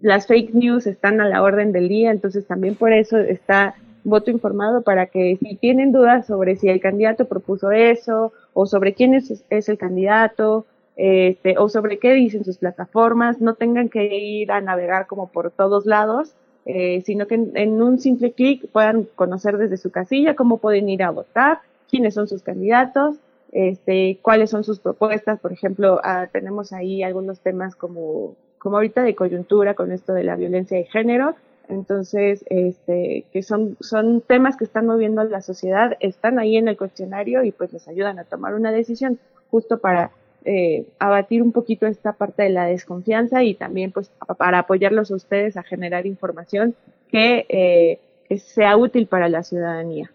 las 0.00 0.26
fake 0.26 0.54
news 0.54 0.86
están 0.86 1.20
a 1.20 1.28
la 1.28 1.42
orden 1.42 1.72
del 1.72 1.88
día, 1.88 2.10
entonces 2.10 2.46
también 2.46 2.74
por 2.74 2.92
eso 2.92 3.18
está 3.18 3.74
voto 4.04 4.30
informado 4.30 4.82
para 4.82 5.06
que 5.06 5.36
si 5.40 5.56
tienen 5.56 5.92
dudas 5.92 6.26
sobre 6.26 6.56
si 6.56 6.68
el 6.68 6.80
candidato 6.80 7.26
propuso 7.26 7.70
eso 7.70 8.32
o 8.54 8.66
sobre 8.66 8.94
quién 8.94 9.14
es, 9.14 9.44
es 9.50 9.68
el 9.68 9.78
candidato 9.78 10.64
este, 10.96 11.56
o 11.58 11.68
sobre 11.68 11.98
qué 11.98 12.12
dicen 12.12 12.44
sus 12.44 12.58
plataformas, 12.58 13.40
no 13.40 13.54
tengan 13.54 13.88
que 13.88 14.18
ir 14.18 14.52
a 14.52 14.60
navegar 14.60 15.06
como 15.06 15.28
por 15.28 15.50
todos 15.50 15.86
lados, 15.86 16.34
eh, 16.66 17.02
sino 17.06 17.26
que 17.26 17.36
en, 17.54 17.82
un 17.82 17.98
simple 17.98 18.32
clic 18.32 18.68
puedan 18.70 19.04
conocer 19.14 19.56
desde 19.56 19.78
su 19.78 19.90
casilla 19.90 20.36
cómo 20.36 20.58
pueden 20.58 20.88
ir 20.90 21.02
a 21.02 21.10
votar, 21.10 21.60
quiénes 21.88 22.14
son 22.14 22.28
sus 22.28 22.42
candidatos, 22.42 23.16
este, 23.52 24.18
cuáles 24.22 24.50
son 24.50 24.64
sus 24.64 24.80
propuestas. 24.80 25.40
Por 25.40 25.52
ejemplo, 25.52 26.00
ah, 26.02 26.28
tenemos 26.32 26.72
ahí 26.72 27.02
algunos 27.02 27.40
temas 27.40 27.76
como, 27.76 28.36
como 28.58 28.76
ahorita 28.76 29.02
de 29.02 29.14
coyuntura 29.14 29.74
con 29.74 29.92
esto 29.92 30.12
de 30.12 30.24
la 30.24 30.36
violencia 30.36 30.76
de 30.76 30.84
género, 30.84 31.34
entonces, 31.70 32.44
este, 32.50 33.24
que 33.32 33.42
son, 33.42 33.76
son 33.80 34.22
temas 34.22 34.56
que 34.56 34.64
están 34.64 34.86
moviendo 34.86 35.20
a 35.20 35.24
la 35.24 35.40
sociedad, 35.40 35.96
están 36.00 36.38
ahí 36.38 36.56
en 36.56 36.66
el 36.66 36.76
cuestionario 36.76 37.44
y 37.44 37.52
pues 37.52 37.72
les 37.72 37.86
ayudan 37.86 38.18
a 38.18 38.24
tomar 38.24 38.54
una 38.54 38.72
decisión 38.72 39.20
justo 39.50 39.78
para 39.78 40.10
eh, 40.44 40.86
abatir 40.98 41.42
un 41.42 41.52
poquito 41.52 41.86
esta 41.86 42.12
parte 42.12 42.42
de 42.42 42.50
la 42.50 42.66
desconfianza 42.66 43.44
y 43.44 43.54
también 43.54 43.92
pues 43.92 44.10
para 44.36 44.60
apoyarlos 44.60 45.10
a 45.10 45.14
ustedes 45.14 45.56
a 45.56 45.62
generar 45.62 46.06
información 46.06 46.74
que, 47.08 47.46
eh, 47.48 48.00
que 48.28 48.38
sea 48.38 48.76
útil 48.76 49.06
para 49.06 49.28
la 49.28 49.44
ciudadanía. 49.44 50.10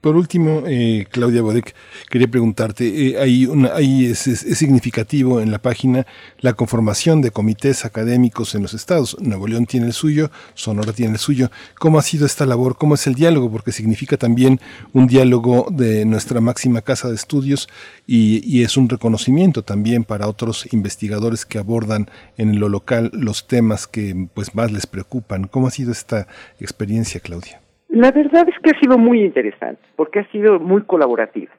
Por 0.00 0.16
último, 0.16 0.64
eh, 0.66 1.06
Claudia 1.12 1.42
Bodek, 1.42 1.72
quería 2.10 2.26
preguntarte, 2.26 3.10
eh, 3.10 3.20
hay 3.20 3.46
una, 3.46 3.72
hay 3.72 4.06
es, 4.06 4.18
significativo 4.18 5.40
en 5.40 5.52
la 5.52 5.62
página 5.62 6.08
la 6.40 6.54
conformación 6.54 7.20
de 7.20 7.30
comités 7.30 7.84
académicos 7.84 8.56
en 8.56 8.62
los 8.62 8.74
estados. 8.74 9.16
Nuevo 9.20 9.46
León 9.46 9.66
tiene 9.66 9.86
el 9.86 9.92
suyo, 9.92 10.32
Sonora 10.54 10.92
tiene 10.92 11.12
el 11.12 11.18
suyo. 11.20 11.52
¿Cómo 11.78 12.00
ha 12.00 12.02
sido 12.02 12.26
esta 12.26 12.46
labor? 12.46 12.76
¿Cómo 12.78 12.96
es 12.96 13.06
el 13.06 13.14
diálogo? 13.14 13.48
Porque 13.48 13.70
significa 13.70 14.16
también 14.16 14.60
un 14.92 15.06
diálogo 15.06 15.68
de 15.70 16.04
nuestra 16.04 16.40
máxima 16.40 16.80
casa 16.80 17.08
de 17.08 17.14
estudios 17.14 17.68
y, 18.08 18.44
y 18.44 18.64
es 18.64 18.76
un 18.76 18.88
reconocimiento 18.88 19.62
también 19.62 20.02
para 20.02 20.26
otros 20.26 20.66
investigadores 20.72 21.46
que 21.46 21.58
abordan 21.58 22.10
en 22.38 22.58
lo 22.58 22.68
local 22.68 23.12
los 23.12 23.46
temas 23.46 23.86
que 23.86 24.26
pues 24.34 24.56
más 24.56 24.72
les 24.72 24.88
preocupan. 24.88 25.46
¿Cómo 25.46 25.68
ha 25.68 25.70
sido 25.70 25.92
esta 25.92 26.26
experiencia, 26.58 27.20
Claudia? 27.20 27.60
La 27.88 28.12
verdad 28.12 28.46
es 28.48 28.54
que 28.62 28.70
ha 28.70 28.80
sido 28.80 28.98
muy 28.98 29.22
interesante, 29.22 29.82
porque 29.96 30.20
ha 30.20 30.30
sido 30.30 30.60
muy 30.60 30.82
colaborativa. 30.82 31.52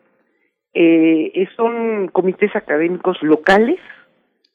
Eh, 0.73 1.47
son 1.55 2.09
comités 2.09 2.55
académicos 2.55 3.21
locales, 3.23 3.79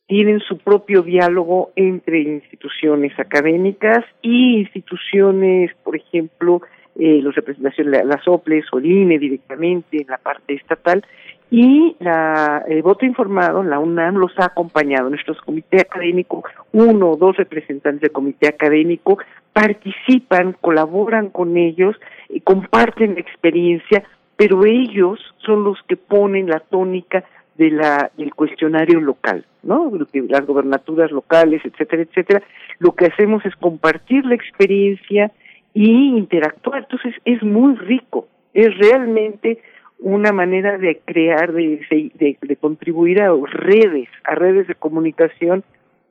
tienen 0.07 0.41
su 0.41 0.59
propio 0.59 1.03
diálogo 1.03 1.73
entre 1.77 2.21
instituciones 2.21 3.19
académicas 3.19 4.05
y 4.23 4.59
instituciones, 4.61 5.73
por 5.83 5.97
ejemplo, 5.97 6.63
eh, 6.97 7.21
los 7.21 7.35
representaciones, 7.35 8.05
las 8.05 8.29
OPLES 8.29 8.67
o 8.73 8.79
el 8.79 8.87
INE 8.87 9.19
directamente 9.19 10.03
en 10.03 10.07
la 10.07 10.19
parte 10.19 10.55
estatal, 10.55 11.05
y 11.51 11.97
la, 11.99 12.65
el 12.69 12.83
voto 12.83 13.05
informado, 13.05 13.63
la 13.63 13.79
UNAM 13.79 14.17
los 14.17 14.33
ha 14.39 14.47
acompañado, 14.47 15.11
nuestros 15.11 15.41
comité 15.41 15.81
académico, 15.81 16.45
uno 16.73 17.11
o 17.11 17.17
dos 17.17 17.37
representantes 17.37 18.01
del 18.01 18.13
comité 18.13 18.49
académico 18.49 19.19
participan, 19.55 20.55
colaboran 20.61 21.31
con 21.31 21.57
ellos, 21.57 21.97
y 22.29 22.41
comparten 22.41 23.15
la 23.15 23.21
experiencia, 23.21 24.03
pero 24.37 24.67
ellos 24.67 25.19
son 25.39 25.65
los 25.65 25.81
que 25.89 25.97
ponen 25.97 26.49
la 26.49 26.61
tónica 26.61 27.25
de 27.57 27.71
la, 27.71 28.11
del 28.17 28.35
cuestionario 28.35 29.01
local, 29.01 29.47
¿no? 29.63 29.91
Las 30.29 30.45
gobernaturas 30.45 31.13
locales, 31.13 31.63
etcétera, 31.65 32.03
etcétera. 32.03 32.43
Lo 32.81 32.93
que 32.97 33.07
hacemos 33.07 33.47
es 33.47 33.55
compartir 33.57 34.27
la 34.27 34.35
experiencia 34.35 35.31
y 35.73 36.17
interactuar. 36.17 36.83
Entonces 36.83 37.15
es 37.25 37.41
muy 37.45 37.77
rico, 37.77 38.27
es 38.53 38.77
realmente 38.79 39.61
una 40.01 40.33
manera 40.33 40.79
de 40.79 41.01
crear, 41.05 41.53
de, 41.53 42.37
de, 42.43 42.57
contribuir 42.57 43.23
a 43.23 43.33
redes, 43.53 44.09
a 44.25 44.35
redes 44.35 44.67
de 44.67 44.75
comunicación 44.75 45.63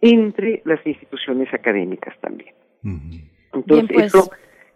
entre 0.01 0.61
las 0.63 0.85
instituciones 0.87 1.53
académicas 1.53 2.15
también. 2.21 2.53
Entonces, 3.53 3.89
pues. 3.93 4.05
eso 4.07 4.31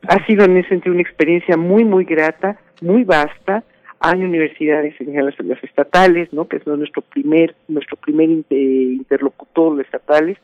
ha 0.08 0.26
sido 0.26 0.46
en 0.46 0.58
ese 0.58 0.70
sentido 0.70 0.94
una 0.94 1.02
experiencia 1.02 1.58
muy, 1.58 1.84
muy 1.84 2.06
grata, 2.06 2.60
muy 2.82 3.04
vasta. 3.04 3.64
Hay 4.00 4.24
universidades, 4.24 4.94
en 5.00 5.26
las 5.26 5.64
estatales, 5.64 6.32
¿no? 6.32 6.48
que 6.48 6.60
son 6.60 6.80
nuestro 6.80 7.02
primer, 7.02 7.56
nuestro 7.68 7.98
primer 7.98 8.30
interlocutor, 8.30 9.76
los 9.76 9.86
estatales, 9.86 10.38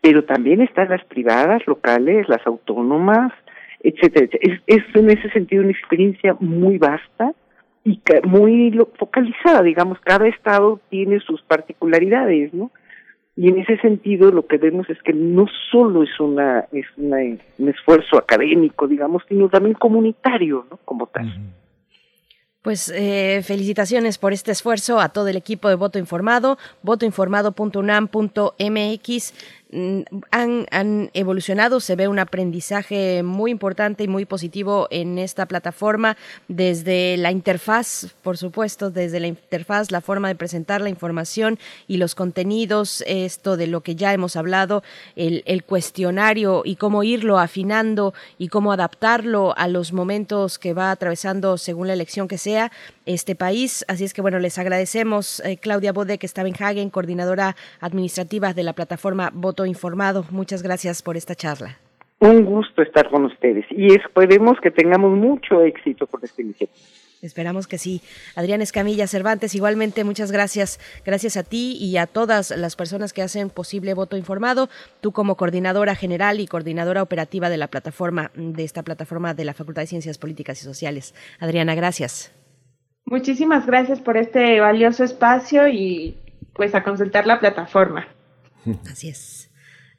pero 0.00 0.24
también 0.24 0.60
están 0.60 0.88
las 0.88 1.04
privadas, 1.04 1.64
locales, 1.66 2.28
las 2.28 2.44
autónomas, 2.46 3.32
etcétera. 3.80 4.26
Es, 4.40 4.60
es 4.66 4.82
en 4.94 5.10
ese 5.10 5.30
sentido 5.30 5.62
una 5.62 5.70
experiencia 5.70 6.36
muy 6.40 6.78
vasta 6.78 7.32
y 7.84 8.00
muy 8.24 8.76
focalizada, 8.98 9.62
digamos, 9.62 10.00
cada 10.00 10.26
estado 10.26 10.80
tiene 10.90 11.20
sus 11.20 11.40
particularidades, 11.42 12.52
¿no? 12.52 12.72
Y 13.36 13.48
en 13.48 13.58
ese 13.58 13.76
sentido 13.78 14.30
lo 14.30 14.46
que 14.46 14.56
vemos 14.56 14.88
es 14.88 14.96
que 15.02 15.12
no 15.12 15.44
solo 15.70 16.02
es 16.02 16.18
una 16.18 16.60
es 16.72 16.86
un 16.96 17.38
esfuerzo 17.68 18.16
académico, 18.16 18.88
digamos, 18.88 19.22
sino 19.28 19.50
también 19.50 19.74
comunitario, 19.74 20.66
¿no? 20.70 20.78
Como 20.78 21.06
tal. 21.06 21.30
Pues 22.62 22.90
eh, 22.96 23.42
felicitaciones 23.44 24.16
por 24.18 24.32
este 24.32 24.52
esfuerzo 24.52 24.98
a 24.98 25.10
todo 25.10 25.28
el 25.28 25.36
equipo 25.36 25.68
de 25.68 25.74
Voto 25.76 25.98
Informado, 26.00 26.58
votoinformado.unam.mx. 26.82 29.34
Mm, 29.72 30.02
han, 30.30 30.66
han, 30.70 31.10
evolucionado, 31.12 31.80
se 31.80 31.96
ve 31.96 32.06
un 32.06 32.20
aprendizaje 32.20 33.24
muy 33.24 33.50
importante 33.50 34.04
y 34.04 34.08
muy 34.08 34.24
positivo 34.24 34.86
en 34.92 35.18
esta 35.18 35.46
plataforma, 35.46 36.16
desde 36.46 37.16
la 37.16 37.32
interfaz, 37.32 38.14
por 38.22 38.36
supuesto, 38.36 38.92
desde 38.92 39.18
la 39.18 39.26
interfaz, 39.26 39.90
la 39.90 40.00
forma 40.00 40.28
de 40.28 40.36
presentar 40.36 40.80
la 40.80 40.88
información 40.88 41.58
y 41.88 41.96
los 41.96 42.14
contenidos, 42.14 43.02
esto 43.08 43.56
de 43.56 43.66
lo 43.66 43.80
que 43.80 43.96
ya 43.96 44.12
hemos 44.12 44.36
hablado, 44.36 44.84
el, 45.16 45.42
el 45.46 45.64
cuestionario 45.64 46.62
y 46.64 46.76
cómo 46.76 47.02
irlo 47.02 47.40
afinando 47.40 48.14
y 48.38 48.48
cómo 48.48 48.70
adaptarlo 48.70 49.52
a 49.58 49.66
los 49.66 49.92
momentos 49.92 50.60
que 50.60 50.74
va 50.74 50.92
atravesando 50.92 51.58
según 51.58 51.88
la 51.88 51.94
elección 51.94 52.28
que 52.28 52.38
sea 52.38 52.70
este 53.06 53.34
país. 53.34 53.84
Así 53.88 54.04
es 54.04 54.12
que 54.12 54.20
bueno, 54.20 54.38
les 54.38 54.58
agradecemos 54.58 55.40
eh, 55.40 55.56
Claudia 55.56 55.92
Bode, 55.92 56.18
que 56.18 56.26
está 56.26 56.42
en 56.42 56.54
Hagen, 56.54 56.90
coordinadora 56.90 57.56
administrativa 57.80 58.52
de 58.52 58.62
la 58.62 58.74
plataforma 58.74 59.30
Voto 59.32 59.64
Informado. 59.64 60.26
Muchas 60.30 60.62
gracias 60.62 61.02
por 61.02 61.16
esta 61.16 61.34
charla. 61.34 61.78
Un 62.18 62.44
gusto 62.44 62.82
estar 62.82 63.10
con 63.10 63.26
ustedes 63.26 63.66
y 63.70 63.94
esperemos 63.94 64.58
que 64.62 64.70
tengamos 64.70 65.16
mucho 65.16 65.62
éxito 65.62 66.06
con 66.06 66.20
esta 66.24 66.42
iniciativa. 66.42 66.80
Esperamos 67.22 67.66
que 67.66 67.78
sí. 67.78 68.02
Adrián 68.34 68.62
Escamilla 68.62 69.06
Cervantes, 69.06 69.54
igualmente 69.54 70.04
muchas 70.04 70.32
gracias. 70.32 70.78
Gracias 71.04 71.36
a 71.36 71.42
ti 71.42 71.76
y 71.80 71.96
a 71.96 72.06
todas 72.06 72.50
las 72.50 72.76
personas 72.76 73.12
que 73.12 73.22
hacen 73.22 73.50
posible 73.50 73.94
Voto 73.94 74.16
Informado. 74.16 74.68
Tú 75.00 75.12
como 75.12 75.36
coordinadora 75.36 75.94
general 75.94 76.40
y 76.40 76.46
coordinadora 76.46 77.02
operativa 77.02 77.48
de 77.48 77.56
la 77.56 77.68
plataforma, 77.68 78.30
de 78.34 78.64
esta 78.64 78.82
plataforma 78.82 79.34
de 79.34 79.44
la 79.44 79.54
Facultad 79.54 79.82
de 79.82 79.88
Ciencias 79.88 80.18
Políticas 80.18 80.60
y 80.60 80.64
Sociales. 80.64 81.14
Adriana, 81.40 81.74
gracias. 81.74 82.32
Muchísimas 83.08 83.66
gracias 83.66 84.00
por 84.00 84.16
este 84.16 84.58
valioso 84.58 85.04
espacio 85.04 85.68
y 85.68 86.16
pues 86.54 86.74
a 86.74 86.82
consultar 86.82 87.24
la 87.24 87.38
plataforma. 87.38 88.08
Así 88.90 89.08
es. 89.08 89.48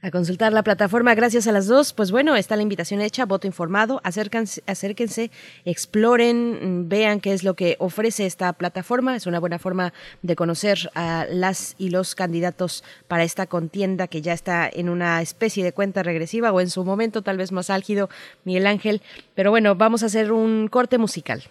a 0.01 0.11
consultar 0.11 0.51
la 0.51 0.61
plataforma. 0.61 1.15
Gracias 1.15 1.47
a 1.47 1.53
las 1.53 1.67
dos. 1.67 1.93
Pues 1.93 2.11
bueno, 2.11 2.35
está 2.35 2.57
la 2.57 2.63
invitación 2.63 2.99
hecha, 2.99 3.25
voto 3.25 3.47
informado. 3.47 4.01
Acérquense, 4.03 4.61
acérquense, 4.67 5.31
exploren, 5.63 6.89
vean 6.89 7.21
qué 7.21 7.31
es 7.31 7.45
lo 7.45 7.53
que 7.55 7.77
ofrece 7.79 8.25
esta 8.25 8.51
plataforma. 8.51 9.15
Es 9.15 9.25
una 9.25 9.39
buena 9.39 9.57
forma 9.57 9.93
de 10.21 10.35
conocer 10.35 10.91
a 10.93 11.25
las 11.31 11.75
y 11.77 11.91
los 11.91 12.13
candidatos 12.13 12.83
para 13.07 13.23
esta 13.23 13.47
contienda 13.47 14.09
que 14.09 14.21
ya 14.21 14.33
está 14.33 14.69
en 14.71 14.89
una 14.89 15.21
especie 15.21 15.63
de 15.63 15.71
cuenta 15.71 16.03
regresiva 16.03 16.51
o 16.51 16.59
en 16.59 16.69
su 16.69 16.83
momento 16.83 17.21
tal 17.21 17.37
vez 17.37 17.53
más 17.53 17.69
álgido, 17.69 18.09
Miguel 18.43 18.67
Ángel. 18.67 19.01
Pero 19.33 19.49
bueno, 19.49 19.75
vamos 19.75 20.03
a 20.03 20.07
hacer 20.07 20.33
un 20.33 20.67
corte 20.67 20.97
musical. 20.97 21.43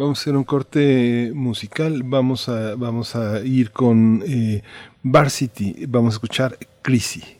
Vamos 0.00 0.18
a 0.18 0.22
hacer 0.22 0.34
un 0.34 0.44
corte 0.44 1.30
musical. 1.34 2.02
Vamos 2.06 2.48
a, 2.48 2.74
vamos 2.74 3.14
a 3.16 3.40
ir 3.40 3.70
con 3.70 4.24
eh, 4.26 4.62
Varsity. 5.02 5.84
Vamos 5.88 6.14
a 6.14 6.16
escuchar 6.16 6.56
Crisi. 6.80 7.39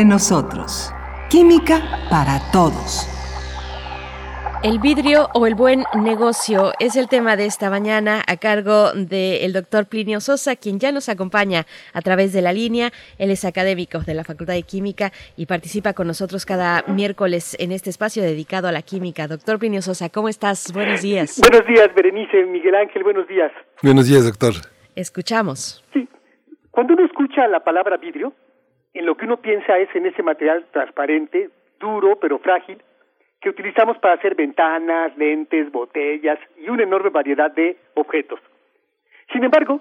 Entre 0.00 0.04
nosotros. 0.04 0.92
Química 1.28 1.82
para 2.08 2.40
todos. 2.52 3.06
El 4.62 4.78
vidrio 4.78 5.28
o 5.34 5.46
el 5.46 5.54
buen 5.54 5.84
negocio 5.94 6.72
es 6.78 6.96
el 6.96 7.08
tema 7.08 7.36
de 7.36 7.46
esta 7.46 7.70
mañana 7.70 8.22
a 8.26 8.36
cargo 8.36 8.92
del 8.92 9.52
doctor 9.52 9.86
Plinio 9.86 10.20
Sosa, 10.20 10.56
quien 10.56 10.78
ya 10.78 10.92
nos 10.92 11.08
acompaña 11.08 11.66
a 11.94 12.02
través 12.02 12.32
de 12.32 12.42
la 12.42 12.52
línea. 12.52 12.90
Él 13.18 13.30
es 13.30 13.44
académico 13.44 14.00
de 14.00 14.14
la 14.14 14.24
Facultad 14.24 14.54
de 14.54 14.62
Química 14.62 15.12
y 15.36 15.46
participa 15.46 15.92
con 15.92 16.06
nosotros 16.06 16.44
cada 16.44 16.82
miércoles 16.86 17.56
en 17.58 17.72
este 17.72 17.90
espacio 17.90 18.22
dedicado 18.22 18.68
a 18.68 18.72
la 18.72 18.82
química. 18.82 19.26
Doctor 19.28 19.58
Plinio 19.58 19.82
Sosa, 19.82 20.08
¿cómo 20.10 20.28
estás? 20.28 20.72
Buenos 20.72 21.02
días. 21.02 21.40
Buenos 21.40 21.66
días, 21.66 21.88
Berenice, 21.94 22.44
Miguel 22.44 22.74
Ángel, 22.74 23.02
buenos 23.02 23.26
días. 23.28 23.52
Buenos 23.82 24.08
días, 24.08 24.24
doctor. 24.24 24.54
Escuchamos. 24.94 25.84
Sí. 25.92 26.08
Cuando 26.70 26.94
uno 26.94 27.04
escucha 27.04 27.48
la 27.48 27.60
palabra 27.60 27.96
vidrio, 27.96 28.34
en 29.00 29.06
lo 29.06 29.16
que 29.16 29.24
uno 29.24 29.38
piensa 29.38 29.78
es 29.78 29.88
en 29.96 30.04
ese 30.04 30.22
material 30.22 30.66
transparente, 30.72 31.48
duro 31.80 32.18
pero 32.20 32.38
frágil, 32.38 32.82
que 33.40 33.48
utilizamos 33.48 33.96
para 33.96 34.12
hacer 34.12 34.34
ventanas, 34.34 35.16
lentes, 35.16 35.72
botellas 35.72 36.38
y 36.58 36.68
una 36.68 36.82
enorme 36.82 37.08
variedad 37.08 37.50
de 37.50 37.78
objetos. 37.94 38.38
Sin 39.32 39.42
embargo, 39.42 39.80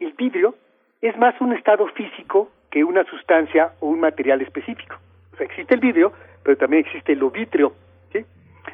el 0.00 0.14
vidrio 0.14 0.56
es 1.00 1.16
más 1.16 1.40
un 1.40 1.52
estado 1.52 1.86
físico 1.94 2.50
que 2.68 2.82
una 2.82 3.04
sustancia 3.04 3.70
o 3.78 3.86
un 3.86 4.00
material 4.00 4.42
específico. 4.42 4.96
Existe 5.38 5.74
el 5.74 5.80
vidrio, 5.80 6.12
pero 6.42 6.56
también 6.56 6.84
existe 6.84 7.14
lo 7.14 7.30
vítreo. 7.30 7.72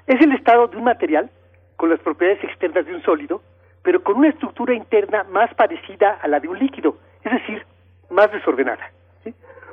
Es 0.06 0.20
el 0.22 0.32
estado 0.32 0.68
de 0.68 0.78
un 0.78 0.84
material 0.84 1.28
con 1.76 1.90
las 1.90 2.00
propiedades 2.00 2.42
externas 2.44 2.86
de 2.86 2.94
un 2.94 3.02
sólido, 3.02 3.42
pero 3.82 4.02
con 4.02 4.16
una 4.16 4.30
estructura 4.30 4.72
interna 4.72 5.24
más 5.24 5.52
parecida 5.52 6.18
a 6.22 6.28
la 6.28 6.40
de 6.40 6.48
un 6.48 6.58
líquido, 6.58 6.96
es 7.22 7.32
decir, 7.32 7.66
más 8.08 8.32
desordenada 8.32 8.90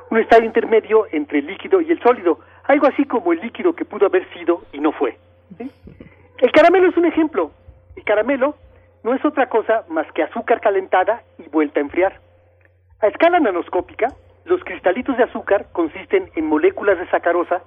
un 0.09 0.17
estado 0.17 0.43
intermedio 0.43 1.05
entre 1.11 1.39
el 1.39 1.47
líquido 1.47 1.81
y 1.81 1.91
el 1.91 2.01
sólido, 2.01 2.39
algo 2.63 2.87
así 2.87 3.05
como 3.05 3.33
el 3.33 3.39
líquido 3.39 3.73
que 3.73 3.85
pudo 3.85 4.07
haber 4.07 4.27
sido 4.33 4.63
y 4.71 4.79
no 4.79 4.91
fue. 4.91 5.17
El 6.37 6.51
caramelo 6.51 6.89
es 6.89 6.97
un 6.97 7.05
ejemplo. 7.05 7.51
El 7.95 8.03
caramelo 8.03 8.55
no 9.03 9.13
es 9.13 9.23
otra 9.23 9.49
cosa 9.49 9.83
más 9.89 10.11
que 10.13 10.23
azúcar 10.23 10.61
calentada 10.61 11.23
y 11.37 11.47
vuelta 11.49 11.79
a 11.79 11.83
enfriar. 11.83 12.19
A 13.01 13.07
escala 13.07 13.39
nanoscópica, 13.39 14.07
los 14.45 14.63
cristalitos 14.63 15.17
de 15.17 15.23
azúcar 15.23 15.67
consisten 15.71 16.29
en 16.35 16.45
moléculas 16.45 16.97
de 16.97 17.07
sacarosa 17.09 17.61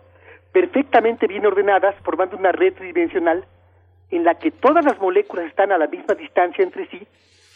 perfectamente 0.52 1.26
bien 1.26 1.46
ordenadas 1.46 1.94
formando 2.02 2.36
una 2.36 2.52
red 2.52 2.74
tridimensional 2.74 3.44
en 4.10 4.24
la 4.24 4.34
que 4.34 4.50
todas 4.50 4.84
las 4.84 4.98
moléculas 4.98 5.46
están 5.46 5.72
a 5.72 5.78
la 5.78 5.86
misma 5.86 6.14
distancia 6.14 6.62
entre 6.62 6.86
sí 6.88 7.06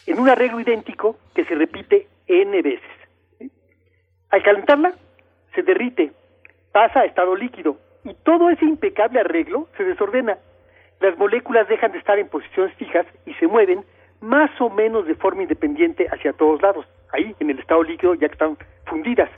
en 0.07 0.19
un 0.19 0.29
arreglo 0.29 0.59
idéntico 0.59 1.17
que 1.35 1.45
se 1.45 1.53
repite 1.53 2.07
n 2.27 2.61
veces. 2.61 2.96
Al 4.29 4.43
calentarla, 4.43 4.93
se 5.55 5.63
derrite, 5.63 6.11
pasa 6.71 7.01
a 7.01 7.05
estado 7.05 7.35
líquido 7.35 7.77
y 8.03 8.13
todo 8.13 8.49
ese 8.49 8.65
impecable 8.65 9.19
arreglo 9.19 9.67
se 9.77 9.83
desordena. 9.83 10.37
Las 10.99 11.17
moléculas 11.17 11.67
dejan 11.67 11.91
de 11.91 11.99
estar 11.99 12.19
en 12.19 12.27
posiciones 12.27 12.73
fijas 12.75 13.05
y 13.25 13.33
se 13.35 13.47
mueven 13.47 13.83
más 14.21 14.49
o 14.59 14.69
menos 14.69 15.05
de 15.05 15.15
forma 15.15 15.43
independiente 15.43 16.07
hacia 16.11 16.33
todos 16.33 16.61
lados, 16.61 16.85
ahí 17.13 17.35
en 17.39 17.51
el 17.51 17.59
estado 17.59 17.83
líquido 17.83 18.15
ya 18.15 18.27
que 18.27 18.33
están 18.33 18.57
fundidas. 18.85 19.29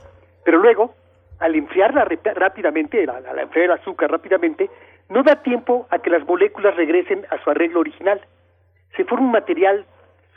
Pero 0.44 0.58
luego, 0.58 0.94
al 1.38 1.54
enfriarla 1.54 2.06
rápidamente, 2.34 3.04
al 3.04 3.38
enfriar 3.38 3.66
el 3.66 3.72
azúcar 3.72 4.10
rápidamente, 4.10 4.70
no 5.08 5.22
da 5.22 5.36
tiempo 5.42 5.86
a 5.90 5.98
que 5.98 6.10
las 6.10 6.26
moléculas 6.26 6.74
regresen 6.76 7.26
a 7.30 7.42
su 7.42 7.50
arreglo 7.50 7.80
original. 7.80 8.20
Se 8.96 9.04
forma 9.04 9.26
un 9.26 9.32
material 9.32 9.84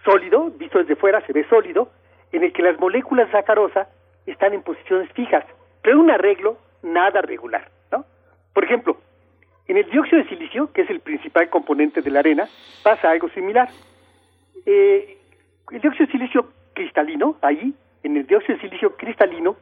sólido, 0.04 0.52
visto 0.52 0.80
desde 0.80 0.96
fuera 0.96 1.26
se 1.26 1.34
ve 1.34 1.46
sólido, 1.50 1.90
en 2.32 2.44
el 2.44 2.52
que 2.52 2.64
las 2.64 2.80
moléculas 2.80 3.28
de 3.28 3.34
sacarosa 3.34 3.88
están 4.32 4.54
en 4.54 4.62
posiciones 4.62 5.12
fijas, 5.14 5.46
pero 5.82 6.00
un 6.00 6.12
arreglo 6.12 6.58
nada 6.82 7.22
regular, 7.22 7.70
¿no? 7.92 8.06
Por 8.54 8.64
ejemplo, 8.64 8.98
en 9.68 9.78
el 9.78 9.90
dióxido 9.90 10.22
de 10.22 10.30
silicio, 10.30 10.72
que 10.74 10.82
es 10.82 10.90
el 10.90 11.00
principal 11.00 11.50
componente 11.50 12.02
de 12.02 12.12
la 12.12 12.20
arena, 12.20 12.48
pasa 12.84 13.10
algo 13.10 13.30
similar. 13.30 13.70
Eh, 14.66 15.18
el 15.72 15.82
dióxido 15.82 16.06
de 16.06 16.12
silicio 16.12 16.50
cristalino, 16.74 17.38
ahí, 17.42 17.74
en 18.04 18.18
el 18.18 18.28
dióxido 18.28 18.56
de 18.56 18.62
silicio 18.62 18.96
cristalino, 18.98 19.56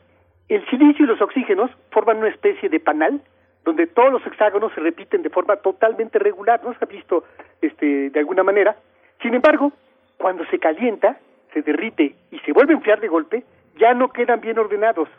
el 0.49 0.65
silicio 0.69 1.06
y 1.06 1.07
los 1.07 1.22
oxígenos 1.22 1.72
forman 1.91 2.17
una 2.17 2.30
especie 2.30 2.67
de 2.67 2.80
panal 2.80 3.22
donde 3.64 3.88
todos 3.88 4.11
los 4.11 4.25
hexágonos 4.25 4.73
se 4.73 4.81
repiten 4.81 5.22
de 5.22 5.30
forma 5.30 5.56
totalmente 5.57 6.17
regular, 6.19 6.61
¿no 6.64 6.73
se 6.73 6.83
ha 6.83 6.88
visto 6.88 7.23
este, 7.61 8.09
de 8.09 8.19
alguna 8.19 8.43
manera? 8.43 8.75
Sin 9.22 9.33
embargo, 9.35 9.72
cuando 10.17 10.45
se 10.45 10.59
calienta, 10.59 11.19
se 11.53 11.61
derrite 11.61 12.15
y 12.31 12.40
se 12.40 12.53
vuelve 12.53 12.73
a 12.73 12.77
enfriar 12.77 12.99
de 12.99 13.07
golpe, 13.07 13.43
ya 13.82 13.95
no 13.95 14.10
quedan 14.10 14.40
bien 14.42 14.60
ordenados. 14.60 15.10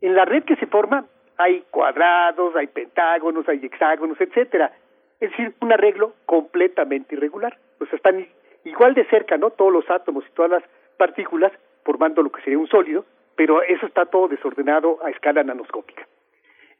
En 0.00 0.16
la 0.16 0.24
red 0.24 0.42
que 0.42 0.56
se 0.56 0.66
forma 0.66 1.06
hay 1.38 1.64
cuadrados, 1.70 2.54
hay 2.56 2.66
pentágonos, 2.66 3.48
hay 3.48 3.60
hexágonos, 3.62 4.20
etcétera. 4.20 4.72
Es 5.20 5.30
decir, 5.30 5.54
un 5.60 5.72
arreglo 5.72 6.12
completamente 6.26 7.14
irregular. 7.14 7.56
O 7.80 7.86
sea, 7.86 7.96
están 7.96 8.26
igual 8.64 8.94
de 8.94 9.04
cerca, 9.04 9.36
¿no? 9.36 9.50
Todos 9.50 9.72
los 9.72 9.88
átomos 9.88 10.24
y 10.28 10.34
todas 10.34 10.50
las 10.50 10.64
partículas 10.96 11.52
formando 11.84 12.22
lo 12.22 12.32
que 12.32 12.42
sería 12.42 12.58
un 12.58 12.68
sólido, 12.68 13.04
pero 13.36 13.62
eso 13.62 13.86
está 13.86 14.04
todo 14.06 14.26
desordenado 14.28 14.98
a 15.04 15.10
escala 15.10 15.44
nanoscópica. 15.44 16.06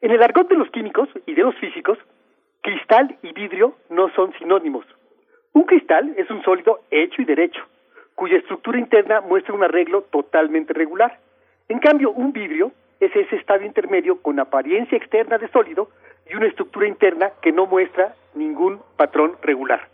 En 0.00 0.10
el 0.10 0.22
argot 0.22 0.48
de 0.48 0.56
los 0.56 0.70
químicos 0.70 1.08
y 1.26 1.34
de 1.34 1.42
los 1.42 1.54
físicos, 1.56 1.98
cristal 2.62 3.16
y 3.22 3.32
vidrio 3.32 3.76
no 3.90 4.10
son 4.10 4.32
sinónimos. 4.38 4.84
Un 5.52 5.64
cristal 5.64 6.14
es 6.16 6.28
un 6.30 6.42
sólido 6.42 6.80
hecho 6.90 7.22
y 7.22 7.24
derecho, 7.24 7.62
cuya 8.14 8.38
estructura 8.38 8.78
interna 8.78 9.20
muestra 9.20 9.54
un 9.54 9.64
arreglo 9.64 10.02
totalmente 10.02 10.72
regular. 10.72 11.18
En 11.68 11.78
cambio, 11.78 12.10
un 12.10 12.32
vidrio 12.32 12.72
es 13.00 13.14
ese 13.16 13.36
estado 13.36 13.64
intermedio 13.64 14.20
con 14.20 14.38
apariencia 14.38 14.96
externa 14.96 15.38
de 15.38 15.48
sólido 15.48 15.88
y 16.30 16.36
una 16.36 16.46
estructura 16.46 16.86
interna 16.86 17.32
que 17.40 17.52
no 17.52 17.66
muestra 17.66 18.14
ningún 18.34 18.80
patrón 18.96 19.36
regular. 19.42 19.88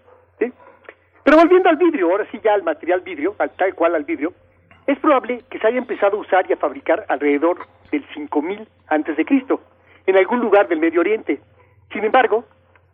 Pero 1.28 1.40
volviendo 1.40 1.68
al 1.68 1.76
vidrio, 1.76 2.10
ahora 2.10 2.26
sí 2.30 2.40
ya 2.42 2.54
al 2.54 2.62
material 2.62 3.02
vidrio, 3.02 3.34
al 3.38 3.50
tal 3.50 3.74
cual 3.74 3.94
al 3.94 4.04
vidrio, 4.04 4.32
es 4.86 4.98
probable 4.98 5.42
que 5.50 5.58
se 5.58 5.66
haya 5.66 5.76
empezado 5.76 6.16
a 6.16 6.20
usar 6.20 6.46
y 6.48 6.54
a 6.54 6.56
fabricar 6.56 7.04
alrededor 7.06 7.66
del 7.92 8.02
5000 8.14 8.66
antes 8.86 9.14
de 9.14 9.26
Cristo, 9.26 9.60
en 10.06 10.16
algún 10.16 10.40
lugar 10.40 10.68
del 10.68 10.80
Medio 10.80 11.00
Oriente. 11.00 11.38
Sin 11.92 12.02
embargo, 12.04 12.46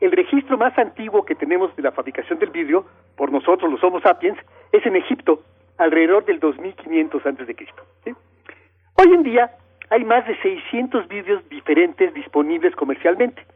el 0.04 0.12
registro 0.12 0.58
más 0.58 0.76
antiguo 0.78 1.24
que 1.24 1.34
tenemos 1.34 1.74
de 1.76 1.82
la 1.82 1.90
fabricación 1.90 2.38
del 2.38 2.50
vidrio, 2.50 2.84
por 3.16 3.32
nosotros 3.32 3.70
los 3.70 3.82
Homo 3.82 4.00
sapiens, 4.00 4.38
es 4.70 4.84
en 4.84 4.96
Egipto, 4.96 5.42
alrededor 5.78 6.26
del 6.26 6.40
2500 6.40 7.24
antes 7.24 7.46
de 7.46 7.54
Cristo. 7.54 7.82
Hoy 8.96 9.14
en 9.14 9.22
día 9.22 9.50
hay 9.88 10.04
más 10.04 10.26
de 10.26 10.36
600 10.42 11.08
vídeos 11.08 11.48
diferentes 11.48 12.12
disponibles 12.12 12.76
comercialmente. 12.76 13.46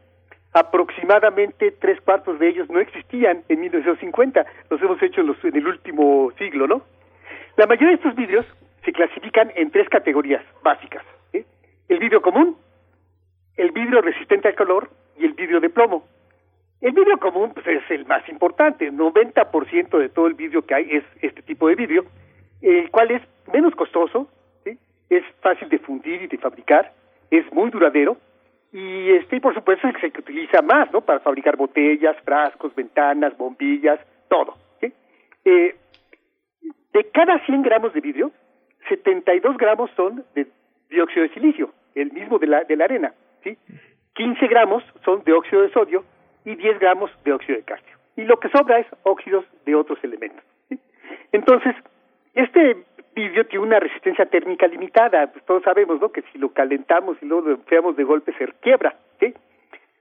Aproximadamente 0.53 1.71
tres 1.79 2.01
cuartos 2.01 2.39
de 2.39 2.49
ellos 2.49 2.67
no 2.67 2.79
existían 2.79 3.43
en 3.47 3.59
1950, 3.59 4.43
los 4.71 4.81
hemos 4.81 4.99
hecho 5.03 5.21
en, 5.21 5.27
los, 5.27 5.43
en 5.45 5.55
el 5.55 5.67
último 5.67 6.31
siglo, 6.39 6.65
¿no? 6.65 6.81
La 7.57 7.67
mayoría 7.67 7.89
de 7.89 7.95
estos 7.95 8.15
vídeos 8.15 8.45
se 8.83 8.91
clasifican 8.91 9.51
en 9.55 9.69
tres 9.69 9.87
categorías 9.87 10.43
básicas. 10.63 11.03
El 11.31 11.99
vidrio 11.99 12.23
común, 12.23 12.57
el 13.55 13.71
vidrio 13.71 14.01
resistente 14.01 14.47
al 14.47 14.55
calor 14.55 14.89
y 15.15 15.25
el 15.25 15.33
vidrio 15.33 15.59
de 15.59 15.69
plomo. 15.69 16.05
El 16.81 16.93
vidrio 16.93 17.17
común 17.17 17.51
pues, 17.53 17.67
es 17.67 17.83
el 17.89 18.05
más 18.05 18.27
importante, 18.29 18.91
90% 18.91 19.97
de 19.97 20.09
todo 20.09 20.27
el 20.27 20.33
vidrio 20.33 20.65
que 20.65 20.75
hay 20.75 20.87
es 20.91 21.03
este 21.21 21.41
tipo 21.41 21.67
de 21.67 21.75
vidrio, 21.75 22.05
el 22.61 22.89
cual 22.89 23.11
es 23.11 23.21
menos 23.51 23.75
costoso, 23.75 24.29
es 25.09 25.23
fácil 25.41 25.67
de 25.69 25.79
fundir 25.79 26.21
y 26.21 26.27
de 26.27 26.37
fabricar, 26.37 26.93
es 27.31 27.51
muy 27.51 27.69
duradero 27.69 28.17
y 28.71 29.09
este 29.11 29.41
por 29.41 29.53
supuesto 29.55 29.87
es 29.87 29.95
el 29.95 29.99
que 29.99 30.11
se 30.11 30.19
utiliza 30.19 30.61
más, 30.61 30.91
¿no? 30.93 31.01
Para 31.01 31.19
fabricar 31.19 31.57
botellas, 31.57 32.15
frascos, 32.23 32.73
ventanas, 32.75 33.35
bombillas, 33.37 33.99
todo. 34.29 34.55
¿sí? 34.79 34.93
Eh, 35.45 35.75
de 36.93 37.03
cada 37.11 37.43
100 37.45 37.63
gramos 37.63 37.93
de 37.93 38.01
vidrio, 38.01 38.31
72 38.87 39.57
gramos 39.57 39.89
son 39.95 40.23
de 40.35 40.47
dióxido 40.89 41.23
de 41.23 41.33
silicio, 41.33 41.73
el 41.95 42.11
mismo 42.13 42.39
de 42.39 42.47
la, 42.47 42.63
de 42.63 42.75
la 42.77 42.85
arena, 42.85 43.13
¿sí? 43.43 43.57
15 44.13 44.47
gramos 44.47 44.83
son 45.03 45.23
de 45.23 45.33
óxido 45.33 45.63
de 45.63 45.71
sodio 45.71 46.03
y 46.45 46.55
10 46.55 46.79
gramos 46.79 47.11
de 47.23 47.33
óxido 47.33 47.57
de 47.57 47.63
calcio. 47.63 47.97
Y 48.15 48.23
lo 48.23 48.39
que 48.39 48.49
sobra 48.49 48.79
es 48.79 48.87
óxidos 49.03 49.45
de 49.65 49.75
otros 49.75 49.97
elementos. 50.03 50.43
Entonces, 51.31 51.75
este 52.33 52.77
vidrio 53.15 53.45
tiene 53.47 53.65
una 53.65 53.79
resistencia 53.79 54.25
térmica 54.25 54.67
limitada, 54.67 55.27
pues 55.27 55.43
todos 55.45 55.63
sabemos, 55.63 55.99
¿no? 55.99 56.11
Que 56.11 56.23
si 56.31 56.37
lo 56.37 56.49
calentamos 56.49 57.17
y 57.21 57.25
luego 57.25 57.49
lo 57.49 57.55
enfriamos 57.55 57.95
de 57.95 58.03
golpe 58.03 58.33
se 58.33 58.47
quiebra, 58.61 58.95
¿sí? 59.19 59.33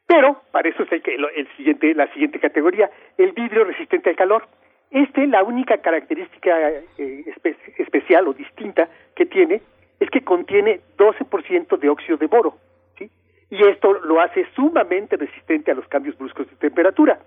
Pero 0.07 0.41
para 0.53 0.69
eso 0.69 0.85
es 0.85 0.93
el, 0.93 1.03
el 1.37 1.49
siguiente, 1.57 1.95
la 1.95 2.11
siguiente 2.13 2.39
categoría, 2.39 2.91
el 3.19 3.33
vidrio 3.33 3.65
resistente 3.65 4.11
al 4.11 4.17
calor. 4.17 4.47
Este, 4.91 5.27
la 5.27 5.43
única 5.43 5.77
característica 5.79 6.71
eh, 6.71 7.25
espe 7.27 7.57
especial 7.77 8.27
o 8.27 8.33
distinta 8.33 8.89
que 9.15 9.27
tiene 9.27 9.61
es 10.01 10.09
que 10.11 10.23
contiene 10.23 10.81
12% 10.97 11.79
de 11.79 11.89
óxido 11.91 12.17
de 12.17 12.27
boro. 12.27 12.55
Y 13.51 13.63
esto 13.67 13.93
lo 13.93 14.21
hace 14.21 14.47
sumamente 14.55 15.17
resistente 15.17 15.71
a 15.71 15.75
los 15.75 15.87
cambios 15.89 16.17
bruscos 16.19 16.49
de 16.51 16.57
temperatura. 16.57 17.19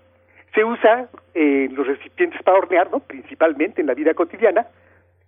Se 0.54 0.64
usa 0.64 1.08
eh, 1.34 1.66
en 1.68 1.74
los 1.74 1.86
recipientes 1.86 2.42
para 2.42 2.58
hornear, 2.58 2.90
¿no? 2.90 3.00
Principalmente 3.00 3.80
en 3.80 3.86
la 3.86 3.94
vida 3.94 4.14
cotidiana, 4.14 4.66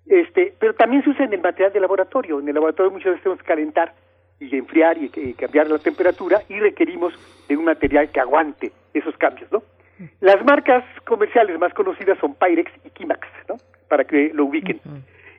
este, 0.06 0.54
pero 0.58 0.74
también 0.74 1.02
se 1.02 1.10
usa 1.10 1.24
en 1.24 1.32
el 1.32 1.40
material 1.40 1.72
de 1.72 1.80
laboratorio. 1.80 2.38
En 2.40 2.48
el 2.48 2.54
laboratorio 2.54 2.92
muchas 2.92 3.12
veces 3.12 3.22
tenemos 3.22 3.42
que 3.42 3.48
calentar 3.48 3.94
y 4.38 4.56
enfriar 4.56 4.98
y, 4.98 5.10
y 5.14 5.34
cambiar 5.34 5.68
la 5.68 5.78
temperatura 5.78 6.42
y 6.48 6.60
requerimos 6.60 7.14
de 7.48 7.56
un 7.56 7.64
material 7.64 8.10
que 8.10 8.20
aguante 8.20 8.72
esos 8.92 9.16
cambios, 9.16 9.50
¿no? 9.50 9.62
Las 10.20 10.44
marcas 10.44 10.84
comerciales 11.06 11.58
más 11.58 11.72
conocidas 11.72 12.18
son 12.18 12.34
Pyrex 12.34 12.70
y 12.84 12.90
Kimax, 12.90 13.26
¿no? 13.48 13.56
Para 13.88 14.04
que 14.04 14.32
lo 14.34 14.44
ubiquen. 14.46 14.80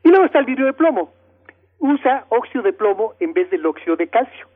Y 0.04 0.10
luego 0.10 0.26
está 0.26 0.40
el 0.40 0.46
vidrio 0.46 0.66
de 0.66 0.74
plomo. 0.74 1.12
Usa 1.80 2.26
óxido 2.30 2.64
de 2.64 2.74
plomo 2.74 3.14
en 3.20 3.34
vez 3.34 3.50
del 3.50 3.66
óxido 3.66 3.96
de 3.96 4.08
calcio. 4.08 4.48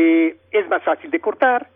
Eh, 0.00 0.36
es 0.52 0.68
más 0.68 0.80
fácil 0.84 1.10
de 1.10 1.18
cortar, 1.18 1.66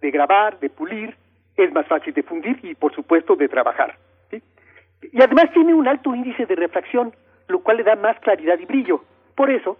de 0.00 0.12
grabar, 0.12 0.60
de 0.60 0.70
pulir, 0.70 1.16
es 1.56 1.72
más 1.72 1.84
fácil 1.88 2.14
de 2.14 2.22
fundir 2.22 2.56
y, 2.62 2.76
por 2.76 2.94
supuesto, 2.94 3.34
de 3.34 3.48
trabajar. 3.48 3.96
Y 4.30 5.20
además 5.20 5.50
tiene 5.52 5.74
un 5.74 5.88
alto 5.88 6.14
índice 6.14 6.46
de 6.46 6.54
refracción, 6.54 7.12
lo 7.48 7.58
cual 7.58 7.78
le 7.78 7.82
da 7.82 7.96
más 7.96 8.16
claridad 8.20 8.56
y 8.60 8.66
brillo. 8.66 9.02
Por 9.34 9.50
eso 9.50 9.78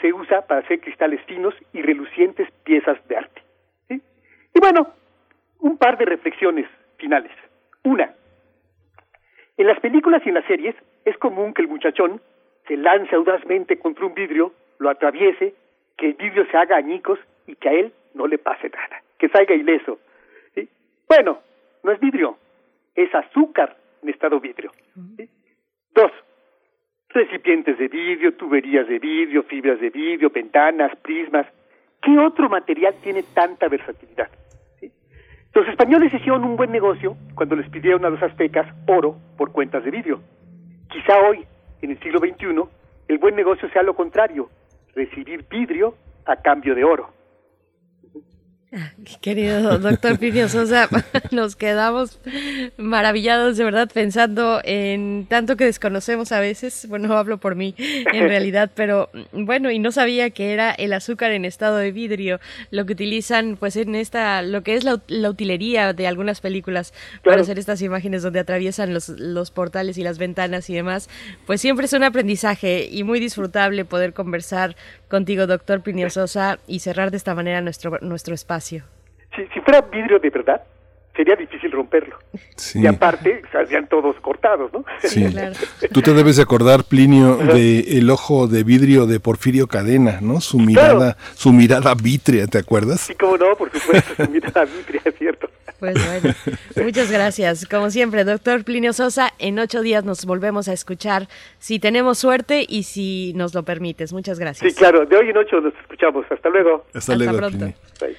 se 0.00 0.12
usa 0.12 0.44
para 0.48 0.62
hacer 0.62 0.80
cristales 0.80 1.22
finos 1.26 1.54
y 1.72 1.80
relucientes 1.82 2.50
piezas 2.64 2.98
de 3.06 3.18
arte. 3.18 3.42
Y 3.88 4.60
bueno, 4.60 4.88
un 5.60 5.78
par 5.78 5.96
de 5.96 6.06
reflexiones 6.06 6.66
finales. 6.96 7.30
Una, 7.84 8.14
en 9.56 9.66
las 9.68 9.78
películas 9.78 10.22
y 10.24 10.30
en 10.30 10.34
las 10.34 10.46
series 10.46 10.74
es 11.04 11.16
común 11.18 11.54
que 11.54 11.62
el 11.62 11.68
muchachón 11.68 12.20
se 12.66 12.76
lance 12.76 13.14
audazmente 13.14 13.78
contra 13.78 14.06
un 14.06 14.14
vidrio, 14.14 14.52
lo 14.80 14.90
atraviese, 14.90 15.54
que 15.96 16.06
el 16.06 16.14
vidrio 16.14 16.46
se 16.50 16.56
haga 16.56 16.76
añicos 16.76 17.20
y 17.46 17.56
que 17.56 17.68
a 17.68 17.72
él 17.72 17.92
no 18.14 18.26
le 18.26 18.38
pase 18.38 18.68
nada, 18.68 19.02
que 19.18 19.28
salga 19.28 19.54
ileso. 19.54 19.98
Bueno, 21.08 21.40
no 21.82 21.92
es 21.92 22.00
vidrio, 22.00 22.38
es 22.94 23.14
azúcar 23.14 23.76
en 24.02 24.08
estado 24.08 24.40
vidrio. 24.40 24.72
Dos, 25.94 26.12
recipientes 27.08 27.78
de 27.78 27.88
vidrio, 27.88 28.34
tuberías 28.34 28.88
de 28.88 28.98
vidrio, 28.98 29.42
fibras 29.44 29.80
de 29.80 29.90
vidrio, 29.90 30.30
ventanas, 30.30 30.96
prismas. 30.96 31.46
¿Qué 32.02 32.18
otro 32.18 32.48
material 32.48 32.94
tiene 33.02 33.22
tanta 33.34 33.68
versatilidad? 33.68 34.28
Los 35.54 35.68
españoles 35.68 36.12
hicieron 36.12 36.42
un 36.42 36.56
buen 36.56 36.72
negocio 36.72 37.16
cuando 37.36 37.54
les 37.54 37.68
pidieron 37.70 38.04
a 38.04 38.10
los 38.10 38.20
aztecas 38.20 38.66
oro 38.88 39.16
por 39.38 39.52
cuentas 39.52 39.84
de 39.84 39.92
vidrio. 39.92 40.20
Quizá 40.90 41.16
hoy, 41.20 41.46
en 41.80 41.92
el 41.92 42.00
siglo 42.00 42.18
XXI, 42.18 42.62
el 43.06 43.18
buen 43.18 43.36
negocio 43.36 43.68
sea 43.70 43.84
lo 43.84 43.94
contrario, 43.94 44.50
recibir 44.96 45.44
vidrio 45.48 45.94
a 46.26 46.36
cambio 46.36 46.74
de 46.74 46.82
oro. 46.82 47.10
Querido 49.20 49.78
doctor 49.78 50.18
Pirio 50.18 50.48
Sosa, 50.48 50.88
nos 51.30 51.56
quedamos 51.56 52.18
maravillados 52.76 53.56
de 53.56 53.64
verdad 53.64 53.88
pensando 53.92 54.60
en 54.64 55.26
tanto 55.28 55.56
que 55.56 55.64
desconocemos 55.64 56.32
a 56.32 56.40
veces, 56.40 56.86
bueno, 56.88 57.14
hablo 57.16 57.38
por 57.38 57.54
mí 57.54 57.74
en 57.78 58.28
realidad, 58.28 58.70
pero 58.74 59.10
bueno, 59.32 59.70
y 59.70 59.78
no 59.78 59.92
sabía 59.92 60.30
que 60.30 60.52
era 60.52 60.72
el 60.72 60.92
azúcar 60.92 61.30
en 61.32 61.44
estado 61.44 61.76
de 61.76 61.92
vidrio, 61.92 62.40
lo 62.70 62.86
que 62.86 62.94
utilizan 62.94 63.56
pues 63.58 63.76
en 63.76 63.94
esta, 63.94 64.42
lo 64.42 64.62
que 64.62 64.74
es 64.74 64.84
la, 64.84 65.00
la 65.08 65.30
utilería 65.30 65.92
de 65.92 66.06
algunas 66.06 66.40
películas 66.40 66.92
para 67.22 67.42
hacer 67.42 67.58
estas 67.58 67.82
imágenes 67.82 68.22
donde 68.22 68.40
atraviesan 68.40 68.92
los, 68.92 69.08
los 69.08 69.50
portales 69.50 69.98
y 69.98 70.02
las 70.02 70.18
ventanas 70.18 70.68
y 70.70 70.74
demás, 70.74 71.08
pues 71.46 71.60
siempre 71.60 71.86
es 71.86 71.92
un 71.92 72.04
aprendizaje 72.04 72.88
y 72.90 73.04
muy 73.04 73.20
disfrutable 73.20 73.84
poder 73.84 74.12
conversar 74.12 74.76
contigo, 75.08 75.46
doctor 75.46 75.82
Pirio 75.82 76.10
Sosa, 76.10 76.58
y 76.66 76.80
cerrar 76.80 77.10
de 77.10 77.18
esta 77.18 77.34
manera 77.34 77.60
nuestro, 77.60 77.98
nuestro 78.00 78.34
espacio. 78.34 78.63
Si, 78.64 79.46
si 79.52 79.60
fuera 79.60 79.80
vidrio 79.82 80.18
de 80.18 80.30
verdad, 80.30 80.62
sería 81.16 81.36
difícil 81.36 81.70
romperlo. 81.70 82.18
Sí. 82.56 82.80
Y 82.80 82.86
aparte, 82.86 83.42
saldrían 83.52 83.88
todos 83.88 84.16
cortados, 84.20 84.72
¿no? 84.72 84.84
Sí. 85.02 85.26
Tú 85.92 86.02
te 86.02 86.12
debes 86.12 86.36
de 86.36 86.42
acordar, 86.42 86.84
Plinio, 86.84 87.36
de 87.36 87.98
el 87.98 88.10
ojo 88.10 88.46
de 88.46 88.64
vidrio 88.64 89.06
de 89.06 89.20
Porfirio 89.20 89.66
Cadena, 89.66 90.18
¿no? 90.20 90.40
Su 90.40 90.58
mirada, 90.58 91.16
su 91.34 91.52
mirada 91.52 91.94
vítrea, 91.94 92.46
¿te 92.46 92.58
acuerdas? 92.58 93.00
Sí, 93.00 93.14
cómo 93.14 93.36
no, 93.36 93.56
por 93.56 93.70
supuesto, 93.70 94.24
su 94.24 94.30
mirada 94.30 94.64
vítrea, 94.64 95.02
es 95.04 95.14
cierto. 95.16 95.48
Pues 95.78 95.94
bueno, 95.94 96.34
muchas 96.82 97.10
gracias. 97.10 97.66
Como 97.66 97.90
siempre, 97.90 98.24
doctor 98.24 98.64
Plinio 98.64 98.92
Sosa, 98.92 99.32
en 99.38 99.58
ocho 99.58 99.82
días 99.82 100.04
nos 100.04 100.24
volvemos 100.24 100.68
a 100.68 100.72
escuchar 100.72 101.28
si 101.58 101.78
tenemos 101.78 102.18
suerte 102.18 102.64
y 102.66 102.84
si 102.84 103.32
nos 103.34 103.54
lo 103.54 103.64
permites. 103.64 104.12
Muchas 104.12 104.38
gracias. 104.38 104.72
Sí, 104.72 104.78
claro, 104.78 105.04
de 105.04 105.16
hoy 105.16 105.30
en 105.30 105.36
ocho 105.36 105.60
nos 105.60 105.74
escuchamos. 105.74 106.24
Hasta 106.30 106.48
luego. 106.48 106.86
Hasta, 106.94 106.98
Hasta 106.98 107.16
luego, 107.16 107.36
pronto. 107.36 107.58
Plinio. 107.58 108.16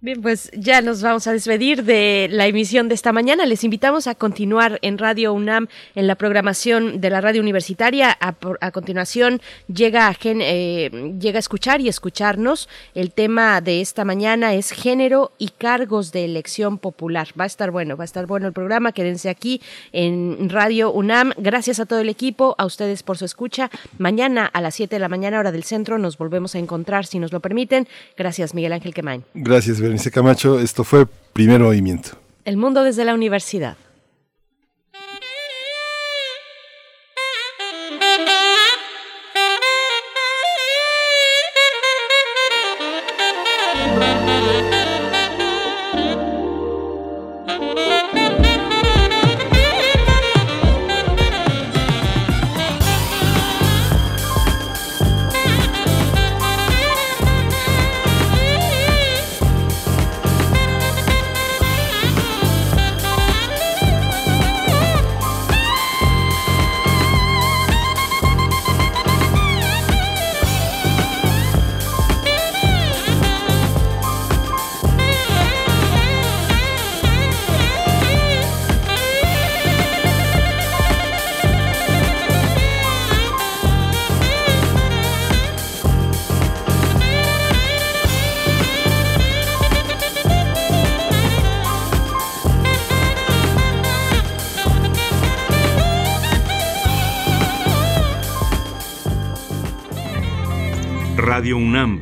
Bien, 0.00 0.22
pues 0.22 0.52
ya 0.56 0.80
nos 0.80 1.02
vamos 1.02 1.26
a 1.26 1.32
despedir 1.32 1.82
de 1.82 2.28
la 2.30 2.46
emisión 2.46 2.88
de 2.88 2.94
esta 2.94 3.10
mañana. 3.10 3.46
Les 3.46 3.64
invitamos 3.64 4.06
a 4.06 4.14
continuar 4.14 4.78
en 4.82 4.96
Radio 4.96 5.32
UNAM 5.32 5.66
en 5.96 6.06
la 6.06 6.14
programación 6.14 7.00
de 7.00 7.10
la 7.10 7.20
radio 7.20 7.42
universitaria. 7.42 8.16
A, 8.20 8.36
a 8.60 8.70
continuación 8.70 9.40
llega 9.66 10.06
a, 10.06 10.14
gen, 10.14 10.38
eh, 10.40 11.16
llega 11.18 11.38
a 11.38 11.40
escuchar 11.40 11.80
y 11.80 11.88
escucharnos. 11.88 12.68
El 12.94 13.10
tema 13.10 13.60
de 13.60 13.80
esta 13.80 14.04
mañana 14.04 14.54
es 14.54 14.70
género 14.70 15.32
y 15.36 15.48
cargos 15.48 16.12
de 16.12 16.26
elección 16.26 16.78
popular. 16.78 17.26
Va 17.38 17.42
a 17.42 17.48
estar 17.48 17.72
bueno, 17.72 17.96
va 17.96 18.04
a 18.04 18.06
estar 18.06 18.26
bueno 18.26 18.46
el 18.46 18.52
programa. 18.52 18.92
Quédense 18.92 19.28
aquí 19.28 19.60
en 19.90 20.48
Radio 20.48 20.92
UNAM. 20.92 21.32
Gracias 21.38 21.80
a 21.80 21.86
todo 21.86 21.98
el 21.98 22.08
equipo, 22.08 22.54
a 22.58 22.66
ustedes 22.66 23.02
por 23.02 23.18
su 23.18 23.24
escucha. 23.24 23.68
Mañana 23.98 24.46
a 24.46 24.60
las 24.60 24.76
7 24.76 24.94
de 24.94 25.00
la 25.00 25.08
mañana, 25.08 25.40
hora 25.40 25.50
del 25.50 25.64
centro, 25.64 25.98
nos 25.98 26.18
volvemos 26.18 26.54
a 26.54 26.60
encontrar 26.60 27.04
si 27.04 27.18
nos 27.18 27.32
lo 27.32 27.40
permiten. 27.40 27.88
Gracias, 28.16 28.54
Miguel 28.54 28.74
Ángel 28.74 28.94
Quemain. 28.94 29.24
Gracias, 29.34 29.80
Berenice 29.88 30.10
Camacho. 30.10 30.60
Esto 30.60 30.84
fue 30.84 31.06
Primer 31.32 31.60
Movimiento. 31.60 32.10
El 32.44 32.58
mundo 32.58 32.82
desde 32.82 33.06
la 33.06 33.14
universidad. 33.14 33.78